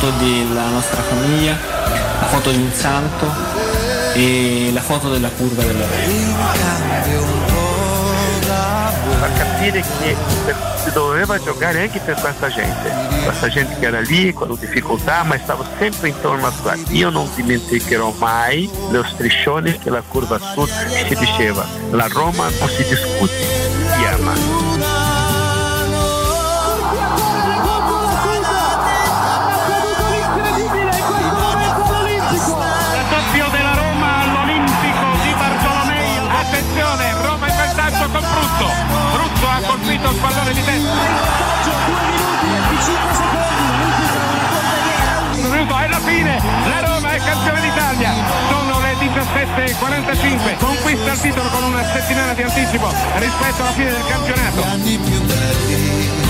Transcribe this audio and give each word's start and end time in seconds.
foto, 0.00 0.06
la 0.06 0.08
foto 0.08 0.10
della 0.16 0.68
nostra 0.68 1.02
famiglia, 1.02 1.58
la 2.20 2.26
foto 2.26 2.50
di 2.50 2.56
un 2.56 2.72
santo 2.72 3.30
e 4.14 4.70
la 4.72 4.80
foto 4.80 5.10
della 5.10 5.28
curva 5.28 5.62
della 5.62 5.86
fa 9.18 9.32
capire 9.32 9.82
che 9.82 10.16
si 10.82 10.90
doveva 10.92 11.38
giocare 11.38 11.82
anche 11.82 12.00
per 12.00 12.18
questa 12.18 12.48
gente, 12.48 12.90
questa 13.22 13.48
gente 13.48 13.78
che 13.78 13.86
era 13.86 14.00
lì 14.00 14.32
con 14.32 14.56
difficoltà 14.58 15.22
ma 15.24 15.36
stava 15.36 15.66
sempre 15.78 16.08
intorno 16.08 16.46
a 16.46 16.52
qua. 16.62 16.74
Io 16.88 17.10
non 17.10 17.28
dimenticherò 17.34 18.14
mai 18.16 18.70
lo 18.90 19.04
striscione 19.04 19.78
che 19.78 19.90
la 19.90 20.02
curva 20.06 20.38
sud 20.38 20.70
si 21.06 21.14
diceva, 21.14 21.66
la 21.90 22.06
Roma 22.08 22.48
non 22.58 22.68
si 22.68 22.82
discute, 22.84 23.34
si 23.94 24.04
ama. 24.06 24.59
Pallone 40.40 40.54
di 40.54 40.64
testa. 40.64 41.28
È 45.80 45.88
la 45.88 46.00
fine. 46.00 46.42
La 46.66 46.80
Roma 46.80 47.12
è 47.12 47.18
campione 47.18 47.60
d'Italia. 47.60 48.12
Sono 48.48 48.80
le 48.80 48.94
17.45. 48.94 50.56
Conquista 50.58 51.12
il 51.12 51.20
titolo 51.20 51.48
con 51.48 51.62
una 51.64 51.84
settimana 51.84 52.32
di 52.34 52.42
anticipo 52.42 52.92
rispetto 53.16 53.62
alla 53.62 53.72
fine 53.72 53.90
del 53.90 54.04
campionato. 54.06 56.29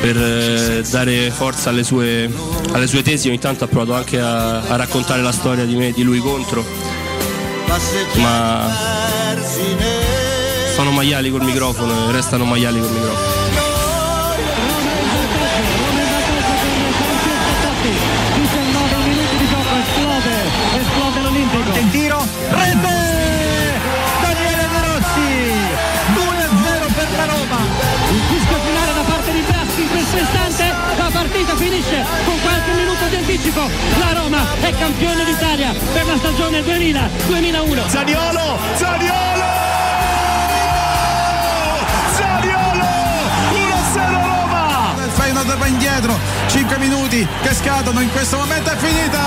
per 0.00 0.16
eh, 0.16 0.82
dare 0.88 1.30
forza 1.30 1.70
alle 1.70 1.84
sue, 1.84 2.30
alle 2.72 2.86
sue 2.86 3.02
tesi 3.02 3.28
ogni 3.28 3.38
tanto 3.38 3.64
ha 3.64 3.66
provato 3.66 3.94
anche 3.94 4.20
a, 4.20 4.62
a 4.62 4.76
raccontare 4.76 5.22
la 5.22 5.32
storia 5.32 5.64
di 5.64 5.74
me 5.74 5.88
e 5.88 5.92
di 5.92 6.02
lui 6.02 6.18
contro, 6.18 6.64
ma 8.16 8.70
sono 10.74 10.90
maiali 10.90 11.30
col 11.30 11.42
microfono 11.42 12.08
e 12.08 12.12
restano 12.12 12.44
maiali 12.44 12.80
col 12.80 12.90
microfono. 12.90 13.65
Anticipo. 33.36 33.68
La 33.98 34.18
Roma 34.18 34.44
è 34.60 34.72
campione 34.76 35.24
d'Italia 35.24 35.72
per 35.92 36.06
la 36.06 36.16
stagione 36.16 36.60
2000-2001. 36.60 37.88
Zaniolo, 37.88 38.58
Zaniolo! 38.76 39.44
Zaniolo! 42.14 42.84
1-0 43.52 43.94
Roma! 43.94 44.94
Il 45.04 45.10
Feyenoord 45.10 45.56
va 45.56 45.66
indietro, 45.66 46.18
5 46.46 46.78
minuti 46.78 47.26
che 47.42 47.54
scadono, 47.54 48.00
in 48.00 48.10
questo 48.10 48.38
momento 48.38 48.70
è 48.70 48.76
finita! 48.76 49.20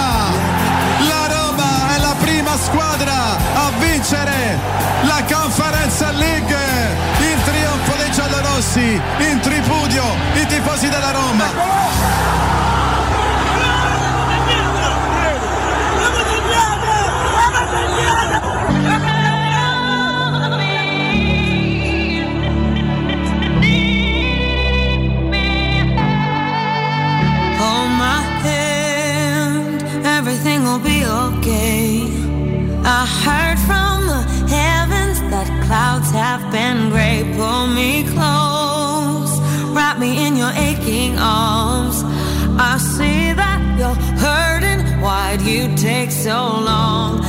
La 1.07 1.27
Roma 1.27 1.95
è 1.95 1.99
la 1.99 2.15
prima 2.19 2.57
squadra 2.57 3.37
a 3.53 3.71
vincere 3.77 4.57
la 5.03 5.23
Conference 5.29 6.11
League! 6.13 6.57
Il 7.19 7.37
trionfo 7.43 7.95
dei 7.97 8.11
giallorossi, 8.11 9.01
in 9.19 9.39
tripudio 9.39 10.03
i 10.33 10.45
tifosi 10.47 10.89
della 10.89 11.11
Roma! 11.11 12.18
Arms. 41.19 42.03
I 42.57 42.77
see 42.77 43.33
that 43.33 43.59
you're 43.77 43.99
hurting. 44.25 44.81
Why'd 45.01 45.41
you 45.41 45.75
take 45.75 46.11
so 46.11 46.37
long 46.69 47.23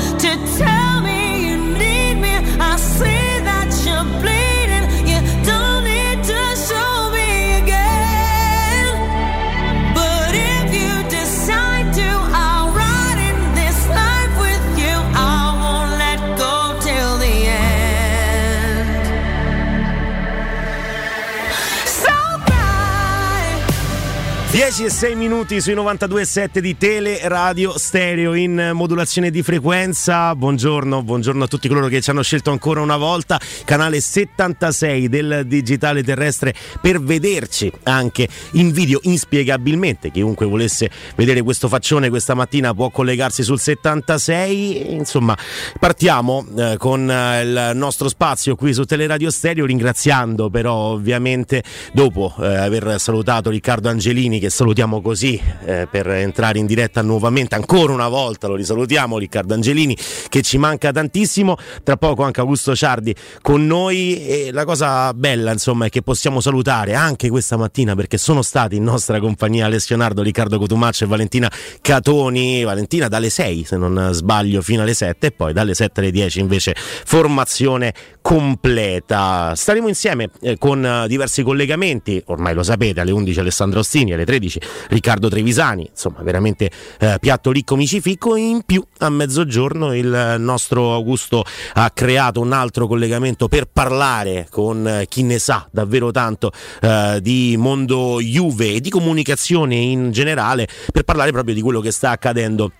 10 24.70 24.84
e 24.84 24.90
6 24.90 25.16
minuti 25.16 25.60
sui 25.60 25.74
92.7 25.74 26.60
di 26.60 26.76
Tele 26.76 27.18
Radio 27.24 27.76
Stereo 27.76 28.34
in 28.34 28.70
modulazione 28.72 29.32
di 29.32 29.42
frequenza. 29.42 30.32
Buongiorno, 30.36 31.02
buongiorno 31.02 31.42
a 31.42 31.48
tutti 31.48 31.66
coloro 31.66 31.88
che 31.88 32.00
ci 32.00 32.10
hanno 32.10 32.22
scelto 32.22 32.52
ancora 32.52 32.80
una 32.80 32.96
volta. 32.96 33.40
Canale 33.64 34.00
76 34.00 35.08
del 35.08 35.42
digitale 35.46 36.04
terrestre 36.04 36.54
per 36.80 37.02
vederci 37.02 37.72
anche 37.82 38.28
in 38.52 38.70
video 38.70 39.00
inspiegabilmente. 39.02 40.12
Chiunque 40.12 40.46
volesse 40.46 40.88
vedere 41.16 41.42
questo 41.42 41.66
faccione 41.66 42.08
questa 42.08 42.34
mattina 42.34 42.72
può 42.72 42.90
collegarsi 42.90 43.42
sul 43.42 43.58
76. 43.58 44.92
Insomma, 44.92 45.36
partiamo 45.80 46.46
eh, 46.56 46.76
con 46.78 47.10
eh, 47.10 47.42
il 47.42 47.70
nostro 47.74 48.08
spazio 48.08 48.54
qui 48.54 48.72
su 48.72 48.84
Teleradio 48.84 49.32
Stereo, 49.32 49.66
ringraziando 49.66 50.48
però 50.48 50.74
ovviamente 50.74 51.64
dopo 51.92 52.32
eh, 52.38 52.54
aver 52.54 53.00
salutato 53.00 53.50
Riccardo 53.50 53.88
Angelini 53.88 54.38
che 54.38 54.58
salutiamo 54.60 55.00
così 55.00 55.40
eh, 55.64 55.88
per 55.90 56.06
entrare 56.10 56.58
in 56.58 56.66
diretta 56.66 57.00
nuovamente 57.00 57.54
ancora 57.54 57.94
una 57.94 58.08
volta 58.08 58.46
lo 58.46 58.56
risalutiamo 58.56 59.16
Riccardo 59.16 59.54
Angelini 59.54 59.96
che 60.28 60.42
ci 60.42 60.58
manca 60.58 60.92
tantissimo. 60.92 61.56
Tra 61.82 61.96
poco 61.96 62.24
anche 62.24 62.40
Augusto 62.40 62.76
Ciardi 62.76 63.14
con 63.40 63.66
noi. 63.66 64.26
E 64.26 64.50
la 64.52 64.66
cosa 64.66 65.14
bella 65.14 65.50
insomma 65.52 65.86
è 65.86 65.88
che 65.88 66.02
possiamo 66.02 66.42
salutare 66.42 66.92
anche 66.94 67.30
questa 67.30 67.56
mattina 67.56 67.94
perché 67.94 68.18
sono 68.18 68.42
stati 68.42 68.76
in 68.76 68.82
nostra 68.82 69.18
compagnia 69.18 69.64
Alessio 69.64 69.96
Nardo, 69.96 70.20
Riccardo 70.20 70.58
Cotumaccio 70.58 71.04
e 71.04 71.06
Valentina 71.06 71.50
Catoni. 71.80 72.62
Valentina 72.62 73.08
dalle 73.08 73.30
6 73.30 73.64
se 73.64 73.76
non 73.78 74.10
sbaglio 74.12 74.60
fino 74.60 74.82
alle 74.82 74.92
7 74.92 75.28
e 75.28 75.30
poi 75.30 75.54
dalle 75.54 75.72
7 75.72 76.00
alle 76.00 76.10
10 76.10 76.38
invece 76.38 76.74
formazione 76.76 77.94
completa. 78.20 79.54
Staremo 79.54 79.88
insieme 79.88 80.30
eh, 80.40 80.58
con 80.58 80.84
eh, 80.84 81.08
diversi 81.08 81.42
collegamenti, 81.42 82.22
ormai 82.26 82.54
lo 82.54 82.62
sapete, 82.62 83.00
alle 83.00 83.10
11 83.10 83.40
Alessandro 83.40 83.80
Ostini, 83.80 84.12
alle 84.12 84.24
13 84.24 84.60
Riccardo 84.88 85.28
Trevisani, 85.28 85.88
insomma 85.90 86.22
veramente 86.22 86.70
eh, 86.98 87.16
piatto 87.20 87.50
ricco 87.50 87.76
micificco, 87.76 88.36
in 88.36 88.62
più 88.64 88.84
a 88.98 89.08
mezzogiorno 89.08 89.94
il 89.94 90.36
nostro 90.38 90.94
Augusto 90.94 91.44
ha 91.74 91.90
creato 91.90 92.40
un 92.40 92.52
altro 92.52 92.86
collegamento 92.86 93.48
per 93.48 93.66
parlare 93.66 94.46
con 94.50 94.86
eh, 94.86 95.06
chi 95.08 95.22
ne 95.22 95.38
sa 95.38 95.66
davvero 95.70 96.10
tanto 96.10 96.52
eh, 96.80 97.18
di 97.22 97.56
mondo 97.58 98.20
Juve 98.20 98.74
e 98.74 98.80
di 98.80 98.90
comunicazione 98.90 99.74
in 99.76 100.10
generale 100.10 100.68
per 100.92 101.04
parlare 101.04 101.32
proprio 101.32 101.54
di 101.54 101.60
quello 101.60 101.80
che 101.80 101.90
sta 101.90 102.10
accadendo 102.10 102.72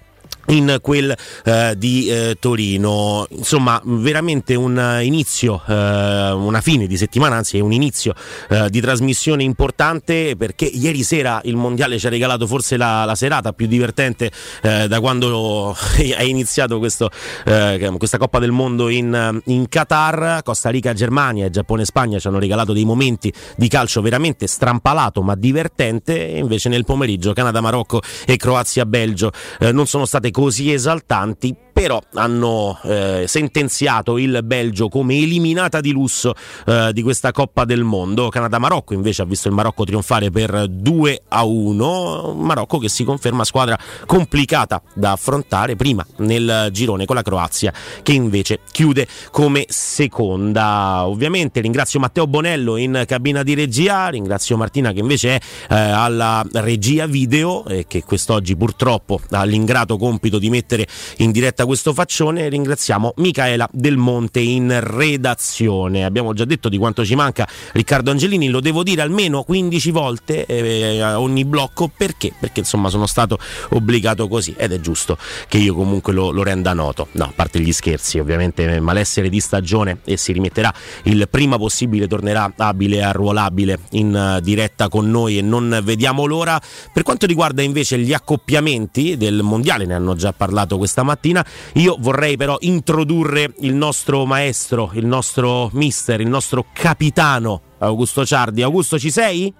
in 0.46 0.78
quel 0.80 1.14
eh, 1.44 1.74
di 1.76 2.08
eh, 2.08 2.36
Torino. 2.38 3.26
Insomma, 3.30 3.80
veramente 3.84 4.54
un 4.54 4.98
inizio, 5.02 5.62
eh, 5.66 6.30
una 6.32 6.60
fine 6.60 6.86
di 6.86 6.96
settimana, 6.96 7.36
anzi 7.36 7.58
è 7.58 7.60
un 7.60 7.72
inizio 7.72 8.14
eh, 8.48 8.68
di 8.70 8.80
trasmissione 8.80 9.42
importante 9.42 10.34
perché 10.36 10.64
ieri 10.64 11.02
sera 11.02 11.40
il 11.44 11.56
Mondiale 11.56 11.98
ci 11.98 12.06
ha 12.06 12.10
regalato 12.10 12.46
forse 12.46 12.76
la, 12.76 13.04
la 13.04 13.14
serata 13.14 13.52
più 13.52 13.66
divertente 13.66 14.30
eh, 14.62 14.88
da 14.88 15.00
quando 15.00 15.76
è 15.96 16.22
iniziato 16.22 16.78
questo, 16.78 17.10
eh, 17.44 17.92
questa 17.96 18.18
Coppa 18.18 18.38
del 18.38 18.50
Mondo 18.50 18.88
in, 18.88 19.40
in 19.44 19.68
Qatar. 19.68 20.42
Costa 20.42 20.70
Rica, 20.70 20.92
Germania 20.92 21.46
e 21.46 21.50
Giappone 21.50 21.84
Spagna 21.84 22.18
ci 22.18 22.26
hanno 22.26 22.38
regalato 22.38 22.72
dei 22.72 22.84
momenti 22.84 23.32
di 23.56 23.68
calcio 23.68 24.00
veramente 24.00 24.46
strampalato 24.46 25.22
ma 25.22 25.34
divertente 25.34 26.28
e 26.32 26.38
invece 26.38 26.68
nel 26.68 26.84
pomeriggio 26.84 27.32
Canada, 27.32 27.60
Marocco 27.60 28.00
e 28.26 28.36
Croazia, 28.36 28.86
Belgio 28.86 29.30
non 29.72 29.86
sono 29.86 30.04
state 30.04 30.29
così 30.30 30.72
esaltanti, 30.72 31.54
però 31.80 31.98
hanno 32.12 32.78
eh, 32.82 33.24
sentenziato 33.26 34.18
il 34.18 34.40
Belgio 34.44 34.90
come 34.90 35.16
eliminata 35.16 35.80
di 35.80 35.92
lusso 35.92 36.34
eh, 36.66 36.90
di 36.92 37.00
questa 37.00 37.32
Coppa 37.32 37.64
del 37.64 37.84
Mondo. 37.84 38.28
Canada-Marocco 38.28 38.92
invece 38.92 39.22
ha 39.22 39.24
visto 39.24 39.48
il 39.48 39.54
Marocco 39.54 39.84
trionfare 39.84 40.30
per 40.30 40.66
2 40.68 41.22
a 41.28 41.42
1, 41.42 42.34
Marocco 42.36 42.76
che 42.76 42.90
si 42.90 43.02
conferma 43.02 43.44
squadra 43.44 43.78
complicata 44.04 44.82
da 44.92 45.12
affrontare 45.12 45.74
prima 45.74 46.04
nel 46.18 46.68
girone 46.70 47.06
con 47.06 47.16
la 47.16 47.22
Croazia 47.22 47.72
che 48.02 48.12
invece 48.12 48.60
chiude 48.70 49.06
come 49.30 49.64
seconda. 49.68 51.06
Ovviamente 51.06 51.62
ringrazio 51.62 51.98
Matteo 51.98 52.26
Bonello 52.26 52.76
in 52.76 53.04
cabina 53.06 53.42
di 53.42 53.54
regia, 53.54 54.08
ringrazio 54.08 54.58
Martina 54.58 54.92
che 54.92 55.00
invece 55.00 55.36
è 55.36 55.40
eh, 55.70 55.76
alla 55.76 56.44
regia 56.52 57.06
video 57.06 57.64
e 57.64 57.86
che 57.88 58.04
quest'oggi 58.04 58.54
purtroppo 58.54 59.18
ha 59.30 59.44
l'ingrato 59.44 59.96
compito 59.96 60.38
di 60.38 60.50
mettere 60.50 60.86
in 61.16 61.30
diretta 61.30 61.68
questo 61.70 61.94
faccione. 61.94 62.48
Ringraziamo 62.48 63.12
Micaela 63.18 63.68
Del 63.70 63.96
Monte 63.96 64.40
in 64.40 64.76
redazione. 64.82 66.04
Abbiamo 66.04 66.32
già 66.32 66.44
detto 66.44 66.68
di 66.68 66.76
quanto 66.76 67.04
ci 67.04 67.14
manca 67.14 67.46
Riccardo 67.70 68.10
Angelini, 68.10 68.48
lo 68.48 68.58
devo 68.58 68.82
dire 68.82 69.02
almeno 69.02 69.44
15 69.44 69.90
volte 69.92 70.46
eh, 70.46 71.00
ogni 71.14 71.44
blocco 71.44 71.88
perché? 71.96 72.32
Perché 72.40 72.58
insomma 72.58 72.88
sono 72.88 73.06
stato 73.06 73.38
obbligato 73.68 74.26
così 74.26 74.52
ed 74.56 74.72
è 74.72 74.80
giusto 74.80 75.16
che 75.46 75.58
io 75.58 75.72
comunque 75.72 76.12
lo, 76.12 76.30
lo 76.30 76.42
renda 76.42 76.72
noto. 76.72 77.06
No, 77.12 77.26
a 77.26 77.32
parte 77.32 77.60
gli 77.60 77.70
scherzi, 77.70 78.18
ovviamente 78.18 78.80
malessere 78.80 79.28
di 79.28 79.38
stagione 79.38 80.00
e 80.04 80.16
si 80.16 80.32
rimetterà 80.32 80.74
il 81.04 81.28
prima 81.30 81.56
possibile, 81.56 82.08
tornerà 82.08 82.52
abile 82.56 82.96
e 82.96 83.02
arruolabile 83.02 83.78
in 83.90 84.34
uh, 84.38 84.40
diretta 84.40 84.88
con 84.88 85.08
noi 85.08 85.38
e 85.38 85.42
non 85.42 85.78
vediamo 85.84 86.26
l'ora. 86.26 86.60
Per 86.92 87.04
quanto 87.04 87.26
riguarda 87.26 87.62
invece 87.62 87.96
gli 87.98 88.12
accoppiamenti 88.12 89.16
del 89.16 89.42
mondiale, 89.44 89.86
ne 89.86 89.94
hanno 89.94 90.16
già 90.16 90.32
parlato 90.32 90.78
questa 90.78 91.04
mattina. 91.04 91.46
Io 91.74 91.96
vorrei 91.98 92.36
però 92.36 92.56
introdurre 92.60 93.52
il 93.60 93.74
nostro 93.74 94.24
maestro, 94.26 94.90
il 94.94 95.06
nostro 95.06 95.70
mister, 95.72 96.20
il 96.20 96.28
nostro 96.28 96.66
capitano 96.72 97.62
Augusto 97.78 98.24
Ciardi. 98.24 98.62
Augusto, 98.62 98.98
ci 98.98 99.10
sei? 99.10 99.52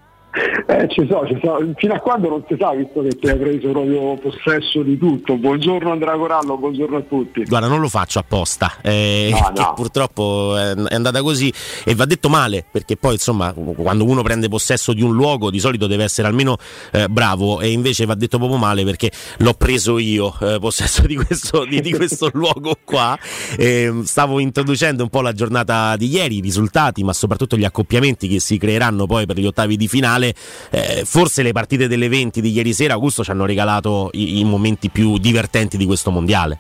Eh, 0.71 0.87
ci 0.89 1.05
so, 1.11 1.27
ci 1.27 1.37
so. 1.43 1.59
Fino 1.75 1.95
a 1.95 1.99
quando 1.99 2.29
non 2.29 2.45
si 2.47 2.55
sa, 2.57 2.71
visto 2.71 3.03
che 3.03 3.09
ti 3.19 3.29
hai 3.29 3.37
preso 3.37 3.71
proprio 3.71 4.15
possesso 4.15 4.85
di 4.85 4.97
tutto. 4.97 5.37
Buongiorno 5.37 5.91
Andrea 5.91 6.17
Corallo, 6.17 6.57
buongiorno 6.57 6.97
a 6.99 7.01
tutti. 7.01 7.43
Guarda, 7.43 7.67
non 7.67 7.81
lo 7.81 7.89
faccio 7.89 8.21
apposta, 8.21 8.77
eh, 8.81 9.31
no, 9.33 9.51
no. 9.61 9.73
purtroppo 9.75 10.57
è 10.57 10.95
andata 10.95 11.23
così 11.23 11.53
e 11.85 11.97
va 11.97 12.05
detto 12.05 12.29
male, 12.29 12.65
perché 12.71 12.97
poi 12.97 13.15
insomma, 13.15 13.53
quando 13.53 14.05
uno 14.05 14.23
prende 14.23 14.49
possesso 14.49 14.93
di 14.93 15.03
un 15.03 15.13
luogo, 15.13 15.51
di 15.51 15.59
solito 15.59 15.89
deve 15.89 16.05
essere 16.05 16.29
almeno 16.29 16.57
eh, 16.93 17.09
bravo, 17.09 17.59
e 17.59 17.73
invece 17.73 18.05
va 18.05 18.15
detto 18.15 18.39
proprio 18.39 18.59
male 18.59 18.85
perché 18.85 19.11
l'ho 19.39 19.55
preso 19.55 19.99
io, 19.99 20.33
eh, 20.41 20.59
possesso 20.61 21.05
di 21.05 21.17
questo, 21.17 21.65
di, 21.65 21.81
di 21.81 21.93
questo 21.93 22.31
luogo 22.35 22.77
qua. 22.85 23.19
stavo 24.05 24.39
introducendo 24.39 25.03
un 25.03 25.09
po' 25.09 25.21
la 25.21 25.33
giornata 25.33 25.97
di 25.97 26.07
ieri, 26.07 26.37
i 26.37 26.41
risultati, 26.41 27.03
ma 27.03 27.13
soprattutto 27.13 27.57
gli 27.57 27.65
accoppiamenti 27.65 28.29
che 28.29 28.39
si 28.39 28.57
creeranno 28.57 29.07
poi 29.07 29.27
per 29.27 29.37
gli 29.37 29.47
ottavi 29.47 29.77
di 29.77 29.89
finale. 29.89 30.33
Eh, 30.71 31.03
forse 31.05 31.43
le 31.43 31.53
partite 31.53 31.89
delle 31.89 32.09
20 32.09 32.41
di 32.41 32.51
ieri 32.51 32.73
sera, 32.73 32.95
Augusto, 32.95 33.25
ci 33.25 33.31
hanno 33.31 33.47
regalato 33.47 34.11
i, 34.13 34.41
i 34.41 34.45
momenti 34.45 34.91
più 34.91 35.19
divertenti 35.19 35.77
di 35.77 35.87
questo 35.87 36.11
mondiale. 36.11 36.59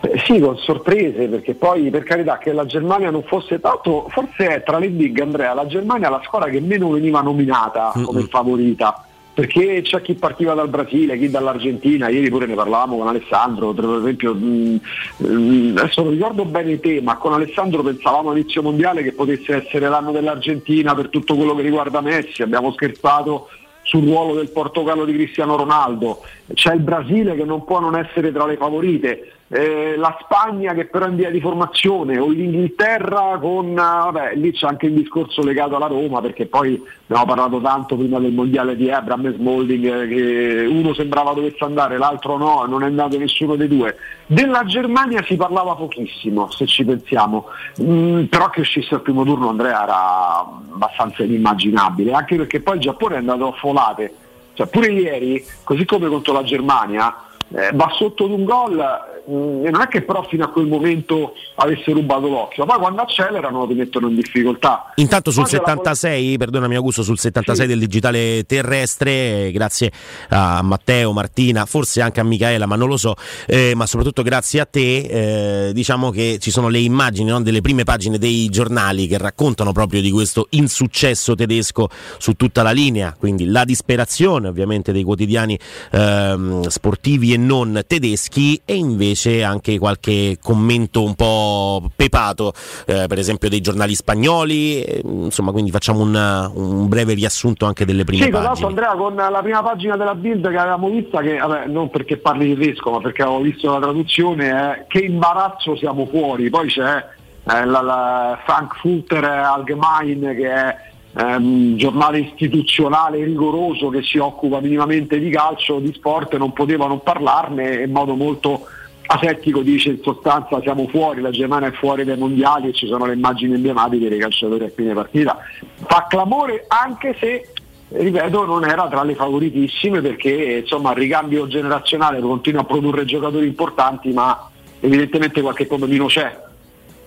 Eh, 0.00 0.22
sì, 0.24 0.38
con 0.38 0.56
sorprese, 0.56 1.26
perché 1.26 1.54
poi 1.54 1.90
per 1.90 2.04
carità 2.04 2.38
che 2.38 2.52
la 2.52 2.66
Germania 2.66 3.10
non 3.10 3.22
fosse 3.24 3.60
tanto, 3.60 4.06
forse 4.10 4.46
è 4.46 4.62
tra 4.62 4.78
le 4.78 4.88
big 4.88 5.20
Andrea, 5.20 5.54
la 5.54 5.66
Germania 5.66 6.08
è 6.08 6.10
la 6.10 6.22
squadra 6.24 6.48
che 6.48 6.60
meno 6.60 6.90
veniva 6.90 7.20
nominata 7.20 7.90
come 7.94 8.20
mm-hmm. 8.20 8.28
favorita 8.28 9.07
perché 9.38 9.82
c'è 9.82 10.02
chi 10.02 10.14
partiva 10.14 10.52
dal 10.54 10.68
Brasile, 10.68 11.16
chi 11.16 11.30
dall'Argentina, 11.30 12.08
ieri 12.08 12.28
pure 12.28 12.46
ne 12.46 12.56
parlavamo 12.56 12.96
con 12.96 13.06
Alessandro, 13.06 13.72
per 13.72 13.84
esempio, 14.00 14.34
mh, 14.34 14.80
mh, 15.18 15.74
adesso 15.78 16.02
non 16.02 16.10
ricordo 16.10 16.44
bene 16.44 16.80
te, 16.80 17.00
ma 17.00 17.18
con 17.18 17.32
Alessandro 17.32 17.84
pensavamo 17.84 18.30
all'inizio 18.30 18.62
mondiale 18.62 19.04
che 19.04 19.12
potesse 19.12 19.54
essere 19.54 19.88
l'anno 19.88 20.10
dell'Argentina 20.10 20.92
per 20.96 21.08
tutto 21.08 21.36
quello 21.36 21.54
che 21.54 21.62
riguarda 21.62 22.00
Messi, 22.00 22.42
abbiamo 22.42 22.72
scherzato 22.72 23.48
sul 23.82 24.02
ruolo 24.02 24.34
del 24.34 24.50
Portogallo 24.50 25.04
di 25.04 25.12
Cristiano 25.12 25.54
Ronaldo, 25.54 26.20
c'è 26.54 26.74
il 26.74 26.80
Brasile 26.80 27.34
che 27.34 27.44
non 27.44 27.64
può 27.64 27.80
non 27.80 27.96
essere 27.96 28.32
tra 28.32 28.46
le 28.46 28.56
favorite, 28.56 29.32
eh, 29.48 29.96
la 29.96 30.16
Spagna 30.20 30.74
che 30.74 30.86
però 30.86 31.06
è 31.06 31.08
in 31.08 31.16
via 31.16 31.30
di 31.30 31.40
formazione 31.40 32.18
o 32.18 32.28
l'Inghilterra 32.28 33.38
con, 33.40 33.70
uh, 33.70 33.74
vabbè 33.74 34.34
lì 34.34 34.52
c'è 34.52 34.66
anche 34.66 34.86
il 34.86 34.92
discorso 34.92 35.42
legato 35.42 35.76
alla 35.76 35.86
Roma 35.86 36.20
perché 36.20 36.46
poi 36.46 36.80
abbiamo 37.06 37.24
parlato 37.26 37.60
tanto 37.60 37.96
prima 37.96 38.18
del 38.18 38.32
mondiale 38.32 38.76
di 38.76 38.90
Abram 38.90 39.24
e 39.24 39.32
Smolding 39.32 39.84
eh, 39.84 40.08
che 40.08 40.66
uno 40.68 40.92
sembrava 40.92 41.32
dovesse 41.32 41.64
andare, 41.64 41.96
l'altro 41.96 42.36
no, 42.36 42.66
non 42.66 42.82
è 42.82 42.86
andato 42.86 43.18
nessuno 43.18 43.56
dei 43.56 43.68
due. 43.68 43.96
Della 44.26 44.64
Germania 44.64 45.22
si 45.24 45.36
parlava 45.36 45.74
pochissimo 45.74 46.50
se 46.50 46.66
ci 46.66 46.84
pensiamo, 46.84 47.46
mm, 47.80 48.24
però 48.24 48.50
che 48.50 48.60
uscisse 48.60 48.94
al 48.94 49.00
primo 49.00 49.24
turno 49.24 49.48
Andrea 49.48 49.82
era 49.82 50.40
abbastanza 50.40 51.22
inimmaginabile, 51.22 52.12
anche 52.12 52.36
perché 52.36 52.60
poi 52.60 52.74
il 52.74 52.82
Giappone 52.82 53.14
è 53.14 53.18
andato 53.18 53.48
a 53.48 53.52
folate, 53.52 54.12
cioè 54.58 54.66
pure 54.66 54.88
ieri, 54.90 55.46
così 55.62 55.84
come 55.84 56.08
contro 56.08 56.32
la 56.32 56.42
Germania, 56.42 57.14
eh, 57.54 57.70
va 57.74 57.92
sotto 57.94 58.26
di 58.26 58.32
un 58.32 58.42
gol 58.42 59.17
non 59.28 59.80
è 59.82 59.88
che 59.88 60.02
però 60.02 60.22
fino 60.22 60.44
a 60.44 60.48
quel 60.48 60.66
momento 60.66 61.34
avesse 61.56 61.92
rubato 61.92 62.28
l'occhio, 62.28 62.64
poi 62.64 62.78
quando 62.78 63.02
accelerano 63.02 63.66
ti 63.66 63.74
mettono 63.74 64.08
in 64.08 64.14
difficoltà. 64.14 64.92
Intanto 64.96 65.30
sul 65.30 65.46
76, 65.46 66.30
la... 66.30 66.38
perdonami 66.38 66.76
Augusto, 66.76 67.02
sul 67.02 67.18
76 67.18 67.66
sì. 67.66 67.70
del 67.70 67.78
digitale 67.78 68.44
terrestre, 68.44 69.50
grazie 69.52 69.92
a 70.30 70.62
Matteo, 70.62 71.12
Martina, 71.12 71.66
forse 71.66 72.00
anche 72.00 72.20
a 72.20 72.24
Michaela, 72.24 72.64
ma 72.64 72.76
non 72.76 72.88
lo 72.88 72.96
so, 72.96 73.14
eh, 73.46 73.74
ma 73.74 73.84
soprattutto 73.84 74.22
grazie 74.22 74.60
a 74.60 74.64
te, 74.64 75.66
eh, 75.68 75.72
diciamo 75.74 76.10
che 76.10 76.38
ci 76.40 76.50
sono 76.50 76.68
le 76.68 76.78
immagini 76.78 77.28
no, 77.28 77.42
delle 77.42 77.60
prime 77.60 77.84
pagine 77.84 78.16
dei 78.16 78.48
giornali 78.48 79.06
che 79.06 79.18
raccontano 79.18 79.72
proprio 79.72 80.00
di 80.00 80.10
questo 80.10 80.46
insuccesso 80.50 81.34
tedesco 81.34 81.88
su 82.16 82.32
tutta 82.32 82.62
la 82.62 82.70
linea, 82.70 83.14
quindi 83.18 83.44
la 83.44 83.64
disperazione 83.64 84.48
ovviamente 84.48 84.90
dei 84.92 85.02
quotidiani 85.02 85.58
ehm, 85.92 86.66
sportivi 86.68 87.34
e 87.34 87.36
non 87.36 87.82
tedeschi 87.86 88.60
e 88.64 88.74
invece 88.74 89.16
anche 89.26 89.78
qualche 89.78 90.38
commento 90.40 91.02
un 91.02 91.14
po' 91.14 91.88
pepato, 91.94 92.52
eh, 92.86 93.06
per 93.06 93.18
esempio 93.18 93.48
dei 93.48 93.60
giornali 93.60 93.94
spagnoli, 93.94 94.82
eh, 94.82 95.00
insomma 95.04 95.52
quindi 95.52 95.70
facciamo 95.70 96.00
un, 96.00 96.50
un, 96.54 96.88
breve 96.88 97.14
riassunto 97.14 97.66
anche 97.66 97.84
delle 97.84 98.04
prime 98.04 98.24
sì, 98.24 98.30
pagine. 98.30 98.56
Sì, 98.56 98.64
Andrea 98.64 98.94
con 98.94 99.14
la 99.14 99.40
prima 99.42 99.62
pagina 99.62 99.96
della 99.96 100.14
Bild 100.14 100.48
che 100.48 100.56
avevamo 100.56 100.88
vista, 100.88 101.20
che 101.20 101.38
vabbè, 101.38 101.66
non 101.66 101.90
perché 101.90 102.16
parli 102.18 102.54
tedesco 102.54 102.90
ma 102.90 103.00
perché 103.00 103.22
avevo 103.22 103.40
visto 103.40 103.72
la 103.72 103.80
traduzione, 103.80 104.50
è 104.50 104.84
che 104.88 105.00
imbarazzo 105.00 105.76
siamo 105.76 106.06
fuori, 106.06 106.48
poi 106.50 106.68
c'è 106.68 106.96
eh, 106.96 107.64
la, 107.64 107.80
la 107.80 108.38
Frankfurter 108.44 109.24
Allgemein 109.24 110.34
che 110.36 110.50
è 110.50 110.76
ehm, 111.16 111.76
giornale 111.76 112.20
istituzionale 112.20 113.24
rigoroso 113.24 113.88
che 113.88 114.02
si 114.02 114.18
occupa 114.18 114.60
minimamente 114.60 115.18
di 115.18 115.30
calcio, 115.30 115.78
di 115.78 115.92
sport, 115.92 116.36
non 116.36 116.52
poteva 116.52 116.86
non 116.86 117.02
parlarne 117.02 117.82
in 117.82 117.90
modo 117.90 118.14
molto 118.14 118.66
asettico 119.10 119.62
dice 119.62 119.90
in 119.90 120.00
sostanza 120.02 120.60
siamo 120.60 120.86
fuori, 120.88 121.20
la 121.20 121.30
Germania 121.30 121.68
è 121.68 121.72
fuori 121.72 122.04
dai 122.04 122.18
mondiali 122.18 122.68
e 122.68 122.72
ci 122.72 122.86
sono 122.86 123.06
le 123.06 123.14
immagini 123.14 123.54
emblematiche 123.54 124.08
dei 124.08 124.18
calciatori 124.18 124.64
a 124.64 124.70
fine 124.74 124.92
partita. 124.92 125.38
Fa 125.86 126.06
clamore 126.08 126.66
anche 126.68 127.16
se 127.18 127.52
ripeto 127.90 128.44
non 128.44 128.64
era 128.66 128.86
tra 128.88 129.02
le 129.02 129.14
favoritissime 129.14 130.02
perché 130.02 130.60
insomma 130.62 130.90
il 130.90 130.98
ricambio 130.98 131.46
generazionale 131.46 132.20
continua 132.20 132.60
a 132.60 132.64
produrre 132.64 133.06
giocatori 133.06 133.46
importanti 133.46 134.10
ma 134.10 134.50
evidentemente 134.80 135.40
qualche 135.40 135.64
problemino 135.64 136.04
c'è 136.04 136.46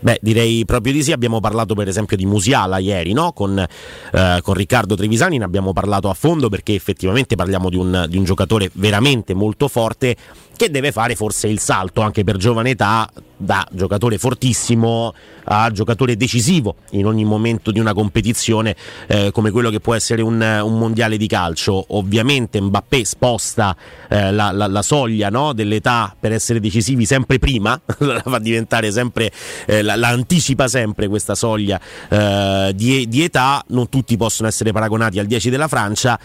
Beh, 0.02 0.18
direi 0.20 0.66
proprio 0.66 0.94
di 0.94 1.04
sì. 1.04 1.12
Abbiamo 1.12 1.40
parlato 1.40 1.76
per 1.76 1.88
esempio 1.88 2.18
di 2.18 2.26
Musiala 2.26 2.80
ieri, 2.80 3.14
no? 3.14 3.34
con, 3.34 3.58
eh, 3.60 4.40
con, 4.42 4.54
Riccardo 4.56 4.96
Trevisani 4.96 5.38
ne 5.38 5.44
abbiamo 5.44 5.74
parlato 5.74 6.10
a 6.10 6.16
fondo 6.16 6.50
perché 6.50 6.74
effettivamente 6.74 7.36
parliamo 7.36 7.70
di 7.70 7.78
un, 7.78 8.06
di 8.10 8.18
un 8.18 8.24
giocatore 8.24 8.72
veramente 8.74 9.36
molto 9.36 9.68
forte 9.68 10.16
che 10.62 10.70
deve 10.70 10.92
fare 10.92 11.16
forse 11.16 11.48
il 11.48 11.58
salto 11.58 12.02
anche 12.02 12.24
per 12.24 12.38
giovane 12.38 12.70
età 12.70 13.10
da 13.36 13.68
giocatore 13.72 14.20
fortissimo 14.20 15.12
a 15.46 15.72
giocatore 15.72 16.16
decisivo 16.16 16.76
in 16.92 17.08
ogni 17.08 17.26
momento 17.26 17.72
di 17.72 17.80
una 17.80 17.94
competizione 17.94 18.76
eh, 19.08 19.32
come 19.32 19.50
quello 19.50 19.72
che 19.72 19.80
può 19.80 19.96
essere 19.96 20.22
un, 20.22 20.40
un, 20.40 20.78
mondiale 20.78 21.18
di 21.18 21.26
calcio. 21.26 21.84
Ovviamente 21.96 22.62
Mbappé 22.62 23.04
sposta 23.04 23.76
eh, 24.08 24.32
la, 24.32 24.52
la, 24.52 24.68
la, 24.68 24.82
soglia 24.84 25.30
no, 25.30 25.54
dell'età 25.54 26.16
per 26.20 26.32
essere 26.32 26.60
decisivi 26.60 27.08
sempre 27.08 27.40
prima, 27.40 27.82
la 27.98 28.22
fa 28.24 28.38
diventare 28.38 28.92
sempre, 28.92 29.32
eh, 29.66 29.82
la, 29.82 29.96
la, 29.96 30.10
anticipa 30.10 30.68
sempre 30.68 31.08
questa 31.08 31.34
soglia 31.34 31.82
eh, 32.08 32.72
di, 32.76 33.08
di 33.08 33.24
età, 33.24 33.64
non 33.70 33.90
tutti 33.90 34.16
possono 34.16 34.48
essere 34.48 34.72
paragonati 34.72 35.18
al 35.18 35.26
10 35.26 35.50
della 35.50 35.68
Francia 35.68 36.20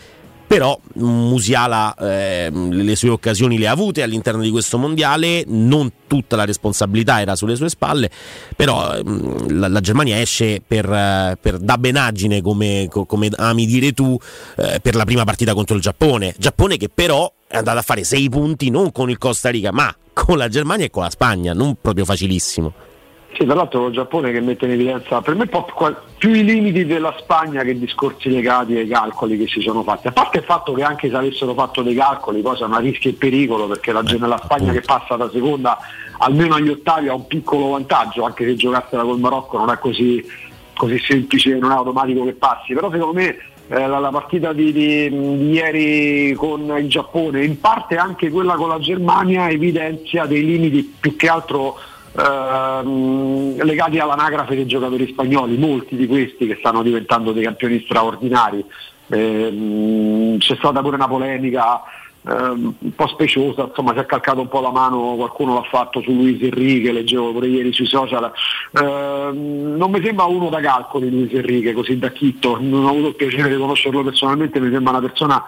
però 0.46 0.78
Musiala 0.94 1.94
eh, 1.94 2.50
le 2.50 2.96
sue 2.96 3.10
occasioni 3.10 3.58
le 3.58 3.68
ha 3.68 3.72
avute 3.72 4.02
all'interno 4.02 4.40
di 4.42 4.50
questo 4.50 4.78
mondiale, 4.78 5.44
non 5.46 5.90
tutta 6.06 6.36
la 6.36 6.44
responsabilità 6.44 7.20
era 7.20 7.36
sulle 7.36 7.56
sue 7.56 7.68
spalle, 7.68 8.10
però 8.54 8.94
ehm, 8.94 9.58
la, 9.58 9.68
la, 9.68 9.80
Germania 9.80 10.20
esce 10.20 10.62
per, 10.66 10.90
eh, 10.90 11.36
per 11.40 11.58
dabbenaggine, 11.58 12.40
come, 12.40 12.88
come, 12.88 13.30
ami 13.36 13.66
dire 13.66 13.92
tu, 13.92 14.18
eh, 14.56 14.80
per 14.80 14.94
la 14.94 15.04
prima 15.04 15.24
partita 15.24 15.52
contro 15.52 15.76
il 15.76 15.82
Giappone. 15.82 16.34
Giappone 16.38 16.76
che 16.76 16.88
però 16.88 17.30
è 17.46 17.56
andato 17.56 17.78
a 17.78 17.82
fare 17.82 18.04
sei 18.04 18.28
punti 18.28 18.70
non 18.70 18.92
con 18.92 19.10
il 19.10 19.18
Costa 19.18 19.50
Rica, 19.50 19.72
ma 19.72 19.94
con 20.12 20.38
la 20.38 20.48
Germania 20.48 20.86
e 20.86 20.90
con 20.90 21.02
la 21.02 21.10
Spagna, 21.10 21.52
non 21.52 21.76
proprio 21.80 22.04
facilissimo. 22.04 22.72
Sì, 23.36 23.44
tra 23.44 23.54
l'altro 23.54 23.88
il 23.88 23.92
Giappone 23.92 24.32
che 24.32 24.40
mette 24.40 24.64
in 24.64 24.70
evidenza 24.70 25.20
per 25.20 25.34
me 25.34 25.46
più 25.46 26.32
i 26.32 26.42
limiti 26.42 26.86
della 26.86 27.14
Spagna 27.18 27.62
che 27.64 27.78
discorsi 27.78 28.30
legati 28.30 28.74
ai 28.78 28.88
calcoli 28.88 29.36
che 29.36 29.46
si 29.46 29.60
sono 29.60 29.82
fatti. 29.82 30.06
A 30.06 30.12
parte 30.12 30.38
il 30.38 30.44
fatto 30.44 30.72
che 30.72 30.82
anche 30.82 31.10
se 31.10 31.16
avessero 31.16 31.52
fatto 31.52 31.82
dei 31.82 31.94
calcoli, 31.94 32.40
cosa 32.40 32.64
una 32.64 32.78
rischio 32.78 33.10
e 33.10 33.12
pericolo, 33.12 33.66
perché 33.66 33.92
la, 33.92 34.02
la 34.20 34.40
Spagna 34.42 34.72
che 34.72 34.80
passa 34.80 35.16
da 35.16 35.28
seconda 35.30 35.76
almeno 36.16 36.54
agli 36.54 36.70
ottavi 36.70 37.08
ha 37.08 37.14
un 37.14 37.26
piccolo 37.26 37.68
vantaggio, 37.68 38.24
anche 38.24 38.46
se 38.46 38.54
giocassela 38.54 39.02
col 39.02 39.20
Marocco 39.20 39.58
non 39.58 39.68
è 39.68 39.76
così, 39.76 40.24
così 40.74 40.98
semplice, 40.98 41.58
non 41.58 41.72
è 41.72 41.74
automatico 41.74 42.24
che 42.24 42.32
passi, 42.32 42.72
però 42.72 42.90
secondo 42.90 43.12
me 43.12 43.36
eh, 43.68 43.86
la, 43.86 43.98
la, 43.98 44.10
partita 44.10 44.54
di, 44.54 44.72
di, 44.72 45.10
di, 45.10 45.50
ieri 45.50 46.32
con 46.32 46.74
il 46.78 46.88
Giappone, 46.88 47.44
in 47.44 47.60
parte 47.60 47.96
anche 47.96 48.30
quella 48.30 48.54
con 48.54 48.70
la 48.70 48.78
Germania, 48.78 49.50
evidenzia 49.50 50.24
dei 50.24 50.42
limiti 50.42 50.94
più 50.98 51.16
che 51.16 51.28
altro 51.28 51.78
ehm, 52.18 53.62
legati 53.62 53.98
all'anagrafe 53.98 54.54
dei 54.54 54.66
giocatori 54.66 55.06
spagnoli, 55.08 55.56
molti 55.56 55.96
di 55.96 56.06
questi 56.06 56.46
che 56.46 56.56
stanno 56.58 56.82
diventando 56.82 57.32
dei 57.32 57.44
campioni 57.44 57.82
straordinari. 57.84 58.64
Eh, 59.08 60.36
c'è 60.38 60.56
stata 60.56 60.80
pure 60.82 60.96
una 60.96 61.06
polemica 61.08 61.82
eh, 62.26 62.32
un 62.32 62.94
po' 62.94 63.06
speciosa, 63.06 63.66
insomma 63.68 63.92
si 63.92 64.00
è 64.00 64.06
calcato 64.06 64.40
un 64.40 64.48
po' 64.48 64.60
la 64.60 64.72
mano, 64.72 65.14
qualcuno 65.16 65.54
l'ha 65.54 65.62
fatto 65.62 66.00
su 66.00 66.12
Luis 66.12 66.42
Enrique, 66.42 66.92
leggevo 66.92 67.32
pure 67.32 67.46
ieri 67.46 67.72
sui 67.72 67.86
social. 67.86 68.32
Eh, 68.72 69.30
non 69.32 69.90
mi 69.90 70.02
sembra 70.02 70.24
uno 70.24 70.48
da 70.48 70.60
calcoli 70.60 71.10
Luis 71.10 71.32
Enrique, 71.32 71.72
così 71.72 71.98
da 71.98 72.10
chitto, 72.10 72.58
non 72.60 72.84
ho 72.84 72.88
avuto 72.88 73.08
il 73.08 73.14
piacere 73.14 73.48
di 73.48 73.56
conoscerlo 73.56 74.02
personalmente, 74.02 74.58
mi 74.58 74.72
sembra 74.72 74.90
una 74.90 75.06
persona 75.06 75.44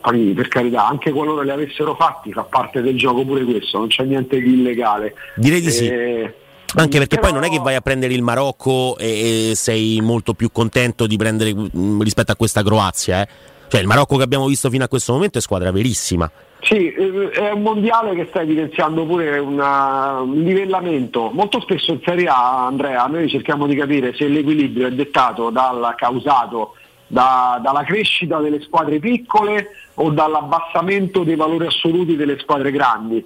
poi 0.00 0.32
per 0.34 0.48
carità, 0.48 0.86
anche 0.86 1.10
qualora 1.10 1.42
li 1.42 1.50
avessero 1.50 1.94
fatti 1.94 2.32
fa 2.32 2.42
parte 2.42 2.82
del 2.82 2.96
gioco 2.96 3.24
pure 3.24 3.44
questo, 3.44 3.78
non 3.78 3.88
c'è 3.88 4.04
niente 4.04 4.40
di 4.40 4.52
illegale. 4.52 5.14
Direi 5.36 5.60
di 5.60 5.70
sì. 5.70 5.86
Eh, 5.88 6.34
anche 6.74 6.98
perché 6.98 7.16
però... 7.16 7.28
poi 7.28 7.32
non 7.32 7.44
è 7.44 7.50
che 7.50 7.60
vai 7.60 7.74
a 7.74 7.80
prendere 7.80 8.12
il 8.12 8.22
Marocco 8.22 8.96
e, 8.98 9.50
e 9.50 9.54
sei 9.54 10.00
molto 10.02 10.34
più 10.34 10.50
contento 10.52 11.06
di 11.06 11.16
prendere 11.16 11.54
mm, 11.54 12.02
rispetto 12.02 12.32
a 12.32 12.36
questa 12.36 12.62
Croazia, 12.62 13.22
eh? 13.22 13.28
Cioè 13.68 13.80
il 13.80 13.86
Marocco 13.86 14.16
che 14.16 14.22
abbiamo 14.22 14.46
visto 14.46 14.70
fino 14.70 14.84
a 14.84 14.88
questo 14.88 15.12
momento 15.12 15.38
è 15.38 15.40
squadra 15.40 15.70
verissima. 15.70 16.30
Sì, 16.60 16.92
eh, 16.92 17.30
è 17.30 17.50
un 17.50 17.62
mondiale 17.62 18.14
che 18.14 18.26
sta 18.28 18.40
evidenziando 18.40 19.04
pure 19.04 19.38
una, 19.38 20.20
un 20.20 20.42
livellamento. 20.42 21.30
Molto 21.32 21.60
spesso 21.60 21.92
in 21.92 22.00
Serie 22.04 22.26
A, 22.28 22.66
Andrea, 22.66 23.06
noi 23.06 23.28
cerchiamo 23.28 23.66
di 23.66 23.76
capire 23.76 24.14
se 24.14 24.26
l'equilibrio 24.26 24.88
è 24.88 24.90
dettato 24.90 25.50
dal 25.50 25.94
causato 25.96 26.74
da, 27.08 27.58
dalla 27.62 27.82
crescita 27.82 28.38
delle 28.38 28.60
squadre 28.60 28.98
piccole 28.98 29.70
o 29.94 30.10
dall'abbassamento 30.10 31.24
dei 31.24 31.34
valori 31.34 31.66
assoluti 31.66 32.14
delle 32.14 32.38
squadre 32.38 32.70
grandi. 32.70 33.24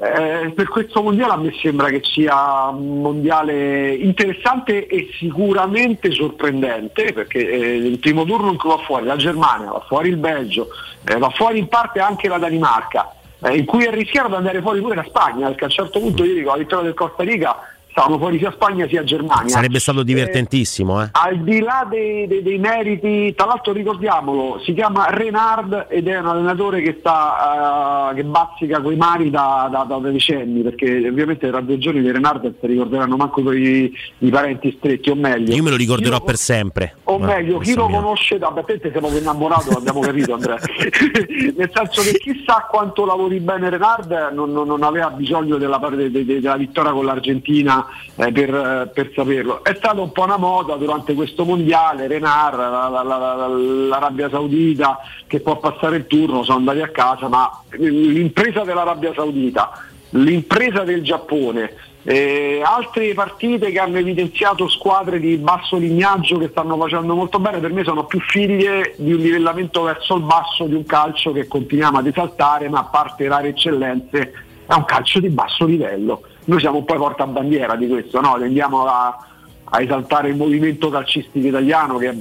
Eh, 0.00 0.50
per 0.54 0.68
questo 0.68 1.02
mondiale 1.02 1.32
a 1.32 1.36
me 1.36 1.52
sembra 1.60 1.88
che 1.90 2.00
sia 2.02 2.68
un 2.68 3.02
mondiale 3.02 3.94
interessante 3.94 4.86
e 4.86 5.10
sicuramente 5.18 6.10
sorprendente 6.12 7.12
perché 7.12 7.46
eh, 7.46 7.76
il 7.76 7.98
primo 7.98 8.24
turno 8.24 8.50
in 8.50 8.56
cui 8.56 8.70
va 8.70 8.78
fuori 8.78 9.04
la 9.04 9.16
Germania, 9.16 9.70
va 9.70 9.84
fuori 9.86 10.08
il 10.08 10.16
Belgio, 10.16 10.68
eh, 11.04 11.18
va 11.18 11.28
fuori 11.30 11.58
in 11.58 11.68
parte 11.68 12.00
anche 12.00 12.28
la 12.28 12.38
Danimarca, 12.38 13.12
eh, 13.42 13.56
in 13.56 13.66
cui 13.66 13.84
è 13.84 13.90
rischiato 13.90 14.28
di 14.28 14.34
andare 14.34 14.62
fuori 14.62 14.80
pure 14.80 14.94
la 14.94 15.04
Spagna, 15.04 15.48
perché 15.48 15.64
a 15.64 15.66
un 15.66 15.72
certo 15.72 16.00
punto 16.00 16.24
io 16.24 16.34
dico 16.34 16.50
la 16.50 16.56
vittoria 16.56 16.84
del 16.84 16.94
Costa 16.94 17.22
Rica 17.22 17.73
stavano 17.94 18.18
fuori 18.18 18.38
sia 18.38 18.50
Spagna 18.50 18.88
sia 18.88 19.04
Germania. 19.04 19.48
Sarebbe 19.48 19.78
stato 19.78 20.02
divertentissimo. 20.02 21.00
Eh, 21.00 21.04
eh. 21.04 21.08
Al 21.12 21.38
di 21.44 21.60
là 21.60 21.86
dei, 21.88 22.26
dei, 22.26 22.42
dei, 22.42 22.58
meriti, 22.58 23.32
tra 23.36 23.46
l'altro 23.46 23.72
ricordiamolo, 23.72 24.60
si 24.64 24.74
chiama 24.74 25.06
Renard 25.10 25.86
ed 25.88 26.08
è 26.08 26.18
un 26.18 26.26
allenatore 26.26 26.82
che, 26.82 26.96
sta, 26.98 28.10
uh, 28.10 28.14
che 28.16 28.24
bazzica 28.24 28.80
quei 28.80 28.96
mari 28.96 29.30
da, 29.30 29.68
da, 29.70 29.84
da, 29.84 29.98
decenni, 29.98 30.62
perché 30.62 31.06
ovviamente 31.08 31.48
tra 31.48 31.60
due 31.60 31.78
giorni 31.78 32.00
di 32.02 32.10
Renard 32.10 32.52
si 32.60 32.66
ricorderanno 32.66 33.16
manco 33.16 33.52
i, 33.52 33.92
i 34.18 34.28
parenti 34.28 34.74
stretti, 34.76 35.10
o 35.10 35.14
meglio. 35.14 35.54
Io 35.54 35.62
me 35.62 35.70
lo 35.70 35.76
ricorderò 35.76 36.20
per 36.20 36.36
sempre. 36.36 36.96
O 37.04 37.14
ah, 37.14 37.24
meglio, 37.24 37.58
chi 37.58 37.74
lo 37.74 37.86
mio. 37.86 38.00
conosce 38.00 38.38
da 38.38 38.52
te 38.66 38.90
siamo 38.90 39.16
innamorato, 39.16 39.70
l'abbiamo 39.70 40.00
capito 40.00 40.34
Andrea. 40.34 40.58
Nel 41.56 41.70
senso 41.72 42.02
che 42.02 42.18
chissà 42.18 42.66
quanto 42.68 43.04
lavori 43.04 43.38
bene 43.38 43.70
Renard 43.70 44.32
non, 44.32 44.50
non, 44.50 44.66
non 44.66 44.82
aveva 44.82 45.10
bisogno 45.10 45.58
della, 45.58 45.78
de, 45.78 46.10
de, 46.10 46.24
de, 46.24 46.40
della 46.40 46.56
vittoria 46.56 46.90
con 46.90 47.04
l'Argentina 47.04 47.82
eh, 48.16 48.32
per, 48.32 48.54
eh, 48.54 48.90
per, 48.92 49.12
saperlo. 49.14 49.64
È 49.64 49.74
stata 49.74 50.00
un 50.00 50.12
po' 50.12 50.22
una 50.24 50.36
moda 50.36 50.76
durante 50.76 51.14
questo 51.14 51.44
mondiale, 51.44 52.06
Renar, 52.06 52.56
la, 52.56 52.88
la, 52.88 53.02
la, 53.02 53.46
l'Arabia 53.48 54.28
Saudita 54.28 54.98
che 55.26 55.40
può 55.40 55.58
passare 55.58 55.96
il 55.96 56.06
turno, 56.06 56.42
sono 56.42 56.58
andati 56.58 56.80
a 56.80 56.88
casa, 56.88 57.28
ma 57.28 57.50
l'impresa 57.70 58.62
dell'Arabia 58.62 59.12
Saudita, 59.14 59.72
l'impresa 60.10 60.84
del 60.84 61.02
Giappone, 61.02 61.72
eh, 62.06 62.60
altre 62.62 63.14
partite 63.14 63.70
che 63.70 63.78
hanno 63.78 63.96
evidenziato 63.96 64.68
squadre 64.68 65.18
di 65.18 65.36
basso 65.38 65.76
lignaggio 65.76 66.36
che 66.36 66.48
stanno 66.50 66.76
facendo 66.76 67.14
molto 67.14 67.38
bene, 67.38 67.60
per 67.60 67.72
me 67.72 67.82
sono 67.82 68.04
più 68.04 68.20
figlie 68.20 68.94
di 68.98 69.12
un 69.12 69.20
livellamento 69.20 69.82
verso 69.82 70.16
il 70.16 70.22
basso 70.22 70.66
di 70.66 70.74
un 70.74 70.84
calcio 70.84 71.32
che 71.32 71.48
continuiamo 71.48 71.98
ad 71.98 72.06
esaltare, 72.06 72.68
ma 72.68 72.80
a 72.80 72.84
parte 72.84 73.26
rare 73.26 73.48
eccellenze 73.48 74.32
è 74.66 74.74
un 74.74 74.84
calcio 74.84 75.18
di 75.18 75.28
basso 75.28 75.64
livello 75.64 76.22
noi 76.44 76.60
siamo 76.60 76.78
un 76.78 76.84
po' 76.84 76.96
portabandiera 76.96 77.76
di 77.76 77.88
questo, 77.88 78.20
no? 78.20 78.36
tendiamo 78.38 78.86
a, 78.86 79.16
a, 79.64 79.80
esaltare 79.80 80.28
il 80.28 80.36
movimento 80.36 80.90
calcistico 80.90 81.46
italiano 81.46 81.96
che 81.96 82.10
è 82.10 82.14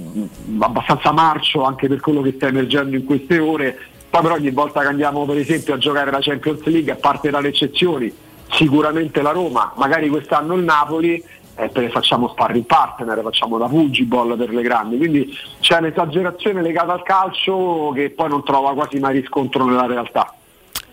abbastanza 0.59 1.11
marcio 1.11 1.63
anche 1.63 1.87
per 1.87 1.99
quello 1.99 2.21
che 2.21 2.33
sta 2.35 2.47
emergendo 2.47 2.95
in 2.95 3.05
queste 3.05 3.39
ore, 3.39 3.77
poi 4.09 4.21
però 4.21 4.35
ogni 4.35 4.51
volta 4.51 4.81
che 4.81 4.87
andiamo 4.87 5.25
per 5.25 5.37
esempio 5.37 5.73
a 5.73 5.77
giocare 5.77 6.11
la 6.11 6.19
Champions 6.21 6.63
League, 6.65 6.91
a 6.91 6.95
parte 6.95 7.29
dalle 7.29 7.49
eccezioni, 7.49 8.13
sicuramente 8.51 9.21
la 9.21 9.31
Roma, 9.31 9.73
magari 9.75 10.07
quest'anno 10.09 10.55
il 10.55 10.63
Napoli, 10.63 11.23
eh, 11.55 11.69
perché 11.69 11.89
facciamo 11.89 12.29
sparring 12.29 12.65
partner, 12.65 13.21
facciamo 13.21 13.57
la 13.57 13.67
Fugiball 13.67 14.37
per 14.37 14.49
le 14.49 14.61
grandi, 14.61 14.97
quindi 14.97 15.37
c'è 15.59 15.77
un'esagerazione 15.79 16.61
legata 16.61 16.93
al 16.93 17.03
calcio 17.03 17.91
che 17.93 18.09
poi 18.09 18.29
non 18.29 18.43
trova 18.43 18.73
quasi 18.73 18.99
mai 18.99 19.19
riscontro 19.19 19.65
nella 19.65 19.85
realtà. 19.85 20.33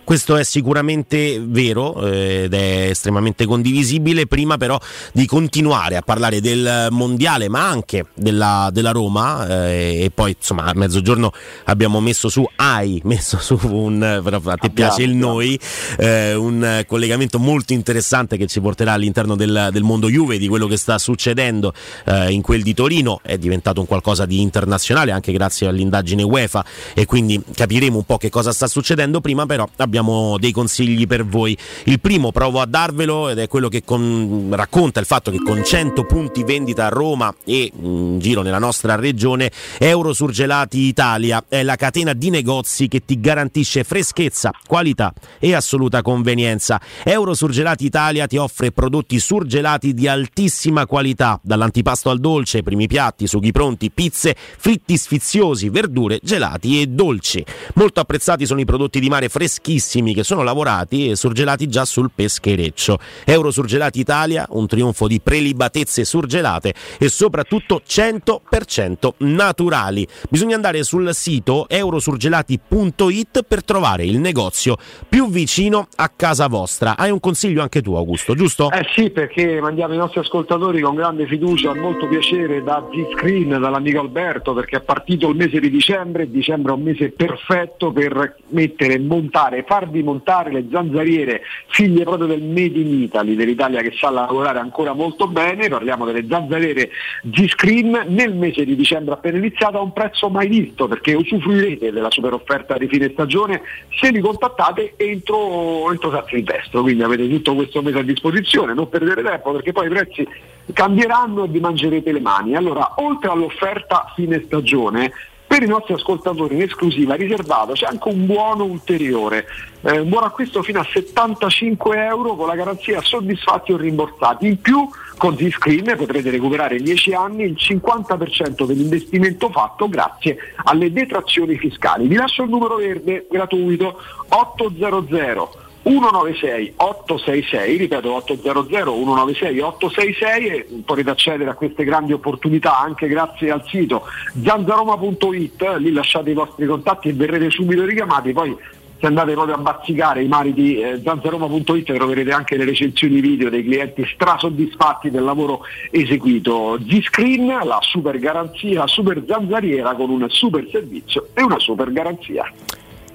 Questo 0.04 0.36
è 0.36 0.42
sicuramente 0.42 1.40
vero 1.40 2.04
eh, 2.06 2.42
ed 2.44 2.54
è 2.54 2.88
estremamente 2.90 3.46
condivisibile. 3.46 4.26
Prima 4.26 4.56
però 4.56 4.78
di 5.12 5.24
continuare 5.26 5.96
a 5.96 6.02
parlare 6.02 6.40
del 6.40 6.88
mondiale, 6.90 7.48
ma 7.48 7.68
anche 7.68 8.06
della, 8.14 8.70
della 8.72 8.90
Roma, 8.90 9.46
eh, 9.46 10.02
e 10.02 10.10
poi 10.12 10.34
insomma 10.36 10.64
a 10.64 10.72
mezzogiorno 10.74 11.32
abbiamo 11.64 12.00
messo 12.00 12.28
su, 12.28 12.44
hai 12.56 13.00
messo 13.04 13.38
su 13.38 13.58
un, 13.62 14.20
però 14.22 14.40
a 14.44 14.56
te 14.56 14.70
piace 14.70 15.02
il 15.02 15.14
noi, 15.14 15.58
eh, 15.98 16.34
un 16.34 16.84
collegamento 16.86 17.38
molto 17.38 17.72
interessante 17.72 18.36
che 18.36 18.46
ci 18.46 18.60
porterà 18.60 18.92
all'interno 18.92 19.36
del, 19.36 19.68
del 19.70 19.82
mondo 19.82 20.08
Juve, 20.08 20.38
di 20.38 20.48
quello 20.48 20.66
che 20.66 20.76
sta 20.76 20.98
succedendo 20.98 21.72
eh, 22.04 22.32
in 22.32 22.42
quel 22.42 22.62
di 22.62 22.74
Torino. 22.74 23.20
È 23.22 23.38
diventato 23.38 23.80
un 23.80 23.86
qualcosa 23.86 24.26
di 24.26 24.40
internazionale 24.40 25.12
anche 25.12 25.32
grazie 25.32 25.68
all'indagine 25.68 26.22
UEFA 26.22 26.64
e 26.94 27.06
quindi 27.06 27.40
capiremo 27.54 27.96
un 27.96 28.04
po' 28.04 28.18
che 28.18 28.28
cosa 28.28 28.52
sta 28.52 28.66
succedendo. 28.66 29.20
Prima 29.20 29.46
però 29.46 29.68
abbiamo 29.90 30.38
dei 30.38 30.52
consigli 30.52 31.06
per 31.08 31.26
voi. 31.26 31.56
Il 31.84 31.98
primo 31.98 32.30
provo 32.30 32.60
a 32.60 32.66
darvelo 32.66 33.28
ed 33.28 33.38
è 33.38 33.48
quello 33.48 33.68
che 33.68 33.82
con, 33.82 34.48
racconta 34.52 35.00
il 35.00 35.06
fatto 35.06 35.32
che 35.32 35.38
con 35.38 35.62
100 35.64 36.04
punti 36.04 36.44
vendita 36.44 36.86
a 36.86 36.88
Roma 36.88 37.34
e 37.44 37.72
in 37.74 38.20
giro 38.20 38.42
nella 38.42 38.60
nostra 38.60 38.94
regione, 38.94 39.50
Eurosurgelati 39.78 40.78
Italia 40.78 41.44
è 41.48 41.64
la 41.64 41.74
catena 41.74 42.12
di 42.12 42.30
negozi 42.30 42.86
che 42.86 43.04
ti 43.04 43.18
garantisce 43.20 43.82
freschezza, 43.82 44.52
qualità 44.64 45.12
e 45.40 45.54
assoluta 45.54 46.02
convenienza. 46.02 46.80
Eurosurgelati 47.02 47.84
Italia 47.84 48.28
ti 48.28 48.36
offre 48.36 48.70
prodotti 48.70 49.18
surgelati 49.18 49.92
di 49.92 50.06
altissima 50.06 50.86
qualità, 50.86 51.40
dall'antipasto 51.42 52.10
al 52.10 52.20
dolce, 52.20 52.62
primi 52.62 52.86
piatti, 52.86 53.26
sughi 53.26 53.50
pronti, 53.50 53.90
pizze, 53.90 54.36
fritti 54.36 54.96
sfiziosi, 54.96 55.68
verdure, 55.68 56.20
gelati 56.22 56.80
e 56.80 56.86
dolci. 56.86 57.44
Molto 57.74 57.98
apprezzati 57.98 58.46
sono 58.46 58.60
i 58.60 58.64
prodotti 58.64 59.00
di 59.00 59.08
mare 59.08 59.28
freschissimi 59.28 59.78
che 59.80 60.24
sono 60.24 60.42
lavorati 60.42 61.08
e 61.08 61.16
surgelati 61.16 61.66
già 61.68 61.84
sul 61.84 62.10
peschereccio. 62.14 62.98
Eurosurgelati 63.24 63.98
Italia, 63.98 64.46
un 64.50 64.66
trionfo 64.66 65.06
di 65.08 65.20
prelibatezze 65.20 66.04
surgelate 66.04 66.74
e 66.98 67.08
soprattutto 67.08 67.80
100% 67.86 69.12
naturali. 69.18 70.06
Bisogna 70.28 70.54
andare 70.54 70.82
sul 70.82 71.14
sito 71.14 71.66
eurosurgelati.it 71.68 73.42
per 73.48 73.64
trovare 73.64 74.04
il 74.04 74.18
negozio 74.18 74.76
più 75.08 75.30
vicino 75.30 75.88
a 75.96 76.10
casa 76.14 76.46
vostra. 76.46 76.96
Hai 76.96 77.10
un 77.10 77.20
consiglio 77.20 77.62
anche 77.62 77.80
tu, 77.80 77.94
Augusto, 77.94 78.34
giusto? 78.34 78.70
Eh 78.70 78.86
sì, 78.94 79.10
perché 79.10 79.60
mandiamo 79.60 79.94
i 79.94 79.96
nostri 79.96 80.20
ascoltatori 80.20 80.80
con 80.80 80.94
grande 80.94 81.26
fiducia, 81.26 81.74
molto 81.74 82.06
piacere 82.06 82.62
da 82.62 82.86
Z-Screen, 82.90 83.48
dall'amico 83.48 84.00
Alberto, 84.00 84.52
perché 84.52 84.76
è 84.76 84.80
partito 84.82 85.28
il 85.28 85.36
mese 85.36 85.58
di 85.58 85.70
dicembre, 85.70 86.30
dicembre 86.30 86.72
è 86.72 86.74
un 86.76 86.82
mese 86.82 87.10
perfetto 87.10 87.92
per 87.92 88.36
mettere, 88.48 88.98
montare, 88.98 89.64
farvi 89.70 90.02
montare 90.02 90.50
le 90.50 90.66
zanzariere, 90.68 91.42
figlie 91.68 92.02
proprio 92.02 92.26
del 92.26 92.42
Made 92.42 92.76
in 92.76 93.02
Italy, 93.02 93.36
dell'Italia 93.36 93.80
che 93.82 93.92
sa 93.96 94.10
lavorare 94.10 94.58
ancora 94.58 94.94
molto 94.94 95.28
bene, 95.28 95.68
parliamo 95.68 96.04
delle 96.04 96.26
zanzariere 96.28 96.90
Z-Screen 97.32 98.06
nel 98.08 98.34
mese 98.34 98.64
di 98.64 98.74
dicembre 98.74 99.14
appena 99.14 99.38
iniziato 99.38 99.78
a 99.78 99.82
un 99.82 99.92
prezzo 99.92 100.28
mai 100.28 100.48
visto, 100.48 100.88
perché 100.88 101.14
usufruirete 101.14 101.92
della 101.92 102.10
super 102.10 102.32
offerta 102.32 102.76
di 102.76 102.88
fine 102.88 103.10
stagione 103.10 103.62
se 103.94 104.10
li 104.10 104.18
contattate 104.18 104.94
entro, 104.96 105.88
entro 105.92 106.10
San 106.10 106.24
Silvestro, 106.26 106.82
quindi 106.82 107.04
avete 107.04 107.28
tutto 107.28 107.54
questo 107.54 107.80
mese 107.80 108.00
a 108.00 108.02
disposizione, 108.02 108.74
non 108.74 108.88
perdere 108.88 109.22
tempo 109.22 109.52
perché 109.52 109.70
poi 109.70 109.86
i 109.86 109.90
prezzi 109.90 110.26
cambieranno 110.72 111.44
e 111.44 111.48
vi 111.48 111.60
mangerete 111.60 112.10
le 112.10 112.20
mani. 112.20 112.56
Allora, 112.56 112.94
oltre 112.96 113.30
all'offerta 113.30 114.12
fine 114.16 114.42
stagione, 114.44 115.12
per 115.50 115.64
i 115.64 115.66
nostri 115.66 115.94
ascoltatori 115.94 116.54
in 116.54 116.62
esclusiva 116.62 117.16
riservato 117.16 117.72
c'è 117.72 117.86
anche 117.86 118.08
un 118.08 118.24
buono 118.24 118.62
ulteriore, 118.62 119.46
eh, 119.80 119.98
un 119.98 120.08
buon 120.08 120.22
acquisto 120.22 120.62
fino 120.62 120.78
a 120.78 120.86
75 120.88 122.04
euro 122.04 122.36
con 122.36 122.46
la 122.46 122.54
garanzia 122.54 123.00
soddisfatti 123.02 123.72
o 123.72 123.76
rimborsati. 123.76 124.46
In 124.46 124.60
più 124.60 124.88
con 125.16 125.36
Z-Screen 125.36 125.96
potrete 125.96 126.30
recuperare 126.30 126.76
in 126.76 126.84
10 126.84 127.14
anni 127.14 127.42
il 127.42 127.56
50% 127.58 128.64
dell'investimento 128.64 129.50
fatto 129.50 129.88
grazie 129.88 130.36
alle 130.62 130.92
detrazioni 130.92 131.58
fiscali. 131.58 132.06
Vi 132.06 132.14
lascio 132.14 132.44
il 132.44 132.48
numero 132.48 132.76
verde 132.76 133.26
gratuito 133.28 134.00
800 134.28 135.50
196 135.82 136.74
866, 136.76 137.76
ripeto 137.76 138.12
800 138.12 138.64
196 138.64 139.60
866 139.60 140.46
e 140.46 140.82
potete 140.84 141.10
accedere 141.10 141.50
a 141.50 141.54
queste 141.54 141.84
grandi 141.84 142.12
opportunità 142.12 142.78
anche 142.78 143.08
grazie 143.08 143.50
al 143.50 143.64
sito 143.66 144.04
zanzaroma.it, 144.42 145.76
lì 145.78 145.92
lasciate 145.92 146.30
i 146.30 146.34
vostri 146.34 146.66
contatti 146.66 147.08
e 147.08 147.12
verrete 147.12 147.50
subito 147.50 147.84
richiamati, 147.84 148.32
poi 148.32 148.56
se 149.00 149.06
andate 149.06 149.32
proprio 149.32 149.54
a 149.54 149.58
bazzicare 149.58 150.22
i 150.22 150.28
mari 150.28 150.52
di 150.52 150.78
eh, 150.78 151.00
zanzaroma.it 151.02 151.94
troverete 151.94 152.32
anche 152.32 152.56
le 152.58 152.66
recensioni 152.66 153.20
video 153.20 153.48
dei 153.48 153.64
clienti 153.64 154.04
strasoddisfatti 154.04 155.10
del 155.10 155.24
lavoro 155.24 155.62
eseguito. 155.90 156.78
Z-Screen, 156.86 157.46
la 157.64 157.78
super 157.80 158.18
garanzia, 158.18 158.86
super 158.86 159.22
zanzariera 159.26 159.94
con 159.94 160.10
un 160.10 160.26
super 160.28 160.68
servizio 160.70 161.28
e 161.32 161.42
una 161.42 161.58
super 161.58 161.90
garanzia. 161.90 162.52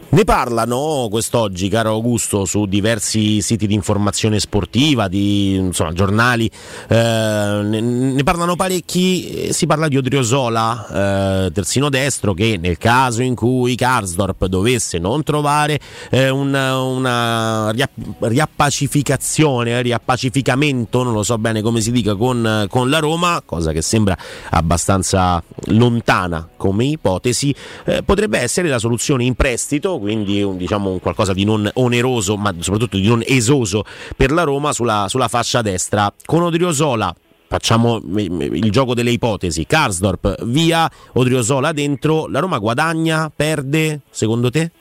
Ne 0.07 0.23
parlano 0.23 1.07
quest'oggi, 1.09 1.67
caro 1.67 1.89
Augusto, 1.89 2.45
su 2.45 2.67
diversi 2.67 3.41
siti 3.41 3.67
di 3.67 3.73
informazione 3.73 4.39
sportiva, 4.39 5.07
di 5.09 5.55
insomma, 5.55 5.91
giornali, 5.91 6.49
eh, 6.87 6.95
ne, 6.95 7.81
ne, 7.81 8.23
parlano 8.23 8.55
parecchi, 8.55 9.51
si 9.51 9.65
parla 9.65 9.87
di 9.89 9.97
Odriozola, 9.97 11.45
eh, 11.47 11.51
terzino 11.51 11.89
destro, 11.89 12.33
che 12.33 12.57
nel 12.57 12.77
caso 12.77 13.23
in 13.23 13.35
cui 13.35 13.75
Karsdorp 13.75 14.45
dovesse 14.45 14.99
non 14.99 15.23
trovare 15.23 15.79
eh, 16.11 16.29
una, 16.29 16.79
una 16.79 17.73
riappacificazione, 18.19 19.81
riappacificamento, 19.81 21.03
non 21.03 21.13
lo 21.13 21.23
so 21.23 21.37
bene 21.37 21.61
come 21.61 21.81
si 21.81 21.91
dica, 21.91 22.15
con, 22.15 22.67
con 22.69 22.89
la 22.89 22.99
Roma, 22.99 23.41
cosa 23.43 23.73
che 23.73 23.81
sembra 23.81 24.15
abbastanza 24.51 25.43
lontana 25.65 26.47
come 26.55 26.85
ipotesi, 26.85 27.53
eh, 27.85 28.01
potrebbe 28.03 28.39
essere 28.39 28.69
la 28.69 28.79
soluzione 28.79 29.25
in 29.25 29.33
prestito 29.35 29.94
quindi 29.99 30.41
un, 30.41 30.57
diciamo 30.57 30.89
un 30.91 30.99
qualcosa 30.99 31.33
di 31.33 31.43
non 31.43 31.69
oneroso, 31.73 32.37
ma 32.37 32.53
soprattutto 32.59 32.97
di 32.97 33.07
non 33.07 33.21
esoso 33.25 33.83
per 34.15 34.31
la 34.31 34.43
Roma 34.43 34.73
sulla, 34.73 35.05
sulla 35.09 35.27
fascia 35.27 35.61
destra. 35.61 36.11
Con 36.25 36.43
Odriozola 36.43 37.13
facciamo 37.47 38.01
il 38.03 38.71
gioco 38.71 38.93
delle 38.93 39.11
ipotesi. 39.11 39.65
Karsdorp 39.65 40.43
via, 40.45 40.89
Odriozola 41.13 41.71
dentro, 41.71 42.27
la 42.27 42.39
Roma 42.39 42.57
guadagna, 42.57 43.31
perde, 43.33 44.01
secondo 44.09 44.49
te? 44.49 44.71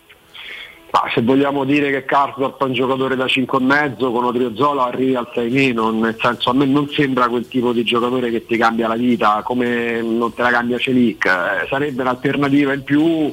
Ma 0.94 1.10
se 1.12 1.22
vogliamo 1.22 1.64
dire 1.64 1.90
che 1.90 2.04
Karsdorp 2.04 2.62
è 2.62 2.66
un 2.66 2.72
giocatore 2.72 3.16
da 3.16 3.24
5,5 3.24 4.12
con 4.12 4.26
Odriozola 4.26 4.84
arrivi 4.84 5.16
al 5.16 5.28
6 5.34 5.50
meno, 5.50 5.90
nel 5.90 6.16
senso 6.20 6.50
a 6.50 6.52
me 6.54 6.66
non 6.66 6.88
sembra 6.88 7.26
quel 7.26 7.48
tipo 7.48 7.72
di 7.72 7.82
giocatore 7.82 8.30
che 8.30 8.46
ti 8.46 8.56
cambia 8.56 8.86
la 8.86 8.94
vita, 8.94 9.42
come 9.42 10.00
non 10.00 10.32
te 10.32 10.42
la 10.42 10.50
cambia 10.50 10.78
Celic, 10.78 11.26
eh, 11.26 11.66
sarebbe 11.68 12.02
un'alternativa 12.02 12.74
in 12.74 12.84
più 12.84 13.32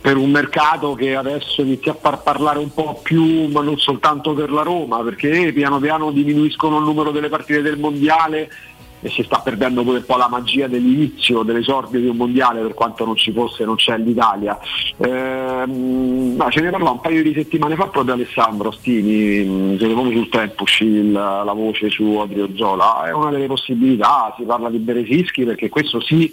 per 0.00 0.16
un 0.16 0.30
mercato 0.30 0.94
che 0.94 1.16
adesso 1.16 1.62
inizia 1.62 1.90
a 1.90 1.98
far 2.00 2.22
parlare 2.22 2.60
un 2.60 2.72
po' 2.72 3.00
più, 3.02 3.48
ma 3.48 3.62
non 3.62 3.78
soltanto 3.78 4.32
per 4.32 4.52
la 4.52 4.62
Roma, 4.62 4.98
perché 4.98 5.52
piano 5.52 5.80
piano 5.80 6.12
diminuiscono 6.12 6.78
il 6.78 6.84
numero 6.84 7.10
delle 7.10 7.28
partite 7.28 7.62
del 7.62 7.78
mondiale 7.78 8.48
e 9.04 9.10
si 9.10 9.24
sta 9.24 9.40
perdendo 9.40 9.82
pure 9.82 9.98
un 9.98 10.04
po' 10.04 10.16
la 10.16 10.28
magia 10.28 10.68
dell'inizio, 10.68 11.42
dell'esordio 11.42 11.98
di 11.98 12.06
un 12.06 12.16
mondiale 12.16 12.60
per 12.60 12.72
quanto 12.72 13.04
non 13.04 13.16
ci 13.16 13.32
fosse, 13.32 13.64
non 13.64 13.74
c'è 13.74 13.98
l'Italia. 13.98 14.56
Ehm, 14.98 16.36
no, 16.36 16.50
ce 16.50 16.60
ne 16.60 16.70
parlò 16.70 16.92
un 16.92 17.00
paio 17.00 17.22
di 17.22 17.34
settimane 17.34 17.74
fa 17.74 17.88
proprio 17.88 18.14
Alessandro 18.14 18.70
Stini, 18.70 19.76
proprio 19.76 20.12
sul 20.12 20.28
tempo 20.28 20.62
uscì 20.62 21.10
la, 21.10 21.42
la 21.42 21.52
voce 21.52 21.90
su 21.90 22.04
Odriozola, 22.04 23.04
è 23.06 23.12
una 23.12 23.30
delle 23.30 23.46
possibilità, 23.46 24.32
si 24.38 24.44
parla 24.44 24.70
di 24.70 24.78
Beresischi 24.78 25.44
perché 25.44 25.68
questo 25.68 26.00
sì 26.00 26.30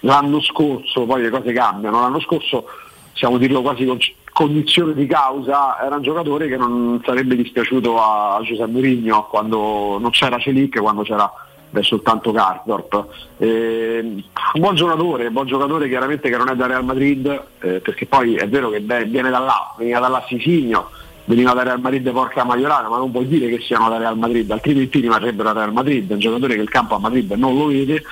l'anno 0.00 0.40
scorso, 0.40 1.04
poi 1.04 1.22
le 1.22 1.30
cose 1.30 1.52
cambiano, 1.52 2.00
l'anno 2.00 2.20
scorso 2.20 2.64
possiamo 3.12 3.38
dirlo 3.38 3.62
quasi 3.62 3.84
con 3.84 3.98
cognizione 4.32 4.94
di 4.94 5.06
causa, 5.06 5.80
era 5.80 5.96
un 5.96 6.02
giocatore 6.02 6.48
che 6.48 6.56
non 6.56 7.00
sarebbe 7.04 7.34
dispiaciuto 7.34 8.00
a 8.00 8.40
Giuseppe 8.42 8.70
Mourinho 8.70 9.26
quando 9.26 9.98
non 9.98 10.10
c'era 10.10 10.38
Celic, 10.38 10.80
quando 10.80 11.02
c'era 11.02 11.28
beh, 11.70 11.82
soltanto 11.82 12.32
Karsdorp. 12.32 13.06
Eh, 13.38 14.22
buon 14.54 14.74
giocatore, 14.74 15.30
buon 15.30 15.46
giocatore 15.46 15.88
chiaramente 15.88 16.28
che 16.28 16.36
non 16.36 16.48
è 16.48 16.56
da 16.56 16.66
Real 16.66 16.84
Madrid, 16.84 17.26
eh, 17.60 17.80
perché 17.80 18.06
poi 18.06 18.34
è 18.36 18.48
vero 18.48 18.70
che 18.70 18.80
beh, 18.80 19.04
viene 19.04 19.30
da 19.30 19.38
là, 19.38 19.74
veniva 19.76 20.00
da 20.00 20.08
là 20.08 20.24
Sisigno, 20.26 20.90
veniva 21.24 21.52
da 21.52 21.62
Real 21.62 21.80
Madrid 21.80 22.10
porca 22.10 22.44
Maiorana, 22.44 22.88
ma 22.88 22.98
non 22.98 23.10
vuol 23.10 23.26
dire 23.26 23.48
che 23.48 23.60
siano 23.60 23.88
da 23.88 23.98
Real 23.98 24.16
Madrid, 24.16 24.50
altrimenti 24.50 25.00
rimarrebbero 25.00 25.52
da 25.52 25.60
Real 25.60 25.72
Madrid, 25.72 26.10
è 26.10 26.14
un 26.14 26.20
giocatore 26.20 26.54
che 26.54 26.62
il 26.62 26.70
campo 26.70 26.94
a 26.94 26.98
Madrid 26.98 27.30
non 27.32 27.56
lo 27.56 27.66
vede. 27.66 28.02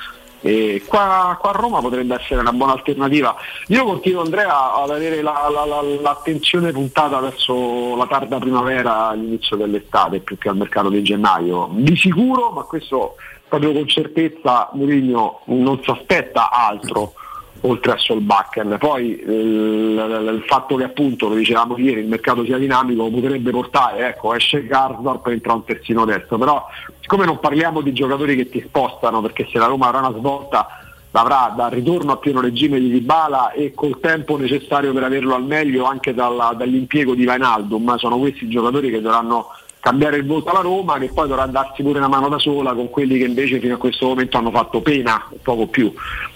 E 0.43 0.83
qua, 0.87 1.37
qua, 1.41 1.51
a 1.51 1.53
Roma 1.55 1.81
potrebbe 1.81 2.15
essere 2.15 2.41
una 2.41 2.53
buona 2.53 2.75
alternativa. 2.75 3.35
Io 3.69 3.85
continuo 3.85 4.21
Andrea 4.21 4.75
ad 4.75 4.91
avere 4.91 5.21
la, 5.21 5.49
la, 5.53 5.65
la, 5.65 5.83
l'attenzione 5.83 6.71
puntata 6.71 7.19
verso 7.19 7.97
la 7.97 8.07
tarda 8.07 8.39
primavera 8.39 9.09
all'inizio 9.09 9.57
dell'estate 9.57 10.21
più 10.21 10.39
che 10.39 10.49
al 10.49 10.57
mercato 10.57 10.89
di 10.89 11.03
gennaio. 11.03 11.71
Di 11.73 11.97
sicuro, 11.97 12.51
ma 12.51 12.63
questo 12.63 13.17
proprio 13.49 13.73
con 13.73 13.87
certezza 13.87 14.71
Mourinho 14.73 15.41
non 15.47 15.81
si 15.83 15.91
aspetta 15.91 16.51
altro 16.51 17.15
oltre 17.63 17.93
a 17.93 17.97
Solbakken. 17.97 18.77
Poi 18.79 19.19
eh, 19.19 19.33
il, 19.33 20.45
fatto 20.47 20.77
che 20.77 20.85
appunto, 20.85 21.29
lo 21.29 21.35
dicevamo 21.35 21.79
ieri, 21.79 22.01
il 22.01 22.09
mercato 22.09 22.45
sia 22.45 22.59
dinamico 22.59 23.09
potrebbe 23.09 23.51
portare, 23.51 24.09
ecco, 24.09 24.35
esce 24.35 24.67
Garzorp 24.67 25.27
entra 25.29 25.55
un 25.55 25.65
terzino 25.65 26.05
destro, 26.05 26.39
però 26.39 26.67
siccome 27.01 27.25
non 27.25 27.41
parliamo 27.41 27.81
di 27.81 27.93
giocatori 27.93 28.37
che 28.37 28.49
ti 28.49 28.63
spostano, 28.65 29.21
perché 29.21 29.49
se 29.51 29.59
la 29.59 29.67
Roma 29.67 29.89
avrà 29.89 29.99
una 29.99 30.17
svolta 30.17 30.81
l'avrà 31.17 31.51
dal 31.57 31.71
ritorno 31.71 32.13
a 32.13 32.17
pieno 32.19 32.43
regime 32.43 32.79
di 32.79 32.91
Dybala 32.91 33.53
e 33.53 33.73
col 33.75 34.01
tempo 34.01 34.37
necessario 34.37 34.93
per 34.93 35.05
averlo 35.05 35.35
al 35.35 35.45
meglio 35.45 35.87
anche 35.87 36.13
dalla, 36.13 36.53
dall'impiego 36.55 37.15
di 37.15 37.25
Vainaldum, 37.25 37.97
sono 37.97 38.19
questi 38.19 38.47
giocatori 38.51 38.91
che 38.91 39.01
dovranno 39.01 39.49
cambiare 39.87 40.17
il 40.17 40.27
volto 40.27 40.51
alla 40.51 40.63
Roma 40.63 40.99
che 40.99 41.13
poi 41.15 41.29
dovrà 41.29 41.47
darsi 41.47 41.85
pure 41.85 41.99
una 41.99 42.09
mano 42.09 42.29
da 42.29 42.41
sola 42.41 42.75
con 42.75 42.91
quelli 42.91 43.19
che 43.19 43.25
invece 43.25 43.61
fino 43.61 43.75
a 43.75 43.77
questo 43.77 44.09
momento 44.09 44.37
hanno 44.37 44.51
fatto 44.51 44.81
pena, 44.81 45.31
poco 45.45 45.69
più, 45.69 45.95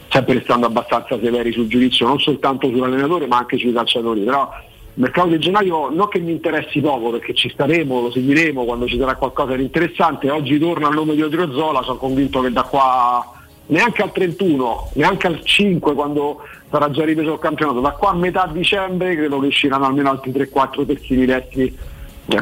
sempre 0.08 0.34
restando 0.34 0.66
abbastanza 0.66 1.18
severi 1.20 1.50
sul 1.50 1.66
giudizio 1.66 2.06
non 2.06 2.20
soltanto 2.20 2.68
sull'allenatore 2.68 3.26
ma 3.26 3.38
anche 3.38 3.58
sui 3.58 3.72
calciatori, 3.72 4.20
però 4.20 4.48
Il 4.94 5.02
mercato 5.02 5.30
di 5.30 5.40
gennaio 5.40 5.88
non 5.88 6.06
che 6.06 6.20
mi 6.20 6.30
interessi 6.30 6.80
poco 6.80 7.10
perché 7.10 7.34
ci 7.34 7.48
staremo, 7.48 8.02
lo 8.02 8.12
seguiremo 8.12 8.64
quando 8.64 8.86
ci 8.86 8.96
sarà 8.96 9.16
qualcosa 9.16 9.56
di 9.56 9.62
interessante. 9.64 10.30
Oggi 10.30 10.56
torna 10.56 10.86
il 10.86 10.94
nome 10.94 11.16
di 11.16 11.22
Odriozola, 11.22 11.82
sono 11.82 11.98
convinto 11.98 12.40
che 12.42 12.52
da 12.52 12.62
qua 12.62 13.32
neanche 13.66 14.02
al 14.02 14.12
31, 14.12 14.90
neanche 14.94 15.26
al 15.26 15.42
5 15.42 15.94
quando 15.94 16.42
sarà 16.70 16.88
già 16.90 17.04
ripreso 17.04 17.32
il 17.32 17.38
campionato, 17.40 17.80
da 17.80 17.90
qua 17.90 18.10
a 18.10 18.14
metà 18.14 18.48
dicembre 18.52 19.16
credo 19.16 19.40
che 19.40 19.46
usciranno 19.46 19.86
almeno 19.86 20.10
altri 20.10 20.30
3-4 20.30 20.86
terzini 20.86 21.24
destri 21.24 21.76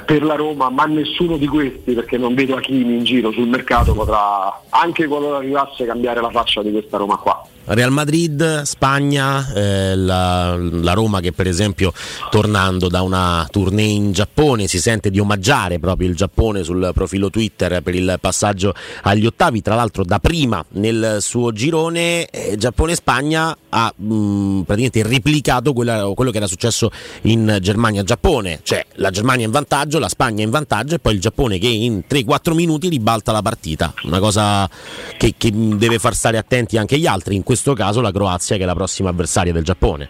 per 0.04 0.22
la 0.22 0.34
Roma, 0.34 0.68
ma 0.68 0.84
nessuno 0.84 1.36
di 1.36 1.46
questi, 1.46 1.94
perché 1.94 2.16
non 2.18 2.34
vedo 2.34 2.56
Achimi 2.56 2.94
in 2.94 3.04
giro 3.04 3.32
sul 3.32 3.48
mercato, 3.48 3.94
potrà 3.94 4.60
anche 4.68 5.06
qualora 5.06 5.38
arrivasse 5.38 5.86
cambiare 5.86 6.20
la 6.20 6.30
faccia 6.30 6.62
di 6.62 6.70
questa 6.70 6.96
Roma 6.96 7.16
qua. 7.16 7.46
Real 7.68 7.90
Madrid, 7.90 8.62
Spagna, 8.62 9.52
eh, 9.52 9.94
la, 9.94 10.56
la, 10.56 10.92
Roma 10.94 11.20
che 11.20 11.32
per 11.32 11.46
esempio 11.46 11.92
tornando 12.30 12.88
da 12.88 13.02
una 13.02 13.46
tournée 13.50 13.90
in 13.90 14.12
Giappone 14.12 14.66
si 14.66 14.78
sente 14.80 15.10
di 15.10 15.18
omaggiare 15.18 15.78
proprio 15.78 16.08
il 16.08 16.16
Giappone 16.16 16.62
sul 16.64 16.90
profilo 16.94 17.28
Twitter 17.28 17.82
per 17.82 17.94
il 17.94 18.16
passaggio 18.20 18.72
agli 19.02 19.26
ottavi, 19.26 19.60
tra 19.60 19.74
l'altro 19.74 20.02
da 20.02 20.18
prima 20.18 20.64
nel 20.70 21.18
suo 21.20 21.52
girone 21.52 22.26
eh, 22.30 22.56
Giappone-Spagna 22.56 23.56
ha 23.68 23.92
mh, 23.94 24.62
praticamente 24.62 25.02
replicato 25.02 25.74
quella, 25.74 26.10
quello 26.14 26.30
che 26.30 26.38
era 26.38 26.46
successo 26.46 26.90
in 27.22 27.58
Germania-Giappone, 27.60 28.60
cioè 28.62 28.84
la 28.94 29.10
Germania 29.10 29.44
in 29.44 29.52
vantaggio, 29.52 29.98
la 29.98 30.08
Spagna 30.08 30.42
in 30.42 30.50
vantaggio 30.50 30.94
e 30.94 30.98
poi 31.00 31.14
il 31.14 31.20
Giappone 31.20 31.58
che 31.58 31.68
in 31.68 32.02
3-4 32.08 32.54
minuti 32.54 32.88
ribalta 32.88 33.30
la 33.30 33.42
partita, 33.42 33.92
una 34.04 34.20
cosa 34.20 34.68
che, 35.18 35.34
che 35.36 35.52
deve 35.52 35.98
far 35.98 36.14
stare 36.14 36.38
attenti 36.38 36.78
anche 36.78 36.98
gli 36.98 37.06
altri. 37.06 37.34
In 37.34 37.42
questo 37.42 37.56
questo 37.58 37.72
caso 37.72 38.00
la 38.00 38.12
Croazia 38.12 38.56
che 38.56 38.62
è 38.62 38.66
la 38.66 38.74
prossima 38.74 39.08
avversaria 39.08 39.52
del 39.52 39.64
Giappone. 39.64 40.08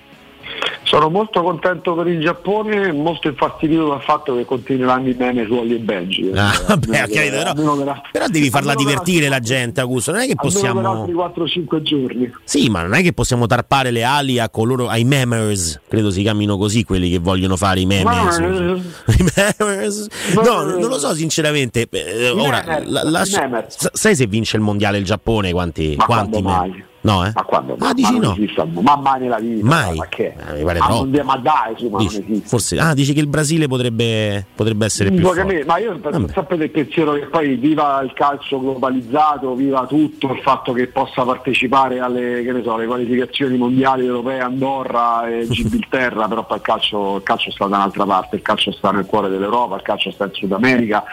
Sono 0.82 1.10
molto 1.10 1.42
contento 1.42 1.94
per 1.94 2.06
il 2.06 2.18
Giappone 2.18 2.92
molto 2.92 3.28
infastidito 3.28 3.88
dal 3.88 4.00
fatto 4.00 4.34
che 4.34 4.46
continueranno 4.46 5.08
i 5.08 5.14
meme 5.18 5.44
su 5.44 5.52
Oli 5.52 5.74
e 5.74 5.78
Benji. 5.78 6.30
Ah, 6.34 6.50
vabbè, 6.66 7.02
okay, 7.02 7.28
però, 7.28 7.52
però, 7.52 8.02
però, 8.10 8.26
devi 8.28 8.48
farla 8.48 8.74
divertire 8.74 9.28
la 9.28 9.38
gente, 9.38 9.82
Augusto. 9.82 10.12
Non 10.12 10.22
è 10.22 10.26
che 10.26 10.34
possiamo. 10.34 10.80
Per 10.80 11.20
altri 11.20 11.62
4-5 11.62 11.82
giorni. 11.82 12.32
Sì, 12.42 12.70
ma 12.70 12.80
non 12.80 12.94
è 12.94 13.02
che 13.02 13.12
possiamo 13.12 13.46
tarpare 13.46 13.90
le 13.90 14.02
ali 14.02 14.38
a 14.38 14.48
coloro, 14.48 14.88
ai 14.88 15.04
memers, 15.04 15.78
credo 15.86 16.10
si 16.10 16.22
chiamino 16.22 16.56
così 16.56 16.84
quelli 16.84 17.10
che 17.10 17.18
vogliono 17.18 17.56
fare 17.56 17.80
i 17.80 17.86
meme. 17.86 18.10
I 19.08 19.30
memers. 19.36 20.06
No, 20.42 20.62
non 20.62 20.88
lo 20.88 20.98
so 20.98 21.12
sinceramente. 21.12 21.86
Eh, 21.90 22.30
ora, 22.30 22.82
la, 22.84 23.02
la, 23.04 23.24
sai 23.26 24.16
se 24.16 24.26
vince 24.26 24.56
il 24.56 24.62
mondiale 24.62 24.96
il 24.96 25.04
Giappone? 25.04 25.52
Quanti, 25.52 25.94
ma 25.98 26.04
quanti 26.06 26.40
mai? 26.40 26.87
No, 27.00 27.24
eh? 27.24 27.30
Ma 27.32 27.42
quando? 27.44 27.76
Ah, 27.78 27.94
dici 27.94 28.18
no? 28.18 28.36
ma 28.80 28.96
mai 28.96 29.20
nella 29.20 29.38
vita. 29.38 29.64
Mai? 29.64 29.96
Ma 29.96 30.06
che? 30.06 30.34
Eh, 30.56 30.62
pare 30.64 30.78
ah, 30.80 30.88
non, 30.88 31.20
ma 31.24 31.36
dai, 31.36 31.74
su, 31.76 31.88
ma 31.88 31.98
dici, 31.98 32.42
forse, 32.44 32.78
ah, 32.78 32.92
dici 32.92 33.12
che 33.12 33.20
il 33.20 33.28
Brasile 33.28 33.68
potrebbe, 33.68 34.44
potrebbe 34.54 34.84
essere 34.86 35.10
più 35.10 35.24
forte. 35.24 35.64
Ma 35.64 35.78
io 35.78 35.96
Vabbè. 36.00 36.32
sempre 36.32 36.56
del 36.56 36.70
pensiero 36.70 37.12
che 37.12 37.26
poi 37.26 37.54
viva 37.54 38.00
il 38.02 38.12
calcio 38.14 38.60
globalizzato, 38.60 39.54
viva 39.54 39.86
tutto, 39.86 40.32
il 40.32 40.40
fatto 40.40 40.72
che 40.72 40.88
possa 40.88 41.22
partecipare 41.22 42.00
alle, 42.00 42.44
so, 42.64 42.74
alle 42.74 42.86
qualificazioni 42.86 43.56
mondiali 43.56 44.04
europee, 44.04 44.40
Andorra 44.40 45.28
e 45.28 45.46
Gibilterra, 45.48 46.26
però 46.26 46.44
poi 46.44 46.56
il 46.56 46.62
calcio, 46.62 47.16
il 47.16 47.22
calcio 47.22 47.52
sta 47.52 47.66
da 47.66 47.76
un'altra 47.76 48.04
parte, 48.06 48.36
il 48.36 48.42
calcio 48.42 48.72
sta 48.72 48.90
nel 48.90 49.06
cuore 49.06 49.28
dell'Europa, 49.28 49.76
il 49.76 49.82
calcio 49.82 50.10
sta 50.10 50.24
in 50.24 50.32
Sud 50.32 50.52
America 50.52 51.04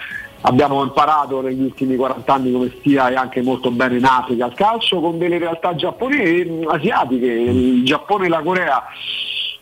abbiamo 0.46 0.84
imparato 0.84 1.42
negli 1.42 1.62
ultimi 1.62 1.96
40 1.96 2.34
anni 2.34 2.52
come 2.52 2.72
stia 2.78 3.10
e 3.10 3.16
anche 3.16 3.42
molto 3.42 3.72
bene 3.72 3.98
in 3.98 4.06
Africa 4.06 4.46
il 4.46 4.54
calcio 4.54 5.00
con 5.00 5.18
delle 5.18 5.38
realtà 5.38 5.76
giapponesi, 5.76 6.66
asiatiche, 6.68 7.26
il 7.26 7.84
Giappone 7.84 8.26
e 8.28 8.30
la 8.30 8.42
Corea 8.42 8.84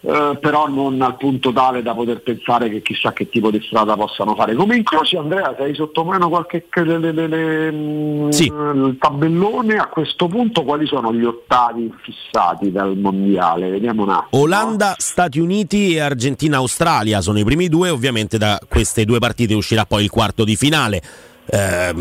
eh, 0.06 0.38
però 0.42 0.68
non 0.68 1.02
al 1.02 1.16
punto 1.16 1.54
tale 1.54 1.82
da 1.82 1.94
poter 1.94 2.22
pensare 2.22 2.70
che 2.70 2.82
chissà 2.82 3.14
che 3.14 3.30
tipo 3.30 3.50
di 3.50 3.62
strada 3.66 3.96
possano 3.96 4.36
fare. 4.36 4.54
Come 4.54 4.76
incroci 4.76 5.16
Andrea, 5.16 5.56
sei 5.58 5.74
sotto 5.74 6.04
mano 6.04 6.28
qualche 6.28 6.68
delle, 6.70 7.14
delle, 7.14 7.72
mm, 7.72 8.30
sì. 8.30 8.48
il 8.48 8.98
tabellone, 9.00 9.78
a 9.78 9.88
questo 9.88 10.28
punto 10.28 10.64
quali 10.64 10.86
sono 10.88 11.14
gli 11.14 11.24
ottavi 11.24 11.90
fissati 12.02 12.70
dal 12.70 12.98
mondiale? 12.98 13.70
Vediamo 13.70 14.04
un 14.04 14.10
attimo. 14.10 14.44
Olanda, 14.44 14.96
Stati 14.98 15.40
Uniti 15.40 15.96
e 15.96 16.02
Argentina, 16.02 16.58
Australia 16.58 17.22
sono 17.22 17.40
i 17.40 17.46
primi 17.46 17.70
due, 17.70 17.90
ovviamente 17.90 18.38
da 18.38 18.60
queste 18.68 19.06
due 19.06 19.20
partite 19.20 19.54
uscirà 19.54 19.86
poi 19.86 20.04
il 20.04 20.10
quarto 20.10 20.44
di 20.44 20.58
finale 20.58 21.02
eh, 21.46 21.94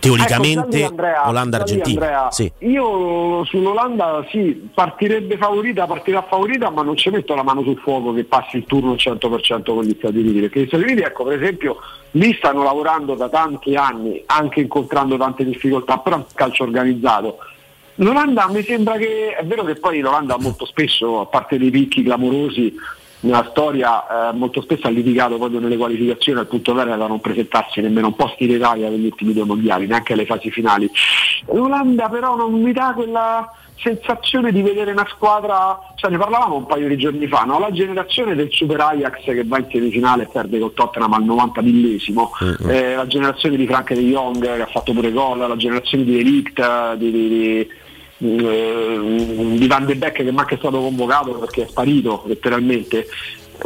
teoricamente 0.00 0.84
ecco, 0.84 1.28
Olanda-Argentina. 1.28 2.30
Sì. 2.30 2.50
Io 2.58 3.44
sull'Olanda 3.44 4.24
sì, 4.30 4.68
partirebbe 4.72 5.36
favorita, 5.36 5.86
partirà 5.86 6.22
favorita, 6.22 6.70
ma 6.70 6.82
non 6.82 6.96
ci 6.96 7.10
metto 7.10 7.34
la 7.34 7.42
mano 7.42 7.62
sul 7.62 7.78
fuoco 7.78 8.12
che 8.12 8.24
passi 8.24 8.56
il 8.56 8.64
turno 8.64 8.92
al 8.92 8.98
100% 8.98 9.62
con 9.64 9.84
gli 9.84 9.94
Stati 9.98 10.18
Uniti, 10.18 10.40
perché 10.40 10.62
gli 10.62 10.66
Stati 10.66 10.82
Uniti, 10.82 11.02
ecco, 11.02 11.24
per 11.24 11.40
esempio, 11.40 11.76
lì 12.12 12.34
stanno 12.34 12.62
lavorando 12.62 13.14
da 13.14 13.28
tanti 13.28 13.74
anni, 13.74 14.22
anche 14.26 14.60
incontrando 14.60 15.16
tante 15.16 15.44
difficoltà, 15.44 15.98
però 15.98 16.24
calcio 16.34 16.62
organizzato. 16.62 17.38
L'Olanda 18.00 18.48
mi 18.48 18.62
sembra 18.62 18.96
che 18.96 19.34
è 19.34 19.44
vero 19.44 19.64
che 19.64 19.74
poi 19.74 19.98
l'Olanda 19.98 20.38
molto 20.38 20.64
spesso, 20.64 21.20
a 21.20 21.26
parte 21.26 21.58
dei 21.58 21.70
picchi 21.70 22.04
clamorosi, 22.04 22.72
nella 23.20 23.46
storia 23.50 24.30
eh, 24.30 24.32
molto 24.32 24.60
spesso 24.60 24.86
ha 24.86 24.90
litigato 24.90 25.36
proprio 25.36 25.60
nelle 25.60 25.76
qualificazioni 25.76 26.38
al 26.38 26.46
punto 26.46 26.74
vero 26.74 26.96
da 26.96 27.06
non 27.06 27.20
presentarsi 27.20 27.80
nemmeno 27.80 28.08
un 28.08 28.16
posti 28.16 28.44
in 28.44 28.50
Italia 28.50 28.88
per 28.88 28.98
gli 28.98 29.06
ultimi 29.06 29.32
due 29.32 29.44
mondiali, 29.44 29.86
neanche 29.86 30.12
alle 30.12 30.26
fasi 30.26 30.50
finali. 30.50 30.90
L'Olanda 31.52 32.08
però 32.08 32.36
non 32.36 32.52
mi 32.60 32.72
dà 32.72 32.92
quella 32.94 33.50
sensazione 33.80 34.52
di 34.52 34.62
vedere 34.62 34.92
una 34.92 35.06
squadra, 35.08 35.78
cioè 35.94 36.10
ne 36.10 36.18
parlavamo 36.18 36.56
un 36.56 36.66
paio 36.66 36.88
di 36.88 36.96
giorni 36.96 37.26
fa, 37.26 37.42
no? 37.42 37.58
la 37.58 37.70
generazione 37.70 38.34
del 38.34 38.48
Super 38.50 38.80
Ajax 38.80 39.22
che 39.22 39.44
va 39.44 39.58
in 39.58 39.66
semifinale 39.70 40.24
e 40.24 40.28
perde 40.32 40.58
col 40.58 40.74
Tottenham 40.74 41.12
al 41.12 41.24
90 41.24 41.62
millesimo, 41.62 42.32
mm-hmm. 42.42 42.70
eh, 42.70 42.94
la 42.96 43.06
generazione 43.06 43.56
di 43.56 43.66
Frank 43.66 43.92
de 43.94 44.00
Jong 44.00 44.40
che 44.40 44.62
ha 44.62 44.66
fatto 44.66 44.92
pure 44.92 45.12
gol, 45.12 45.38
la 45.38 45.56
generazione 45.56 46.04
di 46.04 46.18
Elict, 46.18 46.94
di, 46.94 47.10
di, 47.10 47.28
di 47.28 47.58
eh, 47.60 47.68
di 48.18 49.66
Van 49.66 49.86
de 49.86 49.96
Beek 49.96 50.12
che 50.12 50.30
manca 50.32 50.54
è 50.54 50.58
stato 50.58 50.80
convocato 50.80 51.32
perché 51.32 51.62
è 51.62 51.68
sparito 51.68 52.24
letteralmente. 52.26 53.06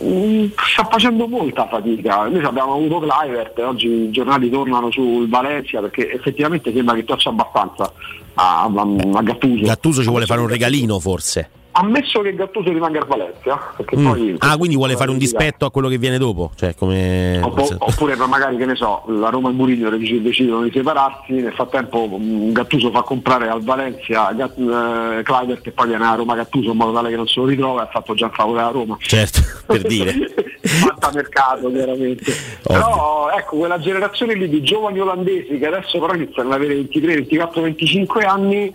Mm, 0.03 0.47
sta 0.57 0.85
facendo 0.91 1.27
molta 1.27 1.67
fatica. 1.69 2.29
Noi 2.29 2.45
abbiamo 2.45 2.75
avuto 2.75 3.01
Clivert 3.01 3.59
oggi 3.59 3.89
i 3.89 4.11
giornali 4.11 4.49
tornano 4.49 4.91
sul 4.91 5.29
Valencia 5.29 5.81
perché 5.81 6.13
effettivamente 6.13 6.73
sembra 6.73 6.95
che 6.95 7.03
piaccia 7.03 7.31
abbastanza 7.31 7.93
a, 8.35 8.63
a, 8.65 8.87
a 9.15 9.23
Gattuso. 9.23 9.65
Gattuso 9.65 10.03
ci 10.03 10.09
vuole 10.09 10.27
fare 10.27 10.41
un 10.41 10.49
regalino 10.49 10.99
forse 10.99 11.51
Ammesso 11.75 12.21
che 12.21 12.35
Gattuso 12.35 12.71
rimanga 12.71 13.01
a 13.01 13.05
Valencia, 13.07 13.75
mm. 13.97 14.05
poi, 14.05 14.35
ah, 14.39 14.57
quindi 14.59 14.77
vuole 14.77 14.95
fare 14.95 15.11
un 15.11 15.17
dispetto 15.17 15.65
a 15.65 15.71
quello 15.71 15.89
che 15.89 15.97
viene 15.97 16.19
dopo? 16.19 16.51
Cioè, 16.55 16.75
come... 16.75 17.41
Opp- 17.43 17.77
oppure 17.79 18.15
magari 18.17 18.59
che 18.59 18.67
ne 18.67 18.75
so, 18.75 19.05
la 19.07 19.31
Roma 19.31 19.49
e 19.49 19.53
Mourinho 19.53 19.89
decidono 19.89 20.65
di 20.65 20.71
separarsi, 20.71 21.33
nel 21.33 21.53
frattempo 21.53 22.19
mm, 22.19 22.53
Gattuso 22.53 22.91
fa 22.91 23.01
comprare 23.01 23.49
al 23.49 23.63
Valencia 23.63 24.33
Gatt- 24.33 24.59
eh, 24.59 25.23
Clivert 25.23 25.67
e 25.67 25.71
poi 25.71 25.89
viene 25.89 26.05
a 26.05 26.15
Roma 26.15 26.35
Gattuso 26.35 26.73
in 26.73 26.77
modo 26.77 26.93
tale 26.93 27.09
che 27.09 27.17
non 27.17 27.27
se 27.27 27.41
lo 27.41 27.47
ritrova 27.47 27.81
e 27.81 27.85
ha 27.85 27.91
fatto 27.91 28.13
già 28.15 28.29
favore 28.29 28.61
a 28.61 28.69
Roma. 28.69 28.97
Certo, 29.01 29.41
per 29.65 29.83
dire. 29.83 30.15
Fatta 30.61 31.11
mercato 31.15 31.71
chiaramente. 31.71 32.33
Ovvio. 32.65 32.83
Però 32.83 33.31
ecco, 33.35 33.57
quella 33.57 33.79
generazione 33.79 34.35
lì 34.35 34.49
di 34.49 34.63
giovani 34.63 35.01
olandesi 35.01 35.59
che 35.59 35.67
adesso 35.67 35.99
però 35.99 36.13
iniziano 36.15 36.51
ad 36.51 36.55
avere 36.57 36.75
23, 36.75 37.15
24, 37.15 37.63
25 37.63 38.25
anni 38.25 38.75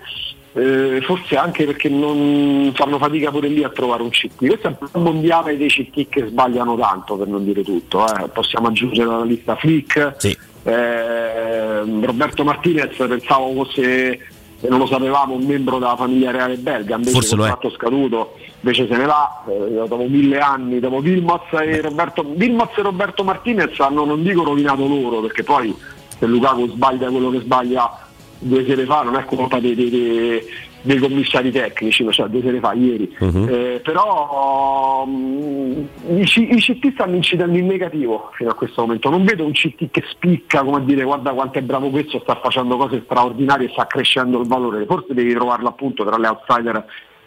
eh, 0.58 1.02
forse 1.02 1.36
anche 1.38 1.66
perché 1.66 1.88
non 1.88 2.72
fanno 2.74 2.98
fatica 2.98 3.30
pure 3.30 3.48
lì 3.48 3.64
a 3.64 3.70
trovare 3.70 4.02
un 4.02 4.10
CT. 4.10 4.38
Questo 4.38 4.68
è 4.68 4.76
un 4.94 5.04
mondiale 5.04 5.56
dei 5.56 5.68
CT 5.68 6.10
che 6.10 6.26
sbagliano 6.28 6.76
tanto 6.76 7.16
per 7.16 7.28
non 7.28 7.46
dire 7.46 7.62
tutto. 7.62 8.06
Eh. 8.08 8.28
Possiamo 8.30 8.68
aggiungere 8.68 9.08
alla 9.10 9.24
lista 9.24 9.56
Flick, 9.56 10.16
sì. 10.18 10.36
eh, 10.64 11.82
Roberto 11.82 12.44
Martinez 12.44 12.96
pensavo 12.96 13.54
fosse, 13.54 14.20
se 14.60 14.68
non 14.68 14.80
lo 14.80 14.88
sapevamo, 14.88 15.36
un 15.36 15.46
membro 15.46 15.78
della 15.78 15.96
famiglia 15.96 16.32
reale 16.32 16.56
belga, 16.56 16.96
invece 16.96 17.12
forse 17.12 17.36
lo 17.36 17.46
è 17.46 17.50
fatto 17.50 17.70
scaduto, 17.70 18.34
invece 18.62 18.88
se 18.88 18.98
ne 18.98 19.06
va, 19.06 19.44
eh, 19.48 19.88
dopo 19.88 20.08
mille 20.08 20.40
anni, 20.40 20.80
dopo 20.80 21.02
Vilmoz 21.02 21.54
e 21.62 21.82
Roberto, 21.82 22.26
Vilmoz 22.36 22.76
e 22.78 22.82
Roberto 22.82 23.24
Martinez 23.24 23.80
hanno 23.80 24.06
non 24.06 24.24
dico 24.24 24.44
rovinato 24.44 24.88
loro, 24.88 25.22
perché 25.22 25.44
poi 25.44 25.76
se 26.18 26.26
Lukaku 26.26 26.68
sbaglia 26.70 27.12
quello 27.12 27.30
che 27.30 27.42
sbaglia 27.42 28.07
due 28.40 28.66
sere 28.66 28.86
fa, 28.86 29.02
non 29.04 29.16
è 29.16 29.26
colpa 29.26 29.60
dei, 29.60 29.76
dei, 29.76 30.42
dei, 30.82 30.98
commissari 30.98 31.52
tecnici, 31.52 32.06
so, 32.12 32.28
due 32.28 32.42
sere 32.42 32.60
fa, 32.60 32.74
ieri. 32.74 33.16
Uh-huh. 33.20 33.48
Eh, 33.48 33.82
però 33.84 35.04
um, 35.06 35.88
i, 36.08 36.22
i, 36.22 36.58
CT 36.60 36.94
stanno 36.94 37.16
incidendo 37.16 37.58
in 37.58 37.66
negativo 37.66 38.32
fino 38.34 38.50
a 38.50 38.54
questo 38.54 38.82
momento. 38.82 39.10
Non 39.10 39.24
vedo 39.24 39.46
un 39.46 39.52
CT 39.52 39.90
che 39.92 40.04
spicca 40.10 40.64
come 40.64 40.78
a 40.78 40.82
dire 40.82 41.04
guarda 41.04 41.32
quanto 41.32 41.60
è 41.60 41.62
bravo 41.62 41.90
questo, 41.90 42.20
sta 42.20 42.40
facendo 42.42 42.78
cose 42.78 43.02
straordinarie 43.04 43.70
sta 43.70 43.88
crescendo 43.88 44.40
il 44.40 44.48
valore. 44.48 44.86
Forse 44.86 45.14
devi 45.14 45.34
trovarlo 45.34 45.70
appunto 45.70 46.06
tra 46.06 46.18
le 46.18 46.28
outsider 46.28 46.86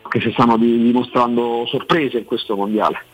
che 0.09 0.21
si 0.21 0.31
stanno 0.33 0.57
dimostrando 0.57 1.65
sorprese 1.67 2.19
in 2.19 2.25
questo 2.25 2.57
mondiale. 2.57 3.05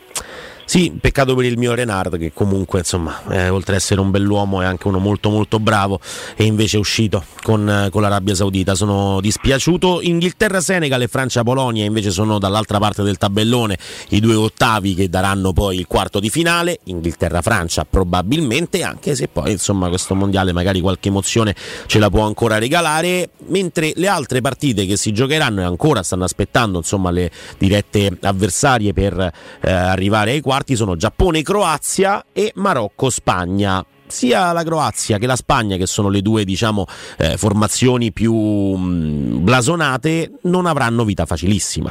Sì, 0.68 0.92
peccato 1.00 1.36
per 1.36 1.44
il 1.44 1.56
mio 1.58 1.74
Renard 1.74 2.18
che 2.18 2.32
comunque 2.34 2.80
insomma 2.80 3.22
eh, 3.30 3.48
oltre 3.50 3.74
ad 3.74 3.78
essere 3.78 4.00
un 4.00 4.10
bell'uomo 4.10 4.62
è 4.62 4.64
anche 4.64 4.88
uno 4.88 4.98
molto 4.98 5.30
molto 5.30 5.60
bravo 5.60 6.00
e 6.34 6.42
invece 6.42 6.76
è 6.76 6.80
uscito 6.80 7.22
con, 7.42 7.70
eh, 7.70 7.88
con 7.90 8.02
l'Arabia 8.02 8.34
Saudita. 8.34 8.74
Sono 8.74 9.20
dispiaciuto. 9.20 10.00
Inghilterra, 10.02 10.60
Senegal 10.60 11.00
e 11.02 11.06
Francia, 11.06 11.44
Polonia 11.44 11.84
invece 11.84 12.10
sono 12.10 12.40
dall'altra 12.40 12.78
parte 12.78 13.04
del 13.04 13.16
tabellone 13.16 13.78
i 14.08 14.18
due 14.18 14.34
ottavi 14.34 14.94
che 14.96 15.08
daranno 15.08 15.52
poi 15.52 15.78
il 15.78 15.86
quarto 15.86 16.18
di 16.18 16.30
finale. 16.30 16.80
Inghilterra, 16.86 17.42
Francia 17.42 17.86
probabilmente 17.88 18.82
anche 18.82 19.14
se 19.14 19.28
poi 19.28 19.52
insomma 19.52 19.88
questo 19.88 20.16
mondiale 20.16 20.52
magari 20.52 20.80
qualche 20.80 21.10
emozione 21.10 21.54
ce 21.86 22.00
la 22.00 22.10
può 22.10 22.26
ancora 22.26 22.58
regalare, 22.58 23.30
mentre 23.46 23.92
le 23.94 24.08
altre 24.08 24.40
partite 24.40 24.84
che 24.84 24.96
si 24.96 25.12
giocheranno 25.12 25.60
e 25.60 25.64
ancora 25.64 26.02
stanno 26.02 26.24
aspettando 26.24 26.78
insomma 26.78 27.12
le 27.12 27.30
dirette 27.56 28.18
avversarie 28.22 28.92
per 28.92 29.16
eh, 29.60 29.70
arrivare 29.70 30.32
ai 30.32 30.40
quarti 30.40 30.54
sono 30.64 30.96
Giappone, 30.96 31.42
Croazia 31.42 32.26
e 32.32 32.52
Marocco, 32.54 33.10
Spagna 33.10 33.84
sia 34.06 34.52
la 34.52 34.62
Croazia 34.62 35.18
che 35.18 35.26
la 35.26 35.36
Spagna, 35.36 35.76
che 35.76 35.86
sono 35.86 36.08
le 36.08 36.22
due 36.22 36.44
diciamo, 36.44 36.86
eh, 37.18 37.36
formazioni 37.36 38.12
più 38.12 38.34
mh, 38.34 39.42
blasonate, 39.42 40.32
non 40.42 40.66
avranno 40.66 41.04
vita 41.04 41.26
facilissima. 41.26 41.90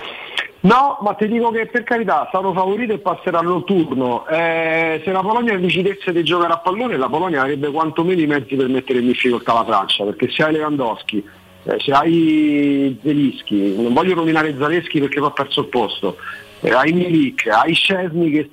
No, 0.62 0.98
ma 1.02 1.14
ti 1.14 1.28
dico 1.28 1.52
che 1.52 1.68
per 1.68 1.84
carità 1.84 2.28
sono 2.32 2.52
favorito 2.52 2.94
e 2.94 2.98
passeranno 2.98 3.58
il 3.58 3.64
turno. 3.66 4.26
Eh, 4.28 5.00
se 5.06 5.12
la 5.12 5.22
Polonia 5.22 5.56
decidesse 5.60 6.12
di 6.12 6.24
giocare 6.24 6.54
a 6.54 6.58
pallone, 6.58 6.98
la 6.98 7.08
Polonia 7.08 7.42
avrebbe 7.42 7.70
quantomeno 7.70 8.20
i 8.20 8.26
mezzi 8.26 8.56
per 8.56 8.68
mettere 8.68 9.00
in 9.00 9.08
difficoltà 9.08 9.54
la 9.54 9.64
Francia, 9.64 10.06
perché 10.06 10.28
se 10.32 10.42
hai 10.42 10.54
Lewandowski, 10.54 11.24
eh, 11.66 11.78
se 11.80 11.92
hai 11.92 12.98
Zelischi, 13.04 13.76
non 13.76 13.94
voglio 13.94 14.16
nominare 14.16 14.56
Zaleschi 14.58 15.00
perché 15.00 15.20
va 15.20 15.30
perso 15.30 15.62
il 15.62 15.68
posto, 15.68 16.18
hai 16.62 16.94
Milik, 16.94 17.48
hai 17.48 17.74
Scesni 17.74 18.32
che, 18.32 18.50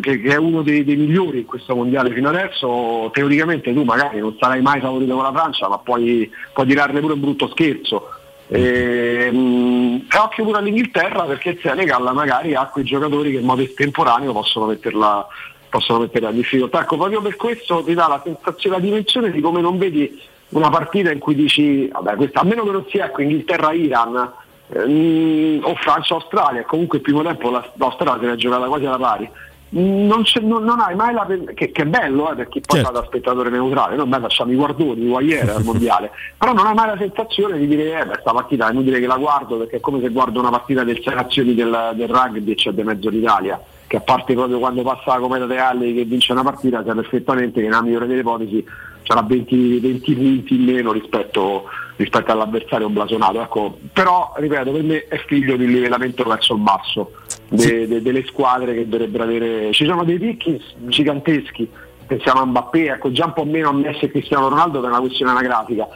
che, 0.00 0.20
che, 0.20 0.32
è 0.32 0.36
uno 0.36 0.62
dei, 0.62 0.84
dei, 0.84 0.96
migliori 0.96 1.40
in 1.40 1.46
questo 1.46 1.74
mondiale 1.74 2.12
fino 2.12 2.28
adesso, 2.28 3.10
teoricamente 3.12 3.72
tu 3.72 3.82
magari 3.82 4.20
non 4.20 4.36
sarai 4.38 4.62
mai 4.62 4.80
favorito 4.80 5.14
con 5.14 5.24
la 5.24 5.32
Francia, 5.32 5.68
ma 5.68 5.78
puoi, 5.78 6.30
puoi 6.52 6.66
tirarne 6.66 7.00
pure 7.00 7.14
un 7.14 7.20
brutto 7.20 7.48
scherzo. 7.48 8.08
E, 8.48 9.30
mh, 9.30 10.06
occhio 10.22 10.44
pure 10.44 10.58
all'Inghilterra 10.58 11.24
perché 11.24 11.50
il 11.50 11.60
Senegal 11.62 12.02
magari 12.14 12.54
ha 12.54 12.66
quei 12.66 12.84
giocatori 12.84 13.30
che 13.32 13.38
in 13.38 13.44
modo 13.44 13.62
estemporaneo 13.62 14.32
possono 14.32 14.66
metterla, 14.66 15.26
possono 15.68 16.00
metterla 16.00 16.30
in 16.30 16.36
difficoltà. 16.36 16.82
Ecco, 16.82 16.96
proprio 16.96 17.20
per 17.20 17.36
questo 17.36 17.82
ti 17.84 17.94
dà 17.94 18.08
la 18.08 18.20
sensazione, 18.24 18.76
la 18.76 18.82
dimensione 18.82 19.30
di 19.30 19.40
come 19.40 19.60
non 19.60 19.78
vedi 19.78 20.20
una 20.50 20.68
partita 20.68 21.12
in 21.12 21.18
cui 21.18 21.34
dici, 21.34 21.88
vabbè, 21.88 22.16
questa, 22.16 22.40
a 22.40 22.44
meno 22.44 22.64
che 22.64 22.70
non 22.70 22.84
sia 22.88 23.06
ecco, 23.06 23.22
Inghilterra-Iran 23.22 24.32
ehm, 24.72 25.60
o 25.62 25.74
Francia-Australia, 25.76 26.64
comunque 26.64 26.98
il 26.98 27.04
primo 27.04 27.22
tempo 27.22 27.50
la, 27.50 27.64
l'Australia 27.74 28.20
se 28.20 28.26
l'è 28.26 28.36
giocata 28.36 28.66
quasi 28.66 28.86
alla 28.86 28.98
pari. 28.98 29.30
Non, 29.72 30.24
non, 30.40 30.64
non, 30.64 30.80
hai 30.80 30.96
mai 30.96 31.14
la 31.14 31.24
che, 31.54 31.70
che 31.70 31.82
è 31.82 31.86
bello 31.86 32.32
eh, 32.32 32.34
per 32.34 32.48
chi 32.48 32.60
poi 32.60 32.80
certo. 32.80 32.92
da 32.92 33.04
spettatore 33.06 33.50
neutrale, 33.50 33.94
noi 33.94 34.08
beh, 34.08 34.18
facciamo 34.18 34.50
i 34.50 34.56
guardoni, 34.56 35.04
i 35.04 35.08
guaiere 35.08 35.52
al 35.52 35.62
mondiale, 35.62 36.10
però 36.36 36.52
non 36.52 36.66
hai 36.66 36.74
mai 36.74 36.88
la 36.88 36.96
sensazione 36.98 37.56
di 37.56 37.68
dire 37.68 38.00
eh, 38.00 38.04
beh, 38.04 38.10
questa 38.14 38.32
partita 38.32 38.66
è 38.66 38.72
inutile 38.72 38.98
che 38.98 39.06
la 39.06 39.16
guardo 39.16 39.58
perché 39.58 39.76
è 39.76 39.80
come 39.80 40.00
se 40.00 40.08
guardo 40.08 40.40
una 40.40 40.50
partita 40.50 40.82
del 40.82 41.00
sei 41.00 41.14
nazioni 41.14 41.54
del, 41.54 41.92
del 41.94 42.08
rugby 42.08 42.50
e 42.50 42.54
c'è 42.56 42.72
di 42.72 42.82
mezzo 42.82 43.08
l'Italia, 43.10 43.62
che 43.86 43.96
a 43.96 44.00
parte 44.00 44.34
proprio 44.34 44.58
quando 44.58 44.82
passa 44.82 45.14
la 45.14 45.20
Cometa 45.20 45.46
Reale 45.46 45.94
che 45.94 46.04
vince 46.04 46.32
una 46.32 46.42
partita 46.42 46.82
sa 46.84 46.92
perfettamente 46.92 47.60
che 47.60 47.68
nella 47.68 47.82
migliore 47.82 48.08
delle 48.08 48.20
ipotesi 48.22 48.66
c'era 49.04 49.22
20, 49.22 49.78
20 49.78 50.14
punti 50.14 50.54
in 50.54 50.64
meno 50.64 50.92
rispetto, 50.92 51.64
rispetto 52.00 52.32
all'avversario 52.32 52.88
blasonato. 52.88 53.42
Ecco, 53.42 53.78
però, 53.92 54.32
ripeto, 54.36 54.72
per 54.72 54.82
me 54.82 55.06
è 55.06 55.22
figlio 55.26 55.56
di 55.56 55.64
un 55.64 55.70
livellamento 55.70 56.24
verso 56.24 56.54
il 56.54 56.60
basso 56.60 57.12
de, 57.48 57.86
de, 57.86 58.02
delle 58.02 58.24
squadre 58.26 58.74
che 58.74 58.88
dovrebbero 58.88 59.24
avere. 59.24 59.72
Ci 59.72 59.84
sono 59.84 60.02
dei 60.04 60.18
picchi 60.18 60.60
giganteschi, 60.86 61.68
pensiamo 62.06 62.40
a 62.40 62.46
Mbappé, 62.46 62.92
ecco 62.92 63.12
già 63.12 63.26
un 63.26 63.34
po' 63.34 63.44
meno 63.44 63.68
a 63.68 63.72
Messi 63.72 64.06
e 64.06 64.10
Cristiano 64.10 64.48
Ronaldo 64.48 64.80
per 64.80 64.88
una 64.88 65.00
questione 65.00 65.30
anagrafica. 65.30 65.86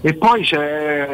E 0.00 0.14
poi 0.14 0.42
c'è 0.42 1.08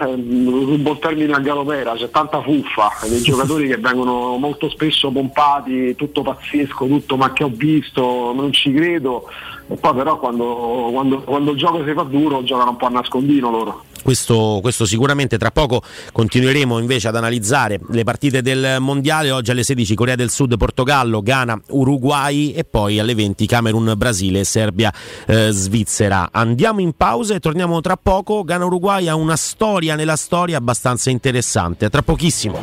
eh, 0.00 0.04
un 0.04 0.82
buon 0.82 0.98
termine 0.98 1.32
a 1.32 1.38
galopera, 1.38 1.94
c'è 1.94 2.10
tanta 2.10 2.42
fuffa, 2.42 2.90
dei 3.06 3.22
giocatori 3.22 3.68
che 3.68 3.78
vengono 3.78 4.36
molto 4.38 4.68
spesso 4.70 5.10
pompati, 5.10 5.94
tutto 5.94 6.22
pazzesco, 6.22 6.86
tutto 6.86 7.16
ma 7.16 7.32
che 7.32 7.44
ho 7.44 7.50
visto, 7.54 8.32
non 8.34 8.52
ci 8.52 8.72
credo, 8.72 9.30
e 9.66 9.76
poi 9.76 9.94
però 9.94 10.18
quando, 10.18 10.90
quando, 10.92 11.22
quando 11.22 11.50
il 11.52 11.56
gioco 11.56 11.82
si 11.84 11.92
fa 11.92 12.02
duro 12.02 12.42
giocano 12.42 12.70
un 12.70 12.76
po' 12.76 12.86
a 12.86 12.90
nascondino 12.90 13.50
loro. 13.50 13.84
Questo, 14.04 14.58
questo, 14.60 14.84
sicuramente 14.84 15.38
tra 15.38 15.50
poco 15.50 15.80
continueremo 16.12 16.78
invece 16.78 17.08
ad 17.08 17.16
analizzare 17.16 17.80
le 17.88 18.04
partite 18.04 18.42
del 18.42 18.76
mondiale. 18.78 19.30
Oggi 19.30 19.50
alle 19.50 19.62
16 19.62 19.94
Corea 19.94 20.14
del 20.14 20.28
Sud, 20.28 20.58
Portogallo, 20.58 21.22
Ghana, 21.22 21.58
Uruguay 21.70 22.52
e 22.52 22.64
poi 22.64 22.98
alle 22.98 23.14
20 23.14 23.46
Camerun, 23.46 23.94
Brasile, 23.96 24.44
Serbia, 24.44 24.92
eh, 25.26 25.48
Svizzera. 25.52 26.28
Andiamo 26.32 26.80
in 26.80 26.92
pausa 26.92 27.34
e 27.34 27.40
torniamo 27.40 27.80
tra 27.80 27.96
poco. 27.96 28.44
Ghana 28.44 28.66
Uruguay 28.66 29.08
ha 29.08 29.14
una 29.14 29.36
storia 29.36 29.94
nella 29.94 30.16
storia 30.16 30.58
abbastanza 30.58 31.08
interessante. 31.08 31.88
Tra 31.88 32.02
pochissimo. 32.02 32.60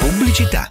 Pubblicità. 0.00 0.70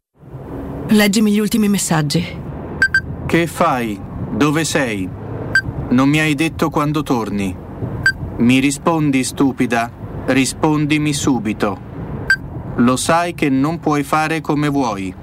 Leggimi 0.91 1.31
gli 1.31 1.39
ultimi 1.39 1.69
messaggi. 1.69 2.21
Che 3.25 3.47
fai? 3.47 3.97
Dove 4.33 4.65
sei? 4.65 5.09
Non 5.89 6.09
mi 6.09 6.19
hai 6.19 6.35
detto 6.35 6.69
quando 6.69 7.01
torni. 7.01 7.55
Mi 8.39 8.59
rispondi, 8.59 9.23
stupida? 9.23 9.89
Rispondimi 10.25 11.13
subito. 11.13 11.89
Lo 12.75 12.97
sai 12.97 13.33
che 13.33 13.47
non 13.47 13.79
puoi 13.79 14.03
fare 14.03 14.41
come 14.41 14.67
vuoi. 14.67 15.15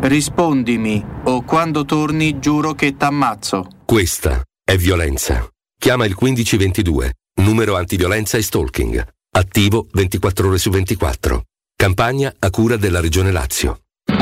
Rispondimi, 0.00 1.04
o 1.24 1.42
quando 1.42 1.84
torni 1.84 2.38
giuro 2.38 2.72
che 2.72 2.96
t'ammazzo. 2.96 3.68
Questa 3.84 4.42
è 4.64 4.76
violenza. 4.78 5.46
Chiama 5.78 6.06
il 6.06 6.16
1522, 6.18 7.12
numero 7.42 7.76
antiviolenza 7.76 8.38
e 8.38 8.42
stalking. 8.42 9.06
Attivo 9.34 9.86
24 9.92 10.48
ore 10.48 10.56
su 10.56 10.70
24. 10.70 11.42
Campagna 11.76 12.32
a 12.38 12.48
cura 12.48 12.76
della 12.76 13.00
Regione 13.00 13.32
Lazio. 13.32 13.76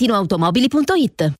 valentinoautomobili.it. 0.00 1.39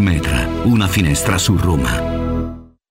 Metra, 0.00 0.48
una 0.64 0.88
finestra 0.88 1.38
su 1.38 1.56
Roma. 1.56 2.27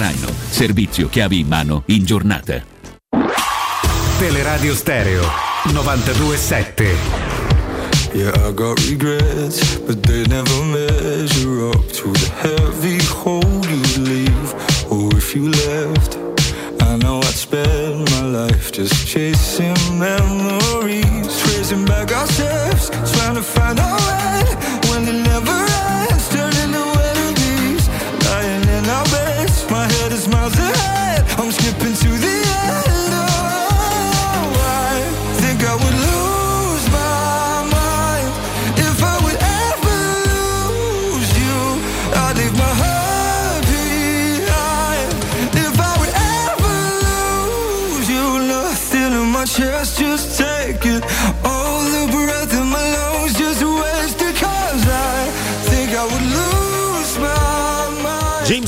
Servizio 0.00 1.08
chiavi 1.08 1.40
in 1.40 1.46
mano 1.46 1.82
in 1.86 2.04
giornata. 2.04 2.64
Teleradio 4.18 4.74
Stereo 4.74 5.22
927. 5.66 6.96
Yeah, 8.14 8.32
I 8.46 8.52
got 8.52 8.80
regrets, 8.88 9.78
but 9.80 10.02
they 10.02 10.24
never 10.26 10.64
measure 10.64 11.68
up 11.68 11.86
to 11.92 12.12
the 12.12 12.30
heavy 12.40 12.98
hold 13.04 13.66
you'd 13.66 13.98
leave. 13.98 14.54
Or 14.88 15.14
if 15.16 15.34
you 15.34 15.50
left, 15.50 16.16
I 16.80 16.96
know 16.96 17.18
I'd 17.18 17.34
spend 17.34 18.10
my 18.10 18.22
life 18.22 18.72
just 18.72 19.06
chasing 19.06 19.76
memories, 19.98 21.40
tracing 21.42 21.84
back 21.84 22.10
our 22.10 22.26
steps, 22.26 22.88
trying 23.12 23.34
to 23.34 23.42
find 23.42 23.78
our 23.78 23.98
way 23.98 24.44
when 24.88 25.06
it 25.06 25.22
never 25.28 25.69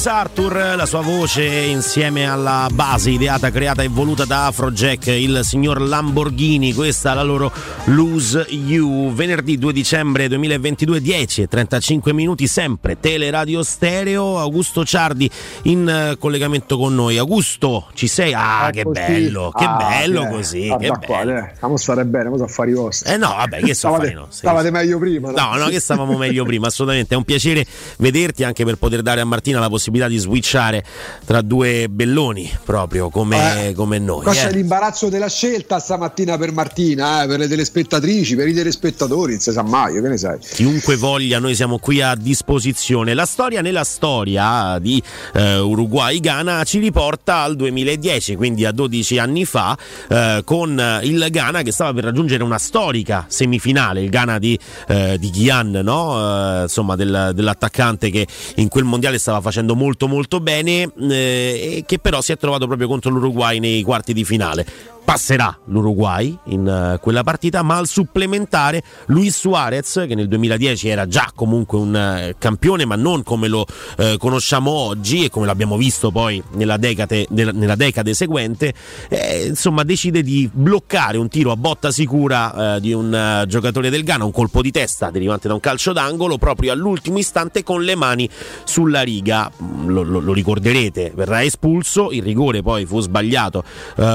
James 0.02 0.20
Arthur, 0.20 0.74
la 0.74 0.84
sua 0.84 1.00
voce 1.00 1.44
insieme 1.44 2.28
alla 2.28 2.66
base 2.72 3.10
ideata, 3.10 3.52
creata 3.52 3.82
e 3.82 3.88
voluta 3.88 4.24
da 4.24 4.46
Afrojack, 4.46 5.06
il 5.06 5.42
signor 5.44 5.80
Lamborghini, 5.80 6.74
questa 6.74 7.12
è 7.12 7.14
la 7.14 7.22
loro 7.22 7.52
Lose 7.84 8.46
You. 8.48 9.12
Venerdì 9.12 9.58
2 9.58 9.72
dicembre 9.72 10.26
2022, 10.26 11.00
10 11.00 11.42
e 11.42 11.46
35 11.46 12.12
minuti, 12.12 12.48
sempre 12.48 12.98
Teleradio 12.98 13.62
Stereo. 13.62 14.40
Augusto 14.40 14.84
Ciardi 14.84 15.30
in 15.64 15.88
eh, 15.88 16.16
collegamento 16.18 16.76
con 16.78 16.96
noi. 16.96 17.18
Augusto, 17.18 17.86
ci 17.94 18.08
sei? 18.08 18.32
Ah, 18.34 18.70
che 18.72 18.82
bello, 18.82 19.52
che 19.56 19.64
Ah, 19.64 19.76
bello 19.76 20.24
eh, 20.24 20.30
così. 20.30 20.74
Che 20.80 20.88
qua, 21.06 21.18
bello. 21.18 21.38
eh, 21.38 21.52
stiamo 21.54 21.74
a 21.74 21.78
stare 21.78 22.04
bene, 22.06 22.28
cosa 22.28 22.44
affari 22.44 22.72
vostri. 22.72 23.12
Eh 23.12 23.16
no, 23.16 23.28
vabbè, 23.36 23.60
che 23.60 23.74
so 23.74 23.86
stavate, 23.86 24.06
fare 24.06 24.14
no? 24.18 24.26
Stavate 24.30 24.70
meglio 24.72 24.98
prima. 24.98 25.30
No, 25.30 25.54
no, 25.54 25.66
che 25.68 25.78
stavamo 25.78 26.16
meglio 26.16 26.44
prima, 26.44 26.66
assolutamente. 26.66 27.14
È 27.14 27.16
un 27.16 27.24
piacere 27.24 27.64
vederti 27.98 28.42
anche 28.42 28.64
per 28.64 28.74
poter 28.76 29.02
dare 29.02 29.20
a 29.20 29.24
Martina 29.24 29.60
la 29.60 29.68
possibilità 29.68 29.90
possibilità 29.92 30.08
di 30.08 30.16
switchare 30.18 30.84
tra 31.24 31.42
due 31.42 31.88
belloni 31.88 32.50
proprio 32.64 33.10
come, 33.10 33.68
Eh, 33.68 33.74
come 33.74 33.98
noi. 33.98 34.22
Qua 34.22 34.32
c'è 34.32 34.48
eh. 34.48 34.52
l'imbarazzo 34.52 35.08
della 35.08 35.28
scelta 35.28 35.78
stamattina 35.78 36.38
per 36.38 36.52
Martina, 36.52 37.22
eh, 37.22 37.26
per 37.26 37.38
le 37.38 37.48
telespettatrici, 37.48 38.34
per 38.34 38.48
i 38.48 38.54
telespettatori, 38.54 39.32
non 39.32 39.40
si 39.40 39.52
sa 39.52 39.62
mai, 39.62 39.94
che 39.94 40.00
ne 40.00 40.16
sai. 40.16 40.38
Chiunque 40.38 40.96
voglia, 40.96 41.38
noi 41.38 41.54
siamo 41.54 41.78
qui 41.78 42.00
a 42.00 42.14
disposizione. 42.14 43.14
La 43.14 43.26
storia 43.26 43.60
nella 43.60 43.84
storia 43.84 44.78
di 44.80 45.02
eh, 45.34 45.58
Uruguay-Ghana 45.58 46.64
ci 46.64 46.78
riporta 46.78 47.38
al 47.42 47.56
2010, 47.56 48.36
quindi 48.36 48.64
a 48.64 48.72
12 48.72 49.18
anni 49.18 49.44
fa, 49.44 49.76
eh, 50.08 50.42
con 50.44 51.00
il 51.02 51.26
Ghana 51.30 51.62
che 51.62 51.72
stava 51.72 51.92
per 51.92 52.04
raggiungere 52.04 52.42
una 52.42 52.58
storica 52.58 53.26
semifinale, 53.28 54.02
il 54.02 54.10
Ghana 54.10 54.38
di, 54.38 54.58
eh, 54.88 55.18
di 55.18 55.30
Ghian, 55.30 55.70
no? 55.70 56.60
Eh, 56.60 56.62
insomma 56.62 56.96
del- 56.96 57.32
dell'attaccante 57.34 58.10
che 58.10 58.26
in 58.56 58.68
quel 58.68 58.84
mondiale 58.84 59.18
stava 59.18 59.40
facendo 59.40 59.74
molto 59.74 59.81
molto 60.06 60.40
bene 60.40 60.90
eh, 61.10 61.76
e 61.76 61.84
che 61.86 61.98
però 61.98 62.20
si 62.20 62.32
è 62.32 62.36
trovato 62.36 62.66
proprio 62.66 62.88
contro 62.88 63.10
l'Uruguay 63.10 63.58
nei 63.58 63.82
quarti 63.82 64.12
di 64.12 64.24
finale. 64.24 64.66
Passerà 65.04 65.58
l'Uruguay 65.66 66.38
in 66.44 66.66
eh, 66.66 66.98
quella 67.00 67.22
partita, 67.24 67.62
ma 67.62 67.76
al 67.76 67.86
supplementare 67.88 68.82
Luis 69.06 69.36
Suarez, 69.36 70.04
che 70.06 70.14
nel 70.14 70.28
2010 70.28 70.88
era 70.88 71.06
già 71.08 71.32
comunque 71.34 71.76
un 71.78 71.94
eh, 71.94 72.36
campione, 72.38 72.84
ma 72.86 72.94
non 72.94 73.22
come 73.24 73.48
lo 73.48 73.66
eh, 73.98 74.16
conosciamo 74.18 74.70
oggi 74.70 75.24
e 75.24 75.28
come 75.28 75.44
l'abbiamo 75.44 75.76
visto 75.76 76.10
poi 76.12 76.40
nella 76.52 76.76
decade, 76.76 77.26
nella- 77.30 77.74
decade 77.74 78.14
seguente, 78.14 78.72
eh, 79.08 79.46
insomma 79.48 79.82
decide 79.82 80.22
di 80.22 80.48
bloccare 80.50 81.18
un 81.18 81.28
tiro 81.28 81.50
a 81.50 81.56
botta 81.56 81.90
sicura 81.90 82.76
eh, 82.76 82.80
di 82.80 82.92
un 82.92 83.12
eh, 83.12 83.44
giocatore 83.48 83.90
del 83.90 84.04
Ghana, 84.04 84.24
un 84.24 84.30
colpo 84.32 84.62
di 84.62 84.70
testa 84.70 85.10
derivante 85.10 85.48
da 85.48 85.54
un 85.54 85.60
calcio 85.60 85.92
d'angolo, 85.92 86.38
proprio 86.38 86.72
all'ultimo 86.72 87.18
istante 87.18 87.64
con 87.64 87.82
le 87.82 87.96
mani 87.96 88.28
sulla 88.64 89.02
riga. 89.02 89.50
Mm, 89.62 89.88
Lo, 89.88 90.02
lo- 90.04 90.20
lo 90.20 90.32
ricorderete, 90.32 91.12
verrà 91.14 91.42
espulso, 91.42 92.12
il 92.12 92.22
rigore 92.22 92.62
poi 92.62 92.86
fu 92.86 93.00
sbagliato 93.00 93.64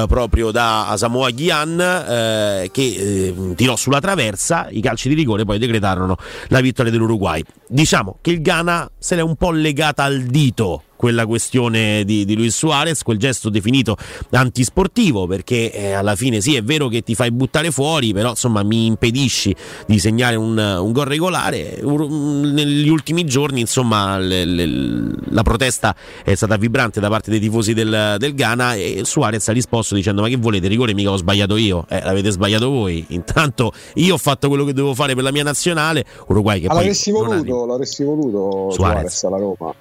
proprio 0.07 0.49
da 0.51 0.75
Asamoah 0.86 1.32
Gyan 1.32 1.80
eh, 1.80 2.69
che 2.71 2.82
eh, 2.82 3.53
tirò 3.55 3.75
sulla 3.75 3.99
traversa, 3.99 4.67
i 4.69 4.82
calci 4.82 5.09
di 5.09 5.15
rigore 5.15 5.45
poi 5.45 5.57
decretarono 5.57 6.17
la 6.49 6.61
vittoria 6.61 6.91
dell'Uruguay. 6.91 7.43
Diciamo 7.67 8.17
che 8.21 8.32
il 8.32 8.41
Ghana 8.41 8.89
se 8.97 9.15
l'è 9.15 9.21
un 9.21 9.36
po' 9.36 9.51
legata 9.51 10.03
al 10.03 10.23
dito 10.23 10.84
quella 10.97 11.25
questione 11.25 12.03
di, 12.03 12.25
di 12.25 12.35
Luis 12.35 12.55
Suarez, 12.57 13.01
quel 13.03 13.17
gesto 13.17 13.49
definito 13.49 13.95
antisportivo, 14.31 15.27
perché 15.27 15.71
eh, 15.71 15.91
alla 15.93 16.15
fine 16.15 16.41
sì 16.41 16.55
è 16.55 16.63
vero 16.63 16.87
che 16.89 17.01
ti 17.01 17.15
fai 17.15 17.31
buttare 17.31 17.71
fuori, 17.71 18.13
però 18.13 18.31
insomma 18.31 18.63
mi 18.63 18.85
impedisci 18.87 19.55
di 19.85 19.99
segnare 19.99 20.35
un, 20.35 20.57
un 20.57 20.91
gol 20.91 21.05
regolare. 21.05 21.79
Ur- 21.83 22.09
Negli 22.09 22.89
ultimi 22.89 23.25
giorni 23.25 23.61
insomma 23.61 24.17
le- 24.17 24.45
le- 24.45 25.15
la 25.29 25.43
protesta 25.43 25.95
è 26.23 26.33
stata 26.35 26.57
vibrante 26.57 26.99
da 26.99 27.09
parte 27.09 27.29
dei 27.31 27.39
tifosi 27.39 27.73
del, 27.73 28.15
del 28.17 28.33
Ghana 28.33 28.73
e 28.75 29.01
Suarez 29.05 29.47
ha 29.47 29.53
risposto 29.53 29.95
dicendo 29.95 30.21
ma 30.21 30.27
che 30.27 30.37
volete, 30.37 30.67
rigore 30.67 30.93
mica 30.93 31.11
ho 31.11 31.17
sbagliato 31.17 31.55
io, 31.57 31.85
eh, 31.89 32.01
l'avete 32.03 32.31
sbagliato 32.31 32.69
voi, 32.69 33.05
intanto 33.09 33.71
io 33.95 34.15
ho 34.15 34.17
fatto 34.17 34.47
quello 34.47 34.65
che 34.65 34.73
dovevo 34.73 34.93
fare 34.95 35.13
per 35.13 35.23
la 35.23 35.31
mia 35.31 35.43
nazionale, 35.43 36.05
Uruguay 36.27 36.59
che 36.61 36.67
Ah, 36.67 36.75
poi... 36.75 36.89
ha- 36.89 37.11
voluto, 37.11 37.65
l'avresti 37.65 38.03
voluto 38.03 38.71
Suarez. 38.71 38.73
Suarez 38.75 39.23
alla 39.25 39.37
Roma. 39.37 39.73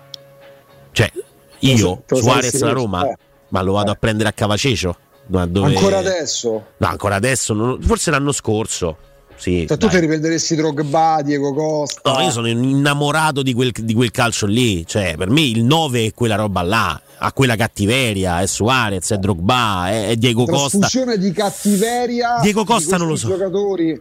Cioè, 0.96 1.12
io, 1.58 2.04
lo 2.06 2.16
Suarez 2.16 2.58
la 2.62 2.72
Roma, 2.72 3.06
eh. 3.06 3.14
ma 3.48 3.60
lo 3.60 3.72
vado 3.72 3.90
a 3.90 3.94
prendere 3.96 4.30
a 4.30 4.32
Cavacecio? 4.32 4.96
Dove- 5.26 5.66
Ancora 5.66 5.98
adesso? 5.98 6.64
No, 6.78 6.86
ancora 6.88 7.16
adesso, 7.16 7.52
non- 7.52 7.82
forse 7.82 8.10
l'anno 8.10 8.32
scorso. 8.32 8.96
Sì, 9.38 9.66
Cioè, 9.68 9.76
tu 9.76 9.88
ti 9.88 9.98
riprenderesti 9.98 10.54
Drogba, 10.56 11.20
Diego 11.22 11.52
Costa. 11.52 12.12
No, 12.12 12.20
io 12.20 12.30
sono 12.30 12.48
innamorato 12.48 13.42
di 13.42 13.52
quel, 13.52 13.70
di 13.72 13.94
quel 13.94 14.10
calcio 14.10 14.46
lì. 14.46 14.84
Cioè, 14.86 15.14
per 15.16 15.28
me 15.30 15.42
il 15.42 15.62
9 15.62 16.06
è 16.06 16.14
quella 16.14 16.36
roba 16.36 16.62
là. 16.62 17.00
Ha 17.18 17.32
quella 17.32 17.56
cattiveria. 17.56 18.40
È 18.40 18.46
Suarez, 18.46 19.10
è 19.12 19.16
Drogba, 19.18 19.88
è, 19.88 20.08
è 20.08 20.16
Diego 20.16 20.44
Costa. 20.44 20.78
Trasfusione 20.78 21.18
di 21.18 21.32
cattiveria. 21.32 22.40
Diego 22.42 22.60
di 22.60 22.66
Costa 22.66 22.96
non 22.96 23.08
lo 23.08 23.16
so. 23.16 23.28
Giocatori. 23.28 23.98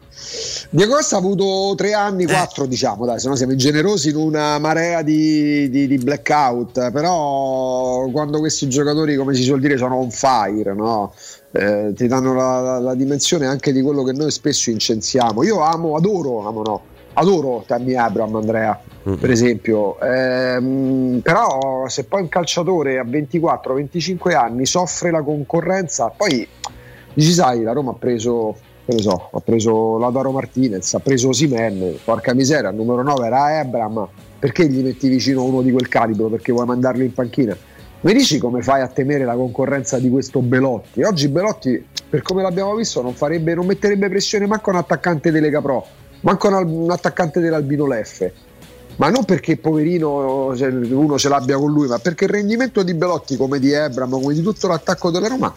Diego 0.70 0.96
Costa 0.96 1.16
ha 1.16 1.20
avuto 1.20 1.74
tre 1.76 1.90
Eh. 1.90 1.94
anni, 1.94 2.26
quattro 2.26 2.66
diciamo, 2.66 3.06
dai, 3.06 3.20
se 3.20 3.28
no 3.30 3.36
siamo 3.36 3.52
ingenerosi 3.54 4.10
in 4.10 4.16
una 4.18 4.58
marea 4.60 5.02
di, 5.02 5.70
di- 5.70 5.88
di 5.88 5.98
blackout. 5.98 6.92
Però 6.92 8.10
quando 8.12 8.40
questi 8.40 8.68
giocatori, 8.70 9.16
come 9.16 9.34
si 9.36 9.44
suol 9.44 9.60
dire, 9.60 9.78
sono 9.78 9.96
on 9.98 10.12
fire, 10.12 10.74
no? 10.74 11.14
Eh, 11.58 11.93
ti 11.95 12.08
danno 12.08 12.34
la, 12.34 12.60
la- 12.60 12.80
la 12.80 12.95
dimensione 12.95 13.45
anche 13.45 13.72
di 13.72 13.82
quello 13.82 14.03
che 14.03 14.12
noi 14.12 14.30
spesso 14.30 14.70
incensiamo. 14.72 15.41
Io 15.43 15.62
amo, 15.62 15.95
adoro, 15.95 16.45
amo 16.45 16.62
no, 16.62 16.82
adoro 17.14 17.64
Tammy 17.66 17.95
Abram, 17.95 18.36
Andrea, 18.36 18.78
per 19.18 19.32
esempio. 19.32 19.97
Ehm, 20.01 21.22
però 21.24 21.88
se 21.88 22.03
poi 22.03 22.24
un 22.24 22.28
calciatore 22.28 22.99
a 22.99 23.03
24-25 23.06 24.36
anni 24.36 24.66
soffre 24.66 25.12
la 25.12 25.22
concorrenza, 25.22 26.10
poi 26.16 26.45
dici 27.14 27.32
sai, 27.32 27.62
la 27.64 27.72
Roma 27.72 27.91
ha 27.91 27.95
preso, 27.97 28.56
che 28.86 28.93
ne 28.93 29.01
so, 29.01 29.30
ha 29.32 29.39
preso 29.39 29.97
Lautaro 29.97 30.32
Martinez, 30.32 30.93
ha 30.93 30.99
preso 30.99 31.32
Simen, 31.32 31.99
porca 32.03 32.34
miseria, 32.34 32.70
il 32.70 32.76
numero 32.76 33.01
9 33.01 33.26
era 33.28 33.60
Abram, 33.60 34.06
perché 34.39 34.68
gli 34.68 34.84
metti 34.84 35.08
vicino 35.08 35.43
uno 35.43 35.62
di 35.62 35.72
quel 35.72 35.88
calibro? 35.88 36.28
Perché 36.28 36.51
vuoi 36.51 36.66
mandarlo 36.66 37.03
in 37.03 37.14
panchina? 37.14 37.56
Mi 38.06 38.14
dici 38.14 38.38
come 38.38 38.62
fai 38.62 38.82
a 38.82 38.88
temere 38.88 39.26
la 39.26 39.34
concorrenza 39.34 39.97
di 39.97 40.12
questo 40.12 40.39
Belotti? 40.39 41.01
Oggi 41.01 41.28
Belotti, 41.28 41.84
per 42.08 42.22
come 42.22 42.43
l'abbiamo 42.43 42.76
visto, 42.76 43.01
non, 43.01 43.16
farebbe, 43.16 43.56
non 43.56 43.66
metterebbe 43.66 44.10
pressione 44.10 44.45
manco 44.45 44.70
un 44.70 44.76
attaccante 44.76 45.32
di 45.32 45.39
Lega 45.39 45.60
Pro, 45.60 45.84
manco 46.20 46.47
un, 46.49 46.91
attaccante 46.91 47.39
dell'Albino 47.39 47.88
Leffe. 47.88 48.32
Ma 48.97 49.10
non 49.10 49.26
perché 49.26 49.58
poverino 49.58 50.53
se 50.56 50.68
uno 50.68 51.18
ce 51.18 51.30
l'abbia 51.30 51.58
con 51.58 51.72
lui, 51.72 51.88
ma 51.88 51.97
perché 51.97 52.26
il 52.26 52.30
rendimento 52.30 52.84
di 52.84 52.93
Belotti, 52.93 53.38
come 53.38 53.58
di 53.58 53.72
Ebram, 53.72 54.12
come 54.12 54.36
di 54.36 54.43
tutto 54.43 54.68
l'attacco 54.68 55.10
della 55.10 55.28
Roma, 55.28 55.51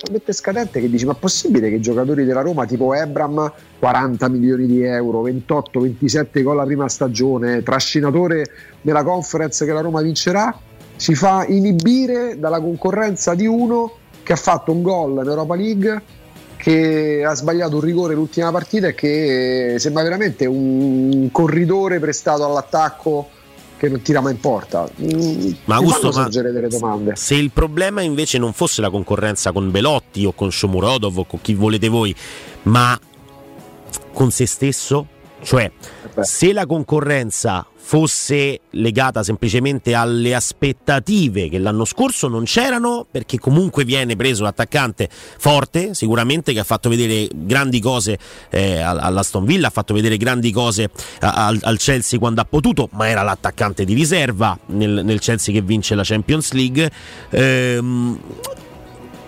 talmente 0.00 0.32
scadente 0.32 0.80
che 0.80 0.88
dici: 0.88 1.04
ma 1.04 1.14
è 1.14 1.16
possibile 1.18 1.70
che 1.70 1.74
i 1.74 1.80
giocatori 1.80 2.24
della 2.24 2.42
Roma, 2.42 2.66
tipo 2.66 2.94
Ebram, 2.94 3.52
40 3.80 4.28
milioni 4.28 4.66
di 4.66 4.84
euro, 4.84 5.24
28-27 5.24 6.40
gol 6.44 6.54
la 6.54 6.64
prima 6.64 6.88
stagione, 6.88 7.64
trascinatore 7.64 8.44
della 8.80 9.02
conference 9.02 9.64
che 9.66 9.72
la 9.72 9.80
Roma 9.80 10.00
vincerà, 10.02 10.56
si 11.00 11.14
fa 11.14 11.46
inibire 11.48 12.38
dalla 12.38 12.60
concorrenza 12.60 13.34
di 13.34 13.46
uno 13.46 13.90
che 14.22 14.34
ha 14.34 14.36
fatto 14.36 14.70
un 14.70 14.82
gol 14.82 15.12
in 15.22 15.30
Europa 15.30 15.54
League 15.54 16.02
che 16.56 17.24
ha 17.26 17.34
sbagliato 17.34 17.76
un 17.76 17.80
rigore 17.80 18.12
l'ultima 18.12 18.50
partita 18.52 18.88
e 18.88 18.94
che 18.94 19.76
sembra 19.78 20.02
veramente 20.02 20.44
un 20.44 21.30
corridore 21.32 22.00
prestato 22.00 22.44
all'attacco 22.44 23.30
che 23.78 23.88
non 23.88 24.02
tira 24.02 24.20
mai 24.20 24.32
in 24.32 24.40
porta. 24.40 24.90
Ma 25.64 25.76
Augusto, 25.76 26.10
ma 26.10 26.28
delle 26.28 26.68
domande. 26.68 27.16
se 27.16 27.34
il 27.34 27.50
problema 27.50 28.02
invece 28.02 28.36
non 28.36 28.52
fosse 28.52 28.82
la 28.82 28.90
concorrenza 28.90 29.52
con 29.52 29.70
Belotti 29.70 30.26
o 30.26 30.34
con 30.34 30.52
Shomurodov 30.52 31.16
o 31.16 31.24
con 31.24 31.40
chi 31.40 31.54
volete 31.54 31.88
voi, 31.88 32.14
ma 32.64 33.00
con 34.12 34.30
se 34.30 34.44
stesso, 34.44 35.06
cioè 35.40 35.72
se 36.20 36.52
la 36.52 36.66
concorrenza 36.66 37.69
fosse 37.90 38.60
legata 38.70 39.24
semplicemente 39.24 39.94
alle 39.94 40.32
aspettative 40.32 41.48
che 41.48 41.58
l'anno 41.58 41.84
scorso 41.84 42.28
non 42.28 42.44
c'erano, 42.44 43.04
perché 43.10 43.36
comunque 43.36 43.84
viene 43.84 44.14
preso 44.14 44.44
l'attaccante 44.44 45.08
forte, 45.10 45.92
sicuramente 45.92 46.52
che 46.52 46.60
ha 46.60 46.64
fatto 46.64 46.88
vedere 46.88 47.28
grandi 47.34 47.80
cose 47.80 48.16
eh, 48.50 48.78
all'Aston 48.78 49.44
Villa, 49.44 49.66
ha 49.66 49.70
fatto 49.70 49.92
vedere 49.92 50.18
grandi 50.18 50.52
cose 50.52 50.88
al, 51.18 51.58
al 51.60 51.78
Chelsea 51.78 52.20
quando 52.20 52.40
ha 52.40 52.44
potuto, 52.44 52.88
ma 52.92 53.08
era 53.08 53.22
l'attaccante 53.22 53.84
di 53.84 53.94
riserva 53.94 54.56
nel, 54.66 55.02
nel 55.04 55.18
Chelsea 55.18 55.52
che 55.52 55.60
vince 55.60 55.96
la 55.96 56.04
Champions 56.04 56.52
League. 56.52 56.88
Ehm, 57.30 58.20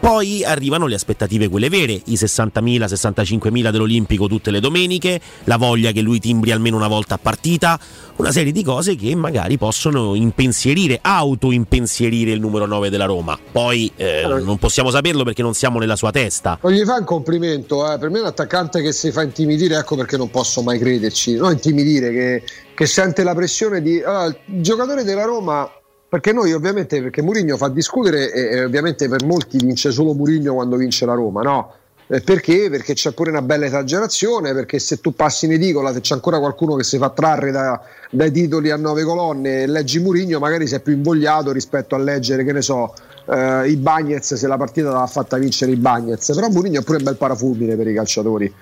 poi 0.03 0.43
arrivano 0.43 0.89
le 0.89 0.97
aspettative 0.97 1.49
quelle 1.49 1.69
vere, 1.69 1.93
i 1.93 2.15
60.000, 2.15 2.87
65.000 2.87 3.71
dell'Olimpico 3.71 4.27
tutte 4.27 4.51
le 4.51 4.59
domeniche, 4.59 5.21
la 5.45 5.57
voglia 5.57 5.93
che 5.93 6.01
lui 6.01 6.19
timbri 6.19 6.51
almeno 6.51 6.75
una 6.75 6.89
volta 6.89 7.15
a 7.15 7.19
partita, 7.19 7.79
una 8.17 8.33
serie 8.33 8.51
di 8.51 8.65
cose 8.65 8.97
che 8.97 9.15
magari 9.15 9.59
possono 9.59 10.17
impensierire, 10.17 10.99
auto-impensierire 11.01 12.33
il 12.33 12.41
numero 12.41 12.67
9 12.67 12.91
della 12.91 13.05
Roma. 13.05 13.39
Poi 13.53 13.93
eh, 13.95 14.25
non 14.27 14.59
possiamo 14.59 14.91
saperlo 14.91 15.23
perché 15.23 15.43
non 15.43 15.55
siamo 15.55 15.79
nella 15.79 15.95
sua 15.95 16.11
testa. 16.11 16.59
Non 16.61 16.73
gli 16.73 16.83
fa 16.83 16.97
un 16.97 17.05
complimento, 17.05 17.89
eh. 17.89 17.97
per 17.97 18.11
me 18.11 18.19
è 18.19 18.23
un 18.23 18.27
attaccante 18.27 18.83
che 18.83 18.91
si 18.91 19.13
fa 19.13 19.23
intimidire, 19.23 19.77
ecco 19.77 19.95
perché 19.95 20.17
non 20.17 20.31
posso 20.31 20.63
mai 20.63 20.81
crederci, 20.81 21.37
non 21.37 21.53
intimidire, 21.53 22.11
che, 22.11 22.43
che 22.75 22.87
sente 22.87 23.23
la 23.23 23.37
pressione 23.37 23.81
di... 23.81 24.03
Allora, 24.03 24.25
il 24.25 24.37
giocatore 24.47 25.05
della 25.05 25.25
Roma, 25.25 25.71
perché 26.13 26.35
noi 26.35 26.53
ovviamente, 26.53 27.01
perché 27.01 27.23
Murigno 27.23 27.57
fa 27.57 27.71
discutere 27.71 28.31
e, 28.31 28.57
e 28.57 28.65
ovviamente 28.65 29.09
per 29.09 29.25
molti 29.25 29.57
vince 29.57 29.91
solo 29.91 30.13
Murigno 30.13 30.53
quando 30.53 30.77
vince 30.77 31.07
la 31.07 31.15
Roma, 31.15 31.41
no? 31.41 31.73
Perché? 32.07 32.69
Perché 32.69 32.93
c'è 32.93 33.13
pure 33.13 33.31
una 33.31 33.41
bella 33.41 33.65
esagerazione, 33.65 34.53
perché 34.53 34.79
se 34.79 35.01
tu 35.01 35.15
passi 35.15 35.47
in 35.47 35.53
edicola, 35.53 35.91
se 35.91 36.03
c'è 36.03 36.13
ancora 36.13 36.39
qualcuno 36.39 36.75
che 36.75 36.85
si 36.85 36.99
fa 36.99 37.09
trarre 37.09 37.51
da- 37.51 37.81
dai 38.11 38.31
titoli 38.31 38.71
a 38.71 38.77
nove 38.77 39.05
colonne 39.05 39.63
e 39.63 39.67
leggi 39.67 40.01
Murigno, 40.01 40.39
magari 40.39 40.67
sei 40.67 40.81
più 40.81 40.93
invogliato 40.93 41.51
rispetto 41.51 41.95
a 41.95 41.99
leggere, 41.99 42.45
che 42.45 42.53
ne 42.53 42.61
so, 42.61 42.93
eh, 43.31 43.71
i 43.71 43.77
Bagnets 43.77 44.35
se 44.35 44.47
la 44.47 44.59
partita 44.59 44.91
l'ha 44.91 45.07
fatta 45.07 45.39
vincere 45.39 45.73
i 45.73 45.77
Bagnets, 45.77 46.35
però 46.35 46.51
Mourinho 46.51 46.81
è 46.81 46.83
pure 46.83 46.99
un 46.99 47.05
bel 47.05 47.17
parafulmine 47.17 47.75
per 47.75 47.87
i 47.87 47.95
calciatori 47.95 48.53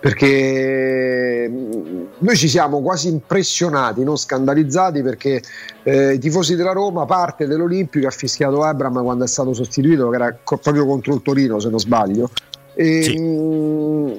perché 0.00 1.46
mm, 1.48 2.02
noi 2.18 2.36
ci 2.36 2.48
siamo 2.48 2.80
quasi 2.80 3.08
impressionati, 3.08 4.02
non 4.02 4.16
scandalizzati 4.16 5.02
perché 5.02 5.42
eh, 5.82 6.14
i 6.14 6.18
tifosi 6.18 6.56
della 6.56 6.72
Roma, 6.72 7.04
parte 7.04 7.46
dell'Olimpico, 7.46 8.06
ha 8.06 8.10
fischiato 8.10 8.62
Abram 8.62 9.02
quando 9.02 9.24
è 9.24 9.28
stato 9.28 9.52
sostituito, 9.52 10.08
che 10.08 10.16
era 10.16 10.36
co- 10.42 10.56
proprio 10.56 10.86
contro 10.86 11.14
il 11.14 11.22
Torino 11.22 11.60
se 11.60 11.68
non 11.68 11.78
sbaglio. 11.78 12.30
E, 12.74 13.02
Sì. 13.02 13.18
mh, 13.18 14.16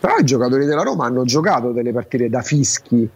però 0.00 0.16
i 0.18 0.24
giocatori 0.24 0.64
della 0.64 0.82
Roma 0.82 1.04
hanno 1.06 1.24
giocato 1.24 1.72
delle 1.72 1.92
partite 1.92 2.28
da 2.28 2.40
fischi. 2.40 3.08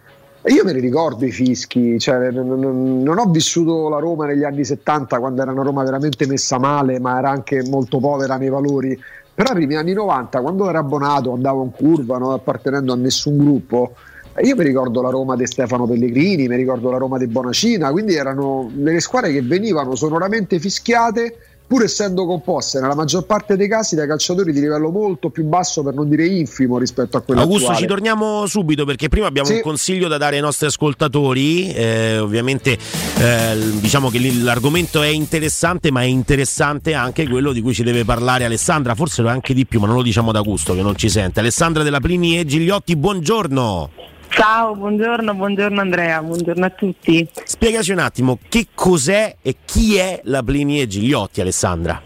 E 0.45 0.53
io 0.53 0.65
me 0.65 0.73
ne 0.73 0.81
ricordo 0.81 1.25
i 1.25 1.31
fischi, 1.31 2.01
cioè, 2.01 2.31
non, 2.33 2.59
non- 2.59 3.03
non 3.03 3.19
ho 3.19 3.27
vissuto 3.27 3.89
la 3.89 4.01
Roma 4.01 4.27
negli 4.27 4.43
anni 4.43 4.65
70 4.65 5.21
quando 5.21 5.41
era 5.41 5.53
una 5.53 5.63
Roma 5.63 5.85
veramente 5.85 6.27
messa 6.27 6.59
male, 6.59 6.99
ma 6.99 7.17
era 7.19 7.31
anche 7.31 7.63
molto 7.69 7.99
povera 8.01 8.37
nei 8.37 8.49
valori. 8.49 9.01
Però 9.35 9.53
nei 9.55 9.65
primi 9.65 9.77
anni 9.77 9.93
90, 9.93 10.41
quando 10.41 10.69
ero 10.69 10.79
abbonato, 10.79 11.33
andavo 11.33 11.63
in 11.63 11.71
curva, 11.71 12.19
non 12.19 12.33
appartenendo 12.33 12.93
a 12.93 12.97
nessun 12.97 13.39
gruppo, 13.39 13.95
io 14.41 14.57
mi 14.57 14.65
ricordo 14.65 15.03
la 15.03 15.11
Roma 15.11 15.37
di 15.37 15.47
Stefano 15.47 15.87
Pellegrini, 15.87 16.49
mi 16.49 16.57
ricordo 16.57 16.91
la 16.91 16.97
Roma 16.97 17.19
di 17.19 17.27
Bonacina, 17.27 17.91
quindi 17.91 18.15
erano 18.15 18.71
delle 18.73 19.01
squadre 19.01 19.33
che 19.33 19.43
venivano 19.43 19.95
sonoramente 19.95 20.59
fischiate, 20.59 21.37
pur 21.73 21.85
essendo 21.85 22.27
composte 22.27 22.81
nella 22.81 22.95
maggior 22.95 23.25
parte 23.25 23.57
dei 23.57 23.67
casi 23.67 23.95
da 23.95 24.07
calciatori 24.07 24.53
di 24.53 24.61
livello 24.61 24.91
molto 24.91 25.31
più 25.31 25.45
basso, 25.45 25.83
per 25.83 25.95
non 25.95 26.07
dire 26.07 26.27
infimo 26.27 26.77
rispetto 26.77 27.17
a 27.17 27.23
quello 27.23 27.41
Augusto, 27.41 27.69
attuale. 27.69 27.81
ci 27.81 27.87
torniamo 27.87 28.45
subito 28.47 28.85
perché 28.85 29.09
prima 29.09 29.27
abbiamo 29.27 29.49
Sì. 29.49 29.55
un 29.55 29.61
consiglio 29.63 30.07
da 30.07 30.19
dare 30.19 30.37
ai 30.37 30.43
nostri 30.43 30.67
ascoltatori. 30.67 31.73
eh, 31.73 32.19
ovviamente 32.19 32.77
eh, 33.19 33.57
diciamo 33.81 34.11
che 34.11 34.19
l'argomento 34.43 35.01
è 35.01 35.09
interessante, 35.09 35.91
ma 35.91 36.03
è 36.03 36.05
interessante 36.05 36.93
anche 36.93 37.27
quello 37.27 37.53
di 37.53 37.63
cui 37.63 37.73
ci 37.73 37.83
deve 37.83 38.05
parlare 38.05 38.45
Alessandra, 38.45 38.95
forse 38.95 39.23
lo 39.23 39.29
è 39.29 39.31
anche 39.31 39.55
di 39.55 39.65
più, 39.65 39.81
ma 39.81 39.87
non 39.87 39.97
lo 39.97 40.03
diciamo 40.03 40.31
da 40.31 40.41
Augusto 40.41 40.75
che 40.75 40.83
non 40.83 40.95
ci 40.95 41.09
sente. 41.09 41.41
Alessandra 41.41 41.83
della 41.83 42.01
Plini 42.01 42.39
e 42.39 42.45
Gigliotti, 42.45 42.97
buongiorno. 42.97 43.91
Ciao, 44.35 44.75
buongiorno, 44.75 45.35
buongiorno 45.35 45.79
Andrea, 45.79 46.23
buongiorno 46.23 46.65
a 46.65 46.71
tutti. 46.71 47.29
Spiegaci 47.45 47.93
un 47.93 47.99
attimo 47.99 48.39
che 48.49 48.69
cos'è 48.75 49.37
e 49.43 49.57
chi 49.67 49.97
è 49.97 50.23
la 50.25 50.43
Plini 50.43 50.81
e 50.81 50.87
Gigliotti, 50.87 51.43
Alessandra. 51.43 52.01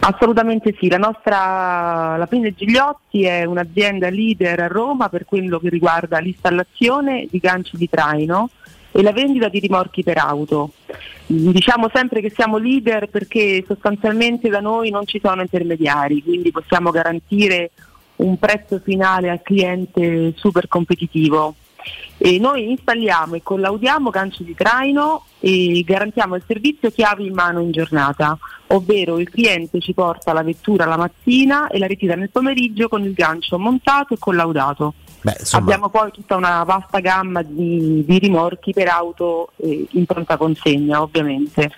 Assolutamente 0.00 0.74
sì, 0.78 0.88
la 0.88 0.96
nostra 0.96 2.16
la 2.16 2.26
Pini 2.26 2.54
Gigliotti 2.54 3.24
è 3.24 3.44
un'azienda 3.44 4.08
leader 4.08 4.60
a 4.60 4.66
Roma 4.66 5.10
per 5.10 5.26
quello 5.26 5.58
che 5.58 5.68
riguarda 5.68 6.18
l'installazione 6.20 7.28
di 7.30 7.38
ganci 7.38 7.76
di 7.76 7.88
traino 7.88 8.48
e 8.90 9.02
la 9.02 9.12
vendita 9.12 9.50
di 9.50 9.58
rimorchi 9.58 10.02
per 10.02 10.16
auto. 10.16 10.72
Diciamo 11.26 11.90
sempre 11.92 12.22
che 12.22 12.32
siamo 12.34 12.56
leader 12.56 13.08
perché 13.08 13.62
sostanzialmente 13.66 14.48
da 14.48 14.60
noi 14.60 14.88
non 14.88 15.06
ci 15.06 15.20
sono 15.22 15.42
intermediari, 15.42 16.22
quindi 16.22 16.50
possiamo 16.50 16.90
garantire 16.90 17.72
un 18.16 18.38
prezzo 18.38 18.80
finale 18.82 19.30
al 19.30 19.42
cliente 19.42 20.32
super 20.36 20.68
competitivo. 20.68 21.54
E 22.18 22.38
noi 22.38 22.70
installiamo 22.70 23.34
e 23.34 23.42
collaudiamo 23.42 24.10
ganci 24.10 24.42
di 24.42 24.54
traino 24.54 25.24
e 25.38 25.82
garantiamo 25.86 26.34
il 26.34 26.42
servizio 26.46 26.90
chiavi 26.90 27.26
in 27.26 27.34
mano 27.34 27.60
in 27.60 27.70
giornata, 27.70 28.36
ovvero 28.68 29.18
il 29.18 29.28
cliente 29.28 29.80
ci 29.80 29.92
porta 29.92 30.32
la 30.32 30.42
vettura 30.42 30.86
la 30.86 30.96
mattina 30.96 31.68
e 31.68 31.78
la 31.78 31.86
ritira 31.86 32.16
nel 32.16 32.30
pomeriggio 32.30 32.88
con 32.88 33.04
il 33.04 33.12
gancio 33.12 33.58
montato 33.58 34.14
e 34.14 34.18
collaudato. 34.18 34.94
Beh, 35.20 35.36
insomma, 35.38 35.62
Abbiamo 35.62 35.88
poi 35.88 36.10
tutta 36.10 36.36
una 36.36 36.62
vasta 36.64 37.00
gamma 37.00 37.42
di, 37.42 38.04
di 38.04 38.18
rimorchi 38.18 38.72
per 38.72 38.88
auto 38.88 39.50
eh, 39.56 39.86
in 39.90 40.06
pronta 40.06 40.36
consegna, 40.36 41.02
ovviamente. 41.02 41.70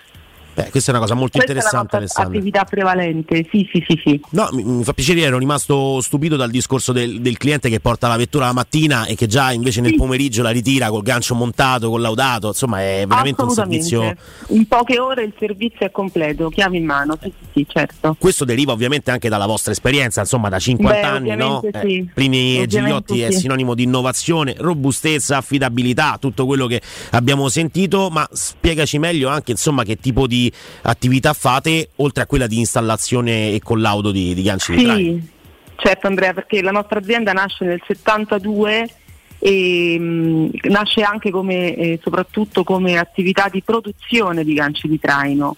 Beh, 0.63 0.69
questa 0.69 0.91
è 0.91 0.93
una 0.93 1.03
cosa 1.03 1.13
molto 1.15 1.37
Questa 1.37 1.53
è 1.53 1.55
interessante, 1.55 1.97
nostra 1.97 1.97
Alessandra. 1.97 2.37
attività 2.37 2.63
prevalente, 2.63 3.47
sì, 3.51 3.69
sì, 3.71 3.83
sì, 3.87 4.01
sì. 4.03 4.21
No, 4.31 4.49
mi, 4.51 4.63
mi 4.63 4.83
fa 4.83 4.93
piacere, 4.93 5.21
ero 5.21 5.37
rimasto 5.37 6.01
stupito 6.01 6.35
dal 6.35 6.49
discorso 6.49 6.91
del, 6.91 7.21
del 7.21 7.37
cliente 7.37 7.69
che 7.69 7.79
porta 7.79 8.07
la 8.07 8.17
vettura 8.17 8.45
la 8.45 8.53
mattina 8.53 9.05
e 9.05 9.15
che 9.15 9.27
già 9.27 9.51
invece 9.51 9.81
nel 9.81 9.95
pomeriggio 9.95 10.41
la 10.41 10.49
ritira 10.49 10.89
col 10.89 11.01
gancio 11.01 11.35
montato, 11.35 11.89
collaudato, 11.89 12.47
insomma 12.47 12.81
è 12.81 13.05
veramente 13.07 13.41
un 13.41 13.49
servizio... 13.49 14.15
In 14.49 14.67
poche 14.67 14.99
ore 14.99 15.23
il 15.23 15.33
servizio 15.37 15.85
è 15.85 15.91
completo, 15.91 16.49
chiavi 16.49 16.77
in 16.77 16.85
mano, 16.85 17.17
sì, 17.21 17.31
sì, 17.37 17.45
sì, 17.53 17.65
certo. 17.67 18.15
Questo 18.19 18.45
deriva 18.45 18.71
ovviamente 18.71 19.11
anche 19.11 19.29
dalla 19.29 19.45
vostra 19.45 19.71
esperienza, 19.71 20.21
insomma 20.21 20.49
da 20.49 20.59
50 20.59 20.99
Beh, 20.99 21.05
anni, 21.07 21.35
no? 21.35 21.57
ovviamente 21.57 21.87
sì. 21.87 22.09
Plini 22.13 22.37
e 22.37 22.61
Ovviamente 22.63 22.67
Gigliotti 22.67 23.21
è 23.21 23.31
sì. 23.31 23.39
sinonimo 23.39 23.73
di 23.75 23.83
innovazione, 23.83 24.55
robustezza, 24.57 25.37
affidabilità, 25.37 26.17
tutto 26.19 26.45
quello 26.45 26.67
che 26.67 26.81
abbiamo 27.11 27.49
sentito, 27.49 28.09
ma 28.09 28.27
spiegaci 28.31 28.99
meglio 28.99 29.29
anche 29.29 29.51
insomma 29.51 29.83
che 29.83 29.97
tipo 29.97 30.27
di 30.27 30.48
attività 30.83 31.33
fate, 31.33 31.89
oltre 31.97 32.23
a 32.23 32.25
quella 32.25 32.47
di 32.47 32.59
installazione 32.59 33.51
e 33.53 33.59
collaudo 33.61 34.11
di, 34.11 34.33
di 34.33 34.43
ganci 34.43 34.75
di 34.75 34.83
traino. 34.83 35.19
Sì, 35.19 35.29
certo 35.75 36.07
Andrea, 36.07 36.33
perché 36.33 36.61
la 36.61 36.71
nostra 36.71 36.99
azienda 36.99 37.33
nasce 37.33 37.65
nel 37.65 37.81
72 37.85 38.87
e 39.39 39.97
mh, 39.97 40.49
nasce 40.63 41.01
anche 41.01 41.31
come, 41.31 41.73
eh, 41.75 41.99
soprattutto 42.03 42.63
come 42.63 42.97
attività 42.97 43.47
di 43.49 43.61
produzione 43.61 44.43
di 44.43 44.53
ganci 44.53 44.87
di 44.87 44.99
traino. 44.99 45.55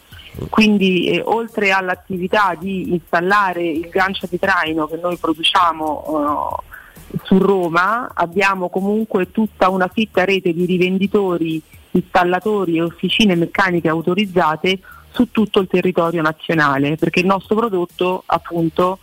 Quindi 0.49 1.09
eh, 1.09 1.21
oltre 1.25 1.71
all'attività 1.71 2.55
di 2.57 2.93
installare 2.93 3.63
il 3.67 3.89
gancio 3.89 4.27
di 4.29 4.39
traino 4.39 4.87
che 4.87 4.97
noi 5.01 5.17
produciamo 5.17 6.61
eh, 6.61 7.17
su 7.23 7.37
Roma, 7.37 8.11
abbiamo 8.13 8.69
comunque 8.69 9.31
tutta 9.31 9.69
una 9.69 9.89
fitta 9.91 10.23
rete 10.23 10.53
di 10.53 10.65
rivenditori, 10.65 11.61
installatori 11.91 12.77
e 12.77 12.81
officine 12.83 13.35
meccaniche 13.35 13.89
autorizzate 13.89 14.79
su 15.11 15.29
tutto 15.31 15.59
il 15.59 15.67
territorio 15.67 16.21
nazionale, 16.21 16.95
perché 16.95 17.19
il 17.19 17.25
nostro 17.25 17.55
prodotto 17.55 18.23
appunto 18.27 18.99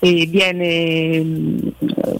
eh, 0.00 0.26
viene 0.26 1.20
mh, 1.20 1.72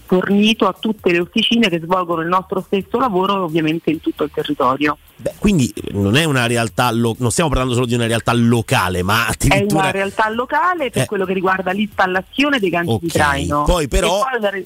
fornito 0.05 0.67
a 0.67 0.75
tutte 0.79 1.11
le 1.11 1.19
officine 1.19 1.67
che 1.67 1.81
svolgono 1.83 2.21
il 2.21 2.29
nostro 2.29 2.61
stesso 2.65 2.97
lavoro 2.97 3.43
ovviamente 3.43 3.91
in 3.91 3.99
tutto 3.99 4.23
il 4.23 4.31
territorio. 4.33 4.97
Beh, 5.17 5.33
quindi 5.39 5.73
non 5.91 6.15
è 6.15 6.23
una 6.23 6.47
realtà, 6.47 6.89
lo- 6.91 7.15
non 7.19 7.31
stiamo 7.31 7.49
parlando 7.49 7.73
solo 7.73 7.85
di 7.85 7.95
una 7.95 8.07
realtà 8.07 8.31
locale, 8.31 9.03
ma 9.03 9.27
È 9.27 9.31
addirittura... 9.31 9.81
una 9.81 9.91
realtà 9.91 10.29
locale 10.29 10.89
per 10.91 11.01
Eh. 11.01 11.05
quello 11.05 11.25
che 11.25 11.33
riguarda 11.33 11.71
l'installazione 11.73 12.59
dei 12.59 12.69
ganci 12.69 12.97
di 12.99 13.05
Ok, 13.07 13.11
traino. 13.11 13.63
poi 13.63 13.87
però- 13.89 14.21
poi 14.29 14.49
re- 14.49 14.65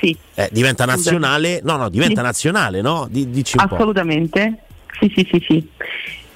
Sì, 0.00 0.16
eh, 0.34 0.48
diventa 0.52 0.84
nazionale, 0.84 1.60
no, 1.64 1.76
no, 1.76 1.88
diventa 1.88 2.20
Sì. 2.20 2.26
nazionale, 2.26 2.80
no? 2.80 3.06
Di- 3.10 3.30
dici 3.30 3.56
un 3.58 3.66
po'. 3.66 3.74
assolutamente. 3.74 4.58
Sì, 5.00 5.12
sì, 5.14 5.28
sì, 5.30 5.44
sì. 5.46 5.68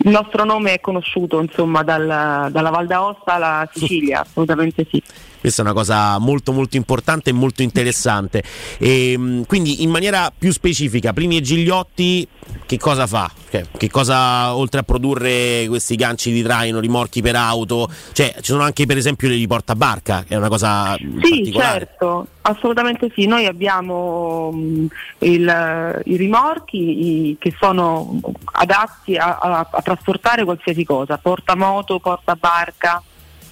Il 0.05 0.11
nostro 0.11 0.45
nome 0.45 0.75
è 0.75 0.81
conosciuto 0.81 1.41
insomma 1.41 1.83
dal- 1.85 2.49
dalla 2.51 2.71
Val 2.71 2.87
d'Aosta 2.87 3.35
alla 3.35 3.69
Sicilia, 3.73 4.21
assolutamente 4.21 4.85
sì. 4.91 5.01
Questa 5.43 5.63
è 5.63 5.65
una 5.65 5.75
cosa 5.75 6.19
molto 6.19 6.53
molto 6.53 6.77
importante 6.77 7.31
e 7.31 7.33
molto 7.33 7.63
interessante. 7.63 8.45
E, 8.79 9.19
mh, 9.19 9.47
quindi 9.47 9.83
in 9.83 9.91
maniera 9.91 10.33
più 10.37 10.53
specifica, 10.53 11.13
Plini 11.13 11.39
e 11.39 11.41
Gigliotti 11.41 12.27
che 12.65 12.79
cosa 12.79 13.07
fa? 13.09 13.29
Cioè, 13.51 13.65
che 13.77 13.91
cosa 13.91 14.55
oltre 14.55 14.81
a 14.81 14.83
produrre 14.85 15.65
questi 15.67 15.97
ganci 15.97 16.31
di 16.33 16.43
traino, 16.43 16.79
rimorchi 16.79 17.21
per 17.23 17.35
auto, 17.35 17.91
cioè 18.13 18.33
ci 18.37 18.53
sono 18.53 18.63
anche 18.63 18.87
per 18.87 18.97
esempio 18.97 19.29
i 19.33 19.47
portabarca, 19.49 20.25
che 20.27 20.35
è 20.35 20.37
una 20.37 20.49
cosa 20.49 20.97
Sì, 21.23 21.53
certo, 21.53 22.27
assolutamente 22.43 23.11
sì. 23.15 23.27
Noi 23.27 23.47
abbiamo 23.47 24.53
mh, 24.53 24.87
il- 25.19 26.01
i 26.05 26.17
rimorchi 26.17 27.31
i- 27.31 27.37
che 27.39 27.53
sono 27.59 28.21
adatti 28.53 29.17
a, 29.17 29.39
a- 29.43 29.69
a 29.71 29.83
trasportare 29.83 30.45
qualsiasi 30.45 30.85
cosa, 30.85 31.19
portamoto, 31.19 31.99
portabarca, 31.99 33.03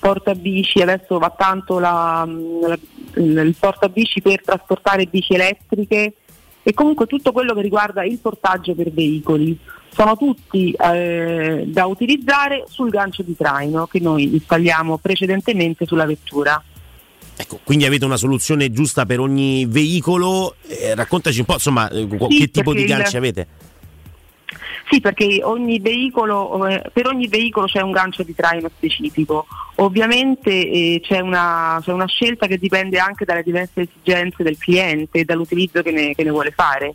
portabici, 0.01 0.81
adesso 0.81 1.19
va 1.19 1.33
tanto 1.37 1.79
la- 1.79 2.27
la- 2.27 2.79
il, 3.23 3.55
portabici 3.59 4.21
per 4.21 4.43
trasportare 4.43 5.05
bici 5.07 5.35
elettriche 5.35 6.15
e 6.63 6.75
comunque 6.75 7.07
tutto 7.07 7.31
quello 7.33 7.55
che 7.55 7.63
riguarda 7.63 8.03
il 8.05 8.19
portaggio 8.19 8.75
per 8.75 8.91
veicoli. 8.91 9.57
Sono 9.93 10.17
tutti 10.17 10.73
eh, 10.73 11.65
da 11.67 11.87
utilizzare 11.87 12.65
sul 12.69 12.91
gancio 12.91 13.23
di 13.23 13.37
traino 13.37 13.87
che 13.87 14.01
noi 14.01 14.25
installiamo 14.35 14.99
precedentemente 14.99 15.85
sulla 15.87 16.07
vettura. 16.07 16.63
Ecco, 17.37 17.59
quindi 17.65 17.87
avete 17.87 18.05
una 18.05 18.17
soluzione 18.19 18.71
giusta 18.71 19.07
per 19.07 19.19
ogni 19.19 19.65
veicolo. 19.67 20.57
Eh, 20.67 20.95
raccontaci 20.95 21.39
un 21.41 21.47
po', 21.47 21.55
insomma, 21.55 21.89
eh, 21.89 22.07
Sì, 22.29 22.39
che 22.39 22.51
tipo 22.51 22.73
di 22.73 22.81
perché 22.81 22.93
il- 22.93 22.99
ganci 22.99 23.17
avete? 23.17 23.47
Sì, 24.91 25.01
perché 25.01 25.39
ogni 25.45 25.79
veicolo, 25.79 26.67
eh, 26.67 26.83
per 26.93 27.07
ogni 27.07 27.29
veicolo 27.29 27.67
c'è 27.67 27.81
un 27.81 27.93
gancio 27.93 28.25
di 28.25 28.35
traino 28.35 28.69
specifico. 28.75 29.47
Ovviamente 29.77 30.51
eh, 30.51 31.01
c'è, 31.01 31.21
una, 31.21 31.79
c'è 31.81 31.93
una 31.93 32.09
scelta 32.09 32.49
che 32.49 32.59
dipende 32.59 32.99
anche 32.99 33.25
dalle 33.25 33.45
diverse 33.45 33.83
esigenze 33.83 34.43
del 34.43 34.59
cliente 34.59 35.21
e 35.21 35.25
dall'utilizzo 35.25 35.83
che 35.83 35.93
ne, 35.93 36.13
che 36.17 36.25
ne 36.25 36.31
vuole 36.31 36.51
fare. 36.51 36.93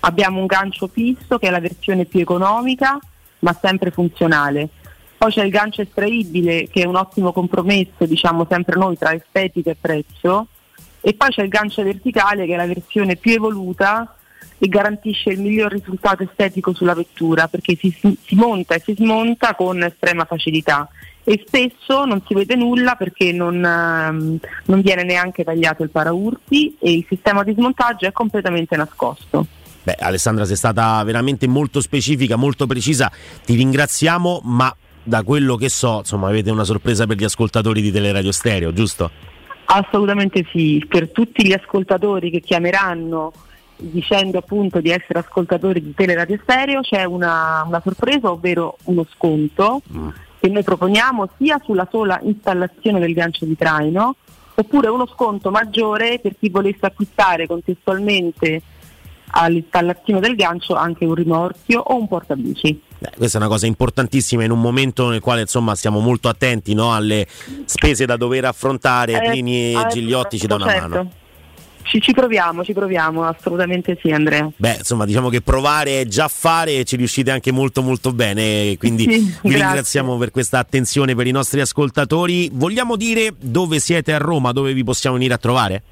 Abbiamo 0.00 0.40
un 0.40 0.46
gancio 0.46 0.88
fisso 0.88 1.38
che 1.38 1.48
è 1.48 1.50
la 1.50 1.60
versione 1.60 2.04
più 2.04 2.20
economica 2.20 2.98
ma 3.38 3.56
sempre 3.58 3.92
funzionale. 3.92 4.68
Poi 5.16 5.32
c'è 5.32 5.42
il 5.42 5.50
gancio 5.50 5.80
estraibile 5.80 6.68
che 6.68 6.82
è 6.82 6.86
un 6.86 6.96
ottimo 6.96 7.32
compromesso, 7.32 8.04
diciamo 8.04 8.46
sempre 8.46 8.78
noi, 8.78 8.98
tra 8.98 9.14
estetica 9.14 9.70
e 9.70 9.76
prezzo. 9.80 10.48
E 11.00 11.14
poi 11.14 11.30
c'è 11.30 11.44
il 11.44 11.48
gancio 11.48 11.82
verticale 11.82 12.44
che 12.44 12.52
è 12.52 12.56
la 12.56 12.66
versione 12.66 13.16
più 13.16 13.32
evoluta 13.32 14.17
e 14.58 14.68
garantisce 14.68 15.30
il 15.30 15.40
miglior 15.40 15.72
risultato 15.72 16.22
estetico 16.22 16.74
sulla 16.74 16.94
vettura 16.94 17.48
perché 17.48 17.76
si, 17.76 17.90
si 17.92 18.34
monta 18.34 18.74
e 18.74 18.82
si 18.84 18.94
smonta 18.94 19.54
con 19.54 19.82
estrema 19.82 20.24
facilità 20.24 20.88
e 21.28 21.44
spesso 21.46 22.06
non 22.06 22.22
si 22.26 22.32
vede 22.32 22.56
nulla 22.56 22.94
perché 22.94 23.32
non, 23.32 23.62
ehm, 23.62 24.38
non 24.64 24.80
viene 24.80 25.04
neanche 25.04 25.44
tagliato 25.44 25.82
il 25.82 25.90
paraurti 25.90 26.76
e 26.80 26.92
il 26.92 27.04
sistema 27.06 27.44
di 27.44 27.52
smontaggio 27.52 28.06
è 28.06 28.12
completamente 28.12 28.76
nascosto. 28.76 29.46
Beh, 29.82 29.96
Alessandra, 29.98 30.46
sei 30.46 30.56
stata 30.56 31.02
veramente 31.04 31.46
molto 31.46 31.82
specifica, 31.82 32.36
molto 32.36 32.66
precisa. 32.66 33.12
Ti 33.44 33.54
ringraziamo, 33.54 34.40
ma 34.44 34.74
da 35.02 35.22
quello 35.22 35.56
che 35.56 35.68
so, 35.68 35.98
insomma, 35.98 36.28
avete 36.28 36.50
una 36.50 36.64
sorpresa 36.64 37.06
per 37.06 37.16
gli 37.16 37.24
ascoltatori 37.24 37.82
di 37.82 37.92
Teleradio 37.92 38.32
Stereo, 38.32 38.72
giusto? 38.72 39.10
Assolutamente 39.66 40.46
sì, 40.50 40.82
per 40.88 41.10
tutti 41.10 41.46
gli 41.46 41.52
ascoltatori 41.52 42.30
che 42.30 42.40
chiameranno 42.40 43.32
dicendo 43.78 44.38
appunto 44.38 44.80
di 44.80 44.90
essere 44.90 45.20
ascoltatori 45.20 45.80
di 45.82 45.94
Teleradio 45.94 46.38
Stereo 46.42 46.80
c'è 46.80 47.04
una, 47.04 47.64
una 47.66 47.80
sorpresa, 47.82 48.30
ovvero 48.30 48.76
uno 48.84 49.06
sconto 49.14 49.82
mm. 49.92 50.08
che 50.40 50.48
noi 50.48 50.62
proponiamo 50.62 51.28
sia 51.38 51.60
sulla 51.64 51.86
sola 51.90 52.18
installazione 52.22 52.98
del 52.98 53.14
gancio 53.14 53.44
di 53.44 53.56
traino 53.56 54.16
oppure 54.54 54.88
uno 54.88 55.06
sconto 55.06 55.50
maggiore 55.50 56.18
per 56.18 56.34
chi 56.38 56.48
volesse 56.48 56.86
acquistare 56.86 57.46
contestualmente 57.46 58.62
all'installazione 59.30 60.20
del 60.20 60.34
gancio 60.34 60.74
anche 60.74 61.04
un 61.04 61.14
rimorchio 61.14 61.80
o 61.80 61.96
un 61.96 62.08
portabici. 62.08 62.82
Beh, 62.98 63.12
questa 63.16 63.38
è 63.38 63.40
una 63.40 63.50
cosa 63.50 63.66
importantissima 63.66 64.42
in 64.42 64.50
un 64.50 64.60
momento 64.60 65.08
nel 65.08 65.20
quale 65.20 65.42
insomma 65.42 65.74
stiamo 65.76 66.00
molto 66.00 66.28
attenti 66.28 66.74
no, 66.74 66.92
alle 66.94 67.26
spese 67.64 68.06
da 68.06 68.16
dover 68.16 68.46
affrontare, 68.46 69.12
eh, 69.12 69.30
Plini 69.30 69.72
e 69.72 69.72
eh, 69.74 69.86
Gigliotti 69.88 70.38
ci 70.38 70.46
dà 70.46 70.56
una 70.56 70.66
certo. 70.66 70.88
mano. 70.88 71.10
Ci, 71.82 72.00
ci, 72.00 72.12
proviamo, 72.12 72.64
ci 72.64 72.72
proviamo, 72.72 73.24
assolutamente 73.24 73.98
sì 74.00 74.10
Andrea. 74.10 74.50
Beh, 74.54 74.76
insomma, 74.78 75.06
diciamo 75.06 75.30
che 75.30 75.40
provare 75.40 76.00
è 76.00 76.06
già 76.06 76.28
fare 76.28 76.78
e 76.78 76.84
ci 76.84 76.96
riuscite 76.96 77.30
anche 77.30 77.50
molto 77.50 77.82
molto 77.82 78.12
bene, 78.12 78.76
quindi 78.76 79.04
sì, 79.04 79.18
vi 79.18 79.30
grazie. 79.40 79.58
ringraziamo 79.58 80.16
per 80.18 80.30
questa 80.30 80.58
attenzione 80.58 81.14
per 81.14 81.26
i 81.26 81.30
nostri 81.30 81.60
ascoltatori. 81.60 82.50
Vogliamo 82.52 82.96
dire 82.96 83.32
dove 83.38 83.78
siete 83.78 84.12
a 84.12 84.18
Roma, 84.18 84.52
dove 84.52 84.74
vi 84.74 84.84
possiamo 84.84 85.16
venire 85.16 85.34
a 85.34 85.38
trovare? 85.38 85.82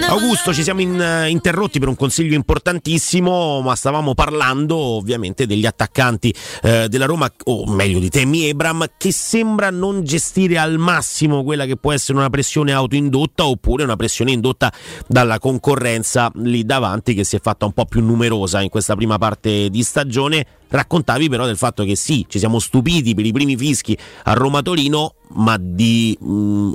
Augusto, 0.08 0.54
ci 0.54 0.62
siamo 0.62 0.80
in, 0.80 0.98
uh, 0.98 1.28
interrotti 1.28 1.78
per 1.78 1.88
un 1.88 1.96
consiglio 1.96 2.34
importantissimo, 2.34 3.60
ma 3.60 3.74
stavamo 3.74 4.14
parlando 4.14 4.76
ovviamente 4.76 5.46
degli 5.46 5.66
attaccanti 5.66 6.34
uh, 6.62 6.86
della 6.86 7.04
Roma, 7.04 7.30
o 7.44 7.66
meglio 7.66 7.98
di 7.98 8.08
Temi 8.08 8.46
Ebram, 8.46 8.86
che 8.96 9.12
sembra 9.12 9.70
non 9.70 10.04
gestire 10.04 10.58
al 10.58 10.78
massimo 10.78 11.44
quella 11.44 11.66
che 11.66 11.76
può 11.76 11.92
essere 11.92 12.18
una 12.18 12.30
pressione 12.30 12.72
autoindotta 12.72 13.46
oppure 13.46 13.84
una 13.84 13.96
pressione 13.96 14.32
indotta 14.32 14.72
dalla 15.06 15.38
concorrenza 15.38 16.30
lì 16.36 16.64
davanti 16.64 17.12
che 17.14 17.24
si 17.24 17.36
è 17.36 17.40
fatta 17.40 17.66
un 17.66 17.72
po' 17.72 17.84
più 17.84 18.02
numerosa 18.02 18.62
in 18.62 18.70
questa 18.70 18.96
prima 18.96 19.18
parte 19.18 19.68
di 19.68 19.82
stagione 19.82 20.46
Raccontavi 20.72 21.28
però 21.28 21.44
del 21.44 21.58
fatto 21.58 21.84
che 21.84 21.94
sì, 21.96 22.24
ci 22.28 22.38
siamo 22.38 22.58
stupiti 22.58 23.14
per 23.14 23.26
i 23.26 23.32
primi 23.32 23.58
fischi 23.58 23.96
a 24.24 24.32
Roma-Torino, 24.32 25.16
ma 25.34 25.58
di, 25.60 26.18
mm, 26.24 26.74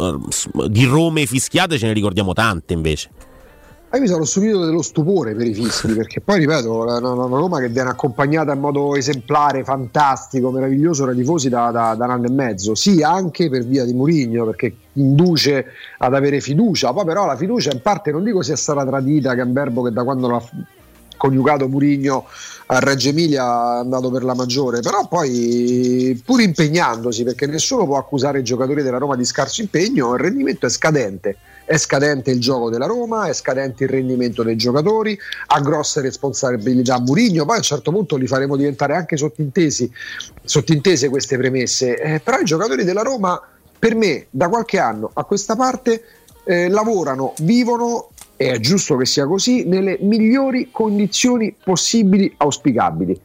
di 0.67 0.85
Rome 0.85 1.25
fischiate 1.25 1.79
ce 1.79 1.87
ne 1.87 1.93
ricordiamo 1.93 2.33
tante 2.33 2.73
invece. 2.73 3.09
Io 3.93 4.01
mi 4.01 4.07
sono 4.07 4.23
stupito 4.23 4.63
dello 4.65 4.83
stupore 4.83 5.33
per 5.33 5.47
i 5.47 5.53
fischi, 5.55 5.93
perché 5.93 6.21
poi 6.21 6.39
ripeto, 6.39 6.83
la, 6.83 6.99
la, 6.99 7.13
Roma 7.13 7.59
che 7.59 7.69
viene 7.69 7.89
accompagnata 7.89 8.53
in 8.53 8.59
modo 8.59 8.95
esemplare, 8.95 9.63
fantastico, 9.63 10.51
meraviglioso 10.51 11.05
dai 11.05 11.15
tifosi 11.15 11.49
da, 11.49 11.71
da, 11.71 11.95
da, 11.95 12.05
un 12.05 12.11
anno 12.11 12.27
e 12.27 12.31
mezzo, 12.31 12.75
sì 12.75 13.01
anche 13.01 13.49
per 13.49 13.65
via 13.65 13.83
di 13.83 13.93
Murigno, 13.93 14.45
perché 14.45 14.75
induce 14.93 15.67
ad 15.97 16.13
avere 16.13 16.39
fiducia, 16.39 16.93
poi 16.93 17.05
però 17.05 17.25
la 17.25 17.35
fiducia 17.35 17.71
in 17.71 17.81
parte 17.81 18.11
non 18.11 18.23
dico 18.23 18.43
sia 18.43 18.57
stata 18.57 18.85
tradita 18.85 19.33
Gamberbo 19.33 19.81
che 19.81 19.91
da 19.91 20.03
quando 20.03 20.27
l'ha 20.27 20.43
coniugato 21.17 21.67
Murigno 21.67 22.25
a 22.69 22.79
Reggio 22.79 23.09
Emilia 23.09 23.43
è 23.43 23.79
andato 23.79 24.11
per 24.11 24.23
la 24.23 24.33
maggiore, 24.33 24.81
però 24.81 25.07
poi 25.07 26.21
pur 26.23 26.41
impegnandosi, 26.41 27.23
perché 27.23 27.47
nessuno 27.47 27.85
può 27.85 27.97
accusare 27.97 28.39
i 28.39 28.43
giocatori 28.43 28.83
della 28.83 28.97
Roma 28.97 29.15
di 29.15 29.23
scarso 29.23 29.61
impegno, 29.61 30.13
il 30.13 30.19
rendimento 30.19 30.65
è 30.65 30.69
scadente. 30.69 31.37
È 31.63 31.75
scadente 31.77 32.31
il 32.31 32.39
gioco 32.39 32.69
della 32.69 32.85
Roma, 32.85 33.27
è 33.27 33.33
scadente 33.33 33.83
il 33.83 33.89
rendimento 33.89 34.41
dei 34.41 34.55
giocatori, 34.55 35.17
ha 35.47 35.59
grosse 35.59 35.99
responsabilità 35.99 36.99
Murigno, 36.99 37.43
poi 37.43 37.55
a 37.55 37.57
un 37.57 37.63
certo 37.63 37.91
punto 37.91 38.15
li 38.15 38.27
faremo 38.27 38.55
diventare 38.55 38.95
anche 38.95 39.17
sottintesi, 39.17 39.91
sottintese 40.43 41.09
queste 41.09 41.37
premesse, 41.37 41.97
eh, 41.99 42.19
però 42.21 42.39
i 42.39 42.45
giocatori 42.45 42.85
della 42.85 43.01
Roma 43.01 43.41
per 43.79 43.95
me 43.95 44.27
da 44.29 44.47
qualche 44.47 44.79
anno 44.79 45.11
a 45.13 45.23
questa 45.25 45.57
parte 45.57 46.03
eh, 46.45 46.69
lavorano, 46.69 47.33
vivono 47.39 48.09
e 48.37 48.51
è 48.51 48.59
giusto 48.59 48.95
che 48.95 49.05
sia 49.05 49.25
così, 49.25 49.65
nelle 49.65 49.97
migliori 49.99 50.69
condizioni 50.71 51.53
possibili 51.61 52.31
auspicabili. 52.37 53.19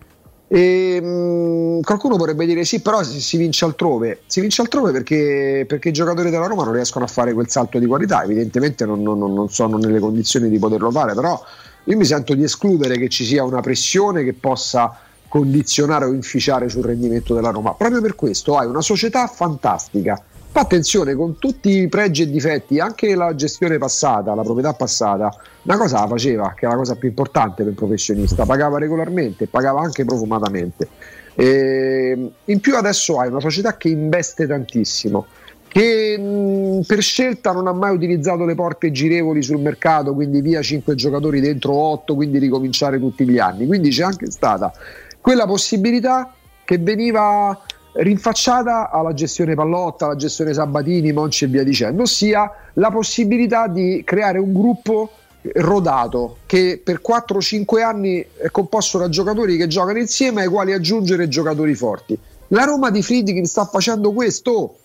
E, 0.49 1.01
mh, 1.01 1.07
mm, 1.07 1.81
qualcuno 1.83 2.17
vorrebbe 2.17 2.47
dire 2.47 2.65
sì, 2.65 2.81
però 2.81 3.03
si, 3.03 3.21
si, 3.21 3.37
vince 3.37 3.67
altrove. 3.67 4.21
Si 4.27 4.41
vince 4.41 4.63
altrove 4.63 4.91
perché, 4.91 5.65
perché, 5.69 5.91
i 5.91 5.93
giocatori 5.93 6.31
della 6.31 6.47
Roma 6.47 6.65
non 6.65 6.73
riescono 6.73 7.05
a 7.05 7.09
fare 7.09 7.35
quel 7.35 7.49
salto 7.51 7.79
di 7.79 7.87
qualità, 7.87 8.25
evidentemente 8.25 8.87
non, 8.87 9.03
non, 9.03 9.19
non 9.19 9.49
sono 9.51 9.77
nelle 9.77 9.99
condizioni 9.99 10.49
di 10.49 10.59
poterlo 10.59 10.91
fare, 10.91 11.15
però 11.15 11.41
io 11.85 11.97
mi 11.97 12.05
sento 12.05 12.35
di 12.35 12.43
escludere 12.43 12.97
che 12.97 13.09
ci 13.09 13.25
sia 13.25 13.45
una 13.45 13.61
pressione 13.61 14.25
che 14.25 14.33
possa 14.33 14.97
condizionare 15.29 16.05
o 16.05 16.13
inficiare 16.13 16.69
sul 16.69 16.85
rendimento 16.85 17.35
della 17.35 17.51
Roma. 17.51 17.75
Proprio 17.75 18.01
per 18.01 18.15
questo 18.15 18.57
hai 18.57 18.67
una 18.67 18.83
società 18.83 19.27
fantastica 19.27 20.23
ma 20.53 20.61
attenzione, 20.61 21.15
con 21.15 21.39
tutti 21.39 21.71
i 21.71 21.89
pregi 21.89 22.23
e 22.23 22.31
difetti, 22.31 22.79
anche 22.79 23.15
la 23.15 23.35
gestione 23.35 23.79
passata, 23.79 24.35
la 24.35 24.43
proprietà 24.43 24.75
passata, 24.75 25.35
una 25.63 25.77
cosa 25.79 26.01
la 26.01 26.07
faceva, 26.07 26.55
che 26.55 26.67
è 26.67 26.69
la 26.69 26.77
cosa 26.77 26.95
più 26.97 27.09
importante 27.09 27.63
per 27.63 27.73
il 27.73 27.79
professionista, 27.79 28.45
pagava 28.45 28.79
regolarmente, 28.79 29.47
pagava 29.47 29.81
anche 29.81 30.05
profumatamente. 30.05 30.89
E 31.35 32.33
in 32.45 32.61
più 32.61 32.77
adesso 32.77 33.19
hai 33.19 33.29
una 33.29 33.41
società 33.41 33.79
che 33.79 33.89
investe 33.89 34.47
tantissimo, 34.47 35.27
che 35.69 36.19
mh, 36.19 36.83
per 36.87 37.01
scelta 37.01 37.53
non 37.53 37.67
ha 37.67 37.73
mai 37.73 37.95
utilizzato 37.95 38.45
le 38.45 38.55
porte 38.55 38.91
girevoli 38.91 39.43
sul 39.43 39.59
mercato, 39.59 40.13
quindi 40.13 40.43
via 40.43 40.61
5 40.61 40.95
giocatori 40.95 41.41
dentro 41.41 41.73
8, 41.73 42.15
quindi 42.15 42.39
ricominciare 42.39 42.99
tutti 42.99 43.27
gli 43.27 43.39
anni. 43.39 43.67
Quindi 43.67 43.89
c'è 43.89 44.03
anche 44.03 44.31
stata 44.31 44.71
quella 45.19 45.47
possibilità 45.47 46.35
che 46.63 46.77
veniva 46.77 47.59
rinfacciata 47.93 48.91
alla 48.91 49.13
gestione 49.13 49.55
Pallotta, 49.55 50.07
alla 50.07 50.17
gestione 50.17 50.53
Sabatini, 50.53 51.13
Monci 51.13 51.45
e 51.45 51.49
via 51.49 51.63
dicendo, 51.63 52.03
ossia 52.03 52.51
la 52.75 52.91
possibilità 52.91 53.67
di 53.67 54.03
creare 54.05 54.39
un 54.39 54.53
gruppo 54.53 55.11
rodato 55.55 56.37
che 56.47 56.81
per 56.83 57.01
4-5 57.07 57.83
anni 57.83 58.25
è 58.37 58.51
composto 58.51 58.99
da 58.99 59.09
giocatori 59.09 59.57
che 59.57 59.67
giocano 59.67 59.99
insieme 59.99 60.43
ai 60.43 60.49
quali 60.49 60.73
aggiungere 60.73 61.29
giocatori 61.29 61.75
forti. 61.75 62.17
La 62.49 62.65
Roma 62.65 62.91
di 62.91 63.03
Friedkin 63.03 63.45
sta 63.45 63.65
facendo 63.65 64.13
questo, 64.13 64.77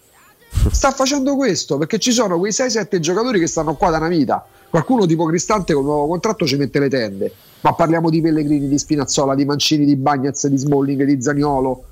sta 0.71 0.91
facendo 0.91 1.35
questo 1.35 1.77
perché 1.77 1.99
ci 1.99 2.11
sono 2.11 2.39
quei 2.39 2.51
6-7 2.51 2.99
giocatori 2.99 3.39
che 3.39 3.47
stanno 3.47 3.75
qua 3.75 3.89
da 3.89 3.97
una 3.97 4.07
vita. 4.07 4.45
Qualcuno 4.69 5.05
tipo 5.05 5.25
Cristante 5.25 5.73
con 5.73 5.83
un 5.83 5.89
nuovo 5.89 6.07
contratto 6.07 6.45
ci 6.45 6.57
mette 6.57 6.79
le 6.79 6.89
tende, 6.89 7.31
ma 7.61 7.73
parliamo 7.73 8.09
di 8.09 8.19
Pellegrini, 8.19 8.67
di 8.67 8.77
Spinazzola, 8.77 9.33
di 9.33 9.45
Mancini, 9.45 9.85
di 9.85 9.95
Bagnaz, 9.95 10.47
di 10.47 10.57
Smalling, 10.57 11.03
di 11.03 11.21
Zaniolo, 11.21 11.83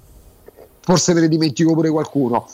forse 0.86 1.14
me 1.14 1.22
ne 1.22 1.28
dimentico 1.28 1.74
pure 1.74 1.90
qualcuno. 1.90 2.48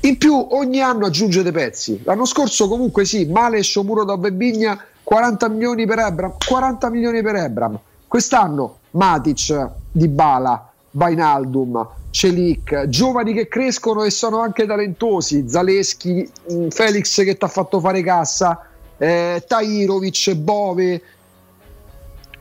In 0.00 0.18
più 0.18 0.34
ogni 0.50 0.80
anno 0.80 1.06
aggiunge 1.06 1.42
dei 1.42 1.52
pezzi. 1.52 2.00
L'anno 2.04 2.26
scorso 2.26 2.68
comunque 2.68 3.04
sì, 3.04 3.24
male 3.24 3.62
Sciomuro 3.62 4.04
da 4.04 4.16
Bebigna, 4.16 4.78
40 5.02 5.48
milioni 5.48 5.86
per 5.86 5.98
Ebram, 5.98 6.34
40 6.46 6.90
milioni 6.90 7.22
per 7.22 7.34
Ebram. 7.36 7.78
Quest'anno 8.06 8.78
Matic, 8.92 9.68
Dybala, 9.92 10.70
Bainaldum, 10.90 11.88
Celic, 12.10 12.86
giovani 12.88 13.32
che 13.32 13.48
crescono 13.48 14.04
e 14.04 14.10
sono 14.10 14.40
anche 14.40 14.66
talentosi, 14.66 15.48
Zaleschi, 15.48 16.30
mm, 16.52 16.68
Felix 16.68 17.22
che 17.24 17.36
ti 17.36 17.44
ha 17.44 17.48
fatto 17.48 17.80
fare 17.80 18.02
cassa, 18.02 18.66
eh, 18.98 19.42
Tairovic, 19.46 20.34
Bove. 20.34 21.02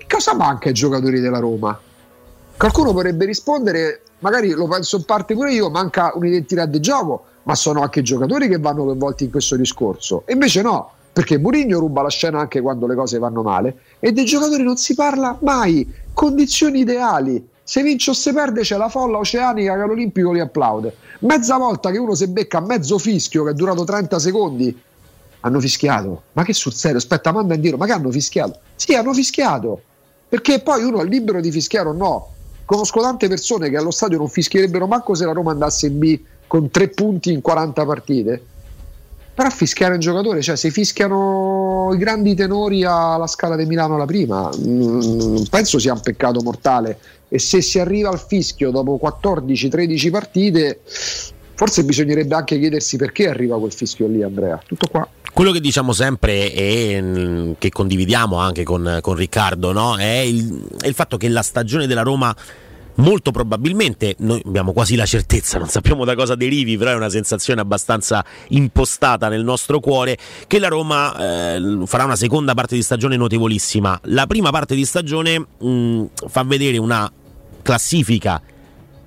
Cosa 0.07 0.33
manca 0.33 0.67
ai 0.67 0.73
giocatori 0.73 1.19
della 1.19 1.39
Roma? 1.39 1.79
Qualcuno 2.57 2.91
vorrebbe 2.91 3.25
rispondere, 3.25 4.01
magari 4.20 4.51
lo 4.51 4.67
penso 4.67 4.97
in 4.97 5.05
parte 5.05 5.34
pure 5.34 5.53
io, 5.53 5.70
manca 5.70 6.11
un'identità 6.15 6.65
di 6.65 6.80
gioco, 6.80 7.24
ma 7.43 7.55
sono 7.55 7.82
anche 7.82 8.01
giocatori 8.01 8.47
che 8.47 8.57
vanno 8.57 8.86
coinvolti 8.86 9.26
in 9.26 9.32
questo 9.32 9.55
discorso. 9.55 10.24
E 10.26 10.34
invece 10.34 10.61
no, 10.61 10.91
perché 11.11 11.38
Mourinho 11.38 11.80
ruba 11.80 12.01
la 12.01 12.09
scena 12.09 12.39
anche 12.39 12.61
quando 12.61 12.88
le 12.88 12.95
cose 12.95 13.17
vanno 13.17 13.41
male 13.41 13.78
e 13.99 14.11
dei 14.11 14.26
giocatori 14.26 14.63
non 14.63 14.78
si 14.78 14.93
parla 14.95 15.38
mai. 15.41 15.88
Condizioni 16.13 16.80
ideali. 16.80 17.47
Se 17.63 17.84
vince 17.84 18.11
o 18.11 18.13
se 18.13 18.34
perde 18.34 18.61
c'è 18.61 18.78
la 18.78 18.89
folla 18.89 19.17
oceanica 19.17 19.76
che 19.76 19.82
all'Olimpico 19.82 20.32
li 20.32 20.39
applaude. 20.39 20.95
Mezza 21.20 21.57
volta 21.57 21.91
che 21.91 21.97
uno 21.97 22.15
si 22.15 22.28
becca 22.28 22.59
mezzo 22.61 22.97
fischio 22.97 23.43
che 23.43 23.51
è 23.51 23.53
durato 23.53 23.84
30 23.84 24.17
secondi, 24.17 24.82
hanno 25.41 25.59
fischiato. 25.59 26.24
Ma 26.34 26.43
che 26.43 26.53
sul 26.53 26.74
serio? 26.74 26.97
Aspetta, 26.97 27.32
manda 27.32 27.53
in 27.53 27.61
giro. 27.61 27.78
Ma 27.78 27.86
che 27.86 27.91
hanno 27.91 28.11
fischiato? 28.11 28.59
Sì, 28.76 28.95
hanno 28.95 29.13
fischiato. 29.13 29.82
Perché 30.28 30.61
poi 30.61 30.84
uno 30.84 31.01
è 31.01 31.05
libero 31.05 31.41
di 31.41 31.51
fischiare 31.51 31.89
o 31.89 31.93
no. 31.93 32.34
Conosco 32.70 33.01
tante 33.01 33.28
persone 33.28 33.72
che 33.72 33.78
allo 33.78 33.89
stadio 33.89 34.20
non 34.20 34.30
fischierebbero 34.30 34.86
manco 34.86 35.15
se 35.15 35.26
la 35.26 35.32
Roma 35.32 35.49
andasse 35.49 35.88
in 35.88 35.97
B 35.97 36.20
con 36.45 36.70
tre 36.70 36.89
punti 36.89 37.32
in 37.32 37.41
40 37.41 37.84
partite. 37.84 38.43
Però 39.34 39.49
fischiare 39.49 39.95
un 39.95 39.99
giocatore, 39.99 40.43
cioè 40.43 40.55
se 40.55 40.70
fischiano 40.70 41.89
i 41.95 41.97
grandi 41.97 42.36
tenori 42.36 42.84
alla 42.84 43.26
scala 43.26 43.55
di 43.55 43.65
Milano 43.65 43.95
alla 43.95 44.05
prima, 44.05 44.51
non 44.59 45.47
penso 45.49 45.80
sia 45.80 45.93
un 45.93 46.01
peccato 46.01 46.41
mortale. 46.43 46.99
E 47.28 47.39
se 47.39 47.59
si 47.63 47.80
arriva 47.80 48.09
al 48.09 48.20
fischio 48.20 48.70
dopo 48.70 48.99
14-13 49.01 50.11
partite, 50.11 50.82
forse 51.60 51.84
bisognerebbe 51.84 52.36
anche 52.36 52.57
chiedersi 52.57 52.95
perché 52.95 53.28
arriva 53.28 53.60
quel 53.60 53.74
fischio 53.74 54.07
lì, 54.07 54.24
Andrea. 54.24 54.57
Tutto 54.66 54.88
qua. 54.88 55.05
Quello 55.34 55.51
che 55.51 55.60
diciamo 55.60 55.91
sempre 55.91 56.53
e 56.53 57.53
che 57.57 57.70
condividiamo 57.70 58.38
anche 58.38 58.64
con, 58.64 58.99
con 59.01 59.16
Riccardo 59.16 59.74
no? 59.74 59.97
è, 59.97 60.20
il, 60.20 60.66
è 60.80 60.88
il 60.88 60.93
fatto 60.93 61.18
che 61.18 61.28
la 61.28 61.41
stagione 61.41 61.86
della 61.86 62.01
Roma 62.01 62.34
molto 62.95 63.32
probabilmente, 63.32 64.16
noi 64.20 64.41
abbiamo 64.45 64.72
quasi 64.72 64.95
la 64.95 65.05
certezza, 65.05 65.57
non 65.57 65.68
sappiamo 65.68 66.05
da 66.05 66.16
cosa 66.16 66.36
derivi, 66.36 66.78
però 66.78 66.91
è 66.91 66.95
una 66.95 67.10
sensazione 67.10 67.60
abbastanza 67.60 68.24
impostata 68.49 69.28
nel 69.28 69.43
nostro 69.43 69.82
cuore, 69.82 70.18
che 70.47 70.60
la 70.60 70.70
Roma 70.70 71.55
eh, 71.55 71.82
farà 71.84 72.05
una 72.05 72.16
seconda 72.16 72.53
parte 72.53 72.76
di 72.76 72.82
stagione 72.82 73.18
notevolissima. 73.18 73.99
La 74.03 74.28
prima 74.28 74.49
parte 74.49 74.76
di 74.76 74.86
stagione 74.86 75.45
mh, 75.57 76.05
fa 76.26 76.43
vedere 76.43 76.78
una 76.78 77.12
classifica 77.62 78.41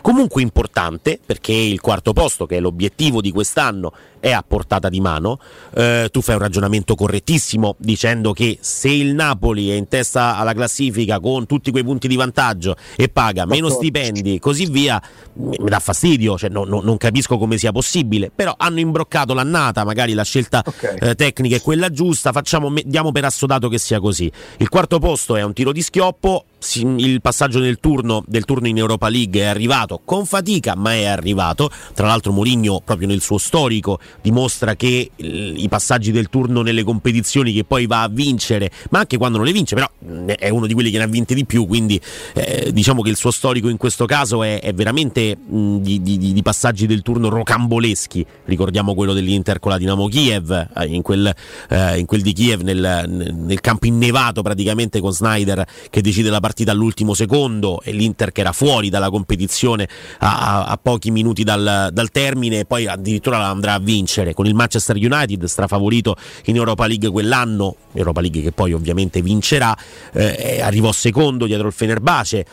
comunque 0.02 0.42
importante 0.42 1.18
perché 1.24 1.52
il 1.52 1.80
quarto 1.80 2.12
posto 2.12 2.44
che 2.44 2.56
è 2.56 2.60
l'obiettivo 2.60 3.22
di 3.22 3.30
quest'anno 3.30 3.92
è 4.20 4.30
a 4.30 4.44
portata 4.46 4.88
di 4.88 5.00
mano. 5.00 5.38
Eh, 5.74 6.08
tu 6.12 6.20
fai 6.20 6.36
un 6.36 6.42
ragionamento 6.42 6.94
correttissimo 6.94 7.74
dicendo 7.78 8.32
che 8.32 8.58
se 8.60 8.88
il 8.88 9.14
Napoli 9.14 9.70
è 9.70 9.74
in 9.74 9.88
testa 9.88 10.36
alla 10.36 10.52
classifica 10.52 11.18
con 11.18 11.46
tutti 11.46 11.70
quei 11.70 11.82
punti 11.82 12.06
di 12.06 12.14
vantaggio 12.14 12.76
e 12.94 13.08
paga 13.08 13.46
meno 13.46 13.68
stipendi 13.68 14.34
e 14.34 14.38
così 14.38 14.66
via 14.66 15.02
mi, 15.34 15.56
mi 15.58 15.68
dà 15.68 15.80
fastidio 15.80 16.38
cioè, 16.38 16.50
no, 16.50 16.64
no, 16.64 16.80
non 16.80 16.96
capisco 16.98 17.38
come 17.38 17.58
sia 17.58 17.72
possibile. 17.72 18.30
Però 18.34 18.54
hanno 18.56 18.80
imbroccato 18.80 19.34
l'annata 19.34 19.84
magari 19.84 20.12
la 20.12 20.24
scelta 20.24 20.62
okay. 20.64 20.98
eh, 21.00 21.14
tecnica 21.14 21.56
è 21.56 21.60
quella 21.60 21.90
giusta 21.90 22.32
facciamo, 22.32 22.72
diamo 22.84 23.10
per 23.10 23.24
assodato 23.24 23.68
che 23.68 23.78
sia 23.78 23.98
così. 23.98 24.30
Il 24.58 24.68
quarto 24.68 24.98
posto 24.98 25.36
è 25.36 25.42
un 25.42 25.52
tiro 25.52 25.72
di 25.72 25.82
schioppo 25.82 26.44
il 26.74 27.20
passaggio 27.20 27.58
del 27.58 27.78
turno, 27.80 28.22
del 28.26 28.44
turno 28.44 28.68
in 28.68 28.78
Europa 28.78 29.08
League 29.08 29.40
è 29.40 29.44
arrivato 29.44 30.00
con 30.04 30.26
fatica, 30.26 30.74
ma 30.76 30.92
è 30.92 31.04
arrivato. 31.04 31.70
Tra 31.94 32.06
l'altro, 32.06 32.32
Mourinho, 32.32 32.80
proprio 32.84 33.08
nel 33.08 33.20
suo 33.20 33.38
storico, 33.38 33.98
dimostra 34.20 34.76
che 34.76 35.10
i 35.16 35.66
passaggi 35.68 36.12
del 36.12 36.28
turno 36.28 36.62
nelle 36.62 36.84
competizioni 36.84 37.52
che 37.52 37.64
poi 37.64 37.86
va 37.86 38.02
a 38.02 38.08
vincere, 38.08 38.70
ma 38.90 39.00
anche 39.00 39.16
quando 39.16 39.38
non 39.38 39.46
le 39.46 39.52
vince, 39.52 39.74
però 39.74 39.90
è 40.36 40.48
uno 40.48 40.66
di 40.66 40.74
quelli 40.74 40.90
che 40.90 40.98
ne 40.98 41.04
ha 41.04 41.08
vinte 41.08 41.34
di 41.34 41.44
più. 41.44 41.66
Quindi 41.66 42.00
eh, 42.34 42.70
diciamo 42.72 43.02
che 43.02 43.10
il 43.10 43.16
suo 43.16 43.30
storico 43.30 43.68
in 43.68 43.76
questo 43.76 44.06
caso 44.06 44.42
è, 44.42 44.60
è 44.60 44.72
veramente 44.72 45.36
mh, 45.36 45.76
di, 45.78 46.00
di, 46.00 46.32
di, 46.32 46.42
passaggi 46.42 46.86
del 46.86 47.02
turno 47.02 47.28
rocamboleschi. 47.28 48.24
Ricordiamo 48.44 48.94
quello 48.94 49.12
dell'Inter 49.12 49.58
con 49.58 49.72
la 49.72 49.78
Dinamo 49.78 50.08
Kiev, 50.08 50.50
eh, 50.50 50.86
in, 50.86 51.02
quel, 51.02 51.32
eh, 51.68 51.98
in 51.98 52.06
quel 52.06 52.22
di 52.22 52.32
Kiev 52.32 52.60
nel, 52.60 53.04
nel 53.08 53.60
campo 53.60 53.86
innevato 53.86 54.42
praticamente 54.42 55.00
con 55.00 55.12
Snyder 55.12 55.64
che 55.90 56.00
decide 56.00 56.30
la 56.30 56.40
partita 56.40 56.51
partita 56.52 56.72
all'ultimo 56.72 57.14
secondo 57.14 57.80
e 57.82 57.92
l'Inter 57.92 58.30
che 58.30 58.42
era 58.42 58.52
fuori 58.52 58.90
dalla 58.90 59.08
competizione 59.08 59.88
a, 60.18 60.64
a 60.64 60.76
pochi 60.80 61.10
minuti 61.10 61.44
dal, 61.44 61.88
dal, 61.90 62.10
termine 62.10 62.60
e 62.60 62.64
poi 62.66 62.86
addirittura 62.86 63.38
la 63.38 63.48
andrà 63.48 63.72
a 63.72 63.78
vincere. 63.78 64.34
Con 64.34 64.46
il 64.46 64.54
Manchester 64.54 64.96
United 64.96 65.42
strafavorito 65.44 66.14
in 66.46 66.56
Europa 66.56 66.86
League 66.86 67.08
quell'anno 67.08 67.76
Europa 67.94 68.20
League 68.20 68.42
che 68.42 68.52
poi 68.52 68.72
ovviamente 68.72 69.22
vincerà 69.22 69.76
eh, 70.12 70.60
arrivò 70.62 70.92
secondo 70.92 71.46
dietro 71.46 71.66
il 71.66 71.72
Fenerbace 71.72 72.44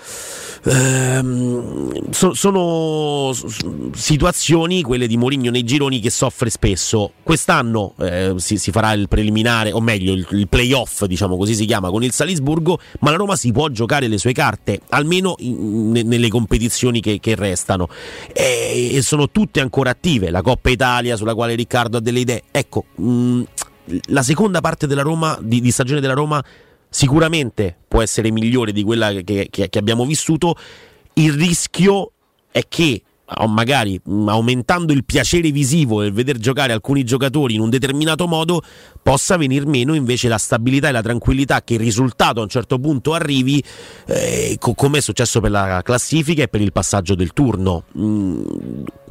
ehm, 0.64 2.12
so, 2.12 2.34
sono 2.34 3.34
situazioni 3.94 4.82
quelle 4.82 5.08
di 5.08 5.18
Mourinho 5.18 5.52
nei 5.52 5.64
gironi 5.64 6.00
che 6.00 6.10
soffre 6.10 6.50
spesso. 6.50 7.12
Quest'anno 7.24 7.94
eh, 8.00 8.34
si, 8.38 8.58
si, 8.58 8.72
farà 8.72 8.94
il 8.94 9.08
preliminare 9.08 9.72
o 9.72 9.82
meglio 9.82 10.14
il, 10.14 10.26
il 10.32 10.48
playoff 10.48 11.04
diciamo 11.06 11.38
così 11.38 11.56
si 11.56 11.66
chiama 11.66 11.90
con 11.90 12.04
il 12.04 12.12
Salisburgo 12.12 12.80
ma 13.00 13.12
la 13.12 13.18
Roma 13.18 13.36
si 13.36 13.52
può 13.52 13.68
giocare 13.70 13.88
giocare 13.90 14.08
le 14.08 14.20
sue 14.20 14.34
carte, 14.34 14.82
almeno 14.90 15.34
in, 15.40 15.90
nelle 15.92 16.30
competizioni 16.30 17.02
che, 17.02 17.20
che 17.20 17.34
restano. 17.34 17.90
E, 18.32 18.92
e, 18.94 19.02
sono 19.02 19.30
tutte 19.32 19.60
ancora 19.60 19.90
attive. 19.90 20.30
La 20.30 20.44
Coppa 20.44 20.70
Italia, 20.70 21.16
sulla 21.16 21.34
quale 21.34 21.56
Riccardo 21.56 21.98
ha 21.98 22.00
delle 22.00 22.20
idee. 22.20 22.44
Ecco, 22.52 22.86
mh, 22.96 23.42
la 24.08 24.22
seconda 24.22 24.62
parte 24.62 24.86
della 24.86 25.02
Roma, 25.02 25.38
di, 25.42 25.60
di, 25.60 25.72
stagione 25.72 26.00
della 26.00 26.14
Roma, 26.14 26.44
sicuramente 26.88 27.76
può 27.88 28.02
essere 28.02 28.30
migliore 28.30 28.72
di 28.72 28.84
quella 28.84 29.12
che, 29.24 29.48
che, 29.50 29.70
che 29.70 29.80
abbiamo 29.80 30.06
vissuto. 30.06 30.56
Il 31.14 31.34
rischio 31.34 32.12
è 32.52 32.62
che 32.68 33.02
magari 33.48 34.00
aumentando 34.28 34.94
il 34.94 35.06
piacere 35.06 35.52
visivo 35.52 36.02
nel 36.02 36.14
veder 36.14 36.38
giocare 36.38 36.74
alcuni 36.74 37.04
giocatori 37.04 37.56
in 37.56 37.62
un 37.62 37.70
determinato 37.70 38.28
modo, 38.28 38.62
possa 39.02 39.38
venir 39.38 39.66
meno 39.66 39.94
invece 39.94 40.28
la 40.28 40.38
stabilità 40.38 40.90
e 40.90 40.92
la 40.92 41.02
tranquillità 41.02 41.62
che 41.64 41.76
il 41.76 41.80
risultato 41.80 42.40
a 42.40 42.44
un 42.44 42.50
certo 42.50 42.80
punto 42.80 43.14
arrivi, 43.14 43.64
eh, 44.08 44.56
co- 44.60 44.74
come 44.74 45.00
è 45.00 45.02
successo 45.02 45.40
per 45.40 45.52
la 45.52 45.82
classifica 45.84 46.44
e 46.44 46.48
per 46.48 46.62
il 46.62 46.72
passaggio 46.72 47.16
del 47.16 47.34
turno. 47.34 47.84
Mm, 47.98 48.44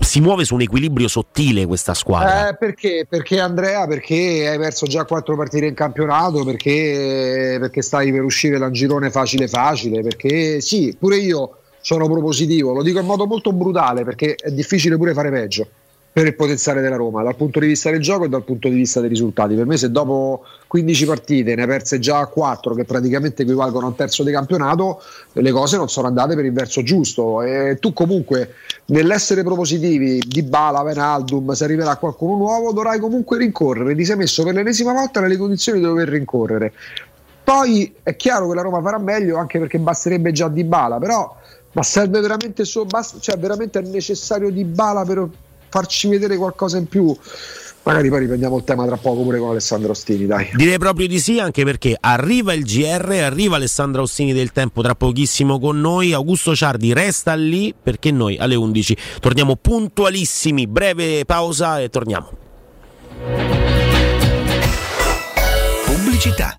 si 0.01 0.21
muove 0.21 0.45
su 0.45 0.55
un 0.55 0.63
equilibrio 0.63 1.09
sottile 1.09 1.67
questa 1.67 1.95
squadra. 1.95 2.49
Eh, 2.49 2.57
perché? 2.57 3.07
Perché 3.09 3.41
Andrea? 3.41 3.87
Perché 3.87 4.49
hai 4.49 4.59
perso 4.59 4.87
già 4.87 5.05
quattro 5.05 5.37
partite 5.37 5.67
in 5.67 5.75
campionato? 5.75 6.45
Perché, 6.45 7.57
perché 7.61 7.83
stai 7.83 8.13
per 8.13 8.23
uscire 8.23 8.59
da 8.59 8.67
un 8.67 8.73
girone 8.73 9.11
facile 9.11 9.49
facile? 9.49 10.03
Perché 10.03 10.61
sì, 10.61 10.95
pure 10.99 11.17
io 11.17 11.59
sono 11.89 12.07
propositivo, 12.07 12.75
lo 12.75 12.83
dico 12.83 12.99
in 12.99 13.07
modo 13.07 13.25
molto 13.25 13.51
brutale 13.51 14.05
perché 14.05 14.35
è 14.35 14.51
difficile 14.51 14.99
pure 14.99 15.15
fare 15.15 15.31
peggio 15.31 15.67
per 16.13 16.27
il 16.27 16.35
potenziale 16.35 16.83
della 16.83 16.97
Roma 16.97 17.23
dal 17.23 17.35
punto 17.35 17.61
di 17.61 17.67
vista 17.67 17.91
del 17.91 18.03
gioco 18.03 18.25
e 18.25 18.29
dal 18.29 18.45
punto 18.45 18.69
di 18.69 18.75
vista 18.75 19.01
dei 19.01 19.09
risultati. 19.09 19.55
Per 19.55 19.65
me 19.65 19.79
se 19.79 19.91
dopo 19.91 20.43
15 20.67 21.07
partite 21.07 21.55
ne 21.55 21.67
perse 21.67 21.99
già 21.99 22.27
4 22.27 22.75
che 22.75 22.85
praticamente 22.85 23.41
equivalgono 23.41 23.87
a 23.87 23.89
un 23.89 23.95
terzo 23.95 24.23
di 24.23 24.31
campionato, 24.31 25.01
le 25.33 25.51
cose 25.51 25.79
non 25.79 25.89
sono 25.89 26.09
andate 26.09 26.35
per 26.35 26.45
il 26.45 26.53
verso 26.53 26.83
giusto 26.83 27.41
e 27.41 27.79
tu 27.81 27.95
comunque 27.95 28.53
nell'essere 28.89 29.43
propositivi 29.43 30.23
di 30.27 30.43
Bala, 30.43 30.83
Venaldum, 30.83 31.53
se 31.53 31.65
arriverà 31.65 31.97
qualcuno 31.97 32.37
nuovo 32.37 32.73
dovrai 32.73 32.99
comunque 32.99 33.39
rincorrere, 33.39 33.95
ti 33.95 34.05
sei 34.05 34.17
messo 34.17 34.45
per 34.45 34.53
l'ennesima 34.53 34.93
volta 34.93 35.21
nelle 35.21 35.39
condizioni 35.39 35.79
di 35.79 35.87
dover 35.87 36.09
rincorrere. 36.09 36.71
Poi 37.43 37.95
è 38.03 38.15
chiaro 38.15 38.47
che 38.47 38.55
la 38.55 38.61
Roma 38.61 38.83
farà 38.83 38.99
meglio 38.99 39.39
anche 39.39 39.59
perché 39.59 39.79
basterebbe 39.79 40.33
già 40.33 40.49
di 40.49 40.65
Bala, 40.65 40.99
però 40.99 41.35
ma 41.73 41.83
serve 41.83 42.21
veramente 42.21 42.65
solo 42.65 42.87
basta, 42.87 43.19
cioè 43.21 43.39
veramente 43.39 43.79
è 43.79 43.83
necessario 43.83 44.51
di 44.51 44.65
bala 44.65 45.05
per 45.05 45.29
farci 45.69 46.09
vedere 46.09 46.37
qualcosa 46.37 46.79
in 46.79 46.87
più. 46.87 47.17
Magari 47.89 48.11
poi 48.11 48.19
riprendiamo 48.21 48.57
il 48.59 48.65
tema 48.65 48.85
tra 48.85 48.99
poco 48.99 49.23
pure 49.23 49.39
con 49.39 49.49
Alessandro 49.49 49.93
Ostini, 49.93 50.27
dai. 50.27 50.51
Direi 50.55 50.77
proprio 50.79 51.07
di 51.07 51.19
sì, 51.19 51.39
anche 51.39 51.65
perché 51.65 51.97
arriva 51.99 52.53
il 52.53 52.65
GR, 52.65 53.11
arriva 53.23 53.57
Alessandro 53.57 54.03
Ostini 54.03 54.35
del 54.35 54.53
tempo 54.53 54.83
tra 54.83 54.95
pochissimo 54.95 55.59
con 55.59 55.81
noi. 55.81 56.13
Augusto 56.13 56.55
Ciardi 56.55 56.93
resta 56.93 57.35
lì 57.35 57.75
perché 57.81 58.11
noi 58.11 58.37
alle 58.37 58.57
11 58.57 58.97
torniamo 59.21 59.57
puntualissimi. 59.57 60.67
Breve 60.67 61.25
pausa 61.25 61.81
e 61.81 61.89
torniamo. 61.89 62.31
Pubblicità. 65.87 66.59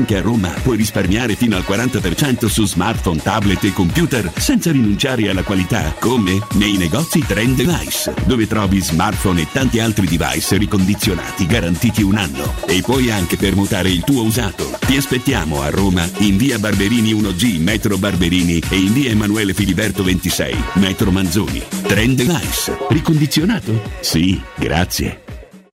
a 0.09 0.21
Roma 0.21 0.49
puoi 0.63 0.77
risparmiare 0.77 1.35
fino 1.35 1.55
al 1.55 1.63
40% 1.67 2.47
su 2.47 2.65
smartphone, 2.65 3.21
tablet 3.21 3.63
e 3.63 3.73
computer 3.73 4.31
senza 4.35 4.71
rinunciare 4.71 5.29
alla 5.29 5.43
qualità? 5.43 5.93
Come? 5.99 6.39
Nei 6.53 6.77
negozi 6.77 7.19
Trend 7.19 7.55
Device, 7.55 8.13
dove 8.25 8.47
trovi 8.47 8.81
smartphone 8.81 9.41
e 9.41 9.47
tanti 9.51 9.79
altri 9.79 10.07
device 10.07 10.57
ricondizionati 10.57 11.45
garantiti 11.45 12.01
un 12.01 12.17
anno. 12.17 12.53
E 12.65 12.81
puoi 12.81 13.11
anche 13.11 13.37
permutare 13.37 13.89
il 13.89 14.03
tuo 14.03 14.23
usato. 14.23 14.69
Ti 14.79 14.97
aspettiamo 14.97 15.61
a 15.61 15.69
Roma 15.69 16.09
in 16.17 16.37
via 16.37 16.59
Barberini 16.59 17.13
1G, 17.13 17.59
metro 17.59 17.97
Barberini 17.97 18.61
e 18.69 18.75
in 18.75 18.93
via 18.93 19.11
Emanuele 19.11 19.53
Filiberto 19.53 20.03
26, 20.03 20.55
metro 20.73 21.11
Manzoni. 21.11 21.61
Trend 21.83 22.17
Device. 22.17 22.77
Ricondizionato? 22.89 23.81
Sì, 23.99 24.41
grazie. 24.57 25.30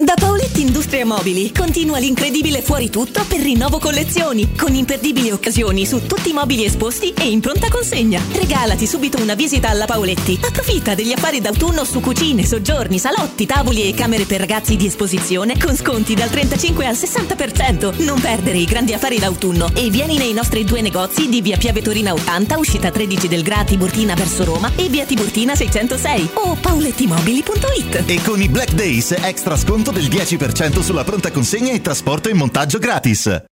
Da 0.00 0.14
Paoletti 0.14 0.60
Industria 0.60 1.04
Mobili 1.04 1.52
continua 1.52 1.98
l'incredibile 1.98 2.62
fuori 2.62 2.88
tutto 2.88 3.24
per 3.26 3.40
rinnovo 3.40 3.80
collezioni, 3.80 4.54
con 4.54 4.72
imperdibili 4.72 5.32
occasioni 5.32 5.84
su 5.84 6.06
tutti 6.06 6.30
i 6.30 6.32
mobili 6.32 6.64
esposti 6.64 7.12
e 7.14 7.28
in 7.28 7.40
pronta 7.40 7.68
consegna. 7.68 8.22
Regalati 8.30 8.86
subito 8.86 9.20
una 9.20 9.34
visita 9.34 9.70
alla 9.70 9.86
Paoletti. 9.86 10.38
Approfitta 10.40 10.94
degli 10.94 11.10
affari 11.10 11.40
d'autunno 11.40 11.82
su 11.82 11.98
cucine, 11.98 12.46
soggiorni, 12.46 13.00
salotti, 13.00 13.44
tavoli 13.44 13.88
e 13.88 13.94
camere 13.94 14.22
per 14.22 14.38
ragazzi 14.38 14.76
di 14.76 14.86
esposizione 14.86 15.58
con 15.58 15.74
sconti 15.74 16.14
dal 16.14 16.30
35 16.30 16.86
al 16.86 16.94
60%. 16.94 18.04
Non 18.04 18.20
perdere 18.20 18.58
i 18.58 18.66
grandi 18.66 18.92
affari 18.92 19.18
d'autunno 19.18 19.72
e 19.74 19.90
vieni 19.90 20.16
nei 20.16 20.32
nostri 20.32 20.62
due 20.62 20.80
negozi 20.80 21.28
di 21.28 21.42
via 21.42 21.56
Piave 21.56 21.82
Torina 21.82 22.12
80, 22.12 22.56
uscita 22.56 22.92
13 22.92 23.26
del 23.26 23.42
Gra 23.42 23.64
Tiburtina 23.64 24.14
verso 24.14 24.44
Roma 24.44 24.70
e 24.76 24.88
via 24.88 25.04
Tiburtina 25.04 25.56
606 25.56 26.28
o 26.34 26.54
paolettimobili.it. 26.54 28.04
E 28.06 28.22
con 28.22 28.40
i 28.40 28.48
Black 28.48 28.74
Days 28.74 29.10
extra 29.22 29.56
sconto 29.56 29.86
del 29.92 30.06
10% 30.06 30.80
sulla 30.80 31.04
pronta 31.04 31.30
consegna 31.30 31.70
e 31.72 31.80
trasporto 31.80 32.28
e 32.28 32.34
montaggio 32.34 32.78
gratis. 32.78 33.44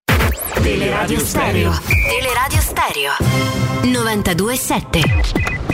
Teleradio 0.60 1.20
Stereo. 1.20 1.78
Teleradio 1.86 2.60
Stereo. 2.60 3.12
92.7. 3.82 5.64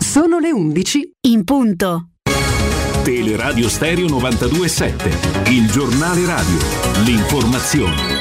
Sono 0.00 0.38
le 0.38 0.48
alle 0.48 0.52
11 0.52 1.10
in 1.28 1.44
punto. 1.44 2.08
Teleradio 3.02 3.68
Stereo 3.68 4.08
927, 4.08 5.50
il 5.50 5.70
giornale 5.70 6.24
radio, 6.26 6.58
l'informazione. 7.04 8.17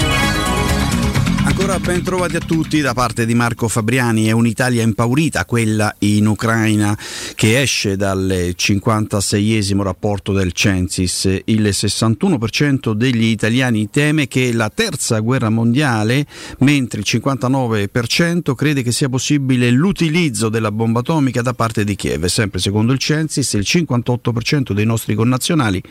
Ancora 1.47 1.79
ben 1.79 2.03
trovati 2.03 2.35
a 2.35 2.41
tutti 2.41 2.81
da 2.81 2.93
parte 2.93 3.25
di 3.25 3.33
Marco 3.33 3.69
Fabriani. 3.69 4.25
È 4.25 4.31
un'Italia 4.31 4.83
impaurita, 4.83 5.45
quella 5.45 5.95
in 5.99 6.27
Ucraina, 6.27 6.95
che 7.35 7.61
esce 7.61 7.95
dal 7.95 8.53
56esimo 8.53 9.81
rapporto 9.81 10.33
del 10.33 10.51
Censis. 10.51 11.23
Il 11.45 11.61
61% 11.61 12.91
degli 12.91 13.23
italiani 13.23 13.89
teme 13.89 14.27
che 14.27 14.51
la 14.51 14.69
terza 14.69 15.19
guerra 15.19 15.49
mondiale, 15.49 16.25
mentre 16.59 16.99
il 16.99 17.05
59% 17.07 18.53
crede 18.53 18.83
che 18.83 18.91
sia 18.91 19.07
possibile 19.07 19.71
l'utilizzo 19.71 20.49
della 20.49 20.73
bomba 20.73 20.99
atomica 20.99 21.41
da 21.41 21.53
parte 21.53 21.85
di 21.85 21.95
Kiev. 21.95 22.25
Sempre 22.25 22.59
secondo 22.59 22.91
il 22.91 22.99
Censis, 22.99 23.53
il 23.53 23.65
58% 23.65 24.73
dei 24.73 24.85
nostri 24.85 25.15
connazionali 25.15 25.81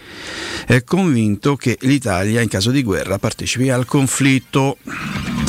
è 0.67 0.85
convinto 0.85 1.57
che 1.57 1.79
l'Italia 1.81 2.43
in 2.43 2.49
caso 2.49 2.71
di 2.71 2.83
guerra 2.83 3.19
partecipi 3.19 3.71
al 3.71 3.87
conflitto. 3.87 4.77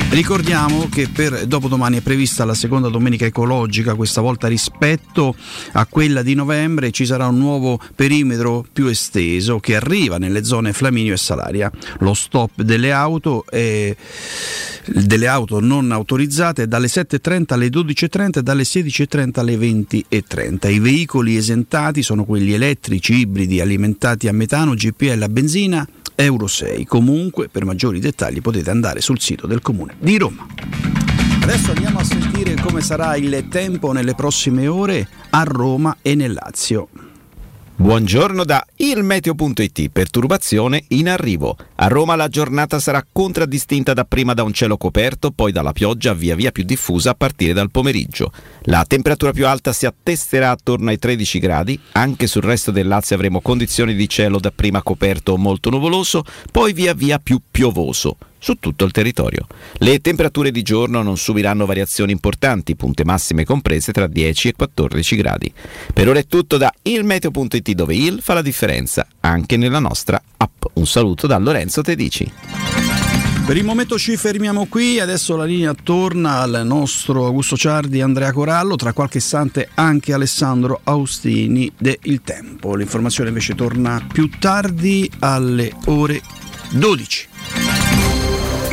Ricordiamo 0.10 0.88
che 0.90 1.10
per 1.10 1.46
dopodomani 1.46 1.98
è 1.98 2.02
prevista 2.02 2.44
la 2.44 2.56
seconda 2.56 2.88
domenica 2.90 3.26
ecologica, 3.26 3.94
questa 3.94 4.20
volta 4.20 4.48
rispetto 4.48 5.36
a 5.74 5.86
quella 5.86 6.24
di 6.24 6.34
novembre 6.34 6.92
ci 6.92 7.06
sarà 7.06 7.28
un 7.28 7.38
nuovo 7.38 7.80
perimetro 7.94 8.66
più 8.72 8.88
esteso 8.88 9.60
che 9.60 9.76
arriva 9.76 10.18
nelle 10.18 10.44
zone 10.44 10.74
Flaminio 10.74 11.14
e 11.14 11.18
Salaria. 11.18 11.72
Lo 12.00 12.16
stop 12.16 12.62
delle 12.62 12.92
auto, 12.92 13.46
è, 13.48 13.96
delle 14.86 15.28
auto 15.28 15.60
non 15.60 15.92
autorizzate 15.92 16.64
è 16.64 16.68
dalle 16.68 16.88
7.30 16.88 17.54
alle 17.54 17.68
12.30 17.68 18.38
e 18.40 18.42
dalle 18.44 18.64
16.30 18.64 19.40
alle 19.40 19.56
20.30. 19.56 20.72
I 20.72 20.80
veicoli 20.80 21.36
esentati 21.36 22.02
sono 22.02 22.26
quelli 22.26 22.54
elettrici, 22.54 23.20
ibridi, 23.20 23.62
alimentati 23.62 24.28
a 24.28 24.34
metano, 24.34 24.74
GPL 24.74 25.22
a 25.22 25.30
benzina 25.30 25.88
Euro 26.20 26.48
6. 26.48 26.84
Comunque, 26.86 27.48
per 27.48 27.64
maggiori 27.64 28.00
dettagli 28.00 28.42
potete 28.42 28.72
andare 28.72 29.02
sul 29.02 29.20
sito 29.20 29.46
del 29.46 29.62
Comune 29.62 29.96
di 30.00 30.18
Roma. 30.18 30.48
Adesso 31.44 31.72
andiamo 31.72 32.00
a 32.00 32.04
sentire 32.04 32.56
come 32.56 32.82
sarà 32.82 33.16
il 33.18 33.48
tempo 33.50 33.92
nelle 33.92 34.16
prossime 34.16 34.68
ore 34.68 35.08
a 35.30 35.44
Roma 35.44 35.98
e 36.02 36.16
nel 36.16 36.34
Lazio. 36.34 36.90
Buongiorno 37.80 38.44
da 38.44 38.66
ilmeteo.it, 38.76 39.90
perturbazione 39.90 40.86
in 40.88 41.08
arrivo. 41.08 41.56
A 41.76 41.88
Roma 41.88 42.16
la 42.16 42.28
giornata 42.28 42.80
sarà 42.80 43.06
contraddistinta 43.10 43.94
dapprima 43.94 44.34
da 44.34 44.42
un 44.42 44.52
cielo 44.52 44.78
coperto, 44.78 45.30
poi 45.30 45.52
dalla 45.52 45.74
pioggia 45.74 46.16
via 46.16 46.34
via 46.34 46.50
più 46.50 46.64
diffusa 46.64 47.12
a 47.12 47.14
partire 47.14 47.54
dal 47.54 47.70
pomeriggio. 47.70 48.32
La 48.62 48.84
temperatura 48.84 49.32
più 49.32 49.46
alta 49.46 49.74
si 49.74 49.86
attesterà 49.86 50.50
attorno 50.50 50.90
ai 50.90 50.98
13 50.98 51.38
gradi, 51.38 51.80
anche 51.92 52.26
sul 52.26 52.42
resto 52.42 52.72
del 52.72 52.88
Lazio 52.88 53.16
avremo 53.16 53.42
condizioni 53.42 53.94
di 53.94 54.10
cielo 54.10 54.40
dapprima 54.40 54.82
coperto 54.82 55.34
o 55.34 55.38
molto 55.38 55.70
nuvoloso, 55.70 56.24
poi 56.52 56.74
via 56.74 56.96
via 56.96 57.20
più 57.20 57.40
piovoso 57.50 58.18
su 58.48 58.60
tutto 58.62 58.86
il 58.86 58.92
territorio. 58.92 59.46
Le 59.80 60.00
temperature 60.00 60.52
di 60.52 60.62
giorno 60.62 61.02
non 61.02 61.18
subiranno 61.18 61.66
variazioni 61.66 62.14
importanti, 62.14 62.78
punte 62.78 63.04
massime 63.04 63.44
comprese 63.44 63.92
tra 63.92 64.08
10 64.08 64.48
e 64.48 64.54
14 64.54 65.16
gradi. 65.18 65.52
Per 65.94 66.08
ora 66.08 66.20
è 66.20 66.28
tutto 66.28 66.56
da 66.56 66.74
ilmeteo.it 66.82 67.72
dove 67.72 67.94
il 67.94 68.20
fa 68.22 68.36
la 68.36 68.42
differenza 68.42 69.06
anche 69.20 69.58
nella 69.58 69.80
nostra 69.80 70.22
app. 70.38 70.64
Un 70.76 70.88
saluto 70.88 71.28
da 71.28 71.38
Lorenzo 71.38 71.82
Tedici. 71.82 72.32
Per 73.46 73.58
il 73.58 73.66
momento 73.66 73.98
ci 73.98 74.16
fermiamo 74.16 74.68
qui, 74.68 75.02
adesso 75.02 75.36
la 75.36 75.44
linea 75.44 75.74
torna 75.74 76.40
al 76.40 76.62
nostro 76.64 77.26
Augusto 77.26 77.58
Ciardi 77.58 78.00
Andrea 78.00 78.32
Corallo, 78.32 78.78
tra 78.78 78.94
qualche 78.94 79.18
istante 79.18 79.68
anche 79.74 80.14
Alessandro 80.14 80.80
Austini 80.86 81.70
de 81.78 82.00
Il 82.04 82.22
Tempo. 82.22 82.76
L'informazione 82.76 83.28
invece 83.28 83.56
torna 83.56 84.02
più 84.10 84.30
tardi 84.40 85.10
alle 85.20 85.74
ore 85.88 86.22
12. 86.72 88.17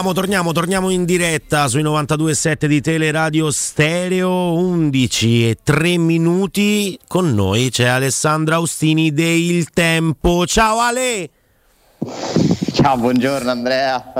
Torniamo, 0.00 0.18
torniamo, 0.18 0.52
torniamo 0.52 0.88
in 0.88 1.04
diretta 1.04 1.68
sui 1.68 1.82
92.7 1.82 2.64
di 2.64 2.80
Teleradio 2.80 3.50
Stereo, 3.50 4.54
11 4.54 5.50
e 5.50 5.58
3 5.62 5.98
minuti. 5.98 6.98
Con 7.06 7.34
noi 7.34 7.68
c'è 7.68 7.84
Alessandra 7.84 8.54
Austini 8.54 9.12
de 9.12 9.28
Il 9.28 9.68
Tempo. 9.68 10.46
Ciao 10.46 10.78
Ale! 10.78 11.28
Ciao, 12.72 12.96
buongiorno 12.96 13.50
Andrea. 13.50 14.14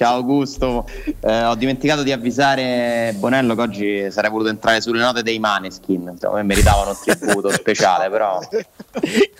Ciao 0.00 0.14
Augusto. 0.14 0.86
Eh, 1.20 1.44
ho 1.44 1.54
dimenticato 1.56 2.02
di 2.02 2.10
avvisare 2.10 3.14
Bonello 3.18 3.54
che 3.54 3.60
oggi 3.60 4.10
sarei 4.10 4.30
voluto 4.30 4.48
entrare 4.48 4.80
sulle 4.80 4.98
note 4.98 5.22
dei 5.22 5.38
Maneskin. 5.38 6.08
Insomma, 6.12 6.42
meritavano 6.42 6.92
un 6.92 7.18
tributo 7.18 7.50
speciale, 7.52 8.08
però. 8.08 8.40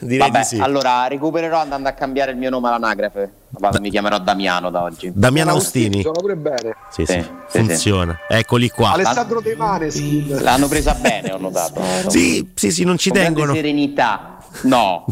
Direi 0.00 0.18
Vabbè, 0.28 0.38
di 0.40 0.44
sì. 0.44 0.58
allora 0.58 1.06
recupererò 1.06 1.60
andando 1.60 1.88
a 1.88 1.92
cambiare 1.92 2.32
il 2.32 2.36
mio 2.36 2.50
nome 2.50 2.68
all'anagrafe. 2.68 3.32
Vado, 3.48 3.80
mi 3.80 3.88
chiamerò 3.88 4.18
Damiano 4.18 4.68
da 4.68 4.82
oggi. 4.82 5.10
Damiano 5.14 5.52
Austini. 5.52 6.02
Sono 6.02 6.20
pure 6.20 6.36
bene. 6.36 6.76
Sì, 6.90 7.06
sì, 7.06 7.12
Sì, 7.14 7.22
sì, 7.48 7.58
funziona. 7.58 8.18
Eccoli 8.28 8.68
qua. 8.68 8.90
Alessandro 8.92 9.40
De 9.40 9.56
Maneskin. 9.56 10.42
L'hanno 10.42 10.68
presa 10.68 10.92
bene, 10.92 11.32
ho 11.32 11.38
notato. 11.38 11.80
Sì, 12.08 12.50
sì, 12.54 12.70
sì, 12.70 12.84
non 12.84 12.98
ci 12.98 13.08
Con 13.08 13.18
tengono. 13.18 13.54
serenità. 13.54 14.34
No. 14.62 15.04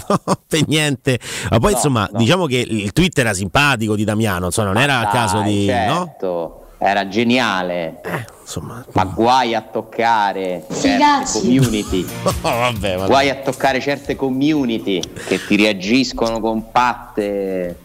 per 0.47 0.67
niente. 0.67 1.19
Ma 1.51 1.59
poi 1.59 1.71
No, 1.71 1.77
insomma, 1.77 2.09
no. 2.13 2.19
diciamo 2.19 2.47
che 2.47 2.57
il 2.59 2.93
tweet 2.93 3.19
era 3.19 3.33
simpatico 3.35 3.95
di 3.97 4.05
Damiano, 4.05 4.47
insomma, 4.47 4.73
non 4.73 4.83
era 4.83 4.99
a 5.01 5.07
caso 5.09 5.41
di... 5.43 5.67
no? 5.67 6.05
certo. 6.07 6.63
Era 6.81 7.09
geniale. 7.09 8.01
insomma. 8.41 8.85
Ma 8.93 9.05
guai 9.05 9.55
a 9.55 9.63
toccare 9.63 10.65
certe 10.81 11.25
community. 11.41 12.07
vabbè, 12.41 12.97
ma- 12.99 13.07
Guai 13.07 13.31
a 13.31 13.35
toccare 13.37 13.81
certe 13.81 14.15
community 14.15 15.01
che 15.27 15.45
ti 15.45 15.57
reagiscono 15.57 16.39
compatte. 16.39 17.77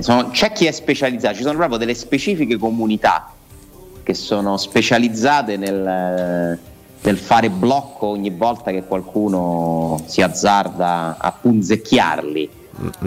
Sono- 0.00 0.30
c'è 0.30 0.52
chi 0.52 0.66
è 0.66 0.70
specializzato, 0.72 1.34
ci 1.34 1.42
sono 1.42 1.56
proprio 1.56 1.76
delle 1.78 1.94
specifiche 1.94 2.56
comunità 2.56 3.30
che 4.02 4.14
sono 4.14 4.56
specializzate 4.56 5.56
nel, 5.56 6.58
nel 7.02 7.18
fare 7.18 7.50
blocco 7.50 8.06
ogni 8.06 8.30
volta 8.30 8.70
che 8.70 8.84
qualcuno 8.84 10.02
si 10.06 10.22
azzarda 10.22 11.16
a 11.18 11.32
punzecchiarli. 11.32 12.50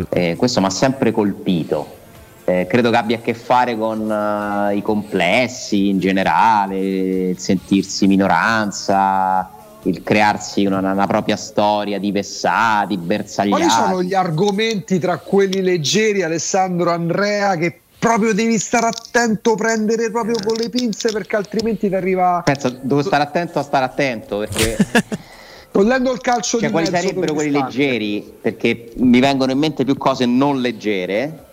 Eh, 0.10 0.36
questo 0.36 0.60
mi 0.60 0.66
ha 0.66 0.72
sempre 0.72 1.12
colpito. 1.12 2.02
Eh, 2.46 2.68
credo 2.68 2.90
che 2.90 2.98
abbia 2.98 3.18
a 3.18 3.22
che 3.22 3.34
fare 3.34 3.78
con 3.78 4.12
eh, 4.12 4.76
i 4.76 4.82
complessi 4.82 5.90
in 5.90 6.00
generale, 6.00 7.30
il 7.30 7.40
sentirsi 7.40 8.06
minoranza, 8.06 9.50
il 9.84 10.04
crearsi 10.04 10.66
una, 10.66 10.80
una 10.80 11.08
propria 11.08 11.38
storia 11.38 12.00
di 12.00 12.12
vessati, 12.12 12.98
bersagliati. 12.98 13.64
Quali 13.64 13.70
sono 13.70 14.04
gli 14.04 14.14
argomenti 14.14 15.00
tra 15.00 15.18
quelli 15.18 15.62
leggeri, 15.62 16.22
Alessandro 16.24 16.92
Andrea, 16.92 17.56
che 17.56 17.80
proprio 18.04 18.34
devi 18.34 18.58
stare 18.60 18.88
attento, 18.88 19.56
prendere 19.56 20.12
proprio 20.12 20.36
con 20.46 20.56
le 20.56 20.70
pinze 20.70 21.12
perché 21.12 21.36
altrimenti 21.38 21.88
ti 21.88 21.96
arriva... 21.96 22.42
Penso, 22.44 22.70
devo 22.82 23.02
stare 23.02 23.24
attento 23.24 23.60
a 23.60 23.64
stare 23.64 23.86
attento 23.86 24.40
perché... 24.40 24.78
Togliendo 25.74 26.12
il 26.12 26.20
calcio 26.22 26.60
cioè, 26.60 26.68
di 26.68 26.72
quali 26.72 26.90
mezzo 26.92 27.02
sarebbero 27.02 27.26
per 27.26 27.34
quelli 27.34 27.50
l'istante. 27.50 27.78
leggeri? 27.78 28.34
Perché 28.42 28.92
mi 28.98 29.20
vengono 29.20 29.52
in 29.54 29.58
mente 29.58 29.84
più 29.84 29.98
cose 29.98 30.26
non 30.28 30.62
leggere. 30.62 31.46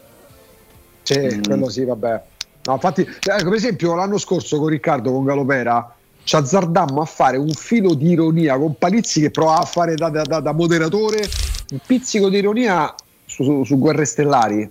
Sì, 1.03 1.18
Mm. 1.18 1.42
quello 1.42 1.68
sì, 1.70 1.84
vabbè. 1.84 2.22
No, 2.64 2.72
infatti, 2.74 3.01
eh, 3.01 3.42
come 3.42 3.57
esempio, 3.57 3.94
l'anno 3.94 4.18
scorso 4.18 4.59
con 4.59 4.68
Riccardo, 4.68 5.11
con 5.11 5.24
Galopera, 5.24 5.94
ci 6.22 6.36
azzardammo 6.36 7.01
a 7.01 7.07
fare 7.07 7.38
un 7.38 7.48
filo 7.55 7.94
di 7.94 8.11
ironia 8.11 8.59
con 8.59 8.76
Palizzi 8.76 9.20
che 9.22 9.30
provava 9.30 9.61
a 9.62 9.64
fare 9.64 9.94
da, 9.94 10.11
da- 10.11 10.22
da- 10.24 10.40
da 10.40 10.53
moderatore 10.53 11.26
un 11.70 11.78
pizzico 11.86 12.28
di 12.28 12.36
ironia 12.36 12.94
su, 13.24 13.42
su- 13.42 13.64
su 13.64 13.78
Guerre 13.78 14.05
Stellari. 14.05 14.70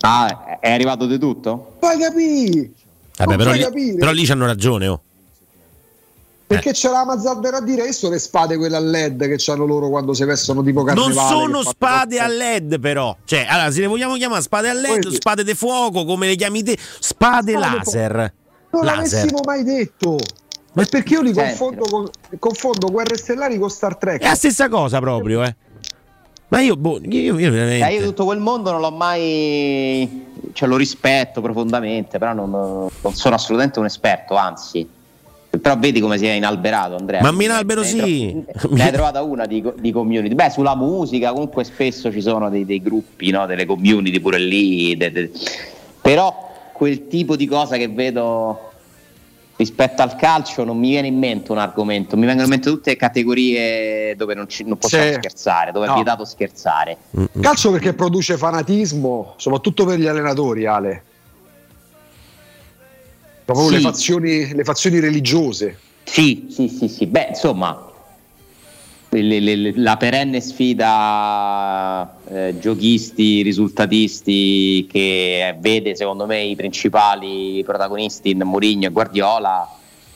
Ah, 0.00 0.58
è 0.60 0.70
arrivato 0.72 1.06
di 1.06 1.18
tutto? 1.18 1.76
Fai 1.80 1.98
capire! 1.98 2.70
Vabbè, 3.16 3.28
Non 3.28 3.36
però, 3.36 3.52
lì, 3.52 3.60
capire. 3.60 3.94
però 3.96 4.12
lì 4.12 4.24
c'hanno 4.24 4.46
ragione. 4.46 4.88
Oh. 4.88 5.00
Perché 6.46 6.72
c'era 6.72 7.04
Mazzardero 7.04 7.56
a 7.56 7.60
dire, 7.62 7.84
che 7.84 7.92
sono 7.92 8.12
le 8.12 8.18
spade 8.18 8.56
quelle 8.56 8.76
a 8.76 8.80
LED 8.80 9.34
che 9.34 9.50
hanno 9.50 9.64
loro 9.64 9.88
quando 9.88 10.12
si 10.12 10.24
vestono 10.24 10.62
tipo 10.62 10.82
Non 10.82 10.94
carnevale? 10.94 11.28
sono 11.28 11.46
che 11.46 11.52
fanno- 11.52 11.62
spade 11.70 12.18
a 12.20 12.26
LED, 12.28 12.78
però. 12.78 13.16
Cioè, 13.24 13.46
allora, 13.48 13.70
se 13.70 13.80
le 13.80 13.86
vogliamo 13.86 14.14
chiamare 14.16 14.42
spade 14.42 14.68
a 14.68 14.72
LED, 14.74 15.02
Poi- 15.02 15.14
spade 15.14 15.42
di 15.44 15.54
fuoco, 15.54 16.04
come 16.04 16.26
le 16.26 16.36
chiami 16.36 16.62
te, 16.62 16.76
spade 17.00 17.52
Spade 17.52 17.52
laser. 17.76 18.32
Non 18.70 18.84
laser. 18.84 18.94
l'avessimo 19.22 19.40
mai 19.44 19.64
detto. 19.64 20.18
Ma 20.74 20.84
perché 20.84 21.14
io 21.14 21.22
li 21.22 21.32
confondo, 21.32 21.84
con, 21.84 22.08
confondo 22.38 22.90
Guerre 22.90 23.16
Stellari 23.16 23.58
con 23.58 23.70
Star 23.70 23.96
Trek? 23.96 24.20
È 24.20 24.26
la 24.28 24.34
stessa 24.34 24.68
cosa 24.68 24.98
proprio, 24.98 25.42
eh. 25.44 25.54
Ma 26.48 26.60
io, 26.60 26.76
boh, 26.76 27.00
io, 27.02 27.38
io 27.38 27.50
veramente... 27.50 27.88
Eh, 27.88 27.94
io 27.94 28.02
tutto 28.04 28.24
quel 28.24 28.38
mondo 28.38 28.70
non 28.70 28.80
l'ho 28.80 28.90
mai. 28.92 30.26
Cioè, 30.52 30.68
lo 30.68 30.76
rispetto 30.76 31.40
profondamente, 31.40 32.18
però 32.18 32.32
non, 32.32 32.50
non 32.50 33.12
sono 33.14 33.34
assolutamente 33.34 33.78
un 33.80 33.86
esperto, 33.86 34.36
anzi. 34.36 34.86
Però 35.60 35.76
vedi 35.78 36.00
come 36.00 36.18
si 36.18 36.26
è 36.26 36.32
inalberato, 36.32 36.96
Andrea. 36.96 37.22
Ma 37.22 37.42
in 37.42 37.50
albero 37.50 37.80
Ne 37.80 37.86
hai 37.86 37.92
sì. 37.92 38.44
tro- 38.56 38.68
Ne 38.72 38.82
hai 38.84 38.92
trovata 38.92 39.22
una 39.22 39.46
di, 39.46 39.64
di 39.78 39.90
community. 39.92 40.34
Beh, 40.34 40.50
sulla 40.50 40.74
musica 40.76 41.32
comunque 41.32 41.64
spesso 41.64 42.10
ci 42.12 42.20
sono 42.20 42.50
dei, 42.50 42.64
dei 42.64 42.82
gruppi, 42.82 43.30
no? 43.30 43.46
delle 43.46 43.64
community 43.64 44.20
pure 44.20 44.38
lì. 44.38 44.96
de- 44.96 45.12
de- 45.12 45.30
Però 46.00 46.50
quel 46.72 47.06
tipo 47.08 47.36
di 47.36 47.46
cosa 47.46 47.76
che 47.76 47.88
vedo 47.88 48.72
rispetto 49.56 50.02
al 50.02 50.16
calcio 50.16 50.64
non 50.64 50.78
mi 50.78 50.90
viene 50.90 51.06
in 51.06 51.18
mente 51.18 51.52
un 51.52 51.58
argomento, 51.58 52.16
mi 52.16 52.24
vengono 52.26 52.44
in 52.44 52.50
mente 52.50 52.68
tutte 52.70 52.96
categorie 52.96 54.16
dove 54.16 54.34
non, 54.34 54.48
ci- 54.48 54.64
non 54.64 54.76
possiamo 54.78 55.04
Sì. 55.06 55.12
scherzare, 55.14 55.70
dove 55.72 55.86
No. 55.86 55.92
è 55.92 55.94
vietato 55.94 56.24
scherzare. 56.24 56.96
Calcio 57.40 57.70
perché 57.70 57.94
produce 57.94 58.36
fanatismo, 58.36 59.34
soprattutto 59.36 59.84
per 59.84 59.98
gli 59.98 60.06
allenatori, 60.06 60.66
Ale. 60.66 61.02
Proprio 63.44 63.68
Sì. 63.68 63.74
le, 63.74 63.80
fazioni, 63.80 64.54
le 64.54 64.64
fazioni 64.64 64.98
religiose. 65.00 65.78
Sì, 66.04 66.48
sì, 66.50 66.68
sì, 66.68 66.88
sì. 66.88 67.06
Beh, 67.06 67.26
insomma, 67.30 67.90
le- 69.22 69.40
le- 69.40 69.72
la 69.76 69.96
perenne 69.96 70.40
sfida 70.40 72.16
eh, 72.28 72.58
giochisti, 72.58 73.42
risultatisti 73.42 74.86
che 74.90 75.56
vede 75.58 75.94
secondo 75.94 76.26
me 76.26 76.42
i 76.42 76.56
principali 76.56 77.62
protagonisti 77.64 78.30
in 78.30 78.42
Mourinho 78.44 78.86
e 78.86 78.90
Guardiola 78.90 79.68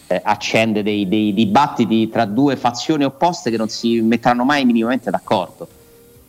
eh, 0.07 0.21
accende 0.25 0.83
dei, 0.83 1.07
dei 1.09 1.33
dibattiti 1.35 2.09
tra 2.09 2.25
due 2.25 2.57
fazioni 2.57 3.05
opposte 3.05 3.51
che 3.51 3.57
non 3.57 3.69
si 3.69 4.01
metteranno 4.01 4.45
mai 4.45 4.65
minimamente 4.65 5.11
d'accordo. 5.11 5.69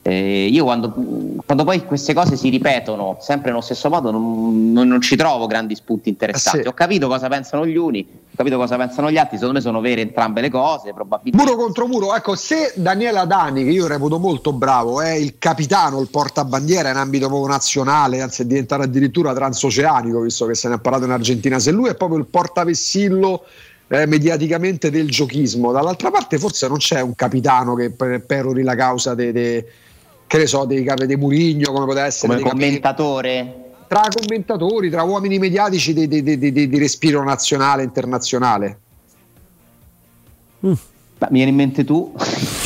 Eh, 0.02 0.48
io 0.50 0.64
quando, 0.64 0.94
quando 1.46 1.66
poi 1.66 1.84
queste 1.86 2.14
cose 2.14 2.38
si 2.38 2.48
ripetono 2.48 3.18
sempre 3.20 3.50
nello 3.50 3.62
stesso 3.62 3.90
modo 3.90 4.12
non, 4.12 4.72
non- 4.72 4.88
non 4.88 5.02
ci 5.02 5.18
trovo 5.18 5.46
grandi 5.46 5.76
spunti 5.76 6.08
interessanti. 6.08 6.60
Eh 6.60 6.62
sì. 6.64 6.68
Ho 6.70 6.74
capito 6.74 7.08
cosa 7.10 7.28
pensano 7.28 7.66
gli 7.66 7.76
uni, 7.76 8.08
ho 8.10 8.34
capito 8.36 8.56
cosa 8.58 8.78
pensano 8.78 9.12
gli 9.12 9.18
altri, 9.18 9.36
secondo 9.36 9.58
me 9.58 9.62
sono 9.62 9.82
vere 9.82 10.00
entrambe 10.00 10.40
le 10.40 10.50
cose, 10.50 10.94
probabilmente. 10.94 11.46
Muro 11.52 11.62
contro 11.62 11.86
muro, 11.88 12.16
ecco, 12.16 12.36
se 12.36 12.72
Daniele 12.76 13.20
Adani, 13.20 13.66
che 13.66 13.72
io 13.72 13.88
reputo 13.88 14.20
molto 14.20 14.54
bravo, 14.54 15.02
è 15.02 15.12
il 15.12 15.38
capitano, 15.38 16.00
il 16.00 16.08
portabandiera 16.10 16.90
in 16.90 16.96
ambito 16.96 17.28
nazionale, 17.46 18.22
anzi 18.22 18.44
è 18.44 18.46
diventato 18.46 18.84
addirittura 18.84 19.34
transoceanico, 19.34 20.22
visto 20.22 20.46
che 20.46 20.56
se 20.56 20.70
ne 20.70 20.76
è 20.76 20.80
parlato 20.80 21.04
in 21.04 21.12
Argentina, 21.12 21.60
se 21.60 21.72
lui 21.72 21.90
è 21.90 21.96
proprio 21.96 22.20
il 22.20 22.26
portavessillo 22.26 23.44
eh, 23.90 24.06
mediaticamente 24.06 24.90
del 24.92 25.10
giochismo, 25.10 25.72
dall'altra 25.74 26.10
parte 26.10 26.38
forse 26.38 26.68
non 26.70 26.78
c'è 26.78 27.02
un 27.02 27.16
capitano 27.16 27.74
che 27.76 27.90
per- 27.90 28.22
perori 28.22 28.64
la 28.64 28.76
causa 28.76 29.14
dei, 29.14 29.32
dei- 29.32 29.66
che 30.30 30.38
ne 30.38 30.46
so, 30.46 30.66
dei 30.66 30.84
capi 30.84 31.08
di 31.08 31.16
Murigno, 31.16 31.72
come 31.72 31.88
poteva 31.88 32.06
essere 32.06 32.28
come 32.28 32.36
dei 32.38 32.44
capi- 32.52 32.60
commentatore. 32.60 33.56
tra 33.88 34.04
commentatori, 34.16 34.92
tra 34.92 35.02
uomini 35.02 35.40
mediatici 35.40 35.92
di, 35.92 36.08
di- 36.08 36.22
di- 36.22 36.38
di- 36.38 36.68
di 36.70 36.78
respiro 36.78 37.24
nazionale 37.24 37.82
e 37.82 37.86
internazionale. 37.86 38.80
Ma 40.60 41.28
mi 41.32 41.38
viene 41.38 41.50
in 41.50 41.56
mente 41.56 41.84
tu? 41.84 42.14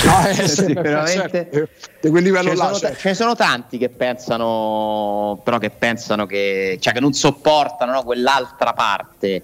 Ah, 0.05 0.27
eh, 0.29 0.35
veramente. 0.73 1.49
certo, 1.51 1.69
di 2.01 2.09
quel 2.09 2.23
livello 2.23 2.49
Ce 2.49 2.53
ne, 2.53 2.55
là, 2.57 2.65
sono, 2.65 2.77
certo. 2.79 2.99
ce 2.99 3.07
ne 3.09 3.15
sono 3.15 3.35
tanti 3.35 3.77
che 3.77 3.87
pensano, 3.89 5.39
però 5.41 5.57
che 5.57 5.69
pensano 5.69 6.25
che, 6.25 6.77
cioè 6.81 6.91
che 6.93 6.99
non 6.99 7.13
sopportano 7.13 7.93
no, 7.93 8.03
quell'altra 8.03 8.73
parte. 8.73 9.43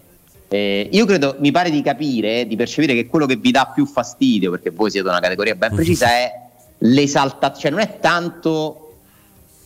Eh, 0.49 0.89
io 0.91 1.05
credo, 1.05 1.38
mi 1.39 1.51
pare 1.51 1.70
di 1.70 1.82
capire, 1.82 2.45
di 2.45 2.57
percepire 2.57 2.93
che 2.95 3.07
quello 3.07 3.26
che 3.26 3.38
vi 3.38 3.51
dà 3.51 3.72
più 3.74 3.86
fastidio, 3.86 4.51
perché 4.51 4.72
voi 4.72 4.91
siete 4.91 5.07
una 5.07 5.20
categoria 5.22 5.55
ben 5.55 5.74
precisa, 5.74 6.07
è 6.09 6.32
l'esaltazione, 6.80 7.59
cioè 7.59 7.71
non 7.71 7.80
è 7.80 7.99
tanto 7.99 8.93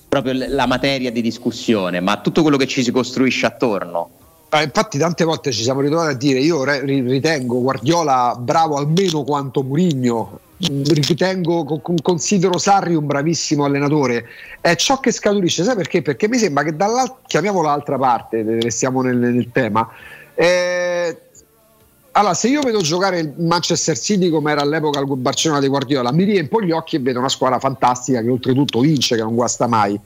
proprio 0.07 0.33
la 0.47 0.67
materia 0.67 1.11
di 1.11 1.21
discussione, 1.21 1.99
ma 1.99 2.21
tutto 2.21 2.41
quello 2.41 2.57
che 2.57 2.67
ci 2.67 2.83
si 2.83 2.91
costruisce 2.91 3.45
attorno. 3.45 4.09
Eh, 4.49 4.61
infatti 4.61 4.99
tante 4.99 5.23
volte 5.23 5.51
ci 5.51 5.63
siamo 5.63 5.81
ritrovati 5.81 6.13
a 6.13 6.15
dire 6.15 6.39
io 6.39 6.63
re- 6.63 6.85
ri- 6.85 7.01
ritengo 7.01 7.59
Guardiola 7.59 8.35
bravo 8.37 8.75
almeno 8.75 9.23
quanto 9.23 9.63
Murigno 9.63 10.41
ritengo 10.57 11.63
co- 11.63 11.79
co- 11.79 11.95
considero 12.03 12.59
Sarri 12.59 12.93
un 12.93 13.07
bravissimo 13.07 13.65
allenatore 13.65 14.27
è 14.61 14.75
ciò 14.75 14.99
che 14.99 15.11
scaturisce 15.11 15.63
sai 15.63 15.75
perché? 15.75 16.03
perché 16.03 16.27
mi 16.27 16.37
sembra 16.37 16.63
che 16.63 16.75
dall'altra 16.75 17.17
chiamiamola 17.25 17.69
l'altra 17.69 17.97
parte 17.97 18.41
eh, 18.41 18.59
restiamo 18.61 19.01
nel, 19.01 19.17
nel 19.17 19.49
tema 19.51 19.89
eh, 20.35 21.17
allora 22.15 22.33
se 22.33 22.47
io 22.47 22.61
vedo 22.61 22.79
giocare 22.81 23.19
il 23.19 23.33
Manchester 23.37 23.97
City 23.97 24.29
come 24.29 24.51
era 24.51 24.61
all'epoca 24.61 24.99
il 24.99 25.07
Barcellona 25.07 25.59
di 25.59 25.67
Guardiola 25.67 26.11
mi 26.11 26.23
riempo 26.23 26.61
gli 26.61 26.71
occhi 26.71 26.95
e 26.95 26.99
vedo 26.99 27.19
una 27.19 27.29
squadra 27.29 27.59
fantastica 27.59 28.21
che 28.21 28.29
oltretutto 28.29 28.79
vince 28.81 29.15
che 29.15 29.23
non 29.23 29.35
guasta 29.35 29.67
mai. 29.67 29.99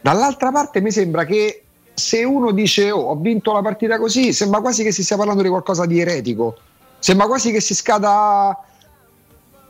Dall'altra 0.00 0.52
parte 0.52 0.80
mi 0.80 0.92
sembra 0.92 1.24
che 1.24 1.64
se 1.94 2.22
uno 2.22 2.52
dice 2.52 2.92
oh, 2.92 3.00
ho 3.00 3.16
vinto 3.16 3.52
la 3.52 3.60
partita 3.60 3.98
così, 3.98 4.32
sembra 4.32 4.60
quasi 4.60 4.84
che 4.84 4.92
si 4.92 5.02
stia 5.02 5.16
parlando 5.16 5.42
di 5.42 5.48
qualcosa 5.48 5.84
di 5.84 5.98
eretico, 5.98 6.56
sembra 7.00 7.26
quasi 7.26 7.50
che 7.50 7.60
si 7.60 7.74
scada 7.74 8.56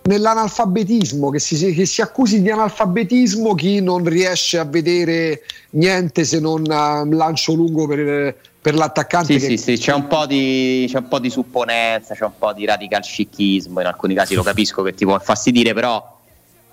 nell'analfabetismo, 0.03 1.31
che 1.31 1.39
si, 1.39 1.75
che 1.75 1.87
si 1.87 2.03
accusi 2.03 2.43
di 2.43 2.51
analfabetismo 2.51 3.55
chi 3.55 3.81
non 3.81 4.05
riesce 4.05 4.59
a 4.59 4.65
vedere 4.65 5.43
niente 5.71 6.25
se 6.25 6.39
non 6.39 6.63
uh, 6.63 7.11
lancio 7.11 7.55
lungo 7.55 7.87
per, 7.87 8.37
per 8.69 8.75
l'attaccante. 8.79 9.39
Sì, 9.39 9.47
che- 9.49 9.57
sì, 9.57 9.77
sì, 9.77 9.83
c'è 9.83 9.95
un, 9.95 10.07
po 10.07 10.27
di, 10.27 10.87
c'è 10.91 10.99
un 10.99 11.09
po' 11.09 11.19
di 11.19 11.31
supponenza, 11.31 12.15
c'è 12.15 12.25
un 12.25 12.33
po' 12.39 12.53
di 12.53 12.67
radical 12.67 13.03
scichismo, 13.03 13.81
in 13.81 13.87
alcuni 13.87 14.13
casi 14.15 14.35
lo 14.35 14.43
capisco 14.43 14.83
che 14.83 14.93
ti 14.95 15.05
può 15.07 15.15
infastidire, 15.15 15.73
però 15.73 16.17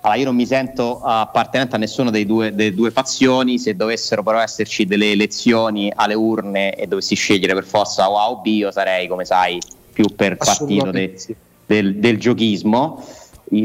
allora, 0.02 0.18
io 0.20 0.26
non 0.26 0.36
mi 0.36 0.46
sento 0.46 1.00
appartenente 1.00 1.74
a 1.74 1.78
nessuna 1.78 2.10
dei 2.10 2.26
due, 2.26 2.54
delle 2.54 2.74
due 2.74 2.90
fazioni, 2.90 3.58
se 3.58 3.74
dovessero 3.74 4.22
però 4.22 4.40
esserci 4.40 4.84
delle 4.84 5.10
elezioni 5.10 5.90
alle 5.94 6.14
urne 6.14 6.74
e 6.74 6.86
dovessi 6.86 7.14
scegliere 7.14 7.54
per 7.54 7.64
forza 7.64 8.10
O 8.10 8.18
A 8.18 8.28
o 8.30 8.36
B, 8.40 8.46
io 8.46 8.70
sarei, 8.70 9.08
come 9.08 9.24
sai, 9.24 9.58
più 9.92 10.04
per 10.14 10.36
partito 10.36 10.90
de- 10.90 11.16
del, 11.64 11.96
del 11.96 12.18
giochismo. 12.18 13.04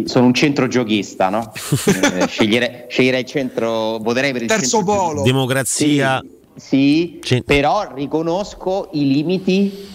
Sono 0.05 0.27
un 0.27 0.33
centro 0.33 0.67
giochista, 0.67 1.29
no? 1.29 1.51
Eh, 2.21 2.27
scegliere- 2.27 2.85
sceglierei 2.89 3.21
il 3.21 3.27
centro, 3.27 3.97
voterei 3.97 4.31
per 4.31 4.43
il 4.43 4.47
Terzo 4.47 4.77
centro 4.77 4.93
polo. 4.95 5.21
Democrazia. 5.23 6.19
sì, 6.21 6.39
però 7.43 7.93
riconosco 7.93 8.89
i 8.93 9.11
limiti, 9.11 9.89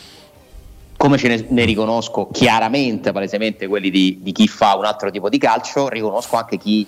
come 0.97 1.19
ce 1.19 1.29
ne, 1.29 1.47
ne 1.49 1.65
riconosco 1.65 2.29
chiaramente, 2.33 3.13
palesemente 3.13 3.67
quelli 3.67 3.91
di, 3.91 4.19
di 4.21 4.33
chi 4.33 4.49
fa 4.49 4.77
un 4.77 4.85
altro 4.85 5.11
tipo 5.11 5.29
di 5.29 5.39
calcio, 5.39 5.89
riconosco 5.89 6.37
anche 6.37 6.57
chi 6.59 6.87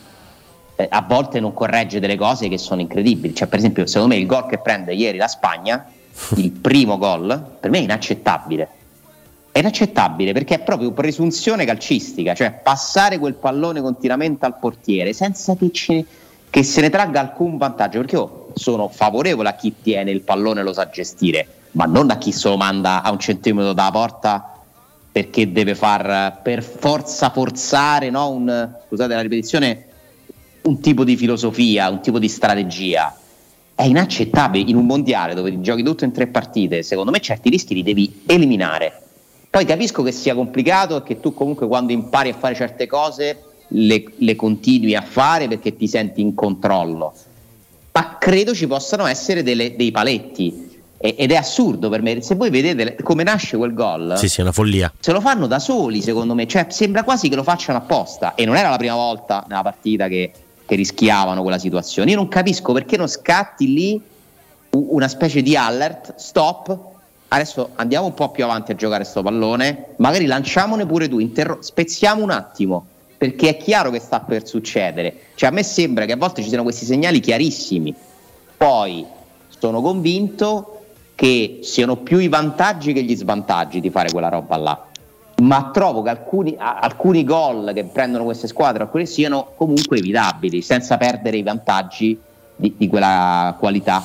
eh, 0.76 0.86
a 0.88 1.04
volte 1.06 1.40
non 1.40 1.52
corregge 1.52 1.98
delle 1.98 2.16
cose 2.16 2.48
che 2.48 2.56
sono 2.56 2.80
incredibili. 2.80 3.34
Cioè, 3.34 3.48
per 3.48 3.58
esempio, 3.58 3.86
secondo 3.86 4.14
me 4.14 4.20
il 4.20 4.26
gol 4.26 4.46
che 4.46 4.58
prende 4.58 4.94
ieri 4.94 5.18
la 5.18 5.26
Spagna, 5.26 5.86
il 6.36 6.52
primo 6.52 6.98
gol, 6.98 7.56
per 7.58 7.70
me 7.70 7.78
è 7.78 7.82
inaccettabile. 7.82 8.68
È 9.50 9.58
inaccettabile 9.58 10.32
perché 10.32 10.54
è 10.54 10.60
proprio 10.60 10.92
presunzione 10.92 11.64
calcistica, 11.64 12.32
cioè 12.32 12.52
passare 12.52 13.18
quel 13.18 13.34
pallone 13.34 13.80
continuamente 13.80 14.46
al 14.46 14.56
portiere 14.56 15.12
senza 15.12 15.56
che, 15.56 15.72
ce- 15.72 16.04
che 16.48 16.62
se 16.62 16.80
ne 16.80 16.90
tragga 16.90 17.18
alcun 17.18 17.56
vantaggio. 17.56 17.98
Perché 17.98 18.14
io 18.14 18.47
sono 18.58 18.88
favorevole 18.88 19.48
a 19.48 19.54
chi 19.54 19.74
tiene 19.80 20.10
il 20.10 20.22
pallone 20.22 20.60
e 20.60 20.62
lo 20.62 20.72
sa 20.72 20.88
gestire, 20.90 21.46
ma 21.72 21.84
non 21.84 22.10
a 22.10 22.18
chi 22.18 22.32
se 22.32 22.48
lo 22.48 22.56
manda 22.56 23.02
a 23.02 23.10
un 23.10 23.18
centimetro 23.18 23.72
dalla 23.72 23.90
porta 23.90 24.52
perché 25.10 25.50
deve 25.50 25.74
far 25.74 26.40
per 26.42 26.62
forza 26.62 27.30
forzare 27.30 28.10
no, 28.10 28.30
un, 28.30 28.70
scusate 28.86 29.14
la 29.14 29.20
ripetizione, 29.20 29.86
un 30.62 30.80
tipo 30.80 31.02
di 31.02 31.16
filosofia, 31.16 31.88
un 31.88 32.00
tipo 32.00 32.18
di 32.18 32.28
strategia. 32.28 33.16
È 33.74 33.82
inaccettabile 33.84 34.68
in 34.68 34.76
un 34.76 34.86
mondiale 34.86 35.34
dove 35.34 35.60
giochi 35.60 35.82
tutto 35.82 36.04
in 36.04 36.12
tre 36.12 36.26
partite, 36.26 36.82
secondo 36.82 37.10
me 37.10 37.20
certi 37.20 37.48
rischi 37.48 37.74
li 37.74 37.82
devi 37.82 38.22
eliminare. 38.26 39.02
Poi 39.50 39.64
capisco 39.64 40.02
che 40.02 40.12
sia 40.12 40.34
complicato 40.34 40.98
e 40.98 41.02
che 41.02 41.20
tu 41.20 41.32
comunque 41.32 41.66
quando 41.66 41.92
impari 41.92 42.28
a 42.28 42.34
fare 42.34 42.54
certe 42.54 42.86
cose 42.86 43.42
le, 43.68 44.04
le 44.16 44.36
continui 44.36 44.94
a 44.94 45.02
fare 45.02 45.48
perché 45.48 45.76
ti 45.76 45.88
senti 45.88 46.20
in 46.20 46.34
controllo. 46.34 47.14
Ma 47.98 48.16
credo 48.18 48.54
ci 48.54 48.66
possano 48.66 49.06
essere 49.06 49.42
delle- 49.42 49.74
dei 49.76 49.90
paletti. 49.90 50.66
E- 51.00 51.14
ed 51.16 51.30
è 51.30 51.36
assurdo 51.36 51.88
per 51.88 52.02
me. 52.02 52.20
Se 52.22 52.34
voi 52.34 52.50
vedete 52.50 52.96
come 53.02 53.22
nasce 53.22 53.56
quel 53.56 53.72
gol, 53.72 54.14
Sì, 54.16 54.28
sì, 54.28 54.40
è 54.40 54.42
una 54.42 54.50
follia. 54.52 54.92
se 54.98 55.12
lo 55.12 55.20
fanno 55.20 55.46
da 55.46 55.58
soli, 55.60 56.00
secondo 56.02 56.34
me. 56.34 56.46
Cioè, 56.46 56.66
sembra 56.70 57.04
quasi 57.04 57.28
che 57.28 57.36
lo 57.36 57.42
facciano 57.44 57.78
apposta. 57.78 58.34
E 58.34 58.44
non 58.44 58.56
era 58.56 58.68
la 58.70 58.76
prima 58.76 58.94
volta 58.94 59.44
nella 59.48 59.62
partita 59.62 60.08
che, 60.08 60.32
che 60.66 60.74
rischiavano 60.74 61.42
quella 61.42 61.58
situazione. 61.58 62.10
Io 62.10 62.16
non 62.16 62.26
capisco 62.28 62.72
perché 62.72 62.96
non 62.96 63.08
scatti 63.08 63.72
lì 63.72 64.00
una 64.70 65.06
specie 65.08 65.40
di 65.42 65.56
alert, 65.56 66.14
stop. 66.16 66.76
Adesso 67.28 67.70
andiamo 67.76 68.06
un 68.06 68.14
po' 68.14 68.30
più 68.30 68.42
avanti 68.44 68.72
a 68.72 68.74
giocare 68.74 69.04
sto 69.04 69.22
pallone. 69.22 69.94
Magari 69.98 70.26
lanciamone 70.26 70.84
pure 70.86 71.08
tu, 71.08 71.18
interro- 71.20 71.58
spezziamo 71.60 72.22
un 72.22 72.30
attimo. 72.30 72.86
Perché 73.18 73.48
è 73.48 73.56
chiaro 73.56 73.90
che 73.90 73.98
sta 73.98 74.20
per 74.20 74.46
succedere. 74.46 75.12
Cioè, 75.34 75.48
a 75.48 75.52
me 75.52 75.64
sembra 75.64 76.04
che 76.04 76.12
a 76.12 76.16
volte 76.16 76.40
ci 76.40 76.48
siano 76.48 76.62
questi 76.62 76.84
segnali 76.84 77.18
chiarissimi. 77.18 77.92
Poi 78.56 79.04
sono 79.48 79.80
convinto 79.80 80.82
che 81.16 81.58
siano 81.62 81.96
più 81.96 82.18
i 82.18 82.28
vantaggi 82.28 82.92
che 82.92 83.02
gli 83.02 83.16
svantaggi 83.16 83.80
di 83.80 83.90
fare 83.90 84.12
quella 84.12 84.28
roba 84.28 84.56
là. 84.56 84.86
Ma 85.42 85.70
trovo 85.72 86.02
che 86.02 86.10
alcuni, 86.10 86.54
alcuni 86.56 87.24
gol 87.24 87.72
che 87.74 87.84
prendono 87.84 88.22
queste 88.22 88.46
squadre 88.46 88.84
alcuni 88.84 89.06
siano 89.06 89.52
comunque 89.56 89.98
evitabili, 89.98 90.62
senza 90.62 90.96
perdere 90.96 91.36
i 91.38 91.42
vantaggi 91.42 92.16
di, 92.54 92.74
di 92.76 92.88
quella 92.88 93.56
qualità 93.58 94.02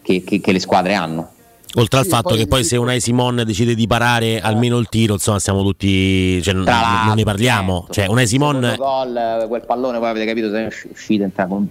che, 0.00 0.24
che- 0.24 0.40
che 0.40 0.52
le 0.52 0.60
squadre 0.60 0.94
hanno. 0.94 1.32
Oltre 1.76 1.98
al 1.98 2.04
Sì, 2.04 2.10
fatto 2.10 2.28
poi- 2.30 2.38
che 2.38 2.46
poi 2.46 2.62
se 2.64 2.76
Unai 2.76 3.00
Simon 3.00 3.42
decide 3.44 3.74
di 3.74 3.86
parare 3.86 4.40
almeno 4.40 4.78
il 4.78 4.88
tiro, 4.88 5.14
insomma, 5.14 5.38
siamo 5.40 5.62
tutti. 5.62 6.40
Cioè, 6.42 6.54
non, 6.54 6.64
non 6.64 6.72
certo. 6.74 7.14
ne 7.14 7.22
parliamo. 7.24 7.86
Cioè, 7.90 8.06
Unai 8.06 8.26
Simon. 8.26 8.74
Gol, 8.78 9.16
eh, 9.16 9.46
quel 9.48 9.64
pallone, 9.66 9.98
poi 9.98 10.08
avete 10.10 10.24
capito, 10.26 10.50
se 10.50 10.62
è 10.62 10.66
usci- 10.66 10.88
uscito 10.90 11.22
entra 11.24 11.46
con 11.46 11.68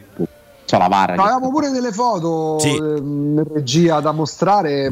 so, 0.73 0.77
la. 0.81 0.87
Ma 1.15 1.23
avevamo 1.23 1.49
pure 1.51 1.69
delle 1.69 1.91
foto 1.91 2.57
Sì. 2.59 2.69
ehm, 2.75 3.37
in 3.37 3.43
regia 3.53 3.99
da 3.99 4.11
mostrare. 4.11 4.89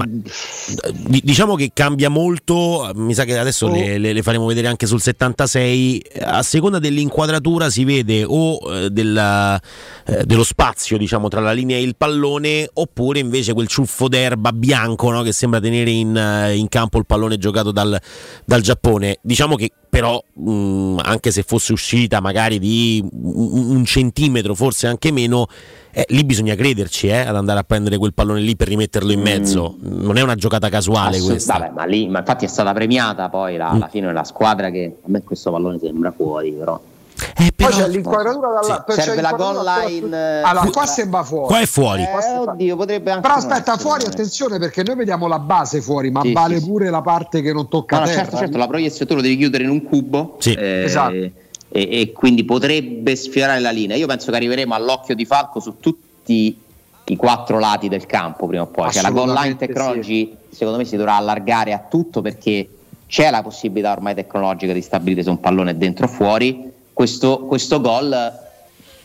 Di- 1.07 1.21
diciamo 1.23 1.55
che 1.55 1.71
cambia 1.73 2.09
molto, 2.09 2.91
mi 2.95 3.13
sa 3.13 3.23
che 3.23 3.37
adesso 3.37 3.67
Oh. 3.67 3.71
le, 3.71 3.97
le- 3.97 4.21
faremo 4.21 4.45
vedere 4.45 4.67
anche 4.67 4.85
sul 4.85 5.01
76, 5.01 6.01
a 6.21 6.41
seconda 6.43 6.79
dell'inquadratura 6.79 7.69
si 7.69 7.83
vede 7.83 8.23
o 8.25 8.59
eh, 8.71 8.89
della- 8.89 9.59
eh, 10.05 10.23
dello 10.25 10.43
spazio 10.43 10.97
diciamo 10.97 11.27
tra 11.27 11.39
la 11.41 11.51
linea 11.51 11.77
e 11.77 11.81
il 11.81 11.95
pallone 11.95 12.69
oppure 12.73 13.19
invece 13.19 13.53
quel 13.53 13.67
ciuffo 13.67 14.07
d'erba 14.07 14.51
bianco 14.51 15.09
no, 15.11 15.21
che 15.21 15.31
sembra 15.31 15.59
tenere 15.59 15.91
in, 15.91 16.15
eh, 16.15 16.55
in 16.55 16.67
campo 16.69 16.97
il 16.97 17.05
pallone 17.05 17.37
giocato 17.37 17.71
dal, 17.71 17.99
dal 18.45 18.61
Giappone. 18.61 19.17
Diciamo 19.21 19.55
che 19.55 19.71
però 19.89 20.21
mh, 20.35 20.99
anche 21.03 21.31
se 21.31 21.43
fosse 21.43 21.73
uscita 21.73 22.21
magari 22.21 22.59
di 22.59 23.03
un, 23.11 23.69
un 23.75 23.85
centimetro, 23.85 24.55
forse 24.55 24.87
anche 24.87 25.11
meno, 25.11 25.47
eh, 25.91 26.05
lì 26.09 26.23
bisogna 26.23 26.55
crederci 26.55 27.07
eh, 27.07 27.17
ad 27.19 27.35
andare 27.35 27.59
a 27.59 27.63
prendere 27.63 27.97
quel 27.97 28.13
pallone 28.13 28.39
lì 28.39 28.55
per 28.55 28.67
rimetterlo 28.67 29.11
in 29.11 29.21
mezzo. 29.21 29.75
Non 29.81 30.17
è 30.17 30.21
una 30.21 30.35
giocata 30.35 30.69
casuale 30.69 31.15
Assolut- 31.17 31.31
questa. 31.31 31.57
Vabbè, 31.57 31.71
ma 31.71 31.83
lì, 31.85 32.07
ma 32.07 32.19
infatti 32.19 32.45
è 32.45 32.47
stata 32.47 32.71
premiata 32.73 33.29
poi 33.29 33.57
la- 33.57 33.69
alla 33.69 33.87
fine 33.87 34.11
la 34.13 34.23
squadra 34.23 34.69
che 34.69 34.97
a 35.01 35.07
me 35.07 35.21
questo 35.23 35.51
pallone 35.51 35.79
sembra 35.79 36.11
fuori, 36.15 36.51
però. 36.51 36.79
Poi 37.61 37.69
c'è 37.71 37.87
l'inquadratura 37.87 38.47
dalla 38.61 38.85
Sì, 38.87 39.01
serve 39.01 39.21
la 39.21 39.33
goal 39.33 39.63
line, 39.63 40.17
eh, 40.17 40.41
Allora, 40.43 40.69
qua 40.71 40.85
sembra 40.87 41.23
fuori. 41.23 41.45
Qua 41.47 41.59
è 41.59 41.65
fuori. 41.67 42.01
Eh, 42.01 42.37
oddio, 42.37 42.75
potrebbe 42.75 43.11
anche 43.11 43.21
Però 43.21 43.35
aspetta, 43.35 43.77
fuori 43.77 44.03
eh. 44.05 44.07
attenzione 44.07 44.57
perché 44.57 44.81
noi 44.83 44.95
vediamo 44.95 45.27
la 45.27 45.37
base 45.37 45.81
fuori, 45.81 46.09
ma 46.09 46.21
Sì, 46.21 46.31
vale 46.33 46.55
sì, 46.55 46.61
sì. 46.63 46.67
pure 46.69 46.89
la 46.89 47.01
parte 47.01 47.41
che 47.43 47.53
non 47.53 47.67
tocca 47.67 47.97
No, 47.97 48.01
no, 48.01 48.07
terra. 48.07 48.21
certo, 48.23 48.37
certo, 48.37 48.57
la 48.57 48.67
proiezione 48.67 49.05
tu 49.05 49.15
lo 49.15 49.21
devi 49.21 49.37
chiudere 49.37 49.63
in 49.65 49.69
un 49.69 49.83
cubo 49.83 50.37
Sì. 50.39 50.53
eh, 50.53 50.83
Esatto. 50.83 51.29
E, 51.71 51.87
e 52.01 52.11
quindi 52.11 52.43
potrebbe 52.43 53.15
sfiorare 53.15 53.61
la 53.61 53.71
linea. 53.71 53.95
Io 53.95 54.07
penso 54.07 54.29
che 54.29 54.37
arriveremo 54.37 54.73
all'occhio 54.73 55.15
di 55.15 55.25
Falco 55.25 55.59
su 55.59 55.77
tutti 55.79 56.59
i 57.05 57.15
quattro 57.15 57.59
lati 57.59 57.87
del 57.87 58.05
campo 58.05 58.45
prima 58.45 58.63
o 58.63 58.67
poi. 58.67 58.91
Cioè 58.91 59.01
la 59.01 59.11
goal 59.11 59.33
line 59.33 59.55
technology 59.55 60.35
secondo 60.49 60.77
me 60.77 60.85
si 60.85 60.97
dovrà 60.97 61.15
allargare 61.15 61.73
a 61.73 61.79
tutto 61.89 62.21
perché 62.21 62.67
c'è 63.07 63.29
la 63.29 63.41
possibilità 63.41 63.91
ormai 63.91 64.15
tecnologica 64.15 64.73
di 64.73 64.81
stabilire 64.81 65.23
se 65.23 65.29
un 65.29 65.39
pallone 65.39 65.71
è 65.71 65.75
dentro 65.75 66.05
o 66.05 66.09
fuori. 66.09 66.69
Questo, 66.93 67.45
questo 67.45 67.81
gol 67.81 68.39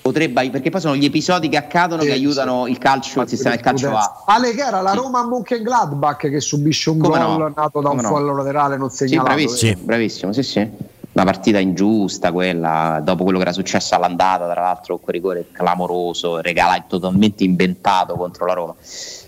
potrebbe, 0.02 0.50
perché 0.50 0.70
poi 0.70 0.80
sono 0.80 0.96
gli 0.96 1.04
episodi 1.04 1.48
che 1.48 1.56
accadono 1.56 2.02
che 2.02 2.12
aiutano 2.12 2.66
il 2.66 2.78
calcio, 2.78 3.22
il 3.22 3.28
sistema 3.28 3.54
del 3.54 3.64
calcio 3.64 3.90
a, 3.96 4.22
Ale 4.26 4.54
che 4.54 4.62
era 4.62 4.80
la 4.80 4.92
Roma 4.92 5.20
a 5.20 5.26
Mönchengladbach 5.26 6.28
che 6.28 6.40
subisce 6.40 6.90
un 6.90 6.98
Come 6.98 7.18
gol 7.18 7.38
no, 7.38 7.52
nato 7.54 7.80
da 7.80 7.88
un 7.88 7.96
come 7.96 8.02
no. 8.02 8.08
fallo 8.08 8.36
laterale 8.36 8.76
non 8.76 8.90
Sì, 8.90 9.08
segnalato. 9.08 9.34
bravissimo, 9.34 9.80
bravissimo, 9.82 10.32
sì, 10.32 10.42
sì. 10.42 10.68
Una 11.16 11.24
partita 11.24 11.58
ingiusta 11.58 12.30
quella, 12.30 13.00
dopo 13.02 13.22
quello 13.22 13.38
che 13.38 13.44
era 13.44 13.52
successo 13.54 13.94
all'andata, 13.94 14.50
tra 14.50 14.60
l'altro 14.60 14.98
quel 14.98 15.14
rigore 15.14 15.46
clamoroso, 15.50 16.42
regala 16.42 16.84
totalmente 16.86 17.42
inventato 17.42 18.16
contro 18.16 18.44
la 18.44 18.52
Roma. 18.52 18.74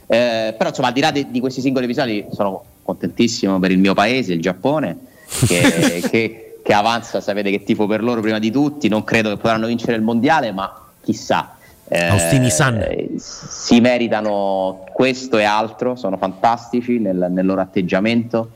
Eh, 0.06 0.54
però 0.54 0.68
insomma, 0.68 0.88
al 0.88 0.92
di 0.92 1.00
là 1.00 1.10
di, 1.10 1.30
di 1.30 1.40
questi 1.40 1.62
singoli 1.62 1.86
episodi, 1.86 2.26
sono 2.30 2.62
contentissimo 2.82 3.58
per 3.58 3.70
il 3.70 3.78
mio 3.78 3.94
paese, 3.94 4.34
il 4.34 4.42
Giappone, 4.42 4.98
che, 5.46 6.02
che- 6.10 6.60
che 6.62 6.74
avanza, 6.74 7.22
sapete 7.22 7.48
che 7.50 7.64
tifo 7.64 7.86
per 7.86 8.02
loro 8.02 8.20
prima 8.20 8.38
di 8.38 8.50
tutti, 8.50 8.88
non 8.88 9.02
credo 9.02 9.30
che 9.30 9.36
potranno 9.36 9.66
vincere 9.66 9.94
il 9.94 10.02
mondiale, 10.02 10.52
ma 10.52 10.70
chissà. 11.00 11.56
Eh, 11.88 12.08
Austini-san. 12.08 12.84
si 13.16 13.80
meritano 13.80 14.84
questo 14.92 15.38
e 15.38 15.44
altro, 15.44 15.96
sono 15.96 16.18
fantastici 16.18 16.98
nel, 16.98 17.28
nel 17.30 17.46
loro 17.46 17.62
atteggiamento, 17.62 18.50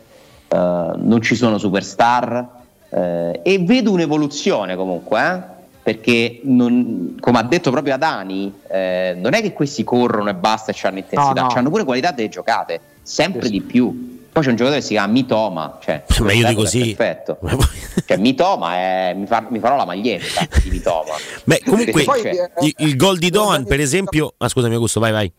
eh, 0.49 0.57
non 0.57 1.23
ci 1.23 1.35
sono 1.35 1.57
superstar 1.57 2.61
eh, 2.95 3.41
e 3.43 3.59
vedo 3.61 3.91
un'evoluzione 3.93 4.77
comunque, 4.77 5.21
eh, 5.21 5.41
perché 5.83 6.41
non- 6.45 7.17
come 7.19 7.39
ha 7.39 7.43
detto 7.43 7.71
proprio 7.71 7.95
Adani, 7.95 8.53
eh, 8.69 9.17
non 9.19 9.35
è 9.35 9.41
che 9.43 9.53
questi 9.53 9.83
corrono 9.85 10.31
e 10.31 10.35
basta 10.35 10.71
e 10.73 10.77
hanno 10.83 10.99
intensità, 10.99 11.41
No, 11.41 11.49
no. 11.49 11.55
hanno 11.55 11.71
pure 11.71 11.85
qualità 11.85 12.11
delle 12.13 12.29
giocate, 12.29 12.81
sempre 13.03 13.49
di 13.49 13.61
più. 13.61 14.11
Poi 14.33 14.43
c'è 14.43 14.49
un 14.49 14.57
giocatore 14.57 14.81
che 14.81 14.87
si 14.87 14.93
chiama 14.95 15.13
Mitoma, 15.13 15.79
cioè, 15.83 16.05
Ma 16.21 16.33
io 16.33 16.47
dico 16.47 16.65
sì. 16.65 16.95
Perfetto. 16.95 17.39
Cioè, 18.07 18.17
Mitoma 18.17 18.75
è, 18.77 19.15
mi, 19.15 19.27
fa- 19.27 19.47
mi 19.49 19.59
farò 19.59 19.77
la 19.77 19.85
maglietta 19.85 20.47
di 20.63 20.71
Mitoma. 20.71 21.13
Beh, 21.45 21.61
comunque 21.65 22.03
c'è- 22.05 22.51
il, 22.63 22.75
il 22.79 22.97
gol 22.97 23.19
di 23.19 23.29
Doan, 23.31 23.65
per 23.65 23.79
esempio. 23.81 24.33
Ah, 24.39 24.49
scusami, 24.49 24.75
Augusto, 24.75 24.99
vai, 25.01 25.13
vai. 25.13 25.33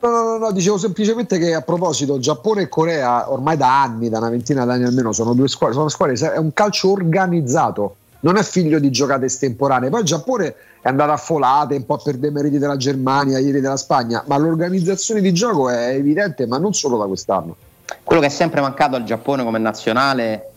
No, 0.00 0.10
no, 0.10 0.22
no, 0.22 0.38
no, 0.38 0.52
dicevo 0.52 0.78
semplicemente 0.78 1.38
che 1.38 1.54
a 1.54 1.62
proposito, 1.62 2.20
Giappone 2.20 2.62
e 2.62 2.68
Corea 2.68 3.32
ormai 3.32 3.56
da 3.56 3.82
anni, 3.82 4.08
da 4.08 4.18
una 4.18 4.28
ventina 4.28 4.64
d'anni 4.64 4.84
almeno, 4.84 5.10
sono 5.10 5.34
due 5.34 5.48
squadre, 5.48 5.74
sono 5.74 5.88
squadre, 5.88 6.34
è 6.34 6.38
un 6.38 6.52
calcio 6.52 6.92
organizzato, 6.92 7.96
non 8.20 8.36
è 8.36 8.44
figlio 8.44 8.78
di 8.78 8.90
giocate 8.92 9.24
estemporanee. 9.24 9.90
Poi 9.90 10.00
il 10.00 10.06
Giappone 10.06 10.54
è 10.80 10.88
andato 10.88 11.10
a 11.10 11.16
folate 11.16 11.74
un 11.74 11.84
po' 11.84 11.96
per 11.98 12.16
dei 12.16 12.30
meriti 12.30 12.58
della 12.58 12.76
Germania, 12.76 13.40
ieri 13.40 13.60
della 13.60 13.76
Spagna, 13.76 14.22
ma 14.26 14.36
l'organizzazione 14.36 15.20
di 15.20 15.32
gioco 15.32 15.68
è 15.68 15.88
evidente, 15.88 16.46
ma 16.46 16.58
non 16.58 16.74
solo 16.74 16.96
da 16.96 17.06
quest'anno. 17.06 17.56
Quello 18.04 18.20
che 18.20 18.28
è 18.28 18.30
sempre 18.30 18.60
mancato 18.60 18.94
al 18.94 19.02
Giappone 19.02 19.42
come 19.42 19.58
nazionale, 19.58 20.50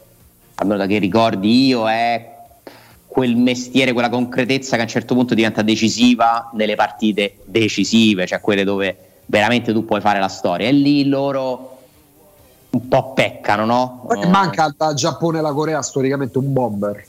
almeno 0.55 0.77
da 0.77 0.85
che 0.85 0.99
ricordi 0.99 1.65
io, 1.65 1.89
è 1.89 2.29
quel 3.07 3.35
mestiere, 3.35 3.91
quella 3.91 4.09
concretezza 4.09 4.75
che 4.75 4.81
a 4.81 4.85
un 4.85 4.89
certo 4.89 5.15
punto 5.15 5.33
diventa 5.33 5.63
decisiva 5.63 6.51
nelle 6.53 6.75
partite 6.75 7.37
decisive, 7.45 8.27
cioè 8.27 8.39
quelle 8.39 8.63
dove 8.63 9.09
veramente 9.31 9.71
tu 9.71 9.85
puoi 9.85 10.01
fare 10.01 10.19
la 10.19 10.27
storia. 10.27 10.67
E 10.67 10.73
lì 10.73 11.07
loro 11.07 11.77
un 12.71 12.87
po' 12.87 13.13
peccano, 13.13 13.65
no? 13.65 14.03
Poi 14.05 14.27
manca 14.27 14.73
al 14.77 14.93
Giappone 14.93 15.37
e 15.37 15.39
alla 15.39 15.53
Corea 15.53 15.81
storicamente 15.81 16.37
un 16.37 16.51
bomber. 16.51 17.05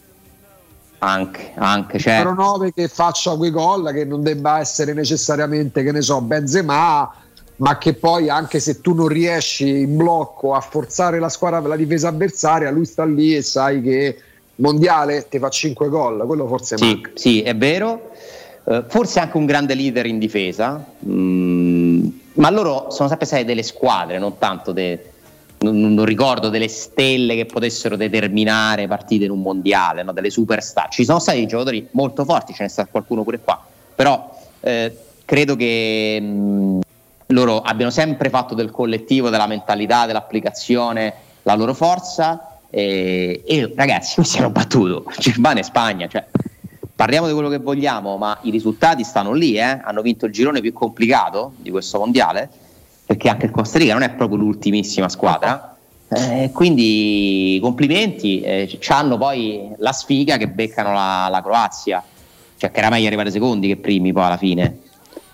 Anche, 0.99 1.53
anche, 1.57 1.99
cioè, 1.99 2.23
Numero 2.23 2.35
9 2.35 2.73
che 2.73 2.87
faccia 2.87 3.35
quei 3.35 3.51
gol, 3.51 3.91
che 3.93 4.05
non 4.05 4.23
debba 4.23 4.61
essere 4.61 4.93
necessariamente, 4.93 5.83
che 5.83 5.91
ne 5.91 6.01
so, 6.01 6.21
Benzema, 6.21 7.13
ma 7.57 7.79
che 7.79 7.95
poi 7.95 8.29
anche 8.29 8.61
se 8.61 8.81
tu 8.81 8.95
non 8.95 9.09
riesci 9.09 9.81
in 9.81 9.97
blocco 9.97 10.55
a 10.55 10.61
forzare 10.61 11.19
la 11.19 11.29
squadra, 11.29 11.59
la 11.61 11.75
difesa 11.75 12.07
avversaria, 12.07 12.71
lui 12.71 12.85
sta 12.85 13.05
lì 13.05 13.35
e 13.35 13.43
sai 13.43 13.83
che 13.83 14.17
mondiale 14.57 15.27
ti 15.29 15.41
fa 15.41 15.49
5 15.49 15.89
gol, 15.89 16.25
quello 16.25 16.47
forse 16.47 16.77
Sì, 16.77 16.85
manca. 16.85 17.11
sì, 17.15 17.43
è 17.43 17.57
vero. 17.57 18.12
Eh, 18.65 18.85
forse 18.87 19.19
anche 19.19 19.37
un 19.37 19.47
grande 19.47 19.75
leader 19.75 20.07
in 20.07 20.19
difesa, 20.19 20.85
Mm, 21.05 22.07
ma 22.35 22.51
loro 22.51 22.91
sono 22.91 23.09
sempre 23.09 23.27
state 23.27 23.45
delle 23.45 23.63
squadre, 23.63 24.19
non 24.19 24.39
tanto 24.39 24.73
de- 24.73 25.11
non, 25.59 25.95
non 25.95 26.05
ricordo 26.05 26.49
delle 26.49 26.69
stelle 26.69 27.35
che 27.35 27.47
potessero 27.47 27.97
determinare 27.97 28.87
partite 28.87 29.25
in 29.25 29.31
un 29.31 29.41
mondiale, 29.41 30.03
no? 30.03 30.13
delle 30.13 30.31
superstar. 30.31 30.89
Ci 30.89 31.05
sono 31.05 31.19
stati 31.19 31.47
giocatori 31.47 31.89
molto 31.93 32.25
forti, 32.25 32.53
ce 32.55 32.63
n'è 32.65 32.69
stato 32.69 32.89
qualcuno 32.91 33.23
pure 33.23 33.41
qua, 33.41 33.61
però 33.95 34.39
eh, 34.61 34.97
credo 35.25 35.57
che 35.57 36.19
mm, 36.21 36.81
loro 37.29 37.63
abbiano 37.63 37.91
sempre 37.91 38.31
fatto 38.31 38.55
del 38.55 38.71
collettivo, 38.71 39.29
della 39.29 39.47
mentalità, 39.47 40.07
dell'applicazione 40.07 41.15
la 41.43 41.55
loro 41.55 41.75
forza 41.75 42.47
E, 42.75 43.43
e, 43.45 43.73
ragazzi, 43.77 44.15
questi 44.17 44.39
hanno 44.39 44.51
battuto 44.51 45.05
Germania 45.19 45.61
e 45.61 45.65
Spagna. 45.65 46.07
Cioè, 46.09 46.25
parliamo 47.03 47.27
di 47.27 47.33
quello 47.33 47.49
che 47.49 47.59
vogliamo, 47.59 48.17
ma 48.17 48.39
i 48.43 48.51
risultati 48.51 49.03
stanno 49.03 49.33
lì. 49.33 49.57
Eh? 49.57 49.81
Hanno 49.83 50.03
vinto 50.03 50.27
il 50.27 50.33
girone 50.33 50.61
più 50.61 50.73
complicato 50.73 51.55
di 51.57 51.69
questo 51.71 51.99
mondiale, 51.99 52.49
perché 53.05 53.29
anche 53.29 53.47
il 53.47 53.51
Costa 53.51 53.79
Rica 53.79 53.93
non 53.93 54.03
è 54.03 54.11
proprio 54.11 54.39
l'ultimissima 54.39 55.09
squadra. 55.09 55.77
Eh, 56.09 56.51
quindi 56.53 57.59
complimenti, 57.61 58.41
eh, 58.43 58.79
hanno 58.89 59.19
poi 59.19 59.69
la 59.79 59.91
sfiga 59.91 60.37
che 60.37 60.47
beccano 60.47 60.93
la, 60.93 61.27
la 61.29 61.43
Croazia, 61.43 62.01
cioè 62.57 62.71
che 62.71 62.79
era 62.79 62.89
meglio 62.89 63.09
arrivare 63.09 63.33
secondi 63.33 63.67
che 63.67 63.79
primi 63.79 64.13
poi 64.13 64.25
alla 64.25 64.37
fine. 64.37 64.82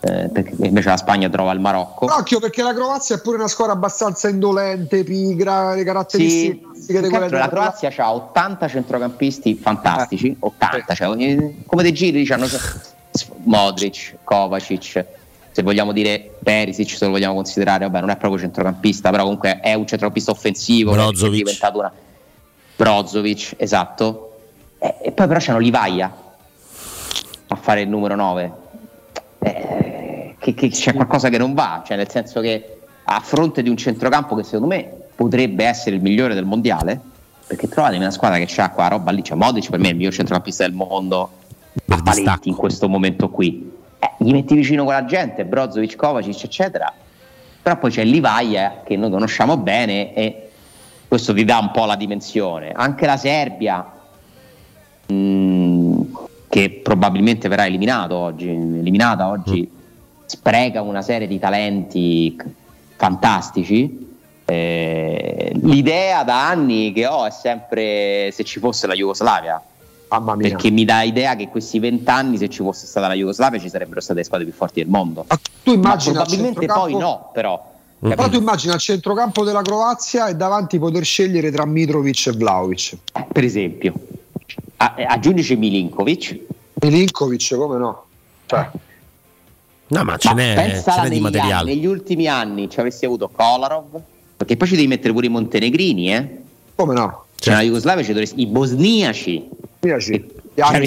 Eh, 0.01 0.29
perché 0.33 0.55
invece 0.61 0.89
la 0.91 0.97
Spagna 0.97 1.29
trova 1.29 1.51
il 1.53 1.59
Marocco. 1.59 2.05
Occhio 2.05 2.39
perché 2.39 2.63
la 2.63 2.73
Croazia 2.73 3.17
è 3.17 3.21
pure 3.21 3.37
una 3.37 3.49
squadra 3.49 3.75
abbastanza 3.75 4.29
indolente, 4.29 5.03
pigra, 5.03 5.75
le 5.75 5.83
caratteristiche 5.83 6.53
Sì, 6.53 6.61
classiche 6.61 6.99
altro 6.99 7.19
la 7.19 7.27
della- 7.27 7.49
Croazia 7.49 7.93
ha 7.97 8.15
80 8.15 8.69
centrocampisti 8.69 9.55
fantastici, 9.57 10.37
80, 10.39 10.95
cioè, 10.95 11.09
ogni- 11.09 11.65
come 11.67 11.83
dei 11.83 11.93
giri 11.93 12.19
diciamo, 12.19 12.47
Modric, 13.45 14.19
Kovacic, 14.23 15.05
se 15.51 15.63
vogliamo 15.63 15.91
dire 15.93 16.37
Perisic, 16.45 16.91
se 16.97 17.05
lo 17.05 17.11
vogliamo 17.11 17.35
considerare, 17.35 17.85
vabbè 17.87 17.99
non 17.99 18.11
è 18.11 18.17
proprio 18.17 18.41
centrocampista, 18.41 19.11
però 19.11 19.25
comunque 19.25 19.59
è 19.59 19.75
un 19.75 19.87
centrocampista 19.87 20.31
offensivo, 20.31 20.93
che 20.93 20.99
è 20.99 21.03
Brozovic. 21.03 21.37
diventato 21.45 21.79
una 21.79 21.93
Brozovic, 22.77 23.55
esatto. 23.57 24.37
E, 24.79 24.95
e 25.03 25.11
poi 25.13 25.27
però 25.27 25.41
c'hanno 25.43 25.59
Livaia 25.59 26.13
a 27.49 27.57
fare 27.57 27.81
il 27.81 27.89
numero 27.89 28.15
9. 28.15 28.67
Eh, 29.41 30.35
che, 30.39 30.55
che 30.55 30.69
c'è 30.69 30.95
qualcosa 30.95 31.29
che 31.29 31.39
non 31.39 31.55
va, 31.55 31.83
cioè 31.87 31.97
nel 31.97 32.09
senso 32.09 32.41
che 32.41 32.79
a 33.05 33.21
fronte 33.21 33.63
di 33.63 33.69
un 33.69 33.77
centrocampo 33.77 34.35
che 34.35 34.43
secondo 34.43 34.67
me 34.67 34.89
potrebbe 35.15 35.65
essere 35.65 35.97
il 35.97 36.03
migliore 36.03 36.35
del 36.35 36.45
mondiale, 36.45 37.01
perché 37.47 37.69
trovatemi 37.69 38.03
una 38.03 38.11
squadra 38.11 38.39
che 38.39 38.45
c'ha 38.47 38.71
qua 38.71 38.89
roba 38.89 39.11
lì, 39.11 39.25
cioè 39.25 39.37
Modic 39.37 39.71
per 39.71 39.79
me 39.79 39.89
è 39.89 39.91
il 39.91 39.97
miglior 39.97 40.13
centrocampista 40.13 40.65
del 40.65 40.75
mondo 40.75 41.31
a 41.89 42.03
paletti 42.03 42.49
in 42.49 42.55
questo 42.55 42.89
momento 42.89 43.31
qui. 43.31 43.73
Eh, 43.99 44.11
gli 44.19 44.33
metti 44.33 44.55
vicino 44.55 44.85
quella 44.85 45.05
gente, 45.05 45.45
Brozovic, 45.45 45.97
Kovacic, 45.97 46.45
eccetera. 46.45 46.93
Però 47.63 47.77
poi 47.79 47.91
c'è 47.91 48.05
Livaia 48.05 48.83
che 48.85 48.97
noi 48.97 49.11
conosciamo 49.11 49.57
bene 49.57 50.15
e 50.15 50.51
questo 51.09 51.33
vi 51.33 51.45
dà 51.45 51.59
un 51.59 51.71
po' 51.71 51.85
la 51.85 51.97
dimensione. 51.97 52.73
Anche 52.73 53.07
la 53.07 53.17
Serbia, 53.17 53.85
mh, 55.07 56.01
che 56.49 56.81
probabilmente 56.83 57.49
verrà 57.49 57.67
eliminato 57.67 58.15
oggi, 58.15 58.49
eliminata 58.49 59.29
oggi, 59.29 59.71
spreca 60.25 60.83
una 60.83 61.03
serie 61.03 61.27
di 61.27 61.39
talenti 61.39 62.37
fantastici. 62.97 64.07
Eh, 64.45 65.53
l'idea 65.63 66.25
da 66.25 66.49
anni 66.49 66.93
che 66.93 67.07
ho 67.07 67.27
è 67.27 67.31
sempre 67.31 68.31
se 68.33 68.45
ci 68.45 68.59
fosse 68.59 68.87
la 68.87 68.95
Jugoslavia. 68.95 69.63
Perché 70.39 70.71
mi 70.71 70.87
dà 70.87 71.03
idea 71.03 71.37
che 71.37 71.49
questi 71.49 71.79
vent'anni, 71.79 72.39
se 72.39 72.49
ci 72.49 72.63
fosse 72.63 72.87
stata 72.87 73.09
la 73.09 73.15
Jugoslavia, 73.15 73.61
ci 73.61 73.69
sarebbero 73.69 74.01
state 74.01 74.21
le 74.21 74.25
squadre 74.25 74.47
più 74.47 74.57
forti 74.57 74.81
del 74.81 74.89
mondo. 74.89 75.27
Tu 75.63 75.73
Ma 75.73 75.73
immagina 75.75 76.23
probabilmente 76.23 76.65
il 76.65 76.73
poi 76.73 76.97
no, 76.97 77.31
però. 77.35 77.77
Però 77.99 78.29
tu 78.29 78.39
immagina 78.39 78.75
il 78.75 78.81
centrocampo 78.81 79.45
della 79.45 79.61
Croazia 79.61 80.29
e 80.29 80.35
davanti 80.35 80.79
poter 80.79 81.05
scegliere 81.05 81.51
tra 81.51 81.67
Mitrovic 81.67 82.29
e 82.29 82.33
Vlaovic. 82.33 82.97
Per 83.31 83.45
esempio, 83.45 83.93
A- 84.79 84.95
aggiungici 85.09 85.57
Milinkovic. 85.57 86.39
Milinkovic, 86.81 87.55
come 87.57 87.79
no? 87.79 88.05
Cioè, 88.47 88.71
No, 89.91 90.05
ma 90.05 90.17
ce 90.19 90.35
n'è, 90.35 90.55
pensa 90.55 90.93
ce 90.93 91.01
n'è 91.01 91.09
di 91.09 91.15
negli, 91.15 91.21
materiale. 91.23 91.53
anni, 91.55 91.75
negli 91.75 91.87
ultimi 91.87 92.27
anni 92.27 92.69
ci 92.69 92.79
avresti 92.79 93.07
avuto 93.07 93.29
Kolarov, 93.35 93.99
perché 94.37 94.57
poi 94.57 94.69
ci 94.69 94.75
devi 94.77 94.87
mettere 94.87 95.13
pure 95.15 95.27
i 95.27 95.31
montenegrini, 95.31 96.13
eh? 96.15 96.29
Come 96.75 96.93
no? 96.95 97.25
Cioè, 97.39 97.55
la 97.55 97.63
Jugoslavia 97.63 98.03
ci 98.05 98.11
dovresti, 98.13 98.41
i 98.41 98.47
bosniaci. 98.47 99.49
Bosniaci. 99.81 100.27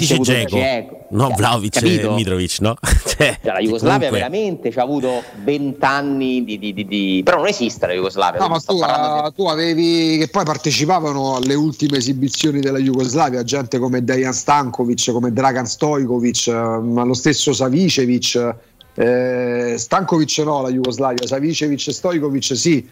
Dici 0.00 0.12
avuto 0.12 0.30
Dzeko. 0.32 0.56
Dzeko. 0.56 1.06
No, 1.10 1.26
Cioè, 1.28 1.36
Vlaovic 1.36 1.80
e? 1.82 2.14
Mitrovic, 2.14 2.56
no? 2.60 2.74
Cioè, 2.82 3.38
Cioè, 3.42 3.52
la 3.52 3.58
Jugoslavia 3.60 4.08
comunque- 4.08 4.18
veramente 4.18 4.70
ci 4.70 4.78
ha 4.78 4.82
avuto 4.82 5.22
vent'anni 5.44 6.44
di, 6.44 6.58
di, 6.58 6.72
di, 6.72 6.84
di- 6.86 7.22
Però 7.24 7.36
non 7.38 7.46
esiste 7.46 7.86
la 7.86 7.92
Jugoslavia. 7.92 8.40
No, 8.40 8.48
ma 8.48 8.58
tu, 8.60 8.78
parlando 8.78 9.22
ah, 9.26 9.30
tu 9.30 9.46
avevi 9.46 10.16
che 10.18 10.28
poi 10.28 10.44
partecipavano 10.44 11.36
alle 11.36 11.54
ultime 11.54 11.98
esibizioni 11.98 12.60
della 12.60 12.78
Jugoslavia, 12.78 13.42
gente 13.44 13.78
come 13.78 14.02
Dejan 14.04 14.32
Stankovic, 14.32 15.10
come 15.12 15.32
Dragan 15.32 15.66
Stojkovic, 15.66 16.48
ma 16.48 17.04
lo 17.04 17.14
stesso 17.14 17.52
Savicevic. 17.52 18.54
Eh, 18.94 19.74
Stankovic 19.78 20.38
no, 20.38 20.60
la 20.62 20.70
Jugoslavia, 20.70 21.26
Savicevic 21.26 21.86
e 21.88 21.92
Stojkovic 21.92 22.56
sì. 22.56 22.86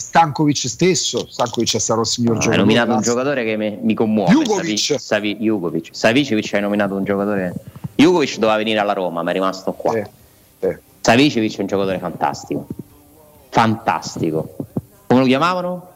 Stankovic 0.00 0.66
stesso, 0.66 1.26
Stankovic 1.28 1.74
è 1.74 1.78
stato 1.78 2.00
il 2.00 2.06
signor 2.06 2.38
di... 2.38 2.38
Hai 2.38 2.44
giocatore. 2.44 2.66
nominato 2.66 2.96
un 2.96 3.02
giocatore 3.02 3.44
che 3.44 3.56
mi, 3.56 3.78
mi 3.82 3.94
commuove. 3.94 4.32
Jugovic. 4.32 4.78
Savi- 4.78 4.98
Savi- 4.98 5.36
Jugovic. 5.36 5.88
Savicevic 5.92 6.54
hai 6.54 6.60
nominato 6.62 6.94
un 6.94 7.04
giocatore. 7.04 7.54
Jugovic 7.96 8.34
doveva 8.38 8.56
venire 8.56 8.78
alla 8.78 8.94
Roma, 8.94 9.22
ma 9.22 9.30
è 9.30 9.32
rimasto 9.34 9.72
qua. 9.72 9.94
Savicevic 11.02 11.56
è 11.56 11.60
un 11.60 11.66
giocatore 11.66 11.98
fantastico. 11.98 12.66
Fantastico. 13.50 14.56
Come 15.06 15.20
lo 15.20 15.26
chiamavano? 15.26 15.88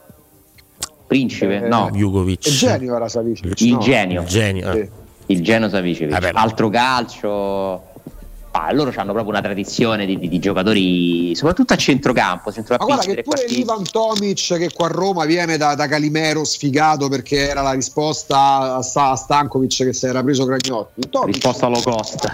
Principe? 1.06 1.64
Eh, 1.64 1.68
no. 1.68 1.90
Jugovic. 1.90 2.46
Il 2.46 2.56
genio 2.56 2.96
era 2.96 3.08
Savicevic. 3.08 3.60
Il 3.60 3.72
no? 3.72 3.78
genio. 3.78 4.20
Il 4.20 4.26
genio, 4.26 4.70
eh. 4.72 4.90
Il 5.26 5.42
genio 5.42 5.68
Savicevic. 5.70 6.30
Altro 6.34 6.68
calcio. 6.68 7.92
Ah, 8.56 8.72
loro 8.72 8.92
hanno 8.94 9.10
proprio 9.12 9.32
una 9.32 9.40
tradizione 9.40 10.06
di, 10.06 10.16
di- 10.16 10.28
di 10.28 10.38
giocatori, 10.38 11.34
soprattutto 11.34 11.72
a 11.72 11.76
centrocampo. 11.76 12.50
Ma 12.50 12.52
centrocampisti, 12.52 12.94
guarda 13.04 13.14
che 13.14 13.22
pure 13.24 13.36
trequartisti. 13.46 13.60
Ivan 13.60 13.82
Tomic 13.90 14.58
che 14.58 14.70
qua 14.72 14.86
a 14.86 14.90
Roma 14.90 15.24
viene 15.24 15.56
da, 15.56 15.74
da 15.74 15.88
Calimero 15.88 16.44
sfigato 16.44 17.08
perché 17.08 17.48
era 17.48 17.62
la 17.62 17.72
risposta 17.72 18.38
a, 18.38 18.76
a 18.76 19.16
Stankovic 19.16 19.74
che 19.84 19.92
si 19.92 20.06
era 20.06 20.22
preso 20.22 20.46
Cragnotti. 20.46 21.08
Tomic 21.10 21.34
Risposta 21.34 21.66
low 21.66 21.82
cost. 21.82 22.30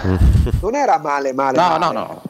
non 0.61 0.75
era 0.75 0.99
male 0.99 1.33
male. 1.33 1.57
No, 1.57 1.67
male. 1.67 1.85
no, 1.85 1.91
no. 1.91 2.21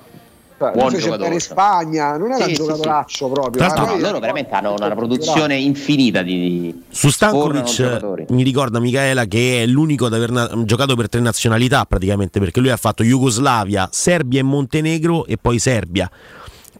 Buon 0.69 0.93
giocatore. 0.95 1.33
in 1.33 1.39
Spagna, 1.39 2.17
non 2.17 2.31
era 2.31 2.43
Sì, 2.43 2.49
un 2.51 2.55
sì, 2.55 2.61
giocatoraccio 2.61 3.29
proprio. 3.29 3.63
Tra 3.65 3.73
eh, 3.75 3.79
No, 3.79 3.85
poi- 3.87 3.99
loro 4.01 4.19
veramente 4.19 4.53
hanno 4.53 4.73
una 4.73 4.93
produzione 4.93 5.55
infinita 5.55 6.21
di, 6.21 6.83
Su 6.89 7.09
Stankovic 7.09 8.25
mi 8.29 8.43
ricorda 8.43 8.79
Michaela 8.79 9.25
che 9.25 9.63
è 9.63 9.65
l'unico 9.65 10.05
ad 10.05 10.13
aver 10.13 10.31
na- 10.31 10.49
giocato 10.65 10.95
per 10.95 11.09
tre 11.09 11.19
nazionalità 11.21 11.85
praticamente 11.85 12.39
perché 12.39 12.59
lui 12.59 12.69
ha 12.69 12.77
fatto 12.77 13.03
Jugoslavia, 13.03 13.89
Serbia 13.91 14.39
e 14.39 14.43
Montenegro 14.43 15.25
e 15.25 15.37
poi 15.37 15.57
Serbia. 15.59 16.09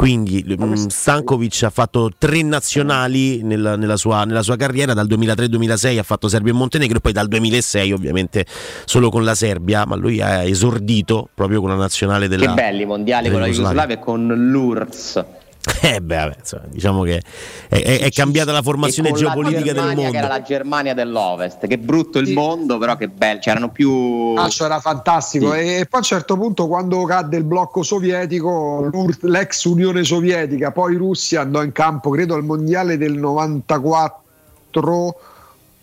Quindi 0.01 0.43
mm, 0.59 0.73
Stankovic 0.87 1.61
ha 1.61 1.69
fatto 1.69 2.09
tre 2.17 2.41
nazionali 2.41 3.43
nella, 3.43 3.75
nella 3.75 3.97
sua, 3.97 4.23
nella 4.23 4.41
sua 4.41 4.55
carriera, 4.55 4.95
dal 4.95 5.05
2003-2006 5.05 5.99
ha 5.99 6.03
fatto 6.03 6.27
Serbia 6.27 6.53
e 6.53 6.55
Montenegro 6.55 6.97
e 6.97 7.01
poi 7.01 7.11
dal 7.11 7.27
2006 7.27 7.91
ovviamente 7.91 8.47
solo 8.85 9.11
con 9.11 9.23
la 9.23 9.35
Serbia, 9.35 9.85
ma 9.85 9.95
lui 9.95 10.19
ha 10.19 10.41
esordito 10.43 11.29
proprio 11.35 11.59
con 11.59 11.69
la 11.69 11.75
nazionale 11.75 12.27
della... 12.27 12.47
Che 12.47 12.53
belli 12.53 12.85
mondiali 12.85 13.29
della 13.29 13.37
con 13.37 13.47
la. 13.47 13.53
Jugoslavia 13.53 13.95
e 13.95 13.99
con 13.99 14.25
l'URSS. 14.25 15.25
Eh 15.83 16.01
beh, 16.01 16.15
vabbè, 16.15 16.35
insomma, 16.39 16.63
diciamo 16.69 17.03
che 17.03 17.21
è, 17.69 17.75
è- 17.81 17.99
è 18.01 18.09
cambiata 18.09 18.51
la 18.51 18.61
formazione 18.61 19.09
E 19.09 19.11
con 19.11 19.21
la 19.21 19.27
geopolitica 19.33 19.73
del 19.73 19.95
mondo. 19.95 20.11
Che 20.11 20.17
era 20.17 20.27
la 20.27 20.41
Germania 20.41 20.93
dell'Ovest. 20.93 21.67
Che 21.67 21.77
brutto 21.77 22.17
il 22.19 22.33
mondo, 22.33 22.77
però 22.77 22.95
che 22.95 23.07
bello. 23.09 23.39
C'erano 23.39 23.69
più. 23.69 24.33
Ah, 24.37 24.47
cioè, 24.49 24.67
era 24.67 24.79
fantastico 24.79 25.51
Sì. 25.53 25.59
e 25.59 25.85
poi 25.87 25.87
a 25.91 25.97
un 25.97 26.03
certo 26.03 26.37
punto 26.37 26.67
quando 26.67 27.03
cadde 27.03 27.37
il 27.37 27.43
blocco 27.43 27.83
sovietico 27.83 28.89
l'ex 29.21 29.63
Unione 29.65 30.03
Sovietica 30.03 30.71
poi 30.71 30.95
Russia 30.95 31.41
andò 31.41 31.61
in 31.63 31.71
campo 31.71 32.09
credo 32.09 32.33
al 32.35 32.43
mondiale 32.43 32.97
del 32.97 33.13
94 33.17 34.19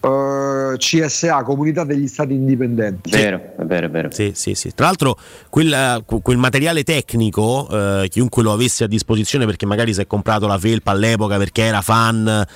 eh, 0.00 0.74
CSA 0.76 1.42
Comunità 1.42 1.84
degli 1.84 2.06
Stati 2.06 2.32
Indipendenti 2.32 3.10
Vero, 3.10 3.36
è 3.58 3.64
vero, 3.64 3.86
è 3.86 3.90
vero. 3.90 4.10
Sì, 4.10 4.32
sì, 4.34 4.54
sì. 4.54 4.72
Tra 4.74 4.86
l'altro, 4.86 5.16
quel, 5.48 6.04
quel 6.22 6.36
materiale 6.36 6.84
tecnico, 6.84 7.68
eh, 7.70 8.08
chiunque 8.08 8.42
lo 8.42 8.52
avesse 8.52 8.84
a 8.84 8.86
disposizione, 8.86 9.44
perché 9.46 9.66
magari 9.66 9.92
si 9.94 10.00
è 10.00 10.06
comprato 10.06 10.46
la 10.46 10.58
felpa 10.58 10.92
all'epoca 10.92 11.36
perché 11.36 11.62
era 11.62 11.80
fan. 11.82 12.46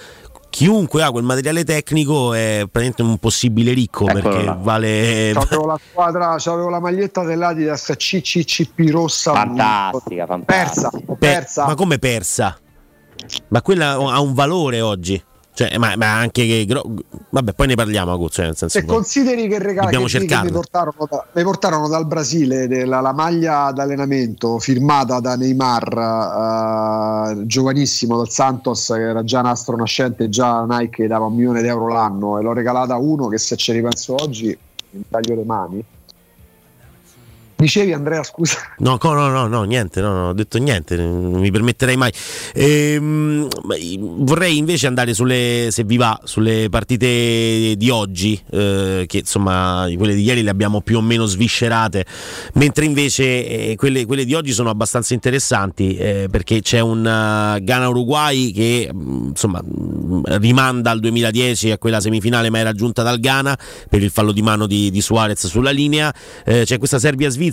Chiunque 0.51 1.03
ha 1.03 1.11
quel 1.11 1.25
materiale 1.25 1.65
tecnico 1.65 2.35
è 2.35 2.59
praticamente 2.71 3.01
un 3.01 3.17
possibile 3.17 3.73
ricco 3.73 4.07
Eccolo 4.07 4.21
perché 4.29 4.45
là. 4.45 4.59
vale. 4.61 5.31
C'avevo 5.33 5.65
la 5.67 5.81
squadra, 5.91 6.35
c'avevo 6.39 6.69
la 6.69 6.79
maglietta 6.79 7.25
dell'Adidas 7.25 7.91
CCCP 7.97 8.91
rossa 8.91 9.33
Fantastica, 9.33 10.27
persa, 10.45 10.91
fantastica. 10.91 11.13
ho 11.13 11.17
Pe- 11.17 11.27
persa. 11.27 11.67
ma 11.67 11.75
come 11.75 11.99
persa? 11.99 12.59
Ma 13.49 13.63
quella 13.63 13.93
ha 13.93 14.21
un 14.21 14.35
valore 14.35 14.83
oggi. 14.83 15.23
Cioè, 15.55 15.77
ma, 15.77 15.95
ma 15.97 16.19
anche 16.19 16.47
che. 16.47 16.67
Vabbè, 17.29 17.53
poi 17.53 17.67
ne 17.67 17.75
parliamo, 17.75 18.11
Aguzzo. 18.13 18.41
Nel 18.41 18.57
senso 18.57 18.79
Se 18.79 18.85
poi- 18.85 18.95
consideri 18.95 19.49
che 19.49 19.59
Dobbiamo 19.59 20.07
che, 20.07 20.25
che 20.25 20.41
mi, 20.45 20.51
portarono 20.51 21.07
da- 21.11 21.27
mi 21.33 21.43
portarono 21.43 21.89
dal 21.89 22.07
Brasile 22.07 22.67
della, 22.69 23.01
la 23.01 23.13
maglia 23.13 23.71
d'allenamento 23.71 24.59
firmata 24.59 25.21
da 25.21 25.37
Neymar, 25.37 27.37
eh, 27.39 27.47
giovanissimo 27.47 28.17
dal 28.17 28.31
Santos, 28.31 28.87
che 28.95 29.01
era 29.01 29.23
già 29.25 29.43
nastro 29.43 29.77
nascente, 29.77 30.31
già 30.31 30.65
Nike 30.67 31.07
dava 31.07 31.27
un 31.27 31.35
milione 31.35 31.61
di 31.61 31.69
euro 31.69 31.89
l'anno 31.89 32.39
e 32.39 32.43
l'ho 32.43 32.53
regalata 32.55 32.95
a 32.95 32.99
uno 32.99 33.29
che 33.29 33.37
se 33.39 33.57
ci 33.57 33.73
ripenso 33.73 34.15
oggi 34.15 34.57
mi 34.91 35.03
taglio 35.09 35.35
le 35.35 35.45
mani. 35.45 35.85
Dicevi 37.63 37.93
Andrea, 37.93 38.25
scusa. 38.25 38.59
No, 38.79 38.99
no, 39.01 39.29
no, 39.29 39.47
no, 39.47 39.63
niente, 39.63 40.01
no, 40.01 40.13
no, 40.13 40.29
ho 40.31 40.33
detto 40.33 40.59
niente, 40.59 40.97
non 40.97 41.39
mi 41.39 41.53
permetterei 41.53 41.97
mai. 41.97 42.13
Ehm, 42.55 43.47
vorrei 44.25 44.59
invece 44.59 44.89
andare 44.89 45.15
sulle, 45.15 45.69
se 45.71 45.85
vi 45.85 45.97
va, 45.97 46.19
sulle 46.25 46.67
partite 46.69 47.75
di 47.77 47.89
oggi, 47.89 48.37
eh, 48.51 49.05
che 49.07 49.19
insomma 49.19 49.87
quelle 49.97 50.17
di 50.17 50.25
ieri 50.25 50.43
le 50.43 50.51
abbiamo 50.51 50.81
più 50.81 50.97
o 50.97 51.01
meno 51.01 51.25
sviscerate, 51.25 52.05
mentre 52.55 52.85
invece 52.85 53.47
eh, 53.47 53.77
quelle, 53.77 54.07
quelle 54.07 54.25
di 54.25 54.35
oggi 54.35 54.51
sono 54.51 54.69
abbastanza 54.69 55.15
interessanti 55.15 55.95
eh, 55.95 56.27
perché 56.29 56.63
c'è 56.63 56.81
un 56.81 56.99
uh, 56.99 57.63
Ghana-Uruguay 57.63 58.51
che 58.51 58.91
mh, 58.93 59.27
insomma 59.29 59.63
mh, 59.63 60.23
rimanda 60.41 60.91
al 60.91 60.99
2010 60.99 61.71
a 61.71 61.79
quella 61.79 62.01
semifinale 62.01 62.51
ma 62.51 62.59
era 62.59 62.73
giunta 62.73 63.05
dal 63.05 63.21
Ghana 63.21 63.57
per 63.89 64.03
il 64.03 64.11
fallo 64.11 64.33
di 64.33 64.43
mano 64.43 64.67
di, 64.67 64.91
di 64.91 65.01
Suarez 65.01 65.47
sulla 65.47 65.71
linea, 65.71 66.13
Eh, 66.45 66.63
c'è 66.65 66.79
questa 66.79 66.99
Serbia-Svizzera 66.99 67.51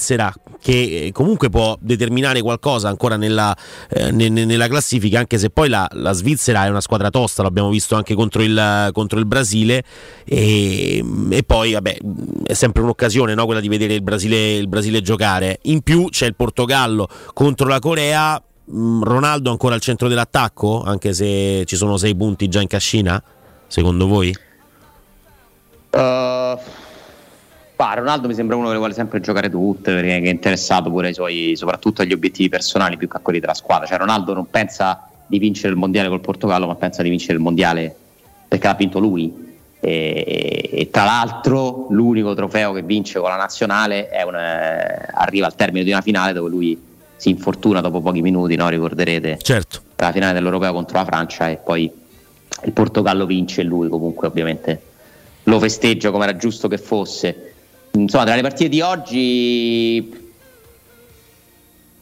che 0.61 1.05
eh, 1.05 1.11
comunque 1.11 1.49
può 1.49 1.77
determinare 1.79 2.41
qualcosa 2.41 2.89
ancora 2.89 3.15
nella, 3.15 3.55
eh, 3.89 4.11
ne- 4.11 4.29
nella 4.29 4.67
classifica 4.67 5.19
anche 5.19 5.37
se 5.37 5.49
poi 5.49 5.69
la, 5.69 5.87
la 5.93 6.11
Svizzera 6.13 6.65
è 6.65 6.69
una 6.69 6.81
squadra 6.81 7.09
tosta, 7.09 7.43
l'abbiamo 7.43 7.69
visto 7.69 7.95
anche 7.95 8.13
contro 8.15 8.41
il, 8.41 8.89
contro 8.91 9.19
il 9.19 9.25
Brasile 9.25 9.83
e, 10.25 11.03
e 11.29 11.43
poi 11.43 11.73
vabbè 11.73 11.97
è 12.45 12.53
sempre 12.53 12.81
un'occasione 12.81 13.33
no, 13.33 13.45
quella 13.45 13.61
di 13.61 13.67
vedere 13.67 13.93
il 13.93 14.01
Brasile, 14.01 14.55
il 14.55 14.67
Brasile 14.67 15.01
giocare. 15.01 15.59
In 15.63 15.81
più 15.81 16.09
c'è 16.09 16.25
il 16.25 16.35
Portogallo 16.35 17.07
contro 17.33 17.67
la 17.67 17.79
Corea. 17.79 18.41
Mm, 18.71 19.01
Ronaldo 19.01 19.49
ancora 19.49 19.75
al 19.75 19.81
centro 19.81 20.07
dell'attacco, 20.07 20.83
anche 20.83 21.13
se 21.13 21.63
ci 21.65 21.75
sono 21.75 21.97
sei 21.97 22.15
punti 22.15 22.47
già 22.47 22.61
in 22.61 22.67
cascina, 22.67 23.21
secondo 23.67 24.07
voi? 24.07 24.35
Uh, 25.91 26.59
bah, 27.79 27.93
Ronaldo 27.93 28.27
mi 28.27 28.33
sembra 28.33 28.57
uno 28.57 28.65
che 28.65 28.73
le 28.73 28.77
vuole 28.77 28.93
sempre 28.93 29.21
giocare 29.21 29.49
tutte 29.49 29.93
perché 29.93 30.17
è 30.17 30.27
interessato 30.27 30.89
pure 30.89 31.07
ai 31.07 31.13
suoi, 31.13 31.53
soprattutto 31.55 32.01
agli 32.01 32.11
obiettivi 32.11 32.49
personali 32.49 32.97
più 32.97 33.07
che 33.07 33.15
a 33.15 33.19
quelli 33.21 33.39
della 33.39 33.53
squadra. 33.53 33.87
Cioè, 33.87 33.97
Ronaldo 33.97 34.33
non 34.33 34.49
pensa 34.49 35.07
di 35.25 35.39
vincere 35.39 35.71
il 35.71 35.79
mondiale 35.79 36.09
col 36.09 36.19
Portogallo, 36.19 36.67
ma 36.67 36.75
pensa 36.75 37.01
di 37.03 37.09
vincere 37.09 37.35
il 37.35 37.39
mondiale 37.39 37.95
perché 38.49 38.67
l'ha 38.67 38.73
vinto 38.73 38.99
lui. 38.99 39.47
E, 39.79 40.69
e 40.73 40.89
tra 40.91 41.05
l'altro, 41.05 41.87
l'unico 41.91 42.33
trofeo 42.33 42.73
che 42.73 42.81
vince 42.81 43.17
con 43.17 43.29
la 43.29 43.37
nazionale 43.37 44.09
è 44.09 44.23
un, 44.23 44.35
eh, 44.35 45.07
arriva 45.13 45.45
al 45.45 45.55
termine 45.55 45.85
di 45.85 45.91
una 45.91 46.01
finale 46.01 46.33
dove 46.33 46.49
lui 46.49 46.77
si 47.15 47.29
infortuna 47.29 47.79
dopo 47.79 48.01
pochi 48.01 48.21
minuti, 48.21 48.55
no? 48.55 48.67
ricorderete? 48.67 49.37
Certo. 49.41 49.83
La 49.95 50.11
finale 50.11 50.33
dell'Europeo 50.33 50.73
contro 50.73 50.97
la 50.97 51.05
Francia 51.05 51.47
e 51.47 51.55
poi 51.55 51.89
il 52.65 52.71
Portogallo 52.73 53.25
vince 53.25 53.61
e 53.61 53.63
lui 53.63 53.87
comunque 53.87 54.27
ovviamente 54.27 54.81
lo 55.43 55.59
festeggia 55.59 56.11
come 56.11 56.25
era 56.25 56.35
giusto 56.35 56.67
che 56.67 56.77
fosse. 56.77 57.48
Insomma, 57.91 58.23
tra 58.25 58.35
le 58.35 58.41
partite 58.41 58.69
di 58.69 58.81
oggi 58.81 60.27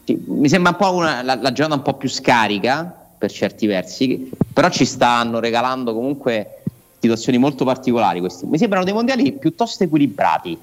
mi 0.06 0.48
sembra 0.48 0.72
un 0.72 0.78
po' 0.78 0.94
una, 0.94 1.22
la, 1.22 1.36
la 1.36 1.52
giornata 1.52 1.76
un 1.76 1.82
po' 1.82 1.96
più 1.96 2.10
scarica 2.10 2.94
per 3.18 3.32
certi 3.32 3.66
versi, 3.66 4.30
però 4.54 4.70
ci 4.70 4.86
stanno 4.86 5.40
regalando 5.40 5.94
comunque 5.94 6.62
situazioni 7.00 7.38
molto 7.38 7.66
particolari 7.66 8.20
questi. 8.20 8.46
Mi 8.46 8.58
sembrano 8.58 8.86
dei 8.86 8.94
mondiali 8.94 9.32
piuttosto 9.34 9.84
equilibrati. 9.84 10.58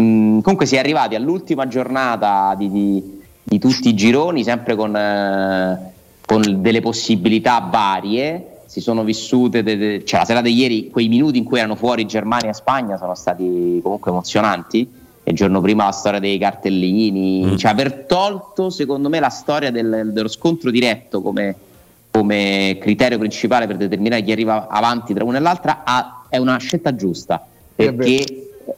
Mm, 0.00 0.40
comunque 0.40 0.66
si 0.66 0.76
è 0.76 0.78
arrivati 0.78 1.14
all'ultima 1.14 1.66
giornata 1.66 2.54
di, 2.56 2.70
di- 2.70 3.20
di 3.42 3.58
tutti 3.58 3.88
i 3.88 3.94
gironi, 3.94 4.44
sempre 4.44 4.74
con, 4.76 4.94
eh, 4.96 5.92
con 6.24 6.62
delle 6.62 6.80
possibilità 6.80 7.60
varie. 7.60 8.51
Si 8.72 8.80
sono 8.80 9.04
vissute, 9.04 9.62
de- 9.62 9.76
de- 9.76 10.02
cioè 10.06 10.20
la 10.20 10.24
sera 10.24 10.40
di 10.40 10.54
ieri, 10.54 10.88
quei 10.88 11.06
minuti 11.08 11.36
in 11.36 11.44
cui 11.44 11.58
erano 11.58 11.74
fuori 11.74 12.06
Germania 12.06 12.48
e 12.48 12.54
Spagna 12.54 12.96
sono 12.96 13.14
stati 13.14 13.80
comunque 13.82 14.10
emozionanti. 14.10 14.90
E 15.22 15.30
il 15.30 15.36
giorno 15.36 15.60
prima 15.60 15.84
la 15.84 15.90
storia 15.92 16.18
dei 16.18 16.38
cartellini, 16.38 17.58
cioè 17.58 17.70
aver 17.70 18.06
tolto 18.08 18.70
secondo 18.70 19.10
me 19.10 19.20
la 19.20 19.28
storia 19.28 19.70
del- 19.70 20.08
dello 20.14 20.28
scontro 20.28 20.70
diretto 20.70 21.20
come, 21.20 21.54
come 22.10 22.78
criterio 22.80 23.18
principale 23.18 23.66
per 23.66 23.76
determinare 23.76 24.22
chi 24.22 24.32
arriva 24.32 24.66
avanti 24.68 25.12
tra 25.12 25.22
una 25.22 25.36
e 25.36 25.40
l'altra 25.42 25.82
ha- 25.84 26.24
è 26.30 26.38
una 26.38 26.56
scelta 26.56 26.94
giusta 26.94 27.44
perché 27.74 28.24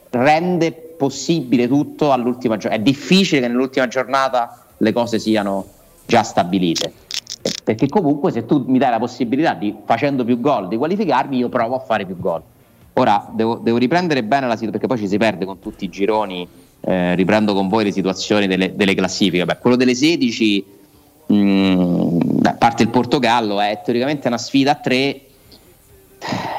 rende 0.09 0.73
possibile 0.97 1.69
tutto 1.69 2.11
all'ultima 2.11 2.57
giornata. 2.57 2.81
È 2.81 2.83
difficile 2.83 3.39
che 3.39 3.47
nell'ultima 3.47 3.87
giornata 3.87 4.65
le 4.77 4.91
cose 4.91 5.19
siano 5.19 5.65
già 6.05 6.21
stabilite. 6.21 6.91
Perché 7.63 7.87
comunque 7.87 8.31
se 8.31 8.45
tu 8.45 8.63
mi 8.67 8.77
dai 8.77 8.89
la 8.89 8.99
possibilità 8.99 9.53
di 9.53 9.75
facendo 9.85 10.23
più 10.23 10.39
gol 10.39 10.67
di 10.67 10.77
qualificarmi, 10.77 11.37
io 11.37 11.49
provo 11.49 11.75
a 11.75 11.79
fare 11.79 12.05
più 12.05 12.17
gol. 12.17 12.41
Ora 12.93 13.29
devo, 13.31 13.55
devo 13.55 13.77
riprendere 13.77 14.23
bene 14.23 14.47
la 14.47 14.55
situazione 14.55 14.71
perché 14.71 14.87
poi 14.87 14.97
ci 14.97 15.07
si 15.07 15.17
perde 15.17 15.45
con 15.45 15.59
tutti 15.59 15.85
i 15.85 15.89
gironi. 15.89 16.47
eh, 16.85 17.15
riprendo 17.15 17.53
con 17.53 17.67
voi 17.67 17.83
le 17.83 17.91
situazioni 17.91 18.47
delle, 18.47 18.75
delle 18.75 18.93
classifiche. 18.93 19.43
Beh, 19.45 19.57
quello 19.57 19.75
delle 19.75 19.95
16, 19.95 20.65
mh, 21.25 22.17
a 22.43 22.53
parte 22.53 22.83
il 22.83 22.89
Portogallo, 22.89 23.59
è 23.59 23.81
teoricamente 23.83 24.27
una 24.27 24.37
sfida 24.37 24.71
a 24.71 24.75
tre. 24.75 25.21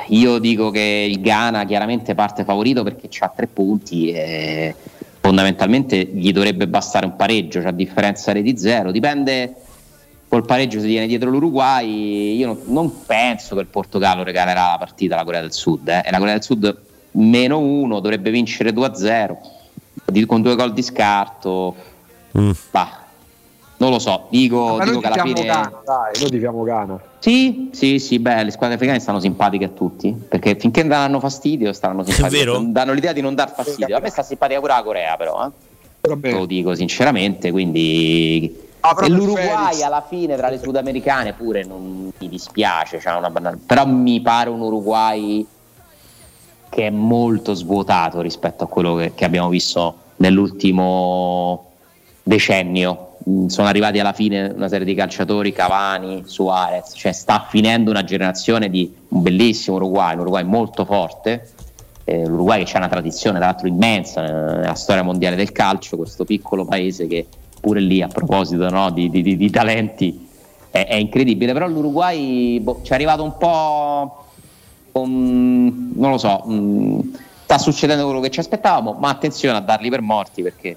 Io 0.08 0.38
dico 0.38 0.70
che 0.70 1.06
il 1.08 1.20
Ghana 1.20 1.64
chiaramente 1.64 2.14
parte 2.14 2.44
favorito 2.44 2.82
perché 2.82 3.08
ha 3.20 3.32
tre 3.34 3.46
punti 3.46 4.10
e 4.10 4.74
fondamentalmente 5.20 6.04
gli 6.04 6.32
dovrebbe 6.32 6.68
bastare 6.68 7.06
un 7.06 7.16
pareggio, 7.16 7.60
cioè 7.60 7.70
a 7.70 7.72
differenza 7.72 8.32
di 8.32 8.58
zero. 8.58 8.90
Dipende 8.90 9.54
col 10.28 10.44
pareggio 10.44 10.80
se 10.80 10.86
viene 10.86 11.06
dietro 11.06 11.30
l'Uruguay. 11.30 12.36
Io 12.36 12.46
non, 12.46 12.60
non 12.66 13.04
penso 13.06 13.54
che 13.54 13.60
il 13.62 13.66
Portogallo 13.68 14.22
regalerà 14.22 14.70
la 14.72 14.78
partita 14.78 15.14
alla 15.14 15.24
Corea 15.24 15.40
del 15.40 15.52
Sud. 15.52 15.88
eh. 15.88 16.02
E 16.04 16.10
la 16.10 16.18
Corea 16.18 16.34
del 16.34 16.42
Sud 16.42 16.78
meno 17.12 17.58
uno 17.58 18.00
dovrebbe 18.00 18.30
vincere 18.30 18.72
2-0 18.72 19.36
di- 20.04 20.26
con 20.26 20.42
due 20.42 20.54
gol 20.54 20.72
di 20.72 20.82
scarto. 20.82 21.74
Bah, 22.70 23.04
non 23.78 23.90
lo 23.90 23.98
so, 23.98 24.26
dico, 24.30 24.76
Ma 24.76 24.84
dico 24.84 24.92
noi 24.92 25.00
che 25.00 25.06
alla 25.06 25.22
fine. 25.22 25.44
Ghana, 25.44 25.82
dai, 25.84 26.20
noi 26.20 26.30
tifiamo 26.30 26.62
Ghana. 26.62 27.00
Sì, 27.18 27.70
sì, 27.72 27.98
sì, 27.98 28.18
beh, 28.18 28.44
le 28.44 28.50
squadre 28.50 28.76
africane 28.76 29.00
stanno 29.00 29.20
simpatiche 29.20 29.64
a 29.64 29.68
tutti, 29.68 30.14
perché 30.28 30.56
finché 30.56 30.80
non 30.80 30.90
danno 30.90 31.20
fastidio 31.20 31.72
stanno 31.72 32.04
simpatiche, 32.04 32.38
vero? 32.38 32.52
Non 32.54 32.72
danno 32.72 32.92
l'idea 32.92 33.12
di 33.12 33.20
non 33.20 33.34
dar 33.34 33.52
fastidio. 33.52 33.96
A 33.96 34.00
me 34.00 34.08
sta 34.10 34.22
simpatica 34.22 34.60
pure 34.60 34.72
la 34.72 34.82
Corea 34.82 35.16
però, 35.16 35.50
eh. 36.02 36.30
lo 36.30 36.46
dico 36.46 36.74
sinceramente, 36.74 37.50
quindi... 37.50 38.64
Ah, 38.88 39.04
e 39.04 39.08
l'Uruguay 39.08 39.82
alla 39.82 40.04
fine 40.06 40.36
tra 40.36 40.48
le 40.48 40.58
sudamericane 40.58 41.32
pure 41.32 41.64
non 41.64 42.10
mi 42.16 42.28
dispiace, 42.28 43.00
banal- 43.30 43.58
però 43.58 43.86
mi 43.86 44.20
pare 44.20 44.50
un 44.50 44.60
Uruguay 44.60 45.46
che 46.68 46.86
è 46.86 46.90
molto 46.90 47.54
svuotato 47.54 48.20
rispetto 48.20 48.64
a 48.64 48.66
quello 48.66 48.94
che, 48.96 49.14
che 49.14 49.24
abbiamo 49.24 49.48
visto 49.48 49.96
nell'ultimo 50.16 51.70
decennio. 52.22 53.16
Mm, 53.28 53.46
Sono 53.46 53.66
arrivati 53.66 53.98
alla 53.98 54.12
fine 54.12 54.52
una 54.54 54.68
serie 54.68 54.84
di 54.84 54.94
calciatori, 54.94 55.52
Cavani, 55.52 56.22
Suarez, 56.26 56.92
cioè 56.94 57.12
sta 57.12 57.46
finendo 57.48 57.90
una 57.90 58.04
generazione 58.04 58.68
di 58.68 58.94
un 59.08 59.22
bellissimo 59.22 59.76
Uruguay, 59.76 60.14
un 60.14 60.20
Uruguay 60.20 60.44
molto 60.44 60.84
forte. 60.84 61.50
Eh, 62.04 62.24
L'Uruguay 62.26 62.62
che 62.64 62.72
ha 62.74 62.78
una 62.78 62.88
tradizione 62.88 63.38
tra 63.38 63.46
l'altro 63.48 63.66
immensa 63.66 64.24
eh, 64.24 64.30
nella 64.30 64.74
storia 64.74 65.02
mondiale 65.02 65.34
del 65.34 65.50
calcio, 65.50 65.96
questo 65.96 66.24
piccolo 66.24 66.64
paese 66.64 67.06
che 67.06 67.26
pure 67.66 67.80
lì 67.80 68.00
a 68.00 68.06
proposito 68.06 68.70
no, 68.70 68.90
di, 68.92 69.10
di- 69.10 69.36
di- 69.36 69.50
talenti 69.50 70.28
è, 70.70 70.86
è 70.86 70.94
incredibile, 70.94 71.52
però 71.52 71.66
l'Uruguay 71.66 72.60
boh, 72.60 72.78
ci 72.84 72.92
è 72.92 72.94
arrivato 72.94 73.24
un 73.24 73.36
po' 73.36 74.26
con, 74.92 75.92
non 75.96 76.10
lo 76.12 76.16
so, 76.16 76.44
mh, 76.46 77.18
sta 77.42 77.58
succedendo 77.58 78.04
quello 78.04 78.20
che 78.20 78.30
ci 78.30 78.38
aspettavamo, 78.38 78.92
ma 78.92 79.08
attenzione 79.08 79.58
a 79.58 79.60
darli 79.60 79.90
per 79.90 80.00
morti 80.00 80.42
perché 80.42 80.76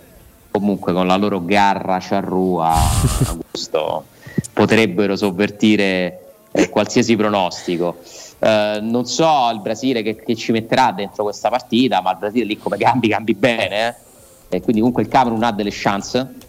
comunque 0.49 0.91
con 0.91 1.05
la 1.05 1.15
loro 1.15 1.45
garra 1.45 1.99
charrua 2.01 2.73
a 2.73 3.37
gusto 3.51 4.05
potrebbero 4.51 5.15
sovvertire 5.15 6.37
eh, 6.51 6.69
qualsiasi 6.69 7.15
pronostico. 7.15 7.97
Eh, 8.39 8.79
non 8.81 9.05
so 9.05 9.51
il 9.53 9.61
Brasile 9.61 10.01
che, 10.01 10.15
che 10.15 10.35
ci 10.35 10.51
metterà 10.51 10.91
dentro 10.91 11.21
questa 11.21 11.49
partita, 11.49 12.01
ma 12.01 12.13
il 12.13 12.17
Brasile 12.17 12.45
lì 12.45 12.57
come 12.57 12.77
cambi, 12.77 13.09
cambi 13.09 13.35
bene. 13.35 13.87
eh. 13.89 14.57
E 14.57 14.61
quindi 14.61 14.79
comunque 14.79 15.03
il 15.03 15.07
Camerun 15.09 15.43
ha 15.43 15.51
delle 15.51 15.69
chance. 15.71 16.47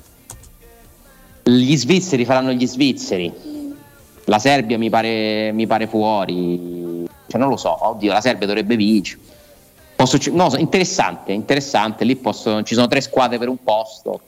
Gli 1.42 1.76
svizzeri 1.76 2.24
faranno 2.24 2.52
gli 2.52 2.66
svizzeri. 2.66 3.32
La 4.24 4.38
Serbia 4.38 4.78
mi 4.78 4.90
pare, 4.90 5.50
mi 5.52 5.66
pare 5.66 5.86
fuori. 5.86 7.06
Cioè, 7.26 7.40
non 7.40 7.48
lo 7.48 7.56
so, 7.56 7.76
oddio, 7.88 8.12
la 8.12 8.20
Serbia 8.20 8.46
dovrebbe 8.46 8.76
vincere. 8.76 9.20
Posso, 9.96 10.18
no, 10.32 10.50
interessante, 10.56 11.32
interessante. 11.32 12.04
Lì 12.04 12.16
possono- 12.16 12.62
ci 12.62 12.74
sono 12.74 12.86
tre 12.86 13.00
squadre 13.00 13.38
per 13.38 13.48
un 13.48 13.62
posto. 13.62 14.20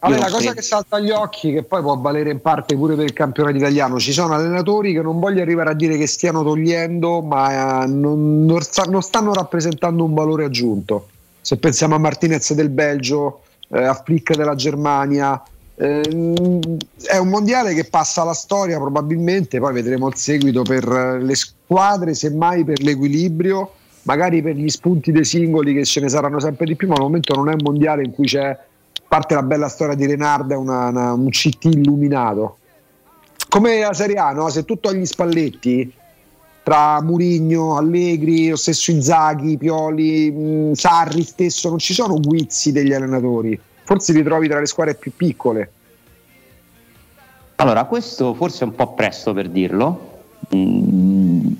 Vabbè, 0.00 0.16
Io 0.16 0.20
la 0.20 0.30
cosa 0.30 0.52
che 0.52 0.60
salta 0.60 0.96
agli 0.96 1.10
occhi, 1.10 1.50
che 1.50 1.62
poi 1.62 1.80
può 1.80 1.96
valere 1.96 2.30
in 2.30 2.42
parte 2.42 2.76
pure 2.76 2.94
per 2.94 3.04
il 3.04 3.14
campionato 3.14 3.56
italiano, 3.56 3.98
ci 3.98 4.12
sono 4.12 4.34
allenatori 4.34 4.92
che 4.92 5.00
non 5.00 5.18
voglio 5.18 5.40
arrivare 5.40 5.70
a 5.70 5.74
dire 5.74 5.96
che 5.96 6.06
stiano 6.06 6.42
togliendo, 6.42 7.22
ma 7.22 7.84
eh, 7.84 7.86
non, 7.86 8.44
non 8.44 8.60
non 8.90 9.02
stanno 9.02 9.32
rappresentando 9.32 10.04
un 10.04 10.12
valore 10.12 10.44
aggiunto. 10.44 11.08
Se 11.40 11.56
pensiamo 11.56 11.94
a 11.94 11.98
Martinez 11.98 12.52
del 12.52 12.68
Belgio, 12.68 13.44
eh, 13.68 13.82
a 13.82 13.94
Flick 13.94 14.36
della 14.36 14.54
Germania, 14.54 15.42
è 15.76 17.16
un 17.16 17.28
mondiale 17.28 17.74
che 17.74 17.84
passa 17.84 18.22
alla 18.22 18.32
storia 18.34 18.78
probabilmente, 18.78 19.58
poi 19.58 19.72
vedremo 19.72 20.08
il 20.08 20.14
seguito 20.14 20.62
per 20.62 20.86
eh, 20.86 21.20
le 21.20 21.34
squadre, 21.34 22.14
semmai 22.14 22.64
per 22.64 22.80
l'equilibrio, 22.80 23.72
magari 24.02 24.40
per 24.40 24.54
gli 24.54 24.68
spunti 24.68 25.10
dei 25.10 25.24
singoli 25.24 25.74
che 25.74 25.84
ce 25.84 26.00
ne 26.00 26.08
saranno 26.08 26.38
sempre 26.38 26.66
di 26.66 26.76
più, 26.76 26.86
ma 26.88 26.94
al 26.94 27.00
momento 27.02 27.34
non 27.34 27.48
è 27.48 27.52
un 27.54 27.60
mondiale 27.62 28.04
in 28.04 28.12
cui 28.12 28.26
c'è 28.26 28.56
parte 29.08 29.34
la 29.34 29.42
bella 29.42 29.68
storia 29.68 29.94
di 29.94 30.06
Renarda, 30.06 30.56
una- 30.56 30.88
una- 30.88 31.12
un 31.12 31.28
CT 31.28 31.64
illuminato. 31.64 32.58
Come 33.48 33.80
la 33.80 33.92
Serie 33.92 34.16
A, 34.16 34.32
no? 34.32 34.48
se 34.50 34.64
tu 34.64 34.78
togli 34.78 35.04
Spalletti 35.04 35.92
tra 36.62 37.00
Murigno, 37.02 37.76
Allegri, 37.76 38.48
lo 38.48 38.56
stesso 38.56 38.90
Inzaghi, 38.90 39.58
Pioli, 39.58 40.30
mh, 40.30 40.72
Sarri 40.72 41.22
stesso, 41.22 41.68
non 41.68 41.78
ci 41.78 41.92
sono 41.92 42.18
guizzi 42.18 42.72
degli 42.72 42.92
allenatori. 42.92 43.60
Forse 43.84 44.12
li 44.12 44.22
trovi 44.22 44.48
tra 44.48 44.60
le 44.60 44.66
squadre 44.66 44.94
più 44.94 45.12
piccole. 45.14 45.70
Allora, 47.56 47.84
questo 47.84 48.34
forse 48.34 48.64
è 48.64 48.68
un 48.68 48.74
po' 48.74 48.94
presto 48.94 49.32
per 49.32 49.48
dirlo, 49.48 50.12
Mm, 50.54 51.52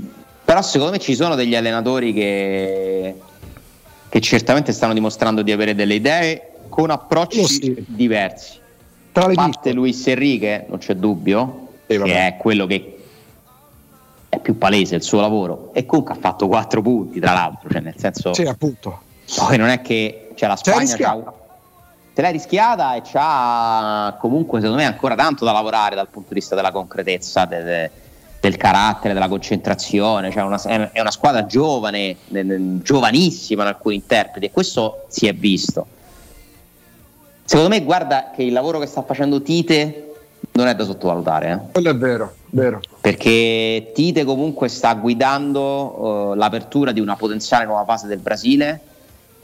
però 0.44 0.60
secondo 0.60 0.92
me 0.92 0.98
ci 0.98 1.14
sono 1.14 1.34
degli 1.34 1.54
allenatori 1.54 2.12
che, 2.12 3.14
che 4.08 4.20
certamente 4.20 4.72
stanno 4.72 4.92
dimostrando 4.92 5.42
di 5.42 5.52
avere 5.52 5.74
delle 5.74 5.94
idee 5.94 6.52
con 6.68 6.90
approcci 6.90 7.84
diversi. 7.88 8.58
Tra 9.12 9.26
A 9.26 9.32
parte 9.32 9.72
Luis 9.72 10.06
Enrique, 10.08 10.66
non 10.68 10.78
c'è 10.78 10.96
dubbio, 10.96 11.68
che 11.86 12.02
è 12.02 12.36
quello 12.38 12.66
che 12.66 12.98
è 14.28 14.38
più 14.40 14.58
palese 14.58 14.96
il 14.96 15.02
suo 15.02 15.20
lavoro 15.20 15.70
e 15.72 15.86
comunque 15.86 16.14
ha 16.14 16.18
fatto 16.18 16.48
4 16.48 16.82
punti 16.82 17.20
tra 17.20 17.32
l'altro, 17.32 17.70
cioè 17.70 17.80
nel 17.80 17.94
senso... 17.96 18.34
Sì, 18.34 18.42
appunto. 18.42 19.00
Poi 19.36 19.56
non 19.56 19.68
è 19.68 19.80
che 19.80 20.30
cioè, 20.34 20.48
la 20.48 20.56
Spagna 20.56 20.80
rischiata. 20.80 21.32
C'ha- 22.14 22.20
se 22.20 22.22
l'ha 22.22 22.30
rischiata 22.30 22.94
e 22.94 23.02
c'ha 23.02 24.16
comunque 24.20 24.60
secondo 24.60 24.80
me 24.80 24.86
ancora 24.86 25.14
tanto 25.14 25.44
da 25.44 25.52
lavorare 25.52 25.94
dal 25.94 26.08
punto 26.08 26.28
di 26.28 26.34
vista 26.36 26.54
della 26.54 26.70
concretezza, 26.70 27.44
de- 27.44 27.62
de- 27.62 27.90
del 28.40 28.56
carattere, 28.56 29.14
della 29.14 29.28
concentrazione, 29.28 30.30
cioè 30.30 30.42
una- 30.42 30.60
è 30.92 31.00
una 31.00 31.10
squadra 31.10 31.46
giovane, 31.46 32.16
ne- 32.28 32.42
ne- 32.42 32.78
giovanissima 32.82 33.62
in 33.62 33.68
alcuni 33.68 33.94
interpreti 33.96 34.46
e 34.46 34.50
questo 34.50 35.04
si 35.08 35.26
è 35.26 35.32
visto. 35.32 35.86
Secondo 37.46 37.70
me 37.70 37.82
guarda 37.82 38.30
che 38.34 38.42
il 38.42 38.52
lavoro 38.52 38.78
che 38.78 38.86
sta 38.86 39.02
facendo 39.02 39.40
Tite 39.42 40.00
non 40.52 40.66
è 40.66 40.74
da 40.74 40.84
sottovalutare. 40.84 41.50
eh. 41.50 41.72
Quello 41.72 41.90
è 41.90 41.96
vero, 41.96 42.34
vero. 42.50 42.80
Perché 43.00 43.92
Tite 43.94 44.24
comunque 44.24 44.68
sta 44.68 44.92
guidando 44.94 46.32
eh, 46.32 46.36
l'apertura 46.36 46.92
di 46.92 47.00
una 47.00 47.16
potenziale 47.16 47.64
nuova 47.64 47.84
fase 47.84 48.06
del 48.06 48.18
Brasile, 48.18 48.80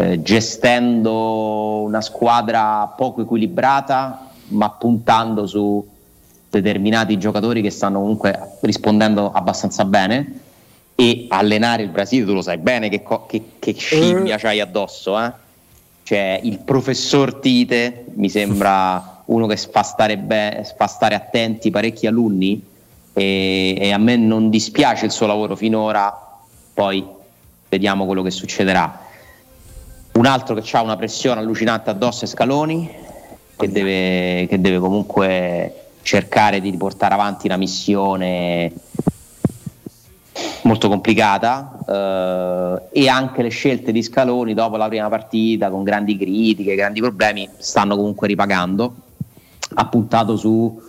eh, 0.01 0.23
gestendo 0.23 1.83
una 1.83 2.01
squadra 2.01 2.87
poco 2.97 3.21
equilibrata, 3.21 4.31
ma 4.49 4.71
puntando 4.71 5.47
su 5.47 5.87
determinati 6.49 7.19
giocatori 7.19 7.61
che 7.61 7.71
stanno 7.71 8.01
comunque 8.01 8.57
rispondendo 8.61 9.31
abbastanza 9.31 9.85
bene. 9.85 10.41
E 10.95 11.27
allenare 11.29 11.83
il 11.83 11.91
Brasile, 11.91 12.25
tu 12.25 12.33
lo 12.33 12.43
sai 12.43 12.59
bene 12.59 12.89
che, 12.89 13.03
co- 13.03 13.27
che, 13.27 13.43
che 13.59 13.75
scimmia 13.75 14.37
c'hai 14.39 14.61
addosso, 14.61 15.19
eh? 15.23 15.33
Cioè, 16.03 16.41
il 16.43 16.59
professor 16.59 17.35
Tite 17.35 18.07
mi 18.15 18.29
sembra 18.29 19.23
uno 19.27 19.47
che 19.47 19.57
fa 19.57 19.83
stare, 19.83 20.17
be- 20.17 20.67
fa 20.77 20.87
stare 20.87 21.15
attenti 21.15 21.71
parecchi 21.71 22.07
alunni 22.07 22.63
e, 23.13 23.77
e 23.79 23.93
a 23.93 23.99
me 23.99 24.17
non 24.17 24.51
dispiace 24.51 25.05
il 25.05 25.11
suo 25.11 25.27
lavoro 25.27 25.57
finora, 25.57 26.39
poi 26.73 27.07
vediamo 27.69 28.07
quello 28.07 28.23
che 28.23 28.31
succederà. 28.31 29.09
Un 30.21 30.27
altro 30.27 30.55
che 30.55 30.77
ha 30.77 30.83
una 30.83 30.97
pressione 30.97 31.41
allucinante 31.41 31.89
addosso 31.89 32.27
è 32.27 32.29
Scaloni, 32.29 32.91
che 33.57 33.73
deve, 33.73 34.47
che 34.49 34.61
deve 34.61 34.79
comunque 34.79 35.93
cercare 36.03 36.61
di 36.61 36.77
portare 36.77 37.15
avanti 37.15 37.47
una 37.47 37.57
missione 37.57 38.71
molto 40.65 40.91
complicata 40.91 41.73
eh, 42.93 43.01
e 43.01 43.09
anche 43.09 43.41
le 43.41 43.49
scelte 43.49 43.93
di 43.93 44.03
Scaloni 44.03 44.53
dopo 44.53 44.77
la 44.77 44.89
prima 44.89 45.09
partita 45.09 45.71
con 45.71 45.85
grandi 45.85 46.19
critiche, 46.19 46.75
grandi 46.75 47.01
problemi 47.01 47.49
stanno 47.57 47.97
comunque 47.97 48.27
ripagando. 48.27 48.95
Ha 49.73 49.87
puntato 49.87 50.37
su, 50.37 50.83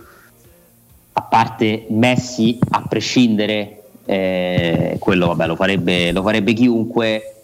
a 1.13 1.21
parte 1.21 1.85
Messi, 1.87 2.59
a 2.71 2.83
prescindere, 2.85 3.83
eh, 4.03 4.97
quello 4.99 5.27
vabbè, 5.27 5.47
lo, 5.47 5.55
farebbe, 5.55 6.11
lo 6.11 6.21
farebbe 6.21 6.51
chiunque, 6.51 7.35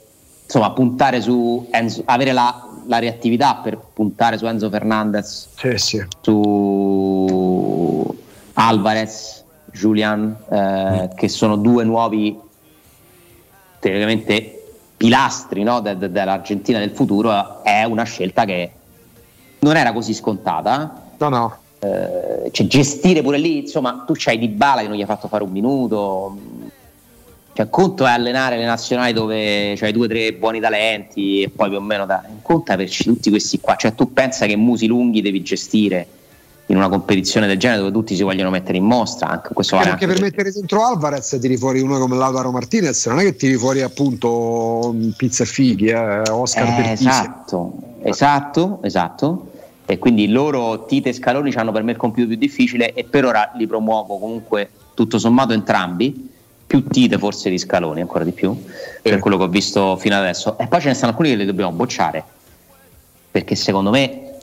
insomma 0.47 0.71
puntare 0.71 1.19
su 1.19 1.67
Enzo- 1.69 2.03
avere 2.05 2.31
la, 2.31 2.67
la 2.85 2.99
reattività 2.99 3.55
per 3.55 3.77
puntare 3.93 4.37
su 4.37 4.45
Enzo 4.45 4.69
Fernandez, 4.69 5.49
su 6.21 8.15
Alvarez, 8.53 9.43
Julian, 9.73 10.35
eh, 10.49 11.09
che 11.15 11.27
sono 11.27 11.57
due 11.57 11.83
nuovi 11.83 12.39
teoricamente 13.79 14.53
pilastri 14.95 15.63
no, 15.63 15.81
de- 15.81 15.97
de- 15.97 16.11
dell'Argentina 16.11 16.79
del 16.79 16.91
futuro, 16.91 17.63
è 17.63 17.83
una 17.83 18.03
scelta 18.03 18.45
che 18.45 18.71
non 19.59 19.75
era 19.75 19.91
così 19.91 20.13
scontata. 20.13 21.03
No, 21.17 21.29
no. 21.29 21.57
Eh, 21.79 22.49
cioè, 22.51 22.67
gestire 22.67 23.21
pure 23.21 23.37
lì, 23.37 23.59
insomma, 23.59 24.03
tu 24.07 24.13
c'hai 24.15 24.39
Di 24.39 24.47
Bala 24.47 24.81
che 24.81 24.87
non 24.87 24.95
gli 24.95 25.01
ha 25.01 25.05
fatto 25.05 25.27
fare 25.27 25.43
un 25.43 25.51
minuto. 25.51 26.37
Cioè, 27.57 27.71
conto 27.71 28.05
è 28.05 28.11
allenare 28.11 28.55
le 28.55 28.65
nazionali 28.65 29.13
dove 29.13 29.73
c'hai 29.75 29.91
due 29.91 30.05
o 30.05 30.07
tre 30.07 30.31
buoni 30.33 30.59
talenti 30.59 31.41
e 31.41 31.49
poi 31.49 31.69
più 31.69 31.79
o 31.79 31.81
meno 31.81 32.05
da. 32.05 32.23
Conto 32.43 32.69
è 32.69 32.75
averci 32.75 33.03
tutti 33.05 33.31
questi 33.31 33.59
qua. 33.59 33.75
Cioè, 33.75 33.95
tu 33.95 34.13
pensa 34.13 34.45
che 34.45 34.55
musi 34.55 34.85
lunghi 34.85 35.23
devi 35.23 35.41
gestire 35.41 36.05
in 36.67 36.77
una 36.77 36.87
competizione 36.87 37.47
del 37.47 37.57
genere 37.57 37.79
dove 37.79 37.91
tutti 37.91 38.15
si 38.15 38.21
vogliono 38.21 38.51
mettere 38.51 38.77
in 38.77 38.83
mostra. 38.83 39.29
Anche 39.29 39.55
questo 39.55 39.75
vale 39.75 39.89
Anche 39.89 40.03
anche 40.03 40.15
per 40.15 40.23
mettere 40.23 40.51
dentro 40.51 40.85
Alvarez 40.85 41.35
tiri 41.41 41.57
fuori 41.57 41.81
uno 41.81 41.97
come 41.97 42.15
Lautaro 42.15 42.51
Martinez, 42.51 43.07
non 43.07 43.17
è 43.17 43.23
che 43.23 43.35
tiri 43.35 43.55
fuori 43.55 43.81
appunto 43.81 44.95
pizza 45.15 45.43
fighi, 45.43 45.87
eh, 45.87 46.29
Oscar 46.29 46.67
Eh, 46.67 46.75
Bertisi. 46.75 47.07
esatto, 47.07 47.73
esatto, 48.03 48.79
esatto. 48.83 49.51
E 49.87 49.97
quindi 49.97 50.27
loro, 50.27 50.85
Tite 50.85 51.09
e 51.09 51.13
Scaloni, 51.13 51.51
hanno 51.55 51.71
per 51.71 51.81
me 51.81 51.93
il 51.93 51.97
compito 51.97 52.27
più 52.27 52.37
difficile 52.37 52.93
e 52.93 53.03
per 53.03 53.25
ora 53.25 53.51
li 53.55 53.65
promuovo 53.65 54.19
comunque 54.19 54.69
tutto 54.93 55.17
sommato 55.17 55.53
entrambi, 55.53 56.35
più 56.67 56.85
Tite 56.85 57.17
forse 57.17 57.49
di 57.49 57.57
Scaloni, 57.57 58.01
ancora 58.01 58.25
di 58.25 58.33
più, 58.33 58.55
per 59.01 59.19
quello 59.19 59.37
che 59.37 59.43
ho 59.43 59.47
visto 59.47 59.95
fino 59.95 60.17
adesso. 60.17 60.57
E 60.57 60.67
poi 60.67 60.81
ce 60.81 60.89
ne 60.89 60.93
stanno 60.93 61.11
alcuni 61.11 61.29
che 61.29 61.35
li 61.35 61.45
dobbiamo 61.45 61.71
bocciare, 61.71 62.23
perché 63.31 63.55
secondo 63.55 63.89
me 63.89 64.35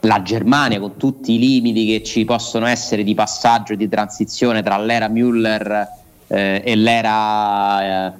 la 0.00 0.22
Germania 0.22 0.80
con 0.80 0.96
tutti 0.96 1.34
i 1.34 1.38
limiti 1.38 1.86
che 1.86 2.02
ci 2.02 2.24
possono 2.24 2.66
essere 2.66 3.04
di 3.04 3.14
passaggio 3.14 3.74
e 3.74 3.76
di 3.76 3.88
transizione 3.88 4.62
tra 4.62 4.78
l'era 4.78 5.08
Müller 5.08 5.86
eh, 6.26 6.62
e 6.64 6.74
l'era 6.74 8.08
eh, 8.08 8.12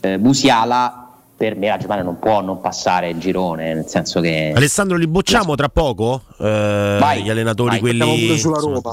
eh, 0.00 0.16
Musiala 0.16 1.05
per 1.36 1.54
me 1.56 1.68
la 1.68 1.76
Germania 1.76 2.02
non 2.02 2.18
può 2.18 2.40
non 2.40 2.60
passare 2.60 3.10
il 3.10 3.18
girone 3.18 3.74
nel 3.74 3.86
senso 3.86 4.20
che 4.20 4.52
Alessandro, 4.54 4.96
li 4.96 5.06
bocciamo 5.06 5.54
tra 5.54 5.68
poco? 5.68 6.22
Eh, 6.38 6.96
Vai, 6.98 7.22
gli 7.22 7.30
allenatori, 7.30 7.78
vai, 7.78 7.80
quelli 7.80 8.40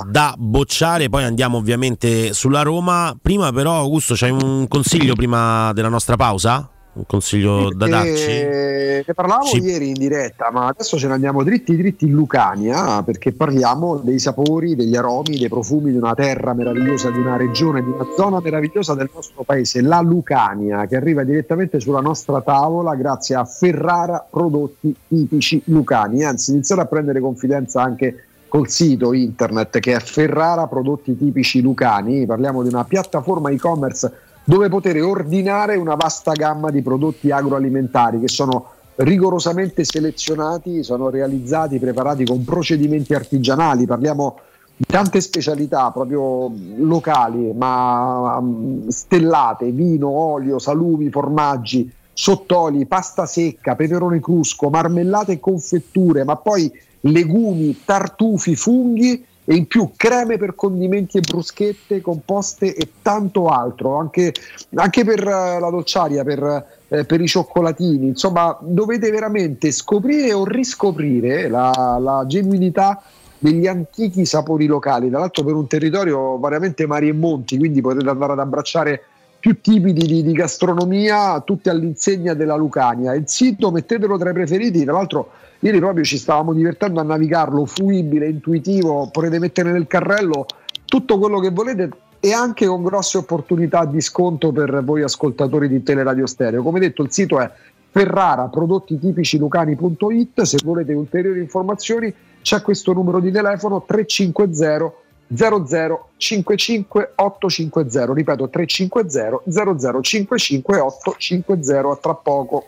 da 0.09 0.35
bocciare, 0.37 1.09
poi 1.09 1.23
andiamo 1.23 1.57
ovviamente 1.57 2.33
sulla 2.33 2.61
Roma. 2.61 3.15
Prima, 3.21 3.51
però, 3.51 3.77
Augusto, 3.77 4.13
c'hai 4.17 4.31
un 4.31 4.67
consiglio 4.67 5.13
prima 5.15 5.71
della 5.73 5.89
nostra 5.89 6.15
pausa? 6.15 6.69
Un 6.95 7.05
consiglio 7.07 7.73
da 7.73 7.87
darci? 7.87 8.29
Eh, 8.29 9.03
ne 9.07 9.13
parlavamo 9.15 9.45
Ci- 9.45 9.61
ieri 9.61 9.87
in 9.87 9.95
diretta, 9.95 10.51
ma 10.51 10.67
adesso 10.67 10.95
ce 10.99 11.07
ne 11.07 11.13
andiamo 11.13 11.43
dritti 11.43 11.75
dritti 11.75 12.05
in 12.05 12.11
Lucania 12.11 13.01
perché 13.01 13.31
parliamo 13.33 13.97
dei 13.97 14.19
sapori, 14.19 14.75
degli 14.75 14.95
aromi, 14.95 15.39
dei 15.39 15.49
profumi 15.49 15.89
di 15.89 15.97
una 15.97 16.13
terra 16.13 16.53
meravigliosa, 16.53 17.09
di 17.09 17.17
una 17.17 17.35
regione, 17.35 17.81
di 17.81 17.89
una 17.89 18.05
zona 18.15 18.39
meravigliosa 18.39 18.93
del 18.93 19.09
nostro 19.11 19.41
paese, 19.41 19.81
la 19.81 20.01
Lucania, 20.01 20.85
che 20.85 20.95
arriva 20.95 21.23
direttamente 21.23 21.79
sulla 21.79 21.99
nostra 21.99 22.41
tavola 22.41 22.93
grazie 22.93 23.35
a 23.35 23.45
Ferrara 23.45 24.23
prodotti 24.29 24.95
tipici 25.07 25.63
lucani. 25.65 26.23
Anzi, 26.23 26.51
iniziate 26.51 26.81
a 26.81 26.85
prendere 26.85 27.19
confidenza 27.19 27.81
anche 27.81 28.25
col 28.47 28.69
sito 28.69 29.13
internet 29.13 29.79
che 29.79 29.95
è 29.95 29.99
Ferrara 29.99 30.67
prodotti 30.67 31.17
tipici 31.17 31.59
lucani. 31.59 32.27
Parliamo 32.27 32.61
di 32.61 32.69
una 32.69 32.83
piattaforma 32.83 33.49
e-commerce 33.49 34.11
dove 34.43 34.69
poter 34.69 35.01
ordinare 35.01 35.75
una 35.75 35.95
vasta 35.95 36.33
gamma 36.33 36.69
di 36.69 36.81
prodotti 36.81 37.31
agroalimentari 37.31 38.19
che 38.19 38.27
sono 38.27 38.71
rigorosamente 38.95 39.83
selezionati, 39.83 40.83
sono 40.83 41.09
realizzati, 41.09 41.79
preparati 41.79 42.25
con 42.25 42.43
procedimenti 42.43 43.13
artigianali. 43.13 43.85
Parliamo 43.85 44.37
di 44.75 44.85
tante 44.85 45.21
specialità 45.21 45.91
proprio 45.91 46.51
locali, 46.77 47.51
ma 47.53 48.41
stellate, 48.87 49.71
vino, 49.71 50.09
olio, 50.09 50.59
salumi, 50.59 51.09
formaggi, 51.09 51.91
sottoli, 52.11 52.85
pasta 52.85 53.25
secca, 53.25 53.75
peperone 53.75 54.19
crusco, 54.19 54.69
marmellate 54.69 55.33
e 55.33 55.39
confetture, 55.39 56.23
ma 56.23 56.35
poi 56.35 56.71
legumi, 57.01 57.81
tartufi, 57.83 58.55
funghi 58.55 59.25
e 59.45 59.55
in 59.55 59.67
più 59.67 59.91
creme 59.95 60.37
per 60.37 60.55
condimenti 60.55 61.17
e 61.17 61.21
bruschette, 61.21 62.01
composte 62.01 62.73
e 62.75 62.89
tanto 63.01 63.47
altro, 63.47 63.97
anche, 63.97 64.33
anche 64.75 65.03
per 65.03 65.19
eh, 65.19 65.59
la 65.59 65.69
dolciaria, 65.69 66.23
per, 66.23 66.65
eh, 66.87 67.05
per 67.05 67.21
i 67.21 67.27
cioccolatini. 67.27 68.07
Insomma, 68.07 68.57
dovete 68.61 69.11
veramente 69.11 69.71
scoprire 69.71 70.33
o 70.33 70.45
riscoprire 70.45 71.49
la, 71.49 71.97
la 71.99 72.23
genuinità 72.27 73.01
degli 73.37 73.67
antichi 73.67 74.25
sapori 74.25 74.67
locali, 74.67 75.09
tra 75.09 75.19
l'altro 75.19 75.43
per 75.43 75.53
un 75.53 75.67
territorio 75.67 76.39
veramente 76.39 76.87
mari 76.87 77.09
e 77.09 77.13
monti, 77.13 77.57
quindi 77.57 77.81
potete 77.81 78.09
andare 78.09 78.31
ad 78.31 78.39
abbracciare 78.39 79.03
più 79.43 79.59
tipi 79.59 79.91
di, 79.91 80.23
di- 80.23 80.31
gastronomia, 80.31 81.41
tutti 81.41 81.67
all'insegna 81.67 82.33
della 82.33 82.55
Lucania. 82.55 83.13
Il 83.13 83.27
sito 83.27 83.71
mettetelo 83.71 84.17
tra 84.17 84.29
i 84.29 84.33
preferiti, 84.33 84.85
tra 84.85 84.93
l'altro 84.93 85.31
ieri 85.59 85.79
proprio 85.79 86.05
ci 86.05 86.17
stavamo 86.17 86.53
divertendo 86.53 87.01
a 87.01 87.03
navigarlo, 87.03 87.65
fruibile, 87.65 88.29
intuitivo, 88.29 89.09
potete 89.11 89.39
mettere 89.39 89.73
nel 89.73 89.85
carrello 89.85 90.45
tutto 90.85 91.19
quello 91.19 91.39
che 91.39 91.49
volete 91.49 91.89
e 92.21 92.31
anche 92.31 92.65
con 92.67 92.83
grosse 92.83 93.17
opportunità 93.17 93.83
di 93.83 93.99
sconto 93.99 94.53
per 94.53 94.81
voi 94.81 95.03
ascoltatori 95.03 95.67
di 95.67 95.83
Teleradio 95.83 96.25
Stereo. 96.25 96.63
Come 96.63 96.79
detto 96.79 97.03
il 97.03 97.11
sito 97.11 97.41
è 97.41 97.51
Ferrara 97.91 98.45
prodotti 98.45 98.97
tipici 98.97 99.37
lucani.it, 99.37 100.43
se 100.43 100.57
volete 100.63 100.93
ulteriori 100.93 101.41
informazioni 101.41 102.13
c'è 102.41 102.61
questo 102.61 102.93
numero 102.93 103.19
di 103.19 103.29
telefono 103.29 103.83
350 103.85 104.93
00 105.27 106.09
55 106.17 107.11
850, 107.15 108.13
ripeto 108.13 108.49
350 108.49 109.41
00 109.45 110.01
55 110.01 110.79
850, 110.79 111.89
a 111.89 111.95
tra 111.97 112.13
poco. 112.15 112.67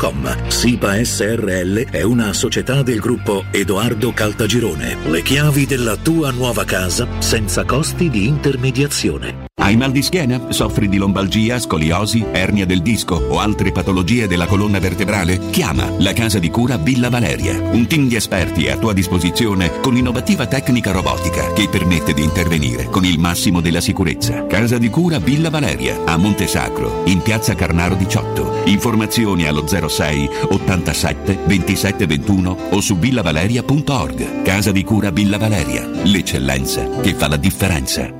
www.keicalt.com. 0.00 0.48
SIPA 0.48 1.04
SRL 1.04 1.90
è 1.90 2.02
una 2.02 2.32
società 2.32 2.82
del 2.82 2.98
gruppo 2.98 3.44
Edoardo 3.50 4.12
Caltagirone. 4.12 4.96
Le 5.04 5.22
chiavi 5.22 5.66
della 5.66 5.96
tua 5.96 6.30
nuova 6.30 6.64
casa 6.64 7.06
senza 7.18 7.64
costi 7.64 8.08
di 8.08 8.26
intermediazione. 8.26 9.48
Hai 9.60 9.76
mal 9.76 9.90
di 9.90 10.02
schiena? 10.02 10.50
Soffri 10.52 10.88
di 10.88 10.96
lombalgia, 10.96 11.58
scoliosi, 11.58 12.24
ernia 12.32 12.64
del 12.64 12.80
disco 12.80 13.16
o 13.16 13.38
altre 13.40 13.72
patologie 13.72 14.26
della 14.26 14.46
colonna 14.46 14.78
vertebrale? 14.78 15.38
Chiama 15.50 15.92
la 15.98 16.14
casa 16.14 16.38
di 16.38 16.48
cura 16.48 16.78
Villa 16.78 17.10
Valeria. 17.10 17.60
Un 17.60 17.86
team 17.86 18.08
di 18.08 18.16
esperti 18.16 18.64
è 18.64 18.70
a 18.70 18.78
tua 18.78 18.94
disposizione 18.94 19.80
con 19.80 19.96
innovativa 19.96 20.46
tecnica 20.46 20.92
robotica 20.92 21.52
che 21.52 21.68
permette 21.68 22.14
di 22.14 22.22
intervenire 22.22 22.84
con 22.86 23.04
il 23.04 23.18
massimo 23.18 23.60
della 23.60 23.82
sicurezza. 23.82 24.46
Casa 24.46 24.78
di 24.78 24.88
cura 24.88 25.18
Villa 25.18 25.50
Valeria 25.50 26.04
a 26.06 26.16
Montesacro, 26.16 27.02
in 27.06 27.20
piazza 27.20 27.54
Carnaro 27.54 27.96
18. 27.96 28.62
Informazioni 28.64 29.46
allo 29.46 29.66
06 29.66 29.89
87 29.90 31.40
27 31.46 32.06
21 32.06 32.56
o 32.70 32.80
su 32.80 32.96
villavaleria.org. 32.98 34.42
Casa 34.42 34.70
di 34.70 34.84
cura 34.84 35.10
Villa 35.10 35.38
Valeria. 35.38 35.86
L'eccellenza 36.04 36.88
che 37.00 37.14
fa 37.14 37.28
la 37.28 37.36
differenza. 37.36 38.19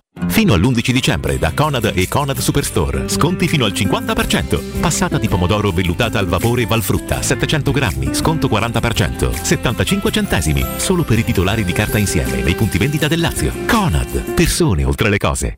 Fino 0.31 0.53
all'11 0.53 0.91
dicembre 0.91 1.37
da 1.37 1.51
Conad 1.53 1.91
e 1.93 2.07
Conad 2.07 2.37
Superstore. 2.37 3.09
Sconti 3.09 3.47
fino 3.47 3.65
al 3.65 3.73
50%. 3.73 4.79
Passata 4.79 5.17
di 5.19 5.27
pomodoro 5.27 5.71
vellutata 5.71 6.19
al 6.19 6.27
vapore 6.27 6.65
Valfrutta 6.65 7.21
700 7.21 7.71
grammi. 7.71 8.15
Sconto 8.15 8.47
40%. 8.47 9.41
75 9.41 10.09
centesimi. 10.09 10.65
Solo 10.77 11.03
per 11.03 11.19
i 11.19 11.23
titolari 11.23 11.63
di 11.63 11.73
carta 11.73 11.97
insieme 11.97 12.41
nei 12.41 12.55
punti 12.55 12.77
vendita 12.77 13.07
del 13.07 13.19
Lazio. 13.19 13.51
Conad. 13.67 14.33
Persone 14.33 14.85
oltre 14.85 15.09
le 15.09 15.17
cose. 15.17 15.57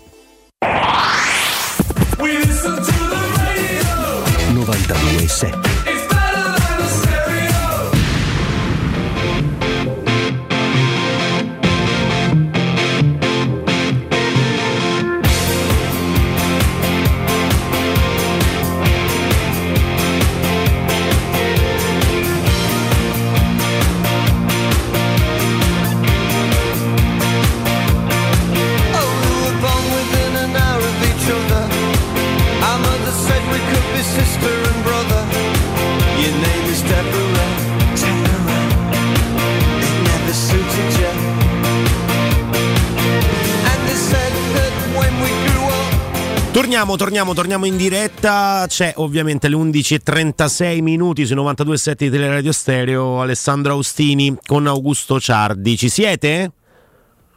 Torniamo, 46.81 46.97
torniamo, 46.97 47.33
torniamo 47.35 47.65
in 47.67 47.77
diretta. 47.77 48.65
C'è 48.67 48.93
ovviamente 48.95 49.45
alle 49.45 49.55
11.36 49.55 50.81
minuti 50.81 51.27
sui 51.27 51.35
92.7 51.35 51.93
di 51.93 52.09
Teleradio 52.09 52.51
Stereo. 52.51 53.21
Alessandro 53.21 53.73
Austini 53.73 54.35
con 54.43 54.65
Augusto 54.65 55.19
Ciardi. 55.19 55.77
Ci 55.77 55.89
siete? 55.89 56.51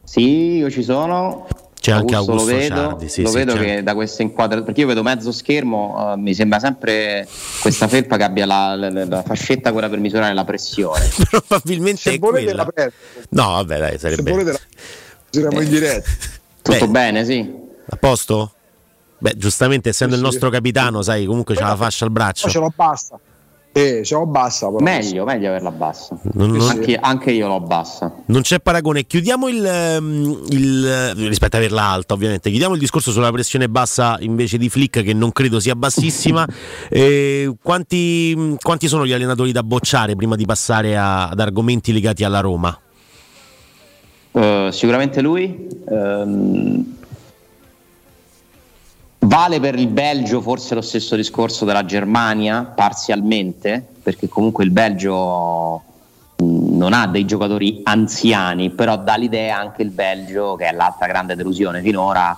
Sì, 0.03 0.57
io 0.57 0.71
ci 0.71 0.83
sono. 0.83 1.47
C'è 1.79 1.93
anche 1.93 2.15
Augusto 2.15 2.33
Augusto 2.33 2.53
lo 2.55 2.59
vedo, 2.59 2.75
Ciardi, 2.75 3.09
sì, 3.11 3.21
lo 3.21 3.29
sì, 3.29 3.35
vedo 3.37 3.53
c'è 3.53 3.59
che 3.65 3.83
da 3.83 3.93
questa 3.93 4.23
inquadratura 4.23 4.65
perché 4.65 4.81
io 4.81 4.87
vedo 4.87 5.03
mezzo 5.03 5.31
schermo, 5.31 6.15
eh, 6.15 6.17
mi 6.17 6.33
sembra 6.33 6.59
sempre 6.59 7.29
questa 7.61 7.87
felpa 7.87 8.17
che 8.17 8.23
abbia 8.23 8.47
la, 8.47 8.75
la- 8.75 9.05
la 9.05 9.23
fascetta 9.23 9.73
quella 9.73 9.91
per 9.91 9.99
misurare 9.99 10.33
la 10.33 10.45
pressione. 10.45 11.07
Probabilmente 11.29 12.13
è 12.15 12.19
quella. 12.19 12.67
No, 13.29 13.45
vabbè, 13.51 13.79
dai, 13.79 13.99
sarebbe. 13.99 14.31
volete 14.31 14.53
la- 14.53 14.61
Giriamo 15.29 15.61
in 15.61 15.69
diretta. 15.69 16.11
Tutto 16.63 16.87
Beh, 16.87 16.91
bene, 16.91 17.25
sì. 17.27 17.53
A 17.91 17.97
posto? 17.97 18.53
Beh, 19.19 19.35
giustamente 19.37 19.89
essendo 19.91 20.15
il 20.15 20.21
nostro 20.21 20.51
capitano, 20.51 21.03
sai, 21.03 21.25
comunque 21.25 21.55
c'ha 21.55 21.69
la 21.69 21.77
fascia 21.77 22.05
al 22.05 22.11
braccio. 22.11 22.49
Ce 22.49 22.59
l'ho 22.59 22.73
bassa. 22.75 23.19
Eh, 23.77 24.03
ce 24.05 24.15
l'ho 24.15 24.27
bassa. 24.27 24.67
Però. 24.67 24.79
Meglio, 24.79 25.25
meglio 25.25 25.49
averla 25.49 25.73
bassa. 25.73 26.17
Non- 26.35 26.51
non- 26.53 26.69
Anche, 26.69 26.95
anche 26.97 27.33
io 27.33 27.49
l'ho 27.49 27.59
bassa. 27.61 28.13
Non 28.27 28.43
c'è 28.43 28.61
paragone. 28.61 29.05
Chiudiamo 29.05 29.49
il, 29.49 29.65
ehm, 29.67 30.45
il- 30.51 31.15
rispetto 31.17 31.57
a 31.57 31.59
averla 31.59 31.83
alta, 31.83 32.15
ovviamente. 32.15 32.51
Chiudiamo 32.51 32.75
il 32.75 32.81
discorso 32.81 33.11
sulla 33.11 33.33
pressione 33.33 33.69
bassa 33.69 34.17
invece 34.21 34.59
di 34.59 34.69
Flick, 34.69 35.03
che 35.03 35.13
non 35.13 35.33
credo 35.33 35.59
sia 35.59 35.75
bassissima. 35.75 36.47
Eh, 36.89 37.53
quanti, 37.61 38.57
quanti 38.63 38.87
sono 38.87 39.05
gli 39.07 39.13
allenatori 39.13 39.51
da 39.51 39.65
bocciare 39.65 40.15
prima 40.15 40.37
di 40.37 40.45
passare 40.47 40.97
a- 40.97 41.29
ad 41.31 41.41
argomenti 41.41 41.93
legati 41.93 42.23
alla 42.23 42.39
Roma? 42.41 42.79
Eh, 44.31 44.69
sicuramente 44.73 45.21
lui. 45.21 45.67
Ehm, 45.89 46.97
vale 49.27 49.61
per 49.61 49.79
il 49.79 49.89
Belgio 49.89 50.41
forse 50.41 50.75
lo 50.75 50.81
stesso 50.81 51.17
discorso 51.17 51.65
della 51.65 51.85
Germania, 51.85 52.65
parzialmente, 52.65 53.85
perché 54.03 54.29
comunque 54.29 54.65
il 54.65 54.71
Belgio 54.71 55.83
non 56.37 56.93
ha 56.93 57.07
dei 57.07 57.25
giocatori 57.25 57.81
anziani, 57.85 58.71
però 58.71 58.97
dà 58.99 59.17
l'idea 59.17 59.59
anche 59.59 59.83
il 59.83 59.91
Belgio, 59.91 60.57
che 60.57 60.67
è 60.67 60.73
l'altra 60.73 61.07
grande 61.07 61.37
delusione 61.37 61.81
finora, 61.81 62.37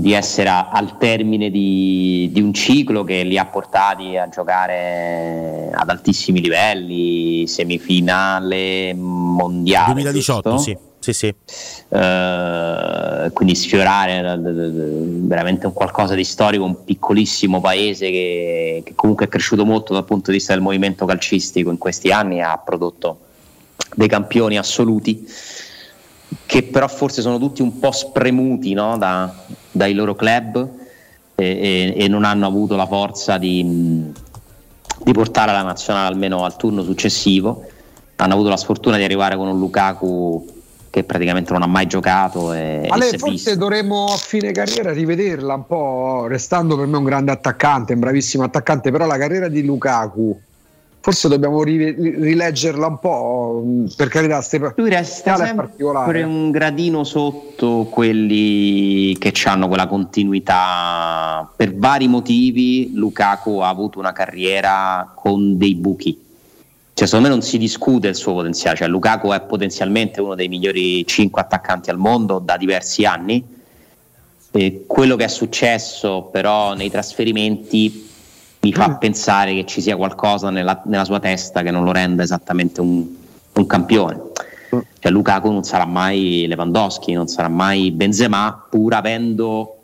di 0.00 0.12
essere 0.12 0.48
al 0.48 0.96
termine 0.98 1.50
di, 1.50 2.28
di 2.32 2.40
un 2.40 2.52
ciclo 2.52 3.04
che 3.04 3.22
li 3.22 3.38
ha 3.38 3.46
portati 3.46 4.16
a 4.16 4.28
giocare 4.28 5.70
ad 5.72 5.88
altissimi 5.88 6.40
livelli, 6.40 7.46
semifinale 7.46 8.94
mondiale. 8.94 9.92
2018, 9.92 10.50
giusto? 10.50 10.62
sì. 10.62 10.78
Sì, 10.98 11.12
sì. 11.12 11.32
Eh, 11.88 13.30
quindi 13.32 13.54
sfiorare 13.54 14.40
veramente 14.40 15.66
un 15.66 15.72
qualcosa 15.72 16.16
di 16.16 16.24
storico, 16.24 16.64
un 16.64 16.82
piccolissimo 16.82 17.60
paese 17.60 18.10
che, 18.10 18.82
che 18.84 18.94
comunque 18.96 19.26
è 19.26 19.28
cresciuto 19.28 19.64
molto 19.64 19.92
dal 19.92 20.04
punto 20.04 20.32
di 20.32 20.38
vista 20.38 20.52
del 20.52 20.62
movimento 20.62 21.04
calcistico 21.04 21.70
in 21.70 21.78
questi 21.78 22.10
anni, 22.10 22.42
ha 22.42 22.58
prodotto 22.58 23.20
dei 23.94 24.08
campioni 24.08 24.58
assoluti 24.58 25.26
che 26.46 26.62
però 26.64 26.88
forse 26.88 27.22
sono 27.22 27.38
tutti 27.38 27.62
un 27.62 27.78
po' 27.78 27.92
spremuti 27.92 28.72
no, 28.74 28.96
da- 28.98 29.32
dai 29.70 29.94
loro 29.94 30.14
club 30.14 30.68
e, 31.34 31.44
e- 31.44 32.04
e 32.04 32.08
non 32.08 32.24
hanno 32.24 32.46
avuto 32.46 32.76
la 32.76 32.86
forza 32.86 33.38
di, 33.38 34.12
di 35.04 35.12
portare 35.12 35.52
la 35.52 35.62
nazionale 35.62 36.08
almeno 36.08 36.44
al 36.44 36.56
turno 36.56 36.82
successivo. 36.82 37.64
Hanno 38.16 38.32
avuto 38.32 38.48
la 38.48 38.56
sfortuna 38.56 38.96
di 38.96 39.04
arrivare 39.04 39.36
con 39.36 39.46
un 39.48 39.58
Lukaku 39.58 40.54
che 40.88 41.04
praticamente 41.04 41.52
non 41.52 41.60
ha 41.60 41.66
mai 41.66 41.86
giocato 41.86 42.54
e, 42.54 42.86
Ale, 42.88 43.10
e 43.10 43.18
forse 43.18 43.34
visto. 43.34 43.56
dovremmo 43.56 44.06
a 44.06 44.16
fine 44.16 44.52
carriera 44.52 44.92
rivederla 44.92 45.52
un 45.52 45.66
po', 45.66 46.26
restando 46.26 46.74
per 46.78 46.86
me 46.86 46.96
un 46.96 47.04
grande 47.04 47.30
attaccante, 47.32 47.92
un 47.92 48.00
bravissimo 48.00 48.42
attaccante, 48.44 48.90
però 48.90 49.04
la 49.04 49.18
carriera 49.18 49.48
di 49.48 49.62
Lukaku 49.62 50.40
forse 51.06 51.28
dobbiamo 51.28 51.62
rileggerla 51.62 52.88
un 52.88 52.98
po', 52.98 53.62
per 53.96 54.08
carità, 54.08 54.40
ste 54.40 54.58
Lui 54.74 54.90
resta 54.90 55.36
sempre 55.36 56.24
un 56.24 56.50
gradino 56.50 57.04
sotto 57.04 57.86
quelli 57.88 59.16
che 59.16 59.32
hanno 59.44 59.68
quella 59.68 59.86
continuità. 59.86 61.48
Per 61.54 61.76
vari 61.76 62.08
motivi 62.08 62.90
Lukaku 62.92 63.58
ha 63.58 63.68
avuto 63.68 64.00
una 64.00 64.10
carriera 64.10 65.12
con 65.14 65.56
dei 65.56 65.76
buchi. 65.76 66.20
Cioè, 66.92 67.06
secondo 67.06 67.28
me 67.28 67.34
non 67.34 67.44
si 67.44 67.56
discute 67.56 68.08
il 68.08 68.16
suo 68.16 68.32
potenziale. 68.32 68.76
Cioè, 68.76 68.88
Lukaku 68.88 69.30
è 69.30 69.40
potenzialmente 69.42 70.20
uno 70.20 70.34
dei 70.34 70.48
migliori 70.48 71.06
5 71.06 71.40
attaccanti 71.40 71.88
al 71.88 71.98
mondo 71.98 72.40
da 72.40 72.56
diversi 72.56 73.04
anni. 73.04 73.44
E 74.50 74.84
quello 74.88 75.14
che 75.14 75.24
è 75.26 75.28
successo 75.28 76.30
però 76.32 76.74
nei 76.74 76.90
trasferimenti 76.90 78.05
mi 78.66 78.72
fa 78.72 78.96
pensare 78.96 79.54
che 79.54 79.64
ci 79.64 79.80
sia 79.80 79.94
qualcosa 79.96 80.50
nella, 80.50 80.82
nella 80.86 81.04
sua 81.04 81.20
testa 81.20 81.62
che 81.62 81.70
non 81.70 81.84
lo 81.84 81.92
renda 81.92 82.24
esattamente 82.24 82.80
un, 82.80 83.06
un 83.52 83.66
campione. 83.66 84.20
Cioè, 84.98 85.12
Lukaku 85.12 85.52
non 85.52 85.62
sarà 85.62 85.84
mai 85.86 86.46
Lewandowski, 86.48 87.12
non 87.12 87.28
sarà 87.28 87.46
mai 87.46 87.92
Benzema, 87.92 88.66
pur 88.68 88.94
avendo 88.94 89.76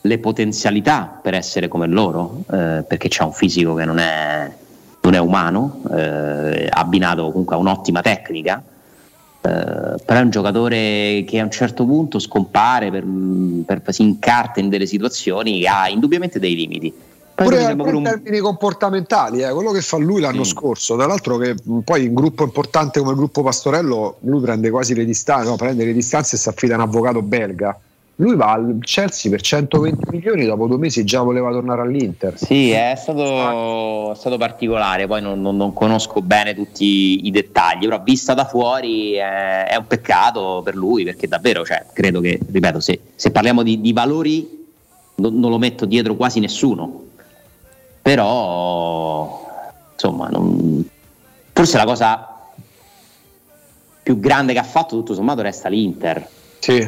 le 0.00 0.18
potenzialità 0.18 1.20
per 1.22 1.34
essere 1.34 1.68
come 1.68 1.86
loro, 1.86 2.42
eh, 2.50 2.84
perché 2.86 3.06
c'ha 3.08 3.24
un 3.24 3.32
fisico 3.32 3.74
che 3.74 3.84
non 3.84 3.98
è, 3.98 4.52
non 5.02 5.14
è 5.14 5.18
umano, 5.18 5.82
eh, 5.94 6.66
abbinato 6.68 7.30
comunque 7.30 7.54
a 7.54 7.58
un'ottima 7.58 8.00
tecnica. 8.00 8.60
Eh, 9.40 9.48
però 10.04 10.18
è 10.18 10.22
un 10.22 10.30
giocatore 10.30 11.22
che 11.24 11.38
a 11.38 11.44
un 11.44 11.52
certo 11.52 11.84
punto 11.84 12.18
scompare, 12.18 12.90
per, 12.90 13.04
per- 13.64 13.94
si 13.94 14.02
incarta 14.02 14.58
in 14.58 14.68
delle 14.70 14.86
situazioni 14.86 15.60
che 15.60 15.68
ha 15.68 15.88
indubbiamente 15.88 16.40
dei 16.40 16.56
limiti. 16.56 17.12
Pure, 17.34 17.56
pure 17.56 17.74
pure 17.76 17.88
in 17.90 17.96
un- 17.96 18.02
termini 18.04 18.38
comportamentali, 18.38 19.42
eh, 19.42 19.50
quello 19.50 19.72
che 19.72 19.80
fa 19.80 19.96
lui 19.96 20.20
l'anno 20.20 20.44
scorso, 20.44 20.96
tra 20.96 21.06
l'altro 21.06 21.36
che 21.36 21.54
poi 21.84 22.04
in 22.04 22.14
gruppo 22.14 22.44
importante 22.44 23.00
come 23.00 23.10
il 23.12 23.16
gruppo 23.16 23.42
Pastorello, 23.42 24.18
lui 24.20 24.40
prende 24.40 24.70
quasi 24.70 24.94
le 24.94 25.04
distanze, 25.04 25.48
no, 25.48 25.56
prende 25.56 25.84
le 25.84 25.92
distanze 25.92 26.36
e 26.36 26.38
si 26.38 26.48
affida 26.48 26.74
a 26.74 26.76
un 26.76 26.82
avvocato 26.84 27.22
belga. 27.22 27.76
Lui 28.18 28.36
va 28.36 28.52
al 28.52 28.76
Chelsea 28.82 29.28
per 29.28 29.40
120 29.40 30.06
milioni, 30.12 30.44
dopo 30.46 30.68
due 30.68 30.78
mesi 30.78 31.02
già 31.02 31.20
voleva 31.22 31.50
tornare 31.50 31.80
all'Inter. 31.80 32.38
Sì, 32.38 32.70
è 32.70 32.94
stato, 32.96 34.12
è 34.12 34.14
stato 34.14 34.36
particolare, 34.38 35.08
poi 35.08 35.20
non, 35.20 35.40
non- 35.42 35.56
non 35.56 35.72
conosco 35.72 36.22
bene 36.22 36.54
tutti 36.54 37.26
i 37.26 37.30
dettagli, 37.32 37.86
però 37.88 38.00
vista 38.00 38.32
da 38.34 38.44
fuori 38.44 39.14
è, 39.14 39.64
è 39.66 39.74
un 39.74 39.88
peccato 39.88 40.60
per 40.64 40.76
lui 40.76 41.02
perché 41.02 41.26
davvero, 41.26 41.64
cioè, 41.64 41.86
credo 41.92 42.20
che, 42.20 42.38
ripeto, 42.48 42.78
se, 42.78 43.00
se 43.16 43.32
parliamo 43.32 43.64
di, 43.64 43.80
di 43.80 43.92
valori 43.92 44.62
non, 45.16 45.36
non 45.40 45.50
lo 45.50 45.58
metto 45.58 45.84
dietro 45.84 46.14
quasi 46.14 46.38
nessuno. 46.38 47.03
Però 48.04 49.40
insomma 49.94 50.28
non- 50.28 50.86
forse 51.54 51.78
la 51.78 51.84
cosa 51.86 52.28
più 54.02 54.20
grande 54.20 54.52
che 54.52 54.58
ha 54.58 54.62
fatto 54.64 54.94
tutto 54.96 55.14
sommato 55.14 55.40
resta 55.40 55.70
l'Inter. 55.70 56.28
Sì. 56.58 56.86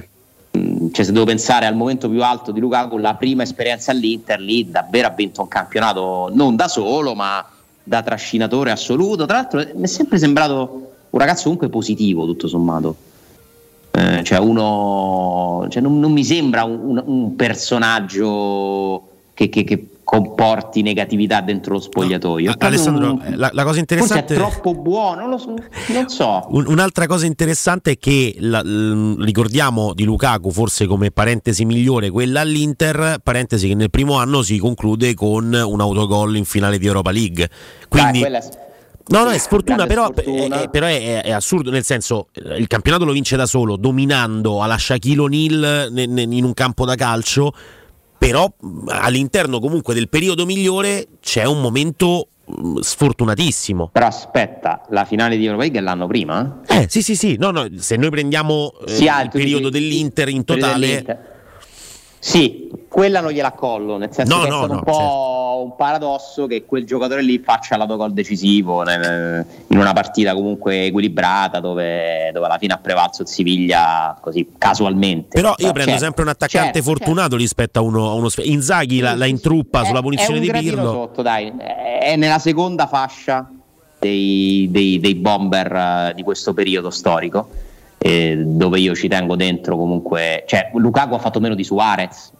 Mm, 0.58 0.92
cioè 0.92 1.04
se 1.06 1.12
devo 1.12 1.24
pensare 1.24 1.64
al 1.64 1.74
momento 1.74 2.10
più 2.10 2.22
alto 2.22 2.52
di 2.52 2.60
Lukaku 2.60 2.98
la 2.98 3.14
prima 3.14 3.42
esperienza 3.44 3.92
all'Inter 3.92 4.38
lì 4.40 4.70
davvero 4.70 5.06
ha 5.08 5.10
vinto 5.12 5.40
un 5.40 5.48
campionato 5.48 6.30
non 6.34 6.54
da 6.54 6.68
solo 6.68 7.14
ma 7.14 7.42
da 7.82 8.02
trascinatore 8.02 8.70
assoluto. 8.70 9.24
Tra 9.24 9.36
l'altro 9.36 9.64
mi 9.74 9.84
è 9.84 9.86
sempre 9.86 10.18
sembrato 10.18 10.90
un 11.08 11.18
ragazzo 11.18 11.44
comunque 11.44 11.70
positivo 11.70 12.26
tutto 12.26 12.46
sommato. 12.48 12.94
Eh, 13.92 14.22
cioè 14.22 14.38
uno 14.38 15.66
cioè 15.70 15.80
non, 15.80 15.98
non 15.98 16.12
mi 16.12 16.22
sembra 16.24 16.64
un, 16.64 16.78
un- 16.98 17.02
un 17.06 17.34
personaggio 17.36 19.08
che, 19.32 19.48
che- 19.48 19.64
che 19.64 19.88
comporti 20.06 20.82
negatività 20.82 21.40
dentro 21.40 21.74
lo 21.74 21.80
spogliatoio 21.80 22.52
È 22.52 22.56
proprio 22.56 22.68
Alessandro, 22.68 23.10
un- 23.10 23.22
eh, 23.24 23.36
la, 23.36 23.50
la 23.52 23.64
cosa 23.64 23.64
forse 23.64 23.76
è 23.76 23.80
interessante 23.80 24.34
troppo 24.36 24.72
buono 24.74 25.22
non 25.22 25.30
lo 25.30 25.38
so, 25.38 25.54
non 25.88 26.08
so. 26.08 26.46
Un- 26.54 26.66
un'altra 26.68 27.06
cosa 27.08 27.26
interessante 27.26 27.90
è 27.90 27.98
che 27.98 28.36
la- 28.38 28.62
l- 28.62 29.16
ricordiamo 29.20 29.92
di 29.94 30.04
Lukaku 30.04 30.52
forse 30.52 30.86
come 30.86 31.10
parentesi 31.10 31.64
migliore 31.64 32.10
quella 32.10 32.42
all'Inter, 32.42 33.18
parentesi 33.20 33.66
che 33.66 33.74
nel 33.74 33.90
primo 33.90 34.14
anno 34.14 34.42
si 34.42 34.58
conclude 34.58 35.12
con 35.14 35.52
un 35.52 35.80
autogol 35.80 36.36
in 36.36 36.44
finale 36.44 36.78
di 36.78 36.86
Europa 36.86 37.10
League. 37.10 37.50
Quindi 37.88 38.12
Dai, 38.12 38.20
quella 38.20 38.38
è- 38.38 38.64
No, 39.08 39.22
no, 39.24 39.30
è 39.30 39.38
sfortuna, 39.38 39.86
però, 39.86 40.04
sfortuna. 40.12 40.60
eh, 40.60 40.62
eh, 40.64 40.68
però 40.68 40.86
è, 40.86 41.22
è 41.22 41.30
assurdo, 41.32 41.70
nel 41.70 41.84
senso, 41.84 42.28
eh, 42.32 42.56
il 42.58 42.66
campionato 42.68 43.04
lo 43.04 43.12
vince 43.12 43.36
da 43.36 43.46
solo, 43.46 43.76
dominando 43.76 44.62
alla 44.62 44.76
Shaquille 44.78 45.20
O'Neal 45.20 45.88
ne- 45.92 46.06
ne- 46.06 46.22
in 46.22 46.42
un 46.44 46.52
campo 46.54 46.84
da 46.84 46.94
calcio, 46.96 47.52
però 48.18 48.50
all'interno 48.88 49.60
comunque 49.60 49.94
del 49.94 50.08
periodo 50.08 50.44
migliore 50.46 51.06
c'è 51.20 51.44
un 51.44 51.60
momento 51.60 52.28
sfortunatissimo. 52.80 53.88
Però 53.92 54.06
aspetta, 54.06 54.82
la 54.90 55.04
finale 55.04 55.36
di 55.36 55.44
Europa 55.44 55.62
League 55.62 55.78
è 55.80 55.82
l'anno 55.82 56.06
prima? 56.06 56.60
eh? 56.68 56.82
Eh, 56.82 56.86
sì, 56.88 57.02
sì, 57.02 57.16
sì, 57.16 57.36
no, 57.38 57.50
no, 57.50 57.66
se 57.76 57.96
noi 57.96 58.10
prendiamo 58.10 58.72
eh, 58.86 58.90
Sì, 58.90 59.04
il 59.04 59.28
periodo 59.30 59.68
dici- 59.68 59.82
dell'Inter 59.88 60.28
in 60.28 60.44
totale... 60.44 60.86
dell'Inter. 60.86 61.34
Sì, 62.18 62.70
quella 62.88 63.20
non 63.20 63.30
gliela 63.30 63.52
collo, 63.52 63.98
nel 63.98 64.08
senso 64.12 64.34
No, 64.34 64.42
che 64.42 64.48
no, 64.48 64.56
stato 64.58 64.72
no, 64.72 64.78
certo. 64.84 64.90
un 64.90 64.96
po' 64.98 65.45
un 65.62 65.76
paradosso 65.76 66.46
che 66.46 66.64
quel 66.64 66.84
giocatore 66.84 67.22
lì 67.22 67.38
faccia 67.38 67.76
l'autogol 67.76 68.12
decisivo 68.12 68.82
in 68.82 69.78
una 69.78 69.92
partita 69.92 70.34
comunque 70.34 70.86
equilibrata 70.86 71.60
dove, 71.60 72.30
dove 72.32 72.46
alla 72.46 72.58
fine 72.58 72.74
ha 72.74 72.78
prevalso 72.78 73.22
il 73.22 73.28
Siviglia 73.28 74.16
così 74.20 74.48
casualmente. 74.58 75.40
Però 75.40 75.54
io 75.56 75.64
Cioè, 75.64 75.72
prendo 75.72 75.98
sempre 75.98 76.22
un 76.22 76.28
attaccante 76.28 76.72
certo, 76.74 76.90
fortunato 76.90 77.36
rispetto 77.36 77.78
a 77.78 77.82
uno, 77.82 78.08
a 78.10 78.14
uno 78.14 78.28
Inzaghi 78.42 79.00
la, 79.00 79.14
la 79.14 79.26
intruppa 79.26 79.84
sulla 79.84 79.98
è 79.98 80.02
punizione 80.02 80.34
un 80.34 80.40
di 80.40 80.46
gradino 80.48 80.74
Pirlo. 80.74 80.90
sotto, 80.92 81.22
dai, 81.22 81.52
è 82.00 82.16
nella 82.16 82.38
seconda 82.38 82.86
fascia 82.86 83.50
dei, 83.98 84.68
dei- 84.70 85.00
dei 85.00 85.14
bomber 85.14 85.72
eh, 86.10 86.12
di 86.14 86.22
questo 86.22 86.52
periodo 86.54 86.90
storico. 86.90 87.48
eh, 87.98 88.36
dove 88.36 88.78
io 88.78 88.94
ci 88.94 89.08
tengo 89.08 89.36
dentro 89.36 89.76
comunque, 89.76 90.44
cioè 90.46 90.70
Lukaku 90.74 91.14
ha 91.14 91.18
fatto 91.18 91.40
meno 91.40 91.54
di 91.54 91.64
Suarez, 91.64 92.30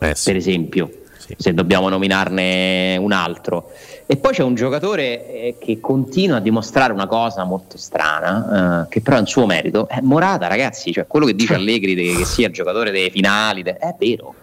Eh, 0.00 0.14
per 0.24 0.36
esempio, 0.36 0.90
se 1.36 1.52
dobbiamo 1.52 1.88
nominarne 1.88 2.96
un 2.96 3.12
altro. 3.12 3.70
E 4.06 4.16
poi 4.16 4.32
c'è 4.32 4.42
un 4.42 4.54
giocatore 4.54 5.26
eh, 5.28 5.56
che 5.58 5.80
continua 5.80 6.38
a 6.38 6.40
dimostrare 6.40 6.92
una 6.92 7.06
cosa 7.06 7.44
molto 7.44 7.76
strana, 7.76 8.84
eh, 8.84 8.88
che 8.88 9.00
però 9.02 9.16
è 9.16 9.20
un 9.20 9.26
suo 9.26 9.44
merito. 9.46 9.88
È 9.88 10.00
Morata, 10.00 10.46
ragazzi, 10.46 10.92
cioè 10.92 11.06
quello 11.06 11.26
che 11.26 11.34
dice 11.34 11.54
Allegri 11.54 11.94
de- 11.94 12.16
che 12.16 12.24
sia 12.24 12.46
il 12.46 12.52
giocatore 12.52 12.90
delle 12.90 13.10
finali, 13.10 13.62
de- 13.62 13.76
è 13.76 13.94
vero. 13.98 14.34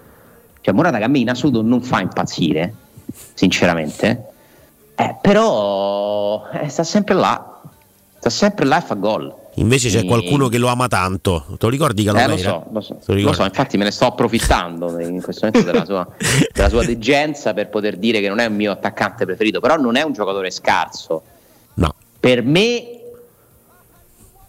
Cioè 0.62 0.74
Morata 0.74 0.98
che 0.98 1.04
a 1.04 1.08
me 1.08 1.20
in 1.20 1.30
assoluto 1.30 1.62
non 1.62 1.82
fa 1.82 2.02
impazzire, 2.02 2.74
sinceramente. 3.34 4.24
Eh, 4.96 5.16
però 5.22 6.48
eh, 6.52 6.70
sta 6.70 6.84
sempre 6.84 7.16
là, 7.16 7.62
sta 8.18 8.30
sempre 8.30 8.66
là 8.66 8.78
e 8.78 8.82
fa 8.82 8.94
gol. 8.96 9.34
Invece 9.58 9.90
c'è 9.90 10.04
qualcuno 10.06 10.48
che 10.50 10.58
lo 10.58 10.68
ama 10.68 10.88
tanto. 10.88 11.46
Te 11.52 11.58
lo 11.60 11.70
ricordi 11.70 12.02
eh, 12.02 12.06
Calomera? 12.06 12.30
lo 12.32 12.38
so, 12.38 12.66
lo 12.72 13.00
so, 13.00 13.14
lo 13.14 13.34
so, 13.34 13.44
infatti 13.44 13.78
me 13.78 13.86
ne 13.86 13.92
sto 13.92 14.06
approfittando 14.06 15.00
in 15.00 15.22
questo 15.22 15.46
momento 15.46 15.72
della 15.72 15.86
sua, 15.86 16.08
della 16.52 16.70
sua 16.70 16.84
degenza 16.84 17.54
per 17.54 17.70
poter 17.70 17.98
dire 17.98 18.20
che 18.20 18.28
non 18.28 18.40
è 18.40 18.46
un 18.46 18.56
mio 18.56 18.72
attaccante 18.72 19.26
preferito, 19.26 19.60
però 19.60 19.78
non 19.78 19.96
è 19.96 20.02
un 20.02 20.12
giocatore 20.14 20.52
scarso. 20.52 21.22
No. 21.76 21.94
Per 22.20 22.44
me 22.44 23.00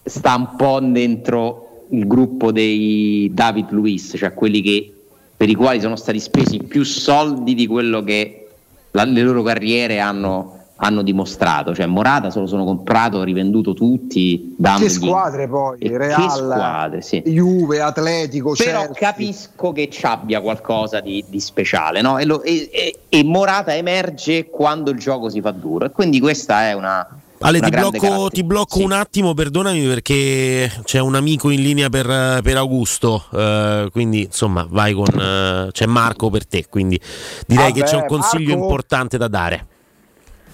sta 0.02 0.34
un 0.34 0.56
po' 0.56 0.80
dentro 0.80 1.84
il 1.90 2.06
gruppo 2.06 2.50
dei 2.50 3.30
David 3.32 3.70
Luiz, 3.70 4.14
cioè 4.16 4.34
quelli 4.34 4.60
che, 4.60 4.92
per 5.36 5.48
i 5.48 5.54
quali 5.54 5.80
sono 5.80 5.96
stati 5.96 6.18
spesi 6.18 6.58
più 6.58 6.82
soldi 6.84 7.54
di 7.54 7.66
quello 7.66 8.02
che 8.02 8.48
la- 8.90 9.04
le 9.04 9.22
loro 9.22 9.42
carriere 9.42 10.00
hanno, 10.00 10.55
hanno 10.76 11.02
dimostrato. 11.02 11.74
Cioè 11.74 11.86
Morata 11.86 12.30
se 12.30 12.38
lo 12.38 12.46
sono 12.46 12.64
comprato, 12.64 13.22
rivenduto 13.22 13.72
tutti, 13.74 14.38
Che 14.38 14.54
dandogli 14.58 14.88
squadre 14.90 15.48
poi? 15.48 15.78
E 15.78 15.88
che 15.90 15.98
Real, 15.98 16.30
squadre, 16.30 17.02
sì. 17.02 17.22
Juve, 17.24 17.80
Atletico, 17.80 18.52
però 18.56 18.84
Chelsea. 18.84 18.94
capisco 18.94 19.72
che 19.72 19.88
ci 19.90 20.04
abbia 20.04 20.40
qualcosa 20.40 21.00
di, 21.00 21.24
di 21.28 21.40
speciale 21.40 22.00
no? 22.00 22.18
e, 22.18 22.24
lo- 22.24 22.42
e- 22.42 22.68
e- 22.72 22.98
e 23.08 23.24
Morata 23.24 23.74
emerge 23.74 24.48
quando 24.50 24.90
il 24.90 24.98
gioco 24.98 25.28
si 25.28 25.40
fa 25.40 25.50
duro 25.50 25.86
e 25.86 25.90
quindi 25.90 26.20
questa 26.20 26.68
è 26.68 26.72
una, 26.74 27.06
Ale, 27.40 27.58
una 27.58 27.68
ti 27.68 27.76
blocco, 27.76 28.28
ti 28.30 28.44
blocco 28.44 28.78
un 28.80 28.92
attimo, 28.92 29.34
perdonami 29.34 29.86
perché 29.86 30.70
c'è 30.84 31.00
un 31.00 31.14
amico 31.14 31.50
in 31.50 31.62
linea 31.62 31.88
per, 31.88 32.40
per 32.42 32.56
Augusto, 32.56 33.24
eh, 33.32 33.88
quindi 33.92 34.22
insomma 34.24 34.66
vai 34.68 34.92
con... 34.92 35.06
eh, 35.18 35.68
c'è 35.72 35.86
Marco 35.86 36.30
per 36.30 36.46
te, 36.46 36.66
quindi 36.68 37.00
direi 37.46 37.72
che 37.72 37.80
Vabbè, 37.80 37.90
c'è 37.90 37.96
un 37.96 38.06
consiglio 38.06 38.48
Marco. 38.50 38.62
importante 38.62 39.16
da 39.18 39.28
dare. 39.28 39.66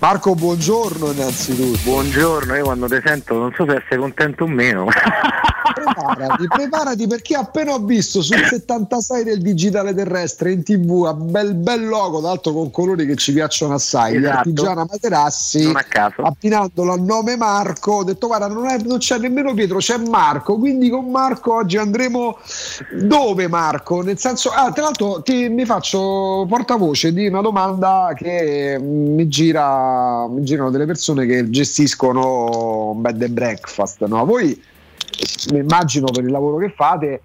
Marco, 0.02 0.34
buongiorno 0.34 1.12
innanzitutto. 1.12 1.78
Buongiorno, 1.84 2.56
io 2.56 2.64
quando 2.64 2.88
ti 2.88 3.00
sento 3.04 3.38
non 3.38 3.52
so 3.56 3.64
se 3.68 3.76
essere 3.76 3.98
contento 3.98 4.42
o 4.42 4.48
meno. 4.48 4.86
Preparati, 5.74 6.46
preparati 6.48 7.06
perché 7.06 7.34
appena 7.36 7.72
ho 7.74 7.78
visto 7.78 8.20
sul 8.20 8.36
76 8.44 9.24
del 9.24 9.40
digitale 9.40 9.94
terrestre 9.94 10.52
in 10.52 10.62
tv 10.64 11.04
a 11.06 11.14
bel 11.14 11.54
bel 11.54 11.86
logo, 11.86 12.18
tra 12.18 12.28
l'altro 12.28 12.52
con 12.52 12.70
colori 12.70 13.06
che 13.06 13.14
ci 13.16 13.32
piacciono 13.32 13.74
assai, 13.74 14.16
Esatto. 14.16 14.36
Artigiana 14.38 14.86
Materassi, 14.88 15.64
Non 15.64 15.76
a 15.76 15.82
caso. 15.84 16.22
abbinandolo 16.22 16.92
al 16.92 17.00
nome 17.02 17.36
Marco, 17.36 17.92
ho 17.92 18.04
detto 18.04 18.26
guarda 18.26 18.48
non, 18.48 18.66
è- 18.66 18.78
non 18.78 18.98
c'è 18.98 19.18
nemmeno 19.18 19.54
Pietro, 19.54 19.78
c'è 19.78 19.96
Marco, 19.98 20.56
quindi 20.58 20.88
con 20.90 21.10
Marco 21.10 21.54
oggi 21.54 21.76
andremo 21.78 22.38
dove 23.00 23.48
Marco? 23.48 24.02
Nel 24.02 24.18
senso, 24.18 24.50
ah, 24.50 24.70
tra 24.72 24.82
l'altro 24.84 25.22
ti, 25.22 25.48
mi 25.48 25.64
faccio 25.64 26.44
portavoce 26.48 27.12
di 27.12 27.26
una 27.28 27.40
domanda 27.40 28.12
che 28.16 28.78
mi 28.80 29.26
gira, 29.28 29.91
mi 30.30 30.44
girano 30.44 30.70
delle 30.70 30.86
persone 30.86 31.26
che 31.26 31.48
gestiscono 31.50 32.90
un 32.90 33.00
bed 33.00 33.22
and 33.22 33.32
breakfast, 33.32 34.04
no? 34.06 34.24
Voi 34.24 34.60
immagino 35.52 36.06
per 36.06 36.24
il 36.24 36.30
lavoro 36.30 36.56
che 36.58 36.72
fate 36.74 37.20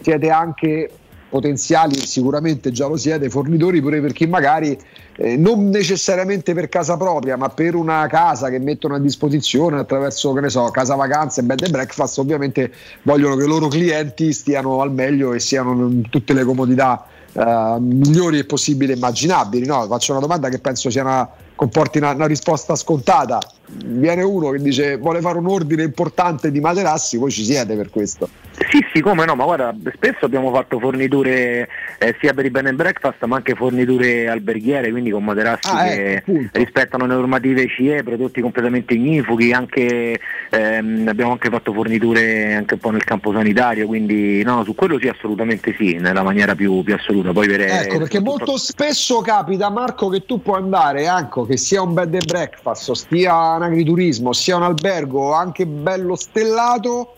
siete 0.00 0.30
anche 0.30 0.90
potenziali, 1.28 1.94
sicuramente 1.94 2.70
già 2.70 2.86
lo 2.86 2.96
siete, 2.96 3.28
fornitori 3.28 3.80
pure 3.80 4.00
per 4.00 4.12
chi 4.12 4.26
magari 4.26 4.78
eh, 5.16 5.36
non 5.36 5.68
necessariamente 5.68 6.54
per 6.54 6.68
casa 6.68 6.96
propria, 6.96 7.36
ma 7.36 7.48
per 7.50 7.74
una 7.74 8.06
casa 8.08 8.48
che 8.48 8.58
mettono 8.58 8.94
a 8.94 8.98
disposizione 8.98 9.78
attraverso, 9.78 10.32
che 10.32 10.40
ne 10.40 10.48
so, 10.48 10.64
casa 10.70 10.94
vacanze, 10.94 11.42
bed 11.42 11.62
and 11.62 11.72
breakfast, 11.72 12.18
ovviamente 12.18 12.72
vogliono 13.02 13.36
che 13.36 13.44
i 13.44 13.48
loro 13.48 13.68
clienti 13.68 14.32
stiano 14.32 14.80
al 14.80 14.92
meglio 14.92 15.34
e 15.34 15.40
siano 15.40 15.72
in 15.88 16.08
tutte 16.08 16.32
le 16.32 16.44
comodità 16.44 17.04
eh, 17.32 17.76
migliori 17.78 18.38
e 18.38 18.44
possibili 18.44 18.92
e 18.92 18.96
immaginabili. 18.96 19.66
No? 19.66 19.86
Faccio 19.86 20.12
una 20.12 20.20
domanda 20.20 20.48
che 20.48 20.58
penso 20.58 20.88
sia 20.88 21.02
una, 21.02 21.28
comporti 21.58 21.98
una, 21.98 22.12
una 22.12 22.26
risposta 22.26 22.76
scontata. 22.76 23.40
Viene 23.70 24.22
uno 24.22 24.50
che 24.50 24.58
dice 24.58 24.96
vuole 24.96 25.20
fare 25.20 25.38
un 25.38 25.46
ordine 25.46 25.82
importante 25.82 26.50
di 26.50 26.60
materassi, 26.60 27.16
voi 27.16 27.30
ci 27.30 27.44
siete 27.44 27.76
per 27.76 27.90
questo. 27.90 28.28
Sì, 28.70 28.84
sì, 28.92 29.00
come 29.00 29.24
no, 29.24 29.34
ma 29.36 29.44
guarda, 29.44 29.74
spesso 29.94 30.24
abbiamo 30.24 30.52
fatto 30.52 30.80
forniture 30.80 31.68
eh, 31.98 32.16
sia 32.18 32.34
per 32.34 32.44
i 32.44 32.50
bed 32.50 32.66
and 32.66 32.76
breakfast 32.76 33.22
ma 33.24 33.36
anche 33.36 33.54
forniture 33.54 34.28
alberghiere, 34.28 34.90
quindi 34.90 35.10
con 35.10 35.22
materassi 35.22 35.70
Ah, 35.70 35.84
che 35.84 36.14
ecco, 36.14 36.32
rispettano 36.52 37.06
le 37.06 37.14
normative 37.14 37.68
CE, 37.68 38.02
prodotti 38.02 38.40
completamente 38.40 38.94
ignifughi, 38.94 39.52
anche, 39.52 40.18
ehm, 40.50 41.06
abbiamo 41.06 41.32
anche 41.32 41.50
fatto 41.50 41.72
forniture 41.72 42.54
anche 42.54 42.74
un 42.74 42.80
po' 42.80 42.90
nel 42.90 43.04
campo 43.04 43.32
sanitario, 43.32 43.86
quindi 43.86 44.42
no, 44.42 44.64
su 44.64 44.74
quello 44.74 44.98
sì, 44.98 45.08
assolutamente 45.08 45.74
sì, 45.78 45.94
nella 45.94 46.22
maniera 46.22 46.54
più, 46.54 46.82
più 46.82 46.94
assoluta. 46.94 47.32
Poi 47.32 47.46
per, 47.46 47.60
Ecco, 47.60 47.98
perché 47.98 48.20
molto 48.20 48.56
spesso 48.56 49.20
capita, 49.20 49.70
Marco, 49.70 50.08
che 50.08 50.24
tu 50.24 50.42
puoi 50.42 50.60
andare 50.60 51.06
anche 51.06 51.26
che 51.46 51.56
sia 51.56 51.82
un 51.82 51.94
bed 51.94 52.14
and 52.14 52.26
breakfast, 52.26 52.92
sia 53.08 53.57
un 53.58 53.64
agriturismo, 53.64 54.32
sia 54.32 54.56
un 54.56 54.62
albergo 54.62 55.32
anche 55.32 55.66
bello 55.66 56.16
stellato. 56.16 57.14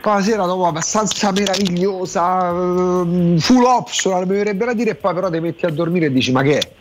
Poi 0.00 0.14
la 0.14 0.20
sera 0.20 0.46
dopo 0.46 0.66
abbastanza 0.66 1.30
meravigliosa, 1.30 2.48
ehm, 2.48 3.38
full 3.38 3.64
optional, 3.64 4.26
mi 4.26 4.34
verrebbe 4.34 4.64
da 4.64 4.74
dire, 4.74 4.90
e 4.90 4.94
poi 4.96 5.14
però 5.14 5.30
ti 5.30 5.38
metti 5.38 5.64
a 5.64 5.70
dormire 5.70 6.06
e 6.06 6.12
dici: 6.12 6.32
Ma 6.32 6.42
che 6.42 6.58
è? 6.58 6.72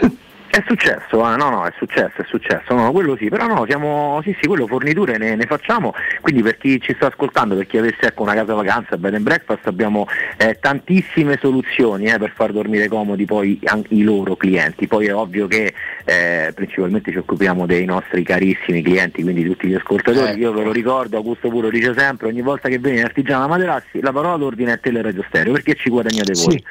È 0.56 0.64
successo, 0.66 1.30
eh, 1.30 1.36
no, 1.36 1.50
no, 1.50 1.66
è 1.66 1.72
successo, 1.76 2.22
è 2.22 2.24
successo, 2.26 2.72
no, 2.72 2.90
quello 2.90 3.14
sì, 3.14 3.28
però 3.28 3.46
no, 3.46 3.66
siamo, 3.68 4.20
sì, 4.22 4.34
sì, 4.40 4.46
quello 4.46 4.66
forniture 4.66 5.18
ne, 5.18 5.34
ne 5.34 5.44
facciamo, 5.44 5.92
quindi 6.22 6.40
per 6.40 6.56
chi 6.56 6.80
ci 6.80 6.94
sta 6.94 7.08
ascoltando, 7.08 7.56
per 7.56 7.66
chi 7.66 7.76
avesse 7.76 8.06
ecco, 8.06 8.22
una 8.22 8.32
casa 8.32 8.54
vacanza, 8.54 8.96
bed 8.96 9.16
and 9.16 9.22
breakfast, 9.22 9.66
abbiamo 9.66 10.06
eh, 10.38 10.56
tantissime 10.58 11.36
soluzioni 11.38 12.06
eh, 12.06 12.16
per 12.16 12.32
far 12.34 12.52
dormire 12.52 12.88
comodi 12.88 13.26
poi 13.26 13.60
anche 13.64 13.92
i 13.92 14.02
loro 14.02 14.34
clienti, 14.34 14.86
poi 14.86 15.08
è 15.08 15.14
ovvio 15.14 15.46
che 15.46 15.74
eh, 16.06 16.52
principalmente 16.54 17.10
ci 17.12 17.18
occupiamo 17.18 17.66
dei 17.66 17.84
nostri 17.84 18.22
carissimi 18.22 18.80
clienti, 18.80 19.22
quindi 19.22 19.44
tutti 19.44 19.68
gli 19.68 19.74
ascoltatori, 19.74 20.38
io 20.38 20.54
ve 20.54 20.64
lo 20.64 20.72
ricordo, 20.72 21.18
Augusto 21.18 21.50
Puro 21.50 21.68
dice 21.68 21.92
sempre, 21.94 22.28
ogni 22.28 22.40
volta 22.40 22.70
che 22.70 22.78
viene 22.78 23.00
in 23.00 23.04
Artigiana 23.04 23.46
Materassi, 23.46 24.00
la 24.00 24.10
parola 24.10 24.38
d'ordine 24.38 24.72
è 24.72 24.80
Teleradio 24.80 25.22
Stereo, 25.28 25.52
perché 25.52 25.74
ci 25.74 25.90
guadagnate 25.90 26.32
voi. 26.32 26.64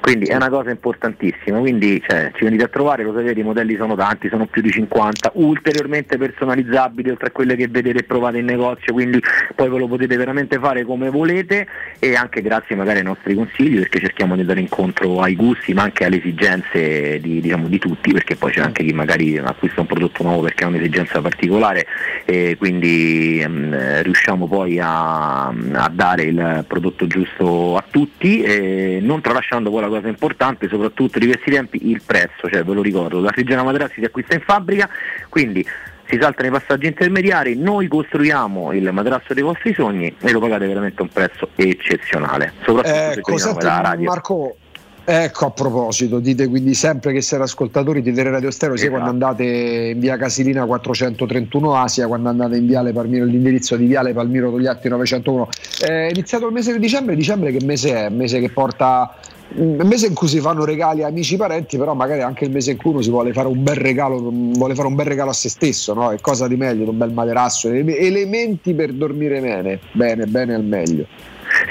Quindi 0.00 0.26
è 0.26 0.36
una 0.36 0.48
cosa 0.48 0.70
importantissima, 0.70 1.58
quindi 1.58 2.02
cioè, 2.06 2.30
ci 2.34 2.44
venite 2.44 2.64
a 2.64 2.68
trovare, 2.68 3.02
lo 3.02 3.12
sapete, 3.12 3.40
i 3.40 3.42
modelli 3.42 3.76
sono 3.76 3.94
tanti, 3.96 4.28
sono 4.28 4.46
più 4.46 4.62
di 4.62 4.70
50, 4.70 5.32
ulteriormente 5.34 6.16
personalizzabili 6.16 7.10
oltre 7.10 7.26
a 7.26 7.30
quelle 7.30 7.56
che 7.56 7.68
vedete 7.68 7.98
e 7.98 8.02
provate 8.04 8.38
in 8.38 8.44
negozio, 8.44 8.92
quindi 8.92 9.20
poi 9.54 9.68
ve 9.68 9.78
lo 9.78 9.88
potete 9.88 10.16
veramente 10.16 10.58
fare 10.58 10.84
come 10.84 11.10
volete 11.10 11.66
e 11.98 12.14
anche 12.14 12.42
grazie 12.42 12.76
magari 12.76 12.98
ai 12.98 13.04
nostri 13.04 13.34
consigli 13.34 13.78
perché 13.78 13.98
cerchiamo 13.98 14.36
di 14.36 14.44
dare 14.44 14.60
incontro 14.60 15.20
ai 15.20 15.34
gusti 15.34 15.74
ma 15.74 15.82
anche 15.82 16.04
alle 16.04 16.18
esigenze 16.18 17.18
di, 17.20 17.40
diciamo, 17.40 17.66
di 17.66 17.78
tutti, 17.78 18.12
perché 18.12 18.36
poi 18.36 18.52
c'è 18.52 18.60
anche 18.60 18.84
chi 18.84 18.92
magari 18.92 19.36
acquista 19.36 19.80
un 19.80 19.86
prodotto 19.86 20.22
nuovo 20.22 20.42
perché 20.42 20.64
ha 20.64 20.68
un'esigenza 20.68 21.20
particolare 21.20 21.86
e 22.24 22.56
quindi 22.56 23.40
ehm, 23.40 24.02
riusciamo 24.02 24.46
poi 24.46 24.78
a, 24.78 25.48
a 25.48 25.90
dare 25.92 26.22
il 26.22 26.64
prodotto 26.66 27.06
giusto 27.06 27.76
a 27.76 27.84
tutti, 27.90 29.00
non 29.00 29.20
tralasciando 29.20 29.70
poi 29.70 29.80
la 29.82 29.87
cosa 29.88 30.08
importante, 30.08 30.68
soprattutto 30.68 31.18
di 31.18 31.26
questi 31.26 31.50
tempi, 31.50 31.90
il 31.90 32.02
prezzo, 32.04 32.48
cioè 32.50 32.62
ve 32.64 32.74
lo 32.74 32.82
ricordo, 32.82 33.20
la 33.20 33.32
Frigiana 33.32 33.62
Materassi 33.62 33.94
si 33.98 34.04
acquista 34.04 34.34
in 34.34 34.40
fabbrica, 34.40 34.88
quindi 35.28 35.64
si 36.08 36.18
salta 36.18 36.42
nei 36.42 36.50
passaggi 36.50 36.86
intermediari, 36.86 37.54
noi 37.54 37.86
costruiamo 37.86 38.72
il 38.72 38.90
materasso 38.92 39.34
dei 39.34 39.42
vostri 39.42 39.74
sogni 39.74 40.14
e 40.18 40.32
lo 40.32 40.40
pagate 40.40 40.66
veramente 40.66 41.00
a 41.00 41.02
un 41.02 41.10
prezzo 41.10 41.50
eccezionale, 41.54 42.54
soprattutto 42.64 42.94
se 42.94 43.12
Ecco, 43.12 43.32
veniamo 43.32 43.50
senti, 43.50 43.64
dalla 43.66 43.80
radio. 43.82 44.08
Marco, 44.08 44.56
ecco 45.04 45.46
a 45.46 45.50
proposito, 45.50 46.18
dite 46.18 46.48
quindi 46.48 46.72
sempre 46.72 47.12
che 47.12 47.20
siete 47.20 47.42
ascoltatori 47.42 48.00
di 48.00 48.14
Teleradio 48.14 48.50
Stereo, 48.50 48.76
sia 48.76 48.86
Esatto. 48.86 49.02
quando 49.02 49.26
andate 49.26 49.44
in 49.44 50.00
via 50.00 50.16
Casilina 50.16 50.64
431 50.64 51.76
Asia, 51.76 52.06
quando 52.06 52.30
andate 52.30 52.56
in 52.56 52.66
viale 52.66 52.92
Palmiro, 52.94 53.26
l'indirizzo 53.26 53.76
di 53.76 53.84
viale 53.84 54.14
Palmiro 54.14 54.50
Togliatti 54.50 54.88
901. 54.88 55.48
È 55.80 56.08
iniziato 56.10 56.46
il 56.46 56.52
mese 56.54 56.72
di 56.72 56.78
dicembre, 56.78 57.16
dicembre 57.16 57.52
che 57.52 57.62
mese 57.66 58.06
è? 58.06 58.08
Mese 58.08 58.40
che 58.40 58.48
porta 58.48 59.14
un 59.54 59.80
mese 59.86 60.06
in 60.06 60.14
cui 60.14 60.28
si 60.28 60.40
fanno 60.40 60.64
regali 60.64 61.02
a 61.02 61.06
amici 61.06 61.36
parenti, 61.36 61.78
però 61.78 61.94
magari 61.94 62.20
anche 62.20 62.44
il 62.44 62.50
mese 62.50 62.72
in 62.72 62.76
cui 62.76 62.90
uno 62.90 63.00
si 63.00 63.10
vuole 63.10 63.32
fare 63.32 63.48
un 63.48 63.62
bel 63.62 63.76
regalo, 63.76 64.18
vuole 64.30 64.74
fare 64.74 64.88
un 64.88 64.94
bel 64.94 65.06
regalo 65.06 65.30
a 65.30 65.34
se 65.34 65.48
stesso, 65.48 65.94
no? 65.94 66.10
È 66.10 66.20
cosa 66.20 66.46
di 66.46 66.56
meglio, 66.56 66.90
un 66.90 66.98
bel 66.98 67.12
materasso, 67.12 67.68
ele- 67.68 67.96
elementi 67.96 68.74
per 68.74 68.92
dormire 68.92 69.40
bene, 69.40 69.80
bene, 69.92 70.26
bene 70.26 70.54
al 70.54 70.64
meglio. 70.64 71.06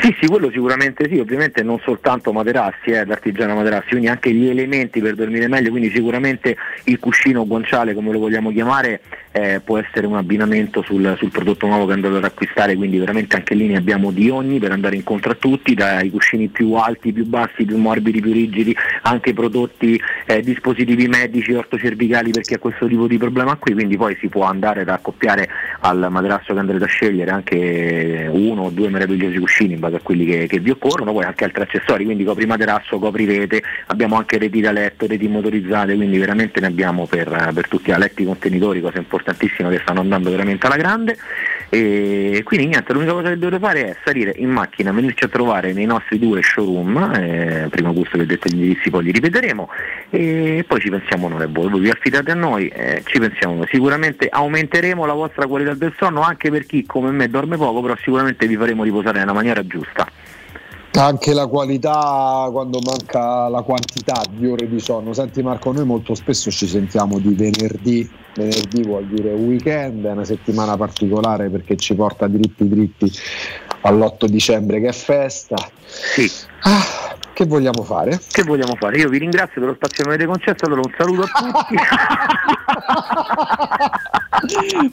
Sì, 0.01 0.15
sì, 0.19 0.27
quello 0.27 0.49
sicuramente 0.51 1.07
sì, 1.07 1.17
ovviamente 1.17 1.63
non 1.63 1.79
soltanto 1.79 2.31
materassi, 2.33 2.91
eh, 2.91 3.05
l'artigiana 3.05 3.55
materassi, 3.55 3.89
quindi 3.89 4.07
anche 4.07 4.31
gli 4.31 4.47
elementi 4.47 5.01
per 5.01 5.15
dormire 5.15 5.47
meglio, 5.47 5.69
quindi 5.69 5.89
sicuramente 5.89 6.55
il 6.85 6.99
cuscino 6.99 7.45
guanciale, 7.47 7.93
come 7.93 8.11
lo 8.11 8.19
vogliamo 8.19 8.51
chiamare, 8.51 9.01
eh, 9.31 9.61
può 9.63 9.77
essere 9.77 10.07
un 10.07 10.15
abbinamento 10.15 10.81
sul, 10.81 11.15
sul 11.17 11.29
prodotto 11.29 11.67
nuovo 11.67 11.85
che 11.85 11.93
andate 11.93 12.17
ad 12.17 12.23
acquistare, 12.23 12.75
quindi 12.75 12.97
veramente 12.97 13.35
anche 13.35 13.53
lì 13.55 13.67
ne 13.67 13.77
abbiamo 13.77 14.11
di 14.11 14.29
ogni 14.29 14.59
per 14.59 14.71
andare 14.71 14.95
incontro 14.95 15.31
a 15.31 15.35
tutti, 15.35 15.73
dai 15.73 16.09
cuscini 16.09 16.47
più 16.47 16.73
alti, 16.73 17.13
più 17.13 17.25
bassi, 17.25 17.63
più 17.63 17.77
morbidi, 17.77 18.19
più 18.19 18.33
rigidi, 18.33 18.75
anche 19.03 19.33
prodotti, 19.33 19.99
eh, 20.25 20.41
dispositivi 20.41 21.07
medici, 21.07 21.53
ortocervicali 21.53 22.31
per 22.31 22.41
chi 22.41 22.55
ha 22.55 22.59
questo 22.59 22.87
tipo 22.87 23.07
di 23.07 23.17
problema 23.17 23.55
qui, 23.55 23.73
quindi 23.73 23.95
poi 23.95 24.17
si 24.19 24.27
può 24.27 24.43
andare 24.43 24.81
ad 24.81 24.89
accoppiare 24.89 25.47
al 25.81 26.07
materasso 26.09 26.53
che 26.53 26.59
andrete 26.59 26.83
a 26.83 26.87
scegliere 26.87 27.31
anche 27.31 28.29
uno 28.31 28.63
o 28.63 28.69
due 28.69 28.89
meravigliosi 28.89 29.37
cuscini 29.37 29.76
in 29.77 29.79
base 29.79 29.95
a 29.95 29.99
quelli 30.01 30.25
che, 30.25 30.47
che 30.47 30.59
vi 30.59 30.71
occorrono, 30.71 31.13
poi 31.13 31.23
anche 31.23 31.45
altri 31.45 31.61
accessori, 31.61 32.03
quindi 32.03 32.23
copri 32.23 32.45
materasso, 32.45 32.99
copri 32.99 33.25
rete, 33.25 33.61
abbiamo 33.87 34.15
anche 34.15 34.37
reti 34.37 34.59
da 34.59 34.71
letto, 34.71 35.07
reti 35.07 35.27
motorizzate, 35.27 35.95
quindi 35.95 36.17
veramente 36.17 36.59
ne 36.59 36.67
abbiamo 36.67 37.05
per, 37.05 37.51
per 37.53 37.67
tutti, 37.67 37.93
letti 37.95 38.25
contenitori, 38.25 38.81
cosa 38.81 38.97
importantissima 38.97 39.69
che 39.69 39.79
stanno 39.81 40.01
andando 40.01 40.29
veramente 40.29 40.65
alla 40.65 40.77
grande. 40.77 41.17
E 41.69 42.41
quindi 42.45 42.67
niente, 42.67 42.93
l'unica 42.93 43.11
cosa 43.11 43.27
che 43.27 43.37
dovete 43.37 43.59
fare 43.59 43.89
è 43.89 43.97
salire 44.05 44.33
in 44.37 44.49
macchina, 44.49 44.93
venirci 44.93 45.25
a 45.25 45.27
trovare 45.27 45.73
nei 45.73 45.85
nostri 45.85 46.17
due 46.17 46.41
showroom, 46.41 47.11
eh, 47.13 47.67
prima 47.69 47.91
gusto 47.91 48.15
che 48.15 48.23
ho 48.23 48.25
detto 48.25 48.47
gli 48.47 48.53
indirizzi 48.53 48.89
poi 48.89 49.03
li 49.03 49.11
ripeteremo 49.11 49.69
e 50.09 50.63
poi 50.65 50.79
ci 50.79 50.89
pensiamo 50.89 51.27
noi 51.27 51.43
a 51.43 51.47
voi, 51.47 51.69
voi 51.69 51.81
vi 51.81 51.89
affidate 51.89 52.31
a 52.31 52.35
noi, 52.35 52.69
eh, 52.69 53.03
ci 53.05 53.19
pensiamo 53.19 53.55
noi. 53.55 53.67
Sicuramente 53.69 54.29
aumenteremo 54.29 55.05
la 55.05 55.13
vostra 55.13 55.45
qualità 55.45 55.73
del 55.73 55.93
sonno 55.97 56.21
anche 56.21 56.49
per 56.49 56.65
chi 56.65 56.85
come 56.85 57.11
me 57.11 57.27
dorme 57.29 57.57
poco, 57.57 57.81
però 57.81 57.95
sicuramente 57.97 58.47
vi 58.47 58.55
faremo 58.55 58.83
riposare 58.83 59.19
nella 59.19 59.33
maniera 59.33 59.65
giusta. 59.67 60.07
Anche 60.93 61.33
la 61.33 61.47
qualità 61.47 62.47
quando 62.49 62.79
manca 62.83 63.49
la 63.49 63.61
quantità 63.61 64.23
di 64.31 64.47
ore 64.47 64.67
di 64.67 64.79
sonno. 64.79 65.13
Senti 65.13 65.43
Marco, 65.43 65.71
noi 65.71 65.85
molto 65.85 66.15
spesso 66.15 66.49
ci 66.49 66.65
sentiamo 66.65 67.19
di 67.19 67.35
venerdì, 67.35 68.09
venerdì 68.37 68.83
vuol 68.83 69.05
dire 69.07 69.31
weekend, 69.31 70.05
è 70.05 70.11
una 70.11 70.23
settimana 70.23 70.77
particolare 70.77 71.49
perché 71.49 71.75
ci 71.75 71.95
porta 71.95 72.27
dritti 72.27 72.67
dritti 72.67 73.11
all'8 73.81 74.25
dicembre 74.25 74.79
che 74.79 74.89
è 74.89 74.93
festa. 74.93 75.55
Sì. 75.85 76.31
Ah, 76.61 77.15
che 77.33 77.45
vogliamo 77.45 77.83
fare? 77.83 78.19
Che 78.27 78.43
vogliamo 78.43 78.75
fare? 78.75 78.97
Io 78.97 79.09
vi 79.09 79.17
ringrazio 79.17 79.61
per 79.61 79.69
lo 79.69 79.75
spazio 79.75 80.03
che 80.03 80.09
mi 80.09 80.15
avete 80.15 80.29
concesso, 80.29 80.65
allora 80.65 80.81
un 80.83 80.93
saluto 80.97 81.21
a 81.23 81.27
tutti. 81.27 81.75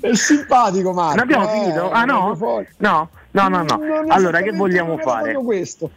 è 0.07 0.15
simpatico 0.15 0.93
Marco. 0.93 1.17
Non 1.17 1.25
abbiamo 1.25 1.49
eh, 1.49 1.53
finito? 1.53 1.91
Ah 1.91 2.05
no? 2.05 2.37
No, 2.79 3.09
no, 3.31 3.49
no, 3.49 3.63
no. 3.63 3.81
Allora 4.09 4.41
che 4.41 4.53
vogliamo 4.53 4.97
fare? 4.99 5.33
proprio 5.33 5.43
questo. 5.43 5.91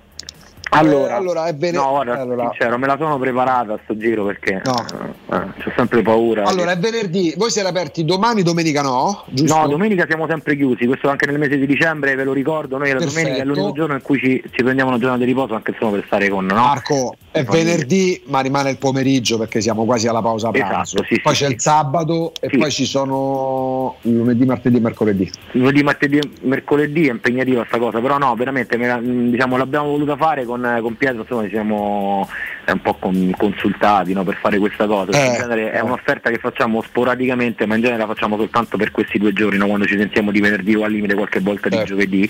Allora, 0.69 1.13
Eh, 1.13 1.17
allora, 1.17 1.47
è 1.47 1.53
bene- 1.53 1.77
no, 1.77 1.89
guarda, 1.91 2.19
allora- 2.19 2.49
sincero, 2.51 2.77
me 2.77 2.87
la 2.87 2.97
sono 2.99 3.17
preparata 3.17 3.73
a 3.73 3.79
sto 3.83 3.97
giro 3.97 4.25
perché 4.25 4.61
eh, 4.63 4.69
ho 4.69 5.53
sempre 5.75 6.01
paura. 6.01 6.43
Allora 6.43 6.71
è 6.71 6.77
venerdì, 6.77 7.33
voi 7.37 7.49
siete 7.49 7.67
aperti 7.69 8.03
domani, 8.03 8.43
domenica 8.43 8.81
no? 8.81 9.23
Giusto? 9.27 9.55
No, 9.57 9.67
domenica 9.67 10.05
siamo 10.07 10.27
sempre 10.27 10.55
chiusi, 10.55 10.85
questo 10.85 11.09
anche 11.09 11.25
nel 11.25 11.39
mese 11.39 11.57
di 11.57 11.65
dicembre, 11.65 12.15
ve 12.15 12.23
lo 12.23 12.33
ricordo, 12.33 12.77
noi 12.77 12.91
la 12.91 12.99
domenica 12.99 13.21
è 13.21 13.23
Perfetto. 13.37 13.53
l'unico 13.53 13.71
giorno 13.73 13.93
in 13.95 14.01
cui 14.01 14.19
ci, 14.19 14.43
ci 14.51 14.63
prendiamo 14.63 14.89
una 14.89 14.99
giornata 14.99 15.19
di 15.23 15.25
riposo 15.25 15.55
anche 15.55 15.73
solo 15.79 15.91
per 15.91 16.03
stare 16.05 16.27
con 16.29 16.45
no? 16.45 16.53
Marco, 16.55 17.15
è 17.31 17.43
venerdì, 17.43 18.21
ma 18.27 18.41
rimane 18.41 18.69
il 18.71 18.77
pomeriggio 18.77 19.37
perché 19.37 19.61
siamo 19.61 19.85
quasi 19.85 20.07
alla 20.07 20.21
pausa 20.21 20.51
pranzo. 20.51 20.97
Esatto, 20.97 21.03
sì, 21.13 21.21
poi 21.21 21.33
sì, 21.33 21.41
c'è 21.43 21.47
sì. 21.47 21.53
il 21.55 21.61
sabato 21.61 22.33
e 22.39 22.49
poi 22.57 22.71
ci 22.71 22.85
sono 22.85 23.95
lunedì, 24.01 24.45
martedì 24.45 24.77
e 24.77 24.79
mercoledì. 24.81 25.31
Lunedì, 25.51 25.83
martedì 25.83 26.17
e 26.17 26.29
mercoledì 26.41 27.07
è 27.07 27.11
impegnativa 27.11 27.63
sta 27.67 27.77
cosa, 27.77 27.99
però 27.99 28.17
no, 28.17 28.35
veramente 28.35 28.75
me 28.77 28.87
la- 28.87 28.97
mh, 28.99 29.29
diciamo, 29.31 29.57
l'abbiamo 29.57 29.87
voluta 29.89 30.15
fare 30.17 30.45
con, 30.45 30.56
con 30.81 30.95
Pietro, 30.95 31.21
insomma 31.21 31.43
ci 31.43 31.49
siamo 31.49 32.29
eh, 32.65 32.71
un 32.71 32.81
po' 32.81 32.95
con- 32.95 33.33
consultati 33.37 34.13
no, 34.13 34.23
per 34.23 34.35
fare 34.35 34.57
questa 34.57 34.85
cosa. 34.85 35.11
Eh, 35.11 35.25
in 35.25 35.33
genere 35.33 35.71
è 35.71 35.77
eh. 35.77 35.81
un'offerta 35.81 36.29
che 36.29 36.37
facciamo 36.37 36.81
sporadicamente, 36.81 37.65
ma 37.65 37.75
in 37.75 37.81
genere 37.81 37.99
la 37.99 38.07
facciamo 38.07 38.37
soltanto 38.37 38.77
per 38.77 38.91
questi 38.91 39.17
due 39.17 39.33
giorni, 39.33 39.57
no, 39.57 39.67
quando 39.67 39.85
ci 39.85 39.97
sentiamo 39.97 40.31
di 40.31 40.39
venerdì 40.39 40.75
o 40.75 40.83
al 40.83 40.91
limite 40.91 41.15
qualche 41.15 41.39
volta 41.39 41.69
di 41.69 41.83
giovedì. 41.83 42.29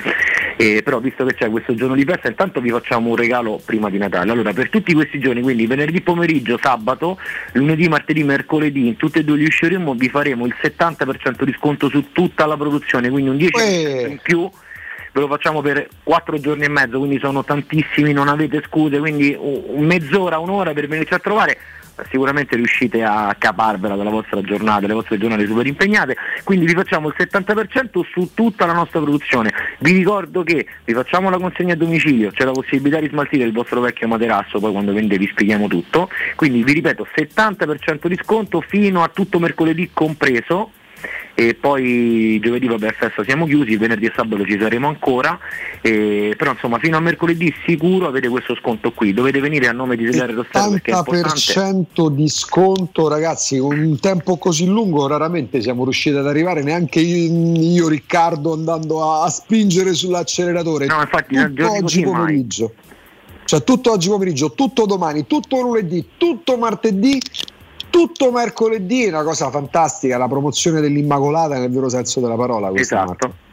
Eh, 0.58 0.82
però 0.84 1.00
visto 1.00 1.24
che 1.26 1.36
c'è 1.36 1.50
questo 1.50 1.76
giorno 1.76 1.96
di 1.96 2.04
festa, 2.04 2.28
intanto 2.28 2.62
vi 2.62 2.70
facciamo 2.70 3.10
un 3.10 3.16
regalo 3.16 3.62
prima 3.64 3.90
di 3.90 3.98
Natale. 3.98 4.32
Allora, 4.32 4.54
per 4.54 4.70
tutti 4.70 4.94
questi 4.94 5.20
giorni, 5.20 5.42
quindi 5.42 5.68
venerdì 5.68 6.02
pomeriggio, 6.02 6.58
sabato, 6.62 7.18
lunedì, 7.54 7.88
martedì, 7.88 8.24
mercoledì, 8.24 8.88
in 8.88 8.96
tutti 8.96 9.20
e 9.20 9.24
due 9.24 9.38
gli 9.38 9.50
showroom 9.50 9.96
vi 9.98 10.10
faremo 10.10 10.46
il 10.46 10.56
70% 10.60 11.44
di 11.44 11.54
sconto 11.54 11.90
su 11.90 12.12
tutta 12.12 12.46
la 12.46 12.58
produzione, 12.58 13.10
quindi 13.10 13.30
un 13.30 13.38
10% 13.38 14.10
in 14.10 14.20
più 14.22 14.50
ve 15.18 15.22
lo 15.22 15.28
facciamo 15.28 15.62
per 15.62 15.88
4 16.04 16.40
giorni 16.40 16.66
e 16.66 16.70
mezzo, 16.70 17.00
quindi 17.00 17.18
sono 17.20 17.44
tantissimi, 17.44 18.14
non 18.14 18.28
avete 18.28 18.62
scuse, 18.66 19.00
quindi 19.00 19.36
mezz'ora, 19.78 20.38
un'ora 20.38 20.74
per 20.74 20.88
venirci 20.88 21.14
a 21.14 21.20
trovare. 21.20 21.58
Sicuramente 22.12 22.56
riuscite 22.56 23.02
a 23.02 23.36
caparvela 23.36 23.96
dalla 23.96 24.12
vostra 24.12 24.40
giornata, 24.42 24.86
le 24.86 24.94
vostre 24.94 25.18
giornate 25.18 25.48
super 25.48 25.66
impegnate, 25.66 26.16
quindi 26.44 26.68
vi 26.68 26.74
facciamo 26.74 27.08
il 27.08 27.16
70% 27.18 28.02
su 28.12 28.36
tutta 28.36 28.68
la 28.68 28.74
nostra 28.74 29.00
produzione. 29.00 29.52
Vi 29.80 29.94
ricordo 29.94 30.44
che 30.44 30.68
vi 30.84 30.94
facciamo 30.94 31.32
la 31.32 31.40
consegna 31.40 31.74
a 31.74 31.76
domicilio, 31.76 32.30
c'è 32.30 32.46
la 32.46 32.52
possibilità 32.52 33.00
di 33.00 33.08
smaltire 33.08 33.46
il 33.46 33.52
vostro 33.52 33.80
vecchio 33.80 34.08
materasso, 34.08 34.60
poi 34.60 34.74
quando 34.74 34.94
vendete 34.94 35.18
vi 35.18 35.28
spieghiamo 35.28 35.68
tutto. 35.68 36.08
Quindi 36.36 36.64
vi 36.64 36.74
ripeto, 36.74 37.08
70% 37.16 38.06
di 38.06 38.20
sconto 38.22 38.62
fino 38.62 39.02
a 39.02 39.08
tutto 39.08 39.40
mercoledì 39.40 39.90
compreso 39.92 40.74
e 41.40 41.54
poi 41.54 42.40
giovedì 42.42 42.66
vabbè 42.66 42.94
festa 42.94 43.24
siamo 43.24 43.46
chiusi, 43.46 43.78
venerdì 43.78 44.08
e 44.08 44.14
sabato 44.16 44.44
ci 44.44 44.58
saremo 44.60 44.88
ancora, 44.88 45.38
e- 45.82 46.34
però 46.36 46.54
insomma 46.54 46.80
fino 46.80 46.98
a 46.98 47.00
mercoledì 47.00 47.54
sicuro 47.64 48.08
avete 48.08 48.28
questo 48.28 48.56
sconto 48.56 48.92
qui, 48.92 49.14
dovete 49.14 49.40
venire 49.40 49.68
a 49.68 49.72
nome 49.72 49.96
di 49.96 50.06
perché 50.06 50.90
è 50.90 50.96
importante. 50.96 51.54
80% 51.54 52.10
di 52.10 52.28
sconto, 52.28 53.08
ragazzi, 53.08 53.60
con 53.60 53.78
un 53.78 54.00
tempo 54.00 54.38
così 54.38 54.66
lungo 54.66 55.06
raramente 55.06 55.62
siamo 55.62 55.84
riusciti 55.84 56.16
ad 56.18 56.26
arrivare, 56.26 56.64
neanche 56.64 57.02
io, 57.02 57.88
Riccardo 57.88 58.54
andando 58.54 59.04
a, 59.04 59.26
a 59.26 59.30
spingere 59.30 59.94
sull'acceleratore. 59.94 60.88
No, 60.88 61.02
infatti, 61.02 61.36
tutto 61.36 61.72
oggi 61.72 61.82
così 61.82 62.02
mai. 62.02 62.14
pomeriggio. 62.14 62.74
Cioè 63.46 63.64
tutto 63.64 63.92
oggi 63.92 64.10
pomeriggio, 64.10 64.54
tutto 64.54 64.88
domani, 64.88 65.28
tutto 65.28 65.62
lunedì, 65.62 66.04
tutto 66.18 66.58
martedì 66.58 67.20
tutto 67.90 68.32
mercoledì 68.32 69.06
è 69.06 69.10
una 69.10 69.24
cosa 69.24 69.50
fantastica, 69.50 70.18
la 70.18 70.28
promozione 70.28 70.82
dell'Immacolata 70.82 71.58
nel 71.58 71.72
vero 71.72 71.90
senso 71.90 72.20
della 72.20 72.36
parola. 72.36 72.70
questa, 72.70 72.96
Esatto. 73.04 73.28
Marco. 73.28 73.46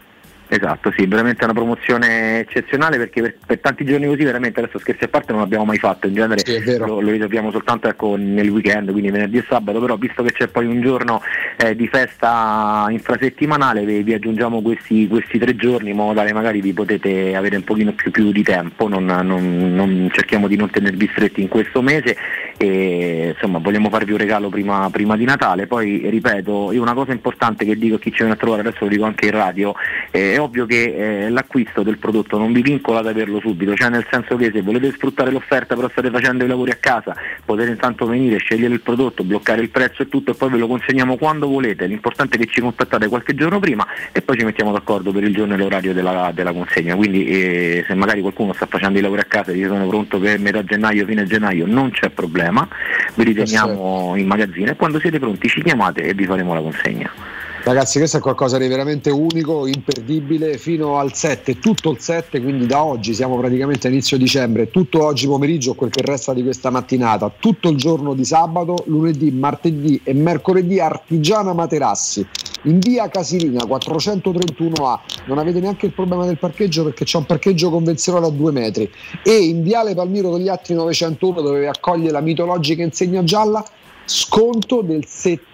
Esatto, 0.57 0.93
sì, 0.97 1.05
veramente 1.07 1.43
una 1.43 1.53
promozione 1.53 2.39
eccezionale 2.39 2.97
perché 2.97 3.21
per, 3.21 3.35
per 3.45 3.59
tanti 3.59 3.85
giorni 3.85 4.07
così 4.07 4.23
veramente 4.23 4.61
adesso 4.61 4.79
scherzi 4.79 5.03
a 5.03 5.09
parte 5.09 5.33
non 5.33 5.41
l'abbiamo 5.41 5.65
mai 5.65 5.79
fatto, 5.79 6.07
in 6.07 6.15
genere 6.15 6.43
lo, 6.79 7.01
lo 7.01 7.11
risolviamo 7.11 7.51
soltanto 7.51 7.89
ecco, 7.89 8.15
nel 8.17 8.49
weekend, 8.51 8.93
quindi 8.93 9.11
venerdì 9.11 9.39
e 9.39 9.45
sabato, 9.49 9.81
però 9.81 9.97
visto 9.97 10.23
che 10.23 10.31
c'è 10.31 10.47
poi 10.47 10.67
un 10.67 10.81
giorno 10.81 11.21
eh, 11.57 11.75
di 11.75 11.89
festa 11.89 12.87
infrasettimanale 12.89 13.85
vi, 13.85 14.05
vi 14.05 14.15
aggiungiamo 14.15 14.63
questi, 14.63 15.09
questi 15.09 15.39
tre 15.39 15.57
giorni 15.57 15.91
in 15.91 15.97
modo 15.97 16.15
tale 16.15 16.33
magari 16.33 16.61
vi 16.61 16.73
potete 16.73 17.35
avere 17.35 17.57
un 17.57 17.65
pochino 17.65 17.93
più, 17.93 18.13
più 18.13 18.31
di 18.31 18.45
tempo, 18.45 18.87
non, 18.87 19.07
non- 19.07 19.75
non- 19.75 20.09
cerchiamo 20.13 20.47
di 20.47 20.55
non 20.55 20.71
tenervi 20.71 21.09
stretti 21.11 21.43
in 21.43 21.49
questo 21.49 21.83
mese 21.83 22.17
e 22.57 23.33
insomma 23.35 23.59
vogliamo 23.59 23.91
farvi 23.91 24.13
un 24.13 24.19
regalo 24.19 24.51
prima, 24.51 24.89
prima 24.91 25.17
di 25.17 25.25
Natale, 25.25 25.67
poi 25.67 26.09
ripeto, 26.09 26.71
io 26.71 26.81
una 26.81 26.95
cosa 26.95 27.11
importante 27.11 27.65
che 27.65 27.77
dico 27.77 27.97
a 27.97 27.99
chi 27.99 28.11
ci 28.11 28.19
viene 28.19 28.35
a 28.35 28.37
trovare, 28.37 28.61
adesso 28.61 28.85
lo 28.85 28.89
dico 28.91 29.05
anche 29.05 29.27
in 29.27 29.33
radio, 29.33 29.75
eh, 30.13 30.35
è 30.35 30.43
ovvio 30.45 30.67
che 30.67 31.25
eh, 31.25 31.31
l'acquisto 31.31 31.83
del 31.83 31.99
prodotto 31.99 32.39
non 32.39 32.53
vi 32.53 32.63
vincola 32.63 33.01
ad 33.01 33.07
averlo 33.07 33.41
subito, 33.41 33.75
cioè 33.75 33.89
nel 33.89 34.07
senso 34.11 34.37
che 34.37 34.51
se 34.53 34.63
volete 34.63 34.93
sfruttare 34.93 35.31
l'offerta 35.31 35.75
però 35.75 35.89
state 35.89 36.11
facendo 36.11 36.45
i 36.45 36.47
lavori 36.47 36.71
a 36.71 36.77
casa, 36.77 37.15
potete 37.45 37.71
intanto 37.71 38.07
venire, 38.07 38.39
scegliere 38.39 38.73
il 38.73 38.81
prodotto, 38.81 39.25
bloccare 39.25 39.61
il 39.61 39.71
prezzo 39.71 40.03
e 40.03 40.09
tutto 40.09 40.31
e 40.31 40.35
poi 40.35 40.51
ve 40.51 40.59
lo 40.59 40.67
consegniamo 40.67 41.17
quando 41.17 41.49
volete, 41.49 41.87
l'importante 41.87 42.37
è 42.37 42.39
che 42.41 42.47
ci 42.47 42.61
contattate 42.61 43.09
qualche 43.09 43.35
giorno 43.35 43.59
prima 43.59 43.87
e 44.13 44.23
poi 44.23 44.39
ci 44.39 44.45
mettiamo 44.45 44.73
d'accordo 44.73 45.11
per 45.13 45.25
il 45.25 45.35
giorno 45.35 45.55
e 45.55 45.57
l'orario 45.57 45.93
della, 45.93 46.31
della 46.35 46.53
consegna, 46.53 46.95
quindi 46.95 47.27
eh, 47.27 47.85
se 47.87 47.95
magari 47.95 48.21
qualcuno 48.21 48.53
sta 48.53 48.67
facendo 48.67 48.99
i 48.99 49.03
lavori 49.03 49.21
a 49.21 49.25
casa 49.25 49.53
e 49.53 49.57
io 49.57 49.69
sono 49.69 49.87
pronto 49.87 50.19
per 50.19 50.39
metà 50.39 50.63
gennaio, 50.65 51.05
fine 51.07 51.25
gennaio, 51.25 51.67
non 51.67 51.91
c'è 51.91 52.11
problema, 52.11 52.67
vi 53.15 53.25
riteniamo 53.25 54.15
in 54.17 54.27
magazzino 54.27 54.71
e 54.71 54.77
quando 54.77 55.01
siete 55.01 55.19
pronti 55.19 55.49
ci 55.49 55.63
chiamate 55.63 56.03
e 56.03 56.15
vi 56.15 56.25
faremo 56.25 56.55
la 56.55 56.61
consegna. 56.61 57.43
Ragazzi, 57.65 57.97
questo 57.97 58.19
è 58.19 58.21
qualcosa 58.21 58.59
di 58.59 58.69
veramente 58.69 59.09
unico, 59.09 59.67
imperdibile, 59.67 60.59
fino 60.59 60.99
al 60.99 61.15
7, 61.15 61.61
tutto 61.61 61.93
il 61.93 61.99
7, 61.99 62.43
quindi 62.43 62.67
da 62.67 62.85
oggi 62.85 63.15
siamo 63.15 63.39
praticamente 63.39 63.87
a 63.87 63.91
inizio 63.91 64.19
dicembre, 64.19 64.69
tutto 64.69 65.03
oggi 65.03 65.27
pomeriggio, 65.27 65.73
quel 65.73 65.89
che 65.89 66.03
resta 66.03 66.35
di 66.35 66.43
questa 66.43 66.69
mattinata, 66.69 67.33
tutto 67.39 67.71
il 67.71 67.79
giorno 67.79 68.13
di 68.13 68.23
sabato, 68.27 68.85
lunedì, 68.89 69.31
martedì 69.31 69.99
e 70.05 70.13
mercoledì 70.13 70.79
Artigiana 70.79 71.55
Materassi, 71.55 72.27
in 72.65 72.81
via 72.81 73.09
Casilina 73.09 73.65
431A, 73.65 74.99
non 75.25 75.39
avete 75.39 75.59
neanche 75.59 75.87
il 75.87 75.93
problema 75.93 76.27
del 76.27 76.37
parcheggio 76.37 76.85
perché 76.85 77.05
c'è 77.05 77.17
un 77.17 77.25
parcheggio 77.25 77.71
convenzionale 77.71 78.27
a 78.27 78.31
due 78.31 78.53
metri, 78.53 78.93
e 79.23 79.37
in 79.39 79.63
viale 79.63 79.95
Palmiro 79.95 80.29
Togliatti 80.29 80.75
901 80.75 81.41
dove 81.41 81.67
accoglie 81.67 82.11
la 82.11 82.21
mitologica 82.21 82.83
insegna 82.83 83.25
gialla, 83.25 83.65
sconto 84.05 84.83
del 84.83 85.07
70%, 85.09 85.53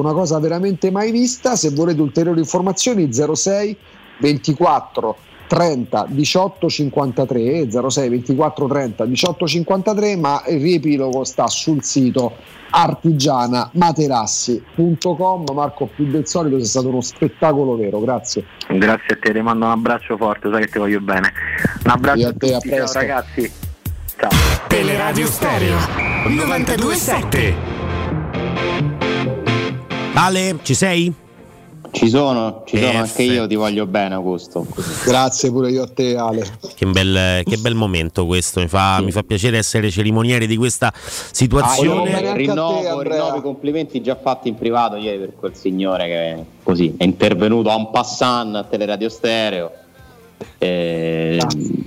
una 0.00 0.12
cosa 0.12 0.38
veramente 0.38 0.90
mai 0.90 1.10
vista. 1.10 1.56
Se 1.56 1.70
volete 1.70 2.00
ulteriori 2.00 2.40
informazioni 2.40 3.12
06 3.12 3.76
24 4.18 5.16
30 5.50 6.06
18 6.08 6.68
53 6.68 7.68
06 7.90 8.08
24 8.08 8.68
30 8.68 9.04
18 9.04 9.46
53 9.48 10.16
ma 10.16 10.44
il 10.46 10.60
riepilogo 10.60 11.24
sta 11.24 11.48
sul 11.48 11.82
sito 11.82 12.36
artigianamaterassi.com 12.70 15.44
Marco 15.52 15.86
più 15.86 16.06
del 16.06 16.28
solito 16.28 16.56
è 16.56 16.64
stato 16.64 16.86
uno 16.88 17.00
spettacolo 17.00 17.76
vero 17.76 17.98
grazie 17.98 18.44
Grazie 18.68 19.14
a 19.14 19.18
te, 19.20 19.32
ti 19.32 19.40
mando 19.40 19.64
un 19.64 19.72
abbraccio 19.72 20.16
forte, 20.16 20.48
sai 20.52 20.66
che 20.66 20.70
ti 20.70 20.78
voglio 20.78 21.00
bene. 21.00 21.32
Un 21.84 21.90
abbraccio 21.90 22.20
Io 22.20 22.28
a 22.28 22.34
te, 22.34 22.54
a 22.54 22.58
tutti, 22.58 22.68
ciao 22.68 22.78
presto. 22.78 22.98
ragazzi. 22.98 23.52
Ciao. 24.16 24.30
Teleradio 24.68 25.26
Stereo 25.26 25.76
927 26.28 27.79
Ale, 30.14 30.58
ci 30.62 30.74
sei? 30.74 31.12
Ci 31.92 32.08
sono, 32.08 32.62
ci 32.66 32.78
sono 32.78 32.98
anche 32.98 33.22
io, 33.22 33.48
ti 33.48 33.56
voglio 33.56 33.84
bene 33.86 34.14
Augusto. 34.14 34.64
grazie 35.04 35.50
pure 35.50 35.70
io 35.70 35.82
a 35.82 35.88
te 35.88 36.16
Ale 36.16 36.46
Che 36.74 36.86
bel, 36.86 37.42
che 37.44 37.56
bel 37.56 37.74
momento 37.74 38.26
questo, 38.26 38.60
mi 38.60 38.68
fa, 38.68 39.00
mi 39.00 39.10
fa 39.10 39.22
piacere 39.22 39.58
essere 39.58 39.90
cerimoniere 39.90 40.46
di 40.46 40.56
questa 40.56 40.92
situazione. 40.94 42.28
Ah, 42.28 42.34
rinnovo, 42.34 43.00
rinnovo 43.00 43.36
i 43.38 43.40
complimenti 43.42 44.00
già 44.02 44.14
fatti 44.14 44.48
in 44.48 44.54
privato 44.54 44.96
ieri 44.96 45.18
per 45.18 45.32
quel 45.34 45.56
signore 45.56 46.06
che 46.06 46.44
così 46.62 46.94
è 46.96 47.04
intervenuto 47.04 47.70
a 47.70 47.74
un 47.74 47.90
passant 47.90 48.54
a 48.54 48.64
Teleradio 48.64 49.08
Stereo. 49.08 49.72
Eh, 50.58 51.40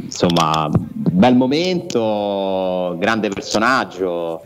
insomma, 0.03 0.69
bel 0.69 1.35
momento, 1.35 2.95
grande 2.99 3.29
personaggio. 3.29 4.41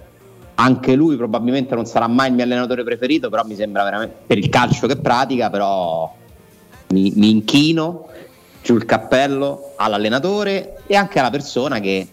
Anche 0.59 0.95
lui 0.95 1.15
probabilmente 1.17 1.75
non 1.75 1.85
sarà 1.85 2.07
mai 2.07 2.29
il 2.29 2.33
mio 2.33 2.43
allenatore 2.43 2.83
preferito, 2.83 3.29
però 3.29 3.43
mi 3.45 3.55
sembra 3.55 3.83
veramente 3.83 4.15
per 4.25 4.37
il 4.37 4.49
calcio 4.49 4.87
che 4.87 4.97
pratica, 4.97 5.49
però 5.51 6.11
mi, 6.89 7.11
mi 7.15 7.29
inchino 7.29 8.07
giù 8.63 8.75
il 8.75 8.85
cappello 8.85 9.73
all'allenatore 9.75 10.81
e 10.87 10.95
anche 10.95 11.19
alla 11.19 11.29
persona 11.29 11.79
che 11.79 12.07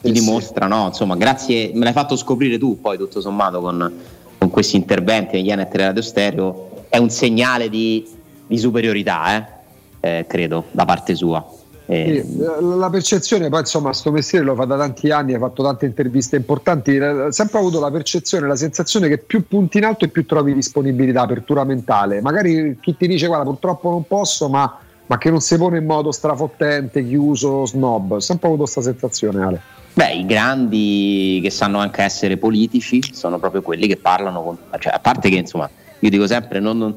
ti 0.00 0.12
dimostra, 0.12 0.66
no? 0.66 0.86
Insomma, 0.86 1.16
grazie, 1.16 1.72
me 1.74 1.84
l'hai 1.84 1.92
fatto 1.92 2.16
scoprire 2.16 2.56
tu 2.56 2.80
poi 2.80 2.96
tutto 2.96 3.20
sommato 3.20 3.60
con, 3.60 3.92
con 4.38 4.50
questi 4.50 4.76
interventi 4.76 5.36
negli 5.36 5.50
anni 5.50 5.62
a 5.62 5.68
Radio 5.70 6.02
Stereo, 6.02 6.86
è 6.88 6.98
un 6.98 7.10
segnale 7.10 7.68
di, 7.68 8.06
di 8.46 8.58
superiorità, 8.58 9.36
eh? 9.36 9.56
Eh, 10.00 10.26
credo, 10.28 10.66
da 10.70 10.84
parte 10.84 11.16
sua. 11.16 11.44
Eh, 11.90 12.22
la- 12.60 12.90
percezione, 12.90 13.48
poi 13.48 13.60
insomma, 13.60 13.94
sto 13.94 14.10
mestiere 14.12 14.44
lo 14.44 14.54
fa 14.54 14.66
da 14.66 14.76
tanti 14.76 15.10
anni, 15.10 15.32
ha 15.32 15.38
fatto 15.38 15.62
tante 15.62 15.86
interviste 15.86 16.36
importanti. 16.36 16.94
eh, 16.96 17.26
Sempre 17.30 17.58
avuto 17.60 17.80
la 17.80 17.90
percezione, 17.90 18.46
la 18.46 18.56
sensazione 18.56 19.08
che 19.08 19.16
più 19.16 19.46
punti 19.48 19.78
in 19.78 19.84
alto 19.84 20.04
e 20.04 20.08
più 20.08 20.26
trovi 20.26 20.52
disponibilità, 20.52 21.22
apertura 21.22 21.64
mentale. 21.64 22.20
Magari 22.20 22.76
chi 22.78 22.94
ti 22.94 23.06
dice, 23.06 23.26
guarda, 23.26 23.44
purtroppo 23.44 23.88
non 23.88 24.04
posso, 24.06 24.50
ma, 24.50 24.78
ma 25.06 25.16
che 25.16 25.30
non 25.30 25.40
si 25.40 25.56
pone 25.56 25.78
in 25.78 25.86
modo 25.86 26.12
strafottente, 26.12 27.02
chiuso, 27.06 27.64
snob. 27.64 28.12
Ho 28.12 28.20
sempre 28.20 28.48
avuto 28.48 28.64
questa 28.64 28.82
sensazione, 28.82 29.42
Ale. 29.42 29.60
Beh, 29.94 30.12
i 30.12 30.26
grandi 30.26 31.40
che 31.42 31.50
sanno 31.50 31.78
anche 31.78 32.02
essere 32.02 32.36
politici 32.36 33.00
sono 33.14 33.38
proprio 33.38 33.62
quelli 33.62 33.86
che 33.86 33.96
parlano 33.96 34.42
con. 34.42 34.58
Cioè, 34.78 34.92
a 34.92 34.98
parte 34.98 35.30
che, 35.30 35.36
insomma, 35.36 35.68
io 36.00 36.10
dico 36.10 36.26
sempre, 36.26 36.60
non, 36.60 36.76
non- 36.76 36.94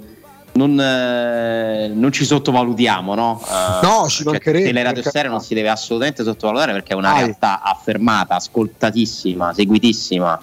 non, 0.54 0.80
eh, 0.80 1.88
non 1.94 2.12
ci 2.12 2.26
sottovalutiamo, 2.26 3.16
no? 3.16 3.42
Eh, 3.44 3.86
No, 3.86 4.08
ci 4.08 4.24
mancherebbe, 4.24 4.66
Teleradio 4.66 5.02
per 5.02 5.12
Stereo 5.12 5.32
non 5.32 5.42
si 5.42 5.54
deve 5.54 5.70
assolutamente 5.70 6.24
sottovalutare 6.24 6.74
perché 6.74 6.94
è 6.94 6.96
una 6.96 7.12
Mai. 7.12 7.24
realtà 7.24 7.62
affermata, 7.62 8.36
ascoltatissima, 8.36 9.54
seguitissima, 9.54 10.40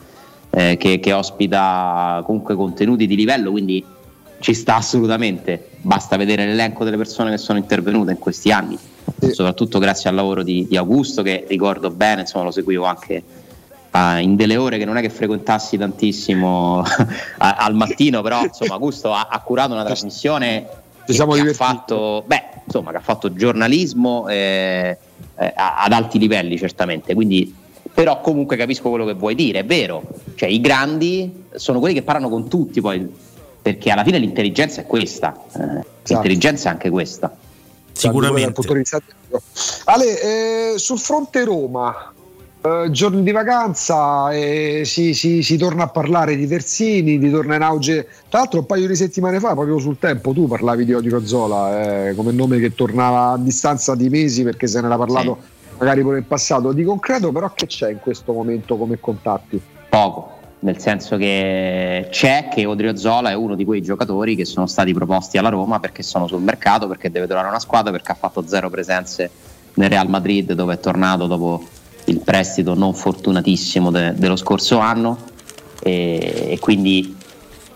eh, 0.51 0.77
che, 0.79 0.99
che 1.01 1.13
ospita 1.13 2.23
comunque 2.25 2.55
contenuti 2.55 3.07
di 3.07 3.17
livello, 3.17 3.51
quindi 3.51 3.85
ci 4.41 4.55
sta 4.55 4.77
assolutamente. 4.77 5.71
Basta 5.81 6.17
vedere 6.17 6.47
l'elenco 6.47 6.85
delle 6.85 6.97
persone 6.97 7.31
che 7.31 7.39
sono 7.39 7.59
intervenute 7.59 8.13
in 8.13 8.19
questi 8.19 8.51
anni, 8.51 8.79
soprattutto 9.31 9.79
grazie 9.79 10.09
al 10.09 10.17
lavoro 10.17 10.43
di, 10.43 10.67
di 10.69 10.77
Augusto, 10.77 11.23
che 11.23 11.45
ricordo 11.49 11.91
bene, 11.91 12.23
insomma, 12.23 12.45
lo 12.45 12.51
seguivo 12.51 12.85
anche 12.85 13.23
ah, 13.91 14.19
in 14.19 14.37
delle 14.37 14.57
ore 14.57 14.79
che 14.79 14.85
non 14.85 14.97
è 14.97 15.01
che 15.01 15.11
frequentassi 15.11 15.77
tantissimo 15.77 16.83
a- 17.39 17.57
al 17.57 17.75
mattino, 17.75 18.23
però 18.23 18.43
insomma 18.45 18.75
Augusto 18.75 19.13
ha, 19.13 19.29
ha 19.31 19.41
curato 19.41 19.73
una 19.73 19.85
trasmissione 19.85 20.67
che, 21.05 21.13
siamo 21.13 21.33
che 21.33 21.41
ha 21.41 21.55
fatto, 21.55 22.23
beh, 22.27 22.45
insomma, 22.65 22.91
che 22.91 22.99
ha 22.99 23.01
fatto 23.01 23.33
giornalismo 23.33 24.29
eh, 24.29 24.99
eh, 25.37 25.53
ad 25.55 25.93
alti 25.93 26.19
livelli 26.19 26.59
certamente, 26.59 27.15
quindi 27.15 27.55
però 27.99 28.21
comunque 28.21 28.57
capisco 28.57 28.91
quello 28.91 29.05
che 29.05 29.15
vuoi 29.15 29.35
dire, 29.35 29.61
è 29.61 29.65
vero, 29.65 30.03
cioè 30.37 30.49
i 30.49 30.61
grandi 30.61 31.47
sono 31.55 31.81
quelli 31.81 31.95
che 31.95 32.03
parlano 32.03 32.29
con 32.29 32.49
tutti 32.49 32.81
poi, 32.81 33.13
perché 33.61 33.91
alla 33.91 34.05
fine 34.05 34.19
l'intelligenza 34.19 34.83
è 34.83 34.87
questa, 34.87 35.35
eh, 35.55 35.85
l'intelligenza 36.05 36.69
è 36.69 36.73
anche 36.73 36.91
questa. 36.91 37.35
Sicuramente. 37.91 38.45
Dal 38.45 38.53
punto 38.53 38.73
di 38.75 38.79
vista 38.79 39.01
tecnico. 39.01 39.43
Ale, 39.87 40.75
eh, 40.75 40.79
sul 40.79 40.99
fronte 41.01 41.43
Roma, 41.43 42.13
eh, 42.61 42.91
giorni 42.91 43.23
di 43.23 43.31
vacanza, 43.31 44.31
eh, 44.33 44.83
si, 44.85 45.15
si- 45.15 45.43
si 45.43 45.57
torna 45.57 45.85
a 45.85 45.89
parlare 45.89 46.37
di 46.37 46.47
Terzini, 46.47 47.19
di 47.19 47.31
torna 47.31 47.55
in 47.55 47.63
auge. 47.63 48.09
Tra 48.29 48.41
l'altro, 48.41 48.61
un 48.61 48.67
paio 48.67 48.87
di 48.87 48.97
settimane 48.97 49.39
fa, 49.39 49.55
proprio 49.55 49.79
sul 49.79 49.99
tempo, 49.99 50.33
tu 50.33 50.49
parlavi 50.49 50.85
di 50.85 50.93
Odico 50.93 51.25
Zola 51.25 52.09
eh, 52.09 52.15
come 52.15 52.33
nome 52.33 52.59
che 52.59 52.75
tornava 52.75 53.33
a 53.33 53.39
distanza 53.39 53.95
di 53.95 54.09
mesi 54.09 54.43
perché 54.43 54.67
se 54.67 54.81
ne 54.81 54.87
era 54.87 54.97
parlato 54.97 55.39
magari 55.79 56.03
pure 56.03 56.19
in 56.19 56.27
passato. 56.27 56.73
Di 56.73 56.83
concreto, 56.83 57.31
però, 57.33 57.53
che 57.55 57.67
c'è 57.67 57.91
in 57.91 58.01
questo 58.01 58.33
momento 58.33 58.77
come 58.77 58.99
contatti? 58.99 59.61
Poco, 59.89 60.39
nel 60.61 60.79
senso 60.81 61.17
che 61.17 62.09
c'è 62.11 62.49
che 62.53 62.67
Odriozola 62.67 63.31
è 63.31 63.35
uno 63.35 63.55
di 63.55 63.65
quei 63.65 63.81
giocatori 63.81 64.35
che 64.35 64.45
sono 64.45 64.67
stati 64.67 64.93
proposti 64.93 65.39
alla 65.39 65.49
Roma 65.49 65.79
perché 65.79 66.03
sono 66.03 66.27
sul 66.27 66.43
mercato, 66.43 66.89
perché 66.89 67.11
deve 67.11 67.27
trovare 67.27 67.49
una 67.49 67.61
squadra, 67.61 67.93
perché 67.93 68.13
ha 68.13 68.17
fatto 68.17 68.45
zero 68.47 68.69
presenze 68.69 69.31
nel 69.75 69.89
Real 69.89 70.09
Madrid 70.09 70.53
dove 70.55 70.75
è 70.75 70.81
tornato 70.81 71.27
dopo 71.27 71.63
il 72.09 72.21
prestito 72.21 72.75
non 72.75 72.95
fortunatissimo 72.95 73.91
de- 73.91 74.15
dello 74.15 74.37
scorso 74.37 74.79
anno 74.79 75.19
e, 75.81 76.49
e 76.51 76.59
quindi 76.59 77.17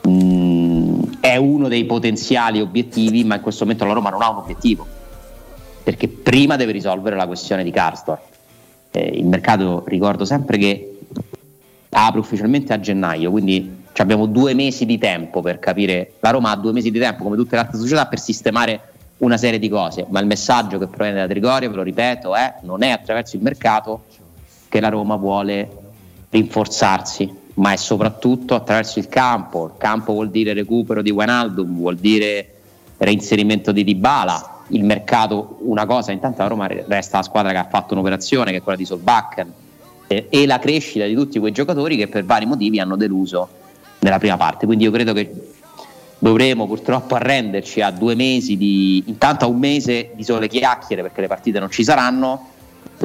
mh, 0.03 1.19
è 1.21 1.37
uno 1.37 1.69
dei 1.69 1.85
potenziali 1.85 2.61
obiettivi, 2.61 3.25
ma 3.25 3.37
in 3.37 3.41
questo 3.41 3.65
momento 3.65 3.85
la 3.85 3.93
Roma 3.93 4.11
non 4.11 4.23
ha 4.23 4.31
un 4.31 4.39
obiettivo 4.39 4.87
perché 5.83 6.09
prima 6.09 6.57
deve 6.57 6.73
risolvere 6.73 7.17
la 7.17 7.27
questione 7.27 7.65
di 7.65 7.71
Karsdorp. 7.71 8.21
Eh, 8.93 9.13
il 9.15 9.27
mercato 9.27 9.85
ricordo 9.87 10.25
sempre 10.25 10.59
che 10.59 10.99
apre 11.91 12.21
ufficialmente 12.21 12.73
a 12.73 12.81
gennaio, 12.81 13.31
quindi 13.31 13.81
abbiamo 13.97 14.27
due 14.27 14.55
mesi 14.55 14.87
di 14.87 14.99
tempo 14.99 15.41
per 15.41 15.59
capire. 15.59 16.15
La 16.21 16.31
Roma 16.31 16.51
ha 16.51 16.57
due 16.57 16.73
mesi 16.73 16.91
di 16.91 16.99
tempo, 16.99 17.25
come 17.25 17.37
tutte 17.37 17.57
le 17.57 17.63
altre 17.63 17.79
società, 17.79 18.07
per 18.07 18.21
sistemare 18.21 18.93
una 19.19 19.37
serie 19.37 19.59
di 19.59 19.69
cose. 19.69 20.07
Ma 20.09 20.21
il 20.21 20.27
messaggio 20.27 20.79
che 20.79 20.87
proviene 20.87 21.21
da 21.21 21.27
Trigoria, 21.27 21.69
ve 21.69 21.77
lo 21.77 21.83
ripeto, 21.83 22.35
è 22.35 22.55
non 22.63 22.83
è 22.83 22.91
attraverso 22.91 23.37
il 23.37 23.43
mercato 23.43 24.05
che 24.73 24.81
la 24.81 24.89
Roma 24.89 25.17
vuole 25.17 25.69
rinforzarsi, 26.31 27.31
ma 27.57 27.73
è 27.73 27.77
soprattutto 27.77 28.55
attraverso 28.55 29.01
il 29.01 29.07
campo. 29.07 29.67
Il 29.67 29.73
campo 29.77 30.15
vuol 30.15 30.31
dire 30.31 30.55
recupero 30.55 31.03
di 31.03 31.11
Wijnaldum, 31.11 31.77
vuol 31.77 31.97
dire 31.97 32.55
reinserimento 32.97 33.71
di 33.71 33.85
Dybala. 33.85 34.61
Il 34.69 34.83
mercato, 34.85 35.59
una 35.65 35.85
cosa, 35.85 36.11
intanto 36.11 36.41
la 36.41 36.49
Roma 36.49 36.67
resta 36.69 37.19
la 37.19 37.23
squadra 37.23 37.51
che 37.53 37.59
ha 37.59 37.69
fatto 37.69 37.93
un'operazione 37.93 38.51
che 38.51 38.57
è 38.57 38.63
quella 38.63 38.79
di 38.79 38.87
Solbakken 38.87 39.53
e 40.07 40.47
la 40.47 40.59
crescita 40.59 41.05
di 41.05 41.13
tutti 41.13 41.39
quei 41.39 41.53
giocatori 41.53 41.99
che 41.99 42.09
per 42.09 42.25
vari 42.25 42.47
motivi 42.47 42.81
hanno 42.81 42.97
deluso 42.97 43.47
nella 43.99 44.19
prima 44.19 44.39
parte. 44.39 44.65
Quindi 44.65 44.85
io 44.85 44.91
credo 44.91 45.13
che 45.13 45.31
dovremo 46.19 46.67
purtroppo 46.67 47.15
arrenderci 47.15 47.83
a 47.83 47.91
due 47.91 48.15
mesi 48.15 48.57
di 48.57 49.05
intanto 49.07 49.45
a 49.45 49.49
un 49.49 49.59
mese 49.59 50.13
di 50.15 50.25
sole 50.25 50.49
chiacchiere 50.49 51.03
perché 51.03 51.21
le 51.21 51.27
partite 51.27 51.59
non 51.59 51.71
ci 51.71 51.85
saranno, 51.85 52.52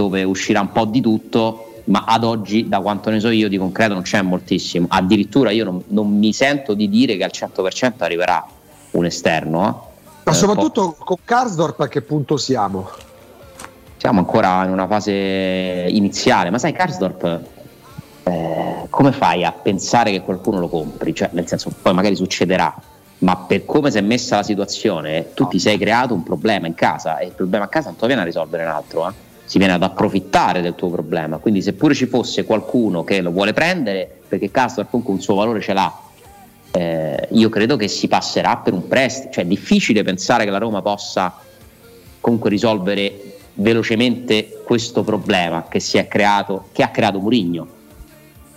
dove 0.02 0.24
uscirà 0.24 0.62
un 0.62 0.72
po' 0.72 0.86
di 0.86 1.02
tutto 1.02 1.64
ma 1.86 2.04
ad 2.06 2.24
oggi, 2.26 2.68
da 2.68 2.82
quanto 2.82 3.10
ne 3.10 3.20
so 3.22 3.30
io, 3.30 3.48
di 3.48 3.58
concreto 3.58 3.94
non 3.94 4.02
c'è 4.04 4.22
moltissimo. 4.22 4.88
Addirittura 4.90 5.52
io 5.52 5.64
non, 5.64 5.82
non 5.88 6.18
mi 6.18 6.34
sento 6.34 6.74
di 6.74 6.90
dire 6.90 7.16
che 7.16 7.24
al 7.24 7.32
100% 7.34 7.94
arriverà 8.00 8.46
un 8.92 9.06
esterno. 9.06 9.62
eh. 9.68 9.96
Ma 10.26 10.32
Eh, 10.32 10.36
soprattutto 10.36 10.96
con 11.00 11.16
Karsdorp 11.24 11.80
a 11.80 11.88
che 11.88 12.02
punto 12.02 12.36
siamo? 12.36 12.90
siamo 13.96 14.20
ancora 14.20 14.66
in 14.66 14.72
una 14.72 14.86
fase 14.86 15.86
iniziale, 15.90 16.50
ma 16.50 16.58
sai, 16.60 16.74
Karsdorp, 16.74 17.40
eh, 18.24 18.86
come 18.90 19.12
fai 19.14 19.46
a 19.46 19.52
pensare 19.54 20.12
che 20.12 20.22
qualcuno 20.22 20.60
lo 20.60 20.68
compri? 20.68 21.16
Cioè, 21.16 21.30
nel 21.32 21.48
senso, 21.48 21.72
poi 21.82 21.94
magari 21.94 22.16
succederà, 22.18 22.76
ma 23.20 23.38
per 23.38 23.64
come 23.66 23.90
si 23.92 23.98
è 23.98 24.02
messa 24.02 24.36
la 24.36 24.44
situazione, 24.44 25.34
tu 25.34 25.48
ti 25.48 25.58
sei 25.58 25.78
creato 25.78 26.14
un 26.14 26.22
problema 26.24 26.68
in 26.68 26.76
casa 26.76 27.18
e 27.20 27.28
il 27.28 27.32
problema 27.32 27.64
a 27.64 27.70
casa 27.70 27.88
non 27.90 27.98
lo 27.98 28.08
viene 28.08 28.22
a 28.22 28.26
risolvere 28.26 28.64
un 28.64 28.70
altro, 28.72 29.08
eh? 29.08 29.14
Si 29.48 29.58
viene 29.60 29.74
ad 29.74 29.82
approfittare 29.82 30.60
del 30.62 30.76
tuo 30.76 30.90
problema. 30.90 31.38
Quindi, 31.38 31.62
seppure 31.62 31.94
ci 31.94 32.06
fosse 32.06 32.44
qualcuno 32.44 33.06
che 33.06 33.22
lo 33.22 33.32
vuole 33.32 33.54
prendere, 33.54 34.20
perché 34.28 34.52
Karsdorp 34.52 34.90
comunque 34.90 35.14
un 35.16 35.22
suo 35.22 35.36
valore 35.36 35.62
ce 35.62 35.72
l'ha. 35.74 36.00
eh, 36.72 37.28
io 37.32 37.48
credo 37.50 37.78
che 37.78 37.88
si 37.88 38.08
passerà 38.10 38.58
per 38.58 38.74
un 38.74 38.88
prestito, 38.88 39.32
cioè 39.32 39.46
è 39.46 39.48
difficile 39.48 40.04
pensare 40.04 40.44
che 40.44 40.52
la 40.52 40.58
Roma 40.58 40.82
possa 40.82 41.34
comunque 42.20 42.50
risolvere 42.50 43.38
velocemente 43.54 44.62
questo 44.66 45.02
problema 45.04 45.66
che 45.70 45.80
si 45.80 45.98
è 45.98 46.08
creato, 46.10 46.68
che 46.74 46.84
ha 46.84 46.90
creato 46.90 47.20
Murigno 47.20 47.68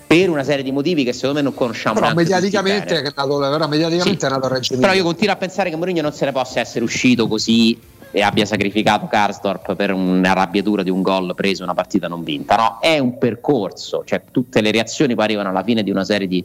per 0.06 0.28
una 0.28 0.42
serie 0.42 0.64
di 0.64 0.72
motivi 0.72 1.04
che 1.04 1.12
secondo 1.12 1.36
me 1.36 1.42
non 1.42 1.54
conosciamo 1.54 2.00
Però 2.00 2.12
mediaticamente, 2.12 3.00
è 3.00 3.12
nato, 3.14 3.38
però 3.38 3.68
mediaticamente 3.68 4.18
Sì. 4.18 4.26
è 4.26 4.28
nato 4.28 4.46
a 4.46 4.48
Reggio 4.48 4.76
Però 4.76 4.92
io 4.92 5.04
continuo 5.04 5.32
a 5.32 5.36
pensare 5.36 5.70
che 5.70 5.76
Mourinho 5.76 6.02
non 6.02 6.12
se 6.12 6.24
ne 6.24 6.32
possa 6.32 6.58
essere 6.58 6.84
uscito 6.84 7.28
così 7.28 7.78
e 8.10 8.22
abbia 8.22 8.44
sacrificato 8.44 9.06
Karsdorp 9.06 9.74
per 9.76 9.92
un'arrabbiatura 9.92 10.82
di 10.82 10.90
un 10.90 11.02
gol 11.02 11.34
preso 11.34 11.62
una 11.62 11.74
partita 11.74 12.08
non 12.08 12.22
vinta. 12.24 12.56
No, 12.56 12.78
è 12.80 12.98
un 12.98 13.18
percorso, 13.18 14.02
cioè 14.04 14.22
tutte 14.30 14.60
le 14.60 14.70
reazioni 14.70 15.14
poi 15.14 15.24
arrivano 15.24 15.48
alla 15.48 15.62
fine 15.62 15.82
di 15.82 15.90
una 15.90 16.04
serie 16.04 16.26
di, 16.26 16.44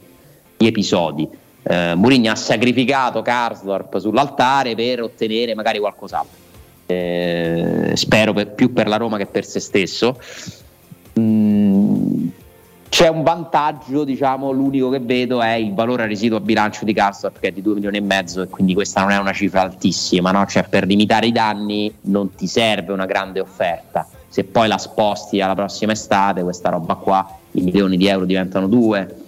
di 0.56 0.66
episodi. 0.66 1.28
Eh, 1.62 1.94
Mourinho 1.96 2.30
ha 2.30 2.36
sacrificato 2.36 3.22
Karsdorp 3.22 3.98
sull'altare 3.98 4.74
per 4.74 5.02
ottenere 5.02 5.54
magari 5.54 5.78
qualcos'altro. 5.78 6.44
Eh, 6.86 7.92
spero 7.94 8.32
per- 8.32 8.52
più 8.52 8.72
per 8.72 8.86
la 8.86 8.96
Roma 8.96 9.16
che 9.18 9.26
per 9.26 9.44
se 9.44 9.58
stesso. 9.58 10.20
Mm, 11.18 12.28
c'è 12.88 13.08
un 13.08 13.22
vantaggio, 13.22 14.04
diciamo, 14.04 14.50
l'unico 14.50 14.88
che 14.90 15.00
vedo 15.00 15.42
è 15.42 15.52
il 15.52 15.74
valore 15.74 16.06
residuo 16.06 16.38
a 16.38 16.40
bilancio 16.40 16.84
di 16.84 16.92
Karsdorp 16.92 17.38
che 17.38 17.48
è 17.48 17.52
di 17.52 17.62
2 17.62 17.74
milioni 17.74 17.98
e 17.98 18.00
mezzo 18.00 18.42
e 18.42 18.48
quindi 18.48 18.74
questa 18.74 19.00
non 19.00 19.10
è 19.10 19.18
una 19.18 19.32
cifra 19.32 19.62
altissima, 19.62 20.30
no? 20.30 20.46
cioè 20.46 20.64
per 20.68 20.86
limitare 20.86 21.26
i 21.26 21.32
danni 21.32 21.92
non 22.02 22.34
ti 22.34 22.46
serve 22.46 22.92
una 22.92 23.06
grande 23.06 23.40
offerta. 23.40 24.06
Se 24.28 24.44
poi 24.44 24.68
la 24.68 24.78
sposti 24.78 25.40
alla 25.40 25.54
prossima 25.54 25.92
estate, 25.92 26.42
questa 26.42 26.70
roba 26.70 26.94
qua, 26.94 27.26
i 27.52 27.62
milioni 27.62 27.96
di 27.96 28.06
euro 28.06 28.24
diventano 28.24 28.66
due. 28.66 29.25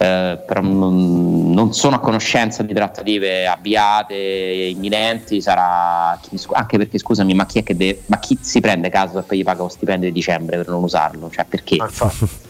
Eh, 0.00 0.38
però 0.46 0.60
non, 0.60 1.50
non 1.50 1.74
sono 1.74 1.96
a 1.96 1.98
conoscenza 1.98 2.62
di 2.62 2.72
trattative 2.72 3.48
avviate, 3.48 4.14
imminenti, 4.14 5.40
sarà 5.42 6.16
anche 6.52 6.78
perché 6.78 6.98
scusami, 6.98 7.34
ma 7.34 7.46
chi 7.46 7.58
è 7.58 7.62
che 7.64 7.76
deve, 7.76 8.02
ma 8.06 8.20
chi 8.20 8.38
si 8.40 8.60
prende 8.60 8.90
caso 8.90 9.24
e 9.28 9.36
gli 9.36 9.42
paga 9.42 9.62
lo 9.62 9.68
stipendio 9.68 10.06
di 10.06 10.14
dicembre 10.14 10.56
per 10.56 10.68
non 10.68 10.84
usarlo? 10.84 11.28
Cioè 11.30 11.44
perché? 11.46 11.78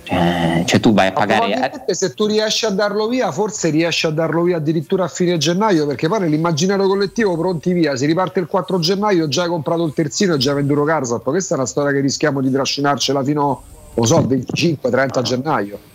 Cioè, 0.03 0.63
cioè, 0.67 0.81
tu 0.81 0.93
vai 0.93 1.07
a 1.07 1.13
pagare 1.13 1.85
eh, 1.87 1.95
se 1.95 2.13
tu 2.13 2.27
riesci 2.27 2.67
a 2.67 2.71
darlo 2.71 3.09
via, 3.09 3.33
forse 3.33 3.71
riesci 3.71 4.05
a 4.05 4.11
darlo 4.11 4.43
via 4.43 4.59
addirittura 4.59 5.05
a 5.05 5.09
fine 5.09 5.39
gennaio, 5.39 5.87
perché 5.87 6.07
poi 6.07 6.21
nell'immaginario 6.21 6.87
collettivo 6.87 7.35
pronti 7.35 7.73
via, 7.73 7.97
si 7.97 8.05
riparte 8.05 8.41
il 8.41 8.47
4 8.47 8.79
gennaio, 8.79 9.27
già 9.27 9.45
hai 9.45 9.49
comprato 9.49 9.85
il 9.87 9.95
terzino 9.95 10.35
e 10.35 10.37
già 10.37 10.53
venduto 10.53 10.85
Karsdorp. 10.85 11.25
Questa 11.25 11.55
è 11.55 11.57
una 11.57 11.67
storia 11.67 11.93
che 11.93 12.01
rischiamo 12.01 12.43
di 12.43 12.51
trascinarcela 12.51 13.25
fino, 13.25 13.63
non 13.95 14.07
so, 14.07 14.21
25-30 14.21 15.23
gennaio. 15.23 15.88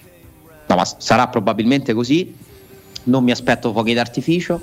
No, 0.68 0.76
ma 0.76 0.86
sarà 0.86 1.28
probabilmente 1.28 1.94
così. 1.94 2.36
Non 3.06 3.24
mi 3.24 3.32
aspetto 3.32 3.72
fuochi 3.72 3.94
d'artificio. 3.94 4.62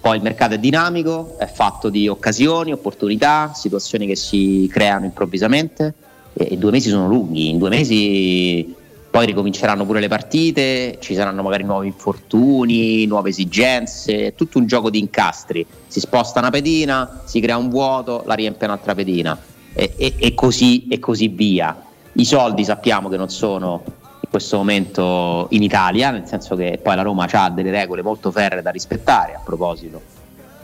Poi 0.00 0.16
il 0.16 0.22
mercato 0.22 0.54
è 0.54 0.58
dinamico, 0.58 1.36
è 1.38 1.46
fatto 1.46 1.88
di 1.88 2.08
occasioni, 2.08 2.72
opportunità, 2.72 3.52
situazioni 3.54 4.06
che 4.06 4.16
si 4.16 4.68
creano 4.70 5.04
improvvisamente. 5.04 5.94
E, 6.32 6.48
e 6.52 6.56
due 6.56 6.70
mesi 6.70 6.88
sono 6.88 7.08
lunghi. 7.08 7.48
In 7.48 7.58
due 7.58 7.68
mesi 7.68 8.74
poi 9.10 9.26
ricominceranno 9.26 9.86
pure 9.86 10.00
le 10.00 10.08
partite, 10.08 10.98
ci 11.00 11.14
saranno 11.14 11.42
magari 11.42 11.64
nuovi 11.64 11.86
infortuni, 11.86 13.06
nuove 13.06 13.30
esigenze, 13.30 14.26
è 14.26 14.34
tutto 14.34 14.58
un 14.58 14.66
gioco 14.66 14.90
di 14.90 14.98
incastri. 14.98 15.66
Si 15.86 15.98
sposta 15.98 16.40
una 16.40 16.50
pedina, 16.50 17.22
si 17.24 17.40
crea 17.40 17.56
un 17.56 17.70
vuoto, 17.70 18.22
la 18.26 18.34
riempie 18.34 18.66
un'altra 18.66 18.94
pedina 18.94 19.36
e, 19.72 19.94
e- 19.96 20.14
e 20.18 20.34
così, 20.34 20.86
e 20.88 20.98
così 20.98 21.28
via. 21.28 21.84
I 22.12 22.24
soldi 22.24 22.64
sappiamo 22.64 23.08
che 23.08 23.16
non 23.16 23.30
sono 23.30 23.82
questo 24.30 24.56
momento 24.56 25.46
in 25.50 25.62
Italia, 25.62 26.10
nel 26.10 26.26
senso 26.26 26.54
che 26.54 26.78
poi 26.82 26.94
la 26.96 27.02
Roma 27.02 27.26
ha 27.30 27.50
delle 27.50 27.70
regole 27.70 28.02
molto 28.02 28.30
ferre 28.30 28.62
da 28.62 28.70
rispettare 28.70 29.34
a 29.34 29.40
proposito. 29.42 30.00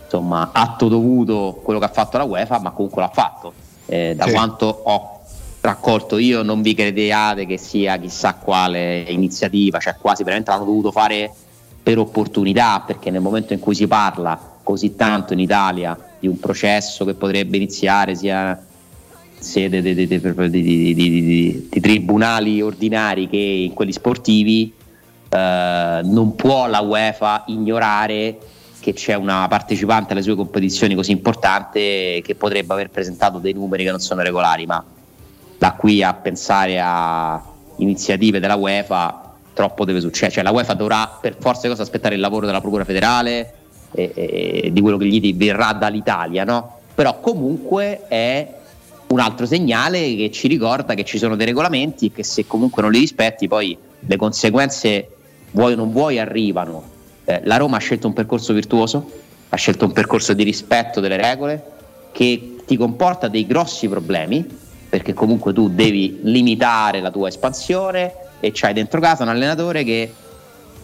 Insomma, 0.05 0.51
atto 0.53 0.89
dovuto 0.89 1.61
quello 1.63 1.79
che 1.79 1.87
ha 1.87 1.91
fatto 1.91 2.19
la 2.19 2.25
UEFA, 2.25 2.61
ma 2.61 2.71
comunque 2.71 3.03
l'ha 3.03 3.11
fatto. 3.13 3.53
Eh, 3.87 4.15
da 4.17 4.27
Sì. 4.27 4.33
quanto 4.33 4.67
ho 4.67 5.21
raccolto 5.61 6.19
io, 6.19 6.43
non 6.43 6.63
vi 6.63 6.75
crediate 6.75 7.47
che 7.47 7.57
sia 7.57 7.97
chissà 7.97 8.35
quale 8.35 9.01
iniziativa, 9.09 9.79
cioè 9.79 9.97
quasi 9.99 10.23
veramente 10.23 10.51
l'hanno 10.51 10.65
dovuto 10.65 10.93
fare 10.93 11.33
per 11.83 11.99
opportunità, 11.99 12.83
perché 12.87 13.11
nel 13.11 13.23
momento 13.23 13.55
in 13.55 13.61
cui 13.61 13.75
si 13.75 13.87
parla 13.87 14.39
così 14.63 14.95
tanto 14.95 15.33
in 15.33 15.41
Italia 15.41 15.99
di 16.19 16.27
un 16.27 16.39
processo 16.39 17.05
che 17.05 17.15
potrebbe 17.15 17.57
iniziare 17.57 18.15
sia 18.15 18.59
sede 19.45 19.81
di, 19.81 19.95
di- 19.95 20.07
di- 20.07 21.69
di- 21.71 21.81
tribunali 21.81 22.61
ordinari 22.61 23.29
che 23.29 23.37
in 23.37 23.73
quelli 23.73 23.93
sportivi, 23.93 24.73
eh, 25.29 26.01
non 26.05 26.35
può 26.37 26.67
la 26.67 26.81
UEFA 26.81 27.45
ignorare 27.49 28.39
che 28.81 28.93
c'è 28.93 29.15
una 29.15 29.49
partecipante 29.49 30.13
alle 30.13 30.23
sue 30.23 30.35
competizioni 30.37 30.95
così 30.95 31.11
importante 31.11 32.21
che 32.23 32.35
potrebbe 32.37 32.75
aver 32.75 32.91
presentato 32.91 33.39
dei 33.39 33.55
numeri 33.55 33.83
che 33.83 33.91
non 33.91 34.01
sono 34.01 34.21
regolari, 34.23 34.67
ma 34.67 34.85
da 35.57 35.73
qui 35.73 36.03
a 36.03 36.13
pensare 36.13 36.79
a 36.83 37.43
iniziative 37.77 38.41
della 38.41 38.57
UEFA 38.57 39.35
troppo 39.55 39.85
deve 39.85 40.01
succedere, 40.01 40.33
cioè 40.33 40.43
la 40.45 40.51
UEFA 40.51 40.75
dovrà 40.75 41.19
per 41.21 41.37
forza 41.39 41.63
di 41.63 41.69
cose 41.69 41.83
aspettare 41.83 42.15
il 42.15 42.21
lavoro 42.21 42.45
della 42.45 42.61
Procura 42.61 42.85
federale 42.85 43.55
e, 43.93 44.13
e 44.15 44.71
di 44.73 44.81
quello 44.81 44.99
che 44.99 45.07
gli 45.07 45.35
verrà 45.35 45.73
dall'Italia, 45.73 46.45
no? 46.45 46.81
Però 46.95 47.21
comunque 47.21 48.07
è 48.07 48.47
un 49.15 49.21
altro 49.21 49.47
segnale 49.47 50.17
che 50.17 50.31
ci 50.33 50.49
ricorda 50.49 50.95
che 50.95 51.05
ci 51.05 51.19
sono 51.19 51.37
dei 51.37 51.47
regolamenti 51.47 52.07
e 52.07 52.13
che 52.13 52.25
se 52.25 52.49
comunque 52.49 52.83
non 52.83 52.91
li 52.91 52.99
rispetti 52.99 53.47
poi 53.47 53.79
le 54.01 54.17
conseguenze 54.17 55.09
vuoi 55.53 55.75
o 55.75 55.77
non 55.77 55.93
vuoi 55.93 56.19
arrivano. 56.19 56.83
Eh, 57.25 57.41
la 57.45 57.57
Roma 57.57 57.77
ha 57.77 57.81
scelto 57.81 58.09
un 58.09 58.13
percorso 58.13 58.53
virtuoso, 58.53 59.09
ha 59.49 59.57
scelto 59.57 59.85
un 59.85 59.93
percorso 59.93 60.35
di 60.35 60.43
rispetto 60.43 60.99
delle 60.99 61.17
regole 61.17 61.63
che 62.11 62.57
ti 62.67 62.77
comporta 62.77 63.29
dei 63.29 63.47
grossi 63.47 63.89
problemi 63.89 64.45
perché 64.89 65.15
comunque 65.15 65.53
tu 65.53 65.69
devi 65.69 66.19
limitare 66.23 67.01
la 67.01 67.13
tua 67.13 67.29
espansione 67.29 68.13
e 68.41 68.51
c'hai 68.53 68.73
dentro 68.73 69.01
casa 69.01 69.23
un 69.23 69.29
allenatore 69.29 69.85
che 69.85 70.13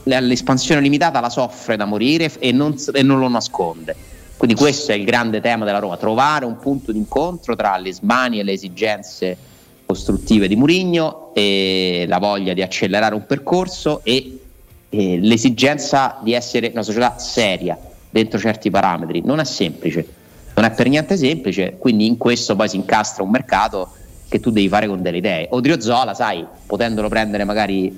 l'espansione 0.05 0.81
limitata 0.81 1.19
la 1.19 1.31
soffre 1.31 1.77
da 1.77 1.85
morire 1.85 2.31
e 2.39 2.53
non, 2.53 2.77
e 2.93 3.03
non 3.03 3.19
lo 3.19 3.29
nasconde. 3.29 3.95
Quindi 4.41 4.57
questo 4.57 4.93
è 4.93 4.95
il 4.95 5.05
grande 5.05 5.43
tema 5.43 5.67
della 5.67 5.81
Roma, 5.81 5.99
trovare 5.99 6.47
un 6.47 6.57
punto 6.57 6.93
d'incontro 6.93 7.55
tra 7.55 7.77
le 7.77 7.93
smanie 7.93 8.41
e 8.41 8.43
le 8.43 8.53
esigenze 8.53 9.37
costruttive 9.85 10.49
di 10.49 10.57
Murigno 10.57 11.35
e 11.35 12.07
la 12.09 12.17
voglia 12.17 12.55
di 12.55 12.63
accelerare 12.63 13.15
un 13.15 13.27
percorso 13.27 14.01
e, 14.03 14.41
e 14.89 15.19
l'esigenza 15.21 16.17
di 16.23 16.33
essere 16.33 16.71
una 16.73 16.83
società 16.83 17.19
seria 17.19 17.77
dentro 18.09 18.39
certi 18.39 18.71
parametri. 18.71 19.21
Non 19.23 19.41
è 19.41 19.45
semplice, 19.45 20.07
non 20.55 20.65
è 20.65 20.71
per 20.71 20.89
niente 20.89 21.19
semplice, 21.19 21.77
quindi 21.79 22.07
in 22.07 22.17
questo 22.17 22.57
poi 22.57 22.71
si 22.71 22.77
incastra 22.77 23.23
un 23.23 23.29
mercato 23.29 23.91
che 24.27 24.41
tu 24.41 24.51
devi 24.51 24.71
fare 24.71 24.87
con 24.87 25.03
delle 25.03 25.19
idee. 25.19 25.49
Odriozola, 25.51 26.15
sai, 26.15 26.47
potendolo 26.65 27.11
prendere 27.11 27.45
magari 27.45 27.95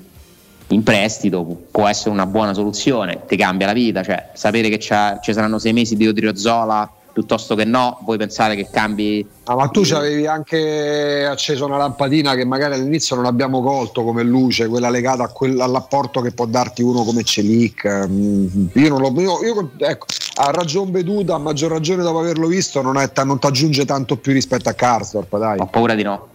in 0.67 0.83
prestito 0.83 1.45
può 1.71 1.87
essere 1.87 2.09
una 2.09 2.25
buona 2.25 2.53
soluzione, 2.53 3.21
ti 3.27 3.35
cambia 3.35 3.67
la 3.67 3.73
vita, 3.73 4.03
cioè 4.03 4.29
sapere 4.33 4.69
che 4.69 4.79
ci 4.79 4.87
saranno 5.33 5.59
sei 5.59 5.73
mesi 5.73 5.95
di 5.95 6.07
Odriozola 6.07 6.89
piuttosto 7.13 7.53
che 7.53 7.63
no, 7.63 7.99
vuoi 8.01 8.17
pensare 8.17 8.55
che 8.55 8.67
cambi 8.71 9.25
Ah, 9.43 9.55
ma 9.55 9.67
tu 9.67 9.85
ci 9.85 9.93
avevi 9.93 10.25
anche 10.25 11.25
acceso 11.29 11.65
una 11.65 11.77
lampadina 11.77 12.33
che 12.33 12.43
magari 12.43 12.73
all'inizio 12.73 13.15
non 13.15 13.25
abbiamo 13.25 13.61
colto 13.61 14.03
come 14.03 14.23
luce, 14.23 14.67
quella 14.67 14.89
legata 14.89 15.23
a 15.23 15.27
quel- 15.27 15.59
all'apporto 15.59 16.21
che 16.21 16.31
può 16.31 16.45
darti 16.45 16.81
uno 16.81 17.03
come 17.03 17.23
Celic. 17.23 18.07
Mm, 18.07 18.65
Io 18.73 18.89
non 18.89 19.01
lo 19.01 19.21
io, 19.21 19.43
io- 19.43 19.71
ecco, 19.77 20.05
a 20.35 20.49
ragion 20.49 20.89
veduta, 20.91 21.35
a 21.35 21.37
maggior 21.37 21.69
ragione 21.71 22.01
dopo 22.01 22.19
averlo 22.19 22.47
visto, 22.47 22.81
non 22.81 22.95
ti 23.13 23.19
aggiunge 23.21 23.85
tanto 23.85 24.15
più 24.17 24.31
rispetto 24.33 24.69
a 24.69 24.73
Karsdorp, 24.73 25.37
dai. 25.37 25.59
Ho 25.59 25.67
paura 25.67 25.93
di 25.93 26.03
no. 26.03 26.27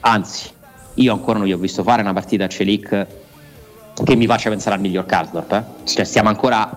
Anzi, 0.00 0.48
io 0.94 1.12
ancora 1.12 1.38
non 1.38 1.46
gli 1.48 1.52
ho 1.52 1.58
visto 1.58 1.82
fare 1.82 2.00
una 2.02 2.12
partita 2.14 2.44
a 2.44 2.48
Celic 2.48 3.06
che 4.04 4.16
mi 4.16 4.26
faccia 4.26 4.48
pensare 4.50 4.76
al 4.76 4.80
miglior 4.80 5.06
Karsdorp. 5.06 5.52
Eh? 5.52 5.64
Cioè, 5.84 6.04
stiamo 6.04 6.28
ancora 6.28 6.74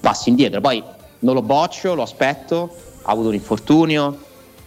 passi 0.00 0.28
indietro. 0.28 0.60
Poi 0.60 0.82
non 1.20 1.34
lo 1.34 1.42
boccio, 1.42 1.94
lo 1.94 2.02
aspetto. 2.02 2.74
Ha 3.02 3.10
avuto 3.10 3.28
un 3.28 3.34
infortunio, 3.34 4.18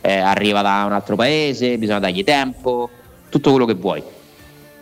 eh, 0.01 0.17
arriva 0.17 0.61
da 0.61 0.83
un 0.85 0.93
altro 0.93 1.15
paese, 1.15 1.77
bisogna 1.77 1.99
dargli 1.99 2.23
tempo, 2.23 2.89
tutto 3.29 3.51
quello 3.51 3.65
che 3.65 3.75
vuoi. 3.75 4.03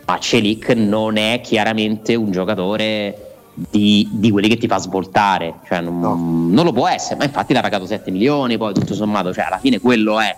Ma 0.06 0.18
Celic 0.18 0.70
non 0.70 1.16
è 1.16 1.40
chiaramente 1.42 2.14
un 2.14 2.30
giocatore 2.30 3.32
di, 3.54 4.08
di 4.10 4.30
quelli 4.30 4.48
che 4.48 4.56
ti 4.56 4.66
fa 4.66 4.78
svoltare, 4.78 5.60
cioè 5.66 5.80
non, 5.80 6.50
non 6.50 6.64
lo 6.64 6.72
può 6.72 6.88
essere, 6.88 7.16
ma 7.16 7.24
infatti 7.24 7.52
l'ha 7.52 7.60
pagato 7.60 7.86
7 7.86 8.10
milioni, 8.10 8.56
poi 8.56 8.72
tutto 8.72 8.94
sommato, 8.94 9.32
cioè 9.32 9.44
alla 9.44 9.58
fine 9.58 9.78
quello 9.78 10.18
è. 10.18 10.34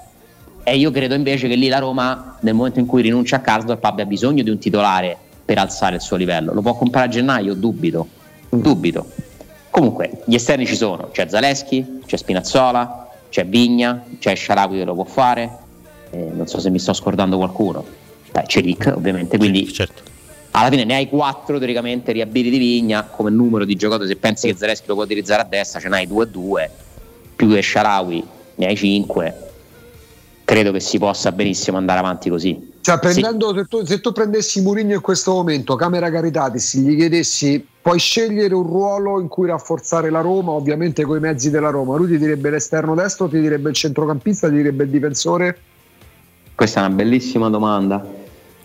E 0.64 0.76
io 0.76 0.90
credo 0.90 1.14
invece 1.14 1.46
che 1.46 1.54
lì 1.54 1.68
la 1.68 1.78
Roma, 1.78 2.36
nel 2.40 2.54
momento 2.54 2.78
in 2.80 2.86
cui 2.86 3.02
rinuncia 3.02 3.36
a 3.36 3.40
Karsdorp, 3.40 3.84
abbia 3.84 4.06
bisogno 4.06 4.42
di 4.42 4.50
un 4.50 4.58
titolare 4.58 5.18
per 5.44 5.58
alzare 5.58 5.96
il 5.96 6.00
suo 6.00 6.16
livello. 6.16 6.52
Lo 6.52 6.62
può 6.62 6.74
comprare 6.74 7.06
a 7.06 7.10
gennaio? 7.10 7.54
Dubito, 7.54 8.08
dubito. 8.48 9.06
Comunque, 9.70 10.22
gli 10.24 10.34
esterni 10.34 10.66
ci 10.66 10.76
sono, 10.76 11.08
c'è 11.10 11.28
Zaleschi, 11.28 12.00
c'è 12.06 12.16
Spinazzola, 12.16 13.08
c'è 13.28 13.44
Vigna, 13.44 14.04
c'è 14.20 14.36
Sharawi 14.36 14.78
che 14.78 14.84
lo 14.84 14.94
può 14.94 15.02
fare, 15.02 15.58
eh, 16.10 16.30
non 16.32 16.46
so 16.46 16.60
se 16.60 16.70
mi 16.70 16.78
sto 16.78 16.92
scordando 16.92 17.36
qualcuno, 17.36 17.84
Beh, 18.30 18.44
c'è 18.46 18.60
Rick 18.60 18.92
ovviamente, 18.94 19.36
quindi 19.36 19.68
alla 20.52 20.70
fine 20.70 20.84
ne 20.84 20.94
hai 20.94 21.08
quattro 21.08 21.58
teoricamente 21.58 22.12
riabili 22.12 22.50
di 22.50 22.58
Vigna 22.58 23.02
come 23.02 23.30
numero 23.30 23.64
di 23.64 23.74
giocatori, 23.74 24.06
se 24.06 24.14
pensi 24.14 24.46
che 24.46 24.54
Zaleschi 24.54 24.86
lo 24.86 24.94
può 24.94 25.02
utilizzare 25.02 25.42
a 25.42 25.44
destra 25.44 25.80
ce 25.80 25.88
n'hai 25.88 26.06
2-2, 26.06 26.70
più 27.34 27.52
che 27.52 27.60
Sharawi 27.60 28.24
ne 28.54 28.66
hai 28.66 28.76
5, 28.76 29.50
credo 30.44 30.70
che 30.70 30.78
si 30.78 30.98
possa 30.98 31.32
benissimo 31.32 31.76
andare 31.76 31.98
avanti 31.98 32.30
così. 32.30 32.72
Cioè, 32.84 32.98
prendendo, 32.98 33.54
se, 33.54 33.64
tu, 33.64 33.82
se 33.82 34.00
tu 34.02 34.12
prendessi 34.12 34.60
Mourinho 34.60 34.92
in 34.92 35.00
questo 35.00 35.32
momento, 35.32 35.74
Camera 35.74 36.10
Caritatis, 36.10 36.76
gli 36.76 36.94
chiedessi 36.94 37.66
puoi 37.80 37.98
scegliere 37.98 38.54
un 38.54 38.62
ruolo 38.62 39.20
in 39.20 39.28
cui 39.28 39.48
rafforzare 39.48 40.10
la 40.10 40.20
Roma, 40.20 40.50
ovviamente 40.50 41.02
con 41.04 41.16
i 41.16 41.20
mezzi 41.20 41.48
della 41.48 41.70
Roma. 41.70 41.96
Lui 41.96 42.08
ti 42.08 42.18
direbbe 42.18 42.50
l'esterno 42.50 42.94
destro, 42.94 43.26
ti 43.26 43.40
direbbe 43.40 43.70
il 43.70 43.74
centrocampista, 43.74 44.48
ti 44.48 44.56
direbbe 44.56 44.84
il 44.84 44.90
difensore. 44.90 45.58
Questa 46.54 46.82
è 46.82 46.84
una 46.84 46.94
bellissima 46.94 47.48
domanda. 47.48 48.04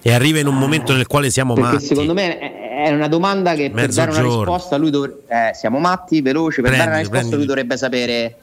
E 0.01 0.11
arriva 0.11 0.39
in 0.39 0.47
un 0.47 0.57
momento 0.57 0.91
nel 0.91 1.07
quale 1.07 1.29
siamo 1.29 1.53
Perché 1.53 1.71
matti. 1.71 1.85
secondo 1.85 2.13
me 2.13 2.83
è 2.83 2.91
una 2.91 3.07
domanda 3.07 3.53
che 3.53 3.71
per 3.71 3.89
dare 3.89 4.11
una 4.11 4.21
risposta 4.21 4.75
lui 4.75 4.89
dovrebbe. 4.89 5.21
Eh, 5.29 5.53
siamo 5.53 5.79
matti, 5.79 6.19
veloci. 6.19 6.61
Per 6.61 6.71
dare 6.71 6.89
una 6.89 6.97
risposta 6.97 7.19
prendili. 7.19 7.37
lui 7.37 7.45
dovrebbe 7.45 7.77
sapere 7.77 8.35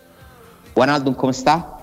Wijnaldum 0.73 1.15
come 1.15 1.35
sta? 1.35 1.76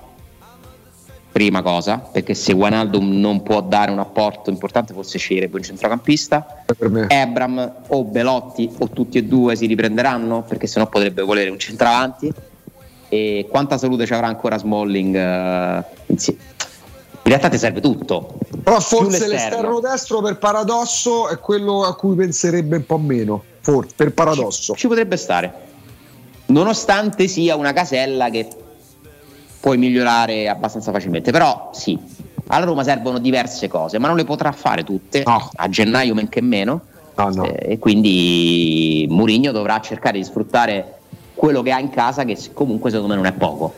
Prima 1.34 1.64
cosa, 1.64 1.97
perché 1.97 2.35
se 2.35 2.53
Wijnaldum 2.53 3.19
non 3.19 3.41
può 3.41 3.60
dare 3.61 3.89
un 3.89 3.97
apporto 3.97 4.51
importante, 4.51 4.93
forse 4.93 5.18
sceglierebbe 5.18 5.57
un 5.57 5.64
centrocampista. 5.64 6.64
Ebram 7.07 7.73
o 7.88 8.03
Belotti 8.03 8.69
o 8.77 8.88
tutti 8.88 9.18
e 9.18 9.23
due 9.23 9.55
si 9.55 9.65
riprenderanno, 9.65 10.43
perché 10.43 10.68
sennò 10.68 10.85
potrebbe 10.88 11.23
volere 11.23 11.49
un 11.49 11.57
centravanti. 11.57 12.31
E 13.10 13.47
quanta 13.49 13.80
salute 13.80 14.05
ci 14.05 14.14
avrà 14.14 14.27
ancora 14.27 14.60
Smalling? 14.60 15.84
insie- 16.05 16.38
In 17.23 17.30
realtà 17.31 17.49
ti 17.49 17.57
serve 17.57 17.81
tutto. 17.81 18.35
Però 18.61 18.80
forse 18.80 19.27
l'esterno 19.27 19.80
destro 19.80 20.22
per 20.22 20.38
paradosso 20.38 21.30
è 21.30 21.39
quello 21.39 21.84
a 21.84 21.95
cui 21.95 22.15
penserebbe 22.15 22.76
un 22.76 22.85
po' 22.85 22.99
meno. 22.99 23.43
Forse, 23.61 23.93
per 23.95 24.14
paradosso. 24.14 24.76
Ci 24.76 24.88
potrebbe 24.88 25.18
stare. 25.18 25.51
Nonostante 26.45 27.27
sia 27.27 27.55
una 27.55 27.73
casella 27.73 28.30
che 28.30 28.47
puoi 29.64 29.77
migliorare 29.77 30.49
abbastanza 30.49 30.91
facilmente. 30.91 31.31
Però 31.31 31.69
sì, 31.72 31.98
alla 32.48 32.65
Roma 32.65 32.84
servono 32.84 33.18
diverse 33.18 33.69
cose, 33.69 33.98
ma 33.98 34.07
non 34.07 34.18
le 34.18 34.26
potrà 34.26 34.52
fare 34.52 34.84
tutte. 34.84 35.23
A 35.56 35.69
gennaio 35.69 36.14
men 36.14 36.27
che 36.27 36.41
meno. 36.41 36.81
Eh, 37.45 37.72
e 37.72 37.80
quindi 37.80 39.07
Mourinho 39.10 39.53
dovrà 39.53 39.80
cercare 39.80 40.18
di 40.18 40.26
sfruttare 40.26 40.95
quello 41.34 41.61
che 41.61 41.72
ha 41.72 41.80
in 41.80 41.90
casa, 41.91 42.26
che 42.26 42.38
comunque 42.52 42.90
secondo 42.90 43.14
me 43.14 43.22
non 43.22 43.26
è 43.26 43.31
poco. 43.31 43.73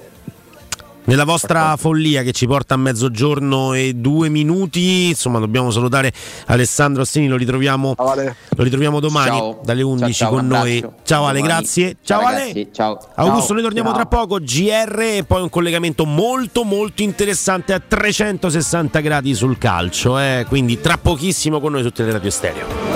Nella 1.07 1.23
vostra 1.23 1.75
follia 1.77 2.23
che 2.23 2.31
ci 2.31 2.47
porta 2.47 2.73
a 2.73 2.77
mezzogiorno 2.77 3.73
e 3.73 3.93
due 3.93 4.27
minuti, 4.29 5.09
insomma, 5.09 5.37
dobbiamo 5.37 5.69
salutare 5.69 6.11
Alessandro 6.47 7.03
Assini, 7.03 7.27
lo 7.27 7.35
ritroviamo, 7.37 7.93
lo 7.95 8.63
ritroviamo 8.63 8.99
domani 8.99 9.37
Ciao. 9.37 9.61
dalle 9.63 9.83
11 9.83 10.13
Ciao, 10.13 10.29
ciao, 10.29 10.37
con 10.37 10.47
noi. 10.47 10.77
abbraccio. 10.77 10.95
Ciao 11.03 11.25
Ale, 11.27 11.41
grazie. 11.41 11.97
Ciao, 12.01 12.19
Ciao, 12.19 12.27
Ale. 12.27 12.37
ragazzi, 12.39 12.69
ciao. 12.71 12.99
Augusto, 13.15 13.53
noi 13.53 13.61
torniamo 13.61 13.89
Ciao. 13.89 13.97
tra 13.97 14.07
poco, 14.07 14.39
GR 14.39 14.99
e 14.99 15.23
poi 15.27 15.43
un 15.43 15.49
collegamento 15.49 16.05
molto 16.05 16.63
molto 16.63 17.03
interessante 17.03 17.73
a 17.73 17.79
360 17.79 18.99
gradi 19.01 19.35
sul 19.35 19.59
calcio, 19.59 20.17
eh? 20.17 20.45
quindi 20.47 20.81
tra 20.81 20.97
pochissimo 20.97 21.59
con 21.59 21.73
noi 21.73 21.83
su 21.83 21.91
Teleradio 21.91 22.31
Stereo. 22.31 22.95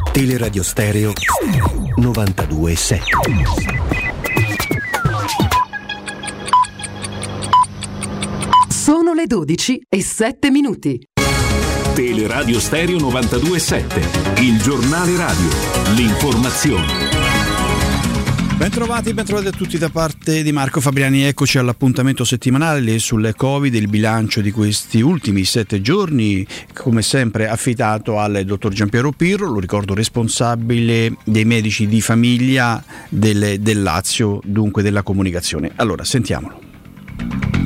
Teleradio 0.11 0.61
Stereo 0.61 1.13
92.7 1.97 2.99
Sono 8.67 9.13
le 9.13 9.25
12 9.25 9.81
e 9.87 10.03
7 10.03 10.51
minuti. 10.51 10.99
Teleradio 11.93 12.59
Stereo 12.59 12.97
92.7, 12.97 14.41
il 14.41 14.61
giornale 14.61 15.15
radio, 15.15 15.47
l'informazione. 15.95 17.20
Bentrovati, 18.61 19.11
bentrovati 19.15 19.47
a 19.47 19.51
tutti 19.51 19.79
da 19.79 19.89
parte 19.89 20.43
di 20.43 20.51
Marco 20.51 20.81
Fabriani. 20.81 21.23
Eccoci 21.23 21.57
all'appuntamento 21.57 22.23
settimanale 22.23 22.99
sulle 22.99 23.33
Covid, 23.33 23.73
il 23.73 23.87
bilancio 23.87 24.39
di 24.39 24.51
questi 24.51 25.01
ultimi 25.01 25.45
sette 25.45 25.81
giorni, 25.81 26.45
come 26.71 27.01
sempre 27.01 27.47
affidato 27.47 28.19
al 28.19 28.43
dottor 28.45 28.71
Giampiero 28.71 29.13
Pirro, 29.13 29.49
lo 29.49 29.59
ricordo 29.59 29.95
responsabile 29.95 31.17
dei 31.23 31.43
medici 31.43 31.87
di 31.87 32.01
famiglia 32.01 32.83
del, 33.09 33.59
del 33.59 33.81
Lazio, 33.81 34.39
dunque 34.43 34.83
della 34.83 35.01
comunicazione. 35.01 35.71
Allora, 35.77 36.03
sentiamolo. 36.03 37.60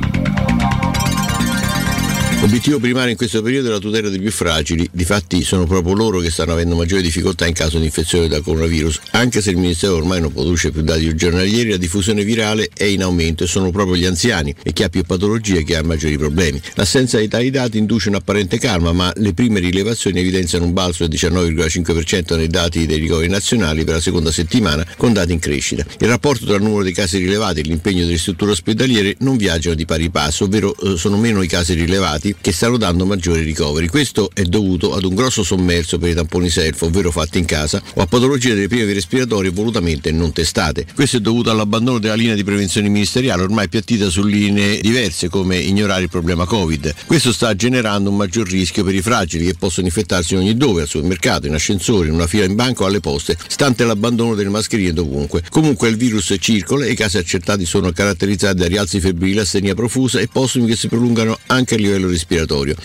Obiettivo 2.46 2.78
primario 2.78 3.10
in 3.10 3.16
questo 3.16 3.42
periodo 3.42 3.66
è 3.66 3.72
la 3.72 3.80
tutela 3.80 4.08
dei 4.08 4.20
più 4.20 4.30
fragili, 4.30 4.88
difatti 4.92 5.42
sono 5.42 5.66
proprio 5.66 5.94
loro 5.94 6.20
che 6.20 6.30
stanno 6.30 6.52
avendo 6.52 6.76
maggiori 6.76 7.02
difficoltà 7.02 7.44
in 7.44 7.54
caso 7.54 7.80
di 7.80 7.86
infezione 7.86 8.28
da 8.28 8.40
coronavirus. 8.40 9.00
Anche 9.10 9.42
se 9.42 9.50
il 9.50 9.56
Ministero 9.56 9.96
ormai 9.96 10.20
non 10.20 10.32
produce 10.32 10.70
più 10.70 10.82
dati 10.82 11.12
giornalieri, 11.16 11.70
la 11.70 11.76
diffusione 11.76 12.22
virale 12.22 12.70
è 12.72 12.84
in 12.84 13.02
aumento 13.02 13.42
e 13.42 13.48
sono 13.48 13.72
proprio 13.72 13.96
gli 13.96 14.04
anziani 14.04 14.54
e 14.62 14.72
chi 14.72 14.84
ha 14.84 14.88
più 14.88 15.02
patologie 15.02 15.64
che 15.64 15.74
ha 15.74 15.82
maggiori 15.82 16.16
problemi. 16.16 16.62
L'assenza 16.74 17.18
di 17.18 17.26
tali 17.26 17.50
dati 17.50 17.78
induce 17.78 18.10
un'apparente 18.10 18.60
calma, 18.60 18.92
ma 18.92 19.12
le 19.16 19.34
prime 19.34 19.58
rilevazioni 19.58 20.20
evidenziano 20.20 20.66
un 20.66 20.72
balzo 20.72 21.04
del 21.04 21.18
19,5% 21.18 22.36
nei 22.36 22.46
dati 22.46 22.86
dei 22.86 22.98
ricoveri 22.98 23.28
nazionali 23.28 23.82
per 23.82 23.94
la 23.94 24.00
seconda 24.00 24.30
settimana, 24.30 24.86
con 24.96 25.12
dati 25.12 25.32
in 25.32 25.40
crescita. 25.40 25.84
Il 25.98 26.06
rapporto 26.06 26.46
tra 26.46 26.54
il 26.54 26.62
numero 26.62 26.84
di 26.84 26.92
casi 26.92 27.18
rilevati 27.18 27.58
e 27.58 27.62
l'impegno 27.64 28.04
delle 28.04 28.18
strutture 28.18 28.52
ospedaliere 28.52 29.16
non 29.18 29.36
viaggiano 29.36 29.74
di 29.74 29.84
pari 29.84 30.10
passo, 30.10 30.44
ovvero 30.44 30.76
eh, 30.76 30.96
sono 30.96 31.16
meno 31.16 31.42
i 31.42 31.48
casi 31.48 31.74
rilevati 31.74 32.34
che 32.40 32.52
stanno 32.52 32.76
dando 32.76 33.06
maggiori 33.06 33.42
ricoveri. 33.42 33.88
Questo 33.88 34.30
è 34.32 34.42
dovuto 34.42 34.94
ad 34.94 35.04
un 35.04 35.14
grosso 35.14 35.42
sommerso 35.42 35.98
per 35.98 36.10
i 36.10 36.14
tamponi 36.14 36.48
self, 36.48 36.82
ovvero 36.82 37.10
fatti 37.10 37.38
in 37.38 37.44
casa, 37.44 37.82
o 37.94 38.00
a 38.00 38.06
patologie 38.06 38.54
delle 38.54 38.68
prime 38.68 38.84
vie 38.84 38.94
respiratorie 38.94 39.50
volutamente 39.50 40.12
non 40.12 40.32
testate. 40.32 40.86
Questo 40.94 41.18
è 41.18 41.20
dovuto 41.20 41.50
all'abbandono 41.50 41.98
della 41.98 42.14
linea 42.14 42.34
di 42.34 42.44
prevenzione 42.44 42.88
ministeriale, 42.88 43.42
ormai 43.42 43.68
piattita 43.68 44.08
su 44.08 44.24
linee 44.24 44.80
diverse 44.80 45.28
come 45.28 45.58
ignorare 45.58 46.02
il 46.02 46.08
problema 46.08 46.44
Covid. 46.44 46.94
Questo 47.06 47.32
sta 47.32 47.54
generando 47.54 48.10
un 48.10 48.16
maggior 48.16 48.48
rischio 48.48 48.84
per 48.84 48.94
i 48.94 49.02
fragili 49.02 49.46
che 49.46 49.54
possono 49.58 49.86
infettarsi 49.86 50.34
in 50.34 50.40
ogni 50.40 50.56
dove, 50.56 50.82
al 50.82 50.88
supermercato, 50.88 51.46
in 51.46 51.54
ascensore, 51.54 52.08
in 52.08 52.14
una 52.14 52.26
fila 52.26 52.44
in 52.44 52.54
banco 52.54 52.84
o 52.84 52.86
alle 52.86 53.00
poste, 53.00 53.36
stante 53.48 53.84
l'abbandono 53.84 54.34
delle 54.34 54.50
mascherine 54.50 54.92
dovunque. 54.92 55.42
Comunque 55.48 55.88
il 55.88 55.96
virus 55.96 56.34
circola 56.38 56.84
e 56.84 56.92
i 56.92 56.96
casi 56.96 57.18
accertati 57.18 57.64
sono 57.64 57.90
caratterizzati 57.92 58.56
da 58.56 58.66
rialzi 58.66 59.00
febbrili, 59.00 59.38
astenia 59.38 59.74
profusa 59.74 60.20
e 60.20 60.28
postumi 60.28 60.66
che 60.66 60.76
si 60.76 60.88
prolungano 60.88 61.38
anche 61.46 61.74
a 61.74 61.78
livello 61.78 62.08
respiratorio. 62.08 62.25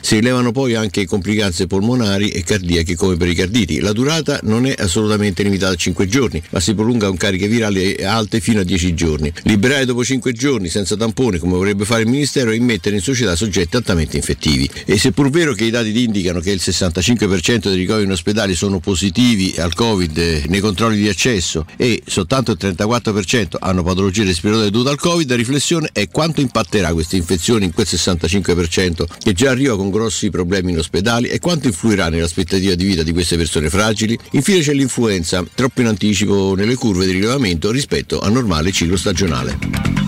Si 0.02 0.16
rilevano 0.16 0.52
poi 0.52 0.76
anche 0.76 1.06
complicanze 1.06 1.68
polmonari 1.68 2.30
e 2.30 2.44
cardiache 2.44 2.96
come 2.96 3.18
pericarditi. 3.18 3.80
La 3.80 3.92
durata 3.92 4.40
non 4.44 4.66
è 4.66 4.76
assolutamente 4.78 5.44
limitata 5.44 5.74
a 5.74 5.76
5 5.76 6.08
giorni, 6.08 6.42
ma 6.50 6.60
si 6.60 6.74
prolunga 6.74 7.08
con 7.08 7.18
cariche 7.18 7.48
virali 7.48 7.96
alte 7.96 8.40
fino 8.40 8.60
a 8.62 8.64
10 8.64 8.94
giorni. 8.94 9.32
Liberare 9.44 9.86
dopo 9.86 10.04
5 10.04 10.34
giorni 10.34 10.70
senza 10.70 10.96
tampone, 10.96 11.40
come 11.40 11.56
vorrebbe 11.56 11.86
fare 11.86 12.04
il 12.04 12.08
Ministero, 12.08 12.52
e 12.52 12.56
immettere 12.56 12.96
in 12.96 13.02
società 13.02 13.36
soggetti 13.36 13.76
altamente 13.76 14.18
infettivi. 14.18 14.70
E 14.86 14.98
seppur 14.98 15.30
vero 15.30 15.54
che 15.54 15.66
i 15.66 15.70
dati 15.70 15.90
indicano 16.04 16.40
che 16.40 16.52
il 16.52 16.62
65% 16.64 17.70
dei 17.70 17.78
ricoveri 17.78 18.06
in 18.06 18.12
ospedale 18.12 18.56
sono 18.56 18.80
positivi 18.80 19.56
al 19.58 19.74
Covid 19.74 20.46
nei 20.48 20.60
controlli 20.60 20.98
di 20.98 21.08
accesso 21.08 21.66
e 21.78 22.02
soltanto 22.06 22.52
il 22.52 22.58
34% 22.60 23.56
hanno 23.60 23.84
patologie 23.84 24.24
respiratorie 24.24 24.70
dovute 24.70 24.90
al 24.90 25.00
Covid, 25.00 25.30
la 25.30 25.36
riflessione 25.36 25.90
è 25.92 26.08
quanto 26.10 26.42
impatterà 26.42 26.94
questa 26.94 27.16
infezione 27.16 27.66
in 27.66 27.74
quel 27.74 27.88
65% 27.90 29.06
che 29.22 29.34
già 29.34 29.52
arriva 29.52 29.76
con 29.76 29.90
grossi 29.90 30.30
problemi 30.30 30.72
in 30.72 30.80
ospedali 30.80 31.28
e 31.28 31.40
quanto 31.40 31.68
influirà 31.68 32.10
nell'aspettativa 32.10 32.74
di 32.76 32.86
vita 32.86 33.04
di 33.04 33.14
queste 33.14 33.38
persone 33.38 33.70
fragili. 33.70 34.18
Infine 34.32 34.62
c'è 34.62 34.74
l'influenza, 34.74 35.46
troppo 35.54 35.82
in 35.82 35.88
anticipo 35.88 36.56
nelle 36.56 36.76
curve 36.76 37.06
di 37.06 37.12
rilevamento 37.12 37.72
rispetto 37.72 38.20
al 38.20 38.32
normale 38.32 38.72
ciclo 38.72 38.98
stagionale. 38.98 40.01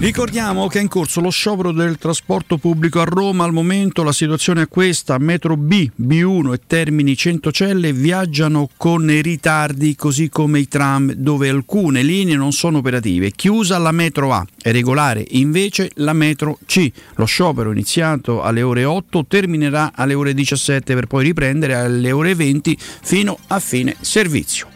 Ricordiamo 0.00 0.68
che 0.68 0.78
è 0.78 0.82
in 0.82 0.86
corso 0.86 1.20
lo 1.20 1.28
sciopero 1.28 1.72
del 1.72 1.98
trasporto 1.98 2.56
pubblico 2.56 3.00
a 3.00 3.04
Roma. 3.04 3.42
Al 3.42 3.52
momento 3.52 4.04
la 4.04 4.12
situazione 4.12 4.62
è 4.62 4.68
questa: 4.68 5.18
metro 5.18 5.56
B, 5.56 5.90
B1 6.00 6.52
e 6.52 6.60
Termini 6.68 7.16
Centocelle 7.16 7.92
viaggiano 7.92 8.70
con 8.76 9.06
ritardi, 9.20 9.96
così 9.96 10.28
come 10.28 10.60
i 10.60 10.68
tram, 10.68 11.12
dove 11.14 11.48
alcune 11.48 12.04
linee 12.04 12.36
non 12.36 12.52
sono 12.52 12.78
operative. 12.78 13.32
Chiusa 13.32 13.76
la 13.78 13.90
metro 13.90 14.32
A, 14.32 14.46
è 14.62 14.70
regolare 14.70 15.24
invece 15.30 15.90
la 15.94 16.12
metro 16.12 16.60
C. 16.64 16.92
Lo 17.16 17.24
sciopero 17.24 17.72
iniziato 17.72 18.40
alle 18.42 18.62
ore 18.62 18.84
8 18.84 19.26
terminerà 19.26 19.90
alle 19.96 20.14
ore 20.14 20.32
17 20.32 20.94
per 20.94 21.06
poi 21.06 21.24
riprendere 21.24 21.74
alle 21.74 22.12
ore 22.12 22.36
20 22.36 22.78
fino 22.78 23.36
a 23.48 23.58
fine 23.58 23.96
servizio. 24.00 24.68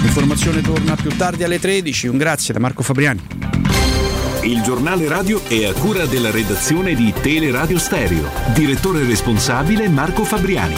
L'informazione 0.00 0.62
torna 0.62 0.96
più 0.96 1.14
tardi 1.14 1.44
alle 1.44 1.60
13. 1.60 2.06
Un 2.08 2.16
grazie 2.16 2.54
da 2.54 2.58
Marco 2.58 2.82
Fabriani. 2.82 3.71
Il 4.42 4.60
giornale 4.62 5.06
radio 5.06 5.40
è 5.46 5.66
a 5.66 5.72
cura 5.72 6.04
della 6.04 6.32
redazione 6.32 6.94
di 6.96 7.12
Teleradio 7.12 7.78
Stereo. 7.78 8.28
Direttore 8.52 9.04
responsabile 9.04 9.88
Marco 9.88 10.24
Fabriani. 10.24 10.74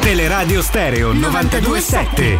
Teleradio 0.00 0.60
Stereo 0.60 1.12
927. 1.14 2.38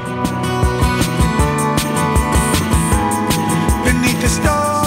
Beneath 3.82 4.20
the 4.20 4.28
starry 4.28 4.81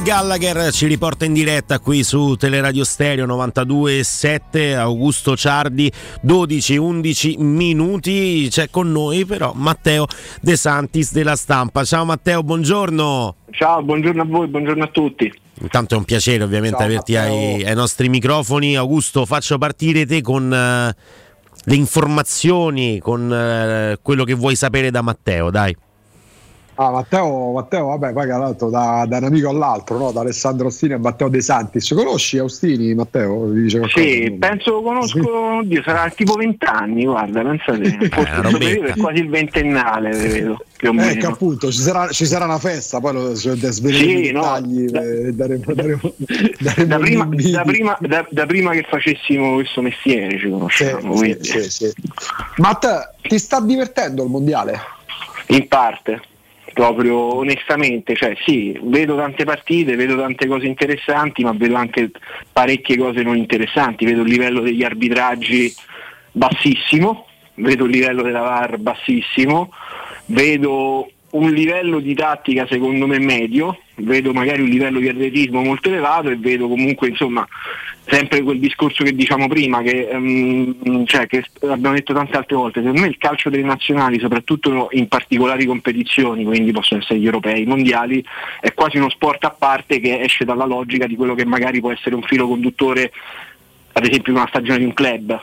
Noel 0.00 0.02
Gallagher 0.02 0.72
ci 0.72 0.86
riporta 0.86 1.26
in 1.26 1.34
diretta 1.34 1.78
qui 1.78 2.02
su 2.02 2.34
Teleradio 2.34 2.84
Stereo 2.84 3.26
92.7 3.26 4.74
Augusto 4.74 5.36
Ciardi 5.36 5.92
12-11 6.24 7.38
minuti. 7.38 8.48
C'è 8.50 8.70
con 8.70 8.90
noi 8.90 9.26
però 9.26 9.52
Matteo 9.54 10.06
De 10.40 10.56
Santis 10.56 11.12
della 11.12 11.36
stampa. 11.36 11.84
Ciao 11.84 12.06
Matteo 12.06 12.42
buongiorno. 12.42 13.34
Ciao, 13.50 13.82
buongiorno 13.82 14.22
a 14.22 14.24
voi, 14.24 14.46
buongiorno 14.46 14.84
a 14.84 14.88
tutti. 14.88 15.30
intanto 15.60 15.94
è 15.94 15.98
un 15.98 16.04
piacere 16.04 16.44
ovviamente 16.44 16.78
Ciao, 16.78 16.86
averti 16.86 17.16
ai, 17.16 17.62
ai 17.62 17.74
nostri 17.74 18.08
microfoni. 18.08 18.76
Augusto 18.76 19.26
faccio 19.26 19.58
partire 19.58 20.06
te 20.06 20.22
con 20.22 20.50
eh, 20.50 20.94
le 21.64 21.74
informazioni 21.74 22.98
con 23.00 23.30
eh, 23.30 23.98
quello 24.00 24.24
che 24.24 24.34
vuoi 24.34 24.56
sapere 24.56 24.90
da 24.90 25.02
Matteo 25.02 25.50
dai 25.50 25.76
Ah, 26.82 26.88
Matteo, 26.90 27.52
Matteo, 27.52 27.88
vabbè, 27.88 28.14
poi 28.14 28.22
che 28.24 28.30
l'altro 28.32 28.70
da, 28.70 29.04
da 29.06 29.18
un 29.18 29.24
amico 29.24 29.50
all'altro, 29.50 29.98
no? 29.98 30.12
da 30.12 30.20
Alessandro 30.22 30.68
Ostini 30.68 30.94
a 30.94 30.98
Matteo 30.98 31.28
De 31.28 31.42
Santis. 31.42 31.92
Conosci 31.92 32.38
Austini, 32.38 32.94
Matteo? 32.94 33.52
Sì, 33.94 34.34
penso 34.38 34.70
lo 34.70 34.82
conosco, 34.82 35.58
oddio, 35.58 35.82
sarà 35.82 36.08
tipo 36.08 36.32
vent'anni, 36.36 37.04
guarda, 37.04 37.42
pensate. 37.42 37.98
Robetta. 38.40 38.86
è 38.86 38.96
quasi 38.96 39.18
il 39.20 39.28
ventennale, 39.28 40.08
credo, 40.08 40.64
più 40.74 40.88
o 40.88 40.92
Eh, 40.92 40.94
meno. 40.94 41.28
appunto 41.28 41.70
ci 41.70 41.80
sarà, 41.80 42.08
ci 42.08 42.24
sarà 42.24 42.46
una 42.46 42.58
festa, 42.58 42.98
poi 42.98 43.12
lo 43.12 43.34
sveleremo 43.34 44.18
Sì, 44.18 44.28
i 44.28 44.32
no, 44.32 44.40
dettagli 44.40 44.84
e 44.84 45.32
daremo, 45.34 45.74
daremo, 45.74 46.14
daremo 46.60 46.86
Da 46.88 46.96
prima, 46.98 47.28
da, 47.30 47.62
prima, 47.62 47.98
da- 48.00 48.26
da 48.30 48.46
prima 48.46 48.70
che 48.70 48.86
facessimo 48.88 49.52
questo 49.52 49.82
mestiere 49.82 50.38
ci 50.38 50.48
conosciamo. 50.48 51.14
Sì, 51.18 51.36
sì, 51.42 51.60
sì, 51.60 51.70
sì. 51.70 51.92
Matteo, 52.56 53.00
ti 53.20 53.38
sta 53.38 53.60
divertendo 53.60 54.24
il 54.24 54.30
mondiale? 54.30 54.78
In 55.48 55.68
parte, 55.68 56.22
proprio 56.80 57.36
onestamente, 57.36 58.14
cioè 58.14 58.34
sì, 58.46 58.74
vedo 58.84 59.14
tante 59.14 59.44
partite, 59.44 59.96
vedo 59.96 60.16
tante 60.16 60.46
cose 60.46 60.64
interessanti, 60.64 61.44
ma 61.44 61.52
vedo 61.52 61.74
anche 61.74 62.10
parecchie 62.50 62.96
cose 62.96 63.22
non 63.22 63.36
interessanti, 63.36 64.06
vedo 64.06 64.22
il 64.22 64.30
livello 64.30 64.60
degli 64.60 64.82
arbitraggi 64.82 65.70
bassissimo, 66.32 67.26
vedo 67.56 67.84
il 67.84 67.90
livello 67.90 68.22
della 68.22 68.40
VAR 68.40 68.78
bassissimo, 68.78 69.70
vedo 70.24 71.10
un 71.30 71.50
livello 71.52 72.00
di 72.00 72.14
tattica 72.14 72.66
secondo 72.66 73.06
me 73.06 73.18
medio, 73.18 73.78
vedo 73.96 74.32
magari 74.32 74.62
un 74.62 74.68
livello 74.68 74.98
di 74.98 75.08
atletismo 75.08 75.62
molto 75.62 75.88
elevato 75.88 76.28
e 76.30 76.36
vedo 76.36 76.68
comunque 76.68 77.08
insomma 77.08 77.46
sempre 78.10 78.42
quel 78.42 78.58
discorso 78.58 79.04
che 79.04 79.14
diciamo 79.14 79.46
prima, 79.46 79.82
che, 79.82 80.08
ehm, 80.08 81.04
cioè, 81.04 81.26
che 81.28 81.44
abbiamo 81.62 81.94
detto 81.94 82.12
tante 82.12 82.36
altre 82.36 82.56
volte, 82.56 82.80
secondo 82.80 83.00
me 83.02 83.06
il 83.06 83.18
calcio 83.18 83.50
delle 83.50 83.62
nazionali, 83.62 84.18
soprattutto 84.18 84.88
in 84.90 85.06
particolari 85.06 85.64
competizioni, 85.64 86.44
quindi 86.44 86.72
possono 86.72 87.00
essere 87.00 87.20
gli 87.20 87.26
europei, 87.26 87.62
i 87.62 87.66
mondiali, 87.66 88.24
è 88.60 88.74
quasi 88.74 88.96
uno 88.96 89.10
sport 89.10 89.44
a 89.44 89.54
parte 89.56 90.00
che 90.00 90.20
esce 90.20 90.44
dalla 90.44 90.64
logica 90.64 91.06
di 91.06 91.14
quello 91.14 91.34
che 91.34 91.44
magari 91.44 91.78
può 91.78 91.92
essere 91.92 92.16
un 92.16 92.22
filo 92.22 92.48
conduttore, 92.48 93.12
ad 93.92 94.04
esempio 94.04 94.32
in 94.32 94.38
una 94.38 94.48
stagione 94.48 94.78
di 94.78 94.84
un 94.84 94.94
club. 94.94 95.40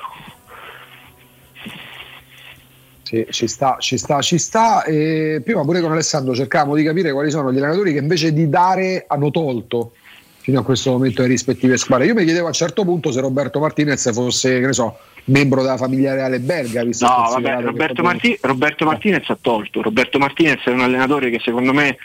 Sì, 3.07 3.25
ci 3.29 3.47
sta, 3.47 3.77
ci 3.79 3.97
sta, 3.97 4.21
ci 4.21 4.38
sta. 4.38 4.84
E 4.84 5.39
prima 5.41 5.63
pure 5.63 5.79
con 5.79 5.93
Alessandro 5.93 6.35
cercavamo 6.35 6.75
di 6.75 6.84
capire 6.84 7.13
quali 7.13 7.31
sono 7.31 7.53
gli 7.53 7.57
allenatori 7.57 7.93
che 7.93 7.99
invece 7.99 8.34
di 8.34 8.49
dare 8.49 9.05
hanno 9.07 9.31
tolto 9.31 9.93
fino 10.39 10.59
a 10.59 10.63
questo 10.63 10.91
momento 10.91 11.21
le 11.21 11.29
rispettive 11.29 11.77
squadre. 11.77 12.07
Io 12.07 12.13
mi 12.13 12.25
chiedevo 12.25 12.43
a 12.43 12.49
un 12.49 12.53
certo 12.53 12.84
punto 12.84 13.13
se 13.13 13.21
Roberto 13.21 13.61
Martinez 13.61 14.11
fosse, 14.11 14.59
che 14.59 14.65
ne 14.65 14.73
so, 14.73 14.97
membro 15.25 15.61
della 15.61 15.77
famiglia 15.77 16.15
reale 16.15 16.41
belga. 16.41 16.84
Visto 16.84 17.05
No, 17.05 17.29
vabbè, 17.31 17.61
Roberto, 17.61 18.03
Marti- 18.03 18.38
Roberto 18.41 18.84
Martinez 18.84 19.29
ha 19.29 19.38
tolto. 19.39 19.81
Roberto 19.81 20.19
Martinez 20.19 20.65
è 20.65 20.71
un 20.71 20.81
allenatore 20.81 21.29
che 21.29 21.39
secondo 21.39 21.71
me 21.71 21.95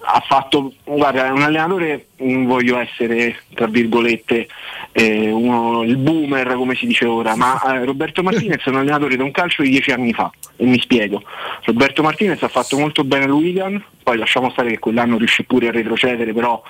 ha 0.00 0.22
fatto, 0.26 0.72
guarda, 0.84 1.32
un 1.32 1.42
allenatore, 1.42 2.06
non 2.18 2.46
voglio 2.46 2.78
essere, 2.78 3.36
tra 3.54 3.66
virgolette, 3.66 4.48
eh, 4.92 5.30
uno, 5.30 5.82
il 5.82 5.96
boomer 5.96 6.54
come 6.54 6.74
si 6.74 6.86
dice 6.86 7.04
ora, 7.04 7.36
ma 7.36 7.60
eh, 7.62 7.84
Roberto 7.84 8.22
Martinez 8.22 8.64
è 8.64 8.68
un 8.68 8.76
allenatore 8.76 9.16
da 9.16 9.24
un 9.24 9.30
calcio 9.30 9.62
di 9.62 9.70
dieci 9.70 9.90
anni 9.90 10.12
fa, 10.12 10.30
e 10.56 10.64
mi 10.64 10.80
spiego. 10.80 11.22
Roberto 11.64 12.02
Martinez 12.02 12.42
ha 12.42 12.48
fatto 12.48 12.78
molto 12.78 13.04
bene 13.04 13.26
l'Uigan, 13.26 13.82
poi 14.02 14.18
lasciamo 14.18 14.50
stare 14.50 14.70
che 14.70 14.78
quell'anno 14.78 15.18
riuscì 15.18 15.44
pure 15.44 15.68
a 15.68 15.72
retrocedere, 15.72 16.32
però 16.32 16.62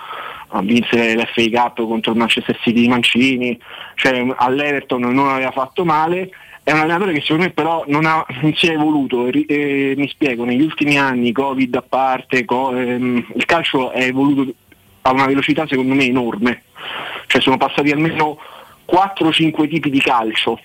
vinse 0.62 1.14
l'FA 1.14 1.44
Cup 1.50 1.86
contro 1.86 2.12
il 2.12 2.18
Manchester 2.18 2.59
City 2.62 2.80
di 2.80 2.88
Mancini, 2.88 3.59
cioè 3.94 4.26
all'Everton 4.36 5.02
non 5.02 5.28
aveva 5.28 5.50
fatto 5.50 5.84
male 5.84 6.30
è 6.69 6.73
un 6.73 6.81
allenatore 6.81 7.15
che 7.15 7.23
secondo 7.23 7.45
me 7.45 7.51
però 7.51 7.82
non, 7.86 8.05
ha, 8.05 8.27
non 8.43 8.53
si 8.55 8.66
è 8.66 8.73
evoluto, 8.73 9.27
e, 9.27 9.47
e, 9.49 9.95
mi 9.97 10.07
spiego, 10.07 10.45
negli 10.45 10.61
ultimi 10.61 10.99
anni, 10.99 11.32
Covid 11.32 11.74
a 11.74 11.82
parte, 11.82 12.45
co, 12.45 12.77
ehm, 12.77 13.24
il 13.35 13.45
calcio 13.47 13.90
è 13.90 14.03
evoluto 14.03 14.53
a 15.01 15.12
una 15.12 15.24
velocità 15.24 15.66
secondo 15.66 15.95
me 15.95 16.05
enorme, 16.05 16.65
cioè 17.27 17.40
sono 17.40 17.57
passati 17.57 17.90
almeno 17.90 18.39
4-5 18.86 19.66
tipi 19.66 19.89
di 19.89 20.01
calcio, 20.01 20.61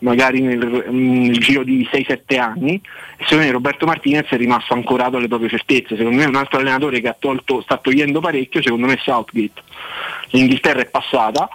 magari 0.00 0.40
nel, 0.40 0.86
nel 0.88 1.38
giro 1.38 1.62
di 1.62 1.88
6-7 1.92 2.40
anni, 2.40 2.80
e 3.16 3.22
secondo 3.22 3.44
me 3.44 3.50
Roberto 3.52 3.86
Martinez 3.86 4.26
è 4.28 4.36
rimasto 4.36 4.74
ancorato 4.74 5.16
alle 5.16 5.28
proprie 5.28 5.48
certezze, 5.48 5.96
secondo 5.96 6.16
me 6.16 6.24
è 6.24 6.28
un 6.28 6.34
altro 6.34 6.58
allenatore 6.58 7.00
che 7.00 7.14
tolto, 7.20 7.60
sta 7.60 7.76
togliendo 7.76 8.18
parecchio, 8.18 8.62
secondo 8.62 8.86
me 8.86 8.94
è 8.94 9.00
Southgate. 9.00 9.62
L'Inghilterra 10.30 10.80
è 10.80 10.90
passata, 10.90 11.48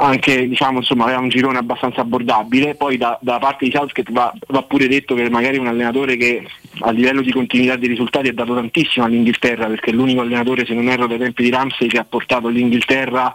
anche 0.00 0.46
diciamo, 0.46 0.78
insomma, 0.78 1.04
aveva 1.04 1.18
un 1.18 1.28
girone 1.28 1.58
abbastanza 1.58 2.02
abbordabile, 2.02 2.76
poi 2.76 2.96
da, 2.96 3.18
da 3.20 3.38
parte 3.38 3.64
di 3.64 3.72
Southgate 3.72 4.12
va, 4.12 4.32
va, 4.46 4.62
pure 4.62 4.86
detto 4.86 5.14
che 5.14 5.28
magari 5.28 5.56
è 5.56 5.60
un 5.60 5.66
allenatore 5.66 6.16
che 6.16 6.46
a 6.80 6.90
livello 6.90 7.20
di 7.20 7.32
continuità 7.32 7.74
dei 7.74 7.88
risultati 7.88 8.28
ha 8.28 8.32
dato 8.32 8.54
tantissimo 8.54 9.04
all'Inghilterra, 9.04 9.66
perché 9.66 9.90
è 9.90 9.94
l'unico 9.94 10.20
allenatore, 10.20 10.64
se 10.64 10.74
non 10.74 10.88
erro, 10.88 11.08
dai 11.08 11.18
tempi 11.18 11.42
di 11.42 11.50
Ramsey 11.50 11.88
che 11.88 11.98
ha 11.98 12.06
portato 12.08 12.46
l'Inghilterra 12.46 13.34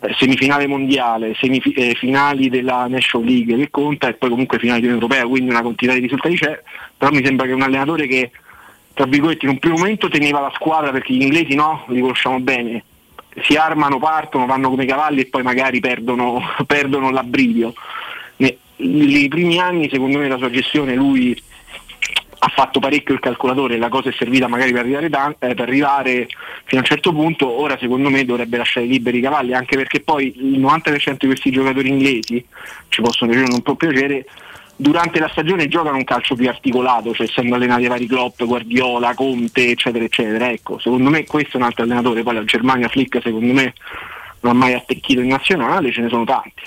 eh, 0.00 0.14
semifinale 0.18 0.66
mondiale, 0.66 1.34
semifinali 1.34 2.46
eh, 2.46 2.50
della 2.50 2.86
National 2.88 3.26
League 3.26 3.56
che 3.56 3.70
conta 3.70 4.08
e 4.08 4.14
poi 4.14 4.28
comunque 4.28 4.58
finale 4.58 4.80
di 4.80 4.88
europea, 4.88 5.26
quindi 5.26 5.48
una 5.48 5.62
continuità 5.62 5.98
di 5.98 6.06
risultati 6.06 6.36
c'è, 6.36 6.62
però 6.98 7.10
mi 7.10 7.24
sembra 7.24 7.46
che 7.46 7.52
è 7.52 7.54
un 7.54 7.62
allenatore 7.62 8.06
che 8.06 8.30
tra 8.92 9.06
virgolette 9.06 9.46
in 9.46 9.52
un 9.52 9.58
primo 9.58 9.78
momento 9.78 10.10
teneva 10.10 10.40
la 10.40 10.52
squadra 10.54 10.90
perché 10.90 11.14
gli 11.14 11.22
inglesi 11.22 11.54
no, 11.54 11.84
li 11.88 12.00
conosciamo 12.00 12.38
bene, 12.40 12.84
si 13.42 13.56
armano, 13.56 13.98
partono, 13.98 14.46
vanno 14.46 14.70
come 14.70 14.86
cavalli 14.86 15.22
e 15.22 15.26
poi 15.26 15.42
magari 15.42 15.80
perdono, 15.80 16.40
perdono 16.66 17.10
l'abbrivio. 17.10 17.74
Nei 18.78 19.28
primi 19.28 19.58
anni, 19.58 19.88
secondo 19.88 20.18
me, 20.18 20.28
la 20.28 20.36
sua 20.36 20.50
gestione 20.50 20.94
lui 20.94 21.34
ha 22.38 22.48
fatto 22.48 22.78
parecchio 22.78 23.14
il 23.14 23.20
calcolatore, 23.20 23.78
la 23.78 23.88
cosa 23.88 24.10
è 24.10 24.12
servita 24.12 24.46
magari 24.46 24.70
per 24.70 24.82
arrivare, 24.82 25.08
da, 25.08 25.34
eh, 25.38 25.54
per 25.54 25.60
arrivare, 25.60 26.26
fino 26.64 26.80
a 26.80 26.84
un 26.84 26.84
certo 26.84 27.12
punto, 27.12 27.48
ora 27.48 27.78
secondo 27.78 28.10
me 28.10 28.24
dovrebbe 28.24 28.58
lasciare 28.58 28.86
liberi 28.86 29.18
i 29.18 29.22
cavalli, 29.22 29.54
anche 29.54 29.76
perché 29.76 30.00
poi 30.00 30.32
il 30.36 30.60
90% 30.60 31.16
di 31.18 31.26
questi 31.26 31.50
giocatori 31.50 31.88
inglesi, 31.88 32.44
ci 32.88 33.00
possono 33.00 33.30
piacere 33.30 33.50
o 33.50 33.54
non 33.54 33.62
può 33.62 33.74
piacere, 33.74 34.26
durante 34.76 35.18
la 35.18 35.28
stagione 35.28 35.68
giocano 35.68 35.96
un 35.96 36.04
calcio 36.04 36.34
più 36.34 36.48
articolato, 36.48 37.14
cioè 37.14 37.26
essendo 37.26 37.54
allenati 37.54 37.86
vari 37.86 38.06
Klopp, 38.06 38.42
Guardiola, 38.42 39.14
Conte, 39.14 39.70
eccetera, 39.70 40.04
eccetera. 40.04 40.50
Ecco, 40.50 40.78
secondo 40.78 41.10
me 41.10 41.24
questo 41.24 41.56
è 41.56 41.60
un 41.60 41.66
altro 41.66 41.84
allenatore, 41.84 42.22
poi 42.22 42.34
la 42.34 42.44
Germania 42.44 42.88
Flick 42.88 43.20
secondo 43.22 43.52
me 43.52 43.72
non 44.40 44.54
ha 44.54 44.58
mai 44.58 44.74
attecchito 44.74 45.20
in 45.20 45.28
nazionale, 45.28 45.90
ce 45.92 46.02
ne 46.02 46.08
sono 46.08 46.24
tanti. 46.24 46.62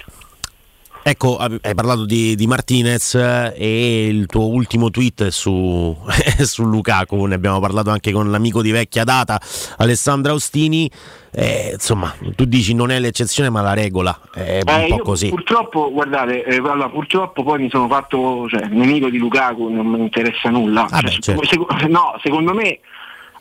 Ecco, 1.02 1.38
hai 1.38 1.76
parlato 1.76 2.06
di, 2.06 2.36
di, 2.36 2.46
Martinez 2.46 3.16
eh, 3.16 3.54
e 3.56 4.08
il 4.08 4.26
tuo 4.26 4.48
ultimo 4.48 4.90
tweet 4.90 5.30
su, 5.30 5.96
su, 6.44 6.64
Lukaku, 6.66 7.26
ne 7.26 7.36
abbiamo 7.36 7.60
parlato 7.60 7.90
anche 7.90 8.12
con 8.12 8.30
l'amico 8.30 8.62
di 8.62 8.72
vecchia 8.72 9.06
data 9.06 9.40
Alessandro 9.78 10.34
Austini, 10.34 10.92
eh, 11.32 11.72
insomma 11.74 12.14
tu 12.36 12.46
dici 12.46 12.74
non 12.74 12.92
è 12.92 13.00
l'eccezione 13.00 13.50
ma 13.50 13.62
la 13.62 13.74
regola, 13.74 14.20
è 14.34 14.60
un 14.66 14.74
eh, 14.74 14.88
po' 14.90 15.00
così. 15.00 15.30
Purtroppo, 15.30 15.90
guardate, 15.92 16.44
eh, 16.44 16.58
allora, 16.58 16.90
purtroppo 16.90 17.44
poi 17.44 17.62
mi 17.62 17.70
sono 17.70 17.88
fatto 17.88 18.48
cioè, 18.50 18.68
nemico 18.68 19.10
di 19.10 19.18
Lukaku, 19.18 19.70
non 19.70 19.88
mi 19.88 20.00
interessa 20.02 20.50
nulla. 20.50 20.84
Ah 20.90 21.00
cioè, 21.00 21.02
beh, 21.02 21.20
certo. 21.22 21.44
sec- 21.46 21.88
no, 21.88 22.20
secondo 22.22 22.54
me 22.54 22.80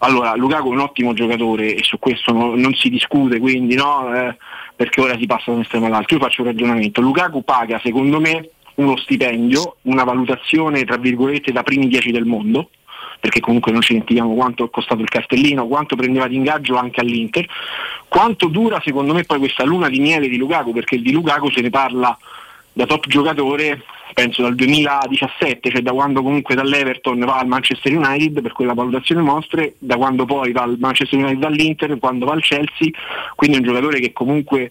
allora, 0.00 0.34
Lukaku 0.34 0.70
è 0.70 0.72
un 0.72 0.80
ottimo 0.80 1.12
giocatore 1.12 1.74
e 1.74 1.82
su 1.82 1.98
questo 1.98 2.32
no, 2.32 2.54
non 2.54 2.74
si 2.74 2.88
discute, 2.88 3.38
quindi 3.38 3.74
no, 3.74 4.14
eh, 4.14 4.36
perché 4.76 5.00
ora 5.00 5.16
si 5.18 5.26
passa 5.26 5.44
da 5.46 5.56
un 5.56 5.62
estremo 5.62 5.86
all'altro. 5.86 6.16
Io 6.16 6.22
faccio 6.22 6.42
un 6.42 6.48
ragionamento. 6.48 7.00
Lukaku 7.00 7.42
paga, 7.42 7.80
secondo 7.82 8.20
me, 8.20 8.50
uno 8.76 8.96
stipendio, 8.96 9.76
una 9.82 10.04
valutazione 10.04 10.84
tra 10.84 10.96
virgolette 10.96 11.50
da 11.50 11.62
primi 11.62 11.88
dieci 11.88 12.12
del 12.12 12.26
mondo, 12.26 12.70
perché 13.18 13.40
comunque 13.40 13.72
non 13.72 13.80
ci 13.80 13.92
dimentichiamo 13.92 14.34
quanto 14.34 14.64
è 14.64 14.70
costato 14.70 15.02
il 15.02 15.08
cartellino, 15.08 15.66
quanto 15.66 15.96
prendeva 15.96 16.28
di 16.28 16.36
ingaggio 16.36 16.76
anche 16.76 17.00
all'Inter, 17.00 17.46
quanto 18.06 18.46
dura 18.46 18.80
secondo 18.84 19.12
me 19.12 19.24
poi 19.24 19.38
questa 19.38 19.64
luna 19.64 19.88
di 19.88 19.98
miele 19.98 20.28
di 20.28 20.36
Lukaku, 20.36 20.72
perché 20.72 21.00
di 21.00 21.10
Lukaku 21.10 21.50
se 21.50 21.60
ne 21.60 21.70
parla 21.70 22.16
da 22.78 22.86
top 22.86 23.08
giocatore 23.08 23.82
penso 24.14 24.42
dal 24.42 24.54
2017, 24.54 25.68
cioè 25.68 25.82
da 25.82 25.90
quando 25.90 26.22
comunque 26.22 26.54
dall'Everton 26.54 27.18
va 27.18 27.38
al 27.38 27.48
Manchester 27.48 27.92
United 27.92 28.40
per 28.40 28.52
quella 28.52 28.72
valutazione 28.72 29.20
mostre, 29.20 29.74
da 29.78 29.96
quando 29.96 30.24
poi 30.24 30.52
va 30.52 30.62
al 30.62 30.76
Manchester 30.78 31.18
United 31.18 31.40
dall'Inter, 31.40 31.98
quando 31.98 32.26
va 32.26 32.34
al 32.34 32.40
Chelsea, 32.40 32.90
quindi 33.34 33.56
un 33.56 33.64
giocatore 33.64 33.98
che 33.98 34.12
comunque 34.12 34.70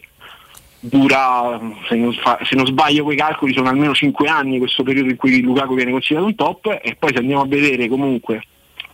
dura, 0.79 1.59
se 1.89 1.95
non, 1.95 2.13
fa, 2.13 2.39
se 2.43 2.55
non 2.55 2.65
sbaglio 2.65 3.03
quei 3.03 3.17
calcoli, 3.17 3.53
sono 3.53 3.67
almeno 3.67 3.93
5 3.93 4.29
anni 4.29 4.57
questo 4.57 4.83
periodo 4.83 5.09
in 5.09 5.17
cui 5.17 5.41
Lukaku 5.41 5.75
viene 5.75 5.91
considerato 5.91 6.29
un 6.29 6.35
top 6.35 6.79
e 6.81 6.95
poi 6.97 7.11
se 7.11 7.19
andiamo 7.19 7.41
a 7.41 7.47
vedere 7.47 7.89
comunque 7.89 8.41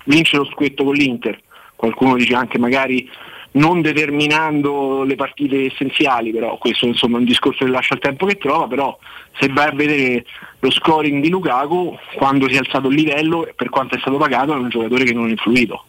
vince 0.05 0.37
lo 0.37 0.45
squetto 0.45 0.83
con 0.83 0.95
l'Inter, 0.95 1.39
qualcuno 1.75 2.15
dice 2.15 2.33
anche 2.33 2.57
magari 2.57 3.07
non 3.53 3.81
determinando 3.81 5.03
le 5.03 5.15
partite 5.15 5.65
essenziali, 5.65 6.31
però 6.31 6.57
questo 6.57 6.85
insomma 6.85 7.17
è 7.17 7.19
un 7.19 7.25
discorso 7.25 7.65
che 7.65 7.71
lascia 7.71 7.95
il 7.95 7.99
tempo 7.99 8.25
che 8.25 8.37
trova, 8.37 8.67
però 8.67 8.97
se 9.39 9.47
vai 9.49 9.67
a 9.67 9.73
vedere 9.73 10.25
lo 10.59 10.71
scoring 10.71 11.21
di 11.21 11.29
Lukaku, 11.29 11.97
quando 12.15 12.47
si 12.47 12.55
è 12.55 12.59
alzato 12.59 12.87
il 12.87 12.95
livello 12.95 13.47
per 13.55 13.69
quanto 13.69 13.95
è 13.95 13.99
stato 13.99 14.17
pagato 14.17 14.53
è 14.53 14.57
un 14.57 14.69
giocatore 14.69 15.03
che 15.03 15.13
non 15.13 15.25
ha 15.25 15.29
influito. 15.29 15.85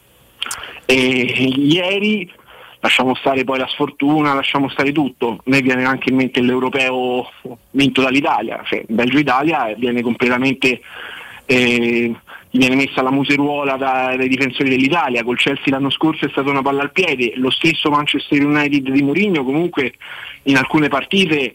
E 0.84 0.94
ieri 0.94 2.30
lasciamo 2.80 3.14
stare 3.14 3.44
poi 3.44 3.58
la 3.58 3.66
sfortuna, 3.68 4.34
lasciamo 4.34 4.68
stare 4.68 4.92
tutto, 4.92 5.38
a 5.38 5.42
me 5.44 5.62
viene 5.62 5.84
anche 5.84 6.10
in 6.10 6.16
mente 6.16 6.42
l'europeo 6.42 7.30
vinto 7.70 8.02
dall'Italia, 8.02 8.60
cioè 8.64 8.84
Belgio-Italia 8.86 9.74
viene 9.74 10.02
completamente 10.02 10.80
eh, 11.46 12.14
viene 12.58 12.76
messa 12.76 13.02
la 13.02 13.10
museruola 13.10 13.76
da, 13.76 14.14
dai 14.16 14.28
difensori 14.28 14.68
dell'Italia, 14.68 15.24
col 15.24 15.36
Chelsea 15.36 15.72
l'anno 15.72 15.90
scorso 15.90 16.24
è 16.24 16.28
stata 16.30 16.50
una 16.50 16.62
palla 16.62 16.82
al 16.82 16.92
piede, 16.92 17.32
lo 17.36 17.50
stesso 17.50 17.90
Manchester 17.90 18.44
United 18.44 18.90
di 18.90 19.02
Mourinho 19.02 19.44
comunque 19.44 19.94
in 20.44 20.56
alcune 20.56 20.88
partite 20.88 21.54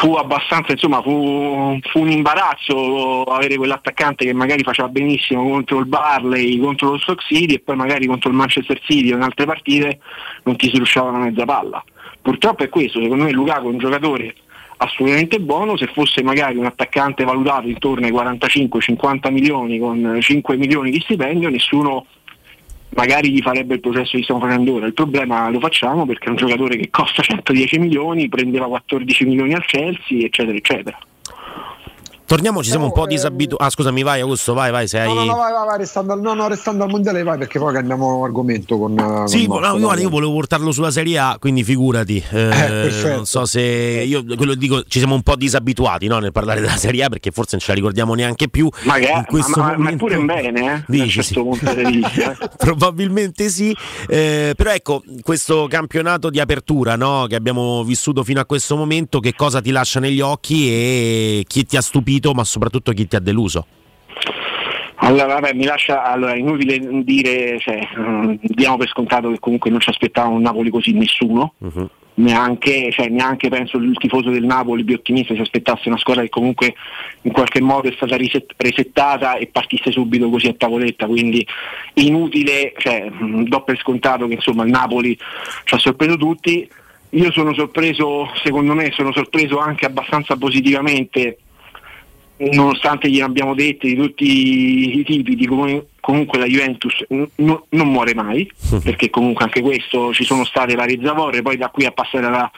fu 0.00 0.12
abbastanza, 0.14 0.72
insomma, 0.72 1.00
fu, 1.00 1.78
fu, 1.82 2.00
un 2.00 2.10
imbarazzo 2.10 3.22
avere 3.22 3.56
quell'attaccante 3.56 4.24
che 4.24 4.34
magari 4.34 4.62
faceva 4.62 4.88
benissimo 4.88 5.48
contro 5.48 5.78
il 5.78 5.86
Barley, 5.86 6.58
contro 6.58 6.90
lo 6.90 6.98
Stock 6.98 7.24
City 7.24 7.54
e 7.54 7.60
poi 7.60 7.76
magari 7.76 8.06
contro 8.06 8.28
il 8.30 8.36
Manchester 8.36 8.80
City 8.82 9.12
o 9.12 9.16
in 9.16 9.22
altre 9.22 9.46
partite 9.46 10.00
non 10.42 10.56
ti 10.56 10.68
si 10.68 10.78
rusciava 10.78 11.08
una 11.08 11.24
mezza 11.24 11.44
palla. 11.44 11.82
Purtroppo 12.20 12.64
è 12.64 12.68
questo, 12.68 13.00
secondo 13.00 13.24
me 13.24 13.30
Lukaku 13.30 13.68
è 13.68 13.70
un 13.70 13.78
giocatore 13.78 14.34
assolutamente 14.76 15.40
buono, 15.40 15.76
se 15.76 15.86
fosse 15.86 16.22
magari 16.22 16.56
un 16.56 16.66
attaccante 16.66 17.24
valutato 17.24 17.68
intorno 17.68 18.06
ai 18.06 18.12
45-50 18.12 19.32
milioni 19.32 19.78
con 19.78 20.18
5 20.20 20.56
milioni 20.56 20.90
di 20.90 21.00
stipendio, 21.00 21.48
nessuno 21.48 22.06
magari 22.90 23.30
gli 23.30 23.40
farebbe 23.40 23.74
il 23.74 23.80
processo 23.80 24.16
che 24.16 24.22
stiamo 24.22 24.40
facendo 24.40 24.74
ora. 24.74 24.86
Il 24.86 24.94
problema 24.94 25.48
lo 25.50 25.60
facciamo 25.60 26.06
perché 26.06 26.26
è 26.26 26.30
un 26.30 26.36
giocatore 26.36 26.76
che 26.76 26.90
costa 26.90 27.22
110 27.22 27.78
milioni, 27.78 28.28
prendeva 28.28 28.66
14 28.66 29.24
milioni 29.24 29.54
al 29.54 29.64
Chelsea, 29.64 30.24
eccetera, 30.24 30.56
eccetera. 30.56 30.98
Torniamo, 32.26 32.62
ci 32.62 32.70
siamo 32.70 32.86
un 32.86 32.92
po' 32.92 33.06
disabituati. 33.06 33.62
Ah, 33.62 33.68
scusami, 33.68 34.02
vai 34.02 34.20
Augusto, 34.20 34.54
vai, 34.54 34.70
vai. 34.70 34.88
Se 34.88 34.98
hai... 34.98 35.12
No, 35.12 35.24
no, 35.24 35.36
vai, 35.36 35.52
vai, 35.52 35.66
vai 35.66 35.78
restando, 35.78 36.14
no, 36.14 36.32
no, 36.32 36.48
restando 36.48 36.84
al 36.84 36.90
mondiale, 36.90 37.22
vai 37.22 37.36
perché 37.36 37.58
poi 37.58 37.74
cambiamo 37.74 38.24
argomento 38.24 38.78
con. 38.78 39.24
Sì, 39.26 39.46
con 39.46 39.60
no, 39.60 39.76
io, 39.76 39.94
io, 39.94 40.08
volevo 40.08 40.32
portarlo 40.32 40.72
sulla 40.72 40.90
Serie 40.90 41.18
A, 41.18 41.36
quindi 41.38 41.62
figurati. 41.62 42.22
Eh, 42.30 42.88
eh, 42.88 43.14
non 43.14 43.26
so 43.26 43.44
se 43.44 43.60
io 43.60 44.24
quello 44.24 44.54
dico, 44.54 44.82
ci 44.84 44.98
siamo 44.98 45.14
un 45.14 45.22
po' 45.22 45.36
disabituati 45.36 46.06
no, 46.06 46.18
nel 46.18 46.32
parlare 46.32 46.60
della 46.60 46.76
Serie 46.76 47.04
A 47.04 47.08
perché 47.08 47.30
forse 47.30 47.50
non 47.52 47.60
ce 47.60 47.68
la 47.68 47.74
ricordiamo 47.74 48.14
neanche 48.14 48.48
più. 48.48 48.70
Ma, 48.84 48.94
che, 48.94 49.12
in 49.14 49.24
questo 49.26 49.60
ma, 49.60 49.76
momento... 49.76 49.90
ma 49.90 49.96
pure 49.96 50.18
bene, 50.24 50.74
eh? 50.74 50.84
Dici, 50.86 51.22
sì. 51.22 51.40
vista, 51.40 51.72
eh. 51.76 52.50
Probabilmente 52.56 53.50
sì. 53.50 53.76
Eh, 54.08 54.54
però 54.56 54.70
ecco, 54.70 55.02
questo 55.22 55.66
campionato 55.68 56.30
di 56.30 56.40
apertura 56.40 56.96
no, 56.96 57.26
che 57.28 57.34
abbiamo 57.34 57.84
vissuto 57.84 58.24
fino 58.24 58.40
a 58.40 58.46
questo 58.46 58.76
momento, 58.76 59.20
che 59.20 59.34
cosa 59.34 59.60
ti 59.60 59.70
lascia 59.70 60.00
negli 60.00 60.20
occhi 60.20 60.68
e 60.70 61.44
chi 61.46 61.66
ti 61.66 61.76
ha 61.76 61.82
stupito? 61.82 62.23
Ma 62.32 62.44
soprattutto 62.44 62.92
chi 62.92 63.06
ti 63.06 63.16
ha 63.16 63.20
deluso? 63.20 63.66
Allora, 64.96 65.34
vabbè, 65.34 65.52
mi 65.52 65.64
lascia 65.64 66.04
allora, 66.04 66.34
inutile 66.34 66.78
dire, 67.02 67.58
cioè, 67.58 67.78
uh, 67.96 68.38
diamo 68.40 68.78
per 68.78 68.88
scontato 68.88 69.30
che 69.30 69.38
comunque 69.38 69.70
non 69.70 69.80
ci 69.80 69.90
aspettava 69.90 70.28
un 70.28 70.40
Napoli 70.40 70.70
così 70.70 70.92
nessuno. 70.92 71.54
Uh-huh. 71.58 71.90
neanche, 72.14 72.90
cioè, 72.92 73.08
neanche 73.08 73.48
penso 73.48 73.76
il 73.76 73.96
tifoso 73.96 74.30
del 74.30 74.44
Napoli 74.44 74.84
più 74.84 74.94
ottimista 74.94 75.34
si 75.34 75.40
aspettasse 75.40 75.88
una 75.88 75.98
squadra 75.98 76.22
che 76.22 76.28
comunque 76.28 76.74
in 77.22 77.32
qualche 77.32 77.60
modo 77.60 77.88
è 77.88 77.92
stata 77.96 78.16
riset- 78.16 78.54
resettata 78.56 79.36
e 79.36 79.48
partisse 79.48 79.90
subito 79.90 80.30
così 80.30 80.46
a 80.46 80.54
tavoletta, 80.54 81.06
quindi 81.06 81.46
inutile, 81.94 82.72
cioè, 82.76 83.10
mh, 83.10 83.44
do 83.48 83.62
per 83.62 83.78
scontato 83.78 84.26
che 84.26 84.34
insomma 84.34 84.64
il 84.64 84.70
Napoli 84.70 85.18
ci 85.64 85.74
ha 85.74 85.78
sorpreso 85.78 86.16
tutti. 86.16 86.68
Io 87.10 87.30
sono 87.30 87.54
sorpreso, 87.54 88.28
secondo 88.42 88.74
me 88.74 88.90
sono 88.92 89.12
sorpreso 89.12 89.58
anche 89.58 89.86
abbastanza 89.86 90.36
positivamente 90.36 91.38
nonostante 92.36 93.08
gliene 93.08 93.24
abbiamo 93.24 93.54
detti 93.54 93.88
di 93.88 93.94
tutti 93.94 94.98
i 94.98 95.04
tipi, 95.04 95.36
di 95.36 95.46
come 95.46 95.86
comunque 96.00 96.38
la 96.38 96.46
Juventus 96.46 97.04
n- 97.08 97.28
non 97.36 97.88
muore 97.88 98.14
mai, 98.14 98.50
perché 98.82 99.10
comunque 99.10 99.44
anche 99.44 99.60
questo 99.60 100.12
ci 100.12 100.24
sono 100.24 100.44
state 100.44 100.74
varie 100.74 100.98
zavorre, 101.02 101.42
poi 101.42 101.56
da 101.56 101.68
qui 101.68 101.84
a 101.84 101.92
passare 101.92 102.26
alla 102.26 102.50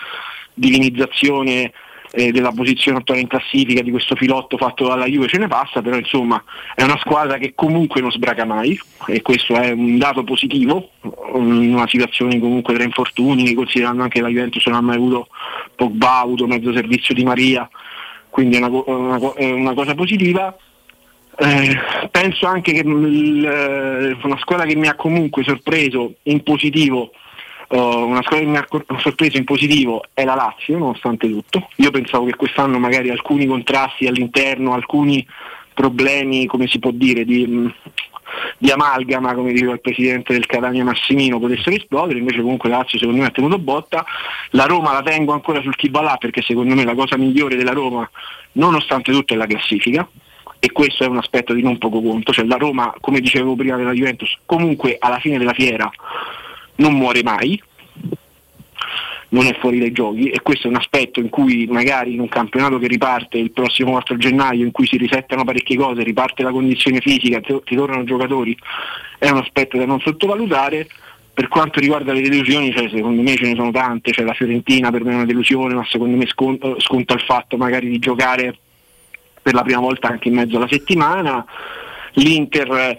divinizzazione 0.55 1.73
eh, 2.13 2.33
della 2.33 2.51
posizione 2.51 2.99
attuale 2.99 3.21
in 3.21 3.27
classifica 3.27 3.83
di 3.83 3.91
questo 3.91 4.15
filotto 4.17 4.57
fatto 4.57 4.87
dalla 4.87 5.07
Juve 5.07 5.29
ce 5.29 5.39
ne 5.39 5.49
passa, 5.49 5.83
però 5.83 5.97
insomma 5.97 6.43
è 6.75 6.83
una 6.83 6.99
squadra 6.99 7.37
che 7.37 7.53
comunque 7.55 8.01
non 8.01 8.11
sbraca 8.11 8.45
mai 8.45 8.79
e 9.07 9.23
questo 9.23 9.55
è 9.55 9.71
un 9.71 9.99
dato 9.99 10.25
positivo 10.25 10.91
in 11.35 11.75
una 11.75 11.87
situazione 11.87 12.39
comunque 12.39 12.75
tra 12.75 12.85
infortuni, 12.85 13.53
considerando 13.55 14.03
anche 14.03 14.19
che 14.19 14.23
la 14.23 14.31
Juventus 14.31 14.65
non 14.67 14.77
ha 14.77 14.81
mai 14.81 14.97
avuto 14.97 15.29
Pogba, 15.75 16.13
ha 16.13 16.21
avuto 16.21 16.47
mezzo 16.47 16.73
servizio 16.73 17.15
di 17.15 17.23
Maria, 17.23 17.69
quindi 18.37 18.57
è 18.57 18.63
una, 18.63 18.83
una 18.85 19.33
una 19.39 19.73
cosa 19.73 19.95
positiva. 19.95 20.55
Eh, 21.39 21.75
penso 22.11 22.47
anche 22.47 22.73
che 22.75 22.81
il- 22.81 23.47
eh, 23.47 24.17
una 24.23 24.37
squadra 24.39 24.67
che 24.67 24.77
mi 24.77 24.89
ha 24.89 24.95
comunque 24.95 25.43
sorpreso 25.43 26.17
in 26.25 26.43
positivo, 26.43 27.13
eh, 27.69 27.79
una 27.79 28.21
squadra 28.23 28.45
che 28.45 28.51
mi 28.51 28.57
ha 28.59 28.67
sorpreso 28.99 29.39
in 29.39 29.45
positivo 29.45 30.03
è 30.13 30.25
la 30.27 30.35
Lazio, 30.35 30.77
nonostante 30.77 31.31
tutto. 31.31 31.69
Io 31.77 31.91
pensavo 31.91 32.27
che 32.27 32.37
quest'anno 32.37 32.79
magari 32.79 33.09
alcuni 33.09 33.47
contrasti 33.47 34.07
all'interno, 34.07 34.75
alcuni 34.75 35.27
problemi, 35.73 36.45
come 36.45 36.67
si 36.67 36.79
può 36.79 36.91
dire, 36.91 37.25
di, 37.25 37.47
mh, 37.47 37.75
di 38.59 38.71
amalgama, 38.71 39.35
come 39.35 39.53
diceva 39.53 39.73
il 39.73 39.81
presidente 39.81 40.33
del 40.33 40.47
Catania 40.47 40.85
Massimino, 40.85 41.39
potessero 41.39 41.77
esplodere, 41.77 42.19
invece 42.19 42.41
comunque 42.41 42.69
la 42.69 42.79
Lazio 42.79 42.99
secondo 42.99 43.21
me 43.21 43.29
ha 43.29 43.31
tenuto 43.31 43.59
botta. 43.59 44.05
La 44.51 44.65
Roma 44.65 44.93
la 44.93 45.03
tengo 45.03 45.33
ancora 45.33 45.61
sul 45.63 45.77
chi 45.77 45.89
va 45.89 46.03
là 46.03 46.17
perché 46.17 46.43
secondo 46.43 46.75
me 46.75 46.85
la 46.85 46.95
cosa 46.95 47.17
migliore 47.17 47.57
della 47.57 47.73
Roma, 47.73 48.09
nonostante 48.53 49.13
tutto, 49.13 49.35
è 49.35 49.37
la 49.37 49.47
classifica 49.47 50.09
e 50.59 50.73
questo 50.73 51.05
è 51.05 51.07
un 51.07 51.19
aspetto 51.19 51.53
di 51.53 51.63
non 51.63 51.79
poco 51.79 52.01
conto, 52.01 52.33
cioè 52.33 52.45
la 52.45 52.57
Roma, 52.57 52.95
come 53.01 53.21
dicevo 53.21 53.55
prima 53.55 53.77
della 53.77 53.93
Juventus, 53.93 54.39
comunque 54.47 54.97
alla 54.99 55.19
fine 55.19 55.39
della 55.39 55.53
fiera 55.53 55.91
non 56.77 56.95
muore 56.95 57.23
mai, 57.23 57.61
non 59.31 59.47
è 59.47 59.57
fuori 59.59 59.79
dai 59.79 59.93
giochi 59.93 60.29
e 60.29 60.41
questo 60.41 60.67
è 60.67 60.71
un 60.71 60.77
aspetto 60.77 61.21
in 61.21 61.29
cui 61.29 61.67
magari 61.67 62.15
in 62.15 62.21
un 62.21 62.29
campionato 62.29 62.79
che 62.79 62.87
riparte 62.87 63.39
il 63.39 63.51
prossimo 63.51 63.93
4 63.93 64.17
gennaio, 64.17 64.65
in 64.65 64.71
cui 64.71 64.87
si 64.87 64.97
risettano 64.97 65.45
parecchie 65.45 65.77
cose, 65.77 66.03
riparte 66.03 66.43
la 66.43 66.51
condizione 66.51 67.01
fisica, 67.01 67.41
ti, 67.41 67.75
tornano 67.75 68.05
giocatori, 68.05 68.57
è 69.19 69.29
un 69.29 69.39
aspetto 69.39 69.77
da 69.79 69.87
non 69.87 70.01
sottovalutare. 70.01 70.89
Per 71.37 71.49
quanto 71.49 71.81
riguarda 71.81 72.15
le 72.15 72.23
delusioni, 72.23 72.73
cioè, 72.73 72.89
secondo 72.89 73.21
me 73.21 73.35
ce 73.37 73.45
ne 73.45 73.55
sono 73.55 73.71
tante, 73.71 74.11
cioè, 74.11 74.25
la 74.25 74.33
Fiorentina 74.33 74.91
per 74.91 75.05
me 75.05 75.13
è 75.13 75.15
una 75.17 75.27
delusione, 75.27 75.75
ma 75.75 75.85
secondo 75.87 76.17
me 76.17 76.27
sconta, 76.27 76.73
sconta 76.79 77.13
il 77.13 77.21
fatto 77.21 77.59
magari 77.59 77.91
di 77.91 77.99
giocare 77.99 78.57
per 79.43 79.53
la 79.53 79.63
prima 79.63 79.81
volta 79.81 80.09
anche 80.09 80.29
in 80.29 80.35
mezzo 80.35 80.57
alla 80.57 80.67
settimana. 80.67 81.45
L'Inter 82.15 82.99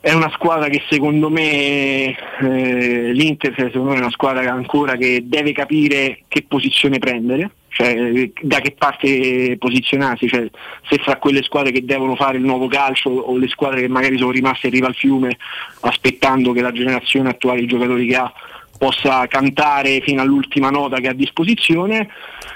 è 0.00 0.12
una 0.12 0.30
squadra 0.30 0.68
che 0.68 0.82
secondo 0.88 1.28
me 1.28 2.16
eh, 2.40 3.12
l'Inter 3.12 3.52
secondo 3.54 3.90
me 3.90 3.96
è 3.96 4.00
una 4.00 4.10
squadra 4.10 4.50
ancora 4.52 4.96
che 4.96 5.22
deve 5.24 5.52
capire 5.52 6.22
che 6.28 6.44
posizione 6.46 6.98
prendere, 6.98 7.50
cioè 7.68 7.88
eh, 7.88 8.32
da 8.40 8.60
che 8.60 8.76
parte 8.78 9.56
posizionarsi, 9.58 10.28
cioè 10.28 10.48
se 10.88 10.98
fra 10.98 11.16
quelle 11.16 11.42
squadre 11.42 11.72
che 11.72 11.84
devono 11.84 12.14
fare 12.14 12.38
il 12.38 12.44
nuovo 12.44 12.68
calcio 12.68 13.10
o 13.10 13.36
le 13.36 13.48
squadre 13.48 13.80
che 13.80 13.88
magari 13.88 14.16
sono 14.16 14.30
rimaste 14.30 14.68
in 14.68 14.72
riva 14.72 14.86
al 14.86 14.94
fiume 14.94 15.36
aspettando 15.80 16.52
che 16.52 16.62
la 16.62 16.72
generazione 16.72 17.30
attuale 17.30 17.60
di 17.60 17.66
giocatori 17.66 18.06
che 18.06 18.16
ha 18.16 18.32
possa 18.78 19.26
cantare 19.26 20.00
fino 20.02 20.22
all'ultima 20.22 20.70
nota 20.70 21.00
che 21.00 21.08
ha 21.08 21.10
a 21.10 21.14
disposizione. 21.14 22.08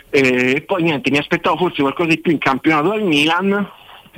Eh, 0.09 0.53
E 0.55 0.61
poi 0.63 0.83
niente, 0.83 1.11
mi 1.11 1.19
aspettavo 1.19 1.57
forse 1.57 1.83
qualcosa 1.83 2.11
di 2.11 2.21
più 2.21 2.31
in 2.31 2.39
campionato 2.39 2.89
dal 2.89 3.03
Milan, 3.03 3.69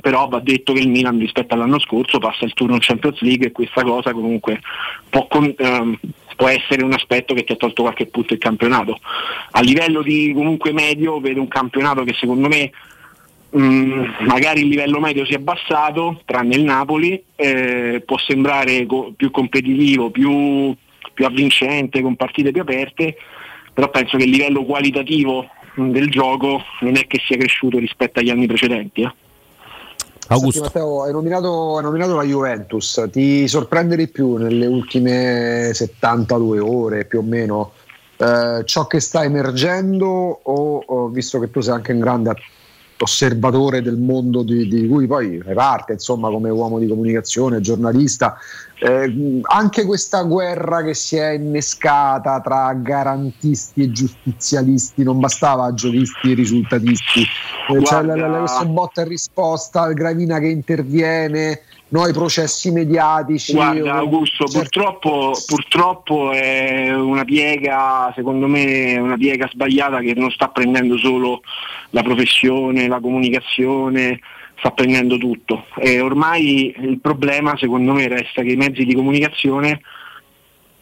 però 0.05 0.27
va 0.27 0.39
detto 0.39 0.71
che 0.71 0.81
il 0.81 0.89
Milan 0.89 1.17
rispetto 1.17 1.55
all'anno 1.55 1.79
scorso 1.79 2.19
passa 2.19 2.45
il 2.45 2.53
turno 2.53 2.75
in 2.75 2.79
Champions 2.79 3.19
League 3.21 3.47
e 3.47 3.51
questa 3.51 3.81
cosa 3.81 4.11
comunque 4.11 4.61
può, 5.09 5.27
ehm, 5.31 5.97
può 6.35 6.47
essere 6.47 6.83
un 6.83 6.93
aspetto 6.93 7.33
che 7.33 7.43
ti 7.43 7.53
ha 7.53 7.55
tolto 7.55 7.81
qualche 7.81 8.05
punto 8.05 8.33
il 8.33 8.39
campionato. 8.39 8.99
A 9.49 9.61
livello 9.61 10.03
di 10.03 10.31
comunque 10.31 10.73
medio 10.73 11.19
vedo 11.19 11.41
un 11.41 11.47
campionato 11.47 12.03
che 12.03 12.13
secondo 12.13 12.47
me 12.47 12.69
mh, 13.49 14.27
magari 14.27 14.61
il 14.61 14.67
livello 14.67 14.99
medio 14.99 15.25
si 15.25 15.31
è 15.31 15.37
abbassato, 15.37 16.21
tranne 16.25 16.53
il 16.53 16.63
Napoli, 16.63 17.19
eh, 17.35 18.03
può 18.05 18.19
sembrare 18.19 18.85
co- 18.85 19.11
più 19.17 19.31
competitivo, 19.31 20.11
più, 20.11 20.71
più 21.15 21.25
avvincente, 21.25 22.03
con 22.03 22.15
partite 22.15 22.51
più 22.51 22.61
aperte, 22.61 23.17
però 23.73 23.89
penso 23.89 24.17
che 24.17 24.25
il 24.25 24.29
livello 24.29 24.65
qualitativo 24.65 25.49
mh, 25.73 25.89
del 25.89 26.11
gioco 26.11 26.61
non 26.81 26.95
è 26.95 27.07
che 27.07 27.19
sia 27.25 27.37
cresciuto 27.37 27.79
rispetto 27.79 28.19
agli 28.19 28.29
anni 28.29 28.45
precedenti. 28.45 29.01
eh. 29.01 29.11
Senti, 30.27 30.59
Matteo, 30.59 31.03
hai 31.03 31.11
nominato, 31.11 31.77
hai 31.77 31.83
nominato 31.83 32.15
la 32.15 32.23
Juventus, 32.23 33.07
ti 33.11 33.47
sorprende 33.47 33.95
di 33.95 34.07
più 34.07 34.37
nelle 34.37 34.65
ultime 34.65 35.71
72 35.71 36.59
ore 36.59 37.05
più 37.05 37.19
o 37.19 37.21
meno 37.21 37.73
eh, 38.17 38.63
ciò 38.65 38.87
che 38.87 38.99
sta 38.99 39.23
emergendo 39.23 40.07
o, 40.07 40.83
o 40.85 41.07
visto 41.09 41.37
che 41.39 41.51
tu 41.51 41.61
sei 41.61 41.75
anche 41.75 41.91
un 41.91 41.99
grande 41.99 42.29
osservatore 42.97 43.81
del 43.81 43.97
mondo 43.97 44.43
di, 44.43 44.67
di 44.67 44.87
cui 44.87 45.05
poi 45.07 45.41
fai 45.43 45.53
parte, 45.53 45.93
insomma, 45.93 46.29
come 46.29 46.49
uomo 46.49 46.79
di 46.79 46.87
comunicazione, 46.87 47.59
giornalista, 47.59 48.37
eh, 48.79 49.41
anche 49.43 49.85
questa 49.85 50.23
guerra 50.23 50.81
che 50.83 50.93
si 50.93 51.17
è 51.17 51.29
innescata 51.31 52.39
tra 52.41 52.73
garantisti 52.73 53.83
e 53.83 53.91
giustizialisti, 53.91 55.03
non 55.03 55.19
bastava 55.19 55.73
giochisti 55.73 56.31
e 56.31 56.33
risultatisti, 56.35 57.21
eh, 57.21 57.73
c'è 57.73 57.79
Guarda- 57.79 58.15
la- 58.15 58.27
la- 58.27 58.39
questo 58.39 58.65
botta 58.67 59.01
e 59.01 59.07
risposta, 59.07 59.91
Gravina 59.91 60.39
che 60.39 60.47
interviene, 60.47 61.59
noi 61.89 62.11
processi 62.13 62.71
mediatici. 62.71 63.53
Guarda 63.53 63.95
o- 63.95 63.97
Augusto, 63.99 64.45
certo- 64.47 64.59
purtroppo, 64.59 65.31
purtroppo 65.45 66.31
è 66.31 66.93
una 66.93 67.23
piega, 67.23 68.11
secondo 68.15 68.47
me, 68.47 68.97
una 68.97 69.17
piega 69.17 69.47
sbagliata 69.47 69.99
che 69.99 70.13
non 70.15 70.31
sta 70.31 70.47
prendendo 70.49 70.97
solo 70.97 71.41
la 71.91 72.01
professione, 72.01 72.87
la 72.87 72.99
comunicazione, 72.99 74.19
sta 74.57 74.71
prendendo 74.71 75.17
tutto. 75.17 75.65
E 75.77 75.99
ormai 75.99 76.73
il 76.79 76.99
problema, 76.99 77.55
secondo 77.57 77.93
me, 77.93 78.07
resta 78.07 78.41
che 78.41 78.51
i 78.51 78.57
mezzi 78.57 78.83
di 78.83 78.95
comunicazione 78.95 79.81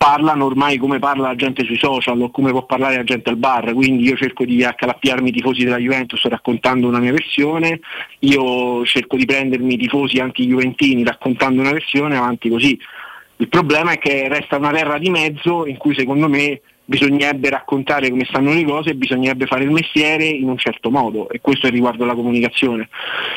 parlano 0.03 0.43
ormai 0.43 0.77
come 0.77 0.99
parla 0.99 1.29
la 1.29 1.35
gente 1.37 1.63
sui 1.63 1.77
social 1.77 2.19
o 2.19 2.29
come 2.29 2.51
può 2.51 2.65
parlare 2.65 2.97
la 2.97 3.05
gente 3.05 3.29
al 3.29 3.37
bar, 3.37 3.71
quindi 3.71 4.03
io 4.03 4.17
cerco 4.17 4.43
di 4.43 4.61
accalappiarmi 4.61 5.29
i 5.29 5.31
tifosi 5.31 5.63
della 5.63 5.77
Juventus 5.77 6.21
raccontando 6.25 6.89
una 6.89 6.99
mia 6.99 7.13
versione, 7.13 7.79
io 8.19 8.85
cerco 8.85 9.15
di 9.15 9.23
prendermi 9.23 9.75
i 9.75 9.77
tifosi 9.77 10.19
anti-juventini 10.19 11.05
raccontando 11.05 11.61
una 11.61 11.71
versione 11.71 12.17
avanti 12.17 12.49
così. 12.49 12.77
Il 13.37 13.47
problema 13.47 13.93
è 13.93 13.97
che 13.97 14.27
resta 14.27 14.57
una 14.57 14.71
terra 14.71 14.97
di 14.97 15.09
mezzo 15.09 15.65
in 15.65 15.77
cui 15.77 15.95
secondo 15.95 16.27
me 16.27 16.59
bisognerebbe 16.83 17.49
raccontare 17.49 18.09
come 18.09 18.25
stanno 18.25 18.51
le 18.51 18.65
cose 18.65 18.89
e 18.89 18.95
bisognerebbe 18.95 19.45
fare 19.45 19.63
il 19.63 19.71
mestiere 19.71 20.25
in 20.25 20.49
un 20.49 20.57
certo 20.57 20.91
modo 20.91 21.29
e 21.29 21.39
questo 21.39 21.67
è 21.67 21.69
riguardo 21.69 22.03
alla 22.03 22.13
comunicazione. 22.13 22.89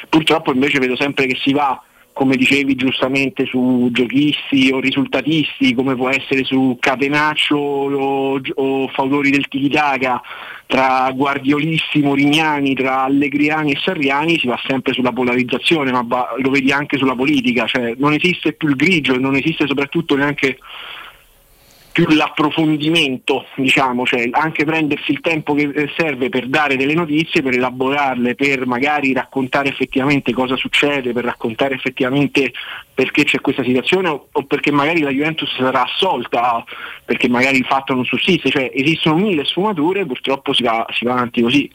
Purtroppo 0.08 0.52
invece 0.52 0.80
vedo 0.80 0.96
sempre 0.96 1.26
che 1.26 1.38
si 1.40 1.52
va 1.52 1.80
come 2.16 2.36
dicevi 2.36 2.76
giustamente 2.76 3.44
su 3.44 3.90
giochisti 3.92 4.70
o 4.72 4.80
risultatisti, 4.80 5.74
come 5.74 5.94
può 5.94 6.08
essere 6.08 6.44
su 6.44 6.78
Catenaccio 6.80 7.54
o, 7.54 8.40
o 8.54 8.88
fautori 8.88 9.28
del 9.28 9.46
Tiki-Taka, 9.46 10.22
tra 10.64 11.12
guardiolisti, 11.14 12.00
morignani, 12.00 12.72
tra 12.72 13.02
allegriani 13.02 13.72
e 13.72 13.78
sarriani, 13.78 14.38
si 14.38 14.46
va 14.46 14.58
sempre 14.66 14.94
sulla 14.94 15.12
polarizzazione, 15.12 15.92
ma 15.92 16.06
lo 16.38 16.48
vedi 16.48 16.72
anche 16.72 16.96
sulla 16.96 17.14
politica, 17.14 17.66
cioè 17.66 17.92
non 17.98 18.14
esiste 18.14 18.54
più 18.54 18.68
il 18.68 18.76
grigio 18.76 19.14
e 19.14 19.18
non 19.18 19.36
esiste 19.36 19.66
soprattutto 19.66 20.16
neanche 20.16 20.56
più 21.96 22.04
l'approfondimento, 22.08 23.46
diciamo, 23.56 24.04
cioè 24.04 24.28
anche 24.32 24.66
prendersi 24.66 25.12
il 25.12 25.22
tempo 25.22 25.54
che 25.54 25.70
eh, 25.74 25.90
serve 25.96 26.28
per 26.28 26.46
dare 26.46 26.76
delle 26.76 26.92
notizie, 26.92 27.40
per 27.40 27.54
elaborarle, 27.54 28.34
per 28.34 28.66
magari 28.66 29.14
raccontare 29.14 29.70
effettivamente 29.70 30.34
cosa 30.34 30.56
succede, 30.56 31.14
per 31.14 31.24
raccontare 31.24 31.74
effettivamente 31.74 32.52
perché 32.92 33.24
c'è 33.24 33.40
questa 33.40 33.64
situazione 33.64 34.08
o, 34.08 34.28
o 34.30 34.42
perché 34.42 34.70
magari 34.70 35.00
la 35.00 35.08
Juventus 35.08 35.50
sarà 35.56 35.84
assolta, 35.84 36.62
perché 37.02 37.30
magari 37.30 37.56
il 37.56 37.64
fatto 37.64 37.94
non 37.94 38.04
sussiste, 38.04 38.50
cioè 38.50 38.70
esistono 38.74 39.16
mille 39.16 39.46
sfumature, 39.46 40.04
purtroppo 40.04 40.52
si 40.52 40.64
va, 40.64 40.84
si 40.90 41.06
va 41.06 41.12
avanti 41.12 41.40
così. 41.40 41.70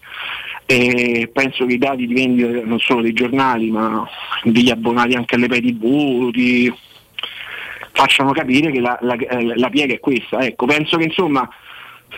E 0.68 1.32
penso 1.34 1.66
che 1.66 1.74
i 1.74 1.80
dati 1.80 2.06
di 2.06 2.14
vendita 2.14 2.64
non 2.64 2.78
solo 2.78 3.02
dei 3.02 3.14
giornali, 3.14 3.72
ma 3.72 4.08
degli 4.44 4.70
abbonati 4.70 5.16
anche 5.16 5.34
alle 5.34 5.48
pay 5.48 5.62
TV, 5.62 6.30
di, 6.30 6.72
facciano 7.92 8.32
capire 8.32 8.72
che 8.72 8.80
la, 8.80 8.98
la- 9.02 9.16
eh, 9.16 9.56
la 9.56 9.70
piega 9.70 9.94
è 9.94 10.00
questa. 10.00 10.40
Ecco, 10.40 10.66
penso 10.66 10.98
che 10.98 11.06
insomma 11.06 11.48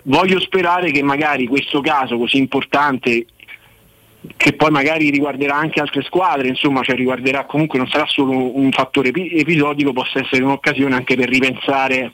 voglio 0.03 0.39
sperare 0.39 0.91
che 0.91 1.03
magari 1.03 1.45
questo 1.45 1.81
caso 1.81 2.17
così 2.17 2.37
importante 2.37 3.25
che 4.37 4.53
poi 4.53 4.71
magari 4.71 5.09
riguarderà 5.09 5.55
anche 5.55 5.81
altre 5.81 6.01
squadre, 6.03 6.47
insomma, 6.47 6.81
cioè 6.81 6.95
riguarderà 6.95 7.45
comunque 7.45 7.77
non 7.77 7.89
sarà 7.89 8.05
solo 8.07 8.57
un 8.57 8.71
fattore 8.71 9.09
epi- 9.09 9.35
episodico, 9.35 9.91
possa 9.91 10.19
essere 10.19 10.43
un'occasione 10.43 10.95
anche 10.95 11.15
per 11.15 11.27
ripensare 11.27 12.13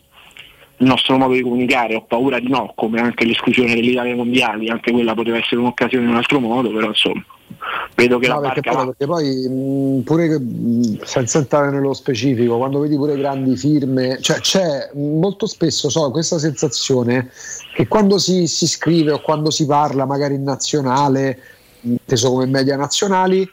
il 0.80 0.88
nostro 0.88 1.18
modo 1.18 1.34
di 1.34 1.42
comunicare. 1.42 1.96
Ho 1.96 2.04
paura 2.04 2.40
di 2.40 2.50
no, 2.50 2.72
come 2.76 3.00
anche 3.00 3.26
l'esclusione 3.26 3.74
dell'Italia 3.74 4.16
mondiali, 4.16 4.70
anche 4.70 4.92
quella 4.92 5.14
poteva 5.14 5.38
essere 5.38 5.58
un'occasione 5.58 6.04
in 6.04 6.12
un 6.12 6.18
altro 6.18 6.40
modo, 6.40 6.72
però 6.72 6.88
insomma, 6.88 7.24
vedo 7.96 8.18
che 8.20 8.28
No, 8.28 8.40
la 8.40 8.52
perché, 8.52 8.70
barca 8.70 8.86
perché 8.86 9.06
poi, 9.06 9.48
mh, 9.48 10.02
pure 10.04 10.40
mh, 10.40 11.04
senza 11.04 11.40
entrare 11.40 11.70
nello 11.72 11.94
specifico, 11.94 12.58
quando 12.58 12.80
vedi 12.80 12.96
pure 12.96 13.18
grandi 13.18 13.56
firme, 13.58 14.20
cioè 14.22 14.40
c'è 14.40 14.90
molto 14.96 15.46
spesso 15.48 15.90
so, 15.90 16.12
questa 16.12 16.40
sensazione 16.40 17.30
che 17.74 17.88
quando 17.88 18.18
si, 18.18 18.48
si 18.48 18.68
scrive 18.68 19.12
o 19.12 19.22
quando 19.22 19.52
si 19.52 19.66
parla 19.66 20.06
magari 20.06 20.36
in 20.36 20.44
nazionale, 20.44 21.40
inteso 21.82 22.32
come 22.32 22.46
media 22.46 22.78
nazionali, 22.78 23.50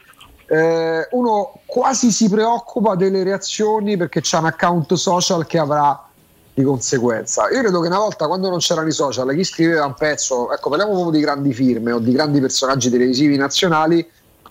eh, 0.49 1.07
uno 1.11 1.59
quasi 1.65 2.11
si 2.11 2.29
preoccupa 2.29 2.95
delle 2.95 3.23
reazioni 3.23 3.97
perché 3.97 4.21
c'è 4.21 4.37
un 4.37 4.45
account 4.45 4.93
social 4.93 5.45
che 5.45 5.57
avrà 5.57 6.06
di 6.57 6.63
conseguenza. 6.63 7.47
Io 7.51 7.59
credo 7.59 7.81
che 7.81 7.87
una 7.87 7.99
volta 7.99 8.25
quando 8.25 8.49
non 8.49 8.57
c'erano 8.57 8.87
i 8.87 8.91
social, 8.91 9.31
chi 9.35 9.43
scriveva 9.43 9.85
un 9.85 9.93
pezzo, 9.93 10.51
ecco, 10.51 10.69
parliamo 10.69 10.91
proprio 10.93 11.11
di 11.11 11.19
grandi 11.19 11.53
firme 11.53 11.91
o 11.91 11.99
di 11.99 12.11
grandi 12.11 12.39
personaggi 12.39 12.89
televisivi 12.89 13.37
nazionali 13.37 14.03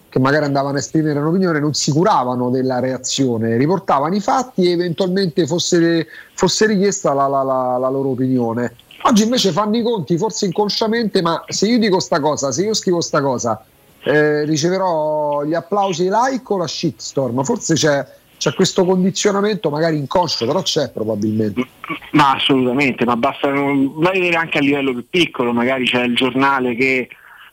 che 0.09 0.20
magari 0.20 0.44
andavano 0.44 0.76
a 0.76 0.78
esprimere 0.78 1.18
un'opinione, 1.18 1.59
non 1.59 1.75
si 1.75 1.91
curavano 1.91 2.49
della 2.49 2.78
reazione, 2.78 3.57
riportavano 3.57 4.15
i 4.15 4.20
fatti 4.20 4.67
e 4.67 4.70
eventualmente 4.70 5.49
fosse, 5.49 6.07
fosse 6.33 6.67
richiesta 6.67 7.12
la, 7.12 7.26
la- 7.26 7.43
la- 7.43 7.76
la 7.76 7.89
loro 7.89 8.10
opinione. 8.10 8.76
Oggi 9.02 9.25
invece 9.25 9.51
fanno 9.51 9.76
i 9.76 9.83
conti, 9.83 10.17
forse 10.17 10.47
inconsciamente, 10.47 11.20
ma 11.23 11.43
se 11.49 11.67
io 11.67 11.78
dico 11.81 11.99
sta 11.99 12.20
cosa, 12.20 12.52
se 12.52 12.62
io 12.62 12.73
scrivo 12.75 13.01
sta 13.01 13.20
cosa, 13.20 13.65
eh, 14.05 14.44
riceverò 14.44 15.43
gli 15.43 15.55
applausi 15.55 16.05
e 16.05 16.07
i 16.07 16.10
like 16.12 16.52
o 16.52 16.57
la 16.59 16.68
shitstorm? 16.68 17.43
Forse 17.43 17.75
c'è, 17.75 18.07
c'è 18.39 18.52
questo 18.55 18.84
condizionamento, 18.84 19.70
magari 19.70 19.97
inconscio, 19.97 20.47
però 20.47 20.62
c'è 20.62 20.90
probabilmente. 20.90 21.66
Ma 22.12 22.34
assolutamente, 22.34 23.05
ma 23.05 23.16
basta 23.16 23.50
vedere 23.50 24.36
anche 24.36 24.58
a 24.58 24.60
livello 24.60 24.92
più 24.92 25.06
piccolo, 25.08 25.52
magari 25.52 25.84
c'è 25.84 26.02
il 26.05 26.15
giornale 26.15 26.74
che 26.74 27.08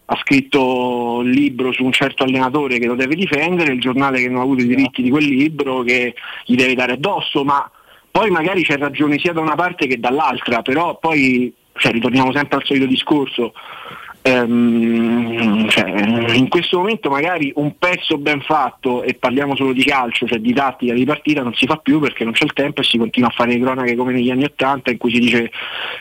ha 0.06 0.18
scritto 0.18 1.22
il 1.24 1.30
libro 1.30 1.72
su 1.72 1.84
un 1.84 1.92
certo 1.92 2.24
allenatore 2.24 2.78
che 2.78 2.88
lo 2.88 2.96
deve 2.96 3.16
difendere, 3.16 3.74
il 3.74 3.80
giornale 3.80 4.20
che 4.20 4.28
non 4.28 4.40
ha 4.40 4.44
avuto 4.44 4.62
i 4.62 4.68
diritti 4.68 5.02
di 5.02 5.10
quel 5.10 5.26
libro 5.26 5.82
che 5.82 6.14
gli 6.46 6.56
deve 6.56 6.76
dare 6.76 6.94
addosso, 6.94 7.44
ma 7.44 7.70
poi 8.12 8.30
magari 8.30 8.64
c'è 8.64 8.78
ragione 8.78 9.18
sia 9.18 9.34
da 9.34 9.40
una 9.40 9.56
parte 9.56 9.88
che 9.88 10.00
dall'altra, 10.00 10.62
però 10.62 11.00
poi 11.00 11.54
cioè, 11.76 11.92
ritorniamo 11.92 12.32
sempre 12.32 12.58
al 12.58 12.66
solito 12.66 12.86
discorso. 12.86 13.54
Ehm, 14.26 15.68
cioè, 15.68 15.90
in 16.34 16.48
questo 16.48 16.78
momento 16.78 17.10
magari 17.10 17.52
un 17.56 17.78
pezzo 17.78 18.18
ben 18.18 18.40
fatto 18.40 19.04
e 19.04 19.16
parliamo 19.16 19.54
solo 19.54 19.74
di 19.74 19.84
calcio, 19.84 20.26
cioè 20.26 20.40
di 20.40 20.54
tattica 20.54 20.94
di 20.94 21.04
partita, 21.04 21.44
non 21.44 21.54
si 21.54 21.66
fa 21.66 21.76
più 21.76 22.00
perché 22.00 22.24
non 22.24 22.32
c'è 22.32 22.46
il 22.46 22.54
tempo 22.54 22.80
e 22.80 22.86
si 22.86 22.98
continua 22.98 23.28
a 23.28 23.34
fare 23.34 23.52
le 23.52 23.60
cronache 23.60 23.98
come 23.98 24.14
negli 24.14 24.32
anni 24.32 24.46
Ottanta 24.46 24.92
in 24.92 24.98
cui 24.98 25.12
si 25.12 25.20
dice 25.20 25.52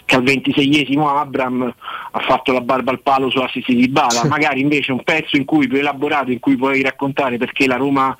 che 0.05 0.15
al 0.15 0.23
26esimo 0.23 1.05
Abram 1.09 1.75
ha 2.12 2.20
fatto 2.20 2.52
la 2.52 2.60
barba 2.60 2.92
al 2.92 3.01
palo 3.01 3.28
su 3.28 3.39
assist 3.39 3.73
di 3.73 3.89
Bala, 3.89 4.25
magari 4.28 4.60
invece 4.60 4.92
un 4.92 5.02
pezzo 5.02 5.36
in 5.36 5.44
cui 5.44 5.67
più 5.67 5.78
elaborato, 5.78 6.31
in 6.31 6.39
cui 6.39 6.55
puoi 6.55 6.81
raccontare 6.81 7.39
perché 7.39 7.67
la 7.67 7.76
Roma 7.76 8.17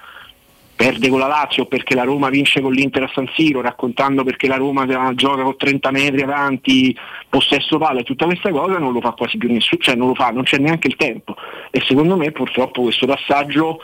perde 0.83 1.09
con 1.09 1.21
la 1.21 1.29
Lazio, 1.29 1.67
perché 1.67 1.95
la 1.95 2.03
Roma 2.03 2.29
vince 2.29 2.61
con 2.61 2.73
l'Inter 2.73 3.05
a 3.05 3.11
San 3.15 3.31
Siro, 3.35 3.61
raccontando 3.61 4.25
perché 4.25 4.49
la 4.49 4.57
Roma 4.57 4.85
gioca 5.15 5.43
con 5.43 5.57
30 5.57 5.91
metri 5.93 6.23
avanti, 6.23 6.97
possesso 7.29 7.79
palla 7.79 8.01
e 8.01 8.03
tutta 8.03 8.25
questa 8.25 8.51
cosa 8.51 8.79
non 8.79 8.93
lo 8.93 9.01
fa 9.01 9.13
quasi 9.13 9.39
più 9.39 9.53
nessuno, 9.53 9.81
cioè 9.81 9.95
non 9.95 10.09
lo 10.09 10.15
fa, 10.17 10.31
non 10.31 10.43
c'è 10.43 10.59
neanche 10.59 10.89
il 10.89 10.97
tempo. 10.97 11.37
E 11.71 11.81
secondo 11.87 12.17
me 12.17 12.33
purtroppo 12.33 12.83
questo 12.83 13.07
passaggio 13.07 13.79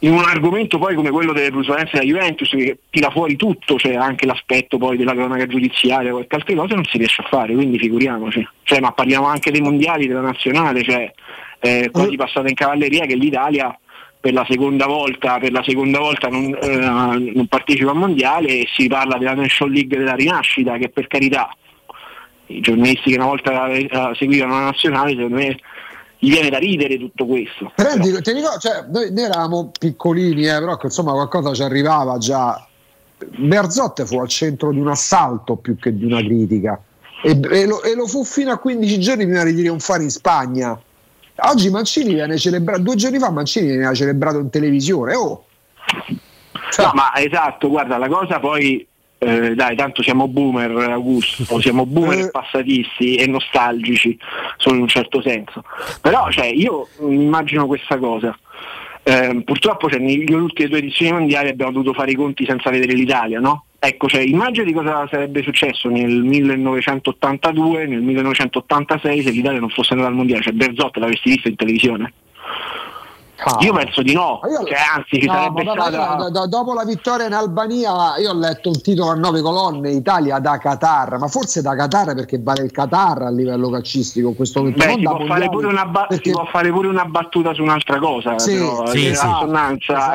in 0.00 0.12
un 0.12 0.24
argomento 0.24 0.78
poi 0.78 0.94
come 0.94 1.10
quello 1.10 1.32
delle 1.32 1.50
plusvalenze 1.50 1.92
della 1.92 2.04
Juventus 2.04 2.50
che 2.50 2.78
tira 2.90 3.10
fuori 3.10 3.36
tutto, 3.36 3.78
cioè 3.78 3.94
anche 3.94 4.26
l'aspetto 4.26 4.76
poi 4.76 4.98
della 4.98 5.12
cronaca 5.12 5.46
giudiziaria 5.46 6.10
o 6.10 6.14
qualche 6.16 6.36
altra 6.36 6.54
cosa 6.56 6.74
non 6.74 6.84
si 6.84 6.98
riesce 6.98 7.22
a 7.22 7.28
fare, 7.28 7.54
quindi 7.54 7.78
figuriamoci. 7.78 8.46
Cioè, 8.64 8.80
ma 8.80 8.92
parliamo 8.92 9.26
anche 9.26 9.50
dei 9.50 9.62
mondiali, 9.62 10.06
della 10.06 10.20
nazionale, 10.20 10.82
cioè 10.82 11.10
eh, 11.60 11.88
quasi 11.90 12.16
passata 12.16 12.48
in 12.48 12.54
cavalleria 12.54 13.06
che 13.06 13.14
l'Italia 13.14 13.74
per 14.22 14.32
la 14.32 14.46
seconda 14.48 14.86
volta, 14.86 15.40
per 15.40 15.50
la 15.50 15.64
seconda 15.64 15.98
volta 15.98 16.28
non, 16.28 16.56
eh, 16.62 17.32
non 17.34 17.46
partecipa 17.48 17.90
al 17.90 17.96
mondiale 17.96 18.46
e 18.60 18.68
si 18.72 18.86
parla 18.86 19.18
della 19.18 19.34
National 19.34 19.74
League 19.74 19.98
della 19.98 20.14
rinascita 20.14 20.78
che 20.78 20.90
per 20.90 21.08
carità 21.08 21.52
i 22.46 22.60
giornalisti 22.60 23.10
che 23.10 23.16
una 23.16 23.26
volta 23.26 23.66
eh, 23.66 23.88
seguivano 24.14 24.52
la 24.52 24.64
nazionale 24.66 25.10
secondo 25.10 25.34
me 25.34 25.58
gli 26.20 26.30
viene 26.30 26.50
da 26.50 26.58
ridere 26.58 26.98
tutto 26.98 27.26
questo. 27.26 27.72
Però 27.74 27.94
ti, 27.94 28.12
ricordo, 28.12 28.58
cioè, 28.60 28.84
noi, 28.88 29.12
noi 29.12 29.24
eravamo 29.24 29.72
piccolini, 29.76 30.46
eh, 30.46 30.60
però 30.60 30.78
insomma 30.80 31.10
qualcosa 31.14 31.52
ci 31.52 31.62
arrivava 31.62 32.16
già. 32.18 32.64
Berzot 33.18 34.04
fu 34.04 34.20
al 34.20 34.28
centro 34.28 34.70
di 34.70 34.78
un 34.78 34.88
assalto 34.88 35.56
più 35.56 35.76
che 35.76 35.92
di 35.92 36.04
una 36.04 36.20
critica 36.20 36.80
e, 37.24 37.40
e 37.50 37.66
lo, 37.66 37.82
e 37.82 37.96
lo 37.96 38.06
fu 38.06 38.24
fino 38.24 38.52
a 38.52 38.58
15 38.58 39.00
giorni 39.00 39.24
prima 39.24 39.42
di 39.42 39.54
dire 39.54 39.68
un 39.68 39.80
fare 39.80 40.04
in 40.04 40.10
Spagna. 40.10 40.80
Oggi 41.36 41.70
Mancini 41.70 42.14
viene 42.14 42.36
celebrato, 42.38 42.82
due 42.82 42.94
giorni 42.94 43.18
fa 43.18 43.30
Mancini 43.30 43.68
viene 43.76 43.94
celebrato 43.94 44.38
in 44.38 44.50
televisione. 44.50 45.14
Oh, 45.14 45.44
No, 46.78 46.90
ma 46.94 47.14
esatto, 47.16 47.68
guarda, 47.68 47.98
la 47.98 48.08
cosa 48.08 48.38
poi, 48.40 48.86
eh, 49.18 49.54
dai, 49.54 49.76
tanto 49.76 50.02
siamo 50.02 50.26
boomer, 50.26 50.70
Augusto, 50.90 51.60
siamo 51.60 51.84
boomer 51.84 52.26
Eh. 52.26 52.30
passatisti 52.30 53.16
e 53.16 53.26
nostalgici, 53.26 54.18
solo 54.56 54.76
in 54.76 54.82
un 54.82 54.88
certo 54.88 55.20
senso. 55.20 55.64
Però, 56.00 56.30
cioè, 56.30 56.46
io 56.46 56.88
immagino 57.00 57.66
questa 57.66 57.98
cosa. 57.98 58.36
Eh, 59.02 59.42
purtroppo 59.44 59.90
cioè, 59.90 59.98
nelle 59.98 60.34
ultime 60.34 60.68
due 60.68 60.78
edizioni 60.78 61.12
mondiali 61.12 61.48
abbiamo 61.50 61.72
dovuto 61.72 61.92
fare 61.92 62.12
i 62.12 62.14
conti 62.14 62.46
senza 62.46 62.70
vedere 62.70 62.94
l'Italia, 62.94 63.38
no? 63.38 63.64
Ecco, 63.84 64.06
cioè, 64.06 64.20
immagina 64.20 64.64
di 64.64 64.72
cosa 64.72 65.08
sarebbe 65.10 65.42
successo 65.42 65.88
nel 65.88 66.22
1982, 66.22 67.86
nel 67.88 68.00
1986 68.00 69.22
se 69.22 69.30
l'Italia 69.32 69.58
non 69.58 69.70
fosse 69.70 69.94
andata 69.94 70.08
al 70.08 70.14
mondiale, 70.14 70.40
cioè 70.40 70.52
Berzot 70.52 70.96
l'avresti 70.98 71.30
visto 71.30 71.48
in 71.48 71.56
televisione? 71.56 72.12
Io 73.60 73.72
penso 73.72 74.02
di 74.02 74.12
no, 74.12 74.40
cioè, 74.42 74.76
anzi 74.94 75.20
ci 75.20 75.26
No, 75.26 75.32
sarebbe 75.32 75.64
vabbè, 75.64 75.80
stata... 75.80 76.28
do- 76.30 76.46
dopo 76.46 76.74
la 76.74 76.84
vittoria 76.84 77.26
in 77.26 77.32
Albania, 77.32 78.16
io 78.18 78.30
ho 78.30 78.34
letto 78.38 78.68
un 78.70 78.80
titolo 78.80 79.10
a 79.10 79.14
nove 79.14 79.40
colonne: 79.40 79.90
Italia 79.90 80.38
da 80.38 80.58
Qatar, 80.58 81.18
ma 81.18 81.28
forse 81.28 81.62
da 81.62 81.74
Qatar 81.74 82.14
perché 82.14 82.38
vale 82.42 82.62
il 82.62 82.70
Qatar 82.70 83.22
a 83.22 83.30
livello 83.30 83.70
calcistico 83.70 84.28
in 84.28 84.34
questo 84.36 84.60
momento. 84.60 84.84
Beh, 84.84 84.92
si 84.94 85.00
da 85.00 85.10
può, 85.10 85.18
fare 85.26 85.26
mondiali, 85.28 85.48
pure 85.50 85.66
una 85.66 85.86
ba- 85.86 86.06
si 86.10 86.30
può 86.30 86.44
fare 86.50 86.70
pure 86.70 86.88
una 86.88 87.04
battuta 87.04 87.52
su 87.54 87.62
un'altra 87.62 87.98
cosa, 87.98 88.38
Sì, 88.38 88.54
però, 88.54 88.86
sì, 88.86 88.96
eh, 88.96 89.00
sì. 89.00 89.06
Esatto. 89.08 89.46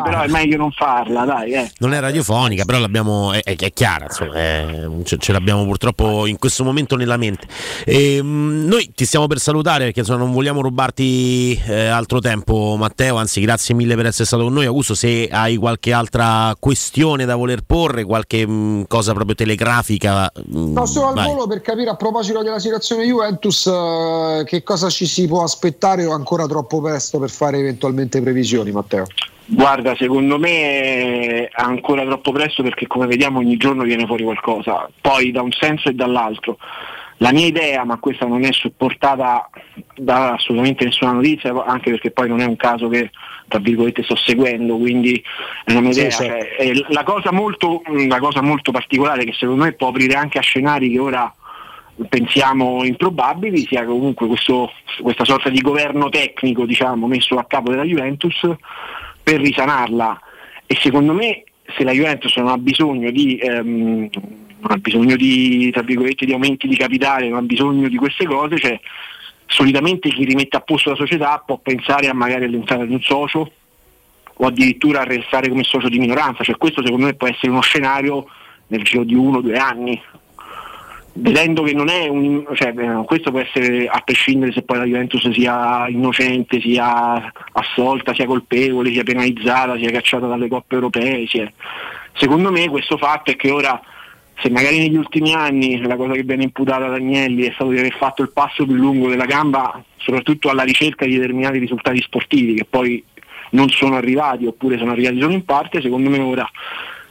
però 0.03 0.21
è 0.21 0.27
meglio 0.27 0.57
non 0.57 0.71
farla, 0.71 1.25
dai. 1.25 1.51
Eh. 1.53 1.71
Non 1.79 1.93
è 1.93 1.99
radiofonica, 1.99 2.65
però 2.65 2.79
l'abbiamo, 2.79 3.33
è, 3.33 3.41
è 3.43 3.71
chiara, 3.73 4.05
insomma, 4.05 4.33
è- 4.35 4.87
ce, 5.03 5.17
ce 5.17 5.31
l'abbiamo 5.31 5.63
purtroppo 5.65 6.25
in 6.25 6.37
questo 6.39 6.63
momento 6.63 6.95
nella 6.95 7.17
mente. 7.17 7.47
E, 7.85 8.19
mm, 8.21 8.67
noi 8.67 8.91
ti 8.95 9.05
stiamo 9.05 9.27
per 9.27 9.39
salutare 9.39 9.85
perché 9.85 9.99
insomma, 9.99 10.19
non 10.19 10.31
vogliamo 10.31 10.61
rubarti 10.61 11.59
eh, 11.67 11.87
altro 11.87 12.19
tempo, 12.19 12.75
Matteo. 12.77 13.16
Anzi, 13.17 13.41
grazie 13.41 13.75
mille 13.75 13.95
per 13.95 14.05
essere 14.07 14.25
stato 14.25 14.43
con 14.43 14.53
noi. 14.53 14.65
Augusto, 14.65 14.95
se 14.95 15.27
hai 15.31 15.57
qualche 15.57 15.93
altra 15.93 16.55
questione 16.59 17.25
da 17.25 17.35
voler 17.35 17.61
porre, 17.65 18.03
qualche 18.03 18.45
mm, 18.47 18.83
cosa 18.87 19.13
proprio 19.13 19.35
telegrafica, 19.35 20.31
mm, 20.55 20.73
No, 20.73 20.85
solo 20.85 21.07
al 21.07 21.15
vai. 21.15 21.27
volo 21.27 21.47
per 21.47 21.61
capire 21.61 21.89
a 21.89 21.95
proposito 21.95 22.41
della 22.41 22.59
situazione 22.59 23.05
Juventus 23.05 23.65
eh, 23.67 24.43
che 24.45 24.63
cosa 24.63 24.89
ci 24.89 25.05
si 25.05 25.27
può 25.27 25.43
aspettare 25.43 26.05
o 26.05 26.11
ancora 26.13 26.45
troppo 26.47 26.81
presto 26.81 27.19
per 27.19 27.29
fare 27.29 27.57
eventualmente 27.59 28.21
previsioni, 28.21 28.71
Matteo. 28.71 29.05
Guarda, 29.49 29.95
secondo 29.95 30.37
me 30.37 30.49
è 30.49 31.49
ancora 31.53 32.03
troppo 32.03 32.33
presto 32.33 32.63
perché 32.63 32.85
come 32.85 33.07
vediamo 33.07 33.39
ogni 33.39 33.55
giorno 33.55 33.83
viene 33.83 34.05
fuori 34.05 34.23
qualcosa, 34.23 34.89
poi 34.99 35.31
da 35.31 35.41
un 35.41 35.51
senso 35.51 35.87
e 35.87 35.93
dall'altro. 35.93 36.57
La 37.19 37.31
mia 37.31 37.47
idea, 37.47 37.83
ma 37.83 37.97
questa 37.97 38.25
non 38.27 38.43
è 38.43 38.51
supportata 38.51 39.49
da 39.95 40.33
assolutamente 40.33 40.85
nessuna 40.85 41.13
notizia, 41.13 41.51
anche 41.65 41.89
perché 41.89 42.11
poi 42.11 42.27
non 42.29 42.41
è 42.41 42.45
un 42.45 42.55
caso 42.57 42.87
che 42.89 43.09
tra 43.47 43.59
virgolette 43.59 44.03
sto 44.03 44.15
seguendo, 44.15 44.77
quindi 44.77 45.21
è 45.65 45.71
una 45.71 45.81
mia 45.81 45.93
Sì, 45.93 45.99
idea. 46.01 46.11
certo. 46.11 46.33
cioè, 46.45 46.55
è 46.57 46.71
la, 46.89 47.03
cosa 47.03 47.31
molto, 47.31 47.81
la 48.07 48.19
cosa 48.19 48.41
molto 48.41 48.71
particolare 48.71 49.23
che 49.23 49.33
secondo 49.33 49.63
me 49.63 49.71
può 49.71 49.87
aprire 49.87 50.13
anche 50.13 50.37
a 50.37 50.41
scenari 50.41 50.91
che 50.91 50.99
ora 50.99 51.33
pensiamo 52.09 52.83
improbabili, 52.83 53.65
sia 53.65 53.83
comunque 53.85 54.27
questo- 54.27 54.71
questa 55.01 55.25
sorta 55.25 55.49
di 55.49 55.61
governo 55.61 56.09
tecnico 56.09 56.65
diciamo, 56.65 57.07
messo 57.07 57.37
a 57.39 57.45
capo 57.45 57.71
della 57.71 57.83
Juventus 57.83 58.47
per 59.23 59.39
risanarla 59.41 60.19
e 60.67 60.77
secondo 60.79 61.13
me 61.13 61.43
se 61.75 61.83
la 61.83 61.91
Juventus 61.91 62.35
non 62.37 62.49
ha 62.49 62.57
bisogno 62.57 63.09
di, 63.09 63.37
ehm, 63.37 64.09
non 64.59 64.71
ha 64.71 64.77
bisogno 64.77 65.15
di, 65.15 65.73
di 65.73 66.33
aumenti 66.33 66.67
di 66.67 66.75
capitale, 66.75 67.29
non 67.29 67.39
ha 67.39 67.41
bisogno 67.41 67.87
di 67.87 67.97
queste 67.97 68.25
cose, 68.25 68.57
cioè, 68.57 68.79
solitamente 69.45 70.09
chi 70.09 70.25
rimette 70.25 70.57
a 70.57 70.61
posto 70.61 70.89
la 70.89 70.95
società 70.95 71.41
può 71.45 71.57
pensare 71.57 72.07
a 72.07 72.13
magari 72.13 72.45
all'entrata 72.45 72.85
di 72.85 72.93
un 72.93 73.01
socio 73.01 73.51
o 74.39 74.45
addirittura 74.45 75.01
a 75.01 75.05
restare 75.05 75.49
come 75.49 75.63
socio 75.63 75.89
di 75.89 75.99
minoranza, 75.99 76.43
cioè 76.43 76.57
questo 76.57 76.83
secondo 76.83 77.05
me 77.05 77.15
può 77.15 77.27
essere 77.27 77.51
uno 77.51 77.61
scenario 77.61 78.27
nel 78.67 78.83
giro 78.83 79.03
di 79.03 79.15
uno 79.15 79.37
o 79.37 79.41
due 79.41 79.57
anni. 79.57 79.99
vedendo 81.19 81.63
che 81.63 81.73
non 81.73 81.89
è 81.89 82.07
un 82.07 82.45
cioè, 82.53 82.73
eh, 82.77 83.03
questo 83.05 83.31
può 83.31 83.39
essere 83.39 83.87
a 83.87 84.01
prescindere 84.01 84.51
se 84.51 84.61
poi 84.61 84.77
la 84.77 84.83
Juventus 84.83 85.27
sia 85.31 85.87
innocente, 85.87 86.61
sia 86.61 87.31
assolta, 87.53 88.13
sia 88.13 88.25
colpevole, 88.25 88.91
sia 88.91 89.03
penalizzata, 89.03 89.77
sia 89.77 89.89
cacciata 89.89 90.27
dalle 90.27 90.47
coppe 90.47 90.75
europee. 90.75 91.25
Sia... 91.27 91.51
Secondo 92.13 92.51
me 92.51 92.69
questo 92.69 92.97
fatto 92.97 93.31
è 93.31 93.35
che 93.35 93.49
ora 93.49 93.81
se 94.39 94.49
magari 94.51 94.77
negli 94.77 94.95
ultimi 94.95 95.33
anni 95.33 95.81
la 95.81 95.95
cosa 95.95 96.13
che 96.13 96.23
viene 96.23 96.43
imputata 96.43 96.85
ad 96.85 96.93
Agnelli 96.93 97.43
è 97.43 97.51
stato 97.53 97.71
di 97.71 97.79
aver 97.79 97.93
fatto 97.93 98.21
il 98.21 98.31
passo 98.31 98.65
più 98.65 98.75
lungo 98.75 99.09
della 99.09 99.25
gamba, 99.25 99.83
soprattutto 99.97 100.49
alla 100.49 100.63
ricerca 100.63 101.05
di 101.05 101.15
determinati 101.15 101.57
risultati 101.57 101.99
sportivi 102.01 102.53
che 102.53 102.65
poi 102.65 103.03
non 103.51 103.69
sono 103.69 103.95
arrivati 103.95 104.45
oppure 104.45 104.77
sono 104.77 104.91
arrivati 104.91 105.19
solo 105.19 105.33
in 105.33 105.43
parte, 105.43 105.81
secondo 105.81 106.09
me 106.09 106.19
ora 106.19 106.47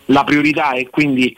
la 0.06 0.22
priorità 0.22 0.72
è 0.72 0.88
quindi 0.88 1.36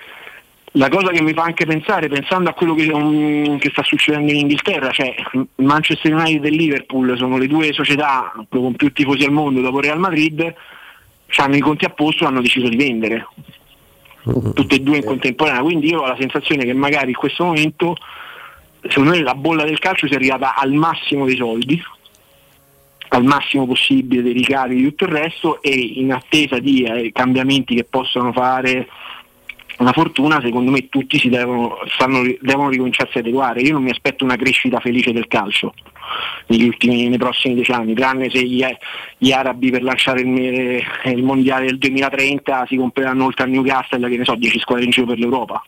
la 0.73 0.91
cosa 0.91 1.10
che 1.10 1.23
mi 1.23 1.33
fa 1.33 1.44
anche 1.44 1.65
pensare, 1.65 2.08
pensando 2.08 2.50
a 2.50 2.52
quello 2.52 2.75
che, 2.75 2.92
um, 2.92 3.58
che 3.58 3.70
sta 3.70 3.83
succedendo 3.83 4.31
in 4.31 4.41
Inghilterra, 4.41 4.91
cioè 4.91 5.15
Manchester 5.57 6.12
United 6.12 6.44
e 6.44 6.50
Liverpool 6.50 7.17
sono 7.17 7.39
le 7.39 7.47
due 7.47 7.73
società 7.73 8.34
con 8.50 8.75
più 8.75 8.92
tifosi 8.92 9.25
al 9.25 9.33
mondo 9.33 9.62
dopo 9.62 9.81
Real 9.81 9.99
Madrid, 9.99 10.55
hanno 11.36 11.57
i 11.57 11.60
conti 11.60 11.86
a 11.86 11.91
posto 11.91 12.25
e 12.25 12.26
hanno 12.26 12.42
deciso 12.42 12.68
di 12.68 12.76
vendere 12.76 13.26
tutte 14.55 14.76
e 14.76 14.81
due 14.81 14.98
in 14.98 15.05
contemporanea, 15.05 15.62
quindi 15.62 15.89
io 15.89 16.00
ho 16.00 16.07
la 16.07 16.16
sensazione 16.18 16.65
che 16.65 16.73
magari 16.73 17.10
in 17.10 17.16
questo 17.16 17.44
momento 17.44 17.97
secondo 18.89 19.10
me 19.10 19.23
la 19.23 19.34
bolla 19.34 19.65
del 19.65 19.78
calcio 19.78 20.07
sia 20.07 20.16
arrivata 20.16 20.55
al 20.55 20.73
massimo 20.73 21.24
dei 21.24 21.36
soldi, 21.36 21.82
al 23.08 23.24
massimo 23.24 23.66
possibile 23.66 24.23
dei 24.23 24.32
ricavi 24.32 24.76
di 24.76 24.82
tutto 24.84 25.05
il 25.05 25.10
resto 25.10 25.62
e 25.62 25.70
in 25.70 26.12
attesa 26.12 26.58
di 26.58 26.82
eh, 26.82 27.10
cambiamenti 27.12 27.74
che 27.74 27.84
possono 27.84 28.32
fare 28.32 28.89
una 29.78 29.92
fortuna, 29.92 30.40
secondo 30.40 30.70
me 30.70 30.89
tutti 30.89 31.18
si 31.18 31.28
devono, 31.28 31.78
stanno, 31.94 32.23
devono 32.40 32.68
ricominciarsi 32.68 33.18
ad 33.18 33.24
adeguare. 33.24 33.60
Io 33.60 33.73
non 33.73 33.82
mi 33.82 33.90
aspetto 33.90 34.24
una 34.24 34.36
crescita 34.36 34.81
felice 34.81 35.12
del 35.12 35.28
calcio 35.28 35.73
ultimi, 36.48 37.08
nei 37.08 37.18
prossimi 37.18 37.55
dieci 37.55 37.73
anni, 37.73 37.94
tranne 37.94 38.31
se 38.31 38.42
gli, 38.42 38.65
gli 39.18 39.31
arabi 39.32 39.70
per 39.70 39.82
lanciare 39.82 40.20
il, 40.23 40.82
il, 41.05 41.23
mondiale 41.23 41.66
del 41.66 41.78
2030 41.78 42.66
si 42.66 42.76
compreranno 42.76 43.24
oltre 43.24 43.44
a 43.44 43.47
Newcastle, 43.47 44.08
che 44.08 44.16
ne 44.16 44.24
so, 44.24 44.34
10 44.34 44.58
squadre 44.58 44.84
in 44.84 44.90
giro 44.90 45.07
per 45.07 45.18
l'Europa 45.18 45.62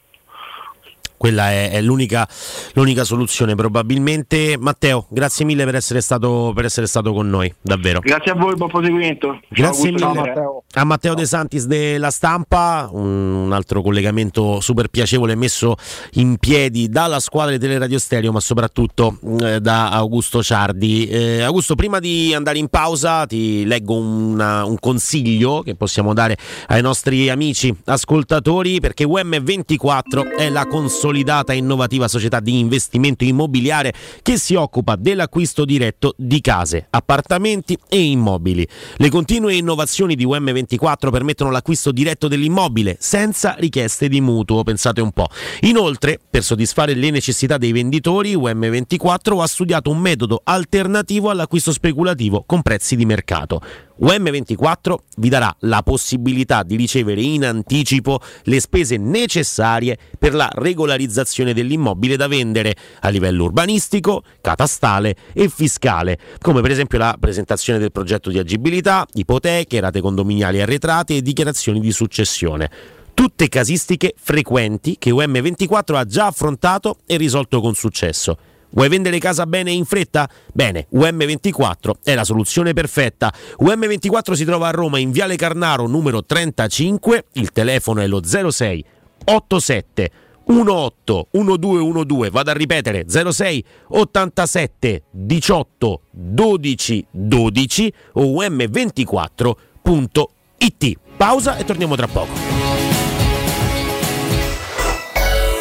quella 1.21 1.51
è, 1.51 1.73
è 1.73 1.83
l'unica, 1.83 2.27
l'unica, 2.73 3.05
soluzione 3.05 3.55
probabilmente. 3.55 4.57
Matteo, 4.59 5.05
grazie 5.11 5.45
mille 5.45 5.67
per 5.67 5.75
essere, 5.75 6.01
stato, 6.01 6.53
per 6.55 6.65
essere 6.65 6.87
stato 6.87 7.13
con 7.13 7.29
noi, 7.29 7.53
davvero. 7.61 8.01
Grazie 8.01 8.33
a 8.33 8.35
voi, 8.37 8.55
buon 8.55 8.71
proseguimento. 8.71 9.39
Grazie 9.51 9.91
mille 9.93 10.07
Matteo. 10.07 10.65
a 10.73 10.85
Matteo 10.85 11.13
De 11.13 11.27
Santis 11.27 11.67
della 11.67 12.11
Stampa, 12.11 12.89
un, 12.91 13.35
un, 13.35 13.53
altro 13.53 13.83
collegamento 13.83 14.63
super 14.63 14.89
piacevole 14.89 15.35
messo 15.35 15.77
in 16.13 16.39
piedi 16.39 16.89
dalla 16.89 17.21
squadra 17.21 17.53
di 17.53 17.59
Teleradio 17.59 17.99
Stereo, 17.99 18.33
ma 18.33 18.41
soprattutto 18.41 19.19
eh, 19.43 19.61
da 19.61 19.91
Augusto 19.91 20.43
Ciardi. 20.43 21.07
Eh, 21.07 21.43
Augusto, 21.43 21.75
prima 21.75 21.99
di 21.99 22.33
andare 22.33 22.57
in 22.57 22.69
pausa 22.69 23.27
ti 23.27 23.67
leggo 23.67 23.95
una, 23.95 24.65
un 24.65 24.79
consiglio 24.79 25.61
che 25.61 25.75
possiamo 25.75 26.15
dare 26.15 26.39
ai 26.69 26.81
nostri 26.81 27.29
amici 27.29 27.77
ascoltatori 27.85 28.81
perché 28.81 29.05
UM24 29.05 30.39
è 30.39 30.49
la 30.49 30.65
console 30.65 31.09
consolidata 31.11 31.53
e 31.53 31.57
innovativa 31.57 32.07
società 32.09 32.39
di 32.41 32.59
investimento 32.59 33.25
immobiliare 33.25 33.93
che 34.23 34.39
si 34.39 34.55
occupa 34.55 34.95
dell'acquisto 34.97 35.65
diretto 35.65 36.15
di 36.17 36.41
case, 36.41 36.87
appartamenti 36.91 37.77
e 37.89 38.01
immobili. 38.01 38.67
Le 38.97 39.09
continue 39.09 39.55
innovazioni 39.55 40.15
di 40.15 40.25
UM24 40.25 41.11
permettono 41.11 41.51
l'acquisto 41.51 41.91
diretto 41.91 42.29
dell'immobile 42.29 42.97
senza 43.01 43.57
richieste 43.59 44.09
di 44.09 44.21
mutuo, 44.21 44.63
pensate 44.63 45.01
un 45.01 45.11
po'. 45.11 45.27
Inoltre, 45.63 46.21
per 46.31 46.45
soddisfare 46.45 46.95
le 46.95 47.11
necessità 47.11 47.59
dei 47.59 47.73
venditori, 47.73 48.37
UM24 48.37 49.41
ha 49.41 49.47
studiato 49.47 49.91
un 49.91 49.99
metodo 49.99 50.41
alternativo 50.45 51.31
all'acquisto 51.31 51.73
speculativo 51.73 52.45
con 52.47 52.63
prezzi 52.63 52.95
di 52.95 53.05
mercato. 53.05 53.61
UM24 54.01 54.95
vi 55.19 55.29
darà 55.29 55.55
la 55.61 55.83
possibilità 55.83 56.63
di 56.63 56.77
ricevere 56.77 57.21
in 57.21 57.45
anticipo 57.45 58.21
le 58.45 58.61
spese 58.61 58.97
necessarie 58.97 59.99
per 60.19 60.35
la 60.35 60.49
regolarizzazione 60.53 61.53
dell'immobile 61.53 62.17
da 62.17 62.27
vendere 62.27 62.75
a 63.01 63.09
livello 63.09 63.45
urbanistico, 63.45 64.23
catastale 64.41 65.15
e 65.33 65.49
fiscale, 65.49 66.19
come 66.41 66.63
per 66.63 66.71
esempio 66.71 66.99
la 66.99 67.17
presentazione 67.21 67.79
del 67.79 67.93
progetto 67.93 68.31
di 68.31 68.39
agibilità, 68.39 69.07
ipoteche, 69.15 69.81
rate 69.81 70.01
condominiali 70.01 70.61
arretrate 70.61 71.17
e 71.17 71.23
dichiarazioni 71.23 71.81
di 71.81 71.93
successione 71.93 72.71
tutte 73.13 73.51
casistiche 73.51 74.15
frequenti 74.17 74.97
che 74.99 75.11
UM24 75.11 75.95
ha 75.95 76.07
già 76.07 76.27
affrontato 76.27 77.01
e 77.05 77.19
risolto 77.19 77.61
con 77.61 77.75
successo. 77.75 78.39
Vuoi 78.71 78.89
vendere 78.89 79.19
casa 79.19 79.47
bene 79.47 79.71
e 79.71 79.75
in 79.75 79.85
fretta? 79.85 80.29
Bene, 80.53 80.87
UM24 80.93 81.93
è 82.03 82.15
la 82.15 82.25
soluzione 82.25 82.73
perfetta. 82.73 83.33
UM24 83.61 84.33
si 84.33 84.45
trova 84.45 84.69
a 84.69 84.73
Roma 84.73 84.99
in 84.99 85.11
Viale 85.11 85.37
Carnaro 85.37 85.87
numero 85.87 86.25
35, 86.25 87.27
il 87.33 87.53
telefono 87.53 88.01
è 88.01 88.07
lo 88.07 88.23
06 88.23 88.83
87 89.25 90.11
18 90.45 91.29
1212, 91.31 92.31
vado 92.31 92.51
a 92.51 92.55
ripetere 92.55 93.05
06 93.09 93.65
87 93.89 95.03
18 95.11 96.01
12 96.11 97.07
12 97.11 97.93
o 98.15 98.23
um24.it. 98.23 100.99
Pausa 101.17 101.57
e 101.57 101.65
torniamo 101.65 101.97
tra 101.97 102.09
poco. 102.09 102.33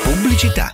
Pubblicità. 0.03 0.73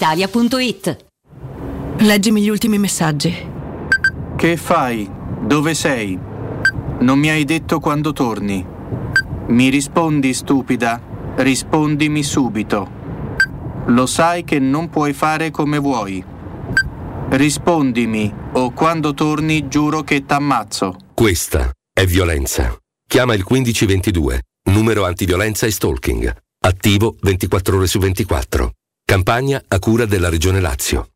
italia.it. 0.01 1.05
Leggimi 1.99 2.41
gli 2.41 2.49
ultimi 2.49 2.79
messaggi. 2.79 3.31
Che 4.35 4.57
fai? 4.57 5.07
Dove 5.41 5.75
sei? 5.75 6.17
Non 7.01 7.19
mi 7.19 7.29
hai 7.29 7.45
detto 7.45 7.79
quando 7.79 8.11
torni. 8.11 8.65
Mi 9.49 9.69
rispondi 9.69 10.33
stupida? 10.33 10.99
Rispondimi 11.35 12.23
subito. 12.23 12.89
Lo 13.85 14.07
sai 14.07 14.43
che 14.43 14.57
non 14.57 14.89
puoi 14.89 15.13
fare 15.13 15.51
come 15.51 15.77
vuoi. 15.77 16.23
Rispondimi 17.29 18.33
o 18.53 18.71
quando 18.71 19.13
torni 19.13 19.67
giuro 19.67 20.01
che 20.01 20.25
t'ammazzo. 20.25 20.95
Questa 21.13 21.71
è 21.93 22.05
violenza. 22.07 22.75
Chiama 23.07 23.35
il 23.35 23.45
1522, 23.47 24.41
numero 24.71 25.05
antiviolenza 25.05 25.67
e 25.67 25.71
stalking. 25.71 26.35
Attivo 26.63 27.15
24 27.21 27.77
ore 27.77 27.85
su 27.85 27.99
24. 27.99 28.71
Campagna 29.11 29.61
a 29.67 29.77
cura 29.77 30.05
della 30.05 30.29
Regione 30.29 30.61
Lazio. 30.61 31.09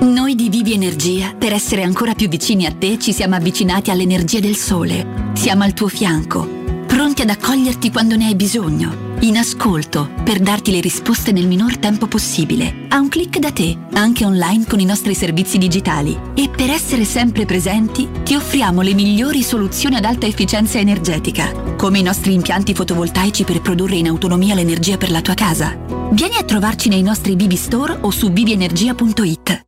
Noi 0.00 0.34
di 0.34 0.48
Vivi 0.48 0.72
Energia, 0.72 1.36
per 1.38 1.52
essere 1.52 1.84
ancora 1.84 2.14
più 2.14 2.26
vicini 2.26 2.66
a 2.66 2.72
te, 2.72 2.98
ci 2.98 3.12
siamo 3.12 3.36
avvicinati 3.36 3.92
all'energia 3.92 4.40
del 4.40 4.56
sole. 4.56 5.30
Siamo 5.34 5.62
al 5.62 5.72
tuo 5.72 5.86
fianco, 5.86 6.57
pronti 6.88 7.20
ad 7.20 7.28
accoglierti 7.28 7.92
quando 7.92 8.16
ne 8.16 8.26
hai 8.26 8.34
bisogno. 8.34 9.06
In 9.20 9.36
ascolto, 9.36 10.10
per 10.24 10.40
darti 10.40 10.70
le 10.70 10.80
risposte 10.80 11.32
nel 11.32 11.46
minor 11.46 11.76
tempo 11.76 12.06
possibile. 12.06 12.86
A 12.88 12.98
un 12.98 13.08
clic 13.08 13.38
da 13.38 13.52
te, 13.52 13.76
anche 13.92 14.24
online 14.24 14.64
con 14.66 14.80
i 14.80 14.86
nostri 14.86 15.14
servizi 15.14 15.58
digitali. 15.58 16.18
E 16.34 16.48
per 16.48 16.70
essere 16.70 17.04
sempre 17.04 17.44
presenti, 17.44 18.08
ti 18.24 18.34
offriamo 18.34 18.80
le 18.80 18.94
migliori 18.94 19.42
soluzioni 19.42 19.96
ad 19.96 20.04
alta 20.04 20.26
efficienza 20.26 20.78
energetica, 20.78 21.52
come 21.76 21.98
i 21.98 22.02
nostri 22.02 22.32
impianti 22.32 22.74
fotovoltaici 22.74 23.44
per 23.44 23.60
produrre 23.60 23.96
in 23.96 24.08
autonomia 24.08 24.54
l'energia 24.54 24.96
per 24.96 25.10
la 25.10 25.20
tua 25.20 25.34
casa. 25.34 25.76
Vieni 26.10 26.36
a 26.36 26.44
trovarci 26.44 26.88
nei 26.88 27.02
nostri 27.02 27.36
Vivi 27.36 27.56
Store 27.56 27.98
o 28.00 28.10
su 28.10 28.32
vivienergia.it. 28.32 29.67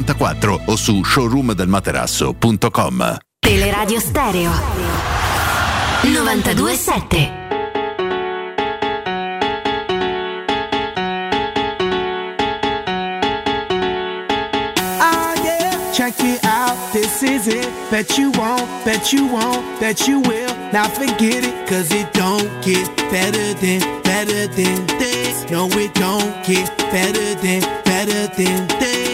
094 0.01 0.61
o 0.65 0.75
su 0.75 1.03
showroomdelmaterasso.com. 1.03 3.17
Teleradio 3.39 3.99
Stereo 3.99 4.51
927 6.03 7.39
Ah, 14.99 15.33
yeah, 15.43 15.91
check 15.93 16.13
it 16.23 16.43
out. 16.45 16.75
This 16.93 17.23
is 17.23 17.47
it. 17.47 17.67
Bet 17.89 18.17
you 18.17 18.31
won't, 18.31 18.67
bet 18.85 19.11
you 19.13 19.27
won't, 19.27 19.63
bet 19.79 20.07
you 20.07 20.19
will. 20.21 20.53
Now 20.71 20.87
forget 20.87 21.43
it, 21.43 21.67
cause 21.67 21.91
it 21.91 22.11
don't 22.13 22.49
get 22.63 22.87
better 23.11 23.53
than, 23.59 23.81
better 24.03 24.47
than 24.47 24.85
this. 24.99 25.49
No, 25.49 25.67
it 25.71 25.93
don't 25.93 26.31
get 26.45 26.69
better 26.91 27.35
than, 27.41 27.61
better 27.83 28.27
than 28.35 28.67
this. 28.79 29.10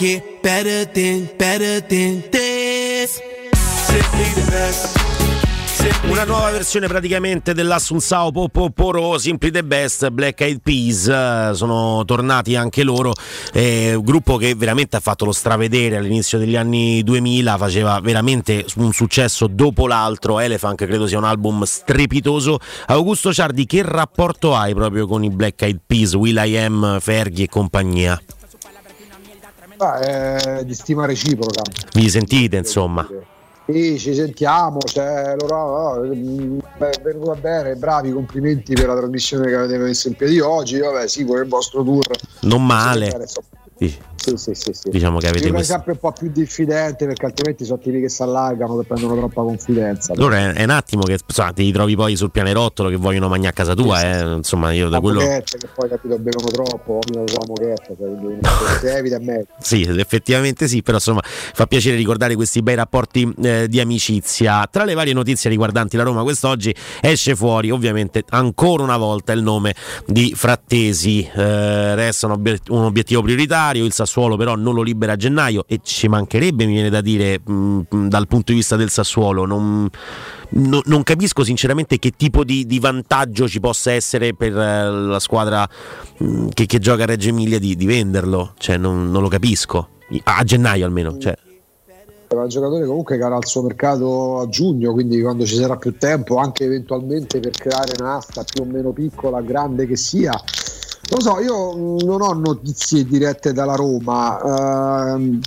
Get 0.00 0.40
better 0.42 0.86
than, 0.86 1.28
better 1.36 1.78
than 1.86 2.22
this. 2.30 3.20
Simply 3.84 4.32
the 4.32 4.50
best. 4.50 4.98
Una 6.08 6.24
nuova 6.24 6.50
versione 6.50 6.86
praticamente 6.88 7.54
dell'Assunzao 7.54 8.30
Popoporo 8.30 9.16
Simply 9.16 9.50
the 9.50 9.64
Best 9.64 10.10
Black 10.10 10.40
Eyed 10.42 10.60
Peas 10.60 11.06
eh, 11.06 11.50
sono 11.54 12.04
tornati 12.04 12.54
anche 12.54 12.82
loro 12.82 13.14
eh, 13.54 13.94
un 13.94 14.04
gruppo 14.04 14.36
che 14.36 14.54
veramente 14.54 14.96
ha 14.96 15.00
fatto 15.00 15.24
lo 15.24 15.32
stravedere 15.32 15.96
all'inizio 15.96 16.36
degli 16.36 16.56
anni 16.56 17.02
2000 17.02 17.56
faceva 17.56 17.98
veramente 18.00 18.66
un 18.76 18.92
successo 18.92 19.46
dopo 19.46 19.86
l'altro 19.86 20.38
Elephant 20.38 20.84
credo 20.84 21.06
sia 21.06 21.16
un 21.16 21.24
album 21.24 21.62
strepitoso 21.62 22.58
Augusto 22.88 23.32
Ciardi 23.32 23.64
che 23.64 23.82
rapporto 23.82 24.54
hai 24.54 24.74
proprio 24.74 25.06
con 25.06 25.24
i 25.24 25.30
Black 25.30 25.62
Eyed 25.62 25.80
Peas 25.86 26.12
Will.i.am, 26.12 26.98
Fergie 27.00 27.44
e 27.44 27.48
compagnia? 27.48 28.20
Ah, 29.82 29.98
eh, 29.98 30.64
di 30.66 30.74
stima 30.74 31.06
reciproca. 31.06 31.62
Vi 31.94 32.10
sentite 32.10 32.58
insomma? 32.58 33.08
Sì, 33.66 33.98
ci 33.98 34.14
sentiamo, 34.14 34.78
cioè, 34.80 35.34
loro, 35.38 35.56
oh, 35.56 36.00
beh, 36.00 36.90
è 36.90 37.00
venuto 37.02 37.34
bene, 37.40 37.76
bravi, 37.76 38.12
complimenti 38.12 38.74
per 38.74 38.88
la 38.88 38.96
trasmissione 38.96 39.46
che 39.46 39.54
avete 39.54 39.78
messo 39.78 40.08
in 40.08 40.16
piedi 40.16 40.38
oggi, 40.40 40.80
vabbè 40.80 41.08
sì, 41.08 41.24
con 41.24 41.38
il 41.38 41.48
vostro 41.48 41.82
tour. 41.82 42.06
Non 42.40 42.66
male. 42.66 43.26
Sì. 43.78 43.96
Sì, 44.20 44.36
sì, 44.36 44.54
sì, 44.54 44.72
sì. 44.74 44.90
Diciamo 44.90 45.18
che 45.18 45.28
avete 45.28 45.48
questo. 45.50 45.72
sempre 45.72 45.92
un 45.92 45.98
po' 45.98 46.12
più 46.12 46.30
diffidente 46.30 47.06
perché 47.06 47.24
altrimenti 47.24 47.64
sono 47.64 47.78
tipi 47.78 48.00
che 48.00 48.10
si 48.10 48.22
allargano 48.22 48.78
che 48.78 48.86
prendono 48.86 49.16
troppa 49.16 49.42
confidenza. 49.42 50.12
Allora 50.12 50.36
è, 50.36 50.52
è 50.52 50.64
un 50.64 50.70
attimo 50.70 51.02
che 51.04 51.18
insomma, 51.26 51.52
ti 51.52 51.62
ritrovi 51.62 51.96
poi 51.96 52.16
sul 52.16 52.30
pianerottolo 52.30 52.90
che 52.90 52.96
vogliono 52.96 53.28
mangiare 53.28 53.48
a 53.48 53.56
casa 53.56 53.74
tua, 53.74 54.02
eh. 54.02 54.34
insomma 54.34 54.72
io 54.72 54.90
da 54.90 54.96
La 54.96 55.00
quello... 55.00 55.20
che 55.20 55.42
poi 55.74 55.88
capito 55.88 56.18
bevono 56.18 56.48
troppo, 56.48 56.98
vomitano 57.00 57.26
sulla 57.26 57.44
moquette, 57.46 57.96
cioè, 57.96 58.78
si 58.80 58.86
evita 58.86 59.16
è 59.16 59.20
meglio. 59.20 59.46
Sì, 59.58 59.82
effettivamente 59.82 60.68
sì, 60.68 60.82
però 60.82 60.98
insomma 60.98 61.22
fa 61.24 61.66
piacere 61.66 61.96
ricordare 61.96 62.34
questi 62.34 62.60
bei 62.60 62.74
rapporti 62.74 63.32
eh, 63.42 63.68
di 63.68 63.80
amicizia. 63.80 64.68
Tra 64.70 64.84
le 64.84 64.92
varie 64.92 65.14
notizie 65.14 65.48
riguardanti 65.48 65.96
la 65.96 66.02
Roma 66.02 66.22
quest'oggi 66.22 66.74
esce 67.00 67.34
fuori 67.34 67.70
ovviamente 67.70 68.22
ancora 68.28 68.82
una 68.82 68.98
volta 68.98 69.32
il 69.32 69.42
nome 69.42 69.74
di 70.04 70.34
Frattesi, 70.36 71.22
eh, 71.22 71.94
resta 71.94 72.26
un, 72.26 72.32
obiet- 72.32 72.68
un 72.68 72.84
obiettivo 72.84 73.22
prioritario, 73.22 73.82
il 73.86 73.92
Sassuolo 73.92 74.08
però 74.36 74.56
non 74.56 74.74
lo 74.74 74.82
libera 74.82 75.12
a 75.12 75.16
gennaio 75.16 75.64
e 75.66 75.80
ci 75.82 76.08
mancherebbe, 76.08 76.66
mi 76.66 76.72
viene 76.72 76.90
da 76.90 77.00
dire, 77.00 77.40
mh, 77.44 78.08
dal 78.08 78.26
punto 78.26 78.52
di 78.52 78.58
vista 78.58 78.76
del 78.76 78.90
Sassuolo, 78.90 79.44
non, 79.46 79.88
no- 80.50 80.82
non 80.84 81.02
capisco 81.02 81.44
sinceramente 81.44 81.98
che 81.98 82.12
tipo 82.16 82.44
di, 82.44 82.66
di 82.66 82.78
vantaggio 82.78 83.48
ci 83.48 83.60
possa 83.60 83.92
essere 83.92 84.34
per 84.34 84.56
eh, 84.56 84.90
la 84.90 85.20
squadra 85.20 85.68
mh, 86.18 86.48
che, 86.48 86.66
che 86.66 86.78
gioca 86.78 87.04
a 87.04 87.06
Reggio 87.06 87.28
Emilia 87.28 87.58
di, 87.58 87.76
di 87.76 87.86
venderlo, 87.86 88.54
cioè 88.58 88.76
non, 88.76 89.10
non 89.10 89.22
lo 89.22 89.28
capisco, 89.28 89.88
a 90.24 90.42
gennaio 90.42 90.84
almeno. 90.84 91.16
Cioè. 91.18 91.36
Era 92.32 92.42
un 92.42 92.48
giocatore 92.48 92.86
comunque 92.86 93.18
che 93.18 93.24
era 93.24 93.34
al 93.34 93.44
suo 93.44 93.62
mercato 93.62 94.38
a 94.38 94.48
giugno, 94.48 94.92
quindi 94.92 95.20
quando 95.20 95.44
ci 95.44 95.56
sarà 95.56 95.76
più 95.76 95.96
tempo, 95.98 96.36
anche 96.36 96.64
eventualmente 96.64 97.40
per 97.40 97.50
creare 97.50 97.92
un'asta 97.98 98.44
più 98.44 98.62
o 98.62 98.66
meno 98.66 98.92
piccola, 98.92 99.40
grande 99.40 99.84
che 99.86 99.96
sia. 99.96 100.32
Lo 101.10 101.20
so, 101.20 101.40
io 101.40 101.76
mh, 101.76 102.04
non 102.04 102.22
ho 102.22 102.32
notizie 102.32 103.04
dirette 103.04 103.52
dalla 103.52 103.74
Roma. 103.74 104.40
ehm, 105.14 105.40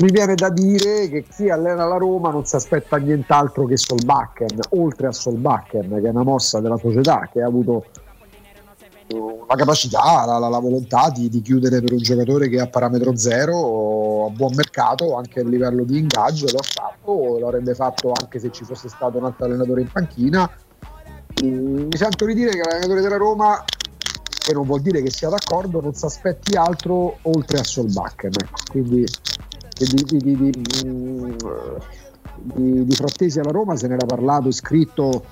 mi 0.00 0.10
viene 0.10 0.34
da 0.34 0.48
dire 0.50 1.08
che 1.08 1.22
chi 1.22 1.48
allena 1.48 1.86
la 1.86 1.96
Roma 1.96 2.30
non 2.30 2.44
si 2.44 2.56
aspetta 2.56 2.96
nient'altro 2.96 3.66
che 3.66 3.76
Solbakken, 3.76 4.58
oltre 4.70 5.06
a 5.06 5.12
Solbakken, 5.12 6.00
che 6.00 6.08
è 6.08 6.10
una 6.10 6.24
mossa 6.24 6.58
della 6.58 6.76
società 6.76 7.28
che 7.32 7.40
ha 7.40 7.46
avuto 7.46 7.84
la 9.48 9.54
capacità, 9.54 10.24
la, 10.26 10.38
la- 10.38 10.48
la 10.48 10.58
volontà 10.58 11.10
di, 11.14 11.28
di 11.28 11.40
chiudere 11.40 11.80
per 11.80 11.92
un 11.92 11.98
giocatore 11.98 12.48
che 12.48 12.56
è 12.56 12.60
a 12.62 12.66
parametro 12.66 13.16
zero, 13.16 14.26
a 14.26 14.30
buon 14.30 14.52
mercato, 14.56 15.14
anche 15.14 15.38
a 15.38 15.44
livello 15.44 15.84
di 15.84 15.98
ingaggio, 15.98 16.46
lo 16.50 16.58
ha 16.58 16.62
fatto, 16.64 17.38
lo 17.38 17.46
avrebbe 17.46 17.72
fatto 17.76 18.10
anche 18.20 18.40
se 18.40 18.50
ci 18.50 18.64
fosse 18.64 18.88
stato 18.88 19.18
un 19.18 19.26
altro 19.26 19.44
allenatore 19.44 19.82
in 19.82 19.90
panchina. 19.92 20.50
Mm, 21.44 21.82
Mi 21.86 21.96
sento 21.96 22.24
di 22.24 22.34
dire 22.34 22.50
che 22.50 22.62
l'allenatore 22.64 23.00
della 23.02 23.16
Roma, 23.18 23.62
che 24.46 24.52
non 24.52 24.64
vuol 24.64 24.80
dire 24.80 25.02
che 25.02 25.10
sia 25.10 25.28
d'accordo, 25.28 25.80
non 25.80 25.92
si 25.92 26.04
aspetti 26.04 26.56
altro 26.56 27.18
oltre 27.22 27.58
a 27.58 27.64
Solbakken. 27.64 28.30
Quindi 28.70 29.04
di, 29.76 30.04
di, 30.34 30.52
mm, 30.86 31.36
di- 32.54 32.84
di 32.84 32.94
Frattesi 32.94 33.40
alla 33.40 33.50
Roma 33.50 33.74
se 33.74 33.88
n'era 33.88 34.06
parlato, 34.06 34.52
scritto 34.52 35.24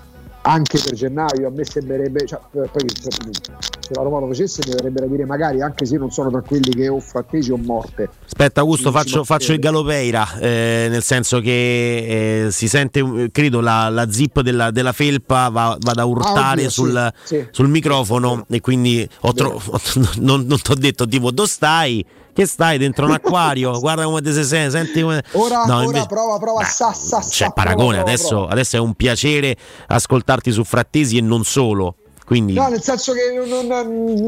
anche 0.46 0.78
per 0.82 0.94
gennaio 0.94 1.48
a 1.48 1.50
me 1.50 1.64
sembrerebbe 1.64 2.26
cioè, 2.26 2.38
poi 2.50 2.82
se 3.00 3.94
la 3.94 4.02
Roma 4.02 4.20
lo 4.20 4.26
facesse 4.26 4.60
mi 4.66 4.74
verrebbe 4.74 5.00
da 5.00 5.06
dire 5.06 5.24
magari 5.24 5.62
anche 5.62 5.86
se 5.86 5.96
non 5.96 6.10
sono 6.10 6.30
tra 6.30 6.42
quelli 6.42 6.70
che 6.70 6.88
o 6.88 7.00
frattesi 7.00 7.50
o 7.50 7.56
morte 7.56 8.08
Aspetta 8.24 8.60
Augusto, 8.60 8.90
faccio, 8.90 9.22
faccio 9.22 9.52
il 9.52 9.60
Galopeira, 9.60 10.38
eh, 10.38 10.88
nel 10.90 11.02
senso 11.02 11.38
che 11.40 12.46
eh, 12.46 12.50
si 12.50 12.66
sente, 12.66 12.98
eh, 12.98 13.30
credo, 13.30 13.60
la, 13.60 13.88
la 13.88 14.10
zip 14.10 14.40
della, 14.40 14.70
della 14.72 14.92
felpa 14.92 15.48
va, 15.50 15.76
vada 15.80 16.02
a 16.02 16.04
urtare 16.04 16.62
oddio, 16.62 16.70
sul, 16.70 17.12
sì, 17.22 17.36
sì. 17.36 17.46
sul 17.50 17.68
microfono 17.68 18.44
e 18.50 18.60
quindi 18.60 19.08
ho 19.20 19.32
tro- 19.32 19.62
non, 20.18 20.46
non 20.46 20.60
ti 20.60 20.70
ho 20.72 20.74
detto 20.74 21.06
tipo 21.06 21.30
dove 21.30 21.48
stai? 21.48 22.04
Che 22.34 22.46
stai 22.46 22.78
dentro 22.78 23.06
un 23.06 23.12
acquario? 23.14 23.78
Guarda 23.78 24.04
come 24.04 24.20
ti 24.20 24.32
sei, 24.32 24.70
senti 24.70 25.00
come... 25.02 25.22
ora, 25.32 25.64
No, 25.64 25.76
ora 25.76 25.84
invece- 25.84 26.06
prova 26.06 26.38
prova 26.38 26.64
sa 26.64 26.92
sa 26.92 27.20
c'è 27.20 27.52
paragone, 27.54 27.98
prova, 27.98 28.10
adesso, 28.10 28.28
prova. 28.28 28.48
adesso 28.50 28.76
è 28.76 28.80
un 28.80 28.94
piacere 28.94 29.56
ascoltarti 29.86 30.50
su 30.50 30.64
Frattesi 30.64 31.16
e 31.16 31.20
non 31.20 31.44
solo. 31.44 31.94
Quindi 32.26 32.54
No, 32.54 32.68
nel 32.68 32.82
senso 32.82 33.12
che 33.12 33.20
non, 33.46 33.66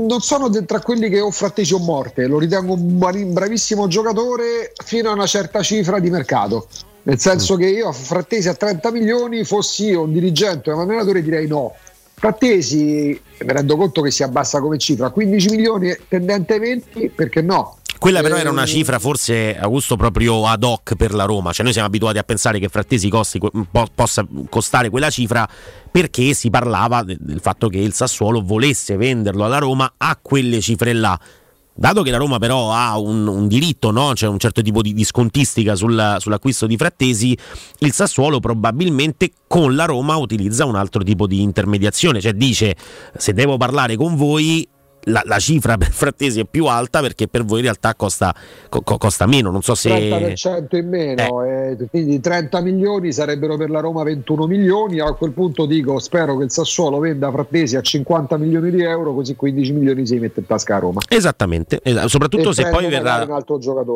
non 0.07 0.21
sono 0.21 0.51
tra 0.67 0.81
quelli 0.81 1.09
che 1.09 1.19
o 1.21 1.31
frattesi 1.31 1.73
o 1.73 1.79
morte, 1.79 2.27
lo 2.27 2.39
ritengo 2.39 2.75
un 2.75 2.99
bra- 2.99 3.11
bravissimo 3.13 3.89
giocatore 3.89 4.73
fino 4.85 5.09
a 5.09 5.15
una 5.15 5.27
certa 5.27 5.63
cifra 5.63 5.99
di 5.99 6.11
mercato. 6.11 6.69
Nel 7.05 7.19
senso 7.19 7.57
che 7.57 7.67
io 7.67 7.89
a 7.89 7.93
Frattesi 7.93 8.49
a 8.49 8.55
30 8.55 8.91
milioni, 8.91 9.45
fossi 9.45 9.87
io 9.87 10.03
un 10.03 10.13
dirigente 10.13 10.71
o 10.71 10.75
un 10.75 10.83
allenatore, 10.83 11.23
direi 11.23 11.47
no. 11.47 11.73
Frattesi, 12.31 13.19
mi 13.41 13.53
rendo 13.53 13.77
conto 13.77 14.01
che 14.03 14.11
si 14.11 14.23
abbassa 14.23 14.61
come 14.61 14.77
cifra, 14.79 15.11
15 15.11 15.49
milioni 15.51 15.97
tendente 16.09 16.59
20, 16.59 17.11
perché 17.15 17.43
no? 17.43 17.77
Quella 17.99 18.21
però 18.21 18.37
era 18.37 18.51
una 18.51 18.67
cifra 18.67 18.99
forse 18.99 19.57
Augusto 19.59 19.97
proprio 19.97 20.47
ad 20.47 20.63
hoc 20.63 20.95
per 20.97 21.15
la 21.15 21.25
Roma, 21.25 21.53
cioè 21.53 21.65
noi 21.65 21.73
siamo 21.73 21.89
abituati 21.89 22.19
a 22.19 22.23
pensare 22.23 22.59
che 22.59 22.69
Frattesi 22.69 23.09
costi, 23.09 23.39
po- 23.39 23.87
possa 23.95 24.27
costare 24.49 24.91
quella 24.91 25.11
cifra 25.11 25.49
perché 25.91 26.35
si 26.35 26.51
parlava 26.51 27.03
de- 27.03 27.17
del 27.19 27.41
fatto 27.41 27.69
che 27.69 27.79
il 27.79 27.95
Sassuolo 27.95 28.43
volesse 28.43 28.97
venderlo 28.97 29.45
alla 29.45 29.59
Roma 29.59 29.95
a 29.97 30.19
quelle 30.21 30.61
cifre 30.61 30.93
là. 30.93 31.19
Dato 31.79 32.03
che 32.03 32.11
la 32.11 32.17
Roma 32.17 32.39
però 32.39 32.73
ha 32.73 32.99
un, 32.99 33.27
un 33.27 33.49
diritto, 33.49 33.91
no? 33.91 34.13
c'è 34.15 34.27
un 34.27 34.39
certo 34.39 34.63
tipo 34.63 34.81
di, 34.81 34.95
di 34.95 35.05
scontistica 35.05 35.75
sul- 35.75 36.17
sull'acquisto 36.19 36.67
di 36.67 36.77
Frattesi, 36.77 37.37
il 37.81 37.93
Sassuolo 37.93 38.41
probabilmente 38.41 39.31
con 39.47 39.75
la 39.75 39.85
Roma 39.85 40.17
utilizza 40.17 40.65
un 40.65 40.77
altro 40.77 41.03
tipo 41.03 41.27
di 41.27 41.43
intermediazione, 41.43 42.21
cioè 42.21 42.33
dice 42.33 42.75
se 43.17 43.35
devo 43.35 43.59
parlare 43.59 43.97
con 43.97 44.17
voi 44.17 44.67
la, 45.09 45.23
la 45.25 45.39
cifra 45.39 45.77
per 45.77 45.91
Frattesi 45.91 46.41
è 46.41 46.45
più 46.45 46.67
alta 46.67 47.01
perché 47.01 47.29
per 47.29 47.45
voi 47.45 47.59
in 47.59 47.65
realtà 47.65 47.95
costa, 47.95 48.35
co- 48.69 48.83
co- 48.83 48.99
costa 48.99 49.27
meno, 49.27 49.51
non 49.51 49.63
so 49.63 49.75
se... 49.75 49.91
30% 49.91 50.77
in 50.77 50.89
meno, 50.89 51.45
eh, 51.45 51.77
quindi 51.91 52.21
30 52.21 52.61
milioni 52.61 53.13
sarebbero 53.13 53.57
per 53.57 53.71
la 53.71 53.81
Roma 53.81 54.03
21 54.03 54.47
milioni. 54.47 55.01
A 55.01 55.13
quel 55.13 55.33
punto 55.33 55.67
dico: 55.67 55.99
spero 55.99 56.37
che 56.37 56.45
il 56.45 56.51
Sassuolo 56.51 56.99
venda 56.99 57.31
Frattesi 57.31 57.77
a 57.77 57.81
50 57.81 58.37
milioni 58.37 58.71
di 58.71 58.83
euro, 58.83 59.15
così 59.15 59.37
15 59.37 59.73
milioni 59.73 60.07
si 60.07 60.19
mette 60.19 60.41
in 60.41 60.47
tasca 60.47 60.77
a 60.77 60.79
Roma. 60.79 61.01
Esattamente, 61.09 61.81
es- 61.83 62.07
soprattutto 62.07 62.51
E 62.51 62.55
se 62.55 62.69
poi 62.69 62.89
verrà, 62.89 63.27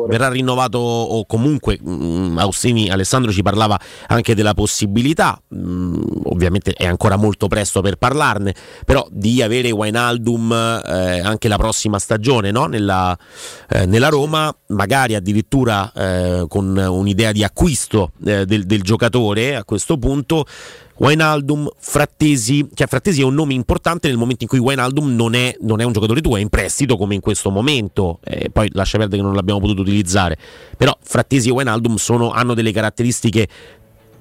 verrà 0.07 0.29
rinnovato 0.29 0.77
o 0.77 1.25
comunque 1.25 1.77
mh, 1.81 2.37
Austini 2.37 2.89
Alessandro 2.89 3.31
ci 3.31 3.41
parlava 3.41 3.79
anche 4.07 4.33
della 4.35 4.53
possibilità, 4.53 5.41
mh, 5.47 5.99
ovviamente 6.25 6.71
è 6.73 6.85
ancora 6.85 7.17
molto 7.17 7.47
presto 7.47 7.81
per 7.81 7.97
parlarne, 7.97 8.53
però 8.85 9.05
di 9.09 9.41
avere 9.41 9.71
Wijnaldum 9.71 10.51
eh, 10.85 11.00
anche 11.01 11.47
la 11.47 11.57
prossima 11.57 11.99
stagione 11.99 12.51
no? 12.51 12.65
nella, 12.65 13.17
eh, 13.69 13.85
nella 13.85 14.09
Roma, 14.09 14.53
magari 14.67 15.15
addirittura 15.15 15.91
eh, 15.93 16.45
con 16.47 16.75
un'idea 16.77 17.31
di 17.31 17.43
acquisto 17.43 18.11
eh, 18.25 18.45
del, 18.45 18.65
del 18.65 18.81
giocatore 18.81 19.55
a 19.55 19.63
questo 19.63 19.97
punto. 19.97 20.45
Wijnaldum, 21.01 21.67
Frattesi, 21.79 22.67
cioè 22.75 22.85
Frattesi 22.85 23.21
è 23.21 23.23
un 23.23 23.33
nome 23.33 23.55
importante 23.55 24.07
nel 24.07 24.17
momento 24.17 24.43
in 24.43 24.49
cui 24.49 24.59
Wijnaldum 24.59 25.15
non 25.15 25.33
è, 25.33 25.57
non 25.61 25.81
è 25.81 25.83
un 25.83 25.93
giocatore 25.93 26.21
tuo, 26.21 26.37
è 26.37 26.39
in 26.39 26.49
prestito 26.49 26.95
come 26.95 27.15
in 27.15 27.21
questo 27.21 27.49
momento, 27.49 28.19
eh, 28.23 28.51
poi 28.51 28.69
lascia 28.73 28.99
perdere 28.99 29.19
che 29.19 29.27
non 29.27 29.35
l'abbiamo 29.35 29.59
potuto 29.59 29.81
utilizzare, 29.81 30.37
però 30.77 30.95
Frattesi 31.01 31.49
e 31.49 31.53
Wijnaldum 31.53 31.95
sono- 31.95 32.29
hanno 32.29 32.53
delle 32.53 32.71
caratteristiche 32.71 33.47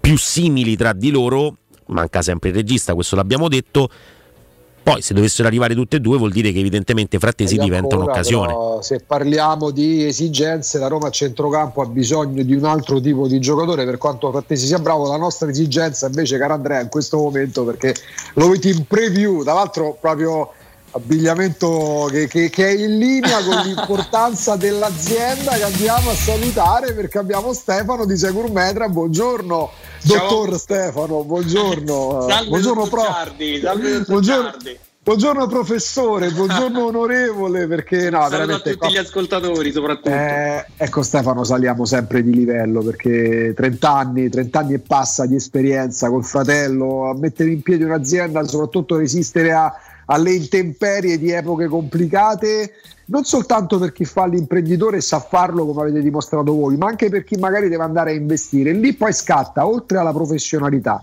più 0.00 0.16
simili 0.16 0.74
tra 0.74 0.94
di 0.94 1.10
loro, 1.10 1.56
manca 1.88 2.22
sempre 2.22 2.48
il 2.48 2.54
regista, 2.54 2.94
questo 2.94 3.14
l'abbiamo 3.14 3.48
detto, 3.48 3.90
poi 4.82 5.02
se 5.02 5.14
dovessero 5.14 5.46
arrivare 5.46 5.74
tutte 5.74 5.96
e 5.96 6.00
due 6.00 6.16
vuol 6.16 6.32
dire 6.32 6.52
che 6.52 6.58
evidentemente 6.58 7.18
Frattesi 7.18 7.56
E 7.56 7.58
diventa 7.58 7.94
ancora, 7.94 8.12
un'occasione. 8.12 8.82
se 8.82 9.00
parliamo 9.06 9.70
di 9.70 10.04
esigenze, 10.04 10.78
la 10.78 10.88
Roma 10.88 11.08
a 11.08 11.10
centrocampo 11.10 11.82
ha 11.82 11.86
bisogno 11.86 12.42
di 12.42 12.54
un 12.54 12.64
altro 12.64 13.00
tipo 13.00 13.26
di 13.28 13.40
giocatore. 13.40 13.84
Per 13.84 13.98
quanto 13.98 14.30
Frattesi 14.30 14.66
sia 14.66 14.78
bravo, 14.78 15.08
la 15.08 15.16
nostra 15.16 15.48
esigenza 15.48 16.06
invece, 16.06 16.38
caro 16.38 16.54
Andrea, 16.54 16.80
in 16.80 16.88
questo 16.88 17.18
momento, 17.18 17.64
perché 17.64 17.94
lo 18.34 18.48
vedi 18.48 18.70
in 18.70 18.84
preview, 18.86 19.42
tra 19.42 19.52
l'altro 19.52 19.96
proprio 20.00 20.52
abbigliamento 20.92 22.08
che, 22.10 22.26
che- 22.26 22.50
che 22.50 22.66
è 22.68 22.72
in 22.72 22.98
linea 22.98 23.42
con 23.44 23.56
l'importanza 23.64 24.56
dell'azienda 24.56 25.52
che 25.52 25.62
andiamo 25.64 26.10
a 26.10 26.14
salutare 26.14 26.92
perché 26.94 27.18
abbiamo 27.18 27.52
Stefano 27.52 28.04
di 28.04 28.16
Secur 28.16 28.50
Metra. 28.50 28.88
Buongiorno, 28.88 29.70
dottor 30.04 30.58
Stefano, 30.58 31.22
buongiorno. 31.24 32.26
Salve 32.28 32.48
buongiorno, 32.48 32.86
prof. 32.86 33.06
Giardi, 33.06 33.60
salve 33.60 34.00
Buongiorno. 34.00 34.50
Giardi. 34.50 34.78
Buongiorno 35.02 35.46
professore, 35.46 36.30
buongiorno 36.30 36.84
onorevole, 36.88 37.66
perché 37.66 38.10
no, 38.10 38.18
Saluto 38.20 38.26
a 38.26 38.28
veramente 38.38 38.72
tutti 38.72 38.92
gli 38.92 38.96
ascoltatori 38.98 39.72
soprattutto. 39.72 40.10
eh, 40.10 40.66
ecco 40.76 41.02
Stefano, 41.02 41.42
saliamo 41.42 41.86
sempre 41.86 42.22
di 42.22 42.34
livello 42.34 42.82
perché 42.82 43.54
30 43.56 43.90
anni, 43.90 44.28
30 44.28 44.58
anni 44.58 44.74
e 44.74 44.78
passa 44.78 45.24
di 45.24 45.36
esperienza 45.36 46.10
col 46.10 46.22
fratello, 46.24 47.08
a 47.08 47.16
mettere 47.16 47.50
in 47.50 47.62
piedi 47.62 47.82
un'azienda, 47.82 48.44
soprattutto 48.46 48.98
resistere 48.98 49.52
a- 49.52 49.72
alle 50.10 50.32
intemperie 50.32 51.18
di 51.18 51.30
epoche 51.30 51.66
complicate, 51.66 52.72
non 53.06 53.24
soltanto 53.24 53.78
per 53.78 53.92
chi 53.92 54.04
fa 54.04 54.26
l'imprenditore 54.26 54.98
e 54.98 55.00
sa 55.00 55.20
farlo 55.20 55.64
come 55.64 55.82
avete 55.82 56.02
dimostrato 56.02 56.52
voi, 56.52 56.76
ma 56.76 56.86
anche 56.86 57.08
per 57.08 57.24
chi 57.24 57.36
magari 57.36 57.68
deve 57.68 57.84
andare 57.84 58.10
a 58.10 58.14
investire. 58.14 58.72
Lì 58.72 58.92
poi 58.94 59.12
scatta, 59.12 59.66
oltre 59.66 59.98
alla 59.98 60.12
professionalità, 60.12 61.00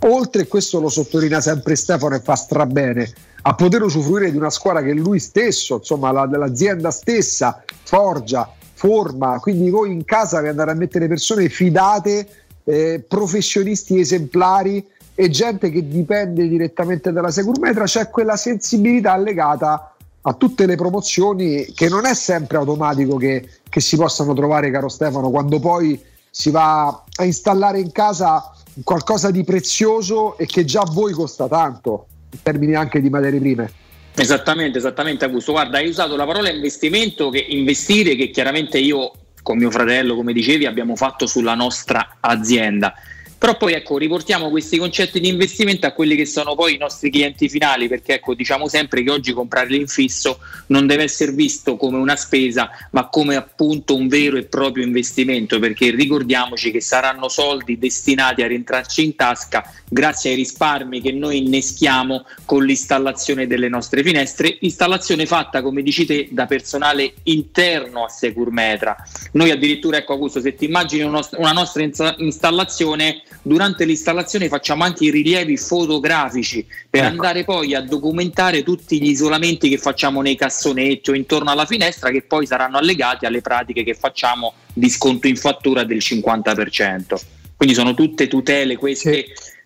oltre, 0.00 0.46
questo 0.48 0.80
lo 0.80 0.88
sottolinea 0.88 1.40
sempre 1.40 1.76
Stefano 1.76 2.16
e 2.16 2.20
fa 2.20 2.34
strabene, 2.34 3.10
a 3.42 3.54
poter 3.54 3.82
usufruire 3.82 4.30
di 4.30 4.36
una 4.36 4.50
squadra 4.50 4.82
che 4.82 4.92
lui 4.92 5.20
stesso, 5.20 5.76
insomma 5.76 6.10
la- 6.10 6.26
l'azienda 6.26 6.90
stessa, 6.90 7.62
forgia, 7.84 8.52
forma, 8.72 9.38
quindi 9.40 9.70
voi 9.70 9.92
in 9.92 10.04
casa 10.04 10.40
vi 10.40 10.48
andate 10.48 10.70
a 10.70 10.74
mettere 10.74 11.06
persone 11.06 11.48
fidate, 11.48 12.28
eh, 12.64 13.04
professionisti 13.06 13.98
esemplari 13.98 14.84
e 15.20 15.30
gente 15.30 15.68
che 15.70 15.88
dipende 15.88 16.46
direttamente 16.46 17.10
dalla 17.10 17.32
Securmetra, 17.32 17.86
c'è 17.86 18.08
quella 18.08 18.36
sensibilità 18.36 19.16
legata 19.16 19.96
a 20.20 20.32
tutte 20.34 20.64
le 20.64 20.76
promozioni 20.76 21.64
che 21.74 21.88
non 21.88 22.06
è 22.06 22.14
sempre 22.14 22.58
automatico 22.58 23.16
che, 23.16 23.48
che 23.68 23.80
si 23.80 23.96
possano 23.96 24.32
trovare, 24.32 24.70
caro 24.70 24.88
Stefano, 24.88 25.28
quando 25.30 25.58
poi 25.58 26.00
si 26.30 26.52
va 26.52 26.86
a 26.86 27.24
installare 27.24 27.80
in 27.80 27.90
casa 27.90 28.52
qualcosa 28.84 29.32
di 29.32 29.42
prezioso 29.42 30.38
e 30.38 30.46
che 30.46 30.64
già 30.64 30.82
a 30.82 30.88
voi 30.88 31.12
costa 31.12 31.48
tanto, 31.48 32.06
in 32.30 32.38
termini 32.40 32.76
anche 32.76 33.00
di 33.00 33.10
materie 33.10 33.40
prime. 33.40 33.72
Esattamente, 34.14 34.78
esattamente 34.78 35.24
Augusto. 35.24 35.50
Guarda, 35.50 35.78
hai 35.78 35.88
usato 35.88 36.14
la 36.14 36.26
parola 36.26 36.48
investimento, 36.48 37.28
che 37.30 37.40
investire, 37.40 38.14
che 38.14 38.30
chiaramente 38.30 38.78
io 38.78 39.10
con 39.42 39.58
mio 39.58 39.72
fratello, 39.72 40.14
come 40.14 40.32
dicevi, 40.32 40.64
abbiamo 40.64 40.94
fatto 40.94 41.26
sulla 41.26 41.56
nostra 41.56 42.18
azienda. 42.20 42.94
Però 43.38 43.56
poi 43.56 43.74
ecco, 43.74 43.98
riportiamo 43.98 44.50
questi 44.50 44.78
concetti 44.78 45.20
di 45.20 45.28
investimento 45.28 45.86
a 45.86 45.92
quelli 45.92 46.16
che 46.16 46.26
sono 46.26 46.56
poi 46.56 46.74
i 46.74 46.76
nostri 46.78 47.08
clienti 47.08 47.48
finali, 47.48 47.86
perché 47.86 48.14
ecco, 48.14 48.34
diciamo 48.34 48.66
sempre 48.66 49.04
che 49.04 49.10
oggi 49.12 49.32
comprare 49.32 49.68
l'infisso 49.68 50.40
non 50.66 50.88
deve 50.88 51.04
essere 51.04 51.30
visto 51.30 51.76
come 51.76 51.98
una 51.98 52.16
spesa, 52.16 52.68
ma 52.90 53.08
come 53.08 53.36
appunto 53.36 53.94
un 53.94 54.08
vero 54.08 54.36
e 54.36 54.42
proprio 54.42 54.84
investimento, 54.84 55.60
perché 55.60 55.90
ricordiamoci 55.90 56.72
che 56.72 56.80
saranno 56.80 57.28
soldi 57.28 57.78
destinati 57.78 58.42
a 58.42 58.48
rientrarci 58.48 59.04
in 59.04 59.14
tasca 59.14 59.72
grazie 59.88 60.30
ai 60.30 60.36
risparmi 60.36 61.00
che 61.00 61.12
noi 61.12 61.38
inneschiamo 61.38 62.26
con 62.44 62.64
l'installazione 62.64 63.46
delle 63.46 63.68
nostre 63.68 64.02
finestre, 64.02 64.58
installazione 64.60 65.26
fatta, 65.26 65.62
come 65.62 65.82
dici 65.82 66.04
te, 66.04 66.28
da 66.32 66.46
personale 66.46 67.14
interno 67.22 68.04
a 68.04 68.08
Securmetra. 68.08 68.96
Noi 69.32 69.52
addirittura, 69.52 69.98
ecco 69.98 70.14
Augusto, 70.14 70.40
se 70.40 70.56
ti 70.56 70.64
immagini 70.64 71.02
una 71.04 71.52
nostra 71.52 71.82
installazione 71.82 73.22
durante 73.42 73.84
l'installazione 73.84 74.48
facciamo 74.48 74.84
anche 74.84 75.04
i 75.04 75.10
rilievi 75.10 75.56
fotografici 75.56 76.66
per 76.88 77.04
ecco. 77.04 77.10
andare 77.12 77.44
poi 77.44 77.74
a 77.74 77.80
documentare 77.82 78.62
tutti 78.62 79.00
gli 79.00 79.10
isolamenti 79.10 79.68
che 79.68 79.78
facciamo 79.78 80.20
nei 80.20 80.36
cassonetti 80.36 81.10
o 81.10 81.14
intorno 81.14 81.50
alla 81.50 81.66
finestra 81.66 82.10
che 82.10 82.22
poi 82.22 82.46
saranno 82.46 82.78
allegati 82.78 83.26
alle 83.26 83.40
pratiche 83.40 83.84
che 83.84 83.94
facciamo 83.94 84.54
di 84.72 84.88
sconto 84.88 85.26
in 85.26 85.36
fattura 85.36 85.84
del 85.84 85.98
50%. 85.98 87.20
Quindi 87.56 87.74
sono 87.74 87.94
tutte 87.94 88.28
tutele 88.28 88.76
queste 88.76 89.12
sì 89.12 89.56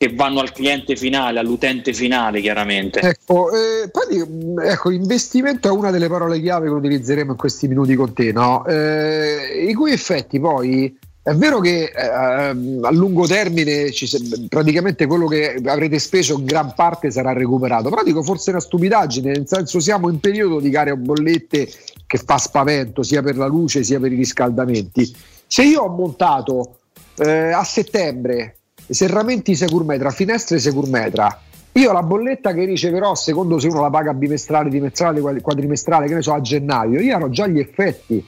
che 0.00 0.14
vanno 0.14 0.40
al 0.40 0.50
cliente 0.50 0.96
finale, 0.96 1.40
all'utente 1.40 1.92
finale 1.92 2.40
chiaramente. 2.40 3.00
Ecco, 3.00 3.50
eh, 3.50 3.90
poi, 3.90 4.24
ecco, 4.66 4.90
investimento 4.90 5.68
è 5.68 5.70
una 5.70 5.90
delle 5.90 6.08
parole 6.08 6.40
chiave 6.40 6.68
che 6.68 6.72
utilizzeremo 6.72 7.32
in 7.32 7.36
questi 7.36 7.68
minuti 7.68 7.94
con 7.96 8.14
te, 8.14 8.32
no? 8.32 8.64
eh, 8.64 9.66
i 9.68 9.74
cui 9.74 9.92
effetti 9.92 10.40
poi 10.40 10.96
è 11.22 11.34
vero 11.34 11.60
che 11.60 11.92
eh, 11.94 12.02
a 12.02 12.90
lungo 12.90 13.26
termine 13.26 13.90
ci, 13.90 14.08
praticamente 14.48 15.06
quello 15.06 15.26
che 15.26 15.60
avrete 15.66 15.98
speso 15.98 16.38
in 16.38 16.46
gran 16.46 16.72
parte 16.74 17.10
sarà 17.10 17.34
recuperato, 17.34 17.90
però 17.90 18.02
dico 18.02 18.22
forse 18.22 18.50
è 18.50 18.54
una 18.54 18.62
stupidaggine, 18.62 19.32
nel 19.32 19.46
senso 19.46 19.80
siamo 19.80 20.08
in 20.08 20.18
periodo 20.18 20.60
di 20.60 20.70
carico 20.70 20.96
bollette 20.96 21.68
che 22.06 22.18
fa 22.18 22.38
spavento 22.38 23.02
sia 23.02 23.22
per 23.22 23.36
la 23.36 23.46
luce 23.46 23.84
sia 23.84 24.00
per 24.00 24.12
i 24.12 24.16
riscaldamenti. 24.16 25.14
Se 25.46 25.62
io 25.62 25.82
ho 25.82 25.88
montato 25.88 26.78
eh, 27.18 27.52
a 27.52 27.64
settembre 27.64 28.56
serramenti 28.88 29.54
Securmetra, 29.54 30.10
finestre 30.10 30.58
Securmetra, 30.58 31.42
io 31.72 31.92
la 31.92 32.02
bolletta 32.02 32.54
che 32.54 32.64
riceverò, 32.64 33.14
secondo 33.14 33.58
se 33.58 33.68
uno 33.68 33.82
la 33.82 33.90
paga 33.90 34.14
bimestrale, 34.14 34.70
dimestrale, 34.70 35.20
quadrimestrale, 35.20 36.06
che 36.06 36.14
ne 36.14 36.22
so, 36.22 36.32
a 36.32 36.40
gennaio, 36.40 36.98
io 36.98 37.18
ho 37.18 37.28
già 37.28 37.46
gli 37.46 37.58
effetti 37.58 38.26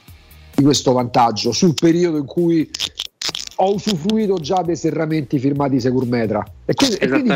di 0.55 0.63
questo 0.63 0.91
vantaggio 0.91 1.51
sul 1.51 1.73
periodo 1.73 2.17
in 2.17 2.25
cui 2.25 2.69
ho 3.57 3.73
usufruito 3.73 4.35
già 4.35 4.61
dei 4.61 4.75
serramenti 4.75 5.39
firmati 5.39 5.79
Securmetra. 5.79 6.43
E 6.65 6.73
quindi, 6.73 6.95
e 6.95 7.07
quindi, 7.07 7.35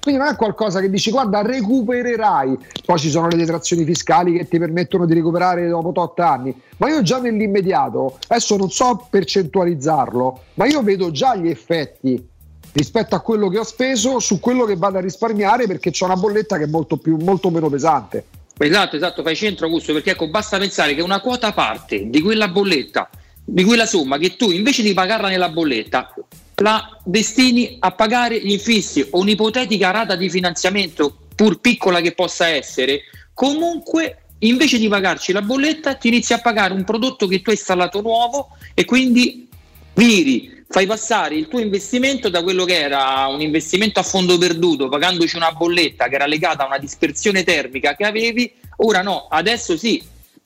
quindi, 0.00 0.20
non 0.20 0.32
è 0.32 0.36
qualcosa 0.36 0.80
che 0.80 0.88
dici 0.88 1.10
guarda 1.10 1.42
recupererai, 1.42 2.58
poi 2.84 2.98
ci 2.98 3.10
sono 3.10 3.28
le 3.28 3.36
detrazioni 3.36 3.84
fiscali 3.84 4.36
che 4.36 4.48
ti 4.48 4.58
permettono 4.58 5.06
di 5.06 5.14
recuperare 5.14 5.68
dopo 5.68 5.92
8 6.00 6.22
anni, 6.22 6.54
ma 6.78 6.88
io 6.88 7.02
già 7.02 7.20
nell'immediato, 7.20 8.18
adesso 8.28 8.56
non 8.56 8.70
so 8.70 9.06
percentualizzarlo, 9.10 10.40
ma 10.54 10.66
io 10.66 10.82
vedo 10.82 11.10
già 11.10 11.34
gli 11.36 11.48
effetti 11.48 12.26
rispetto 12.72 13.14
a 13.14 13.20
quello 13.20 13.48
che 13.48 13.58
ho 13.58 13.64
speso 13.64 14.18
su 14.20 14.38
quello 14.40 14.64
che 14.64 14.76
vado 14.76 14.98
a 14.98 15.00
risparmiare 15.00 15.66
perché 15.66 15.90
c'è 15.90 16.04
una 16.04 16.16
bolletta 16.16 16.58
che 16.58 16.64
è 16.64 16.68
molto, 16.68 16.96
più, 16.96 17.16
molto 17.16 17.50
meno 17.50 17.68
pesante. 17.68 18.24
Esatto, 18.60 18.96
esatto, 18.96 19.22
fai 19.22 19.36
centro 19.36 19.66
Augusto, 19.66 19.92
perché 19.92 20.10
ecco, 20.10 20.28
basta 20.28 20.58
pensare 20.58 20.94
che 20.94 21.02
una 21.02 21.20
quota 21.20 21.52
parte 21.52 22.10
di 22.10 22.20
quella 22.20 22.48
bolletta, 22.48 23.08
di 23.44 23.62
quella 23.62 23.86
somma 23.86 24.18
che 24.18 24.36
tu 24.36 24.50
invece 24.50 24.82
di 24.82 24.92
pagarla 24.92 25.28
nella 25.28 25.48
bolletta, 25.48 26.12
la 26.56 26.98
destini 27.04 27.76
a 27.78 27.92
pagare 27.92 28.40
gli 28.40 28.50
infissi 28.50 29.06
o 29.10 29.20
un'ipotetica 29.20 29.92
rata 29.92 30.16
di 30.16 30.28
finanziamento, 30.28 31.16
pur 31.36 31.60
piccola 31.60 32.00
che 32.00 32.12
possa 32.12 32.48
essere, 32.48 33.02
comunque 33.32 34.24
invece 34.40 34.78
di 34.78 34.88
pagarci 34.88 35.32
la 35.32 35.42
bolletta 35.42 35.94
ti 35.94 36.08
inizi 36.08 36.32
a 36.32 36.40
pagare 36.40 36.74
un 36.74 36.84
prodotto 36.84 37.28
che 37.28 37.40
tu 37.42 37.50
hai 37.50 37.56
installato 37.56 38.00
nuovo 38.00 38.56
e 38.74 38.84
quindi 38.84 39.48
viri 39.94 40.57
fai 40.68 40.86
passare 40.86 41.34
il 41.34 41.48
tuo 41.48 41.60
investimento 41.60 42.28
da 42.28 42.42
quello 42.42 42.64
che 42.64 42.78
era 42.78 43.26
un 43.26 43.40
investimento 43.40 44.00
a 44.00 44.02
fondo 44.02 44.36
perduto, 44.36 44.88
pagandoci 44.88 45.36
una 45.36 45.52
bolletta 45.52 46.08
che 46.08 46.14
era 46.14 46.26
legata 46.26 46.64
a 46.64 46.66
una 46.66 46.78
dispersione 46.78 47.42
termica 47.42 47.96
che 47.96 48.04
avevi, 48.04 48.52
ora 48.76 49.02
no, 49.02 49.26
adesso 49.28 49.76
sì, 49.76 50.02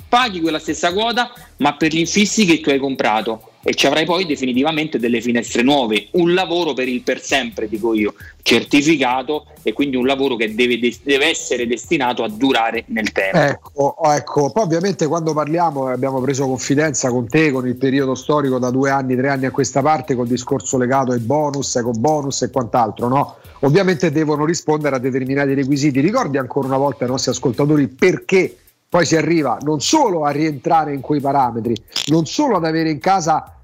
paghi 0.08 0.40
quella 0.40 0.58
stessa 0.58 0.92
quota, 0.92 1.32
ma 1.58 1.76
per 1.76 1.92
gli 1.92 1.98
infissi 1.98 2.44
che 2.44 2.60
tu 2.60 2.70
hai 2.70 2.78
comprato 2.78 3.51
e 3.62 3.74
ci 3.74 3.86
avrai 3.86 4.04
poi 4.04 4.26
definitivamente 4.26 4.98
delle 4.98 5.20
finestre 5.20 5.62
nuove, 5.62 6.08
un 6.12 6.34
lavoro 6.34 6.72
per 6.72 6.88
il 6.88 7.02
per 7.02 7.20
sempre, 7.20 7.68
dico 7.68 7.94
io, 7.94 8.14
certificato 8.42 9.46
e 9.62 9.72
quindi 9.72 9.96
un 9.96 10.04
lavoro 10.04 10.34
che 10.34 10.54
deve, 10.54 10.78
deve 11.02 11.26
essere 11.26 11.66
destinato 11.66 12.24
a 12.24 12.28
durare 12.28 12.84
nel 12.88 13.12
tempo. 13.12 13.38
Ecco, 13.38 13.96
ecco, 14.04 14.50
poi 14.50 14.64
ovviamente 14.64 15.06
quando 15.06 15.32
parliamo 15.32 15.86
abbiamo 15.86 16.20
preso 16.20 16.46
confidenza 16.46 17.10
con 17.10 17.28
te 17.28 17.52
con 17.52 17.66
il 17.66 17.76
periodo 17.76 18.14
storico 18.14 18.58
da 18.58 18.70
due 18.70 18.90
anni, 18.90 19.14
tre 19.14 19.28
anni 19.28 19.46
a 19.46 19.50
questa 19.50 19.80
parte, 19.80 20.14
con 20.14 20.24
il 20.24 20.30
discorso 20.30 20.76
legato 20.76 21.12
ai 21.12 21.20
bonus, 21.20 21.78
con 21.82 22.00
bonus 22.00 22.42
e 22.42 22.50
quant'altro, 22.50 23.08
no? 23.08 23.36
Ovviamente 23.60 24.10
devono 24.10 24.44
rispondere 24.44 24.96
a 24.96 24.98
determinati 24.98 25.54
requisiti. 25.54 26.00
Ricordi 26.00 26.36
ancora 26.36 26.66
una 26.66 26.76
volta 26.78 27.04
ai 27.04 27.10
nostri 27.10 27.30
ascoltatori 27.30 27.86
perché 27.86 28.56
poi 28.92 29.06
si 29.06 29.16
arriva 29.16 29.56
non 29.62 29.80
solo 29.80 30.26
a 30.26 30.30
rientrare 30.32 30.92
in 30.92 31.00
quei 31.00 31.18
parametri, 31.18 31.74
non 32.08 32.26
solo 32.26 32.56
ad 32.56 32.66
avere 32.66 32.90
in 32.90 32.98
casa, 32.98 33.56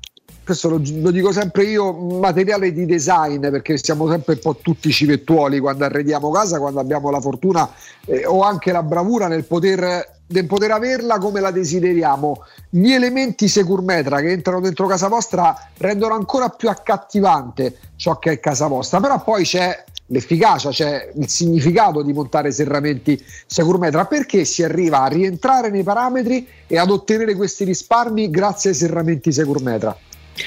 questo 0.43 0.71
lo, 0.71 0.81
lo, 0.83 1.11
dico 1.11 1.33
sempre 1.33 1.65
io, 1.65 1.93
materiale 1.93 2.73
di 2.73 2.87
design, 2.87 3.47
perché 3.51 3.77
siamo 3.77 4.09
sempre 4.09 4.33
un 4.33 4.41
po' 4.41 4.57
tutti 4.57 4.91
civettuoli 4.91 5.59
quando 5.59 5.85
arrediamo 5.85 6.31
casa, 6.31 6.59
quando 6.59 6.81
abbiamo 6.81 7.11
la 7.11 7.21
fortuna 7.21 7.71
eh, 8.07 8.25
o 8.25 8.41
anche 8.41 8.73
la 8.73 8.83
bravura 8.83 9.29
nel 9.29 9.45
poter, 9.45 10.21
nel 10.29 10.47
poter 10.47 10.71
averla 10.71 11.19
come 11.19 11.41
la 11.41 11.51
desideriamo. 11.51 12.45
Gli 12.71 12.93
elementi 12.93 13.49
Securmetra 13.49 14.21
che 14.21 14.31
entrano 14.31 14.61
dentro 14.61 14.87
casa 14.87 15.09
vostra 15.09 15.55
rendono 15.77 16.15
ancora 16.15 16.49
più 16.49 16.71
accattivante 16.71 17.77
ciò 17.97 18.19
che 18.19 18.31
è 18.31 18.41
casa 18.41 18.67
vostra, 18.67 18.99
però 18.99 19.23
poi 19.23 19.45
c'è 19.45 19.85
l'efficacia, 20.09 20.71
cioè 20.71 21.11
il 21.17 21.29
significato 21.29 22.03
di 22.03 22.13
montare 22.13 22.53
serramenti 22.53 23.23
Securmetra, 23.47 24.07
perché 24.07 24.45
si 24.45 24.63
arriva 24.63 25.03
a 25.03 25.09
rientrare 25.09 25.71
nei 25.71 25.83
parametri 25.83 26.47
e 26.67 26.79
ad 26.79 26.91
ottenere 26.91 27.35
questi 27.35 27.65
risparmi 27.65 28.31
grazie 28.31 28.71
ai 28.71 28.77
serramenti 28.77 29.33
Securmetra? 29.33 29.97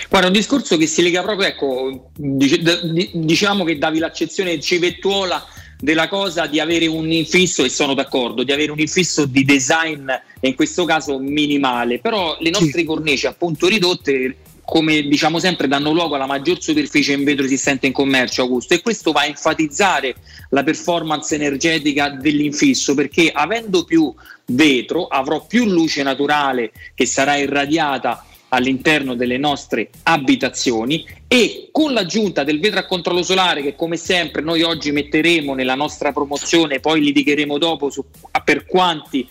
Guarda, 0.10 0.28
un 0.28 0.34
discorso 0.34 0.78
che 0.78 0.88
si 0.88 1.02
lega 1.02 1.22
proprio, 1.22 1.48
ecco, 1.48 2.12
diciamo 2.16 3.64
che 3.66 3.78
davi 3.78 4.00
l'accezione 4.00 4.60
civettuola 4.60 5.46
della 5.78 6.08
cosa 6.08 6.46
di 6.46 6.60
avere 6.60 6.88
un 6.88 7.12
infisso, 7.12 7.66
e 7.66 7.70
sono 7.70 7.94
d'accordo, 7.94 8.44
di 8.44 8.52
avere 8.52 8.72
un 8.72 8.80
infisso 8.80 9.26
di 9.26 9.44
design, 9.44 10.10
in 10.42 10.56
questo 10.56 10.86
caso 10.86 11.20
minimale, 11.20 12.00
però 12.00 12.38
le 12.40 12.52
nostre 12.52 12.80
sì. 12.80 12.86
cornici 12.86 13.28
appunto 13.28 13.68
ridotte 13.68 14.38
come 14.72 15.02
diciamo 15.02 15.38
sempre, 15.38 15.68
danno 15.68 15.92
luogo 15.92 16.16
alla 16.16 16.26
maggior 16.26 16.62
superficie 16.62 17.12
in 17.12 17.26
vetro 17.26 17.44
esistente 17.44 17.88
in 17.88 17.92
commercio, 17.92 18.44
Augusto, 18.44 18.74
e 18.74 18.82
questo 18.82 19.12
va 19.12 19.24
a 19.24 19.26
enfatizzare 19.26 20.16
la 20.52 20.64
performance 20.64 21.36
energetica 21.36 22.08
dell'infisso, 22.12 22.96
perché 22.96 23.32
avendo 23.34 23.84
più 23.84 24.14
vetro 24.46 25.08
avrò 25.08 25.46
più 25.46 25.66
luce 25.66 26.04
naturale 26.04 26.72
che 26.96 27.06
sarà 27.06 27.36
irradiata 27.36 28.26
all'interno 28.48 29.14
delle 29.16 29.38
nostre 29.38 29.90
abitazioni 30.04 31.06
e 31.28 31.68
con 31.74 31.92
l'aggiunta 31.92 32.46
del 32.46 32.62
vetro 32.62 32.80
a 32.80 32.86
controllo 32.86 33.24
solare 33.24 33.62
che 33.62 33.76
come 33.76 33.98
sempre 33.98 34.42
noi 34.42 34.62
oggi 34.62 34.94
metteremo 34.94 35.54
nella 35.54 35.76
nostra 35.76 36.14
promozione, 36.14 36.80
poi 36.80 37.02
litigheremo 37.02 37.58
dopo 37.58 37.90
su, 37.90 38.06
per 38.46 38.66
quanti 38.66 39.28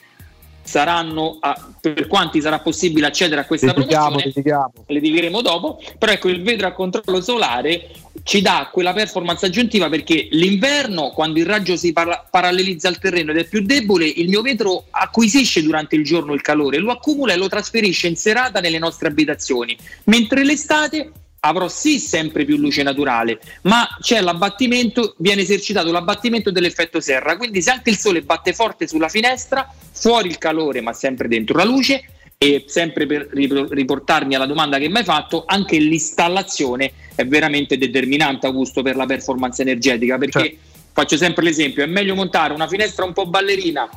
saranno 0.70 1.38
a- 1.40 1.68
per 1.80 2.06
quanti 2.06 2.40
sarà 2.40 2.60
possibile 2.60 3.06
accedere 3.06 3.40
a 3.40 3.44
questa 3.44 3.72
Litighiamo, 3.74 4.16
promozione 4.18 4.70
le 4.86 5.00
diremo 5.00 5.40
dopo, 5.42 5.82
però 5.98 6.12
ecco 6.12 6.28
il 6.28 6.42
vetro 6.42 6.68
a 6.68 6.72
controllo 6.72 7.20
solare 7.20 7.90
ci 8.22 8.40
dà 8.40 8.68
quella 8.72 8.92
performance 8.92 9.46
aggiuntiva 9.46 9.88
perché 9.88 10.28
l'inverno 10.30 11.10
quando 11.10 11.38
il 11.38 11.46
raggio 11.46 11.76
si 11.76 11.92
parla- 11.92 12.24
parallelizza 12.28 12.86
al 12.86 12.98
terreno 12.98 13.32
ed 13.32 13.38
è 13.38 13.44
più 13.48 13.62
debole 13.62 14.06
il 14.06 14.28
mio 14.28 14.42
vetro 14.42 14.84
acquisisce 14.90 15.62
durante 15.62 15.96
il 15.96 16.04
giorno 16.04 16.34
il 16.34 16.40
calore, 16.40 16.78
lo 16.78 16.92
accumula 16.92 17.32
e 17.32 17.36
lo 17.36 17.48
trasferisce 17.48 18.06
in 18.06 18.16
serata 18.16 18.60
nelle 18.60 18.78
nostre 18.78 19.08
abitazioni, 19.08 19.76
mentre 20.04 20.44
l'estate 20.44 21.12
avrò 21.40 21.68
sì 21.68 21.98
sempre 21.98 22.44
più 22.44 22.56
luce 22.56 22.82
naturale, 22.82 23.40
ma 23.62 23.88
c'è 24.00 24.20
l'abbattimento, 24.20 25.14
viene 25.18 25.42
esercitato 25.42 25.90
l'abbattimento 25.90 26.50
dell'effetto 26.50 27.00
serra, 27.00 27.36
quindi 27.36 27.62
se 27.62 27.70
anche 27.70 27.90
il 27.90 27.98
sole 27.98 28.22
batte 28.22 28.52
forte 28.52 28.86
sulla 28.86 29.08
finestra, 29.08 29.72
fuori 29.92 30.28
il 30.28 30.38
calore 30.38 30.80
ma 30.80 30.92
sempre 30.92 31.28
dentro 31.28 31.56
la 31.56 31.64
luce, 31.64 32.04
e 32.42 32.64
sempre 32.68 33.04
per 33.04 33.28
riportarmi 33.30 34.34
alla 34.34 34.46
domanda 34.46 34.78
che 34.78 34.88
mi 34.88 34.98
hai 34.98 35.04
fatto, 35.04 35.44
anche 35.46 35.76
l'installazione 35.78 36.92
è 37.14 37.26
veramente 37.26 37.76
determinante 37.76 38.46
Augusto 38.46 38.80
per 38.82 38.96
la 38.96 39.04
performance 39.04 39.60
energetica, 39.60 40.16
perché 40.16 40.56
faccio 40.92 41.18
sempre 41.18 41.44
l'esempio, 41.44 41.82
è 41.82 41.86
meglio 41.86 42.14
montare 42.14 42.54
una 42.54 42.66
finestra 42.66 43.04
un 43.04 43.12
po' 43.12 43.26
ballerina 43.26 43.88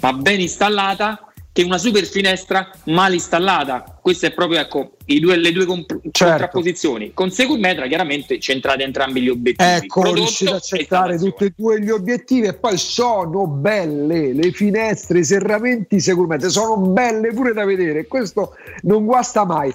ma 0.00 0.12
ben 0.12 0.40
installata 0.40 1.29
che 1.52 1.62
una 1.62 1.78
super 1.78 2.04
finestra 2.04 2.70
mal 2.84 3.12
installata. 3.12 3.98
Queste 4.00 4.28
è 4.28 4.32
proprio 4.32 4.60
ecco, 4.60 4.92
i 5.06 5.18
due- 5.18 5.36
le 5.36 5.52
due 5.52 5.64
comp- 5.66 6.00
contrapposizioni. 6.02 7.12
Con 7.12 7.30
Securmetra 7.30 7.86
chiaramente 7.86 8.38
centrate 8.38 8.84
entrambi 8.84 9.20
gli 9.20 9.28
obiettivi. 9.28 9.70
Ecco, 9.70 10.00
Prodotto 10.00 10.20
riuscite 10.22 10.50
a 10.50 10.54
e 10.54 10.56
accettare 10.56 11.18
tutti 11.18 11.44
e 11.44 11.52
due 11.56 11.80
gli 11.80 11.90
obiettivi 11.90 12.46
e 12.46 12.54
poi 12.54 12.78
sono 12.78 13.46
belle 13.46 14.32
le 14.32 14.52
finestre, 14.52 15.18
i 15.18 15.24
serramenti 15.24 15.98
sicuramente 16.00 16.48
sono 16.50 16.76
belle 16.76 17.32
pure 17.32 17.52
da 17.52 17.64
vedere. 17.64 18.06
Questo 18.06 18.54
non 18.82 19.04
guasta 19.04 19.44
mai. 19.44 19.74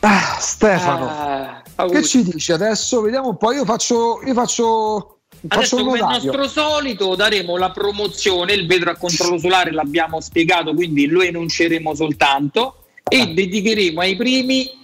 Ah, 0.00 0.38
Stefano, 0.40 1.62
Ah, 1.74 1.86
che 1.86 2.02
ci 2.02 2.22
dici 2.22 2.52
adesso? 2.52 3.02
Vediamo 3.02 3.28
un 3.28 3.36
po'. 3.36 3.52
Io 3.52 3.66
faccio, 3.66 4.20
io 4.24 4.32
faccio 4.32 5.19
Adesso 5.48 5.76
come 5.76 5.98
il 5.98 6.04
notaio. 6.04 6.32
nostro 6.32 6.48
solito 6.48 7.14
daremo 7.14 7.56
la 7.56 7.70
promozione, 7.70 8.52
il 8.52 8.66
vetro 8.66 8.90
a 8.90 8.96
controllo 8.96 9.38
solare 9.38 9.70
l'abbiamo 9.72 10.20
spiegato, 10.20 10.74
quindi 10.74 11.06
lo 11.06 11.22
enunceremo 11.22 11.94
soltanto 11.94 12.84
e 13.08 13.28
dedicheremo 13.32 14.00
ai 14.00 14.16
primi 14.16 14.78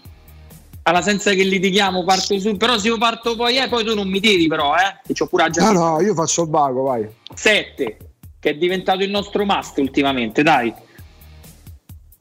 alla 0.82 1.02
senza 1.02 1.32
che 1.32 1.42
litighiamo 1.42 2.04
parto 2.04 2.38
su, 2.38 2.56
però 2.56 2.78
se 2.78 2.88
io 2.88 2.96
parto 2.96 3.34
poi 3.34 3.58
eh, 3.58 3.68
poi 3.68 3.84
tu 3.84 3.94
non 3.94 4.08
mi 4.08 4.20
tiri 4.20 4.46
però, 4.46 4.74
eh, 4.76 5.00
che 5.04 5.14
c'ho 5.14 5.26
pure 5.26 5.50
la 5.54 5.72
No, 5.72 5.72
no, 5.72 6.00
io 6.00 6.14
faccio 6.14 6.42
il 6.44 6.48
vago, 6.48 6.82
vai. 6.84 7.06
7 7.34 7.96
che 8.38 8.50
è 8.50 8.54
diventato 8.54 9.02
il 9.02 9.10
nostro 9.10 9.44
must 9.44 9.76
ultimamente, 9.78 10.42
dai. 10.44 10.72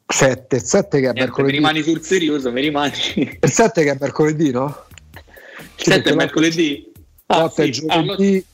7, 0.07 0.59
7 0.59 0.87
che 0.89 0.97
è 0.97 0.99
Niente, 1.01 1.19
mi 1.19 1.19
mercoledì. 1.25 1.51
rimani 1.55 1.81
sul 1.83 2.01
serioso, 2.01 2.51
mi 2.51 2.61
rimani. 2.61 2.93
Il 3.41 3.51
7 3.51 3.83
che 3.83 3.91
è 3.91 3.97
mercoledì, 3.99 4.51
no? 4.51 4.85
Il 5.77 5.83
7 5.83 6.09
è 6.09 6.13
mercoledì. 6.15 6.91
Ah, 7.27 7.43
L'8 7.43 7.55
è 7.55 7.73
sì. 7.73 7.85
Lo- 7.85 8.03
giovedì. 8.03 8.45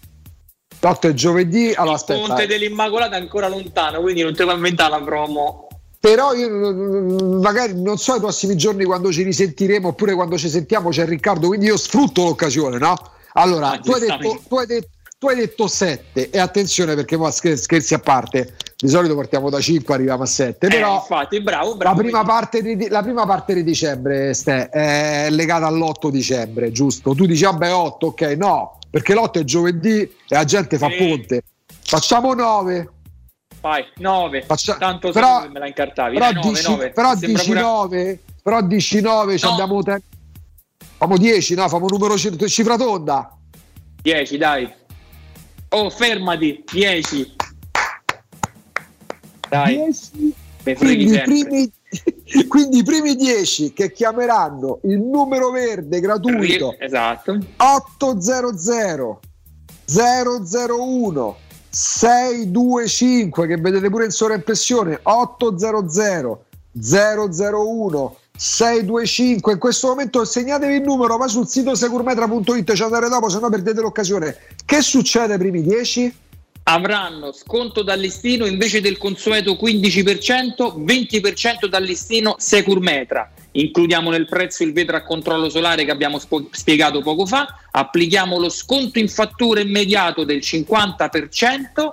L'8 0.80 1.00
è 1.01 1.14
giovedì. 1.14 1.74
Allora, 1.75 1.95
aspetta. 1.95 2.25
Ponte 2.25 2.48
dell'Immacolata 2.48 3.17
è 3.17 3.19
ancora 3.19 3.48
lontano, 3.48 4.01
quindi 4.01 4.22
non 4.24 4.33
ti 4.35 4.43
puoi 4.43 4.56
inventare 4.56 4.91
la 4.91 5.01
promo. 5.01 5.67
Però 6.00 6.33
io 6.33 6.50
mm, 6.50 7.41
magari 7.41 7.80
non 7.80 7.98
so 7.98 8.16
i 8.16 8.19
prossimi 8.19 8.56
giorni 8.56 8.83
quando 8.85 9.11
ci 9.11 9.22
risentiremo 9.22 9.90
oppure 9.90 10.16
quando 10.16 10.38
ci 10.38 10.50
sentiamo 10.50 10.90
c'è 10.90 11.06
Riccardo, 11.06 11.48
quindi 11.48 11.67
io 11.67 11.77
sfrutto 11.77 12.24
l'occasione, 12.24 12.80
no? 12.80 12.95
Allora, 13.33 13.74
Ah, 13.74 13.80
tu, 13.80 13.91
hai 13.91 14.00
detto, 14.00 14.41
tu, 14.48 14.56
hai 14.58 14.66
detto, 14.66 14.88
tu 15.19 15.27
hai 15.27 15.35
detto 15.35 15.67
7 15.67 16.32
e 16.32 16.40
attenzione 16.40 16.95
perché 16.95 17.17
scherzi 17.32 17.93
a 17.93 18.00
parte, 18.00 18.56
di 18.82 18.88
solito 18.90 19.16
partiamo 19.16 19.51
da 19.51 19.60
5 19.61 19.93
arriviamo 19.93 20.24
a 20.24 20.26
7, 20.26 20.66
Eh, 20.66 20.69
però 20.69 20.95
infatti, 20.95 21.40
bravo, 21.40 21.69
la 21.72 21.76
bravo. 21.76 21.98
prima, 22.01 22.24
parte 22.24 22.64
di, 22.64 22.88
la 22.90 23.03
prima 23.03 23.27
parte 23.27 23.53
di 23.53 23.64
dicembre 23.64 24.34
Ste, 24.34 24.69
è 24.69 25.27
legata 25.30 25.68
all'8 25.68 26.10
dicembre, 26.10 26.72
giusto? 26.72 27.14
Tu 27.14 27.27
dici 27.27 27.43
vabbè 27.43 27.72
8, 27.72 28.08
ok, 28.08 28.22
no, 28.38 28.80
perché 28.90 29.14
l'8 29.14 29.40
è 29.40 29.43
giovedì 29.43 30.00
e 30.01 30.11
la 30.30 30.43
gente 30.45 30.80
fa 30.80 30.90
Sì. 30.90 30.95
ponte. 30.98 31.43
Facciamo 31.84 32.34
9. 32.34 32.90
Vai, 33.61 33.85
9. 33.98 34.42
Faccia- 34.42 34.77
Tanto 34.77 35.11
però- 35.11 35.48
me 35.48 35.60
la 35.60 35.68
incartavi. 35.68 36.14
Però, 36.18 36.32
Dai, 36.32 36.42
9, 36.42 36.50
dici, 36.50 36.69
9. 36.72 36.90
però 36.90 37.16
dici 37.16 37.45
pure- 37.48 37.61
9, 37.61 38.19
però 38.42 38.61
dici 38.64 39.01
9, 39.01 39.38
ci 39.38 39.45
No. 39.45 39.51
abbiamo 39.51 39.84
tempo. 39.84 40.06
Famo 40.98 41.18
10, 41.18 41.53
no? 41.53 41.68
Famo 41.69 41.85
numero 41.88 42.18
cif- 42.18 42.43
cifra 42.48 42.77
tonda. 42.77 43.38
10, 44.01 44.38
dai. 44.38 44.68
Oh, 45.69 45.90
fermati. 45.92 46.64
10. 46.72 47.35
Dai. 49.51 49.75
10. 49.75 50.33
Mi 50.63 50.75
freghi 50.75 51.05
Quindi 51.05 51.15
i, 51.15 51.21
primi, 51.23 51.71
quindi 52.47 52.77
i 52.77 52.83
primi 52.83 53.15
10 53.15 53.73
che 53.73 53.91
chiameranno 53.91 54.80
il 54.83 55.01
numero 55.01 55.49
verde 55.49 55.99
gratuito 55.99 56.75
Esatto. 56.80 57.38
800 57.57 59.19
001 59.85 61.38
625 61.69 63.47
che 63.47 63.57
vedete 63.57 63.89
pure 63.89 64.05
in 64.05 64.11
sovraimpressione 64.11 64.99
800 65.03 66.45
001 66.71 68.15
625 68.38 69.51
in 69.51 69.59
questo 69.59 69.88
momento 69.88 70.23
segnatevi 70.23 70.75
il 70.75 70.83
numero 70.83 71.17
ma 71.17 71.27
sul 71.27 71.47
sito 71.47 71.75
securmetra.it 71.75 72.73
ci 72.73 72.83
andare 72.83 73.09
dopo 73.09 73.27
se 73.27 73.39
no 73.39 73.49
perdete 73.49 73.81
l'occasione 73.81 74.38
che 74.63 74.81
succede 74.81 75.33
ai 75.33 75.39
primi 75.39 75.61
10? 75.61 76.15
Avranno 76.72 77.33
sconto 77.33 77.83
dal 77.83 78.00
listino 78.00 78.45
invece 78.45 78.80
del 78.80 78.98
consueto 78.98 79.59
15%, 79.61 80.82
20% 80.82 81.66
dal 81.67 81.83
listino 81.83 82.35
Securmetra. 82.38 83.30
Includiamo 83.51 84.09
nel 84.09 84.25
prezzo 84.25 84.64
il 84.64 84.72
vetro 84.72 84.95
a 84.95 85.01
controllo 85.01 85.50
solare 85.50 85.83
che 85.83 85.91
abbiamo 85.91 86.17
spiegato 86.51 87.01
poco 87.01 87.25
fa, 87.25 87.59
applichiamo 87.69 88.40
lo 88.40 88.48
sconto 88.48 89.00
in 89.00 89.09
fattura 89.09 89.59
immediato 89.59 90.24
del 90.24 90.38
50%, 90.38 91.91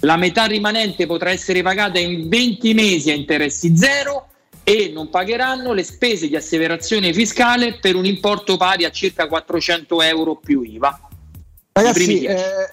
la 0.00 0.16
metà 0.16 0.46
rimanente 0.46 1.06
potrà 1.06 1.30
essere 1.30 1.62
pagata 1.62 2.00
in 2.00 2.28
20 2.28 2.74
mesi 2.74 3.12
a 3.12 3.14
interessi 3.14 3.76
zero 3.76 4.30
e 4.64 4.90
non 4.92 5.10
pagheranno 5.10 5.72
le 5.72 5.84
spese 5.84 6.26
di 6.26 6.34
asseverazione 6.34 7.12
fiscale 7.12 7.78
per 7.80 7.94
un 7.94 8.04
importo 8.04 8.56
pari 8.56 8.84
a 8.84 8.90
circa 8.90 9.28
400 9.28 10.02
euro 10.02 10.34
più 10.34 10.62
IVA. 10.62 11.08
Ragazzi, 11.72 12.18
10. 12.18 12.24
eh, 12.24 12.70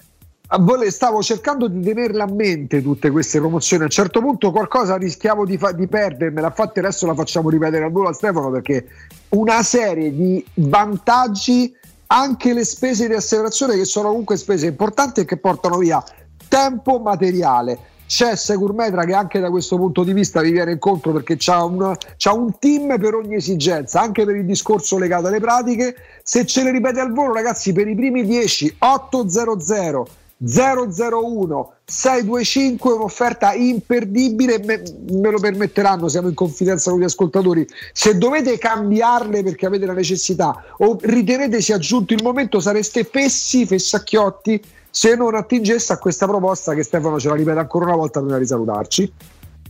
stavo 0.90 1.22
cercando 1.22 1.66
di 1.66 1.80
tenerle 1.80 2.22
a 2.22 2.26
mente 2.26 2.80
tutte 2.82 3.10
queste 3.10 3.38
promozioni. 3.38 3.82
A 3.82 3.86
un 3.86 3.90
certo 3.90 4.20
punto 4.20 4.52
qualcosa 4.52 4.96
rischiavo 4.96 5.44
di, 5.44 5.58
fa- 5.58 5.72
di 5.72 5.88
perdermela. 5.88 6.48
Infatti, 6.48 6.78
adesso 6.78 7.06
la 7.06 7.14
facciamo 7.14 7.50
ripetere 7.50 7.84
al 7.84 7.90
volo 7.90 8.08
a 8.08 8.12
Stefano 8.12 8.50
perché 8.50 8.86
una 9.30 9.62
serie 9.62 10.14
di 10.14 10.44
vantaggi, 10.54 11.74
anche 12.08 12.52
le 12.52 12.64
spese 12.64 13.08
di 13.08 13.14
asseverazione, 13.14 13.76
che 13.76 13.84
sono 13.84 14.08
comunque 14.08 14.36
spese 14.36 14.66
importanti 14.66 15.20
e 15.20 15.24
che 15.24 15.36
portano 15.36 15.78
via 15.78 16.02
tempo 16.48 17.00
materiale. 17.00 17.94
C'è 18.06 18.36
Securmetra 18.36 19.04
che 19.04 19.14
anche 19.14 19.40
da 19.40 19.50
questo 19.50 19.76
punto 19.76 20.04
di 20.04 20.12
vista 20.12 20.40
vi 20.40 20.52
viene 20.52 20.70
incontro 20.70 21.10
perché 21.10 21.34
c'ha, 21.36 21.64
una- 21.64 21.96
c'ha 22.16 22.32
un 22.32 22.56
team 22.60 23.00
per 23.00 23.14
ogni 23.14 23.34
esigenza, 23.34 24.00
anche 24.00 24.24
per 24.24 24.36
il 24.36 24.44
discorso 24.44 24.96
legato 24.96 25.26
alle 25.26 25.40
pratiche. 25.40 25.96
Se 26.22 26.46
ce 26.46 26.62
le 26.62 26.70
ripete 26.70 27.00
al 27.00 27.12
volo, 27.12 27.32
ragazzi, 27.32 27.72
per 27.72 27.88
i 27.88 27.96
primi 27.96 28.24
10, 28.24 28.76
800 28.78 30.06
001 30.38 31.72
625 31.84 32.92
un'offerta 32.92 33.54
imperdibile 33.54 34.58
me, 34.64 34.82
me 35.10 35.30
lo 35.30 35.38
permetteranno 35.38 36.08
siamo 36.08 36.28
in 36.28 36.34
confidenza 36.34 36.90
con 36.90 37.00
gli 37.00 37.04
ascoltatori. 37.04 37.66
Se 37.92 38.18
dovete 38.18 38.58
cambiarle 38.58 39.42
perché 39.42 39.66
avete 39.66 39.86
la 39.86 39.92
necessità 39.92 40.64
o 40.78 40.98
ritenete 41.00 41.60
sia 41.60 41.78
giunto 41.78 42.12
il 42.12 42.22
momento 42.22 42.60
sareste 42.60 43.04
fessi 43.04 43.64
fessacchiotti. 43.66 44.60
Se 44.90 45.14
non 45.14 45.34
attingesse 45.34 45.92
a 45.92 45.98
questa 45.98 46.26
proposta 46.26 46.74
che 46.74 46.82
Stefano 46.82 47.20
ce 47.20 47.28
la 47.28 47.34
ripete 47.34 47.58
ancora 47.58 47.86
una 47.86 47.96
volta 47.96 48.20
prima 48.20 48.38
di 48.38 48.46
salutarci. 48.46 49.12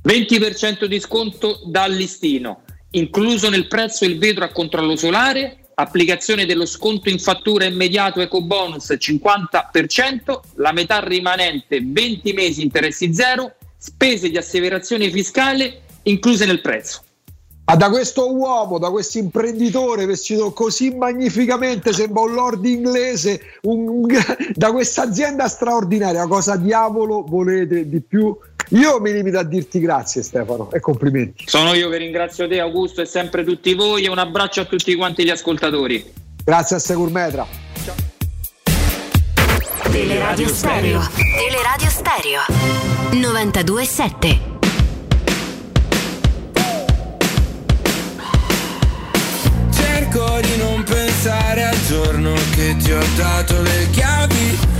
20% 0.06 0.84
di 0.84 1.00
sconto 1.00 1.60
dal 1.66 1.92
listino, 1.92 2.60
incluso 2.90 3.50
nel 3.50 3.66
prezzo 3.66 4.04
il 4.04 4.18
vetro 4.18 4.44
a 4.44 4.52
controllo 4.52 4.94
solare, 4.94 5.65
applicazione 5.78 6.46
dello 6.46 6.64
sconto 6.64 7.10
in 7.10 7.18
fattura 7.18 7.66
immediato 7.66 8.20
eco 8.20 8.42
bonus 8.42 8.92
50%, 8.92 10.40
la 10.54 10.72
metà 10.72 11.00
rimanente 11.00 11.82
20 11.84 12.32
mesi 12.32 12.62
interessi 12.62 13.12
zero, 13.12 13.56
spese 13.76 14.30
di 14.30 14.38
asseverazione 14.38 15.10
fiscale 15.10 15.82
incluse 16.04 16.46
nel 16.46 16.62
prezzo. 16.62 17.02
Ah, 17.68 17.74
da 17.74 17.90
questo 17.90 18.32
uomo, 18.32 18.78
da 18.78 18.90
questo 18.90 19.18
imprenditore 19.18 20.06
vestito 20.06 20.52
così 20.52 20.94
magnificamente, 20.94 21.92
sembra 21.92 22.22
un 22.22 22.32
lord 22.34 22.64
inglese, 22.64 23.40
un- 23.62 23.88
un- 23.88 24.06
da 24.54 24.70
questa 24.70 25.02
azienda 25.02 25.48
straordinaria, 25.48 26.28
cosa 26.28 26.54
diavolo 26.56 27.24
volete 27.26 27.88
di 27.88 28.00
più? 28.00 28.36
Io 28.70 29.00
mi 29.00 29.12
limito 29.12 29.38
a 29.38 29.42
dirti 29.42 29.80
grazie 29.80 30.22
Stefano 30.22 30.70
e 30.70 30.78
complimenti. 30.78 31.44
Sono 31.48 31.74
io 31.74 31.88
che 31.88 31.96
ringrazio 31.96 32.46
te 32.46 32.60
Augusto 32.60 33.00
e 33.00 33.04
sempre 33.04 33.42
tutti 33.42 33.74
voi 33.74 34.04
e 34.04 34.10
un 34.10 34.18
abbraccio 34.18 34.60
a 34.60 34.64
tutti 34.64 34.94
quanti 34.94 35.24
gli 35.24 35.30
ascoltatori. 35.30 36.04
Grazie 36.44 36.76
a 36.76 36.78
Securmetra. 36.78 37.44
Teleradio 39.90 40.48
Stereo. 40.48 41.00
Teleradio 41.16 41.88
Stereo. 41.90 42.40
92.7. 43.10 44.55
cerco 50.16 50.40
di 50.40 50.56
non 50.56 50.82
pensare 50.82 51.64
al 51.64 51.78
giorno 51.86 52.32
che 52.54 52.74
ti 52.78 52.90
ho 52.90 53.02
dato 53.16 53.60
le 53.60 53.90
chiavi. 53.90 54.75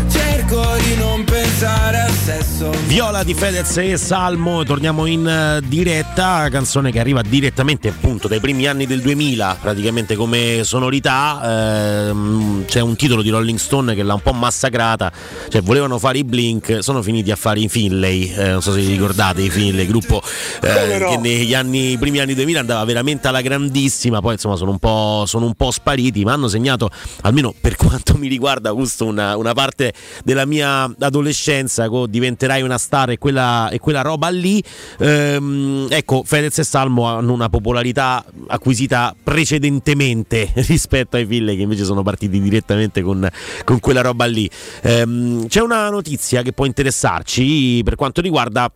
Cerco 0.49 0.77
di 0.77 0.95
non 0.95 1.25
pensare 1.25 2.03
al 2.03 2.11
sesso. 2.13 2.71
Viola 2.87 3.25
di 3.25 3.35
Fedez 3.35 3.77
e 3.79 3.97
Salmo, 3.97 4.63
torniamo 4.63 5.07
in 5.07 5.27
eh, 5.27 5.61
diretta, 5.67 6.49
canzone 6.51 6.93
che 6.93 7.01
arriva 7.01 7.21
direttamente 7.23 7.89
appunto 7.89 8.29
dai 8.29 8.39
primi 8.39 8.69
anni 8.69 8.87
del 8.87 9.01
2000, 9.01 9.59
praticamente 9.61 10.15
come 10.15 10.61
sonorità, 10.63 12.09
ehm, 12.11 12.65
c'è 12.67 12.79
un 12.79 12.95
titolo 12.95 13.23
di 13.23 13.31
Rolling 13.31 13.59
Stone 13.59 13.97
che 13.97 14.05
l'ha 14.05 14.15
un 14.15 14.21
po' 14.21 14.35
massacrata, 14.35 15.11
cioè 15.49 15.63
volevano 15.63 15.99
fare 15.99 16.19
i 16.19 16.25
Blink, 16.25 16.79
sono 16.81 17.03
finiti 17.03 17.33
a 17.33 17.37
fare 17.37 17.59
i 17.59 17.69
Finlay, 17.69 18.33
eh, 18.33 18.51
non 18.51 18.63
so 18.63 18.73
se 18.73 18.79
vi 18.79 18.93
ricordate 18.93 19.43
i 19.43 19.51
Finlay, 19.51 19.87
gruppo 19.87 20.23
eh, 20.63 21.05
che 21.09 21.17
negli 21.21 21.55
anni, 21.55 21.93
i 21.93 21.99
primi 21.99 22.21
anni 22.21 22.35
2000 22.35 22.61
andava 22.61 22.85
veramente 22.85 23.27
alla 23.27 23.41
grandissima, 23.41 24.21
poi 24.21 24.35
insomma 24.35 24.55
sono 24.55 24.71
un 24.71 24.79
po', 24.79 25.25
sono 25.27 25.47
un 25.47 25.55
po 25.55 25.73
spariti, 25.73 26.23
ma 26.23 26.35
hanno 26.35 26.47
segnato, 26.47 26.89
almeno 27.23 27.53
per 27.61 27.75
quanto 27.75 28.17
mi 28.17 28.29
riguarda, 28.29 28.69
Augusto, 28.69 29.07
una, 29.07 29.37
una 29.37 29.53
parte 29.53 29.93
della 30.23 30.36
mia 30.45 30.93
adolescenza, 30.99 31.89
co, 31.89 32.07
diventerai 32.07 32.63
una 32.63 32.79
star 32.79 33.11
e 33.11 33.19
quella, 33.19 33.69
e 33.71 33.79
quella 33.79 34.03
roba 34.03 34.29
lì. 34.29 34.63
Ehm, 34.99 35.87
ecco, 35.91 36.23
Fedez 36.25 36.59
e 36.59 36.65
Salmo 36.65 37.05
hanno 37.05 37.33
una 37.33 37.49
popolarità 37.49 38.25
acquisita 38.49 39.15
precedentemente 39.23 40.51
rispetto 40.67 41.17
ai 41.17 41.25
Ville 41.25 41.55
che 41.57 41.63
invece 41.63 41.85
sono 41.85 42.03
partiti 42.03 42.41
direttamente 42.41 43.03
con, 43.03 43.29
con 43.65 43.81
quella 43.81 44.01
roba 44.01 44.25
lì. 44.27 44.49
Ehm, 44.83 45.47
c'è 45.47 45.61
una 45.61 45.89
notizia 45.89 46.43
che 46.43 46.53
può 46.53 46.65
interessarci 46.67 47.81
per 47.85 47.95
quanto 47.95 48.21
riguarda 48.21 48.71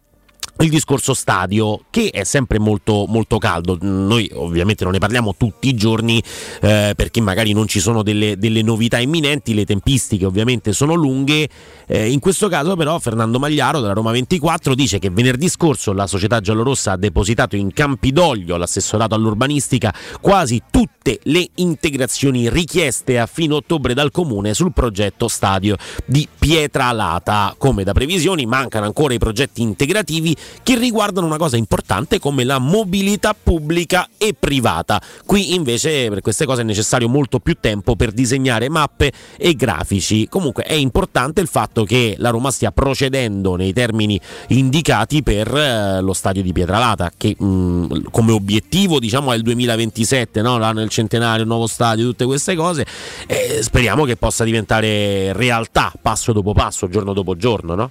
il 0.60 0.68
discorso 0.68 1.14
stadio 1.14 1.84
che 1.90 2.10
è 2.10 2.24
sempre 2.24 2.58
molto, 2.58 3.06
molto 3.08 3.39
caldo. 3.39 3.78
Noi 3.80 4.30
ovviamente 4.34 4.84
non 4.84 4.92
ne 4.92 4.98
parliamo 4.98 5.34
tutti 5.36 5.68
i 5.68 5.74
giorni 5.74 6.22
eh, 6.60 6.92
perché 6.94 7.20
magari 7.20 7.52
non 7.52 7.66
ci 7.66 7.80
sono 7.80 8.02
delle, 8.02 8.36
delle, 8.36 8.62
novità 8.62 8.98
imminenti 8.98 9.55
le 9.55 9.64
tempistiche 9.64 10.26
ovviamente 10.26 10.72
sono 10.72 10.94
lunghe. 10.94 11.48
Eh, 11.86 12.10
in 12.10 12.20
questo 12.20 12.48
caso 12.48 12.76
però 12.76 12.98
Fernando 12.98 13.39
Magliaro 13.39 13.80
della 13.80 13.94
Roma 13.94 14.10
24 14.12 14.74
dice 14.74 14.98
che 14.98 15.10
venerdì 15.10 15.48
scorso 15.48 15.92
la 15.92 16.06
società 16.06 16.40
giallorossa 16.40 16.92
ha 16.92 16.97
depositato 16.97 17.56
in 17.56 17.72
Campidoglio 17.72 18.55
all'assessorato 18.55 19.14
all'urbanistica 19.14 19.92
quasi 20.20 20.62
tutte 20.70 21.20
le 21.24 21.48
integrazioni 21.56 22.50
richieste 22.50 23.18
a 23.18 23.26
fine 23.26 23.55
ottobre 23.55 23.94
dal 23.94 24.10
comune 24.10 24.55
sul 24.55 24.72
progetto 24.72 25.26
stadio 25.26 25.76
di 26.05 26.28
Pietralata. 26.39 27.55
Come 27.56 27.82
da 27.82 27.92
previsioni 27.92 28.44
mancano 28.47 28.84
ancora 28.84 29.14
i 29.14 29.18
progetti 29.18 29.62
integrativi 29.62 30.36
che 30.62 30.76
riguardano 30.76 31.26
una 31.26 31.36
cosa 31.36 31.56
importante 31.56 32.18
come 32.18 32.44
la 32.44 32.58
mobilità 32.58 33.34
pubblica 33.40 34.08
e 34.18 34.34
privata. 34.38 35.00
Qui 35.24 35.54
invece 35.54 36.08
per 36.08 36.20
queste 36.20 36.46
cose 36.46 36.62
è 36.62 36.64
necessario 36.64 37.08
molto 37.08 37.38
più 37.38 37.56
tempo 37.60 37.96
per 37.96 38.12
disegnare 38.12 38.68
mappe 38.68 39.12
e 39.36 39.54
grafici. 39.54 40.28
Comunque 40.28 40.64
è 40.64 40.74
importante 40.74 41.40
il 41.40 41.48
fatto 41.48 41.84
che 41.84 42.14
la 42.18 42.30
Roma 42.30 42.50
stia 42.50 42.70
procedendo 42.70 43.56
nei 43.56 43.72
termini 43.72 44.20
indicati 44.48 45.22
per 45.22 45.54
eh, 45.54 46.00
lo 46.00 46.12
stadio 46.12 46.42
di 46.42 46.52
Pietralata, 46.52 47.10
che 47.16 47.34
mh, 47.36 48.10
come 48.10 48.32
obiettivo 48.32 48.98
diciamo 48.98 49.32
è 49.32 49.36
il 49.36 49.42
2027, 49.42 50.42
no? 50.42 50.58
l'anno 50.58 50.80
del 50.80 50.88
centenario, 50.88 51.42
il 51.42 51.48
nuovo 51.48 51.66
stadio, 51.66 52.04
tutte 52.06 52.24
queste 52.24 52.54
cose. 52.54 52.86
Eh, 53.26 53.60
speriamo 53.62 54.04
che 54.04 54.16
possa 54.16 54.44
diventare 54.44 55.32
realtà 55.32 55.92
passo 56.00 56.32
dopo 56.32 56.52
passo, 56.52 56.88
giorno 56.88 57.12
dopo 57.12 57.36
giorno, 57.36 57.74
no? 57.74 57.90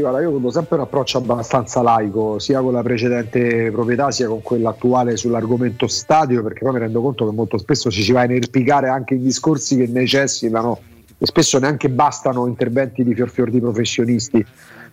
Guarda, 0.00 0.20
io 0.20 0.30
ho 0.30 0.36
avuto 0.36 0.50
sempre 0.50 0.76
un 0.76 0.82
approccio 0.82 1.18
abbastanza 1.18 1.82
laico, 1.82 2.38
sia 2.38 2.62
con 2.62 2.72
la 2.72 2.82
precedente 2.82 3.70
proprietà 3.70 4.10
sia 4.10 4.26
con 4.26 4.40
quella 4.40 4.70
attuale 4.70 5.18
sull'argomento 5.18 5.86
stadio, 5.86 6.42
perché 6.42 6.60
poi 6.60 6.72
mi 6.72 6.78
rendo 6.78 7.02
conto 7.02 7.28
che 7.28 7.34
molto 7.34 7.58
spesso 7.58 7.90
ci 7.90 8.02
si 8.02 8.10
va 8.10 8.20
a 8.20 8.24
inerpicare 8.24 8.88
anche 8.88 9.14
in 9.14 9.22
discorsi 9.22 9.76
che 9.76 9.86
necessitano 9.86 10.80
e 11.18 11.26
spesso 11.26 11.58
neanche 11.58 11.90
bastano 11.90 12.46
interventi 12.46 13.04
di 13.04 13.14
fior 13.14 13.28
fior 13.28 13.50
di 13.50 13.60
professionisti. 13.60 14.44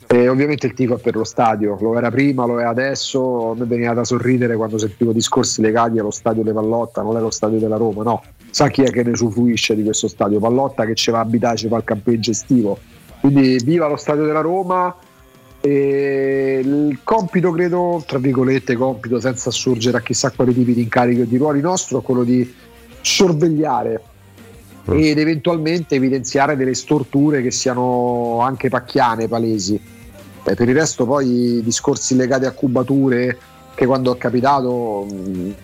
E 0.05 0.27
ovviamente 0.27 0.67
il 0.67 0.73
tifo 0.73 0.95
è 0.95 0.99
per 0.99 1.15
lo 1.15 1.23
stadio, 1.23 1.77
lo 1.79 1.97
era 1.97 2.11
prima, 2.11 2.45
lo 2.45 2.59
è 2.59 2.65
adesso, 2.65 3.51
a 3.51 3.55
me 3.55 3.65
veniva 3.65 3.93
da 3.93 4.03
sorridere 4.03 4.57
quando 4.57 4.77
sentivo 4.77 5.13
discorsi 5.13 5.61
legati 5.61 5.97
allo 5.97 6.11
stadio 6.11 6.43
di 6.43 6.51
Pallotta, 6.51 7.01
non 7.03 7.15
è 7.15 7.21
lo 7.21 7.31
stadio 7.31 7.57
della 7.57 7.77
Roma, 7.77 8.03
no. 8.03 8.23
Sa 8.49 8.67
chi 8.67 8.81
è 8.81 8.89
che 8.89 9.03
ne 9.03 9.11
usufruisce 9.11 9.75
di 9.75 9.83
questo 9.83 10.09
stadio? 10.09 10.39
Pallotta 10.39 10.85
che 10.85 10.95
ci 10.95 11.09
va 11.09 11.19
a 11.19 11.21
abitare, 11.21 11.55
ci 11.55 11.69
fa 11.69 11.77
il 11.77 11.83
campeggio 11.85 12.31
estivo 12.31 12.77
quindi 13.19 13.59
viva 13.63 13.87
lo 13.87 13.97
stadio 13.97 14.25
della 14.25 14.41
Roma. 14.41 14.95
E 15.61 16.61
il 16.63 16.99
compito, 17.03 17.51
credo, 17.51 18.01
tra 18.07 18.17
virgolette, 18.17 18.75
compito 18.75 19.19
senza 19.19 19.49
assurgere 19.49 19.97
a 19.97 20.01
chissà 20.01 20.31
quali 20.31 20.53
tipi 20.53 20.73
di 20.73 20.83
incarichi 20.83 21.21
o 21.21 21.25
di 21.25 21.37
ruoli 21.37 21.59
nostro, 21.59 21.99
è 21.99 22.01
quello 22.01 22.23
di 22.23 22.53
sorvegliare 23.01 24.01
mm. 24.89 24.97
ed 24.97 25.17
eventualmente 25.17 25.95
evidenziare 25.95 26.55
delle 26.55 26.73
storture 26.73 27.41
che 27.41 27.51
siano 27.51 28.39
anche 28.39 28.69
pacchiane, 28.69 29.27
palesi. 29.27 29.75
Eh, 29.75 30.55
per 30.55 30.69
il 30.69 30.75
resto, 30.75 31.05
poi 31.05 31.61
discorsi 31.61 32.15
legati 32.15 32.45
a 32.45 32.51
cubature 32.51 33.37
che 33.75 33.85
quando 33.85 34.13
è 34.13 34.17
capitato 34.17 35.07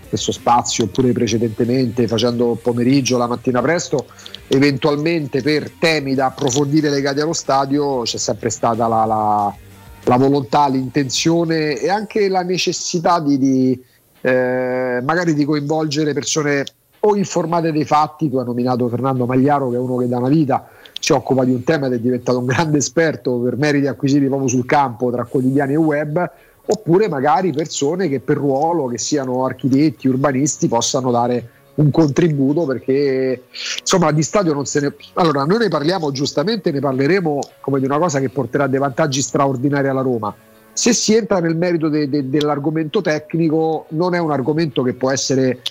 questo 0.08 0.32
spazio 0.32 0.86
oppure 0.86 1.12
precedentemente 1.12 2.08
facendo 2.08 2.58
pomeriggio 2.62 3.18
la 3.18 3.28
mattina 3.28 3.62
presto 3.62 4.06
eventualmente 4.48 5.42
per 5.42 5.72
temi 5.72 6.14
da 6.14 6.28
approfondire 6.28 6.90
legati 6.90 7.20
allo 7.20 7.34
stadio 7.34 8.02
c'è 8.02 8.18
sempre 8.18 8.50
stata 8.50 8.88
la, 8.88 9.06
la, 9.06 9.56
la 10.04 10.18
volontà, 10.18 10.68
l'intenzione 10.68 11.80
e 11.80 11.90
anche 11.90 12.28
la 12.30 12.44
necessità 12.44 13.20
di, 13.20 13.38
di 13.38 13.84
eh, 14.22 15.02
magari 15.04 15.34
di 15.34 15.46
coinvolgere 15.46 16.14
persone 16.14 16.64
o 17.02 17.16
informate 17.16 17.72
dei 17.72 17.86
fatti, 17.86 18.30
tu 18.30 18.38
hai 18.38 18.46
nominato 18.46 18.88
Fernando 18.88 19.26
Magliaro 19.26 19.70
che 19.70 19.76
è 19.76 19.80
uno 19.80 19.98
che 19.98 20.08
da 20.08 20.18
una 20.18 20.30
vita 20.30 20.68
si 21.00 21.12
occupa 21.14 21.44
di 21.44 21.52
un 21.52 21.64
tema 21.64 21.86
ed 21.86 21.94
è 21.94 22.00
diventato 22.00 22.40
un 22.40 22.46
grande 22.46 22.80
esperto 22.80 23.38
per 23.38 23.58
meriti 23.58 23.86
acquisiti 23.86 24.26
proprio 24.26 24.48
sul 24.48 24.66
campo 24.66 25.12
tra 25.12 25.24
quotidiani 25.26 25.74
e 25.74 25.78
web, 25.78 26.32
oppure 26.66 27.08
magari 27.08 27.52
persone 27.52 28.08
che 28.08 28.20
per 28.22 28.38
ruolo, 28.38 28.88
che 28.88 28.98
siano 28.98 29.46
architetti, 29.46 30.08
urbanisti, 30.08 30.68
possano 30.68 31.12
dare 31.12 31.50
un 31.76 31.92
contributo 31.92 32.66
perché 32.66 33.44
insomma 33.80 34.12
di 34.12 34.24
stadio 34.24 34.54
non 34.54 34.66
se 34.66 34.80
ne 34.80 34.94
allora 35.14 35.44
noi 35.44 35.60
ne 35.60 35.68
parliamo 35.68 36.12
giustamente 36.12 36.72
ne 36.72 36.80
parleremo 36.80 37.40
come 37.60 37.80
di 37.80 37.86
una 37.86 37.98
cosa 37.98 38.20
che 38.20 38.30
porterà 38.30 38.68
dei 38.68 38.80
vantaggi 38.80 39.22
straordinari 39.22 39.88
alla 39.88 40.02
Roma. 40.02 40.34
Se 40.72 40.92
si 40.94 41.16
entra 41.16 41.40
nel 41.40 41.56
merito 41.56 41.88
de, 41.88 42.10
de, 42.10 42.30
dell'argomento 42.30 43.02
tecnico 43.02 43.86
non 43.90 44.14
è 44.14 44.20
un 44.20 44.32
argomento 44.32 44.84
che 44.84 44.94
può 44.94 45.10
essere 45.12 45.62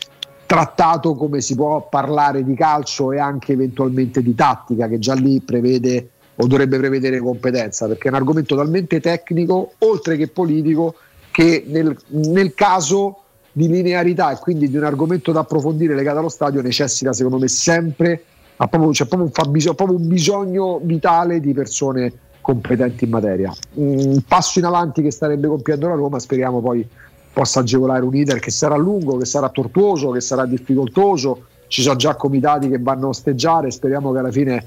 trattato 0.47 1.15
come 1.15 1.41
si 1.41 1.55
può 1.55 1.89
parlare 1.89 2.45
di 2.45 2.55
calcio 2.55 3.13
e 3.13 3.19
anche 3.19 3.53
eventualmente 3.53 4.23
di 4.23 4.35
tattica 4.35 4.89
che 4.89 4.99
già 4.99 5.15
lì 5.15 5.41
prevede 5.41 6.11
o 6.37 6.47
dovrebbe 6.47 6.79
prevedere 6.79 7.19
competenza 7.19 7.87
perché 7.87 8.09
è 8.09 8.11
un 8.11 8.17
argomento 8.17 8.57
talmente 8.57 9.01
tecnico 9.01 9.73
oltre 9.79 10.17
che 10.17 10.29
politico 10.29 10.97
che 11.31 11.65
nel, 11.67 11.97
nel 12.09 12.55
caso 12.55 13.24
di 13.57 13.69
linearità 13.69 14.33
e 14.33 14.39
quindi 14.39 14.69
di 14.69 14.77
un 14.77 14.83
argomento 14.83 15.31
da 15.31 15.41
approfondire 15.41 15.95
legato 15.95 16.19
allo 16.19 16.29
stadio 16.29 16.61
necessita 16.61 17.13
secondo 17.13 17.39
me 17.39 17.47
sempre 17.47 18.25
proprio, 18.57 18.91
c'è 18.91 19.07
proprio 19.07 19.29
un, 19.29 19.31
fabbisogno, 19.33 19.75
proprio 19.75 19.99
un 19.99 20.09
bisogno 20.09 20.81
vitale 20.83 21.39
di 21.39 21.53
persone 21.53 22.13
competenti 22.41 23.05
in 23.05 23.11
materia. 23.11 23.55
Un 23.75 24.23
passo 24.27 24.59
in 24.59 24.65
avanti 24.65 25.03
che 25.03 25.13
starebbe 25.13 25.47
compiendo 25.47 25.89
la 25.89 25.95
Roma, 25.95 26.19
speriamo 26.19 26.61
poi 26.61 26.87
possa 27.33 27.61
agevolare 27.61 28.05
un 28.05 28.15
iter 28.15 28.41
che 28.41 28.51
sarà 28.51 28.77
lungo, 28.77 29.17
che 29.17 29.25
sarà 29.25 29.49
tortuoso, 29.49 30.11
che 30.11 30.21
sarà 30.21 30.47
difficoltoso. 30.47 31.47
Ci 31.69 31.83
sono 31.83 31.97
già 31.97 32.15
comitati 32.17 32.69
che 32.69 32.79
vanno 32.79 33.07
a 33.07 33.09
osteggiare, 33.11 33.71
speriamo 33.71 34.13
che 34.13 34.19
alla 34.19 34.31
fine 34.31 34.67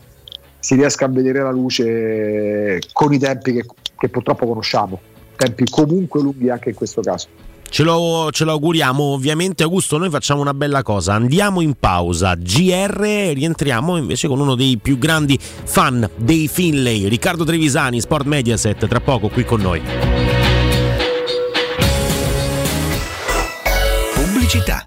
si 0.60 0.76
riesca 0.76 1.06
a 1.06 1.10
vedere 1.10 1.42
la 1.42 1.52
luce 1.52 2.80
con 2.94 3.14
i 3.14 3.20
tempi 3.20 3.54
che, 3.54 3.66
che 3.98 4.10
purtroppo 4.10 4.48
conosciamo, 4.48 5.00
tempi 5.36 5.66
comunque 5.70 6.22
lunghi 6.22 6.50
anche 6.50 6.70
in 6.70 6.76
questo 6.76 7.02
caso. 7.02 7.28
Ce 7.70 7.84
lo, 7.84 8.30
ce 8.32 8.44
lo, 8.44 8.52
auguriamo 8.52 9.04
ovviamente 9.04 9.64
Augusto, 9.64 9.98
noi 9.98 10.10
facciamo 10.10 10.42
una 10.42 10.54
bella 10.54 10.84
cosa, 10.84 11.14
andiamo 11.14 11.62
in 11.62 11.74
pausa, 11.80 12.36
GR, 12.36 13.32
rientriamo 13.34 13.98
invece 13.98 14.28
con 14.28 14.40
uno 14.40 14.56
dei 14.56 14.78
più 14.78 14.98
grandi 14.98 15.38
fan 15.40 16.10
dei 16.16 16.48
Finlay, 16.48 17.08
Riccardo 17.08 17.44
Trevisani, 17.44 18.00
Sport 18.00 18.26
Mediaset, 18.26 18.88
tra 18.88 19.00
poco 19.00 19.28
qui 19.28 19.44
con 19.44 19.62
noi. 19.62 19.82
Pubblicità. 24.14 24.87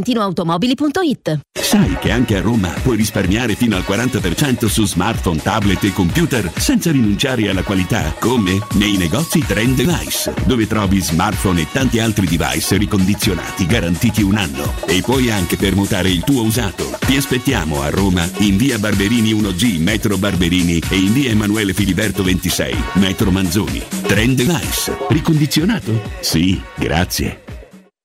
valentinoautomobili.it. 0.00 1.40
Sai 1.52 1.96
che 2.00 2.10
anche 2.10 2.36
a 2.36 2.40
Roma 2.40 2.68
puoi 2.82 2.96
risparmiare 2.96 3.54
fino 3.54 3.76
al 3.76 3.84
40% 3.86 4.66
su 4.66 4.86
smartphone, 4.86 5.40
tablet 5.40 5.84
e 5.84 5.92
computer 5.92 6.50
senza 6.56 6.90
rinunciare 6.90 7.48
alla 7.48 7.62
qualità? 7.62 8.14
Come? 8.18 8.58
Nei 8.74 8.96
negozi 8.96 9.44
Trend 9.46 9.76
Device, 9.76 10.32
dove 10.46 10.66
trovi 10.66 11.00
smartphone 11.00 11.62
e 11.62 11.66
tanti 11.70 12.00
altri 12.00 12.26
device 12.26 12.76
ricondizionati 12.76 13.66
garantiti 13.66 14.22
un 14.22 14.36
anno. 14.36 14.72
E 14.86 15.02
puoi 15.02 15.30
anche 15.30 15.56
permutare 15.56 16.10
il 16.10 16.24
tuo 16.24 16.42
usato. 16.42 16.98
Ti 17.06 17.16
aspettiamo 17.16 17.82
a 17.82 17.90
Roma 17.90 18.28
in 18.38 18.56
via 18.56 18.78
Barberini 18.78 19.32
1G, 19.32 19.80
metro 19.80 20.16
Barberini 20.16 20.82
e 20.88 20.96
in 20.96 21.12
via 21.12 21.30
Emanuele 21.30 21.74
Filiberto 21.74 22.22
26, 22.22 22.74
metro 22.94 23.30
Manzoni. 23.30 23.82
Trend 24.02 24.36
Device. 24.36 24.96
Ricondizionato? 25.08 26.02
Sì, 26.20 26.60
grazie. 26.76 27.39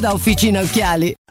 da 0.00 0.12
Officina 0.12 0.60
Occhiali. 0.60 1.14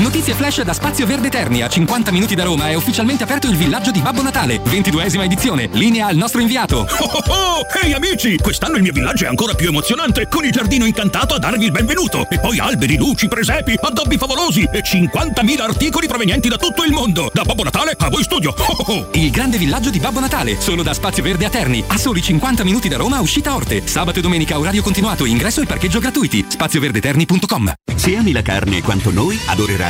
Notizie 0.00 0.32
flash 0.32 0.62
da 0.62 0.72
Spazio 0.72 1.04
Verde 1.04 1.28
Terni 1.28 1.60
a 1.60 1.68
50 1.68 2.10
minuti 2.10 2.34
da 2.34 2.44
Roma 2.44 2.70
è 2.70 2.74
ufficialmente 2.74 3.24
aperto 3.24 3.48
il 3.48 3.56
villaggio 3.56 3.90
di 3.90 4.00
Babbo 4.00 4.22
Natale, 4.22 4.58
22esima 4.62 5.24
edizione. 5.24 5.68
Linea 5.72 6.06
al 6.06 6.16
nostro 6.16 6.40
inviato. 6.40 6.88
Oh, 7.00 7.04
oh, 7.04 7.22
oh! 7.28 7.66
Ehi 7.82 7.92
amici, 7.92 8.38
quest'anno 8.38 8.76
il 8.76 8.82
mio 8.82 8.92
villaggio 8.92 9.26
è 9.26 9.28
ancora 9.28 9.52
più 9.52 9.68
emozionante 9.68 10.26
con 10.26 10.46
il 10.46 10.52
giardino 10.52 10.86
incantato 10.86 11.34
a 11.34 11.38
darvi 11.38 11.66
il 11.66 11.70
benvenuto 11.70 12.26
e 12.30 12.40
poi 12.40 12.58
alberi, 12.58 12.96
luci, 12.96 13.28
presepi, 13.28 13.78
addobbi 13.78 14.16
favolosi 14.16 14.66
e 14.72 14.80
50.000 14.80 15.60
articoli 15.60 16.06
provenienti 16.06 16.48
da 16.48 16.56
tutto 16.56 16.82
il 16.82 16.92
mondo. 16.92 17.30
Da 17.30 17.42
Babbo 17.42 17.62
Natale 17.62 17.94
a 17.98 18.08
voi 18.08 18.22
studio. 18.22 18.54
Oh, 18.56 18.76
oh, 18.78 18.92
oh. 18.92 19.08
Il 19.12 19.30
grande 19.30 19.58
villaggio 19.58 19.90
di 19.90 20.00
Babbo 20.00 20.20
Natale, 20.20 20.58
solo 20.58 20.82
da 20.82 20.94
Spazio 20.94 21.22
Verde 21.22 21.44
a 21.44 21.50
Terni, 21.50 21.84
a 21.86 21.98
soli 21.98 22.22
50 22.22 22.64
minuti 22.64 22.88
da 22.88 22.96
Roma, 22.96 23.20
uscita 23.20 23.54
Orte. 23.54 23.86
Sabato 23.86 24.20
e 24.20 24.22
domenica 24.22 24.58
orario 24.58 24.80
continuato, 24.80 25.26
ingresso 25.26 25.60
e 25.60 25.66
parcheggio 25.66 26.00
gratuiti. 26.00 26.46
spazioverdeterni.com. 26.48 27.72
Se 27.96 28.16
ami 28.16 28.32
la 28.32 28.42
carne 28.42 28.80
quanto 28.80 29.10
noi, 29.10 29.38
adorerai 29.44 29.89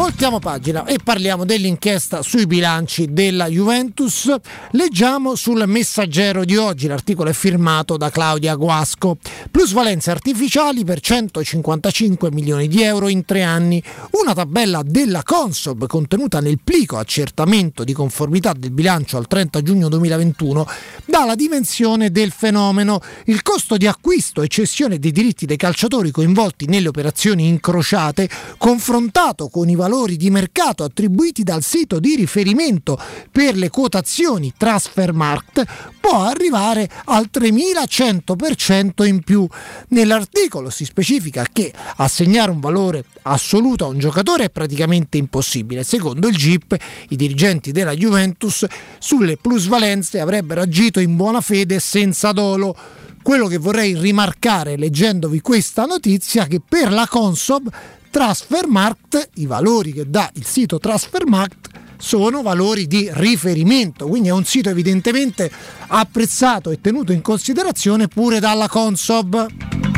Voltiamo 0.00 0.38
pagina 0.38 0.86
e 0.86 0.96
parliamo 1.04 1.44
dell'inchiesta 1.44 2.22
sui 2.22 2.46
bilanci 2.46 3.12
della 3.12 3.48
Juventus. 3.48 4.34
Leggiamo 4.70 5.34
sul 5.34 5.62
messaggero 5.66 6.46
di 6.46 6.56
oggi, 6.56 6.86
l'articolo 6.86 7.28
è 7.28 7.34
firmato 7.34 7.98
da 7.98 8.08
Claudia 8.08 8.54
Guasco. 8.54 9.18
Plusvalenze 9.50 10.10
artificiali 10.10 10.84
per 10.86 11.00
155 11.00 12.32
milioni 12.32 12.66
di 12.66 12.80
euro 12.80 13.08
in 13.08 13.26
tre 13.26 13.42
anni. 13.42 13.82
Una 14.12 14.32
tabella 14.32 14.80
della 14.82 15.22
Consob 15.22 15.86
contenuta 15.86 16.40
nel 16.40 16.60
plico 16.64 16.96
accertamento 16.96 17.84
di 17.84 17.92
conformità 17.92 18.54
del 18.54 18.70
bilancio 18.70 19.18
al 19.18 19.26
30 19.26 19.60
giugno 19.60 19.90
2021 19.90 20.66
dà 21.04 21.26
la 21.26 21.34
dimensione 21.34 22.10
del 22.10 22.32
fenomeno. 22.32 23.02
Il 23.26 23.42
costo 23.42 23.76
di 23.76 23.86
acquisto 23.86 24.40
e 24.40 24.48
cessione 24.48 24.98
dei 24.98 25.12
diritti 25.12 25.44
dei 25.44 25.58
calciatori 25.58 26.10
coinvolti 26.10 26.64
nelle 26.64 26.88
operazioni 26.88 27.46
incrociate 27.48 28.30
confrontato 28.56 29.50
con 29.50 29.68
i 29.68 29.74
valori 29.74 29.88
di 29.90 30.30
mercato 30.30 30.84
attribuiti 30.84 31.42
dal 31.42 31.64
sito 31.64 31.98
di 31.98 32.14
riferimento 32.14 32.96
per 33.30 33.56
le 33.56 33.70
quotazioni 33.70 34.52
Transfermarkt 34.56 35.64
può 36.00 36.22
arrivare 36.22 36.88
al 37.06 37.28
3100% 37.32 39.04
in 39.04 39.20
più. 39.22 39.46
Nell'articolo 39.88 40.70
si 40.70 40.84
specifica 40.84 41.44
che 41.52 41.72
assegnare 41.96 42.52
un 42.52 42.60
valore 42.60 43.04
assoluto 43.22 43.84
a 43.84 43.88
un 43.88 43.98
giocatore 43.98 44.44
è 44.44 44.50
praticamente 44.50 45.18
impossibile. 45.18 45.82
Secondo 45.82 46.28
il 46.28 46.36
GIP, 46.36 46.76
i 47.08 47.16
dirigenti 47.16 47.72
della 47.72 47.92
Juventus 47.92 48.64
sulle 49.00 49.38
plusvalenze 49.38 50.20
avrebbero 50.20 50.60
agito 50.60 51.00
in 51.00 51.16
buona 51.16 51.40
fede 51.40 51.80
senza 51.80 52.30
dolo. 52.30 52.76
Quello 53.22 53.48
che 53.48 53.58
vorrei 53.58 53.98
rimarcare 53.98 54.76
leggendovi 54.76 55.40
questa 55.40 55.84
notizia 55.84 56.44
è 56.44 56.48
che 56.48 56.60
per 56.66 56.92
la 56.92 57.06
Consob 57.08 57.68
Transfermarkt, 58.10 59.30
i 59.34 59.46
valori 59.46 59.92
che 59.92 60.10
dà 60.10 60.28
il 60.34 60.44
sito 60.44 60.78
Transfermarkt 60.78 61.68
sono 61.96 62.42
valori 62.42 62.86
di 62.86 63.08
riferimento, 63.12 64.08
quindi 64.08 64.28
è 64.28 64.32
un 64.32 64.44
sito 64.44 64.68
evidentemente 64.68 65.50
apprezzato 65.86 66.70
e 66.70 66.80
tenuto 66.80 67.12
in 67.12 67.20
considerazione 67.20 68.08
pure 68.08 68.40
dalla 68.40 68.68
Consob. 68.68 69.89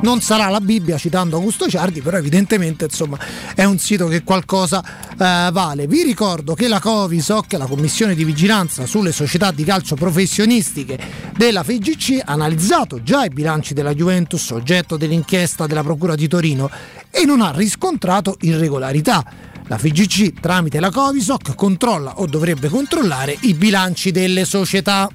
Non 0.00 0.20
sarà 0.20 0.48
la 0.48 0.60
Bibbia 0.60 0.96
citando 0.96 1.36
Augusto 1.36 1.68
Ciardi, 1.68 2.00
però 2.00 2.18
evidentemente 2.18 2.84
insomma, 2.84 3.18
è 3.54 3.64
un 3.64 3.78
sito 3.78 4.06
che 4.06 4.22
qualcosa 4.22 4.82
eh, 5.10 5.50
vale. 5.52 5.88
Vi 5.88 6.02
ricordo 6.02 6.54
che 6.54 6.68
la 6.68 6.78
Covisoc, 6.78 7.52
la 7.54 7.66
commissione 7.66 8.14
di 8.14 8.24
vigilanza 8.24 8.86
sulle 8.86 9.10
società 9.10 9.50
di 9.50 9.64
calcio 9.64 9.96
professionistiche 9.96 10.98
della 11.36 11.64
FIGC, 11.64 12.22
ha 12.24 12.32
analizzato 12.32 13.02
già 13.02 13.24
i 13.24 13.28
bilanci 13.28 13.74
della 13.74 13.92
Juventus, 13.92 14.50
oggetto 14.50 14.96
dell'inchiesta 14.96 15.66
della 15.66 15.82
Procura 15.82 16.14
di 16.14 16.28
Torino, 16.28 16.70
e 17.10 17.24
non 17.24 17.40
ha 17.40 17.50
riscontrato 17.50 18.36
irregolarità. 18.42 19.24
La 19.66 19.78
FIGC, 19.78 20.40
tramite 20.40 20.78
la 20.78 20.90
Covisoc, 20.90 21.54
controlla 21.56 22.20
o 22.20 22.26
dovrebbe 22.26 22.68
controllare 22.68 23.36
i 23.40 23.52
bilanci 23.52 24.12
delle 24.12 24.44
società. 24.44 25.08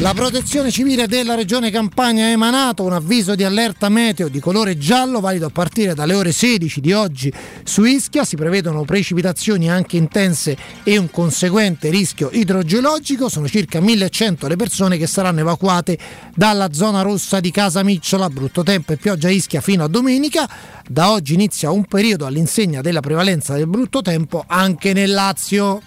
La 0.00 0.14
protezione 0.14 0.70
civile 0.70 1.06
della 1.06 1.34
regione 1.34 1.70
Campania 1.70 2.24
ha 2.24 2.28
emanato 2.28 2.84
un 2.84 2.94
avviso 2.94 3.34
di 3.34 3.44
allerta 3.44 3.90
meteo 3.90 4.28
di 4.28 4.40
colore 4.40 4.78
giallo 4.78 5.20
valido 5.20 5.44
a 5.44 5.50
partire 5.50 5.92
dalle 5.92 6.14
ore 6.14 6.32
16 6.32 6.80
di 6.80 6.94
oggi 6.94 7.30
su 7.64 7.84
Ischia. 7.84 8.24
Si 8.24 8.34
prevedono 8.34 8.84
precipitazioni 8.84 9.70
anche 9.70 9.98
intense 9.98 10.56
e 10.84 10.96
un 10.96 11.10
conseguente 11.10 11.90
rischio 11.90 12.30
idrogeologico. 12.32 13.28
Sono 13.28 13.46
circa 13.46 13.80
1100 13.80 14.48
le 14.48 14.56
persone 14.56 14.96
che 14.96 15.06
saranno 15.06 15.40
evacuate 15.40 15.98
dalla 16.34 16.72
zona 16.72 17.02
rossa 17.02 17.38
di 17.38 17.50
Casa 17.50 17.82
Micciola. 17.82 18.30
Brutto 18.30 18.62
tempo 18.62 18.94
e 18.94 18.96
pioggia 18.96 19.28
a 19.28 19.32
Ischia 19.32 19.60
fino 19.60 19.84
a 19.84 19.88
domenica. 19.88 20.48
Da 20.88 21.10
oggi 21.10 21.34
inizia 21.34 21.70
un 21.70 21.84
periodo 21.84 22.24
all'insegna 22.24 22.80
della 22.80 23.00
prevalenza 23.00 23.52
del 23.54 23.66
brutto 23.66 24.00
tempo 24.00 24.44
anche 24.46 24.94
nel 24.94 25.12
Lazio. 25.12 25.82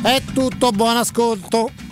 È 0.00 0.22
tutto, 0.32 0.70
buon 0.70 0.96
ascolto. 0.96 1.91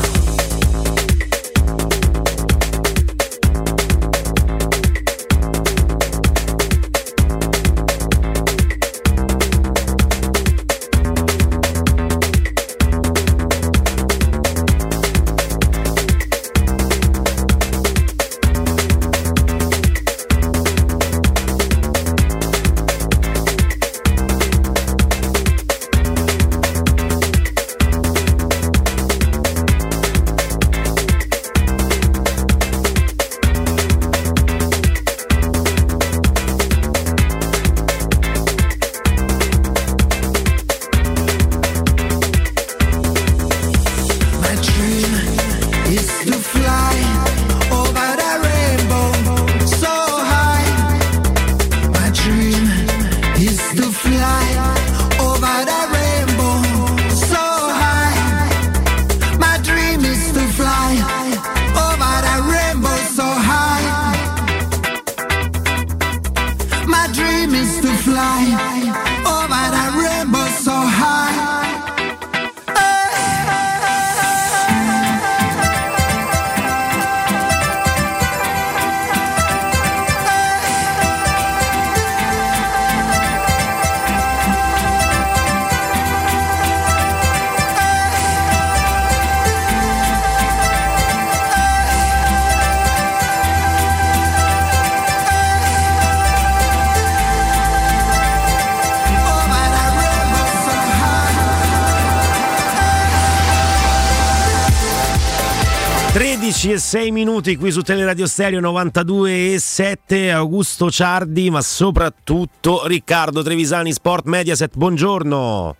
6 106.91 107.09
minuti 107.11 107.55
qui 107.55 107.71
su 107.71 107.83
Teleradio 107.83 108.27
Stereo 108.27 108.59
92 108.59 109.53
e 109.53 109.59
7 109.59 110.29
Augusto 110.29 110.91
Ciardi 110.91 111.49
ma 111.49 111.61
soprattutto 111.61 112.85
Riccardo 112.85 113.41
Trevisani 113.41 113.93
Sport 113.93 114.25
Mediaset 114.25 114.75
buongiorno 114.75 115.75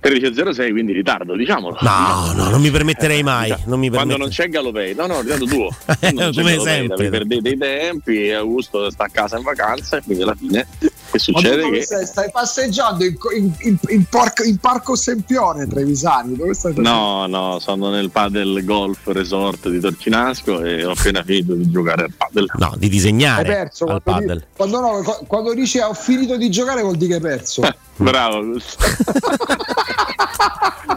13.06, 0.00 0.70
quindi 0.70 0.92
ritardo, 0.92 1.34
diciamolo. 1.34 1.78
No, 1.80 2.32
no, 2.32 2.48
non 2.48 2.60
mi 2.60 2.70
permetterei 2.70 3.24
mai. 3.24 3.52
Non 3.64 3.80
mi 3.80 3.90
Quando 3.90 4.16
non 4.16 4.28
c'è 4.28 4.48
Galopei, 4.48 4.94
no, 4.94 5.06
no, 5.06 5.20
ritardo 5.20 5.46
tuo. 5.46 5.68
Come 5.84 6.30
Galopei, 6.30 6.60
sempre. 6.60 7.08
Perdete 7.08 7.40
dei 7.40 7.58
tempi 7.58 8.30
Augusto 8.30 8.88
sta 8.90 9.06
a 9.06 9.08
casa 9.10 9.36
in 9.38 9.42
vacanza 9.42 9.96
e 9.96 10.02
quindi 10.02 10.22
alla 10.22 10.36
fine 10.36 10.64
che 11.10 11.18
succede? 11.18 11.62
Dove 11.62 11.78
Che 11.78 11.84
stai, 11.84 12.06
stai 12.06 12.30
passeggiando 12.30 13.04
in, 13.04 13.16
in- 13.36 13.52
in- 13.60 13.78
in 13.88 14.04
parco- 14.04 14.42
in 14.44 14.58
Parco 14.58 14.94
Sempione, 14.96 15.66
Trevisani. 15.66 16.36
Dove 16.36 16.54
stai 16.54 16.74
No, 16.76 17.26
no, 17.26 17.58
sono 17.58 17.90
nel 17.90 18.10
padel 18.10 18.64
golf 18.64 19.06
resort 19.06 19.68
di 19.68 19.80
Torcinasco 19.80 20.62
e 20.62 20.84
ho 20.84 20.90
appena 20.92 21.22
finito 21.22 21.54
di 21.54 21.70
giocare 21.70 22.04
al 22.04 22.12
padel. 22.16 22.46
No, 22.58 22.74
di 22.76 22.84
Hai 22.84 22.90
disegnare 22.90 23.44
perso 23.44 23.84
al 23.86 24.02
quando, 24.02 24.26
padel. 24.26 24.46
quando, 24.56 24.80
no, 24.80 25.02
qu- 25.02 25.26
quando 25.26 25.54
dici 25.54 25.78
ho 25.78 25.94
finito 25.94 26.36
di 26.36 26.50
giocare 26.50 26.82
vuol 26.82 26.96
dire 26.96 27.18
che 27.18 27.26
hai 27.26 27.36
perso. 27.36 27.62
Bravo 27.96 28.36
Augusto. 28.36 28.84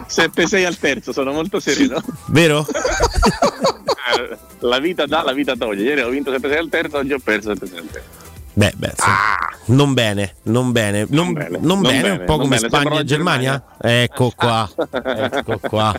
7-6 0.08 0.64
al 0.66 0.78
terzo, 0.78 1.12
sono 1.12 1.32
molto 1.32 1.60
sereno. 1.60 2.02
Vero? 2.26 2.66
Eh, 4.12 4.36
La 4.60 4.80
vita 4.80 5.06
dà, 5.06 5.22
la 5.22 5.32
vita 5.32 5.54
toglie. 5.56 5.84
Ieri 5.84 6.00
ho 6.00 6.08
vinto 6.08 6.32
7-6 6.32 6.56
al 6.56 6.68
terzo, 6.68 6.96
oggi 6.96 7.12
ho 7.12 7.20
perso 7.22 7.52
7-6 7.52 7.76
al 7.76 7.86
terzo. 7.92 8.08
Beh, 8.52 8.72
beh, 8.76 8.92
sì. 8.96 9.72
non 9.72 9.94
bene, 9.94 10.34
non 10.44 10.72
bene, 10.72 11.06
non, 11.10 11.32
bene, 11.32 11.50
non 11.50 11.62
non 11.62 11.80
bene, 11.82 12.02
bene, 12.02 12.10
un 12.18 12.24
po' 12.24 12.36
non 12.36 12.42
come 12.42 12.58
Spagna 12.58 12.90
e 12.90 12.94
la 12.94 13.04
Germania. 13.04 13.64
Ecco 13.80 14.32
qua, 14.34 14.68
ecco 14.90 15.58
qua. 15.58 15.94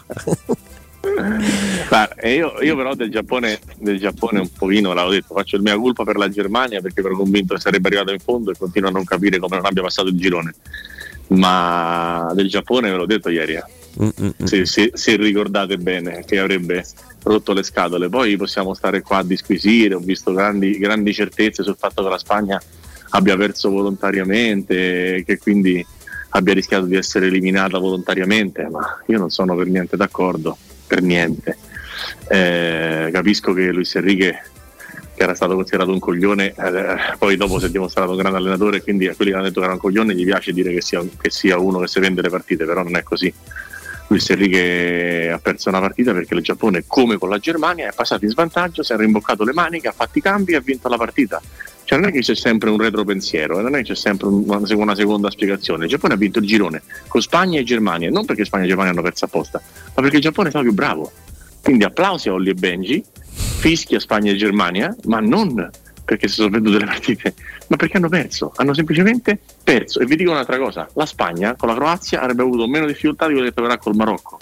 Guarda, 1.87 2.27
io, 2.27 2.61
io 2.61 2.75
però 2.75 2.93
del 2.93 3.09
Giappone, 3.09 3.59
del 3.77 3.97
Giappone 3.97 4.39
un 4.39 4.51
pochino, 4.51 4.93
l'avevo 4.93 5.13
detto, 5.13 5.33
faccio 5.33 5.55
il 5.55 5.61
mia 5.63 5.75
colpa 5.77 6.03
per 6.03 6.17
la 6.17 6.29
Germania 6.29 6.81
perché 6.81 6.99
ero 6.99 7.15
convinto 7.15 7.55
che 7.55 7.59
sarebbe 7.61 7.87
arrivato 7.87 8.11
in 8.11 8.19
fondo 8.19 8.51
e 8.51 8.55
continuo 8.57 8.89
a 8.89 8.91
non 8.91 9.03
capire 9.03 9.39
come 9.39 9.55
non 9.55 9.65
abbia 9.65 9.81
passato 9.81 10.09
il 10.09 10.17
girone. 10.17 10.53
Ma 11.29 12.31
del 12.35 12.49
Giappone 12.49 12.91
ve 12.91 12.97
l'ho 12.97 13.05
detto 13.05 13.29
ieri, 13.29 13.53
eh. 13.53 13.63
Mm, 14.01 14.29
se, 14.43 14.65
se- 14.65 14.91
se 14.93 15.15
ricordate 15.17 15.77
bene 15.77 16.23
che 16.25 16.39
avrebbe 16.39 16.85
rotto 17.23 17.53
le 17.53 17.63
scatole. 17.63 18.09
Poi 18.09 18.37
possiamo 18.37 18.73
stare 18.73 19.01
qua 19.01 19.17
a 19.17 19.23
disquisire, 19.23 19.95
ho 19.95 19.99
visto 19.99 20.33
grandi, 20.33 20.77
grandi 20.77 21.13
certezze 21.13 21.63
sul 21.63 21.75
fatto 21.77 22.03
che 22.03 22.09
la 22.09 22.17
Spagna 22.17 22.61
abbia 23.09 23.37
perso 23.37 23.69
volontariamente, 23.69 25.23
che 25.25 25.37
quindi 25.37 25.85
abbia 26.29 26.53
rischiato 26.53 26.85
di 26.85 26.95
essere 26.95 27.27
eliminata 27.27 27.77
volontariamente, 27.77 28.67
ma 28.69 29.01
io 29.07 29.17
non 29.17 29.29
sono 29.29 29.55
per 29.55 29.67
niente 29.67 29.97
d'accordo, 29.97 30.57
per 30.87 31.01
niente. 31.01 31.57
Eh, 32.27 33.09
capisco 33.11 33.53
che 33.53 33.71
Luis 33.71 33.95
Enrique 33.95 34.41
che 35.13 35.23
era 35.23 35.35
stato 35.35 35.53
considerato 35.53 35.91
un 35.91 35.99
coglione, 35.99 36.53
eh, 36.57 37.15
poi 37.19 37.35
dopo 37.37 37.59
si 37.59 37.65
è 37.65 37.69
dimostrato 37.69 38.11
un 38.11 38.17
grande 38.17 38.39
allenatore 38.39 38.81
quindi 38.81 39.07
a 39.07 39.13
quelli 39.13 39.29
che 39.29 39.37
hanno 39.37 39.47
detto 39.47 39.59
che 39.59 39.65
era 39.65 39.75
un 39.75 39.79
coglione 39.79 40.15
gli 40.15 40.25
piace 40.25 40.51
dire 40.51 40.73
che 40.73 40.81
sia, 40.81 41.03
che 41.19 41.29
sia 41.29 41.59
uno 41.59 41.79
che 41.79 41.87
si 41.87 41.99
vende 41.99 42.23
le 42.23 42.29
partite, 42.29 42.65
però 42.65 42.81
non 42.81 42.95
è 42.95 43.03
così. 43.03 43.31
Luis 44.11 44.29
Enrique 44.29 45.31
ha 45.31 45.39
perso 45.39 45.69
una 45.69 45.79
partita 45.79 46.11
perché 46.11 46.33
il 46.33 46.41
Giappone, 46.41 46.83
come 46.85 47.17
con 47.17 47.29
la 47.29 47.37
Germania, 47.37 47.87
è 47.87 47.93
passato 47.93 48.25
in 48.25 48.31
svantaggio, 48.31 48.83
si 48.83 48.91
è 48.91 48.97
rimboccato 48.97 49.45
le 49.45 49.53
maniche, 49.53 49.87
ha 49.87 49.93
fatto 49.93 50.17
i 50.17 50.21
cambi 50.21 50.51
e 50.51 50.57
ha 50.57 50.59
vinto 50.59 50.89
la 50.89 50.97
partita. 50.97 51.41
Cioè 51.85 51.97
non 51.97 52.09
è 52.09 52.11
che 52.11 52.19
c'è 52.19 52.35
sempre 52.35 52.69
un 52.69 52.77
retropensiero, 52.77 53.57
eh, 53.57 53.61
non 53.61 53.73
è 53.75 53.77
che 53.77 53.93
c'è 53.93 53.95
sempre 53.95 54.27
un- 54.27 54.43
una, 54.45 54.61
una 54.75 54.95
seconda 54.95 55.31
spiegazione. 55.31 55.85
Il 55.85 55.91
Giappone 55.91 56.15
ha 56.15 56.17
vinto 56.17 56.39
il 56.39 56.45
girone 56.45 56.81
con 57.07 57.21
Spagna 57.21 57.57
e 57.57 57.63
Germania, 57.63 58.09
non 58.09 58.25
perché 58.25 58.43
Spagna 58.43 58.65
e 58.65 58.67
Germania 58.67 58.91
hanno 58.91 59.01
perso 59.01 59.23
apposta, 59.23 59.61
ma 59.95 60.01
perché 60.01 60.17
il 60.17 60.21
Giappone 60.23 60.47
è 60.47 60.51
stato 60.51 60.65
più 60.65 60.73
bravo. 60.73 61.09
Quindi 61.63 61.85
applausi 61.85 62.27
a 62.27 62.33
Olli 62.33 62.49
e 62.49 62.53
Benji, 62.53 63.01
fischi 63.59 63.95
a 63.95 64.01
Spagna 64.01 64.31
e 64.31 64.35
Germania, 64.35 64.93
ma 65.05 65.21
non 65.21 65.69
perché 66.03 66.27
si 66.27 66.35
sono 66.35 66.49
vendute 66.49 66.79
le 66.79 66.85
partite, 66.85 67.33
ma 67.67 67.75
perché 67.77 67.97
hanno 67.97 68.09
perso, 68.09 68.51
hanno 68.55 68.73
semplicemente 68.73 69.39
perso. 69.63 69.99
E 69.99 70.05
vi 70.05 70.15
dico 70.15 70.31
un'altra 70.31 70.57
cosa, 70.57 70.87
la 70.93 71.05
Spagna 71.05 71.55
con 71.55 71.69
la 71.69 71.75
Croazia 71.75 72.21
avrebbe 72.21 72.41
avuto 72.41 72.67
meno 72.67 72.85
difficoltà 72.85 73.27
di 73.27 73.33
quelle 73.33 73.47
che 73.49 73.53
troverà 73.53 73.77
col 73.77 73.95
Marocco. 73.95 74.39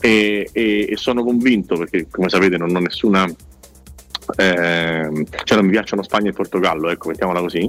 E, 0.00 0.48
e- 0.52 0.86
e 0.90 0.96
sono 0.96 1.24
convinto, 1.24 1.76
perché 1.76 2.06
come 2.10 2.28
sapete 2.28 2.56
non 2.56 2.74
ho 2.74 2.78
nessuna... 2.78 3.26
ehm, 4.36 5.24
cioè 5.44 5.56
non 5.56 5.66
mi 5.66 5.72
piacciono 5.72 6.02
Spagna 6.02 6.30
e 6.30 6.32
Portogallo, 6.32 6.88
ecco, 6.90 7.08
mettiamola 7.08 7.40
così. 7.40 7.68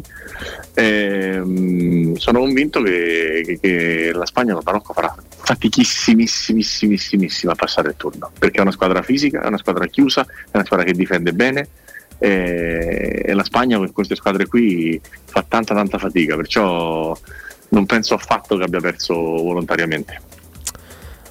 Ehm, 0.76 2.16
sono 2.16 2.40
convinto 2.40 2.82
che, 2.82 3.44
che- 3.46 3.60
che 3.60 4.12
la 4.14 4.26
Spagna 4.26 4.52
con 4.54 4.62
il 4.62 4.66
Marocco 4.66 4.94
farà 4.94 5.14
fatichissimissimissima 5.42 7.52
a 7.54 7.56
passare 7.56 7.90
il 7.90 7.96
turno, 7.98 8.32
perché 8.38 8.60
è 8.60 8.62
una 8.62 8.72
squadra 8.72 9.02
fisica, 9.02 9.42
è 9.42 9.48
una 9.48 9.58
squadra 9.58 9.86
chiusa, 9.88 10.22
è 10.22 10.52
una 10.54 10.66
squadra 10.66 10.86
che 10.86 10.94
difende 10.94 11.34
bene 11.34 11.68
eh, 12.20 13.24
e 13.26 13.34
la 13.34 13.44
Spagna 13.44 13.78
con 13.78 13.92
queste 13.92 14.16
squadre 14.16 14.46
qui 14.46 15.00
fa 15.26 15.44
tanta 15.48 15.74
tanta 15.74 15.98
fatica, 15.98 16.36
perciò 16.36 17.18
non 17.70 17.86
penso 17.86 18.14
affatto 18.14 18.58
che 18.58 18.64
abbia 18.64 18.80
perso 18.80 19.14
volontariamente. 19.14 20.22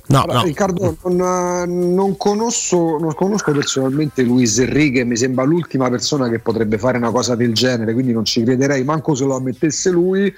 No, 0.09 0.23
Allora, 0.23 0.41
Riccardo, 0.41 0.97
non, 1.03 1.93
non 1.93 2.17
conosco, 2.17 2.97
non 2.99 3.13
conosco 3.15 3.53
personalmente 3.53 4.23
Luis 4.23 4.59
Enrique, 4.59 5.05
mi 5.05 5.17
sembra 5.17 5.45
l'ultima 5.45 5.91
persona 5.91 6.31
che 6.31 6.39
potrebbe 6.39 6.79
fare 6.79 6.97
una 6.97 7.11
cosa 7.11 7.35
del 7.35 7.53
genere, 7.53 7.93
quindi 7.93 8.13
non 8.13 8.25
ci 8.25 8.43
crederei 8.43 8.85
manco 8.85 9.15
se 9.15 9.25
lo 9.25 9.37
ammettesse 9.37 9.91
lui. 9.91 10.35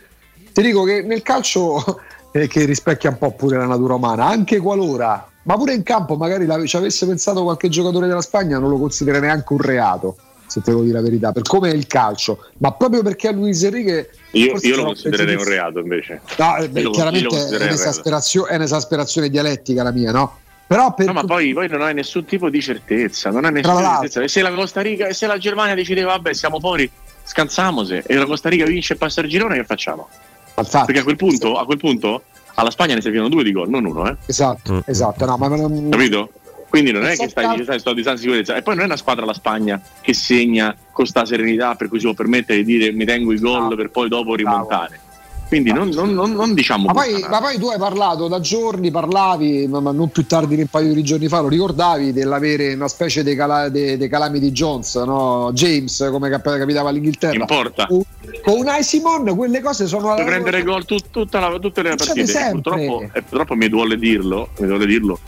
Ti 0.53 0.61
dico 0.61 0.83
che 0.83 1.03
nel 1.03 1.23
calcio, 1.23 2.01
eh, 2.33 2.49
che 2.49 2.65
rispecchia 2.65 3.11
un 3.11 3.19
po' 3.19 3.31
pure 3.31 3.59
la 3.59 3.67
natura 3.67 3.95
umana, 3.95 4.27
anche 4.27 4.59
qualora, 4.59 5.29
ma 5.45 5.55
pure 5.55 5.75
in 5.75 5.85
campo 5.85 6.17
magari 6.17 6.67
ci 6.67 6.77
avesse 6.77 7.07
pensato 7.07 7.45
qualche 7.45 7.69
giocatore 7.69 8.09
della 8.09 8.23
Spagna, 8.23 8.59
non 8.59 8.71
lo 8.71 8.79
considera 8.79 9.21
neanche 9.21 9.53
un 9.53 9.61
reato, 9.61 10.17
se 10.51 10.61
te 10.63 10.71
devo 10.73 10.83
dire 10.83 10.95
la 10.97 11.03
verità, 11.03 11.31
per 11.33 11.43
come 11.43 11.71
è 11.71 11.75
il 11.75 11.87
calcio, 11.87 12.47
ma 12.59 12.73
proprio 12.73 13.03
perché 13.03 13.29
a 13.29 13.33
Luis 13.33 13.63
Enrique... 13.63 14.11
Io, 14.33 14.59
io 14.61 14.77
lo 14.77 14.85
considererei 14.85 15.37
un 15.37 15.45
reato 15.45 15.79
invece. 15.79 16.21
No, 16.39 16.57
eh, 16.57 16.69
beh, 16.69 16.83
lo- 16.83 16.91
chiaramente 16.91 17.29
è 17.47 17.63
un'esasperazione, 17.63 18.51
è 18.51 18.57
un'esasperazione 18.57 19.29
dialettica 19.29 19.83
la 19.85 19.93
mia, 19.93 20.11
no? 20.11 20.39
Però 20.67 20.93
per 20.95 21.07
No, 21.07 21.13
ma 21.13 21.25
poi, 21.25 21.53
poi 21.53 21.69
non 21.69 21.83
hai 21.83 21.95
nessun 21.95 22.25
tipo 22.25 22.49
di 22.51 22.61
certezza, 22.61 23.31
non 23.31 23.45
hai 23.45 23.53
nessuna 23.53 23.91
certezza. 23.93 24.21
E 24.23 24.29
se 24.29 24.43
la 24.43 24.53
Costa 24.53 24.81
Rica 24.81 25.07
e 25.07 25.15
se 25.15 25.27
la 25.27 25.39
Germania 25.39 25.75
decideva, 25.75 26.13
vabbè, 26.13 26.33
siamo 26.33 26.59
fuori, 26.61 26.89
scansamose, 27.25 28.03
e 28.07 28.15
la 28.17 28.27
Costa 28.27 28.49
Rica 28.49 28.65
vince 28.65 28.95
e 28.95 28.97
passa 28.97 29.21
il 29.21 29.29
girone, 29.29 29.57
che 29.57 29.65
facciamo? 29.65 30.09
Perché 30.55 30.99
a 31.01 31.05
quel 31.05 31.17
punto, 31.17 31.57
a 31.59 31.65
quel 31.65 31.79
punto 31.79 32.23
alla 32.55 32.71
Spagna 32.71 32.95
ne 32.95 33.01
servivano 33.01 33.29
due 33.31 33.43
di 33.43 33.53
gol, 33.53 33.69
non 33.71 33.85
uno, 33.85 34.09
eh? 34.09 34.17
Esatto, 34.27 34.83
esatto, 34.87 35.25
no, 35.25 35.37
ma 35.37 35.49
non- 35.49 35.89
Capito? 35.91 36.31
Quindi 36.71 36.93
non 36.93 37.05
è 37.05 37.17
che 37.17 37.29
stai, 37.29 37.63
stai, 37.65 37.81
sto 37.81 37.93
di 37.93 38.03
tanta 38.03 38.21
sicurezza. 38.21 38.55
E 38.55 38.63
poi 38.63 38.75
non 38.77 38.85
è 38.85 38.87
una 38.87 38.97
squadra 38.97 39.27
la 39.27 39.35
Spagna 39.35 39.81
che 40.01 40.15
segna 40.15 40.75
con 40.93 41.05
sta 41.05 41.25
serenità 41.27 41.75
per 41.75 41.89
cui 41.89 41.99
si 41.99 42.05
può 42.05 42.15
permettere 42.15 42.63
di 42.63 42.79
dire 42.79 42.93
mi 42.93 43.05
tengo 43.05 43.33
i 43.33 43.39
gol 43.41 43.75
per 43.75 43.91
poi 43.91 44.09
dopo 44.09 44.37
rimontare. 44.37 45.01
Quindi 45.49 45.73
non, 45.73 45.89
non- 45.89 46.15
non- 46.15 46.31
non 46.31 46.55
diciamo 46.55 46.85
Ma 46.87 46.93
poi, 46.93 47.27
ma 47.29 47.41
poi 47.41 47.59
tu 47.59 47.67
hai 47.71 47.77
parlato 47.79 48.29
da 48.29 48.39
giorni, 48.39 48.93
parlavi, 48.93 49.67
ma, 49.67 49.81
non 49.81 50.09
più 50.11 50.25
tardi 50.25 50.55
di 50.55 50.61
un 50.61 50.69
paio 50.69 50.95
di 50.95 51.03
giorni 51.03 51.27
fa, 51.27 51.41
lo 51.41 51.49
ricordavi 51.49 52.13
dell'avere 52.13 52.73
una 52.75 52.87
specie 52.87 53.25
di 53.25 53.35
cala, 53.35 53.69
de- 53.69 53.97
de 53.97 54.09
Calamity 54.09 54.53
Jones, 54.53 54.95
no? 54.95 55.51
James 55.53 56.07
come 56.13 56.31
cap- 56.31 56.57
capitava 56.57 56.91
all'Inghilterra. 56.91 57.35
In 57.35 57.47
porta. 57.47 57.87
Con, 57.89 58.01
con 58.45 58.59
un 58.59 58.69
Simon 58.83 59.35
quelle 59.35 59.61
cose 59.61 59.89
sono... 59.89 60.15
Puoi 60.15 60.25
prendere 60.25 60.63
gol 60.63 60.85
tut- 60.85 61.11
tutta 61.11 61.41
la- 61.41 61.59
tutte 61.59 61.83
le 61.83 61.97
Succede 61.99 62.23
partite. 62.33 62.51
Purtroppo, 62.53 63.03
e 63.13 63.23
purtroppo 63.23 63.55
mi 63.57 63.69
duole 63.69 63.97
dirlo, 63.99 64.51
mi 64.61 64.69
duole 64.69 64.87
dirlo, 64.87 65.19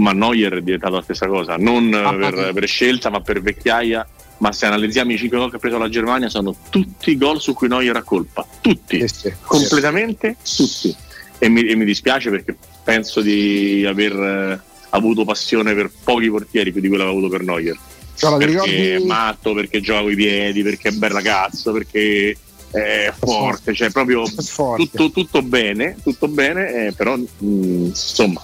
ma 0.00 0.12
Neuer 0.12 0.54
è 0.54 0.60
diventato 0.62 0.94
la 0.94 1.02
stessa 1.02 1.26
cosa, 1.26 1.56
non 1.56 1.92
eh, 1.92 2.16
per, 2.16 2.52
per 2.52 2.66
scelta, 2.66 3.10
ma 3.10 3.20
per 3.20 3.40
vecchiaia. 3.40 4.06
Ma 4.38 4.52
se 4.52 4.64
analizziamo 4.64 5.12
i 5.12 5.18
5 5.18 5.36
gol 5.36 5.50
che 5.50 5.56
ha 5.56 5.58
preso 5.58 5.76
la 5.76 5.90
Germania, 5.90 6.30
sono 6.30 6.56
tutti 6.70 7.16
gol 7.18 7.40
su 7.40 7.52
cui 7.52 7.68
Neuer 7.68 7.94
ha 7.94 8.02
colpa. 8.02 8.46
Tutti, 8.62 9.04
completamente 9.44 10.36
tutti. 10.56 10.96
E 11.38 11.48
mi, 11.50 11.66
e 11.66 11.76
mi 11.76 11.84
dispiace 11.84 12.30
perché 12.30 12.56
penso 12.82 13.20
di 13.20 13.84
aver 13.86 14.12
eh, 14.12 14.60
avuto 14.90 15.24
passione 15.24 15.74
per 15.74 15.90
pochi 16.02 16.30
portieri 16.30 16.72
più 16.72 16.80
di 16.80 16.88
quello 16.88 17.04
che 17.04 17.10
avevo 17.10 17.26
avuto 17.26 17.36
per 17.36 17.46
Neuer. 17.46 17.78
Guarda, 18.18 18.38
ti 18.38 18.52
perché 18.52 18.70
ricordi- 18.70 18.88
è 18.88 19.06
matto, 19.06 19.52
perché 19.52 19.80
gioca 19.82 20.00
coi 20.02 20.14
piedi, 20.14 20.62
perché 20.62 20.88
è 20.88 20.92
bel 20.92 21.10
ragazzo, 21.10 21.72
perché 21.72 22.36
è 22.70 23.12
forte, 23.18 23.74
cioè 23.74 23.90
proprio 23.90 24.24
tutto, 24.76 25.10
tutto 25.10 25.42
bene, 25.42 25.96
tutto 26.02 26.28
bene, 26.28 26.86
eh, 26.86 26.92
però 26.92 27.16
mh, 27.16 27.26
insomma 27.86 28.40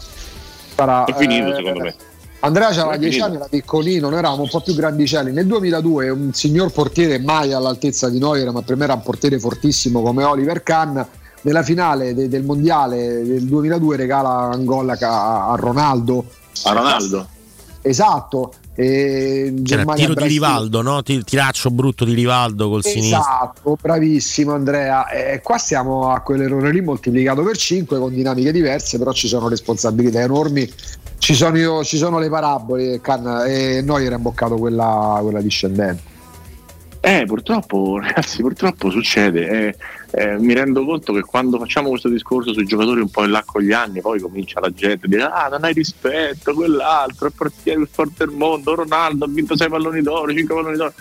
Sarà, 0.77 1.05
è 1.05 1.15
finito 1.15 1.53
eh, 1.53 1.55
secondo 1.57 1.83
me. 1.85 1.95
Andrea 2.41 2.69
aveva 2.69 2.93
È 2.93 2.99
10 2.99 3.11
finito. 3.11 3.25
anni, 3.27 3.37
era 3.37 3.47
piccolino, 3.49 4.09
noi 4.09 4.19
eravamo 4.19 4.43
un 4.43 4.49
po' 4.49 4.61
più 4.61 4.75
grandicelli. 4.75 5.33
Nel 5.33 5.47
2002 5.47 6.11
un 6.11 6.33
signor 6.33 6.71
portiere 6.71 7.19
mai 7.19 7.53
all'altezza 7.53 8.09
di 8.11 8.19
Neuer, 8.19 8.53
ma 8.53 8.63
per 8.63 8.77
me 8.77 8.85
era 8.85 8.93
un 8.95 9.03
portiere 9.03 9.41
fortissimo 9.41 10.03
come 10.03 10.23
Oliver 10.23 10.63
Kahn, 10.63 11.01
nella 11.41 11.63
finale 11.63 12.15
de- 12.15 12.29
del 12.29 12.45
mondiale 12.45 13.25
del 13.25 13.45
2002 13.45 13.97
regala 13.97 14.51
un 14.55 14.65
gol 14.65 14.91
a, 14.91 14.97
a 15.51 15.55
Ronaldo. 15.57 16.25
A 16.65 16.73
Ronaldo? 16.73 17.27
Esatto. 17.83 18.53
E 18.79 19.55
Germania 19.55 20.07
tiro 20.07 20.21
di. 20.21 20.29
Rivaldo, 20.29 20.83
no? 20.83 21.03
Ti- 21.03 21.25
Tiraccio 21.25 21.71
brutto 21.71 22.05
di 22.05 22.13
Rivaldo 22.13 22.69
col 22.69 22.85
sinistro. 22.85 23.19
Esatto, 23.21 23.79
bravissimo 23.81 24.53
Andrea. 24.53 25.09
E 25.09 25.41
qua 25.43 25.57
stiamo 25.57 26.11
a 26.11 26.21
quell'errore 26.21 26.71
lì 26.73 26.83
moltiplicato 26.83 27.43
per 27.43 27.57
5 27.57 27.99
con 27.99 28.13
dinamiche 28.13 28.53
diverse, 28.53 28.99
però 28.99 29.13
ci 29.13 29.29
sono 29.29 29.49
responsabilità 29.49 30.21
enormi. 30.21 30.71
Ci 31.19 31.35
sono, 31.35 31.57
io- 31.57 31.83
ci 31.85 31.97
sono 31.97 32.19
le 32.19 32.29
parabole 32.29 33.01
Can- 33.01 33.45
e 33.47 33.81
noi 33.83 34.05
era 34.05 34.17
imboccato 34.17 34.57
quella, 34.57 35.19
quella 35.23 35.41
discendente. 35.41 36.15
Eh, 37.01 37.25
purtroppo, 37.27 37.99
ragazzi, 38.01 38.43
purtroppo 38.43 38.91
succede. 38.91 39.49
Eh, 39.69 39.77
eh, 40.19 40.39
mi 40.39 40.55
rendo 40.55 40.83
conto 40.87 41.13
che 41.13 41.21
quando 41.21 41.59
facciamo 41.59 41.91
questo 41.91 42.09
discorso 42.09 42.55
sui 42.55 42.65
giocatori 42.65 43.03
un 43.03 43.11
po' 43.11 43.25
in 43.25 43.33
là 43.33 43.43
con 43.45 43.61
gli 43.61 43.73
anni, 43.73 44.01
poi 44.01 44.19
comincia 44.19 44.61
la 44.61 44.73
gente 44.73 45.05
a 45.05 45.09
dire: 45.11 45.25
Ah, 45.25 45.49
non 45.51 45.63
hai 45.65 45.75
rispetto, 45.75 46.55
quell'altro, 46.55 47.27
è 47.27 47.29
il 47.29 47.35
portiere 47.37 47.79
più 47.81 47.89
forte 47.91 48.25
del 48.25 48.35
mondo. 48.35 48.75
Ronaldo 48.75 49.27
ha 49.27 49.29
vinto 49.29 49.55
6 49.55 49.69
palloni 49.69 50.01
d'oro, 50.01 50.33
5 50.33 50.55
palloni 50.55 50.77
d'oro. 50.79 50.95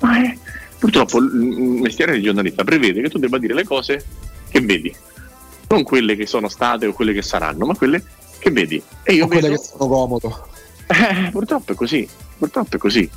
Ma 0.00 0.24
eh, 0.24 0.38
purtroppo 0.78 1.18
il 1.18 1.34
mestiere 1.82 2.14
di 2.14 2.22
giornalista 2.22 2.64
prevede 2.64 3.02
che 3.02 3.10
tu 3.10 3.18
debba 3.18 3.36
dire 3.36 3.52
le 3.52 3.64
cose 3.64 4.02
che 4.48 4.60
vedi, 4.62 4.90
non 5.68 5.82
quelle 5.82 6.16
che 6.16 6.24
sono 6.24 6.48
state 6.48 6.86
o 6.86 6.94
quelle 6.94 7.12
che 7.12 7.20
saranno, 7.20 7.66
ma 7.66 7.74
quelle 7.74 8.02
che 8.38 8.50
vedi. 8.50 8.82
E 9.02 9.12
io 9.12 9.24
o 9.24 9.26
quelle 9.26 9.48
vedo... 9.48 9.60
che 9.60 9.68
sono 9.68 9.86
comodo. 9.86 10.46
Eh, 10.86 11.28
purtroppo 11.30 11.72
è 11.72 11.74
così, 11.74 12.08
purtroppo 12.38 12.76
è 12.76 12.78
così. 12.78 13.10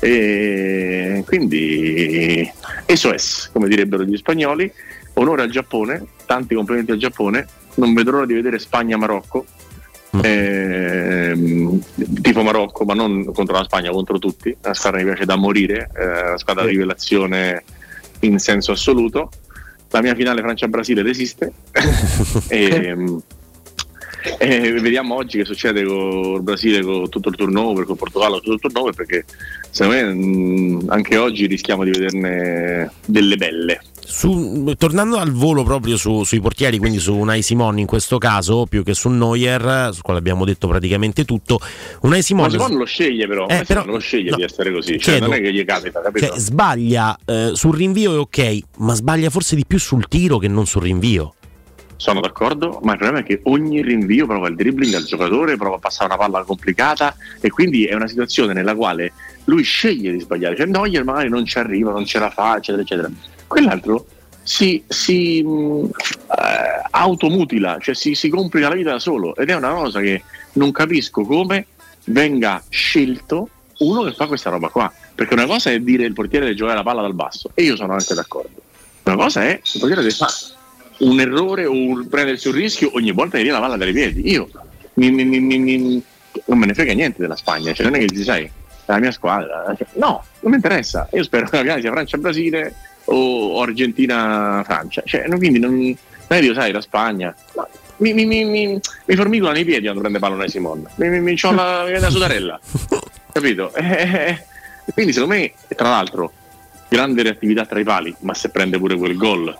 E 0.00 1.22
quindi 1.24 2.50
SOS, 2.94 3.50
come 3.52 3.68
direbbero 3.68 4.04
gli 4.04 4.16
spagnoli, 4.16 4.70
onore 5.14 5.42
al 5.42 5.50
Giappone, 5.50 6.06
tanti 6.26 6.54
complimenti 6.54 6.92
al 6.92 6.98
Giappone, 6.98 7.46
non 7.74 7.94
vedo 7.94 8.10
l'ora 8.12 8.26
di 8.26 8.34
vedere 8.34 8.58
Spagna-Marocco, 8.58 9.44
ehm, 10.22 11.80
tipo 12.22 12.42
Marocco, 12.42 12.84
ma 12.84 12.94
non 12.94 13.24
contro 13.32 13.56
la 13.56 13.64
Spagna, 13.64 13.90
contro 13.90 14.18
tutti, 14.18 14.56
la 14.62 14.74
squadra 14.74 15.00
mi 15.00 15.06
piace 15.06 15.24
da 15.24 15.36
morire, 15.36 15.90
eh, 15.94 16.30
la 16.30 16.38
squadra 16.38 16.64
di 16.64 16.70
rivelazione 16.70 17.62
in 18.20 18.38
senso 18.38 18.72
assoluto. 18.72 19.30
La 19.90 20.02
mia 20.02 20.14
finale 20.14 20.42
Francia-Brasile 20.42 21.02
resiste. 21.02 21.52
e, 22.48 22.94
e 24.38 24.72
vediamo 24.80 25.14
oggi 25.14 25.38
che 25.38 25.44
succede 25.44 25.84
con 25.84 26.34
il 26.36 26.42
Brasile 26.42 26.82
con 26.82 27.08
tutto 27.08 27.28
il 27.28 27.36
turnover, 27.36 27.84
con 27.84 27.94
il 27.94 27.98
Portogallo 27.98 28.32
con 28.32 28.42
tutto 28.42 28.54
il 28.54 28.60
turnover, 28.60 28.94
perché 28.94 29.24
secondo 29.70 30.14
me 30.14 30.84
anche 30.88 31.16
oggi 31.16 31.46
rischiamo 31.46 31.84
di 31.84 31.90
vederne 31.90 32.90
delle 33.04 33.36
belle. 33.36 33.80
Su, 34.10 34.72
tornando 34.78 35.18
al 35.18 35.30
volo 35.32 35.62
proprio 35.64 35.98
su, 35.98 36.24
sui 36.24 36.40
portieri, 36.40 36.78
quindi 36.78 36.98
su 36.98 37.14
Unai 37.14 37.42
Simon 37.42 37.78
in 37.78 37.84
questo 37.84 38.16
caso, 38.16 38.64
più 38.64 38.82
che 38.82 38.94
su 38.94 39.10
Neuer, 39.10 39.90
su 39.92 40.00
quale 40.00 40.18
abbiamo 40.18 40.46
detto 40.46 40.66
praticamente 40.66 41.26
tutto, 41.26 41.60
Unai 42.00 42.22
Simon... 42.22 42.46
Ma 42.46 42.50
Simon 42.50 42.78
lo 42.78 42.86
sceglie 42.86 43.26
però, 43.26 43.46
Eh, 43.46 43.64
però- 43.66 43.84
lo 43.84 43.98
sceglie 43.98 44.30
no, 44.30 44.36
di 44.36 44.44
essere 44.44 44.72
così, 44.72 44.98
cioè, 44.98 45.20
non 45.20 45.34
è 45.34 45.42
che 45.42 45.52
gli 45.52 45.62
capita, 45.62 46.00
capito? 46.00 46.26
Cioè, 46.26 46.38
sbaglia 46.38 47.18
eh, 47.26 47.50
sul 47.52 47.74
rinvio 47.74 48.14
è 48.14 48.18
ok, 48.18 48.58
ma 48.78 48.94
sbaglia 48.94 49.28
forse 49.28 49.56
di 49.56 49.66
più 49.66 49.78
sul 49.78 50.08
tiro 50.08 50.38
che 50.38 50.48
non 50.48 50.64
sul 50.64 50.82
rinvio. 50.82 51.34
Sono 52.00 52.20
d'accordo, 52.20 52.78
ma 52.84 52.92
il 52.92 52.98
problema 52.98 53.24
è 53.24 53.26
che 53.26 53.40
ogni 53.46 53.82
rinvio 53.82 54.24
prova 54.24 54.46
il 54.46 54.54
dribbling 54.54 54.94
al 54.94 55.02
giocatore, 55.02 55.56
prova 55.56 55.74
a 55.74 55.78
passare 55.80 56.04
una 56.04 56.16
palla 56.16 56.44
complicata 56.44 57.16
e 57.40 57.50
quindi 57.50 57.86
è 57.86 57.94
una 57.94 58.06
situazione 58.06 58.52
nella 58.52 58.76
quale 58.76 59.12
lui 59.46 59.64
sceglie 59.64 60.12
di 60.12 60.20
sbagliare. 60.20 60.54
Cioè 60.54 60.66
Neuer 60.66 61.02
magari 61.02 61.28
non 61.28 61.44
ci 61.44 61.58
arriva, 61.58 61.90
non 61.90 62.06
ce 62.06 62.20
la 62.20 62.30
fa, 62.30 62.56
eccetera, 62.56 62.82
eccetera. 62.82 63.10
Quell'altro 63.48 64.06
si, 64.44 64.80
si 64.86 65.40
eh, 65.40 66.82
automutila, 66.90 67.78
cioè 67.80 67.96
si, 67.96 68.14
si 68.14 68.28
complica 68.28 68.68
la 68.68 68.76
vita 68.76 68.92
da 68.92 69.00
solo 69.00 69.34
ed 69.34 69.50
è 69.50 69.56
una 69.56 69.70
cosa 69.70 69.98
che 69.98 70.22
non 70.52 70.70
capisco 70.70 71.22
come 71.22 71.66
venga 72.04 72.62
scelto 72.68 73.48
uno 73.78 74.04
che 74.04 74.12
fa 74.12 74.28
questa 74.28 74.50
roba 74.50 74.68
qua. 74.68 74.92
Perché 75.16 75.34
una 75.34 75.46
cosa 75.46 75.72
è 75.72 75.80
dire 75.80 76.04
il 76.04 76.12
portiere 76.12 76.44
deve 76.44 76.56
giocare 76.56 76.76
la 76.76 76.84
palla 76.84 77.02
dal 77.02 77.14
basso 77.14 77.50
e 77.54 77.64
io 77.64 77.74
sono 77.74 77.94
anche 77.94 78.14
d'accordo. 78.14 78.62
Una 79.02 79.16
cosa 79.16 79.42
è 79.42 79.60
il 79.60 79.80
portiere 79.80 80.02
deve 80.02 80.14
fare 80.14 80.56
un 80.98 81.20
errore 81.20 81.64
o 81.66 81.72
un- 81.72 82.08
prendersi 82.08 82.48
un 82.48 82.54
rischio 82.54 82.90
ogni 82.94 83.12
volta 83.12 83.36
che 83.36 83.42
viene 83.44 83.58
la 83.58 83.64
palla 83.64 83.76
dai 83.76 83.92
piedi. 83.92 84.30
Io 84.30 84.48
mi- 84.94 85.10
mi- 85.10 85.24
mi- 85.40 86.02
non 86.46 86.58
me 86.58 86.66
ne 86.66 86.74
frega 86.74 86.92
niente 86.92 87.20
della 87.20 87.36
Spagna, 87.36 87.72
cioè 87.72 87.86
non 87.86 87.94
è 87.96 87.98
che 88.00 88.06
dici, 88.06 88.22
sai, 88.24 88.44
è 88.44 88.50
la 88.86 88.98
mia 88.98 89.10
squadra. 89.12 89.76
No, 89.94 90.24
non 90.40 90.50
mi 90.50 90.56
interessa. 90.56 91.08
Io 91.12 91.22
spero 91.22 91.46
che 91.48 91.56
la 91.56 91.62
finale 91.62 91.80
sia 91.80 91.90
Francia-Brasile 91.90 92.74
o, 93.06 93.60
Argentina-Francia. 93.62 95.02
Cioè, 95.04 95.26
no, 95.28 95.36
quindi 95.36 95.58
non, 95.58 95.74
non 95.76 95.96
è 96.28 96.34
che 96.34 96.40
dico, 96.40 96.54
sai, 96.54 96.72
la 96.72 96.80
Spagna. 96.80 97.34
ma 97.54 97.66
mi, 97.98 98.12
mi, 98.12 98.24
mi, 98.26 98.44
mi, 98.44 98.80
mi 99.06 99.16
formicolano 99.16 99.58
i 99.58 99.64
piedi 99.64 99.82
quando 99.82 100.00
prende 100.00 100.18
pallone 100.20 100.48
Simon. 100.48 100.86
Mi, 100.96 101.08
mi, 101.08 101.20
mi 101.20 101.34
c'ho 101.36 101.52
la, 101.52 101.84
la 101.98 102.10
sudarella. 102.10 102.60
Capito? 103.32 103.74
Eh, 103.74 104.44
E 104.88 104.92
quindi 104.94 105.12
secondo 105.12 105.34
me, 105.34 105.52
e 105.68 105.74
tra 105.74 105.90
l'altro, 105.90 106.32
grande 106.88 107.22
reattività 107.22 107.66
tra 107.66 107.78
i 107.78 107.84
pali, 107.84 108.14
ma 108.20 108.32
se 108.34 108.48
prende 108.50 108.78
pure 108.78 108.96
quel 108.96 109.16
gol 109.16 109.56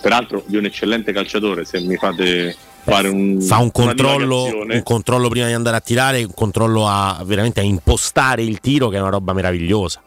peraltro 0.00 0.42
di 0.46 0.56
un 0.56 0.64
eccellente 0.64 1.12
calciatore 1.12 1.64
se 1.64 1.80
mi 1.80 1.96
fate 1.96 2.56
fare 2.82 3.08
un 3.08 3.40
Fa 3.40 3.58
un 3.58 3.70
controllo, 3.70 4.64
un 4.68 4.82
controllo 4.82 5.28
prima 5.28 5.46
di 5.46 5.52
andare 5.52 5.76
a 5.76 5.80
tirare, 5.80 6.22
un 6.22 6.34
controllo 6.34 6.86
a 6.86 7.22
veramente 7.24 7.60
a 7.60 7.62
impostare 7.62 8.42
il 8.42 8.60
tiro, 8.60 8.88
che 8.88 8.96
è 8.96 9.00
una 9.00 9.10
roba 9.10 9.32
meravigliosa. 9.32 10.00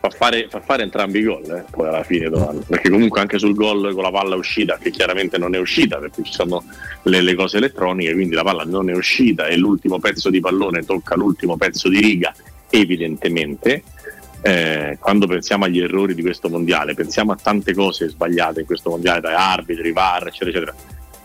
fa 0.00 0.10
fare, 0.10 0.46
fa 0.48 0.60
fare 0.60 0.82
entrambi 0.82 1.18
i 1.18 1.22
gol 1.22 1.44
eh, 1.50 1.64
poi 1.70 1.88
alla 1.88 2.04
fine 2.04 2.28
Donan. 2.28 2.62
perché 2.66 2.88
comunque 2.88 3.20
anche 3.20 3.38
sul 3.38 3.54
gol 3.54 3.92
con 3.94 4.02
la 4.02 4.12
palla 4.12 4.36
uscita 4.36 4.78
che 4.80 4.90
chiaramente 4.90 5.38
non 5.38 5.54
è 5.54 5.58
uscita 5.58 5.98
perché 5.98 6.22
ci 6.22 6.32
sono 6.32 6.62
le, 7.02 7.20
le 7.20 7.34
cose 7.34 7.56
elettroniche 7.56 8.12
quindi 8.12 8.36
la 8.36 8.44
palla 8.44 8.62
non 8.64 8.88
è 8.90 8.94
uscita 8.94 9.46
e 9.46 9.56
l'ultimo 9.56 9.98
pezzo 9.98 10.30
di 10.30 10.38
pallone 10.38 10.84
tocca 10.84 11.16
l'ultimo 11.16 11.56
pezzo 11.56 11.88
di 11.88 11.98
riga 11.98 12.32
evidentemente 12.70 13.82
eh, 14.40 14.96
quando 15.00 15.26
pensiamo 15.26 15.64
agli 15.64 15.80
errori 15.80 16.14
di 16.14 16.22
questo 16.22 16.48
mondiale 16.48 16.94
pensiamo 16.94 17.32
a 17.32 17.38
tante 17.40 17.74
cose 17.74 18.08
sbagliate 18.08 18.60
in 18.60 18.66
questo 18.66 18.90
mondiale 18.90 19.20
dai 19.20 19.34
arbitri, 19.34 19.92
VAR 19.92 20.28
eccetera 20.28 20.50
eccetera 20.50 20.74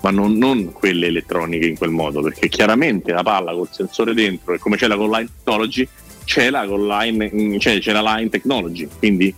ma 0.01 0.11
non, 0.11 0.38
non 0.38 0.74
quelle 0.74 1.08
elettroniche 1.08 1.66
in 1.66 1.77
quel 1.77 1.92
modo 1.92 2.22
perché 2.22 2.50
chiaramente 2.50 3.11
la 3.11 3.24
palla 3.24 3.53
col 3.53 3.69
sensore 3.72 4.14
dentro 4.14 4.53
e 4.53 4.59
come 4.59 4.75
c'è 4.75 4.88
la 4.88 4.98
con 4.98 5.09
line 5.09 5.30
technology 5.38 5.88
c'è 6.25 6.50
la, 6.50 6.66
con 6.66 6.88
line, 6.88 7.32
mm, 7.33 7.58
cioè, 7.58 7.80
c'è 7.80 7.92
la 7.92 8.01
line 8.01 8.30
technology 8.30 8.88
quindi 8.98 9.33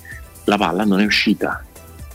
la 0.45 0.57
palla 0.57 0.83
non 0.83 0.99
è 1.01 1.05
uscita 1.05 1.63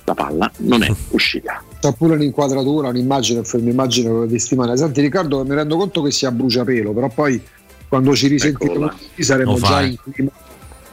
la 0.04 0.14
palla 0.14 0.50
non 0.58 0.82
è 0.82 0.92
uscita 1.10 1.62
C'ha 1.80 1.92
pure 1.92 2.14
un'inquadratura, 2.14 2.88
un'immagine, 2.88 3.40
un'immagine 3.54 4.26
di 4.26 4.38
stimare. 4.38 4.76
Senti 4.76 5.00
Riccardo, 5.00 5.46
mi 5.46 5.54
rendo 5.54 5.78
conto 5.78 6.02
che 6.02 6.10
sia 6.10 6.28
a 6.28 6.30
bruciapelo, 6.30 6.92
però 6.92 7.08
poi 7.08 7.42
quando 7.88 8.14
ci 8.14 8.28
risentiremo 8.28 8.88
tutti 8.90 9.22
saremo 9.22 9.52
Lo 9.52 9.58
già 9.58 9.66
fai. 9.66 9.98
in 10.04 10.12
clima, 10.12 10.30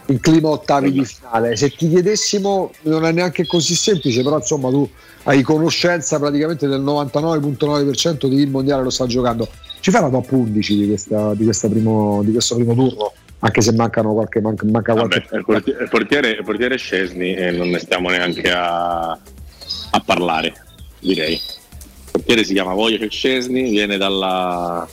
in 0.07 0.19
clima 0.19 0.49
ottavi 0.49 0.91
di 0.91 1.05
finale. 1.05 1.55
Se 1.55 1.69
ti 1.69 1.89
chiedessimo, 1.89 2.71
non 2.83 3.05
è 3.05 3.11
neanche 3.11 3.45
così 3.45 3.75
semplice, 3.75 4.23
però 4.23 4.37
insomma 4.37 4.69
tu 4.69 4.89
hai 5.23 5.41
conoscenza 5.41 6.19
praticamente 6.19 6.67
del 6.67 6.81
99.9% 6.81 8.27
di 8.27 8.41
il 8.41 8.49
mondiale 8.49 8.83
lo 8.83 8.89
sta 8.89 9.05
giocando. 9.05 9.47
Ci 9.79 9.91
fai 9.91 10.01
la 10.01 10.09
top 10.09 10.31
11 10.31 10.77
di, 10.77 10.87
questa, 10.87 11.33
di, 11.33 11.43
questa 11.43 11.67
primo, 11.67 12.21
di 12.23 12.31
questo 12.31 12.55
primo 12.55 12.73
turno? 12.73 13.13
Anche 13.39 13.61
se 13.61 13.73
mancano 13.73 14.13
qualche, 14.13 14.41
manca, 14.41 14.65
manca 14.65 14.93
qualche 14.93 15.25
Vabbè, 15.29 15.37
il 15.37 15.45
portiere, 15.45 15.83
il 15.83 15.89
portiere, 15.89 16.29
il 16.31 16.43
portiere 16.43 16.77
Scesni 16.77 17.35
e 17.35 17.51
non 17.51 17.69
ne 17.69 17.79
stiamo 17.79 18.09
neanche 18.09 18.51
a, 18.51 19.11
a 19.11 20.03
parlare, 20.03 20.53
direi. 20.99 21.33
Il 21.33 22.11
portiere 22.11 22.43
si 22.43 22.53
chiama 22.53 22.73
Wojciech 22.73 23.11
Scesni, 23.11 23.69
viene 23.69 23.97
dalla, 23.97 24.87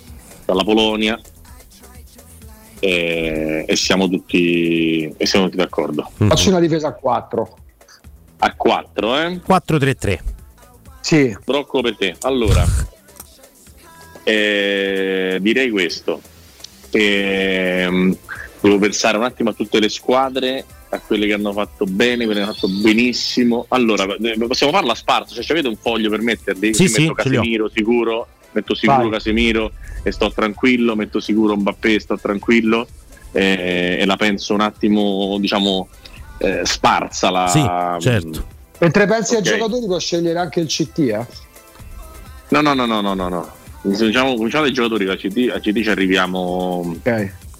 dalla 0.44 0.62
Polonia 0.62 1.18
e, 2.84 3.64
e 3.66 3.76
siamo 3.76 4.10
tutti, 4.10 5.10
e 5.16 5.24
siamo 5.24 5.46
tutti 5.46 5.56
d'accordo. 5.56 6.10
Faccio 6.18 6.50
una 6.50 6.60
difesa 6.60 6.88
a 6.88 6.92
4. 6.92 7.56
A 8.40 8.54
4, 8.54 9.18
eh? 9.20 9.40
4-3-3. 9.46 10.18
Sì. 11.00 11.34
Brocco 11.42 11.80
per 11.80 11.96
te. 11.96 12.14
Allora, 12.20 12.62
eh, 14.22 15.38
direi 15.40 15.70
questo. 15.70 16.20
Ehm, 16.90 18.14
devo 18.60 18.78
pensare 18.78 19.16
un 19.16 19.24
attimo 19.24 19.50
a 19.50 19.52
tutte 19.54 19.80
le 19.80 19.88
squadre, 19.88 20.64
a 20.90 21.00
quelle 21.00 21.26
che 21.26 21.32
hanno 21.32 21.52
fatto 21.52 21.86
bene, 21.86 22.26
quelle 22.26 22.40
che 22.40 22.44
hanno 22.44 22.52
fatto 22.54 22.68
benissimo. 22.68 23.64
Allora, 23.68 24.04
eh, 24.14 24.36
possiamo 24.46 24.72
farla 24.72 24.92
a 24.92 24.96
sparso, 24.96 25.32
se 25.34 25.42
ci 25.42 25.52
avete 25.52 25.68
un 25.68 25.76
foglio 25.76 26.10
per 26.10 26.20
metterli, 26.20 26.74
Sì, 26.74 26.82
Io 26.82 26.88
sì, 26.88 27.00
metto. 27.02 27.14
Casemiro 27.14 27.70
sicuro, 27.74 28.28
metto 28.54 28.74
sicuro 28.74 29.02
Vai. 29.02 29.10
Casemiro 29.10 29.72
e 30.02 30.10
sto 30.12 30.30
tranquillo, 30.32 30.96
metto 30.96 31.20
sicuro 31.20 31.56
Mbappé 31.56 31.94
e 31.94 32.00
sto 32.00 32.18
tranquillo 32.18 32.86
eh, 33.32 33.98
e 34.00 34.06
la 34.06 34.16
penso 34.16 34.54
un 34.54 34.60
attimo, 34.60 35.36
diciamo, 35.38 35.88
eh, 36.38 36.60
sparsa 36.64 37.30
la... 37.30 37.48
Sì, 37.48 37.62
certo. 38.00 38.52
Mentre 38.78 39.06
pensi 39.06 39.34
Ok. 39.34 39.46
ai 39.46 39.52
giocatori 39.52 39.86
puoi 39.86 40.00
scegliere 40.00 40.38
anche 40.38 40.60
il 40.60 40.66
CT, 40.66 40.98
eh? 40.98 41.26
No, 42.48 42.60
no, 42.60 42.74
no, 42.74 42.86
no, 42.86 43.00
no, 43.00 43.14
no, 43.14 43.28
no. 43.28 43.52
Diciamo, 43.82 44.34
cominciamo 44.34 44.64
dai 44.64 44.72
giocatori, 44.72 45.08
a 45.08 45.16
CD, 45.16 45.50
a 45.52 45.58
CD 45.58 45.82
ci 45.82 45.90
arriviamo. 45.90 46.96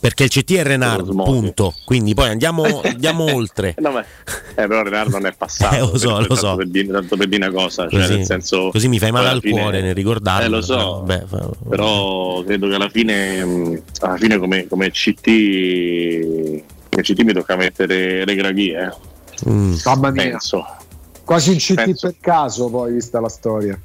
Perché 0.04 0.24
il 0.24 0.28
CT 0.28 0.52
è 0.56 0.62
Renard, 0.64 1.14
punto. 1.14 1.72
Quindi 1.86 2.12
poi 2.12 2.28
andiamo, 2.28 2.82
andiamo 2.82 3.24
oltre. 3.32 3.74
No, 3.78 3.90
ma- 3.90 4.02
eh, 4.02 4.66
però 4.66 4.82
Renard 4.82 5.08
non 5.10 5.24
è 5.24 5.32
passato. 5.34 5.74
Eh, 5.76 5.80
lo 5.80 5.96
so, 5.96 6.08
per- 6.08 6.20
lo 6.20 6.26
tanto 6.26 6.34
so. 6.34 6.56
Per 6.56 6.66
dire, 6.68 6.92
tanto 6.92 7.16
per 7.16 7.26
dire 7.26 7.46
una 7.46 7.58
cosa, 7.58 7.88
cioè, 7.88 8.00
Così, 8.00 8.16
nel 8.16 8.24
senso, 8.26 8.68
così 8.70 8.88
mi 8.88 8.98
fai 8.98 9.12
male 9.12 9.28
al 9.30 9.40
fine- 9.40 9.58
cuore 9.62 9.80
nel 9.80 9.94
ricordarlo. 9.94 10.44
Eh, 10.44 10.48
lo 10.50 10.60
so. 10.60 10.74
però, 10.76 10.98
vabbè, 11.04 11.24
fa- 11.26 11.50
Però 11.70 12.42
credo 12.44 12.68
che 12.68 12.74
alla 12.74 12.88
fine, 12.90 13.44
mh, 13.46 13.82
alla 14.00 14.16
fine 14.18 14.36
come, 14.38 14.66
come 14.68 14.90
CT, 14.90 15.22
come 16.90 17.02
CT 17.02 17.20
mi 17.22 17.32
tocca 17.32 17.56
mettere 17.56 18.26
Regraghi, 18.26 18.72
eh. 18.72 18.92
Mm. 19.48 19.74
Mamma 19.86 20.10
mia. 20.10 20.22
Penso. 20.22 20.66
Quasi 21.24 21.48
un 21.50 21.56
CT 21.56 21.74
Penso. 21.76 22.06
per 22.08 22.16
caso, 22.20 22.68
poi 22.68 22.92
vista 22.92 23.20
la 23.20 23.30
storia. 23.30 23.80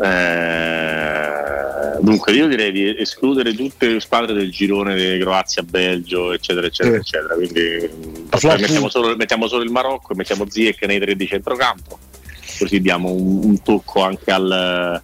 Eh, 0.00 1.98
dunque, 2.00 2.32
io 2.32 2.46
direi 2.48 2.72
di 2.72 2.96
escludere 2.98 3.54
tutte 3.54 3.86
le 3.88 4.00
squadre 4.00 4.32
del 4.34 4.50
girone 4.50 4.94
di 4.94 5.18
Croazia, 5.18 5.62
Belgio, 5.62 6.32
eccetera, 6.32 6.66
eccetera, 6.66 6.94
Sì. 7.02 7.16
eccetera. 7.16 7.34
Quindi 7.34 7.90
Cioè, 8.38 8.58
mettiamo, 8.60 8.88
solo, 8.88 9.16
mettiamo 9.16 9.46
solo 9.48 9.62
il 9.62 9.70
Marocco 9.70 10.12
e 10.12 10.16
mettiamo 10.16 10.48
Ziyech 10.48 10.82
nei 10.86 10.98
tre 11.00 11.14
di 11.14 11.26
centrocampo, 11.26 11.98
così 12.58 12.80
diamo 12.80 13.10
un, 13.12 13.44
un 13.44 13.62
tocco 13.62 14.02
anche 14.02 14.30
al, 14.30 15.00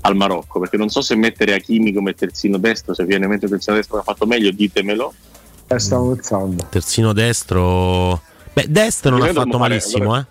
al 0.00 0.14
Marocco, 0.16 0.60
perché 0.60 0.76
non 0.76 0.88
so 0.88 1.00
se 1.00 1.14
mettere 1.16 1.54
Hakimi 1.54 1.92
come 1.92 2.14
terzino 2.14 2.58
destro, 2.58 2.94
se 2.94 3.04
viene 3.04 3.26
mentre 3.26 3.48
terzino 3.48 3.76
destro 3.76 3.98
ha 3.98 4.02
fatto 4.02 4.26
meglio, 4.26 4.50
ditemelo. 4.50 5.14
Eh, 5.68 5.78
stavo 5.80 6.12
pensando. 6.14 6.66
Terzino 6.70 7.12
destro. 7.12 8.20
Beh, 8.52 8.66
destro 8.68 9.10
non 9.16 9.22
ha 9.28 9.32
fatto 9.32 9.58
fare- 9.58 9.58
malissimo, 9.58 10.16
eh. 10.16 10.24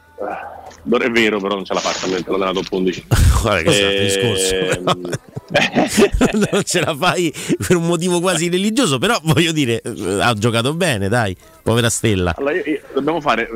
Non 0.88 1.02
è 1.02 1.10
vero, 1.10 1.40
però 1.40 1.56
non 1.56 1.66
ce 1.66 1.74
l'ha 1.74 1.80
fatta 1.80 2.08
quello 2.08 2.38
della 2.38 2.52
top 2.54 2.72
11. 2.72 3.06
Guarda 3.42 3.72
che 3.72 3.80
è 3.82 4.00
il 4.02 4.06
discorso. 4.06 4.54
Ehm, 4.56 5.02
non 6.52 6.64
ce 6.64 6.80
la 6.82 6.96
fai 6.96 7.34
per 7.68 7.76
un 7.76 7.86
motivo 7.88 8.20
quasi 8.20 8.50
religioso, 8.50 8.98
però 9.00 9.20
voglio 9.24 9.52
dire, 9.52 9.82
ha 10.22 10.34
giocato 10.34 10.74
bene, 10.76 11.08
dai, 11.10 11.36
povera 11.64 11.90
stella. 11.90 12.34
Allora, 12.38 12.54
io- 12.56 12.64
io- 12.66 12.82
dobbiamo 12.94 13.20
fare, 13.22 13.48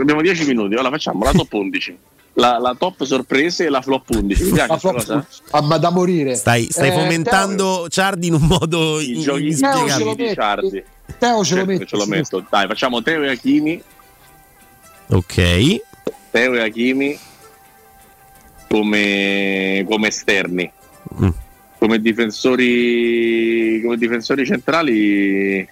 abbiamo 0.00 0.22
10 0.22 0.44
minuti, 0.46 0.74
allora 0.74 0.90
facciamo 0.90 1.22
la 1.24 1.30
top 1.32 1.52
11, 1.52 1.98
la, 2.34 2.58
la 2.58 2.74
top 2.78 3.04
sorprese 3.04 3.66
e 3.66 3.68
la 3.68 3.80
flop 3.80 4.08
11. 4.10 4.42
Mi 4.44 4.50
piace 4.52 4.68
La 4.72 4.78
flop- 4.78 4.94
cosa? 4.96 5.26
Ah, 5.50 5.62
ma 5.62 5.78
da 5.78 5.90
morire. 5.90 6.34
Stai, 6.34 6.66
stai 6.70 6.88
Eh, 6.88 6.92
fomentando 6.92 7.86
Ciardi 7.88 8.26
in 8.26 8.34
un 8.34 8.42
modo 8.42 8.98
I 9.00 9.20
giochi 9.20 9.46
inspiegabile. 9.46 10.14
di 10.16 10.34
Ciardi. 10.34 10.84
Teo 11.18 11.44
ce 11.44 11.54
lo 11.54 11.60
Certo 11.60 11.64
che 11.66 11.72
metti. 11.72 11.86
ce 11.86 11.96
lo 11.96 12.02
sì. 12.02 12.08
metto. 12.10 12.44
Dai, 12.50 12.66
facciamo 12.66 13.02
Teo 13.02 13.22
e 13.22 13.28
Hakimi, 13.30 13.82
Ok. 15.08 15.80
Teo 16.30 16.54
e 16.54 16.60
Hakimi 16.60 17.18
come, 18.68 19.84
come 19.88 20.08
esterni. 20.08 20.70
Mm. 21.22 21.28
Come 21.78 22.00
difensori, 22.00 23.80
come 23.84 23.96
difensori 23.96 24.44
centrali 24.46 25.68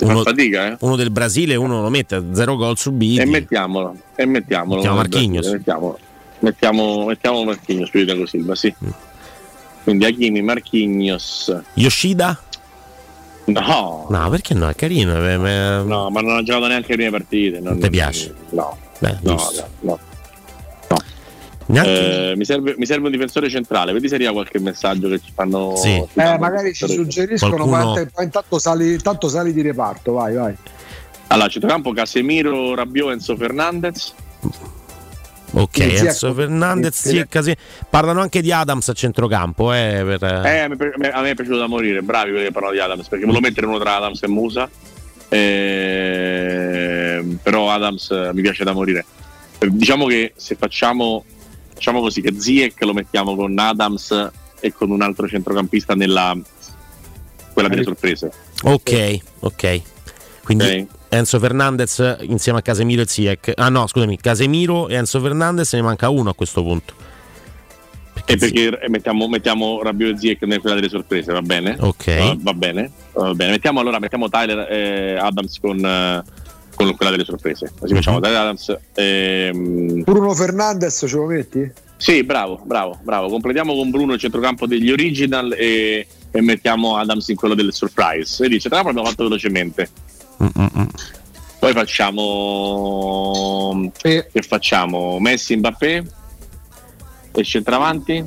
Uno, 0.00 0.22
fatica, 0.22 0.68
eh? 0.72 0.76
uno 0.80 0.96
del 0.96 1.10
Brasile, 1.10 1.56
uno 1.56 1.82
lo 1.82 1.90
mette 1.90 2.14
a 2.14 2.22
zero 2.32 2.56
gol 2.56 2.78
subiti. 2.78 3.20
E 3.20 3.26
mettiamolo, 3.26 3.96
e 4.14 4.24
mettiamolo. 4.26 4.76
Mettiamo 4.76 4.94
guarda, 4.96 5.16
Marquinhos. 5.16 5.46
Mettiamo, 5.50 5.98
mettiamo, 6.40 7.04
mettiamo 7.06 7.44
Marquinhos 7.44 7.90
più 7.90 8.00
di 8.00 8.06
Thiago 8.06 8.26
Silva, 8.26 8.54
sì. 8.54 8.72
Quindi 9.82 10.04
Hakimi, 10.04 10.40
Marquinhos. 10.42 11.60
Yoshida? 11.74 12.40
No, 13.46 14.06
No, 14.10 14.28
perché 14.30 14.54
no? 14.54 14.68
È 14.68 14.74
carino. 14.74 15.16
eh, 15.26 15.36
no, 15.84 16.10
ma 16.10 16.20
non 16.20 16.36
ha 16.36 16.42
giocato 16.42 16.66
neanche 16.68 16.88
le 16.90 16.94
prime 16.96 17.10
partite. 17.10 17.60
Non, 17.60 17.72
Non 17.72 17.80
ti 17.80 17.90
piace? 17.90 18.34
No, 18.50 18.76
Beh, 18.98 19.16
no, 19.22 19.36
giusto. 19.36 19.68
no. 19.80 19.98
Neanche- 21.70 22.30
Eh, 22.30 22.36
mi, 22.36 22.46
serve, 22.46 22.74
mi 22.78 22.86
serve 22.86 23.06
un 23.06 23.12
difensore 23.12 23.50
centrale. 23.50 23.92
Vedi 23.92 24.08
se 24.08 24.14
arriva 24.14 24.32
qualche 24.32 24.58
messaggio 24.58 25.08
che 25.08 25.18
ci 25.22 25.32
fanno. 25.34 25.76
Sì. 25.76 26.02
ci 26.12 26.18
Eh, 26.18 26.38
magari 26.38 26.72
ci 26.72 26.88
suggeriscono, 26.88 27.56
Qualcuno- 27.66 27.92
ma 27.92 28.00
int- 28.00 28.10
ma 28.16 28.22
intanto 28.22 28.58
sali, 28.58 28.92
intanto 28.94 29.28
sali 29.28 29.52
di 29.52 29.60
reparto, 29.60 30.12
vai, 30.12 30.34
vai. 30.34 30.56
Allora, 31.26 31.48
centrocampo 31.48 31.92
Casemiro, 31.92 32.74
Rabiot, 32.74 33.10
Enzo 33.12 33.36
Fernandez. 33.36 34.14
Ok, 35.52 35.78
Enzo 35.78 36.26
ecco. 36.28 36.34
Fernandez, 36.36 36.94
Sì, 37.00 37.08
sì, 37.08 37.16
sì. 37.18 37.26
Casi- 37.28 37.56
parlano 37.90 38.22
anche 38.22 38.40
di 38.40 38.50
Adams 38.50 38.88
a 38.88 38.92
centrocampo. 38.94 39.70
Eh, 39.74 40.02
per, 40.18 40.22
Eh, 40.46 40.58
a 40.60 40.68
me- 40.68 41.10
a 41.10 41.20
me 41.20 41.30
è 41.30 41.34
piaciuto 41.34 41.58
da 41.58 41.66
morire, 41.66 42.00
bravi 42.02 42.30
quelli 42.30 42.46
che 42.46 42.52
parlano 42.52 42.72
di 42.74 42.80
Adams, 42.80 43.06
perché 43.08 43.26
volevo 43.26 43.42
mettere 43.46 43.66
uno 43.66 43.78
tra 43.78 43.96
Adams 43.96 44.22
e 44.22 44.28
Musa, 44.28 44.68
eh, 45.28 47.24
però 47.42 47.70
Adams 47.70 48.10
eh, 48.10 48.30
mi 48.32 48.42
piace 48.42 48.64
da 48.64 48.72
morire. 48.72 49.04
Eh, 49.58 49.68
Diciamo 49.70 50.06
che 50.06 50.32
se 50.36 50.54
facciamo, 50.54 51.24
facciamo 51.74 52.00
così, 52.00 52.20
che 52.20 52.34
Ziek 52.38 52.82
lo 52.82 52.92
mettiamo 52.94 53.34
con 53.36 53.58
Adams 53.58 54.30
e 54.60 54.72
con 54.72 54.90
un 54.90 55.02
altro 55.02 55.28
centrocampista 55.28 55.94
nella 55.94 56.36
quella 57.52 57.68
delle 57.68 57.84
sorprese. 57.84 58.30
Ok, 58.62 59.18
ok. 59.40 59.80
Quindi 60.44 60.64
Ok. 60.64 60.86
Enzo 61.10 61.38
Fernandez 61.38 62.18
insieme 62.20 62.58
a 62.58 62.62
Casemiro 62.62 63.02
e 63.02 63.06
Ziyech. 63.06 63.52
Ah 63.56 63.68
no, 63.70 63.86
scusami, 63.86 64.18
Casemiro 64.18 64.88
e 64.88 64.94
Enzo 64.94 65.20
Fernandez 65.20 65.72
ne 65.72 65.82
manca 65.82 66.08
uno 66.10 66.30
a 66.30 66.34
questo 66.34 66.62
punto. 66.62 66.94
E 68.30 68.36
perché 68.36 68.78
eh, 68.78 68.90
mettiamo, 68.90 69.26
mettiamo 69.26 69.80
Rabiot 69.82 70.16
e 70.16 70.18
Ziek 70.18 70.42
nella 70.42 70.60
quella 70.60 70.74
delle 70.74 70.90
sorprese, 70.90 71.32
va 71.32 71.40
bene? 71.40 71.78
Ok. 71.80 72.18
Va, 72.18 72.36
va 72.38 72.52
bene, 72.52 72.90
va 73.14 73.32
bene. 73.34 73.52
Mettiamo 73.52 73.80
allora 73.80 73.98
mettiamo 73.98 74.28
Tyler 74.28 74.70
e 74.70 75.16
Adams 75.18 75.58
con, 75.58 75.78
eh, 75.82 76.22
con 76.74 76.94
quella 76.94 77.10
delle 77.10 77.24
sorprese. 77.24 77.72
Così 77.78 77.92
Mhm. 77.94 77.98
facciamo 77.98 78.20
Tyler 78.20 78.36
Adams. 78.40 78.76
ehm, 78.94 80.02
Bruno 80.02 80.34
Fernandez 80.34 81.06
ce 81.08 81.16
lo 81.16 81.24
metti? 81.24 81.72
Sì, 81.96 82.22
bravo, 82.22 82.60
bravo, 82.64 82.98
bravo. 83.02 83.28
Completiamo 83.28 83.74
con 83.74 83.88
Bruno 83.90 84.12
il 84.12 84.20
centrocampo 84.20 84.66
degli 84.66 84.90
original 84.92 85.54
e, 85.56 86.06
e 86.30 86.40
mettiamo 86.42 86.98
Adams 86.98 87.28
in 87.28 87.36
quello 87.36 87.54
delle 87.54 87.72
surprise. 87.72 88.36
Vedi, 88.42 88.56
il 88.56 88.60
centrocampo 88.60 88.88
l'abbiamo 88.92 89.08
fatto 89.08 89.22
velocemente. 89.24 89.88
Poi 91.58 91.72
facciamo. 91.72 93.90
Che 94.00 94.28
facciamo? 94.46 95.18
Messi, 95.18 95.56
Mbappé 95.56 96.04
e 97.38 97.42
il 97.42 97.46
centravanti? 97.46 98.24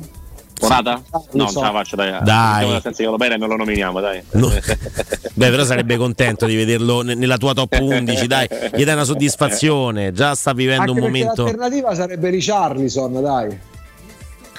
Morata? 0.60 1.02
No, 1.10 1.26
non 1.32 1.48
ce 1.48 1.60
la 1.60 1.70
faccio, 1.72 1.96
dai. 1.96 2.10
Dai. 2.22 2.58
Mettiamo 2.60 2.80
Senza 2.80 3.02
Calopera 3.02 3.34
e 3.34 3.36
non 3.36 3.48
lo 3.48 3.56
nominiamo, 3.56 4.00
dai. 4.00 4.22
No. 4.32 4.48
Beh, 5.34 5.50
però 5.50 5.64
sarebbe 5.64 5.96
contento 5.96 6.46
di 6.46 6.54
vederlo 6.54 7.02
ne- 7.02 7.14
nella 7.14 7.36
tua 7.36 7.52
top 7.52 7.78
11, 7.80 8.26
dai, 8.28 8.46
gli 8.74 8.84
dai 8.84 8.94
una 8.94 9.04
soddisfazione. 9.04 10.12
Già 10.12 10.34
sta 10.34 10.52
vivendo 10.52 10.92
Anche 10.92 10.94
un 10.94 10.98
momento. 11.00 11.42
l'alternativa 11.42 11.94
sarebbe 11.94 12.30
Richarlison, 12.30 13.20
dai. 13.20 13.58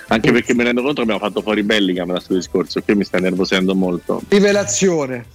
Anche 0.08 0.32
perché 0.34 0.54
mi 0.54 0.64
rendo 0.64 0.82
conto 0.82 0.96
che 0.98 1.02
abbiamo 1.04 1.20
fatto 1.20 1.42
fuori 1.42 1.64
Bellingham 1.64 2.08
da 2.08 2.14
questo 2.16 2.34
discorso, 2.34 2.82
che 2.82 2.94
mi 2.96 3.06
sta 3.06 3.20
nervosendo 3.20 3.74
molto. 3.74 4.22
Rivelazione. 4.28 5.26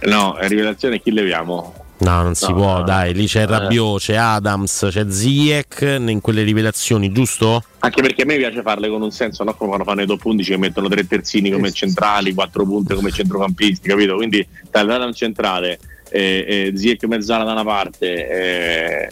No, 0.00 0.36
è 0.36 0.48
rivelazione 0.48 1.00
chi 1.00 1.12
leviamo? 1.12 1.72
No, 1.98 2.20
non 2.22 2.34
si 2.34 2.46
No, 2.50 2.54
può, 2.54 2.76
no. 2.78 2.82
dai. 2.82 3.14
Lì 3.14 3.26
c'è 3.26 3.42
Eh. 3.42 3.46
Rabiot, 3.46 3.98
c'è 4.00 4.16
Adams, 4.16 4.88
c'è 4.90 5.06
Ziyech 5.08 5.80
in 6.06 6.20
quelle 6.20 6.42
rivelazioni, 6.42 7.10
giusto? 7.10 7.62
Anche 7.78 8.02
perché 8.02 8.22
a 8.22 8.24
me 8.26 8.36
piace 8.36 8.60
farle 8.62 8.88
con 8.88 9.00
un 9.00 9.10
senso, 9.10 9.44
no? 9.44 9.54
Come 9.54 9.70
quando 9.70 9.84
fanno 9.86 10.02
i 10.02 10.06
top 10.06 10.22
11 10.24 10.50
che 10.50 10.56
mettono 10.58 10.88
tre 10.88 11.06
terzini 11.06 11.50
come 11.50 11.72
centrali, 11.72 12.34
quattro 12.34 12.64
punte 12.64 12.94
come 12.94 13.10
centrocampisti, 13.12 13.88
capito? 13.88 14.16
Quindi 14.16 14.46
Tagliare 14.70 15.10
centrale, 15.14 15.78
eh, 16.10 16.70
eh, 16.70 16.72
Ziyech 16.76 17.04
mezzala 17.04 17.44
da 17.44 17.52
una 17.52 17.64
parte, 17.64 18.28
eh, 18.28 19.08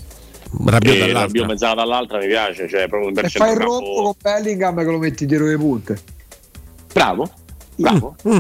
Rabiot 0.66 0.96
dall'altra. 0.98 1.20
Rabiot 1.20 1.46
mezzala 1.46 1.74
dall'altra 1.74 2.18
mi 2.18 2.26
piace, 2.26 2.68
cioè 2.68 2.86
proprio 2.86 3.08
un 3.08 3.14
bel 3.14 3.24
E 3.24 3.28
fai 3.30 3.52
il 3.52 3.58
rompo 3.58 4.02
con 4.02 4.12
Bellingham 4.20 4.76
che 4.76 4.84
lo 4.90 4.98
metti 4.98 5.24
dietro 5.26 5.46
le 5.46 5.56
punte. 5.56 5.98
Bravo, 6.92 7.28
bravo. 7.76 8.16
Mm, 8.28 8.38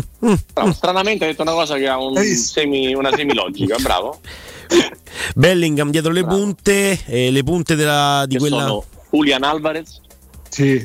Bravo. 0.52 0.72
Stranamente 0.72 1.24
ha 1.24 1.28
detto 1.28 1.42
una 1.42 1.52
cosa 1.52 1.76
che 1.76 1.88
ha 1.88 1.98
un 2.00 2.14
visto? 2.14 2.52
semi- 2.60 2.94
una 2.94 3.10
semilogica, 3.14 3.76
bravo. 3.80 4.20
Bellingham 5.34 5.90
dietro 5.90 6.12
le 6.12 6.24
punte, 6.24 6.98
e 7.06 7.30
le 7.30 7.42
punte 7.42 7.74
della, 7.74 8.24
di 8.26 8.34
Che 8.34 8.40
quella. 8.40 8.60
sono 8.60 8.84
Julian 9.10 9.42
Alvarez 9.44 10.00
Sì. 10.48 10.84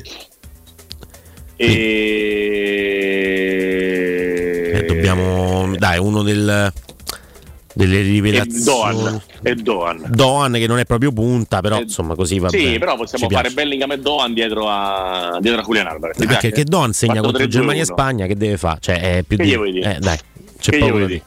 e... 3.40 4.70
Eh, 4.74 4.84
dobbiamo. 4.84 5.74
Dai, 5.76 5.98
uno 5.98 6.22
del. 6.22 6.72
Delle 7.86 7.98
e 7.98 8.02
rivelazioni. 8.02 9.20
E 9.42 9.54
Doan. 9.54 10.04
Doan 10.08 10.52
che 10.54 10.66
non 10.66 10.78
è 10.78 10.84
proprio 10.84 11.12
punta, 11.12 11.60
però 11.60 11.80
insomma 11.80 12.14
così 12.14 12.38
va 12.38 12.48
Sì, 12.48 12.62
bene. 12.64 12.78
però 12.78 12.96
possiamo 12.96 13.26
Ci 13.26 13.32
fare 13.34 13.48
piace. 13.48 13.54
Bellingham 13.54 13.92
e 13.92 13.98
Doan 13.98 14.34
dietro 14.34 14.68
a, 14.68 15.38
dietro 15.40 15.60
a 15.60 15.64
Julian 15.64 15.86
Alvarez. 15.86 16.16
Anche 16.20 16.26
piace? 16.28 16.50
che 16.52 16.64
Doan 16.64 16.92
segna 16.92 17.14
Fatto 17.14 17.24
contro 17.26 17.44
3-2-1. 17.44 17.48
Germania 17.48 17.82
e 17.82 17.84
Spagna, 17.86 18.26
che 18.26 18.36
deve 18.36 18.56
fare? 18.56 18.78
Cioè, 18.80 19.00
è 19.18 19.22
più 19.22 19.36
Che 19.36 19.42
di. 19.44 19.48
gli 19.50 19.56
vuoi 19.56 19.72
dire? 19.72 19.96
Eh, 19.96 19.98
dai, 19.98 20.18
c'è 20.60 20.70
Che 20.72 20.78
poco 20.78 21.04
dire. 21.04 21.22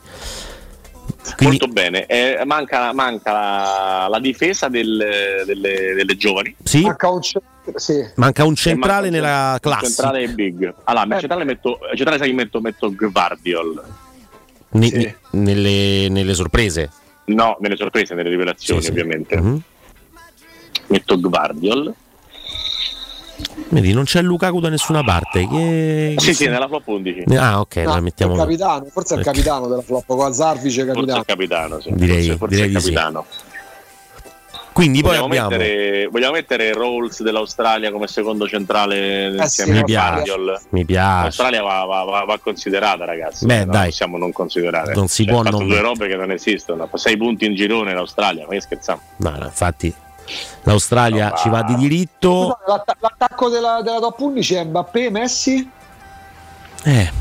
Quindi- 1.38 1.58
Molto 1.58 1.68
bene. 1.68 2.06
Eh, 2.06 2.42
manca 2.46 2.94
manca 2.94 3.32
la, 3.32 4.08
la 4.10 4.20
difesa 4.20 4.68
del- 4.68 5.44
delle, 5.46 5.94
delle 5.96 6.18
giovani. 6.18 6.54
Sì, 6.64 6.82
Manca 6.82 7.10
un 7.10 7.22
ce- 7.22 7.42
sì. 7.76 8.06
manca 8.16 8.44
un 8.44 8.52
E 8.52 8.56
centrale 8.56 9.10
manca 9.10 9.18
un 9.18 9.24
nella 9.24 9.58
classe. 9.62 9.86
Centrale 9.86 10.22
e 10.24 10.28
big. 10.30 10.74
Allora, 10.84 11.16
Eh. 11.16 11.20
centrale 11.20 11.44
metto, 11.46 11.80
centrale 11.96 12.18
sai 12.18 12.28
che 12.30 12.34
metto, 12.36 12.60
metto 12.60 12.94
Gvardiol. 12.94 13.82
Ne- 14.74 14.88
Sì. 14.88 14.95
ne- 14.98 15.16
nelle, 15.32 16.08
nelle 16.10 16.34
sorprese. 16.34 16.90
No, 17.26 17.58
nelle 17.61 17.76
sorprese, 17.77 18.14
nelle 18.16 18.30
rivelazioni 18.30 18.80
Sì, 18.82 18.85
sì. 18.88 18.92
ovviamente. 18.92 19.40
Mhm. 19.40 19.61
Metto 20.88 21.19
Gvardiol. 21.19 21.93
Vedi, 23.69 23.93
non 23.93 24.03
c'è 24.03 24.22
Lukaku 24.22 24.60
da 24.60 24.69
nessuna 24.69 25.03
parte. 25.03 25.48
Che... 25.48 26.16
Sì, 26.18 26.34
sì, 26.34 26.48
nella 26.48 26.68
flop 26.68 26.88
11. 26.88 27.24
Ah, 27.35 27.60
ok, 27.60 27.76
No, 27.77 27.93
la 27.95 28.00
mettiamo. 28.02 28.34
il 28.34 28.40
capitano, 28.40 28.85
forse 28.92 29.14
è 29.16 29.18
il 29.18 29.22
Ecco. 29.24 29.32
capitano 29.32 29.68
della 29.68 29.82
flop 29.82 30.06
con 30.06 30.34
Zarvice 30.34 30.84
Forse 30.85 30.92
è 30.92 30.93
capitano. 30.93 31.19
il 31.19 31.26
capitano, 31.26 31.80
sì. 31.82 31.92
Direi- 31.93 32.16
forse, 32.26 32.38
forse 32.38 32.56
direi 32.56 32.69
è 32.69 32.72
il 32.72 32.77
di 32.77 32.84
sì. 32.84 32.92
Quindi 34.74 35.02
poi 35.02 35.10
Vogliamo 35.18 35.26
abbiamo. 35.27 35.50
mettere, 35.50 36.08
vogliamo 36.08 36.34
mettere 36.34 36.74
Rolls 36.74 37.22
dell'Australia 37.22 37.92
come 37.92 38.08
secondo 38.08 38.48
centrale 38.48 39.27
Eh 39.27 39.32
sì, 39.32 39.38
insieme 39.61 39.72
mi 39.74 39.80
a 39.80 39.84
piace. 39.84 40.34
Mi 40.69 40.84
piace. 40.85 41.22
L'Australia 41.22 41.61
va, 41.61 41.85
va- 41.85 42.03
va- 42.03 42.24
va 42.26 42.40
considerata, 42.40 43.06
ragazzi. 43.06 43.45
Beh, 43.45 43.60
non 43.66 43.69
dai. 43.69 43.85
possiamo 43.90 44.18
non 44.18 44.32
considerare. 44.32 44.95
Non 44.95 45.08
si 45.08 45.26
Cioè, 45.26 45.34
può 45.34 45.43
non- 45.43 45.68
due 45.68 45.80
robe 45.80 46.08
che 46.08 46.16
non 46.16 46.32
esistono. 46.32 46.90
Sei 46.95 47.16
punti 47.18 47.45
in 47.45 47.53
girone 47.53 47.93
l'Australia, 47.93 48.45
ma 48.48 48.53
che 48.53 48.61
scherziamo? 48.61 49.02
No, 49.18 49.30
no, 49.38 49.45
infatti, 49.45 49.93
l'Australia 50.64 51.30
No, 51.30 51.35
ci 51.38 51.50
va 51.50 51.61
di 51.61 51.76
diritto. 51.76 52.58
L'atta- 52.66 52.95
L'attacco 53.00 53.50
della, 53.50 53.82
della 53.84 54.00
top 54.00 54.19
11 54.19 54.56
è 54.56 54.64
Mbappé, 54.64 55.10
Messi. 55.11 55.69
Eh, 56.85 57.11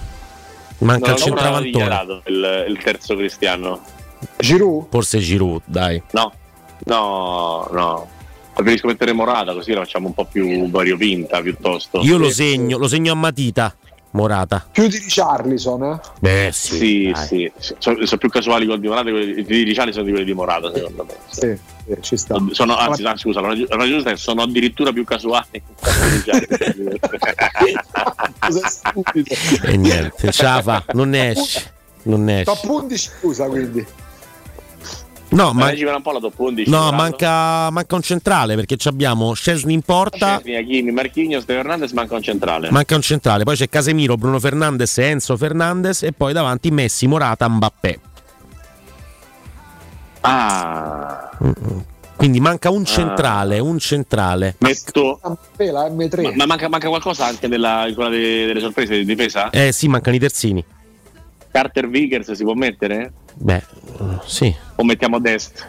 Manca 0.78 1.14
non 1.14 1.18
il 1.58 1.72
dichiarato 1.72 2.22
il, 2.26 2.64
il 2.68 2.78
terzo 2.82 3.14
cristiano. 3.14 3.81
Giroud? 4.39 4.86
Forse 4.90 5.18
Giroud, 5.18 5.62
dai. 5.64 6.02
No, 6.12 6.32
no, 6.85 7.69
no. 7.70 8.09
Preferisco 8.55 8.86
mettere 8.86 9.12
Morata 9.12 9.55
così 9.55 9.73
la 9.73 9.81
facciamo 9.81 10.09
un 10.09 10.15
po' 10.15 10.27
più 10.27 10.69
variopinta 10.70 11.41
piuttosto. 11.41 12.01
Io 12.02 12.19
lo 12.19 12.31
segno, 12.31 12.77
lo 12.77 12.86
segno 12.86 13.12
a 13.12 13.17
matita. 13.17 13.75
Morata. 14.12 14.67
Più 14.70 14.89
di 14.89 14.99
Richarlison, 14.99 15.85
eh? 15.85 16.01
Beh, 16.20 16.51
sì. 16.52 16.77
Sì, 16.77 17.12
sì. 17.15 17.52
Sono, 17.78 18.05
sono 18.05 18.19
più 18.19 18.28
casuali 18.28 18.67
quelli 18.67 18.81
di 18.81 18.89
Morata, 18.89 19.11
quelli 19.11 19.43
di 19.43 19.62
Ricciardi 19.62 19.93
sono 19.93 20.05
di 20.05 20.11
quelli 20.11 20.27
di 20.27 20.35
Morata, 20.35 20.70
secondo 20.73 21.05
me. 21.05 21.15
Sì, 21.31 21.59
sì, 21.86 21.97
ci 22.02 22.17
sta. 22.19 22.36
Sono, 22.51 22.77
anzi, 22.77 23.05
anzi, 23.05 23.23
scusa, 23.23 23.41
la 23.41 23.49
ragione 23.49 24.02
è 24.02 24.05
che 24.12 24.17
sono 24.17 24.43
addirittura 24.43 24.93
più 24.93 25.05
casuali. 25.05 25.62
E 29.62 29.77
niente, 29.77 30.33
ce 30.33 30.43
la 30.43 30.61
fa, 30.62 30.85
non 30.93 31.11
ne 31.11 31.31
esce. 31.31 31.73
Non 32.02 32.25
ne 32.25 32.41
esce. 32.41 32.52
Top 32.52 32.69
11 32.69 33.11
scusa 33.20 33.47
quindi. 33.47 33.86
No, 35.33 35.52
ma, 35.52 35.67
Leggimela 35.67 35.97
un 35.97 36.02
po' 36.02 36.12
la 36.12 36.20
top 36.20 36.39
11. 36.39 36.70
no, 36.70 36.93
manca, 36.93 37.70
manca 37.70 37.94
un 37.94 38.02
centrale 38.02 38.55
perché 38.55 38.77
ci 38.77 38.89
abbiamo 38.89 39.33
Scesni 39.33 39.73
in 39.73 39.81
porta. 39.83 40.36
Scesni, 40.39 40.57
Hakimi, 40.57 40.91
Marquinhos, 40.93 41.44
De 41.44 41.55
Fernandez, 41.55 41.93
manca 41.93 42.15
un 42.15 42.23
centrale. 42.23 42.70
Manca 42.70 42.94
un 42.94 43.02
centrale, 43.02 43.44
poi 43.44 43.57
c'è 43.57 43.69
Casemiro, 43.69 44.17
Bruno 44.17 44.39
Fernandes 44.39 44.97
e 44.99 45.05
Enzo 45.05 45.36
Fernandes 45.36 46.02
e 46.02 46.12
poi 46.12 46.33
davanti 46.33 46.70
Messi, 46.70 47.07
Morata, 47.07 47.49
Mbappé. 47.49 48.01
Ah, 50.20 51.31
Quindi 52.17 52.39
manca 52.39 52.70
un 52.70 52.85
centrale, 52.85 53.59
un 53.59 53.78
centrale. 53.78 54.55
metto. 54.59 55.19
La 55.57 55.89
M3. 55.89 56.23
Ma, 56.23 56.33
ma 56.36 56.47
manca, 56.47 56.69
manca 56.69 56.89
qualcosa 56.89 57.27
anche 57.27 57.49
nella, 57.49 57.89
in 57.89 57.94
quella 57.94 58.11
de- 58.11 58.47
delle 58.47 58.61
sorprese 58.61 58.97
di 58.99 59.05
difesa? 59.05 59.51
Eh 59.51 59.73
sì, 59.73 59.89
mancano 59.89 60.15
i 60.15 60.20
terzini. 60.20 60.65
Carter 61.51 61.89
Vickers 61.89 62.33
si 62.33 62.44
può 62.44 62.55
mettere? 62.55 63.12
Beh, 63.35 63.57
eh, 63.57 63.62
sì. 64.27 64.55
O 64.77 64.85
mettiamo 64.85 65.19
Dest? 65.19 65.69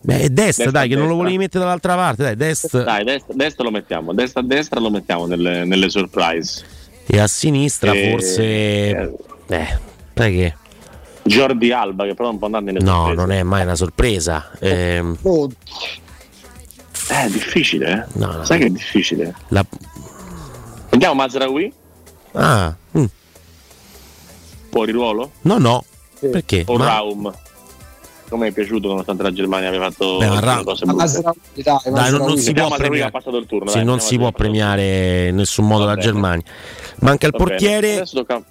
Beh, 0.00 0.18
è 0.20 0.28
destra, 0.28 0.64
Destra 0.64 0.70
dai, 0.70 0.88
che 0.88 0.94
non 0.94 1.04
lo 1.04 1.08
destra. 1.10 1.16
volevi 1.22 1.38
mettere 1.38 1.64
dall'altra 1.64 1.94
parte, 1.94 2.22
dai, 2.24 2.36
destra. 2.36 2.82
Dai, 2.82 3.04
Dest, 3.04 3.32
Dest 3.32 3.60
lo 3.60 3.70
mettiamo. 3.70 4.12
Destra 4.12 4.40
a 4.40 4.44
destra 4.44 4.80
lo 4.80 4.90
mettiamo 4.90 5.26
nelle, 5.26 5.64
nelle 5.64 5.88
surprise. 5.88 6.64
E 7.06 7.18
a 7.18 7.26
sinistra 7.26 7.92
Eh, 7.92 8.10
forse... 8.10 8.42
Eh, 9.46 9.78
sai 10.14 10.32
che... 10.34 10.54
Jordi 11.26 11.72
Alba, 11.72 12.04
che 12.04 12.12
però 12.14 12.28
non 12.28 12.36
può 12.38 12.46
andare 12.46 12.64
nelle 12.64 12.80
No, 12.80 12.92
sorprese. 13.06 13.20
non 13.20 13.30
è 13.32 13.42
mai 13.42 13.62
una 13.62 13.74
sorpresa. 13.76 14.50
Ehm, 14.60 15.16
Oh, 15.22 15.50
Eh, 17.10 17.24
è 17.24 17.28
difficile, 17.30 17.90
eh? 17.92 18.18
No, 18.18 18.32
no. 18.32 18.44
Sai 18.44 18.58
che 18.58 18.66
è 18.66 18.70
difficile? 18.70 19.34
la- 19.48 19.64
Andiamo 20.90 21.14
Mazraoui? 21.14 21.72
Ah, 22.32 22.74
mm, 22.98 23.04
Fuori 24.70 24.92
ruolo? 24.92 25.30
no, 25.42 25.58
no. 25.58 25.84
Perché? 26.30 26.64
O 26.66 26.76
Ma- 26.76 26.86
Raum? 26.86 27.32
Come 28.28 28.48
è 28.48 28.52
piaciuto 28.52 28.88
nonostante 28.88 29.22
la 29.22 29.32
Germania 29.32 29.68
aveva 29.68 29.90
fatto 29.90 30.16
Beh, 30.18 30.26
ma 30.26 30.40
Ra- 30.40 30.62
cose 30.64 30.86
brutte? 30.86 31.20
Dai, 31.62 31.78
Dai, 31.92 32.10
non, 32.10 32.20
non 32.26 32.38
si 32.38 32.52
può 32.52 32.68
premiare. 32.74 33.12
turno, 33.46 33.68
Sì, 33.68 33.74
dai, 33.76 33.84
non 33.84 33.94
mettiamo 33.94 34.00
si 34.00 34.16
può 34.18 34.32
premiare 34.32 35.28
in 35.28 35.36
nessun 35.36 35.66
modo 35.66 35.84
la. 35.84 35.96
Germania. 35.96 36.42
Manca 37.00 37.26
il. 37.26 37.32
Va 37.32 37.38
portiere. 37.38 37.94
Adesso 37.96 38.16
tocca 38.24 38.42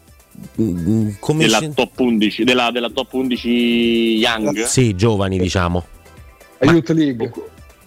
mm, 0.61 1.09
Come 1.19 1.43
della 1.43 1.59
ci- 1.59 1.73
top 1.73 1.99
11, 1.99 2.43
della, 2.43 2.71
della 2.71 2.89
top 2.91 3.11
11 3.13 3.49
Young. 3.49 4.63
Sì, 4.63 4.95
giovani, 4.95 5.37
diciamo. 5.39 5.83
Youth 6.61 6.89
League. 6.89 7.31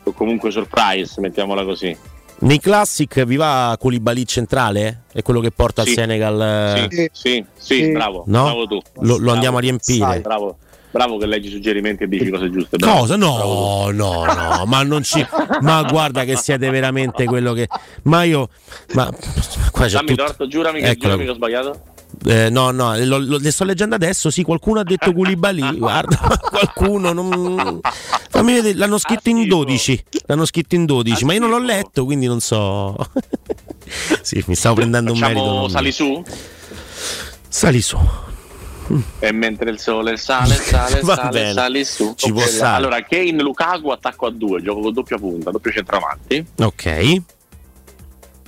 O 0.02 0.12
comunque 0.12 0.50
surprise, 0.50 1.20
mettiamola 1.20 1.64
così. 1.64 1.96
Nei 2.38 2.60
classic 2.60 3.24
vi 3.24 3.36
va 3.36 3.74
Koulibaly 3.78 4.24
centrale? 4.24 5.02
È 5.12 5.22
quello 5.22 5.40
che 5.40 5.50
porta 5.50 5.82
Sì. 5.82 5.88
al 5.90 5.94
Senegal. 5.94 6.40
eh, 6.42 6.88
Sì, 6.90 6.96
sì, 7.12 7.44
sì, 7.58 7.74
Sì. 7.84 7.90
bravo. 7.92 8.24
No? 8.26 8.42
Bravo 8.44 8.66
tu. 8.66 8.74
Lo, 8.96 9.12
lo 9.12 9.16
Bravo. 9.16 9.30
andiamo 9.32 9.56
a 9.56 9.60
riempire. 9.60 9.98
Sai, 10.04 10.20
bravo. 10.20 10.58
Bravo 10.90 11.18
che 11.18 11.26
leggi 11.26 11.50
suggerimenti 11.50 12.04
e 12.04 12.08
dici 12.08 12.30
cose 12.30 12.50
giuste. 12.50 12.76
bravo. 12.78 13.00
Cosa? 13.00 13.16
No, 13.16 13.90
no, 13.92 14.24
no, 14.24 14.64
ma 14.66 14.82
non 14.82 15.02
ci. 15.02 15.26
Ma 15.60 15.82
guarda 15.82 16.24
che 16.24 16.36
siete 16.36 16.70
veramente 16.70 17.24
quello 17.24 17.52
che. 17.52 17.68
Ma 18.04 18.22
io. 18.22 18.48
Ma 18.94 19.10
qua 19.72 19.86
c'è 19.86 19.92
Dammi 19.94 20.08
tutto. 20.08 20.24
torto, 20.24 20.46
giurami 20.46 20.80
che, 20.80 20.96
giurami 20.96 21.24
che 21.24 21.30
ho 21.30 21.34
sbagliato. 21.34 21.80
Eh, 22.28 22.50
no, 22.50 22.72
no, 22.72 22.96
lo- 23.04 23.18
lo- 23.18 23.38
le 23.38 23.50
sto 23.52 23.62
leggendo 23.64 23.94
adesso. 23.94 24.30
Sì, 24.30 24.42
qualcuno 24.42 24.80
ha 24.80 24.82
detto 24.82 25.12
Koulibaly. 25.12 25.76
Guarda, 25.78 26.16
qualcuno 26.40 27.12
non. 27.12 27.78
Fammi 28.30 28.52
vedere, 28.54 28.76
l'hanno 28.76 28.98
scritto 28.98 29.28
in 29.28 29.46
12. 29.46 30.04
L'hanno 30.26 30.44
scritto 30.44 30.74
in 30.74 30.86
12, 30.86 31.24
ma 31.24 31.34
io 31.34 31.40
non 31.40 31.50
l'ho 31.50 31.58
letto, 31.60 32.04
quindi 32.04 32.26
non 32.26 32.40
so. 32.40 32.96
sì, 34.22 34.42
mi 34.48 34.56
stavo 34.56 34.74
prendendo 34.76 35.12
un 35.12 35.18
merito. 35.18 35.40
Facciamo 35.40 35.68
sali 35.68 35.92
su? 35.92 36.22
Sali 37.48 37.80
su. 37.80 37.98
E 39.18 39.32
mentre 39.32 39.70
il 39.70 39.78
sole 39.80 40.16
sale, 40.16 40.54
sale, 40.54 41.00
Va 41.06 41.14
sale, 41.14 41.30
bene. 41.30 41.52
sali 41.52 41.84
su. 41.84 42.12
Ci 42.16 42.32
può 42.32 42.40
stare. 42.42 42.76
Allora, 42.76 43.02
Kane 43.02 43.40
Lukaku 43.40 43.88
attacco 43.90 44.26
a 44.26 44.30
due, 44.30 44.60
gioco 44.62 44.80
con 44.80 44.92
doppia 44.92 45.16
punta, 45.18 45.50
doppio 45.52 45.70
centravanti. 45.70 46.44
Ok. 46.58 47.22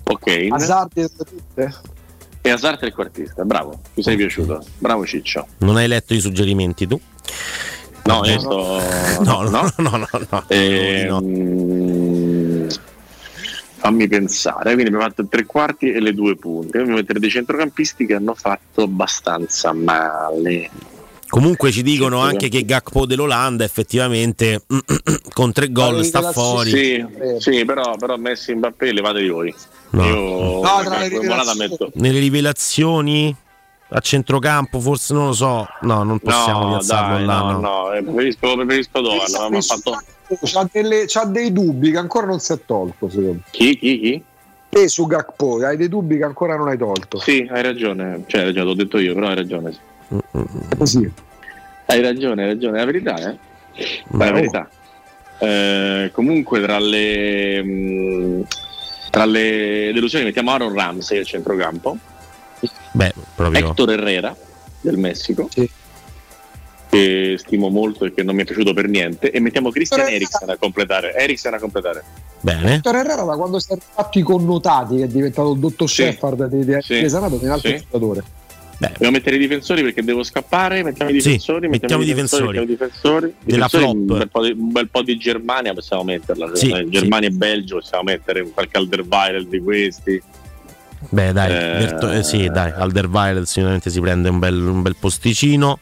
Ok. 0.05 0.47
Hazard 0.51 1.11
e. 2.49 2.51
E 2.51 2.55
Hazard 2.55 2.79
trequartista, 2.79 3.45
bravo, 3.45 3.81
mi 3.95 4.03
sei 4.03 4.17
piaciuto. 4.17 4.65
Bravo 4.79 5.05
Ciccio. 5.07 5.47
Non 5.59 5.77
hai 5.77 5.87
letto 5.89 6.15
i 6.15 6.21
suggerimenti 6.21 6.87
tu? 6.87 7.01
No, 8.05 8.25
io 8.25 8.39
sto. 8.39 8.81
No, 9.23 9.43
no, 9.43 9.71
no, 9.77 9.97
no, 9.97 10.09
no. 10.31 10.45
Ehm, 10.49 11.97
Fammi 13.81 14.09
pensare, 14.09 14.73
quindi 14.73 14.87
abbiamo 14.87 15.05
fatto 15.05 15.27
tre 15.29 15.47
quarti 15.47 15.93
e 15.93 16.01
le 16.01 16.13
due 16.13 16.35
punte. 16.37 16.83
Mettere 16.83 17.21
dei 17.21 17.31
centrocampisti 17.31 18.07
che 18.07 18.15
hanno 18.15 18.35
fatto 18.35 18.83
abbastanza 18.83 19.73
male. 19.73 20.69
Comunque 21.29 21.71
ci 21.71 21.83
dicono 21.83 22.21
anche 22.21 22.49
che 22.49 22.65
Gakpo 22.65 23.05
dell'Olanda 23.07 23.63
effettivamente 23.65 24.63
con 25.35 25.53
tre 25.53 25.71
gol 25.71 26.03
sta 26.05 26.33
fuori. 26.33 26.71
Sì, 26.71 27.05
sì, 27.39 27.65
però, 27.65 27.97
però 27.97 28.17
Messi 28.17 28.53
e 28.53 28.57
Mbappé 28.57 28.93
levatevi 28.93 29.29
voi. 29.29 29.55
No. 29.91 30.05
Io 30.07 30.61
No, 30.63 30.81
tra 30.85 30.99
le 30.99 31.09
rivelazioni. 31.09 31.59
metto. 31.59 31.91
Nelle 31.95 32.19
rivelazioni 32.19 33.35
a 33.91 34.01
centrocampo 34.01 34.81
forse 34.81 35.15
non 35.15 35.27
lo 35.29 35.33
so. 35.33 35.67
No, 35.83 36.03
non 36.03 36.19
possiamo 36.19 36.65
No, 36.65 36.69
piazzarlo 36.77 37.17
dai, 37.17 37.27
là. 37.27 37.41
no, 37.41 37.51
no. 37.53 37.61
no, 37.61 37.93
eh, 37.93 38.03
preferisco, 38.03 38.55
preferisco 38.55 39.01
ma 39.01 39.61
fatto 39.61 39.99
C'ha, 40.45 40.69
delle- 40.71 41.05
c'ha 41.07 41.25
dei 41.25 41.53
dubbi 41.53 41.91
che 41.91 41.97
ancora 41.97 42.27
non 42.27 42.39
si 42.39 42.53
è 42.53 42.59
tolto, 42.67 43.09
secondo 43.09 43.33
me. 43.33 43.41
chi, 43.51 43.79
chi, 43.79 43.99
chi? 44.01 44.23
E 44.71 44.89
su 44.89 45.07
Gakpo 45.07 45.65
hai 45.65 45.79
dei 45.79 45.89
dubbi 45.89 46.19
che 46.19 46.25
ancora 46.25 46.55
non 46.57 46.69
hai 46.69 46.77
tolto. 46.77 47.19
Sì, 47.19 47.47
hai 47.51 47.63
ragione, 47.63 48.25
cioè 48.27 48.41
hai 48.41 48.47
ragione, 48.49 48.65
l'ho 48.67 48.75
detto 48.75 48.99
io, 48.99 49.15
però 49.15 49.29
hai 49.29 49.35
ragione. 49.35 49.73
sì. 49.73 49.79
Così. 50.77 51.11
Hai 51.87 52.01
ragione, 52.01 52.43
hai 52.43 52.49
ragione, 52.49 52.77
è 52.77 52.81
la 52.81 52.87
verità, 52.87 53.17
eh? 53.17 53.39
Ma 54.09 54.25
è 54.25 54.29
la 54.29 54.35
verità. 54.35 54.71
Eh, 55.39 56.11
comunque 56.13 56.61
tra 56.61 56.79
le 56.79 57.63
mh, 57.63 58.47
tra 59.11 59.25
le 59.25 59.91
delusioni 59.95 60.25
mettiamo 60.25 60.51
Aaron 60.51 60.75
Ramsey 60.75 61.19
al 61.19 61.25
centrocampo, 61.25 61.97
Beh, 62.93 63.15
proprio. 63.35 63.69
Hector 63.69 63.91
Herrera 63.91 64.37
del 64.81 64.97
Messico, 64.99 65.49
che 66.91 67.37
stimo 67.39 67.69
molto 67.69 68.05
e 68.07 68.13
che 68.15 68.23
non 68.23 68.35
mi 68.35 68.43
è 68.43 68.45
piaciuto 68.45 68.73
per 68.75 68.89
niente, 68.89 69.31
e 69.31 69.41
mettiamo 69.41 69.71
Christian. 69.71 70.09
Eriksen 70.09 70.51
a 70.51 70.57
completare. 70.57 71.15
Eriksen 71.15 71.55
a 71.55 71.59
completare. 71.59 72.03
Bene. 72.41 72.77
Vittor 72.77 72.97
Herrera 72.97 73.23
da 73.23 73.37
quando 73.37 73.59
si 73.61 73.73
è 73.73 73.77
fatto 73.79 74.19
i 74.19 74.23
connotati 74.23 74.97
che 74.97 75.05
è 75.05 75.09
diventato 75.09 75.53
il 75.53 75.59
dottor 75.59 75.89
Sì. 75.89 76.03
Shepard 76.03 76.47
di, 76.49 76.65
di, 76.65 76.77
Sì. 76.81 77.01
di 77.01 77.09
Sanato, 77.09 77.39
un 77.41 77.49
altro 77.49 77.69
Sì. 77.71 77.77
giocatore. 77.79 78.23
Dobbiamo 78.79 79.11
mettere 79.17 79.35
i 79.37 79.39
difensori 79.41 79.83
perché 79.83 80.05
devo 80.05 80.23
scappare. 80.23 80.85
Mettiamo 80.85 81.11
i 81.11 81.15
Sì, 81.21 81.31
difensori. 81.31 81.69
mettiamo 81.69 82.03
i 82.03 82.07
difensori. 82.07 82.43
mettiamo 82.45 82.65
i 82.65 82.69
difensori. 82.69 83.35
Della 83.43 83.65
Difensori, 83.67 83.83
flop. 83.83 83.97
Un 83.97 84.19
bel, 84.19 84.29
po 84.31 84.43
di, 84.45 84.51
un 84.57 84.73
bel 84.73 84.89
po' 84.89 85.03
di 85.03 85.17
Germania 85.19 85.75
possiamo 85.75 86.05
metterla. 86.05 86.55
Sì, 86.55 86.71
Eh, 86.71 86.89
Germania 86.89 87.29
e 87.29 87.33
Belgio 87.33 87.79
possiamo 87.79 88.05
mettere 88.05 88.49
qualche 88.51 88.77
Alderweireld 88.79 89.49
di 89.49 89.61
questi. 89.61 90.23
Beh, 91.11 91.33
dai, 91.33 91.51
Eh. 91.51 91.57
Verto- 91.57 92.11
eh, 92.13 92.23
sì, 92.23 92.49
dai, 92.49 92.71
Alderweireld 92.71 93.47
sicuramente 93.47 93.91
si 93.91 94.01
prende 94.01 94.29
un 94.29 94.39
bel, 94.39 94.55
un 94.61 94.83
bel 94.83 94.95
posticino. 94.99 95.79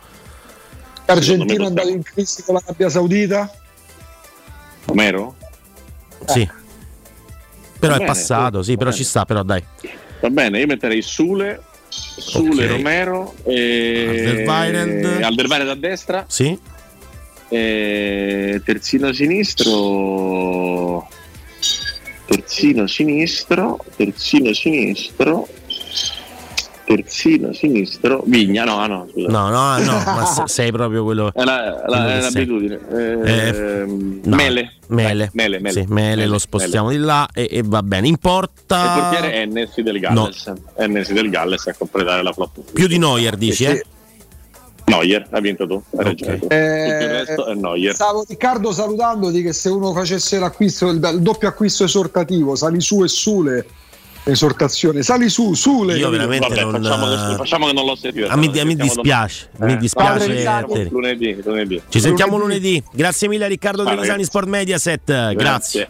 Argentino 1.04 1.64
è 1.64 1.66
andato 1.66 1.88
in 1.88 2.02
crisi 2.02 2.42
con 2.42 2.54
l'Arabia 2.54 2.88
Saudita. 2.88 3.50
Romero? 4.86 5.36
Sì. 6.26 6.48
Però 7.78 7.92
Va 7.92 7.96
è 7.96 7.98
bene, 7.98 8.10
passato, 8.10 8.58
sì, 8.62 8.70
sì, 8.70 8.70
va 8.72 8.78
però 8.78 8.90
bene. 8.90 9.02
ci 9.02 9.08
sta, 9.08 9.24
però 9.26 9.42
dai. 9.42 9.62
Va 10.20 10.30
bene, 10.30 10.58
io 10.60 10.66
metterei 10.66 11.02
Sule, 11.02 11.60
Sule 12.18 12.64
Ok. 12.64 12.70
Romero 12.70 13.34
e 13.44 14.06
Alderweireld. 14.08 15.22
Alderweireld 15.22 15.70
a 15.70 15.74
destra. 15.74 16.24
Sì. 16.28 16.58
E 17.48 18.60
terzino 18.64 19.12
sinistro. 19.12 21.08
Terzino 22.26 22.86
sinistro. 22.86 23.78
Terzino 23.96 24.52
sinistro. 24.52 25.48
Terzino 26.86 27.52
sinistro, 27.52 28.22
Vigna, 28.26 28.64
no, 28.64 28.86
no, 28.86 29.08
scusa. 29.10 29.28
No, 29.28 29.48
no, 29.48 29.78
no, 29.78 30.02
ma 30.06 30.24
se- 30.24 30.44
sei 30.46 30.70
proprio 30.70 31.02
quello. 31.02 31.32
È, 31.34 31.42
la, 31.42 31.82
la, 31.86 32.04
che 32.06 32.12
è 32.12 32.20
l'abitudine. 32.20 32.78
Eh, 32.90 33.14
Ehm, 33.46 34.20
no. 34.24 34.36
Mele. 34.36 34.72
Mele. 34.86 35.30
Mele, 35.32 35.58
Mele. 35.58 35.82
Sì, 35.82 35.84
Mele, 35.88 36.26
lo 36.26 36.38
spostiamo 36.38 36.90
di 36.90 36.98
là 36.98 37.28
e, 37.34 37.48
e 37.50 37.62
va 37.64 37.82
bene. 37.82 38.06
In 38.06 38.12
Il 38.14 38.18
porta 38.20 39.10
portiere 39.10 39.32
è 39.32 39.44
Nessi 39.46 39.82
del 39.82 39.98
Galles. 39.98 40.52
È 40.74 40.86
Nessi 40.86 41.12
del 41.12 41.28
Galles 41.28 41.66
a 41.66 41.74
completare 41.76 42.22
la 42.22 42.32
flop. 42.32 42.60
più 42.72 42.86
di 42.86 42.98
Neuer, 42.98 43.36
dici, 43.36 43.64
eh? 43.64 43.84
Neuer, 44.86 45.26
hai 45.30 45.40
vinto 45.40 45.66
tu, 45.66 45.82
il 45.90 46.16
resto 46.48 47.46
è 47.46 47.54
Neuer. 47.54 47.92
Stavo 47.92 48.24
Riccardo 48.28 48.70
salutandoti 48.70 49.42
che 49.42 49.52
se 49.52 49.68
uno 49.68 49.92
facesse 49.92 50.38
l'acquisto, 50.38 50.88
il, 50.88 51.00
il 51.12 51.20
doppio 51.22 51.48
acquisto 51.48 51.82
esortativo, 51.82 52.54
sali 52.54 52.80
su 52.80 53.02
e 53.02 53.08
sule, 53.08 53.66
esortazione, 54.26 55.02
sali 55.02 55.28
su, 55.28 55.54
sule. 55.54 55.96
Io 55.96 56.10
veramente 56.10 56.48
Vabbè, 56.48 56.62
non- 56.62 56.82
facciamo, 56.82 57.06
che, 57.06 57.36
facciamo 57.36 57.66
che 57.66 57.72
non 57.72 57.84
l'ho 57.84 57.94
sentito. 57.94 58.26
Ah, 58.26 58.36
mi, 58.36 58.48
mi 58.48 58.76
dispiace, 58.76 59.48
domani. 59.52 59.74
mi 59.74 59.80
dispiace. 59.80 60.88
Lunedì, 60.90 61.36
lunedì. 61.42 61.82
Ci 61.88 62.00
sentiamo 62.00 62.36
lunedì. 62.36 62.82
Grazie 62.92 63.28
mille 63.28 63.44
a 63.44 63.48
Riccardo 63.48 63.84
Trevisani. 63.84 64.24
Sport 64.24 64.48
Mediaset. 64.48 65.04
Grazie, 65.04 65.34
grazie, 65.34 65.88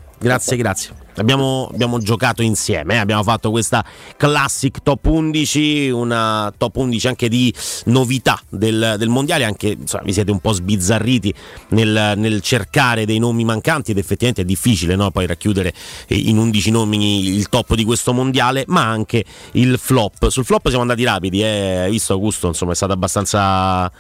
grazie. 0.57 1.05
Abbiamo, 1.19 1.69
abbiamo 1.73 1.99
giocato 1.99 2.43
insieme, 2.43 2.95
eh, 2.95 2.99
abbiamo 2.99 3.23
fatto 3.23 3.51
questa 3.51 3.83
classic 4.19 4.83
top 4.83 5.07
11, 5.07 5.89
una 5.89 6.53
top 6.57 6.77
11 6.77 7.09
anche 7.09 7.29
di 7.29 7.53
novità 7.87 8.39
del, 8.51 8.97
del 8.99 9.09
mondiale, 9.09 9.45
anche 9.45 9.69
insomma, 9.69 10.03
vi 10.05 10.13
siete 10.13 10.31
un 10.31 10.41
po' 10.41 10.53
sbizzarriti 10.53 11.33
nel, 11.69 12.15
nel 12.17 12.43
cercare 12.43 13.07
dei 13.07 13.19
nomi 13.19 13.45
mancanti 13.45 13.93
ed 13.93 13.99
effettivamente 13.99 14.43
è 14.43 14.45
difficile 14.45 14.95
no? 14.95 15.11
poi 15.11 15.27
racchiudere 15.27 15.73
eh, 16.07 16.17
in 16.17 16.37
11 16.37 16.71
nomi 16.71 17.35
il 17.35 17.49
top 17.49 17.75
di 17.75 17.85
questo 17.85 18.13
mondiale, 18.13 18.65
ma 18.67 18.83
anche 18.87 19.25
il 19.53 19.79
flop. 19.79 20.29
Sul 20.29 20.45
flop 20.45 20.67
siamo 20.67 20.83
andati 20.83 21.03
rapidi, 21.03 21.43
eh, 21.43 21.87
visto 21.89 22.13
Augusto, 22.13 22.49
insomma 22.49 22.73
è 22.73 22.75
stato 22.75 22.93
abbastanza, 22.93 23.91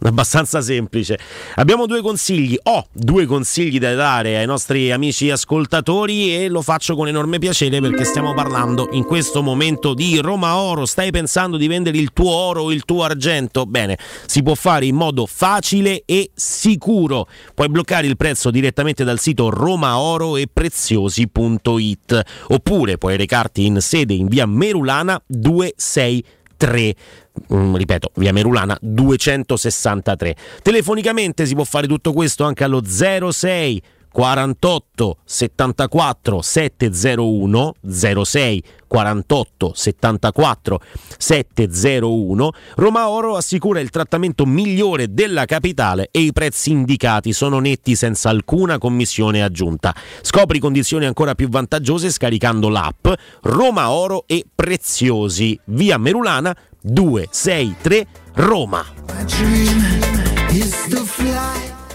abbastanza 0.00 0.60
semplice. 0.60 1.16
Abbiamo 1.54 1.86
due 1.86 2.02
consigli, 2.02 2.58
ho 2.64 2.88
due 2.90 3.24
consigli 3.24 3.78
da 3.78 3.94
dare 3.94 4.36
ai 4.36 4.46
nostri 4.46 4.90
amici 4.90 5.30
ascoltatori 5.30 5.55
e 5.64 6.48
lo 6.48 6.62
faccio 6.62 6.94
con 6.94 7.08
enorme 7.08 7.38
piacere 7.38 7.80
perché 7.80 8.04
stiamo 8.04 8.34
parlando 8.34 8.88
in 8.92 9.04
questo 9.04 9.42
momento 9.42 9.94
di 9.94 10.18
Roma 10.18 10.56
Oro. 10.56 10.84
Stai 10.84 11.10
pensando 11.10 11.56
di 11.56 11.66
vendere 11.66 11.96
il 11.96 12.12
tuo 12.12 12.30
oro 12.30 12.64
o 12.64 12.72
il 12.72 12.84
tuo 12.84 13.04
argento? 13.04 13.64
Bene, 13.64 13.98
si 14.26 14.42
può 14.42 14.54
fare 14.54 14.86
in 14.86 14.96
modo 14.96 15.26
facile 15.26 16.02
e 16.04 16.30
sicuro. 16.34 17.28
Puoi 17.54 17.68
bloccare 17.68 18.06
il 18.06 18.16
prezzo 18.16 18.50
direttamente 18.50 19.04
dal 19.04 19.18
sito 19.18 19.48
romaoro 19.48 20.36
e 20.36 20.48
preziosi.it 20.52 22.22
oppure 22.48 22.98
puoi 22.98 23.16
recarti 23.16 23.64
in 23.64 23.80
sede 23.80 24.14
in 24.14 24.26
via 24.26 24.46
Merulana 24.46 25.22
263. 25.26 26.94
Mm, 27.52 27.74
ripeto, 27.76 28.10
via 28.14 28.32
Merulana 28.32 28.76
263. 28.80 30.36
Telefonicamente 30.62 31.46
si 31.46 31.54
può 31.54 31.64
fare 31.64 31.86
tutto 31.86 32.12
questo 32.12 32.44
anche 32.44 32.64
allo 32.64 32.82
06 32.84 33.82
48 34.16 35.18
74 35.26 36.40
701 36.40 37.74
06 37.86 38.62
48 38.86 39.72
74 39.74 40.80
701 41.18 42.50
Roma 42.76 43.10
Oro 43.10 43.36
assicura 43.36 43.78
il 43.80 43.90
trattamento 43.90 44.46
migliore 44.46 45.12
della 45.12 45.44
capitale 45.44 46.08
e 46.10 46.20
i 46.20 46.32
prezzi 46.32 46.70
indicati 46.70 47.34
sono 47.34 47.58
netti 47.58 47.94
senza 47.94 48.30
alcuna 48.30 48.78
commissione 48.78 49.42
aggiunta. 49.42 49.94
Scopri 50.22 50.60
condizioni 50.60 51.04
ancora 51.04 51.34
più 51.34 51.50
vantaggiose 51.50 52.10
scaricando 52.10 52.70
l'app 52.70 53.06
Roma 53.42 53.90
Oro 53.90 54.24
e 54.26 54.46
Preziosi, 54.54 55.60
via 55.66 55.98
Merulana 55.98 56.56
263 56.80 58.06
Roma. 58.36 58.82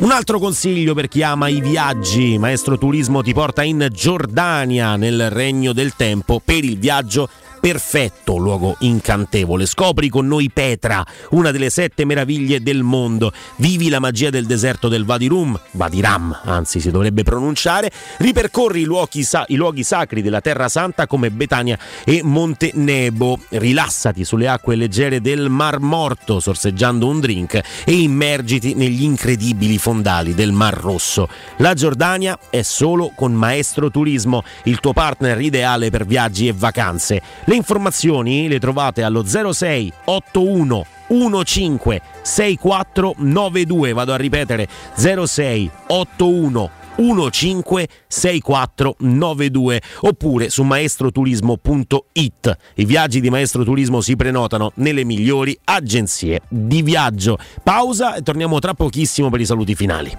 Un 0.02 0.10
altro 0.10 0.40
consiglio 0.40 0.96
per 0.96 1.08
chi 1.08 1.22
ama 1.22 1.48
i 1.48 1.62
viaggi, 1.62 2.40
Maestro 2.40 2.76
Turismo 2.76 3.22
ti 3.22 3.34
porta 3.34 3.62
in 3.62 3.88
Giordania 3.92 4.96
nel 4.96 5.30
regno 5.30 5.74
del 5.74 5.94
tempo 5.96 6.42
per 6.44 6.64
il 6.64 6.80
viaggio 6.80 7.30
perfetto, 7.62 8.38
luogo 8.38 8.76
incantevole. 8.80 9.68
Scopri 9.68 10.10
con 10.10 10.28
noi 10.28 10.50
Petra, 10.50 11.06
una 11.30 11.52
delle 11.52 11.70
sette 11.70 12.04
meraviglie 12.04 12.62
del 12.62 12.82
mondo. 12.82 13.32
Vivi 13.58 13.88
la 13.88 14.00
magia 14.00 14.32
del 14.32 14.48
deserto 14.48 14.90
del 14.90 15.04
Wadi 15.04 15.28
Rum, 15.28 15.58
Wadi 15.72 16.02
Ram, 16.02 16.38
anzi 16.44 16.80
si 16.80 16.90
dovrebbe 16.90 17.22
pronunciare. 17.24 17.92
Ripercorri 18.18 18.82
i 18.82 18.84
luoghi, 18.84 19.26
i 19.48 19.56
luoghi 19.56 19.84
sacri 19.84 20.24
della 20.24 20.42
Terra 20.42 20.68
Santa 20.68 21.06
come 21.06 21.30
Betania 21.30 21.78
e 22.04 22.22
Monte 22.24 22.72
Nebo. 22.74 23.40
Rilassati 23.50 24.26
sulle 24.26 24.48
acque 24.48 24.76
leggere 24.76 25.22
del 25.22 25.50
Mar 25.50 25.80
Morto, 25.80 26.40
sorseggiando 26.40 27.08
un 27.08 27.20
drink 27.20 27.62
e 27.86 27.94
immergiti 27.94 28.74
negli 28.74 29.04
incredibili 29.04 29.78
fondali 29.78 30.34
del 30.34 30.52
Mar 30.52 30.74
Rosso. 30.74 31.30
La 31.58 31.76
Giordania 31.76 32.40
è 32.50 32.64
solo 32.64 33.12
con 33.16 33.34
Maestro 33.34 33.92
Turismo, 33.92 34.44
il 34.64 34.80
tuo 34.80 34.94
partner 34.94 35.40
ideale 35.40 35.92
per 35.92 36.06
viaggi 36.06 36.48
e 36.48 36.54
vacanze. 36.54 37.22
Le 37.52 37.58
informazioni 37.58 38.48
le 38.48 38.60
trovate 38.60 39.04
allo 39.04 39.26
06 39.26 39.92
81 40.06 40.86
15 41.08 42.02
6492. 42.22 43.92
Vado 43.92 44.14
a 44.14 44.16
ripetere 44.16 44.70
06 44.96 45.70
81 45.88 46.70
15 46.96 47.88
6492 48.08 49.82
oppure 50.00 50.50
su 50.50 50.64
maestroturismo.it. 50.64 52.58
I 52.76 52.86
viaggi 52.86 53.20
di 53.20 53.30
Maestro 53.30 53.66
Turismo 53.66 54.00
si 54.00 54.16
prenotano 54.16 54.72
nelle 54.76 55.04
migliori 55.04 55.60
agenzie 55.66 56.44
di 56.48 56.82
viaggio. 56.82 57.38
Pausa 57.62 58.16
e 58.16 58.22
torniamo 58.22 58.60
tra 58.60 58.74
pochissimo 58.74 59.30
per 59.30 59.42
i 59.42 59.46
saluti 59.46 59.76
finali. 59.76 60.16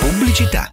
Pubblicità. 0.00 0.72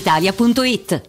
brispalitalia.it. 0.00 1.08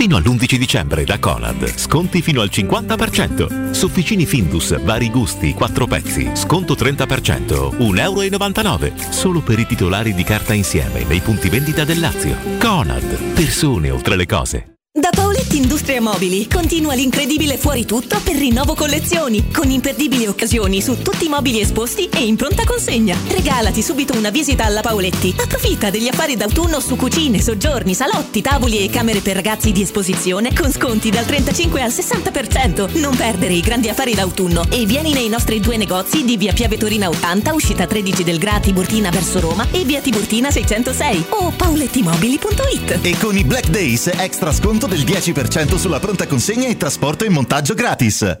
Fino 0.00 0.16
all'11 0.16 0.56
dicembre 0.56 1.04
da 1.04 1.18
Conad, 1.18 1.76
sconti 1.76 2.22
fino 2.22 2.40
al 2.40 2.48
50%. 2.50 3.70
Sofficini 3.70 4.24
Findus, 4.24 4.82
vari 4.82 5.10
gusti, 5.10 5.52
4 5.52 5.86
pezzi, 5.86 6.30
sconto 6.34 6.74
30%, 6.74 7.76
1,99 7.76 8.84
euro. 8.84 9.12
Solo 9.12 9.40
per 9.40 9.58
i 9.58 9.66
titolari 9.66 10.14
di 10.14 10.22
carta 10.22 10.54
insieme 10.54 11.04
nei 11.04 11.20
punti 11.20 11.48
vendita 11.48 11.84
del 11.84 12.00
Lazio. 12.00 12.36
Conad, 12.58 13.34
persone 13.34 13.90
oltre 13.90 14.16
le 14.16 14.26
cose. 14.26 14.79
Da 14.92 15.10
Paoletti 15.14 15.56
Industria 15.56 16.00
Mobili 16.00 16.48
continua 16.48 16.94
l'incredibile 16.94 17.56
fuori 17.56 17.84
tutto 17.84 18.18
per 18.24 18.34
rinnovo 18.34 18.74
collezioni, 18.74 19.48
con 19.52 19.70
imperdibili 19.70 20.26
occasioni 20.26 20.82
su 20.82 21.00
tutti 21.00 21.26
i 21.26 21.28
mobili 21.28 21.60
esposti 21.60 22.08
e 22.08 22.26
in 22.26 22.34
pronta 22.34 22.64
consegna. 22.64 23.16
Regalati 23.28 23.82
subito 23.82 24.18
una 24.18 24.30
visita 24.30 24.64
alla 24.64 24.80
Paoletti. 24.80 25.32
Approfitta 25.38 25.90
degli 25.90 26.08
affari 26.08 26.34
d'autunno 26.34 26.80
su 26.80 26.96
cucine, 26.96 27.40
soggiorni, 27.40 27.94
salotti, 27.94 28.42
tavoli 28.42 28.80
e 28.84 28.90
camere 28.90 29.20
per 29.20 29.36
ragazzi 29.36 29.70
di 29.70 29.82
esposizione 29.82 30.52
con 30.52 30.72
sconti 30.72 31.08
dal 31.08 31.24
35 31.24 31.82
al 31.82 31.90
60%. 31.90 32.98
Non 32.98 33.14
perdere 33.14 33.52
i 33.52 33.60
grandi 33.60 33.88
affari 33.88 34.16
d'autunno 34.16 34.72
e 34.72 34.86
vieni 34.86 35.12
nei 35.12 35.28
nostri 35.28 35.60
due 35.60 35.76
negozi 35.76 36.24
di 36.24 36.36
via 36.36 36.52
Piave 36.52 36.76
Torina 36.76 37.08
80, 37.08 37.54
uscita 37.54 37.86
13 37.86 38.24
del 38.24 38.38
Gra 38.38 38.58
Tiburtina 38.58 39.10
verso 39.10 39.38
Roma 39.38 39.68
e 39.70 39.84
via 39.84 40.00
Tiburtina 40.00 40.50
606 40.50 41.26
o 41.28 41.52
paolettimobili.it. 41.56 42.98
E 43.02 43.16
con 43.18 43.36
i 43.36 43.44
Black 43.44 43.68
Days 43.68 44.10
extra 44.16 44.50
sconto 44.80 44.86
del 44.86 45.04
10% 45.04 45.76
sulla 45.76 45.98
pronta 45.98 46.26
consegna 46.26 46.66
e 46.66 46.76
trasporto 46.78 47.24
e 47.24 47.28
montaggio 47.28 47.74
gratis. 47.74 48.40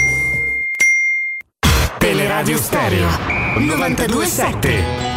Teleradio 2.41 2.57
Stereo 2.57 3.07
927 3.59 5.10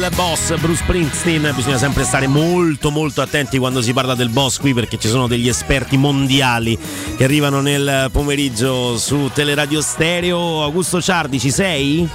del 0.00 0.10
boss 0.14 0.58
Bruce 0.58 0.82
Springsteen. 0.82 1.52
Bisogna 1.54 1.76
sempre 1.76 2.04
stare 2.04 2.26
molto 2.26 2.90
molto 2.90 3.20
attenti 3.20 3.58
quando 3.58 3.82
si 3.82 3.92
parla 3.92 4.14
del 4.14 4.30
boss 4.30 4.58
qui 4.58 4.72
perché 4.72 4.98
ci 4.98 5.08
sono 5.08 5.26
degli 5.26 5.46
esperti 5.46 5.98
mondiali 5.98 6.78
che 7.16 7.24
arrivano 7.24 7.60
nel 7.60 8.08
pomeriggio 8.10 8.96
su 8.96 9.30
Teleradio 9.32 9.82
Stereo. 9.82 10.62
Augusto 10.62 11.02
Ciardi, 11.02 11.38
ci 11.38 11.50
sei? 11.50 12.08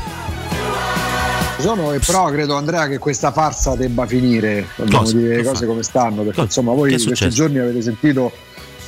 Sono 1.59 1.93
e 1.93 1.99
però 1.99 2.25
credo 2.31 2.55
Andrea 2.55 2.87
che 2.87 2.97
questa 2.97 3.31
farsa 3.31 3.75
debba 3.75 4.07
finire, 4.07 4.67
dobbiamo 4.75 5.03
Cosa? 5.03 5.17
dire 5.17 5.35
le 5.37 5.43
cose 5.43 5.65
come 5.67 5.83
stanno, 5.83 6.17
perché 6.17 6.31
Cosa? 6.31 6.41
insomma 6.41 6.73
voi 6.73 6.91
in 6.91 7.03
questi 7.03 7.29
giorni 7.29 7.59
avete 7.59 7.81
sentito 7.83 8.31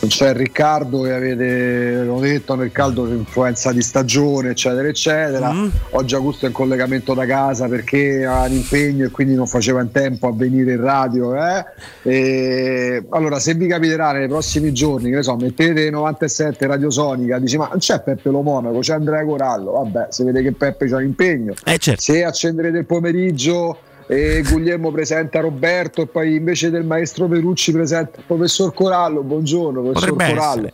non 0.08 0.10
c'è 0.10 0.34
Riccardo 0.34 1.06
e 1.06 1.12
avete 1.12 2.04
l'ho 2.04 2.20
detto 2.20 2.56
nel 2.56 2.72
caldo 2.72 3.08
influenza 3.08 3.74
di 3.74 3.82
stagione 3.82 4.52
eccetera 4.52 4.88
eccetera 4.88 5.52
Mm. 5.52 5.68
oggi 5.92 6.16
Augusto 6.16 6.46
è 6.46 6.48
in 6.50 6.54
collegamento 6.54 7.14
da 7.14 7.26
casa 7.26 7.68
perché 7.68 8.26
ha 8.26 8.44
un 8.46 8.54
impegno 8.54 9.06
e 9.06 9.10
quindi 9.12 9.34
non 9.36 9.48
faceva 9.48 9.82
in 9.82 9.92
tempo 9.92 10.28
a 10.28 10.34
venire 10.34 10.74
in 10.74 10.82
radio 10.82 11.36
eh? 11.36 11.66
E, 12.04 13.06
allora 13.10 13.40
se 13.40 13.54
vi 13.56 13.68
capiterà 13.68 14.12
nei 14.14 14.28
prossimi 14.28 14.72
giorni 14.74 15.10
che 15.10 15.18
ne 15.18 15.24
so 15.24 15.36
mettete 15.36 15.90
97 15.90 16.66
radiosonica 16.68 17.40
dici 17.40 17.58
ma 17.58 17.68
non 17.70 17.80
c'è 17.80 18.02
Peppe 18.02 18.30
Lo 18.30 18.42
Monaco 18.42 18.80
c'è 18.80 18.94
Andrea 18.94 19.24
Corallo 19.26 19.72
vabbè 19.72 20.08
se 20.10 20.24
vede 20.24 20.42
che 20.42 20.52
Peppe 20.54 20.88
c'ha 20.88 20.98
un 20.98 21.04
impegno 21.04 21.54
Eh, 21.66 21.78
certo. 21.78 22.02
se 22.02 22.24
accenderete 22.24 22.78
il 22.78 22.86
pomeriggio 22.86 23.80
e 24.08 24.42
Guglielmo 24.50 24.92
presenta 24.92 25.40
Roberto 25.42 26.02
e 26.02 26.08
poi 26.08 26.36
invece 26.36 26.70
del 26.70 26.86
maestro 26.86 27.28
Perucci 27.28 27.72
presenta 27.74 28.20
il 28.20 28.24
professor 28.26 28.74
Corallo 28.74 29.22
buongiorno 29.22 29.82
professor 29.82 30.10
Potrebbe 30.12 30.34
Corallo 30.34 30.60
essere. 30.68 30.74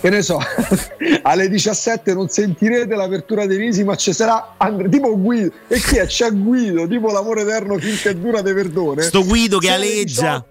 che 0.00 0.10
ne 0.10 0.22
so 0.22 0.38
alle 1.22 1.48
17 1.50 2.14
non 2.14 2.28
sentirete 2.28 2.94
l'apertura 2.94 3.44
dei 3.46 3.58
visi 3.58 3.84
ma 3.84 3.96
ci 3.96 4.12
sarà 4.14 4.54
And- 4.56 4.88
tipo 4.88 5.14
Guido 5.20 5.52
e 5.68 5.78
chi 5.78 5.96
è? 5.96 6.06
c'è 6.06 6.30
Guido 6.32 6.86
tipo 6.86 7.10
l'amore 7.12 7.42
eterno 7.42 7.76
finché 7.76 8.18
dura 8.18 8.40
de 8.40 8.54
perdone 8.54 9.02
Sto 9.02 9.24
Guido 9.24 9.58
che 9.58 9.70
aleggia. 9.70 10.42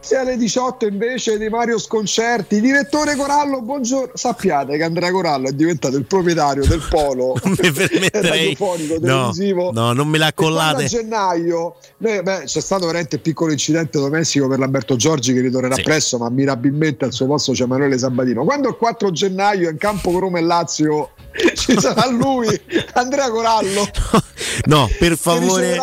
18 0.00 0.06
se 0.06 0.16
alle 0.16 0.36
18 0.36 0.86
invece 0.86 1.38
di 1.38 1.48
Mario 1.48 1.78
Sconcerti, 1.78 2.60
direttore 2.60 3.14
Corallo, 3.16 3.60
buongiorno. 3.60 4.12
Sappiate 4.14 4.76
che 4.78 4.82
Andrea 4.82 5.10
Corallo 5.10 5.48
è 5.48 5.52
diventato 5.52 5.96
il 5.96 6.06
proprietario 6.06 6.64
del 6.66 6.82
polo 6.88 7.34
radiofonico 7.44 8.94
No, 8.94 9.30
televisivo. 9.30 9.70
no, 9.72 9.92
non 9.92 10.08
me 10.08 10.18
la 10.18 10.32
collate. 10.32 10.84
A 10.84 10.88
gennaio 10.88 11.76
noi- 11.98 12.22
beh, 12.22 12.42
c'è 12.46 12.60
stato 12.60 12.86
veramente 12.86 13.16
un 13.16 13.22
piccolo 13.22 13.52
incidente 13.52 13.98
domestico 13.98 14.48
per 14.48 14.58
Lamberto 14.58 14.96
Giorgi 14.96 15.34
che 15.34 15.40
ritornerà 15.40 15.74
Sì. 15.74 15.82
presto, 15.82 16.18
ma 16.18 16.30
mirabilmente 16.30 17.04
al 17.04 17.12
suo 17.12 17.26
posto 17.26 17.52
c'è 17.52 17.64
Emanuele 17.64 17.98
Sabatino. 17.98 18.44
Quando 18.44 18.68
il 18.68 18.76
4 18.76 19.10
gennaio 19.10 19.68
in 19.68 19.76
campo 19.76 20.18
Roma 20.18 20.38
e 20.38 20.42
Lazio 20.42 21.10
ci 21.54 21.78
sarà 21.78 22.08
lui, 22.08 22.48
Andrea 22.94 23.30
Corallo, 23.30 23.86
No, 24.64 24.88
per 24.98 25.16
favore. 25.18 25.78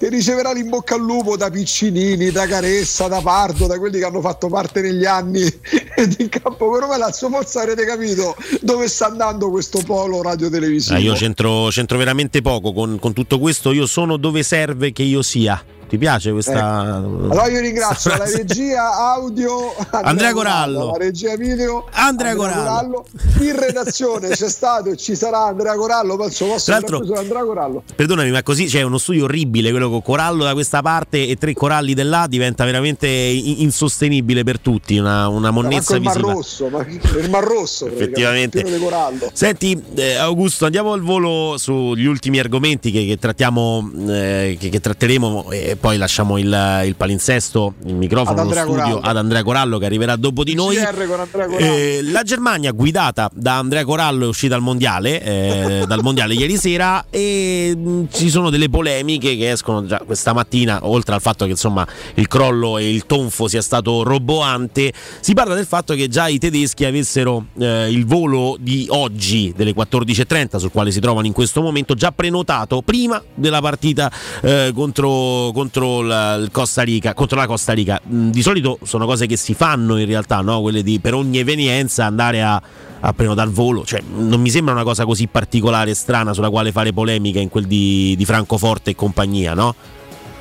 Che 0.00 0.08
riceverà 0.08 0.52
l'imbocca 0.52 0.94
al 0.94 1.02
lupo 1.02 1.36
da 1.36 1.50
Piccinini, 1.50 2.30
da 2.30 2.46
Caressa, 2.46 3.06
da 3.06 3.20
Pardo, 3.20 3.66
da 3.66 3.78
quelli 3.78 3.98
che 3.98 4.06
hanno 4.06 4.22
fatto 4.22 4.48
parte 4.48 4.80
negli 4.80 5.04
anni 5.04 5.42
in 6.16 6.28
campo 6.30 6.70
con 6.70 6.80
Roma 6.80 6.96
Lazio. 6.96 7.28
Forse 7.28 7.58
avrete 7.58 7.84
capito 7.84 8.34
dove 8.62 8.88
sta 8.88 9.08
andando 9.08 9.50
questo 9.50 9.82
polo 9.84 10.22
radio-televisivo. 10.22 10.96
Ah, 10.96 11.00
io 11.00 11.12
c'entro, 11.12 11.66
c'entro 11.68 11.98
veramente 11.98 12.40
poco 12.40 12.72
con, 12.72 12.98
con 12.98 13.12
tutto 13.12 13.38
questo. 13.38 13.72
Io 13.72 13.84
sono 13.84 14.16
dove 14.16 14.42
serve 14.42 14.90
che 14.90 15.02
io 15.02 15.20
sia. 15.20 15.62
Ti 15.90 15.98
piace 15.98 16.30
questa? 16.30 16.98
Allora 16.98 17.48
io 17.48 17.58
ringrazio 17.58 18.16
la 18.16 18.22
regia 18.30 19.12
audio 19.12 19.74
Andrea 19.90 20.32
Corallo. 20.32 20.92
la 20.92 20.98
regia 20.98 21.34
video 21.34 21.88
Andrea 21.90 22.36
Corallo. 22.36 23.06
in 23.40 23.58
redazione 23.58 24.28
c'è 24.28 24.48
stato 24.48 24.90
e 24.90 24.96
ci 24.96 25.16
sarà 25.16 25.46
Andrea 25.46 25.74
Corallo 25.74 26.16
l'altro- 26.16 26.46
avrà 26.68 26.98
preso 26.98 27.14
Andrea 27.14 27.42
Corallo 27.42 27.82
Perdonami, 27.96 28.30
ma 28.30 28.44
così 28.44 28.66
c'è 28.66 28.82
uno 28.82 28.98
studio 28.98 29.24
orribile, 29.24 29.70
quello 29.70 29.90
con 29.90 30.00
corallo 30.00 30.44
da 30.44 30.52
questa 30.52 30.80
parte 30.80 31.26
e 31.26 31.34
tre 31.34 31.54
coralli 31.54 31.92
da 31.92 32.04
là, 32.04 32.26
diventa 32.28 32.64
veramente 32.64 33.08
insostenibile 33.08 34.44
per 34.44 34.60
tutti, 34.60 34.96
una, 34.96 35.26
una 35.26 35.50
monnezza 35.50 35.96
il 35.96 36.02
Mar 36.02 36.14
visiva. 36.14 36.32
Rosso 36.32 36.68
ma 36.68 36.86
il 36.86 37.30
Mar 37.30 37.42
Rosso 37.42 37.86
Effettivamente. 37.88 38.78
corallo 38.78 39.28
Senti, 39.32 39.82
eh, 39.96 40.14
Augusto, 40.14 40.66
andiamo 40.66 40.92
al 40.92 41.00
volo 41.00 41.56
sugli 41.58 42.06
ultimi 42.06 42.38
argomenti 42.38 42.92
che, 42.92 43.04
che 43.06 43.16
trattiamo, 43.18 43.90
eh, 44.08 44.56
che, 44.58 44.68
che 44.68 44.78
tratteremo 44.78 45.50
e 45.50 45.78
poi 45.80 45.96
lasciamo 45.96 46.36
il, 46.38 46.82
il 46.84 46.94
palinsesto, 46.94 47.74
il 47.86 47.94
microfono, 47.94 48.42
Ad 48.42 48.50
studio 48.50 48.66
Corallo. 48.66 49.00
ad 49.00 49.16
Andrea 49.16 49.42
Corallo 49.42 49.78
che 49.78 49.86
arriverà 49.86 50.16
dopo 50.16 50.44
di 50.44 50.54
noi. 50.54 50.76
Eh, 51.56 52.00
la 52.04 52.22
Germania 52.22 52.70
guidata 52.72 53.30
da 53.32 53.56
Andrea 53.56 53.84
Corallo 53.84 54.26
è 54.26 54.28
uscita 54.28 54.54
al 54.54 54.60
mondiale, 54.60 55.22
eh, 55.22 55.84
dal 55.86 56.02
mondiale 56.02 56.34
ieri 56.34 56.56
sera 56.56 57.06
e 57.08 57.74
mh, 57.74 58.08
ci 58.12 58.28
sono 58.28 58.50
delle 58.50 58.68
polemiche 58.68 59.36
che 59.36 59.50
escono 59.50 59.86
già 59.86 60.02
questa 60.04 60.32
mattina, 60.34 60.80
oltre 60.82 61.14
al 61.14 61.20
fatto 61.22 61.46
che 61.46 61.52
insomma 61.52 61.86
il 62.14 62.28
crollo 62.28 62.76
e 62.76 62.90
il 62.90 63.06
tonfo 63.06 63.48
sia 63.48 63.62
stato 63.62 64.02
roboante, 64.02 64.92
si 65.20 65.32
parla 65.32 65.54
del 65.54 65.66
fatto 65.66 65.94
che 65.94 66.08
già 66.08 66.28
i 66.28 66.38
tedeschi 66.38 66.84
avessero 66.84 67.46
eh, 67.58 67.90
il 67.90 68.04
volo 68.04 68.56
di 68.60 68.86
oggi 68.90 69.52
delle 69.56 69.74
14.30 69.74 70.58
sul 70.58 70.70
quale 70.70 70.90
si 70.90 71.00
trovano 71.00 71.26
in 71.26 71.32
questo 71.32 71.62
momento 71.62 71.94
già 71.94 72.12
prenotato 72.12 72.82
prima 72.82 73.22
della 73.34 73.60
partita 73.60 74.10
eh, 74.42 74.72
contro, 74.74 75.50
contro 75.70 76.02
la, 76.02 76.40
Costa 76.50 76.82
Rica, 76.82 77.14
contro 77.14 77.38
la 77.38 77.46
Costa 77.46 77.72
Rica. 77.72 78.00
Mm, 78.08 78.30
Di 78.30 78.42
solito 78.42 78.78
sono 78.82 79.06
cose 79.06 79.26
che 79.26 79.36
si 79.36 79.54
fanno 79.54 79.96
in 79.96 80.06
realtà, 80.06 80.40
no? 80.40 80.60
quelle 80.60 80.82
di 80.82 80.98
per 80.98 81.14
ogni 81.14 81.38
evenienza 81.38 82.04
andare 82.04 82.42
a, 82.42 82.60
a 83.00 83.12
prenotare 83.12 83.48
volo. 83.50 83.84
Cioè, 83.84 84.02
non 84.12 84.40
mi 84.40 84.50
sembra 84.50 84.74
una 84.74 84.82
cosa 84.82 85.04
così 85.04 85.28
particolare 85.28 85.94
strana 85.94 86.32
sulla 86.32 86.50
quale 86.50 86.72
fare 86.72 86.92
polemica 86.92 87.38
in 87.38 87.48
quel 87.48 87.66
di, 87.66 88.14
di 88.16 88.24
Francoforte 88.24 88.90
e 88.90 88.94
compagnia, 88.96 89.54
no? 89.54 89.74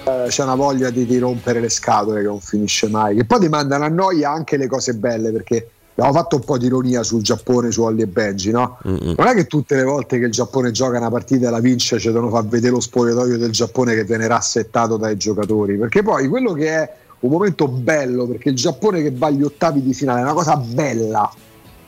Eh, 0.05 0.25
c'è 0.29 0.43
una 0.43 0.55
voglia 0.55 0.89
di, 0.89 1.05
di 1.05 1.19
rompere 1.19 1.59
le 1.59 1.69
scatole 1.69 2.21
che 2.21 2.27
non 2.27 2.39
finisce 2.39 2.87
mai 2.87 3.15
che 3.17 3.25
poi 3.25 3.41
ti 3.41 3.49
mandano 3.49 3.83
a 3.83 3.89
noia 3.89 4.31
anche 4.31 4.55
le 4.55 4.65
cose 4.65 4.93
belle 4.93 5.29
perché 5.29 5.69
abbiamo 5.99 6.13
fatto 6.13 6.37
un 6.37 6.43
po' 6.43 6.57
di 6.57 6.65
ironia 6.67 7.03
sul 7.03 7.21
Giappone 7.21 7.71
su 7.71 7.81
Olli 7.83 8.01
e 8.01 8.07
Benji 8.07 8.51
no? 8.51 8.77
Non 8.83 9.27
è 9.27 9.33
che 9.33 9.45
tutte 9.45 9.75
le 9.75 9.83
volte 9.83 10.17
che 10.17 10.25
il 10.25 10.31
Giappone 10.31 10.71
gioca 10.71 10.97
una 10.97 11.09
partita 11.09 11.47
e 11.47 11.51
la 11.51 11.59
vince 11.59 11.99
ci 11.99 12.07
devono 12.07 12.29
far 12.29 12.45
vedere 12.45 12.73
lo 12.73 12.79
spogliatoio 12.79 13.37
del 13.37 13.51
Giappone 13.51 13.93
che 13.93 14.05
viene 14.05 14.27
rassettato 14.27 14.97
dai 14.97 15.17
giocatori. 15.17 15.77
Perché 15.77 16.01
poi 16.01 16.27
quello 16.27 16.53
che 16.53 16.69
è 16.69 16.93
un 17.19 17.31
momento 17.31 17.67
bello 17.67 18.25
perché 18.25 18.49
il 18.49 18.55
Giappone 18.55 19.01
che 19.01 19.11
va 19.11 19.27
agli 19.27 19.43
ottavi 19.43 19.81
di 19.81 19.93
finale 19.93 20.21
è 20.21 20.23
una 20.23 20.33
cosa 20.33 20.55
bella. 20.55 21.29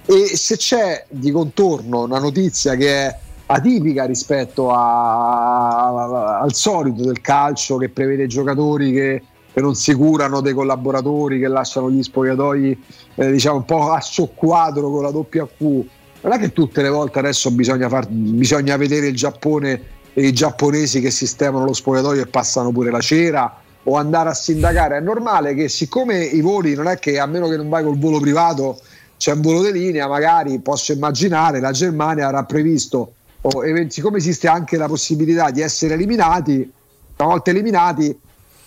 E 0.05 0.25
se 0.35 0.57
c'è 0.57 1.05
di 1.09 1.31
contorno 1.31 2.03
una 2.03 2.19
notizia 2.19 2.75
che 2.75 2.93
è 2.93 3.17
atipica 3.45 4.05
rispetto 4.05 4.71
a- 4.71 6.39
al 6.39 6.53
solito 6.53 7.03
del 7.03 7.21
calcio 7.21 7.77
che 7.77 7.89
prevede 7.89 8.27
giocatori 8.27 8.91
che, 8.91 9.23
che 9.53 9.61
non 9.61 9.75
si 9.75 9.93
curano 9.93 10.41
dei 10.41 10.53
collaboratori 10.53 11.39
che 11.39 11.47
lasciano 11.47 11.89
gli 11.91 12.01
spogliatoi 12.01 12.83
eh, 13.15 13.31
diciamo 13.31 13.57
un 13.57 13.65
po' 13.65 13.91
a 13.91 14.01
soqquadro 14.01 14.89
con 14.89 15.03
la 15.03 15.11
doppia 15.11 15.45
Q 15.45 15.85
non 16.21 16.33
è 16.33 16.39
che 16.39 16.53
tutte 16.53 16.81
le 16.81 16.89
volte 16.89 17.19
adesso 17.19 17.49
bisogna, 17.51 17.89
far- 17.89 18.07
bisogna 18.07 18.77
vedere 18.77 19.07
il 19.07 19.15
Giappone 19.15 19.81
e 20.13 20.27
i 20.27 20.33
giapponesi 20.33 21.01
che 21.01 21.09
sistemano 21.09 21.65
lo 21.65 21.73
spogliatoio 21.73 22.21
e 22.21 22.27
passano 22.27 22.71
pure 22.71 22.91
la 22.91 22.99
cera 22.99 23.59
o 23.83 23.95
andare 23.95 24.29
a 24.29 24.33
sindacare. 24.33 24.97
È 24.97 24.99
normale 24.99 25.55
che 25.55 25.67
siccome 25.67 26.23
i 26.23 26.41
voli 26.41 26.75
non 26.75 26.87
è 26.87 26.99
che 26.99 27.17
a 27.17 27.25
meno 27.25 27.47
che 27.47 27.57
non 27.57 27.69
vai 27.69 27.83
col 27.83 27.97
volo 27.97 28.19
privato 28.19 28.79
c'è 29.17 29.33
un 29.33 29.41
volo 29.41 29.63
di 29.63 29.71
linea, 29.71 30.07
magari 30.07 30.59
posso 30.59 30.91
immaginare 30.91 31.59
la 31.59 31.71
Germania 31.71 32.27
avrà 32.27 32.43
previsto, 32.43 33.13
o 33.41 33.65
even- 33.65 33.89
siccome 33.89 34.17
esiste 34.17 34.47
anche 34.47 34.77
la 34.77 34.87
possibilità 34.87 35.49
di 35.49 35.61
essere 35.61 35.95
eliminati, 35.95 36.71
una 37.17 37.29
volta 37.29 37.49
eliminati 37.49 38.15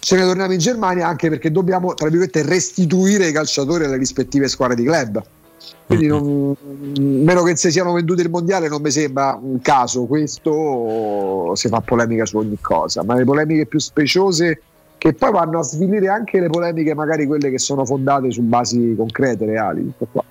ce 0.05 0.17
ne 0.17 0.23
torniamo 0.25 0.53
in 0.53 0.59
Germania 0.59 1.09
anche 1.09 1.31
perché 1.31 1.51
dobbiamo, 1.51 1.95
tra 1.95 2.09
virgolette, 2.09 2.43
restituire 2.43 3.29
i 3.29 3.33
calciatori 3.33 3.85
alle 3.85 3.97
rispettive 3.97 4.49
squadre 4.49 4.77
di 4.77 4.85
club. 4.85 5.23
Quindi 5.87 6.07
non, 6.09 6.55
meno 6.99 7.43
che 7.43 7.57
se 7.57 7.71
siano 7.71 7.95
venduti 7.95 8.21
il 8.21 8.29
mondiale 8.29 8.69
non 8.69 8.83
mi 8.83 8.91
sembra 8.91 9.39
un 9.41 9.61
caso 9.63 10.05
questo 10.05 11.53
si 11.55 11.69
fa 11.69 11.81
polemica 11.81 12.27
su 12.27 12.37
ogni 12.37 12.59
cosa 12.61 13.03
ma 13.03 13.15
le 13.15 13.25
polemiche 13.25 13.65
più 13.65 13.79
speciose 13.79 14.61
che 14.99 15.15
poi 15.15 15.31
vanno 15.31 15.61
a 15.61 15.63
svilire 15.63 16.09
anche 16.09 16.41
le 16.41 16.49
polemiche 16.49 16.95
magari 16.95 17.27
quelle 17.27 17.51
che 17.51 17.59
sono 17.59 17.87
fondate 17.87 18.31
su 18.31 18.43
basi 18.43 18.95
concrete, 18.97 19.47
reali 19.47 19.85
tutto 19.85 20.09
qua. 20.11 20.25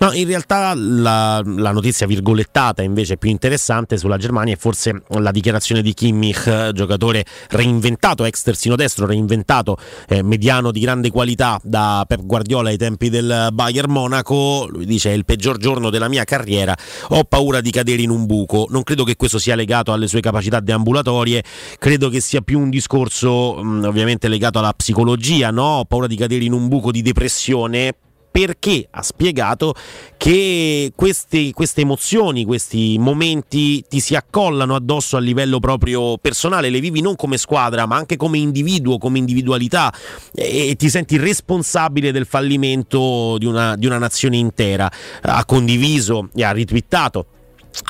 No, 0.00 0.12
in 0.12 0.28
realtà 0.28 0.74
la, 0.74 1.42
la 1.44 1.72
notizia 1.72 2.06
virgolettata 2.06 2.82
invece 2.82 3.16
più 3.16 3.30
interessante 3.30 3.96
sulla 3.96 4.16
Germania 4.16 4.54
è 4.54 4.56
forse 4.56 5.02
la 5.08 5.32
dichiarazione 5.32 5.82
di 5.82 5.92
Kimmich, 5.92 6.70
giocatore 6.70 7.24
reinventato, 7.48 8.24
ex 8.24 8.42
terzino 8.42 8.76
destro, 8.76 9.06
reinventato, 9.06 9.76
eh, 10.08 10.22
mediano 10.22 10.70
di 10.70 10.78
grande 10.78 11.10
qualità 11.10 11.58
da 11.64 12.04
Pep 12.06 12.24
Guardiola 12.24 12.68
ai 12.68 12.76
tempi 12.76 13.10
del 13.10 13.48
Bayern 13.52 13.90
Monaco. 13.90 14.68
Lui 14.70 14.86
dice 14.86 15.10
è 15.10 15.14
il 15.14 15.24
peggior 15.24 15.56
giorno 15.56 15.90
della 15.90 16.08
mia 16.08 16.22
carriera, 16.22 16.76
ho 17.08 17.24
paura 17.24 17.60
di 17.60 17.72
cadere 17.72 18.02
in 18.02 18.10
un 18.10 18.24
buco. 18.24 18.68
Non 18.70 18.84
credo 18.84 19.02
che 19.02 19.16
questo 19.16 19.40
sia 19.40 19.56
legato 19.56 19.92
alle 19.92 20.06
sue 20.06 20.20
capacità 20.20 20.60
deambulatorie, 20.60 21.42
credo 21.76 22.08
che 22.08 22.20
sia 22.20 22.40
più 22.40 22.60
un 22.60 22.70
discorso 22.70 23.56
mh, 23.56 23.82
ovviamente 23.84 24.28
legato 24.28 24.60
alla 24.60 24.72
psicologia, 24.74 25.50
no? 25.50 25.78
Ho 25.78 25.84
paura 25.86 26.06
di 26.06 26.14
cadere 26.14 26.44
in 26.44 26.52
un 26.52 26.68
buco 26.68 26.92
di 26.92 27.02
depressione 27.02 27.94
perché 28.38 28.86
ha 28.92 29.02
spiegato 29.02 29.74
che 30.16 30.92
queste, 30.94 31.50
queste 31.50 31.80
emozioni, 31.80 32.44
questi 32.44 32.96
momenti 32.96 33.84
ti 33.88 33.98
si 33.98 34.14
accollano 34.14 34.76
addosso 34.76 35.16
a 35.16 35.20
livello 35.20 35.58
proprio 35.58 36.18
personale, 36.18 36.70
le 36.70 36.78
vivi 36.78 37.00
non 37.00 37.16
come 37.16 37.36
squadra 37.36 37.84
ma 37.86 37.96
anche 37.96 38.16
come 38.16 38.38
individuo, 38.38 38.96
come 38.96 39.18
individualità 39.18 39.92
e, 40.32 40.68
e 40.68 40.76
ti 40.76 40.88
senti 40.88 41.16
responsabile 41.16 42.12
del 42.12 42.26
fallimento 42.26 43.38
di 43.38 43.46
una, 43.46 43.74
di 43.74 43.86
una 43.86 43.98
nazione 43.98 44.36
intera. 44.36 44.88
Ha 45.22 45.44
condiviso 45.44 46.28
e 46.32 46.44
ha 46.44 46.52
ritwittato 46.52 47.26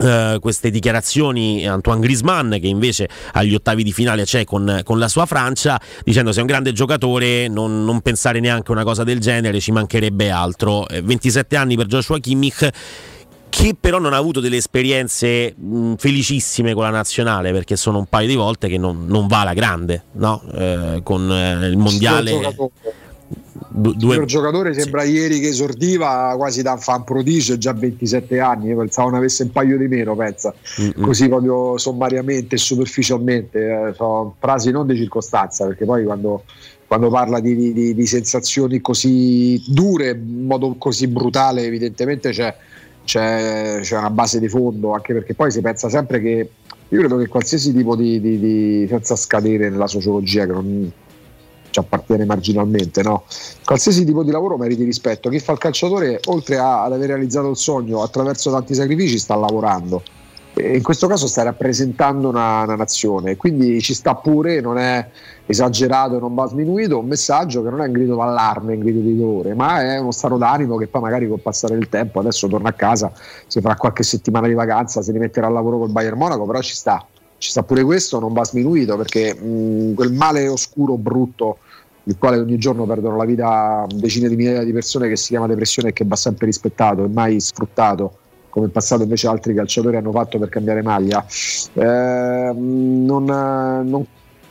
Uh, 0.01 0.39
queste 0.39 0.71
dichiarazioni 0.71 1.67
Antoine 1.67 2.01
Grisman 2.01 2.59
che 2.61 2.67
invece 2.67 3.09
agli 3.33 3.55
ottavi 3.55 3.83
di 3.83 3.93
finale 3.93 4.25
c'è 4.25 4.45
con, 4.45 4.83
con 4.85 4.99
la 4.99 5.09
sua 5.09 5.25
Francia 5.25 5.81
dicendo 6.05 6.31
sei 6.31 6.43
un 6.43 6.47
grande 6.47 6.73
giocatore 6.73 7.49
non, 7.49 7.85
non, 7.85 8.01
pensare 8.01 8.39
neanche 8.39 8.71
a 8.71 8.75
una 8.75 8.85
cosa 8.85 9.03
del 9.03 9.19
genere 9.19 9.61
ci 9.61 9.73
mancherebbe 9.73 10.31
altro 10.31 10.87
eh, 10.89 11.01
27 11.01 11.57
anni 11.57 11.77
per 11.77 11.87
Joshua 11.87 12.19
Kimmich 12.19 12.69
che 13.49 13.77
però 13.79 13.99
non 13.99 14.13
ha 14.13 14.17
avuto 14.19 14.41
delle 14.41 14.57
esperienze 14.57 15.55
mh, 15.57 15.95
felicissime 15.95 16.75
con 16.75 16.83
la 16.83 16.91
nazionale 16.91 17.51
perché 17.53 17.77
sono 17.77 17.99
un 17.99 18.07
paio 18.07 18.29
di 18.29 18.35
volte 18.35 18.69
che 18.69 18.79
non, 18.79 19.07
non 19.07 19.27
va 19.27 19.41
alla 19.41 19.55
grande 19.55 20.05
no? 20.13 20.43
eh, 20.55 21.01
con 21.03 21.31
eh, 21.33 21.67
il 21.67 21.77
mondiale 21.77 22.55
due... 23.69 24.17
Il 24.17 24.25
giocatore 24.25 24.75
sembra 24.75 25.03
sì. 25.03 25.13
ieri 25.13 25.41
che 25.41 25.49
esordiva 25.49 26.35
quasi 26.37 26.63
da 26.63 26.77
fan 26.77 27.05
prodigio, 27.05 27.59
già 27.59 27.73
27 27.73 28.41
anni. 28.41 28.69
Io 28.69 28.77
pensavo 28.79 29.11
ne 29.11 29.19
avesse 29.19 29.45
un 29.45 29.53
paio 29.53 29.77
di 29.77 29.89
meno, 29.89 30.17
pensa 30.17 30.55
Mm-mm. 30.81 31.01
così 31.01 31.29
proprio 31.29 31.77
sommariamente 31.79 32.57
e 32.57 32.59
superficialmente. 32.59 33.89
Eh, 33.89 33.95
sono 33.95 34.35
frasi 34.39 34.71
non 34.71 34.87
di 34.87 34.97
circostanza, 34.97 35.67
perché 35.67 35.85
poi 35.85 36.05
quando, 36.05 36.45
quando 36.87 37.11
parla 37.11 37.41
di, 37.41 37.73
di, 37.73 37.95
di, 37.95 38.07
sensazioni 38.07 38.81
così 38.81 39.63
dure, 39.67 40.11
in 40.11 40.47
modo 40.47 40.75
così 40.79 41.07
brutale, 41.07 41.65
evidentemente 41.65 42.31
c'è, 42.31 42.55
c'è, 43.05 43.81
c'è, 43.83 43.99
una 43.99 44.11
base 44.11 44.41
di 44.41 44.49
fondo, 44.49 44.93
anche 44.93 45.13
perché 45.13 45.35
poi 45.35 45.51
si 45.51 45.61
pensa 45.61 45.89
sempre 45.89 46.21
che. 46.21 46.51
Io 46.91 47.01
credo 47.01 47.19
che 47.19 47.29
qualsiasi 47.29 47.75
tipo 47.75 47.95
di, 47.95 48.19
di 48.19 48.87
senza 48.89 49.15
scadere 49.15 49.69
nella 49.69 49.87
sociologia, 49.87 50.47
che 50.47 50.53
non 50.53 50.91
ci 51.79 51.85
appartiene 51.85 52.25
marginalmente, 52.25 53.03
no? 53.03 53.25
Qualsiasi 53.65 54.05
tipo 54.05 54.23
di 54.23 54.31
lavoro 54.31 54.57
meriti 54.57 54.85
rispetto. 54.85 55.29
Chi 55.31 55.39
fa 55.39 55.53
il 55.53 55.59
calciatore, 55.59 56.21
oltre 56.27 56.59
a, 56.59 56.83
ad 56.83 56.93
aver 56.93 57.09
realizzato 57.09 57.49
il 57.51 57.57
sogno 57.57 58.03
attraverso 58.03 58.51
tanti 58.51 58.75
sacrifici, 58.75 59.19
sta 59.19 59.37
lavorando. 59.37 60.03
E 60.55 60.77
in 60.77 60.83
questo 60.83 61.07
caso 61.07 61.29
sta 61.29 61.45
rappresentando 61.45 62.29
una, 62.29 62.63
una 62.63 62.75
nazione, 62.75 63.37
quindi 63.37 63.81
ci 63.81 63.95
sta 63.95 64.17
pure, 64.17 64.61
non 64.61 64.77
è 64.77 65.09
esagerato 65.47 66.17
e 66.17 66.21
non 66.21 66.35
va 66.35 66.49
sminuito, 66.49 66.99
un 66.99 67.07
messaggio 67.07 67.63
che 67.63 67.71
non 67.71 67.81
è 67.81 67.87
un 67.87 67.93
grido 67.93 68.17
d'allarme, 68.17 68.75
un 68.75 68.81
grido 68.81 68.99
di 68.99 69.17
dolore, 69.17 69.55
ma 69.55 69.83
è 69.83 69.99
uno 69.99 70.11
stato 70.11 70.37
d'animo 70.37 70.77
che 70.77 70.89
poi 70.89 71.01
magari 71.01 71.29
col 71.29 71.39
passare 71.39 71.75
del 71.75 71.89
tempo, 71.89 72.19
adesso 72.19 72.49
torna 72.49 72.71
a 72.71 72.73
casa, 72.73 73.13
si 73.47 73.61
farà 73.61 73.77
qualche 73.77 74.03
settimana 74.03 74.49
di 74.49 74.55
vacanza, 74.55 75.01
si 75.01 75.13
rimetterà 75.13 75.47
al 75.47 75.53
lavoro 75.53 75.79
col 75.79 75.91
Bayern 75.91 76.19
Monaco, 76.19 76.45
però 76.45 76.61
ci 76.61 76.75
sta, 76.75 77.07
ci 77.39 77.51
sta 77.51 77.63
pure 77.63 77.85
questo, 77.85 78.19
non 78.19 78.33
va 78.33 78.45
sminuito 78.45 78.97
perché 78.97 79.35
mh, 79.35 79.95
quel 79.95 80.13
male 80.13 80.49
oscuro, 80.49 80.97
brutto, 80.97 81.59
il 82.09 82.17
quale 82.19 82.39
ogni 82.39 82.57
giorno 82.57 82.87
perdono 82.87 83.17
la 83.17 83.27
vita 83.27 83.87
decine 83.95 84.29
di 84.29 84.37
migliaia 84.37 84.65
di 84.65 84.73
persone 84.73 85.09
che 85.09 85.17
si 85.17 85.29
chiama 85.29 85.47
depressione 85.47 85.91
e 85.91 85.93
che 85.93 86.05
va 86.07 86.17
sempre 86.17 86.47
rispettato 86.47 87.05
e 87.05 87.09
mai 87.09 87.39
sfruttato 87.39 88.17
come 88.49 88.67
in 88.67 88.73
passato 88.73 89.03
invece 89.03 89.29
altri 89.29 89.53
calciatori 89.55 89.97
hanno 89.97 90.11
fatto 90.11 90.39
per 90.39 90.49
cambiare 90.49 90.83
maglia. 90.83 91.25
Eh, 91.75 92.53
non, 92.55 93.25
non, 93.25 94.07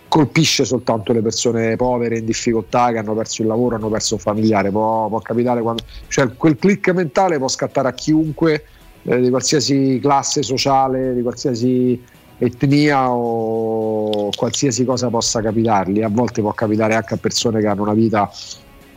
colpisce 0.08 0.64
soltanto 0.64 1.12
le 1.12 1.22
persone 1.22 1.76
povere 1.76 2.20
in 2.20 2.26
difficoltà 2.26 2.92
che 2.92 2.98
hanno 3.00 3.14
perso 3.14 3.42
il 3.42 3.50
lavoro, 3.50 3.76
hanno 3.76 3.90
perso 3.90 4.14
un 4.14 4.20
familiare. 4.22 4.70
Può, 4.70 5.10
può 5.10 5.20
capitare 5.20 5.62
quando 5.62 5.84
cioè 6.08 6.32
quel 6.36 6.58
click 6.58 6.90
mentale 6.92 7.38
può 7.38 7.48
scattare 7.48 7.90
a 7.90 7.94
chiunque 7.94 8.64
eh, 9.04 9.20
di 9.20 9.30
qualsiasi 9.30 10.00
classe 10.02 10.44
sociale 10.44 11.14
di 11.14 11.22
qualsiasi 11.22 12.02
etnia 12.38 13.12
o 13.12 14.30
qualsiasi 14.36 14.86
cosa 14.86 15.10
possa 15.10 15.42
capitargli. 15.42 16.02
A 16.02 16.10
volte 16.10 16.42
può 16.42 16.54
capitare 16.54 16.96
anche 16.96 17.16
a 17.16 17.18
persone 17.18 17.60
che 17.60 17.68
hanno 17.68 17.84
una 17.84 17.94
vita 17.94 18.30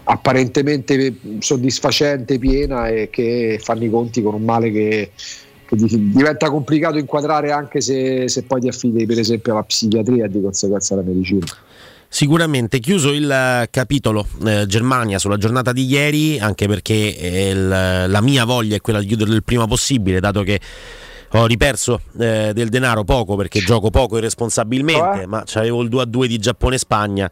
apparentemente 0.04 1.16
soddisfacente, 1.38 2.38
piena 2.38 2.88
e 2.88 3.10
che 3.10 3.60
fanno 3.62 3.84
i 3.84 3.90
conti 3.90 4.22
con 4.22 4.34
un 4.34 4.44
male 4.44 4.70
che, 4.70 5.12
che 5.66 5.76
diventa 5.76 6.50
complicato 6.50 6.98
inquadrare 6.98 7.52
anche 7.52 7.80
se, 7.80 8.28
se, 8.28 8.42
poi 8.42 8.60
ti 8.60 8.68
affidi 8.68 9.06
per 9.06 9.18
esempio 9.18 9.52
alla 9.52 9.62
psichiatria 9.62 10.24
e 10.24 10.28
di 10.28 10.40
conseguenza 10.40 10.94
alla 10.94 11.04
medicina. 11.04 11.46
Sicuramente 12.12 12.80
chiuso 12.80 13.12
il 13.12 13.68
capitolo 13.70 14.26
eh, 14.44 14.66
Germania 14.66 15.20
sulla 15.20 15.36
giornata 15.36 15.70
di 15.70 15.84
ieri, 15.84 16.40
anche 16.40 16.66
perché 16.66 17.16
eh, 17.16 17.54
la 17.54 18.20
mia 18.20 18.44
voglia 18.44 18.74
è 18.74 18.80
quella 18.80 18.98
di 18.98 19.06
chiuderlo 19.06 19.32
il 19.32 19.44
prima 19.44 19.68
possibile, 19.68 20.18
dato 20.18 20.42
che 20.42 20.58
ho 21.32 21.46
riperso 21.46 22.00
eh, 22.18 22.50
del 22.52 22.68
denaro 22.68 23.04
poco 23.04 23.36
perché 23.36 23.60
gioco 23.60 23.90
poco 23.90 24.16
irresponsabilmente, 24.16 25.22
eh? 25.22 25.26
ma 25.26 25.44
avevo 25.54 25.82
il 25.82 25.88
2-2 25.88 26.24
di 26.26 26.38
Giappone-Spagna 26.38 27.30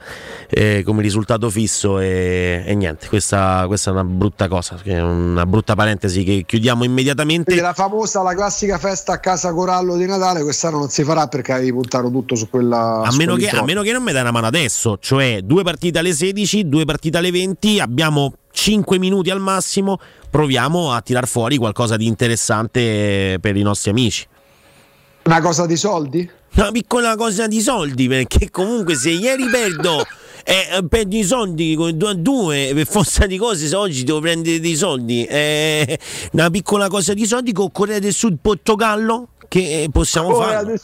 eh, 0.48 0.82
come 0.84 1.02
risultato 1.02 1.50
fisso 1.50 1.98
e, 1.98 2.62
e 2.64 2.74
niente, 2.74 3.08
questa, 3.08 3.64
questa, 3.66 3.90
è 3.90 3.92
una 3.92 4.04
brutta 4.04 4.46
cosa, 4.46 4.78
una 4.84 5.46
brutta 5.46 5.74
parentesi 5.74 6.22
che 6.22 6.44
chiudiamo 6.46 6.84
immediatamente. 6.84 7.44
Quindi 7.44 7.62
la 7.62 7.72
famosa, 7.72 8.22
la 8.22 8.34
classica 8.34 8.78
festa 8.78 9.14
a 9.14 9.18
casa 9.18 9.52
Corallo 9.52 9.96
di 9.96 10.06
Natale 10.06 10.42
quest'anno 10.42 10.78
non 10.78 10.88
si 10.88 11.02
farà 11.02 11.26
perché 11.26 11.52
avevi 11.52 11.72
puntato 11.72 12.10
tutto 12.10 12.36
su 12.36 12.48
quella... 12.48 13.02
A, 13.02 13.14
meno 13.16 13.34
che, 13.34 13.48
a 13.48 13.64
meno 13.64 13.82
che 13.82 13.92
non 13.92 14.02
mi 14.02 14.12
dai 14.12 14.22
una 14.22 14.30
mano 14.30 14.46
adesso, 14.46 14.98
cioè 15.00 15.40
due 15.42 15.64
partite 15.64 15.98
alle 15.98 16.12
16, 16.12 16.68
due 16.68 16.84
partite 16.84 17.18
alle 17.18 17.32
20, 17.32 17.80
abbiamo 17.80 18.34
5 18.60 18.98
minuti 18.98 19.30
al 19.30 19.38
massimo, 19.38 20.00
proviamo 20.28 20.90
a 20.90 21.00
tirar 21.00 21.28
fuori 21.28 21.58
qualcosa 21.58 21.96
di 21.96 22.06
interessante 22.06 23.38
per 23.40 23.56
i 23.56 23.62
nostri 23.62 23.90
amici. 23.90 24.26
Una 25.26 25.40
cosa 25.40 25.64
di 25.64 25.76
soldi? 25.76 26.28
Una 26.56 26.72
piccola 26.72 27.14
cosa 27.14 27.46
di 27.46 27.60
soldi, 27.60 28.08
perché 28.08 28.50
comunque 28.50 28.96
se 28.96 29.10
ieri 29.10 29.44
perdo 29.44 30.04
eh, 30.42 30.84
perdo 30.88 31.14
i 31.14 31.22
soldi 31.22 31.76
con 31.76 31.96
2 31.96 32.10
a 32.10 32.14
2 32.14 32.70
per 32.74 32.86
forza 32.88 33.26
di 33.26 33.38
cose 33.38 33.68
se 33.68 33.76
oggi 33.76 34.02
devo 34.02 34.18
prendere 34.18 34.58
dei 34.58 34.74
soldi 34.74 35.24
eh, 35.24 35.98
una 36.32 36.50
piccola 36.50 36.88
cosa 36.88 37.12
di 37.12 37.26
soldi 37.26 37.52
con 37.52 37.70
Corea 37.70 37.98
del 37.98 38.14
Sud 38.14 38.38
Portogallo 38.40 39.28
che 39.46 39.88
possiamo 39.92 40.30
Corea 40.30 40.60
fare 40.62 40.80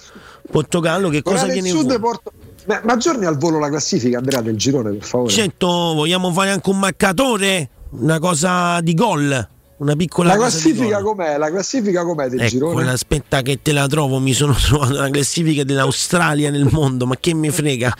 Portogallo 0.51 1.09
che 1.09 1.23
Corea 1.23 1.41
cosa 1.41 1.53
viene 1.53 1.71
fuori 1.71 1.99
Porto... 1.99 2.33
Ma, 2.67 2.81
ma 2.85 2.93
aggiorni 2.95 3.27
al 3.27 3.37
volo 3.37 3.59
la 3.59 3.69
classifica, 3.69 4.19
Andrea, 4.19 4.41
del 4.41 4.57
girone, 4.57 4.93
per 4.93 5.07
favore. 5.07 5.31
Certo, 5.31 5.67
vogliamo 5.67 6.33
fare 6.33 6.51
anche 6.51 6.71
un 6.71 6.79
marcatore? 6.79 7.69
Una 7.91 8.19
cosa 8.19 8.81
di 8.81 8.95
gol? 8.95 9.49
Una 9.77 9.97
piccola 9.97 10.31
la 10.31 10.37
classifica 10.37 11.03
com'è? 11.03 11.37
La 11.37 11.51
classifica 11.51 12.05
com'è 12.05 12.29
del 12.29 12.41
ecco, 12.41 12.49
girone? 12.49 12.91
Aspetta 12.91 13.43
che 13.43 13.61
te 13.61 13.73
la 13.73 13.89
trovo, 13.89 14.21
mi 14.21 14.33
sono 14.33 14.55
trovato 14.61 14.93
la 14.93 15.11
classifica 15.11 15.65
dell'Australia 15.65 16.51
nel 16.51 16.69
mondo, 16.71 17.07
ma 17.07 17.17
che 17.19 17.35
mi 17.35 17.51
frega? 17.51 17.93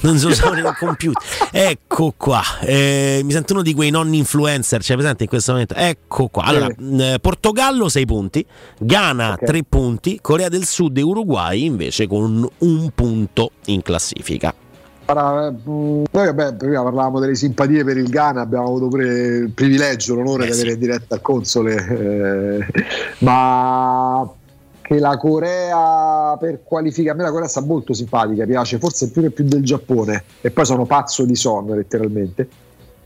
Non 0.00 0.18
so 0.18 0.28
usare 0.28 0.60
il 0.60 0.76
computer. 0.78 1.22
Ecco 1.50 2.12
qua, 2.16 2.42
eh, 2.60 3.22
mi 3.24 3.32
sento 3.32 3.54
uno 3.54 3.62
di 3.62 3.72
quei 3.72 3.90
non 3.90 4.12
influencer, 4.12 4.82
cioè 4.82 4.96
presente 4.96 5.22
in 5.22 5.28
questo 5.30 5.52
momento. 5.52 5.74
Ecco 5.74 6.28
qua. 6.28 6.42
Allora, 6.42 6.66
eh. 6.66 7.18
Portogallo 7.20 7.88
6 7.88 8.04
punti, 8.04 8.44
Ghana 8.78 9.36
3 9.38 9.46
okay. 9.46 9.62
punti, 9.66 10.18
Corea 10.20 10.50
del 10.50 10.66
Sud 10.66 10.98
e 10.98 11.02
Uruguay 11.02 11.64
invece 11.64 12.06
con 12.06 12.46
un 12.58 12.90
punto 12.94 13.52
in 13.66 13.80
classifica. 13.80 14.54
Noi 15.06 16.06
vabbè, 16.10 16.54
prima 16.54 16.82
parlavamo 16.82 17.20
delle 17.20 17.34
simpatie 17.34 17.84
per 17.84 17.98
il 17.98 18.08
Ghana, 18.08 18.40
abbiamo 18.40 18.66
avuto 18.66 18.88
pure 18.88 19.04
il 19.06 19.50
privilegio, 19.50 20.14
l'onore 20.14 20.44
eh, 20.44 20.46
di 20.46 20.52
avere 20.52 20.72
in 20.72 20.78
diretta 20.78 21.14
al 21.16 21.20
console, 21.20 21.74
eh, 21.74 22.66
ma 23.18 24.30
che 24.80 24.98
la 24.98 25.16
Corea 25.18 26.36
per 26.38 26.62
qualificare, 26.62 27.10
a 27.10 27.14
me 27.16 27.22
la 27.22 27.30
Corea 27.30 27.48
sta 27.48 27.60
molto 27.60 27.92
simpatica, 27.92 28.46
piace 28.46 28.78
forse 28.78 29.10
più 29.10 29.22
e 29.24 29.30
più 29.30 29.44
del 29.44 29.62
Giappone 29.62 30.24
e 30.40 30.50
poi 30.50 30.64
sono 30.64 30.86
pazzo 30.86 31.24
di 31.24 31.34
sonno 31.34 31.74
letteralmente, 31.74 32.48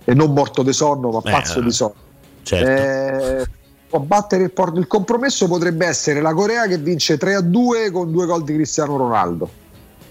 e 0.04 0.14
non 0.14 0.32
morto 0.32 0.62
di 0.62 0.72
sonno 0.72 1.10
ma 1.10 1.20
pazzo 1.20 1.58
eh, 1.58 1.62
di 1.62 1.72
sonno. 1.72 1.94
Certo. 2.42 3.40
Eh, 3.42 3.46
può 3.88 3.98
battere 3.98 4.44
il, 4.44 4.52
il 4.76 4.86
compromesso 4.86 5.48
potrebbe 5.48 5.86
essere 5.86 6.20
la 6.20 6.32
Corea 6.32 6.66
che 6.66 6.78
vince 6.78 7.16
3 7.16 7.34
a 7.34 7.40
2 7.40 7.90
con 7.90 8.12
due 8.12 8.26
gol 8.26 8.44
di 8.44 8.54
Cristiano 8.54 8.96
Ronaldo. 8.96 9.50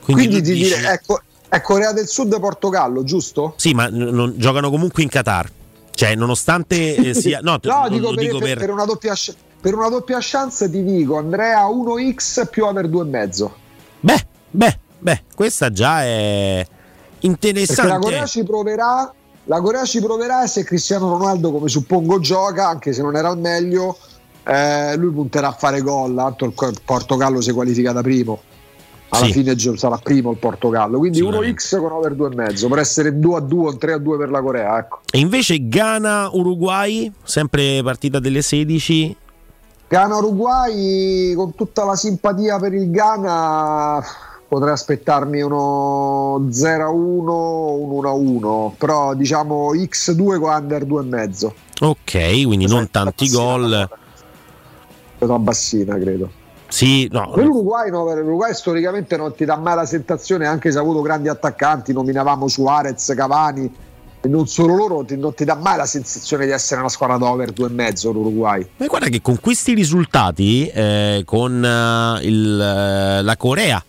Quindi, 0.03 0.27
Quindi 0.27 0.41
ti 0.41 0.53
dici... 0.53 0.75
dire, 0.75 0.91
ecco, 0.93 1.22
è 1.50 1.61
Corea 1.61 1.93
del 1.93 2.08
Sud 2.08 2.34
e 2.34 2.40
Portogallo, 2.40 3.03
giusto? 3.03 3.53
Sì, 3.58 3.74
ma 3.74 3.88
non, 3.88 4.34
giocano 4.35 4.69
comunque 4.69 5.03
in 5.03 5.09
Qatar. 5.09 5.50
Cioè, 5.93 6.16
nonostante 6.16 6.95
eh, 6.95 7.14
sia. 7.16 7.40
No, 7.42 7.59
no 7.61 7.90
dico, 7.90 8.14
per, 8.14 8.17
dico 8.17 8.38
per, 8.40 8.58
per, 8.58 8.69
una 8.69 8.85
doppia, 8.85 9.14
per, 9.59 9.74
una 9.74 9.90
doppia, 9.90 10.17
chance 10.19 10.69
ti 10.69 10.84
dico 10.84 11.17
Andrea 11.17 11.66
1x 11.67 12.50
più 12.50 12.66
aver 12.66 12.88
2,5. 12.90 13.50
Beh, 14.01 14.27
beh, 14.51 14.80
beh, 15.00 15.24
questa 15.34 15.72
già 15.72 16.03
è 16.03 16.66
interessante. 17.19 17.82
Perché 17.82 17.98
la 17.98 18.00
Corea 18.00 18.26
ci 18.26 18.43
proverà. 18.43 19.11
La 19.45 19.61
Corea 19.61 19.85
ci 19.85 20.01
proverà 20.01 20.43
e 20.43 20.48
se 20.48 20.66
Cristiano 20.66 21.09
Ronaldo, 21.09 21.53
come 21.53 21.69
suppongo, 21.69 22.19
gioca, 22.19 22.67
anche 22.67 22.92
se 22.92 23.01
non 23.01 23.16
era 23.16 23.30
al 23.30 23.40
meglio, 23.40 23.98
eh, 24.43 24.98
lui 24.98 25.14
punterà 25.14 25.48
a 25.48 25.53
fare 25.53 25.80
gol. 25.80 26.14
Tanto 26.14 26.43
il 26.43 26.53
Portogallo 26.84 27.40
si 27.40 27.53
qualifica 27.53 27.93
da 27.93 28.01
primo 28.01 28.42
alla 29.10 29.26
Sì. 29.26 29.32
fine 29.32 29.58
sarà 29.77 29.98
primo 29.98 30.32
il 30.32 30.38
Portogallo. 30.38 30.98
Quindi 31.00 31.18
Sicuramente. 31.19 31.61
1x 31.61 31.80
con 31.80 31.92
over 31.92 32.14
2,5 32.14 32.68
per 32.68 32.80
essere 32.80 33.18
2 33.19 33.36
a 33.38 33.40
2 33.40 33.68
o 33.68 33.77
3 33.77 33.94
a 33.94 33.98
2 33.98 34.18
per 34.18 34.30
la 34.30 34.42
Corea. 34.42 34.77
Ecco. 34.77 35.00
E 35.11 35.19
invece 35.19 35.68
Ghana-Uruguay, 35.68 37.11
sempre 37.24 37.82
partita 37.84 38.19
delle 38.19 38.42
16. 38.42 39.16
Ghana-Uruguay, 39.90 41.34
con 41.34 41.56
tutta 41.56 41.86
la 41.86 41.95
simpatia 41.95 42.60
per 42.60 42.74
il 42.74 42.92
Ghana, 42.92 44.03
potrei 44.48 44.74
aspettarmi 44.74 45.42
uno 45.42 46.48
0 46.52 46.84
a 46.86 46.90
1 46.90 47.72
un 47.76 47.92
1 47.92 48.10
a 48.10 48.11
1, 48.11 48.76
però 48.77 49.14
diciamo 49.14 49.74
x2 49.74 50.40
con 50.40 50.53
under 50.53 50.86
2,5. 50.86 51.52
Ok, 51.80 52.44
quindi 52.45 52.68
non 52.68 52.90
tanti 52.92 53.30
gol. 53.30 53.90
Una 55.19 55.40
bassina, 55.40 55.98
credo. 55.98 56.30
Sì, 56.70 57.08
no. 57.12 57.32
L'Uruguay, 57.36 57.90
no, 57.90 58.04
l'Uruguay 58.14 58.54
storicamente 58.54 59.16
non 59.18 59.34
ti 59.34 59.46
dà 59.46 59.56
mai 59.58 59.76
la 59.76 59.86
sensazione, 59.86 60.46
anche 60.48 60.72
se 60.72 60.78
ha 60.78 60.82
avuto 60.82 61.02
grandi 61.02 61.30
attaccanti, 61.30 61.94
nominavamo 61.94 62.48
Suarez, 62.48 63.14
Cavani, 63.16 63.74
e 64.20 64.28
non 64.28 64.48
solo 64.48 64.76
loro, 64.76 65.06
ti- 65.06 65.16
non 65.16 65.34
ti 65.34 65.46
dà 65.46 65.56
mai 65.56 65.78
la 65.78 65.86
sensazione 65.86 66.46
di 66.46 66.52
essere 66.52 66.80
una 66.82 66.90
squadra 66.90 67.18
d'over 67.18 67.52
2,5 67.54 68.12
l'Uruguay. 68.12 68.68
Ma 68.78 68.86
guarda 68.88 69.08
che 69.08 69.22
con 69.22 69.40
questi 69.40 69.74
risultati, 69.74 70.68
eh, 70.68 71.22
con 71.26 71.64
eh, 71.64 72.20
il, 72.26 72.60
eh, 72.60 73.22
la 73.22 73.38
Corea 73.38 73.82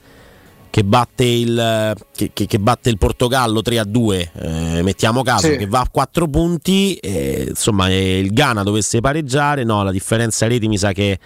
che 0.71 0.85
batte 0.85 1.25
il, 1.25 1.95
che, 2.15 2.31
che- 2.33 2.47
che 2.47 2.59
batte 2.61 2.91
il 2.91 2.99
Portogallo 2.99 3.63
3 3.63 3.79
a 3.81 3.85
2, 3.85 4.31
eh, 4.35 4.83
mettiamo 4.83 5.23
caso 5.23 5.49
Sì. 5.49 5.57
che 5.57 5.67
va 5.67 5.81
a 5.81 5.89
4 5.91 6.29
punti, 6.29 6.95
eh, 6.97 7.47
insomma, 7.49 7.89
e 7.89 8.19
il 8.21 8.33
Ghana 8.33 8.63
dovesse 8.63 9.01
pareggiare, 9.01 9.65
no, 9.65 9.83
la 9.83 9.91
differenza 9.91 10.47
reti 10.47 10.69
mi 10.69 10.79
sa 10.79 10.93
che. 10.93 11.19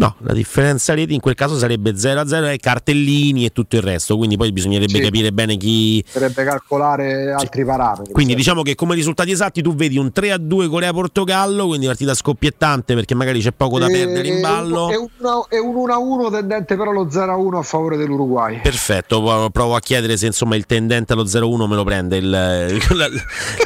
No, 0.00 0.14
la 0.22 0.32
differenza 0.32 0.94
reti 0.94 1.12
in 1.12 1.20
quel 1.20 1.34
caso 1.34 1.58
sarebbe 1.58 1.94
0 1.94 2.20
a 2.20 2.26
0 2.26 2.46
e 2.46 2.56
cartellini 2.56 3.44
e 3.44 3.50
tutto 3.50 3.76
il 3.76 3.82
resto, 3.82 4.16
quindi 4.16 4.38
poi 4.38 4.50
bisognerebbe 4.50 4.94
Sì. 4.94 5.00
capire 5.00 5.30
bene 5.30 5.58
chi, 5.58 6.02
Dovrebbe 6.10 6.42
calcolare 6.42 7.30
altri 7.32 7.66
parametri. 7.66 8.10
quindi 8.12 8.34
diciamo 8.34 8.62
che 8.62 8.74
come 8.74 8.94
risultati 8.94 9.30
esatti 9.30 9.60
tu 9.60 9.74
vedi 9.74 9.98
un 9.98 10.10
3 10.10 10.32
a 10.32 10.38
2 10.38 10.68
Corea-Portogallo, 10.68 11.66
quindi 11.66 11.84
partita 11.84 12.14
scoppiettante 12.14 12.94
perché 12.94 13.14
magari 13.14 13.40
c'è 13.40 13.52
poco 13.52 13.78
da 13.78 13.88
E- 13.88 13.92
perdere 13.92 14.26
in 14.28 14.40
ballo. 14.40 14.88
È 14.88 14.96
un, 14.96 15.08
è 15.50 15.58
un 15.58 15.74
1 15.76 15.92
a 15.92 15.98
1 15.98 16.30
tendente 16.30 16.76
però 16.78 16.92
lo 16.92 17.10
0 17.10 17.32
a 17.32 17.36
1 17.36 17.58
a 17.58 17.62
favore 17.62 17.98
dell'Uruguay. 17.98 18.58
Perfetto, 18.62 19.50
provo 19.52 19.74
a 19.74 19.80
chiedere 19.80 20.16
se 20.16 20.24
insomma 20.24 20.56
il 20.56 20.64
tendente 20.64 21.12
allo 21.12 21.24
0-1 21.26 21.66
me 21.68 21.74
lo 21.74 21.84
prende, 21.84 22.16
il, 22.16 22.24
il- 22.24 22.86
la- 22.96 23.08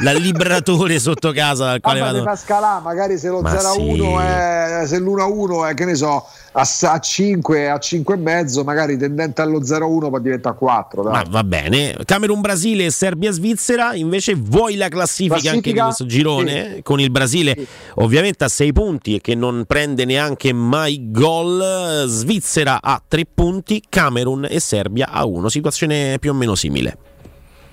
l'allibratore 0.01 0.99
sotto 0.99 1.31
casa 1.31 1.65
dal 1.65 1.79
quale 1.79 1.99
Vabbè, 2.01 2.11
vado. 2.11 2.23
fa 2.23 2.35
scalà, 2.35 2.81
magari 2.83 3.17
se 3.17 3.29
lo 3.29 3.39
Ma 3.41 3.51
0 3.51 3.67
a 3.69 3.73
1 3.79 3.95
sì. 3.95 4.25
è 4.25 4.83
se 4.85 4.99
l'1 4.99 5.19
a 5.19 5.25
1 5.25 5.65
è 5.67 5.73
che 5.73 5.85
ne 5.85 5.95
so 5.95 6.24
a, 6.51 6.61
a 6.61 6.99
5 6.99 7.69
a 7.69 7.77
5 7.77 8.13
e 8.13 8.17
mezzo 8.17 8.63
magari 8.63 8.97
tendente 8.97 9.41
allo 9.41 9.63
0 9.63 9.85
a 9.85 9.87
1 9.87 10.09
poi 10.09 10.21
diventa 10.21 10.53
4 10.53 11.03
dai. 11.03 11.11
Ma 11.11 11.23
va 11.27 11.43
bene. 11.43 11.95
Camerun 12.05 12.41
Brasile 12.41 12.85
e 12.85 12.91
Serbia 12.91 13.31
Svizzera, 13.31 13.93
invece 13.95 14.35
vuoi 14.35 14.75
la 14.75 14.87
classifica, 14.87 15.51
anche 15.51 15.71
di 15.71 15.73
Classifica? 15.73 15.83
questo 15.85 16.05
girone 16.05 16.79
con 16.83 16.99
il 16.99 17.11
Brasile 17.11 17.55
ovviamente 17.95 18.43
a 18.43 18.47
6 18.49 18.73
punti 18.73 19.15
e 19.15 19.21
che 19.21 19.35
non 19.35 19.65
prende 19.67 20.05
neanche 20.05 20.53
mai 20.53 21.11
gol, 21.11 22.05
Svizzera 22.07 22.81
a 22.81 23.01
3 23.05 23.25
punti, 23.33 23.83
Camerun 23.87 24.47
e 24.49 24.59
Serbia 24.59 25.09
a 25.09 25.25
1, 25.25 25.49
situazione 25.49 26.17
più 26.19 26.31
o 26.31 26.33
meno 26.33 26.55
simile. 26.55 27.04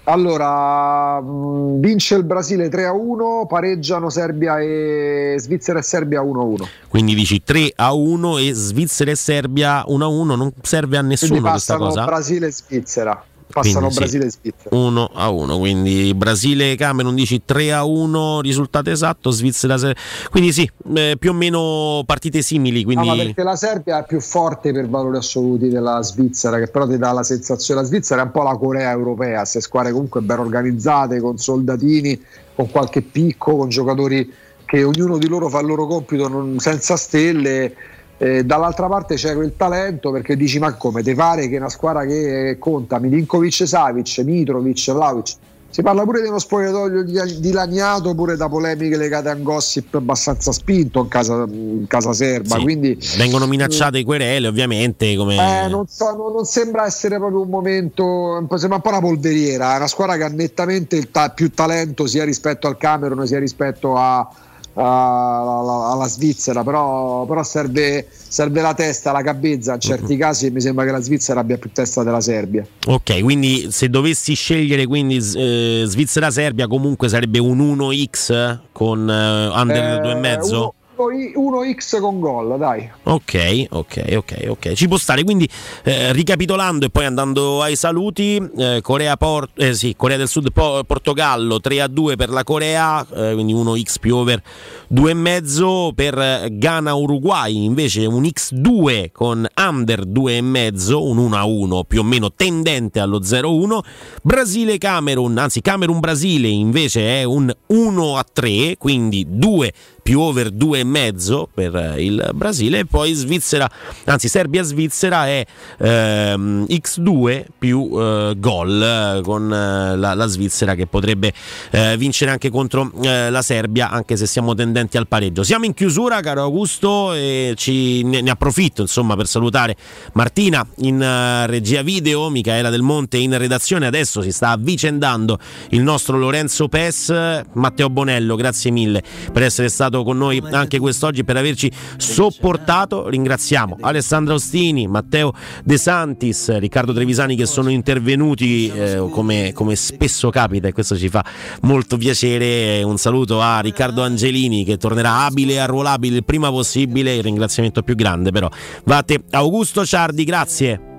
Allora, 0.05 1.21
mh, 1.21 1.79
vince 1.81 2.17
il 2.17 2.25
Brasile 2.25 2.69
3 2.69 2.87
a 2.87 2.93
1, 2.93 3.47
pareggiano 3.49 4.11
Serbia 4.11 4.59
e 4.59 5.37
Svizzera 5.39 5.79
e 5.79 5.83
Serbia 5.83 6.23
1 6.23 6.41
a 6.41 6.45
1. 6.45 6.69
Quindi 6.89 7.15
dici 7.15 7.43
3 7.45 7.73
a 7.77 7.93
1 7.93 8.39
e 8.39 8.53
Svizzera 8.53 9.13
e 9.13 9.17
Serbia 9.17 9.85
1 9.87 10.05
a 10.05 10.09
1, 10.09 10.35
non 10.35 10.53
serve 10.63 10.97
a 10.97 11.03
nessuno 11.03 11.41
questa 11.41 11.77
cosa. 11.77 12.05
Brasile 12.05 12.49
e 12.49 12.53
Svizzera. 12.53 13.25
Passano 13.53 13.89
Quindi 13.89 13.95
sì. 13.95 13.99
Brasile 14.01 14.25
e 14.25 14.31
Svizzera. 14.31 14.77
1 14.77 15.11
a 15.13 15.29
1, 15.29 15.59
quindi 15.59 16.15
Brasile 16.15 16.73
e 16.73 16.77
Camerun 16.77 17.15
dici 17.15 17.43
3 17.45 17.73
a 17.73 17.85
1, 17.85 18.41
risultato 18.41 18.91
esatto, 18.91 19.31
Svizzera 19.31 19.77
se- 19.77 19.95
quindi 20.31 20.53
sì, 20.53 20.69
eh, 20.95 21.17
più 21.19 21.31
o 21.31 21.35
meno 21.35 22.03
partite 22.07 22.41
simili, 22.43 22.83
quindi 22.85 23.07
No, 23.07 23.15
ma 23.15 23.23
perché 23.23 23.43
la 23.43 23.57
Serbia 23.57 24.01
è 24.01 24.07
più 24.07 24.21
forte 24.21 24.73
per 24.73 24.89
valori 24.89 25.19
assoluti 25.19 25.69
della 25.69 26.03
Svizzera, 26.03 26.59
che 26.59 26.69
però 26.69 26.87
ti 26.87 26.97
dà 26.97 27.13
la 27.13 27.23
sensazione. 27.23 27.81
La 27.83 27.87
Svizzera 27.87 28.23
è 28.23 28.25
un 28.25 28.31
po' 28.31 28.43
la 28.43 28.57
Corea 28.57 28.91
europea, 28.91 29.39
queste 29.41 29.61
squadre 29.61 29.93
comunque 29.93 30.21
ben 30.23 30.39
organizzate, 30.39 31.21
con 31.21 31.37
soldatini, 31.39 32.21
con 32.55 32.71
qualche 32.71 33.03
picco, 33.03 33.57
con 33.57 33.69
giocatori 33.69 34.33
che 34.65 34.83
ognuno 34.85 35.19
di 35.19 35.29
loro 35.29 35.49
fa 35.51 35.61
il 35.61 35.67
loro 35.67 35.87
compito 35.87 36.29
non- 36.29 36.59
senza 36.59 36.97
stelle. 36.97 37.75
Eh, 38.23 38.45
dall'altra 38.45 38.87
parte 38.87 39.17
c'è 39.17 39.35
quel 39.35 39.55
talento 39.57 40.13
perché 40.13 40.37
dici 40.37 40.61
ma 40.61 40.75
come 40.75 41.03
ti 41.03 41.13
pare 41.13 41.49
che 41.49 41.57
una 41.57 41.69
squadra 41.69 42.05
che 42.07 42.55
conta 42.57 43.01
Milinkovic, 43.01 43.67
Savic, 43.67 44.19
Mitrovic, 44.19 44.93
Vlaovic 44.93 45.33
si 45.71 45.83
parla 45.83 46.05
pure 46.05 46.23
di 46.23 46.29
uno 46.29 46.39
spogliatoio 46.39 47.03
di- 47.03 47.41
dilaniato 47.41 48.15
pure 48.15 48.37
da 48.37 48.49
polemiche 48.49 48.97
legate 48.97 49.29
a 49.31 49.35
un 49.35 49.43
gossip 49.43 49.97
abbastanza 49.97 50.53
spinto 50.53 51.01
in 51.01 51.09
casa, 51.09 51.47
in 51.51 51.87
casa 51.89 52.13
serba 52.13 52.55
Sì. 52.59 52.63
quindi 52.63 52.97
vengono 53.17 53.49
minacciate 53.49 54.05
querele 54.05 54.47
ovviamente 54.47 55.17
come 55.17 55.65
eh, 55.65 55.67
non, 55.69 55.87
so, 55.89 56.15
non- 56.15 56.33
non 56.33 56.45
sembra 56.45 56.87
essere 56.87 57.17
proprio 57.17 57.41
un 57.41 57.49
momento, 57.49 58.47
sembra 58.55 58.77
un 58.77 58.83
po' 58.83 58.91
una 58.91 59.01
polveriera, 59.01 59.73
è 59.75 59.77
una 59.79 59.89
squadra 59.89 60.17
che 60.17 60.23
ha 60.23 60.29
nettamente 60.29 61.11
ta- 61.11 61.31
più 61.31 61.51
talento 61.51 62.07
sia 62.07 62.23
rispetto 62.25 62.69
al 62.69 62.77
Camerun 62.77 63.27
sia 63.27 63.41
rispetto 63.41 63.97
a- 63.97 64.29
alla, 64.75 66.07
Svizzera, 66.09 66.63
però, 66.65 67.25
però 67.27 67.43
serve, 67.43 68.07
serve 68.11 68.61
la 68.61 68.75
testa, 68.75 69.13
la 69.13 69.23
cabezza 69.23 69.75
in 69.75 69.81
certi 69.81 70.17
casi 70.17 70.47
e 70.47 70.51
mi 70.51 70.61
sembra 70.61 70.85
che 70.85 70.91
la 70.93 71.01
Svizzera 71.01 71.41
abbia 71.41 71.59
più 71.59 71.71
testa 71.73 72.03
della 72.03 72.21
Serbia. 72.21 72.67
Ok, 72.87 73.21
quindi 73.23 73.69
se 73.71 73.89
dovessi 73.89 74.35
scegliere 74.35 74.87
quindi 74.87 75.17
eh, 75.17 75.83
Svizzera-Serbia 75.87 76.67
comunque 76.67 77.09
sarebbe 77.09 77.39
un 77.39 77.59
1x 77.77 78.59
con 78.73 79.09
eh, 79.09 79.49
under 79.49 79.85
Eh, 80.05 80.15
2,5? 80.15 80.47
uno- 80.47 80.57
uno- 80.59 80.75
1x 80.97 82.01
con 82.01 82.21
gol, 82.21 82.59
dai. 82.59 82.89
Ok, 83.05 83.67
ok, 83.71 84.05
ok, 84.17 84.45
ok. 84.49 84.73
Ci 84.73 84.89
può 84.89 84.97
stare. 84.97 85.25
Quindi, 85.25 85.49
eh, 85.85 86.13
ricapitolando 86.13 86.87
e 86.87 86.91
poi 86.91 87.05
andando 87.05 87.63
ai 87.63 87.77
saluti, 87.77 88.41
eh, 88.57 88.81
Corea, 88.83 89.17
Por- 89.17 89.49
eh, 89.57 89.75
sì, 89.75 89.95
Corea 89.97 90.17
del 90.17 90.29
Sud, 90.29 90.53
Po- 90.53 90.83
Portogallo 90.85 91.61
3 91.61 91.81
a 91.81 91.87
2 91.89 92.17
per 92.17 92.29
la 92.29 92.45
Corea, 92.45 93.05
eh, 93.15 93.33
quindi 93.35 93.53
1x 93.53 93.99
più 93.99 94.17
over 94.17 94.43
2,5 94.89 95.93
per 95.95 96.49
Ghana 96.51 96.95
Uruguay, 96.95 97.65
invece 97.65 98.05
un 98.07 98.25
x2 98.25 99.11
con 99.13 99.47
under 99.57 100.05
2,5, 100.05 100.95
un 100.95 101.19
1 101.19 101.37
a 101.37 101.45
1 101.45 101.85
più 101.85 102.01
o 102.01 102.05
meno 102.05 102.33
tendente 102.33 103.01
allo 103.01 103.23
0-1. 103.23 103.83
Brasile 104.23 104.79
Camerun, 104.79 105.39
anzi 105.39 105.61
Camerun 105.61 105.99
Brasile 106.01 106.49
invece 106.49 107.21
è 107.21 107.25
un 107.25 107.53
1 107.67 108.17
a 108.17 108.25
3, 108.31 108.77
quindi 108.79 109.27
2 109.29 109.73
più 110.03 110.21
over 110.21 110.49
2,5 110.49 111.45
per 111.55 111.75
eh, 111.77 112.05
il 112.05 112.31
Brasile 112.35 112.81
e 112.81 112.87
poi 112.87 113.13
Svizzera, 113.13 113.71
anzi 114.05 114.29
Serbia-Svizzera 114.29 115.27
è 115.27 115.47
ehm, 115.79 116.67
x2 116.69 117.45
più 117.57 117.89
eh, 117.95 118.35
gol 118.37 118.83
eh, 118.83 119.21
con 119.23 119.53
eh, 119.53 119.97
la, 119.97 120.15
la 120.15 120.27
Svizzera 120.27 120.75
che 120.75 120.87
potrebbe 120.87 121.33
eh, 121.71 121.97
vincere 121.97 122.33
anche 122.33 122.51
contro 122.51 122.91
eh, 123.03 123.31
la 123.31 123.43
Serbia 123.43 123.91
anche 123.91 124.17
se 124.17 124.27
siamo 124.27 124.55
tendenti 124.55 124.97
al 124.97 125.07
pareggio. 125.07 125.45
Siamo 125.45 125.65
in 125.65 125.75
chiusura 125.75 126.21
caro 126.21 126.43
Augusto 126.43 127.13
e 127.13 127.55
ci, 127.57 128.03
ne, 128.03 128.21
ne 128.21 128.31
approfitto 128.31 128.83
insomma 128.83 129.15
per 129.15 129.27
salutare 129.29 129.77
Martina 130.15 130.67
in 130.79 131.45
regia 131.47 131.83
video, 131.83 132.29
Michaela 132.29 132.71
Del 132.71 132.83
Monte 132.83 133.19
in 133.19 133.37
redazione, 133.39 133.87
adesso 133.87 134.21
si 134.23 134.33
sta 134.33 134.51
avvicendando 134.51 135.39
il 135.71 135.83
nostro 135.83 136.19
Lorenzo 136.19 136.69
Pes, 136.69 137.43
Matteo 137.53 137.89
Bonello, 137.89 138.35
grazie 138.35 138.71
mille 138.71 139.03
per 139.33 139.43
essere 139.43 139.69
stato 139.69 139.92
con 140.03 140.17
noi 140.17 140.43
anche 140.51 140.79
quest'oggi, 140.79 141.25
per 141.25 141.37
averci 141.37 141.71
sopportato. 141.97 143.09
Ringraziamo 143.09 143.77
Alessandro 143.81 144.35
Ostini, 144.35 144.87
Matteo 144.87 145.33
De 145.63 145.77
Santis, 145.77 146.57
Riccardo 146.57 146.95
Trevisani 146.95 147.37
che 147.37 147.47
sono 147.47 147.71
intervenuti 147.71 148.69
eh, 148.69 149.07
come, 149.11 149.53
come 149.53 149.77
spesso 149.77 150.31
capita 150.31 150.69
e 150.69 150.73
questo 150.73 150.97
ci 150.97 151.09
fa 151.09 151.25
molto 151.63 151.97
piacere. 151.99 152.83
Un 152.83 152.97
saluto 152.97 153.41
a 153.41 153.61
Riccardo 153.61 154.03
Angelini 154.03 154.65
che 154.65 154.79
tornerà 154.79 155.25
abile 155.25 155.53
e 155.53 155.59
arruolabile 155.59 156.17
il 156.17 156.25
prima 156.25 156.51
possibile. 156.51 157.15
Il 157.17 157.23
ringraziamento 157.23 157.83
più 157.83 157.95
grande 157.95 158.31
però 158.31 158.49
va 158.85 158.97
a 158.97 159.03
te, 159.03 159.23
Augusto 159.31 159.85
Ciardi, 159.85 160.25
grazie. 160.25 160.92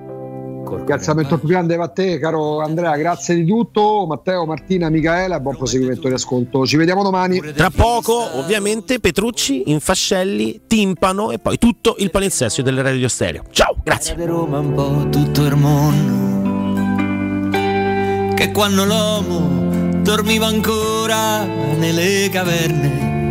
Ringraziamento 0.66 1.38
più 1.38 1.48
grande 1.48 1.75
va 1.75 1.85
a 1.85 1.90
te, 1.90 2.19
caro 2.19 2.59
Andrea. 2.59 2.95
Grazie 2.95 3.35
di 3.35 3.45
tutto. 3.45 4.06
Matteo, 4.08 4.45
Martina, 4.45 4.90
Michaela. 4.90 5.40
Buon 5.40 5.58
proseguimento 5.58 6.08
di 6.08 6.14
ascolto. 6.14 6.66
Ci 6.66 6.77
vediamo 6.77 7.03
domani. 7.03 7.40
Tra 7.53 7.69
poco, 7.69 8.38
ovviamente, 8.38 9.00
Petrucci, 9.00 9.72
Infascelli, 9.72 10.61
Timpano 10.67 11.32
e 11.32 11.40
poi 11.40 11.58
tutto 11.58 11.95
il 12.00 12.11
palinsesto 12.11 12.61
delle 12.61 12.82
radio 12.82 13.08
stereo. 13.08 13.43
Ciao, 13.51 13.75
grazie. 13.83 14.16
Roma 14.25 14.59
un 14.59 14.74
po' 14.74 15.08
tutto 15.09 15.45
il 15.45 15.56
mondo 15.56 16.32
che 18.35 18.51
quando 18.51 18.83
l'uomo 18.83 20.01
dormiva 20.01 20.48
ancora 20.48 21.45
nelle 21.45 22.30
caverne 22.30 23.22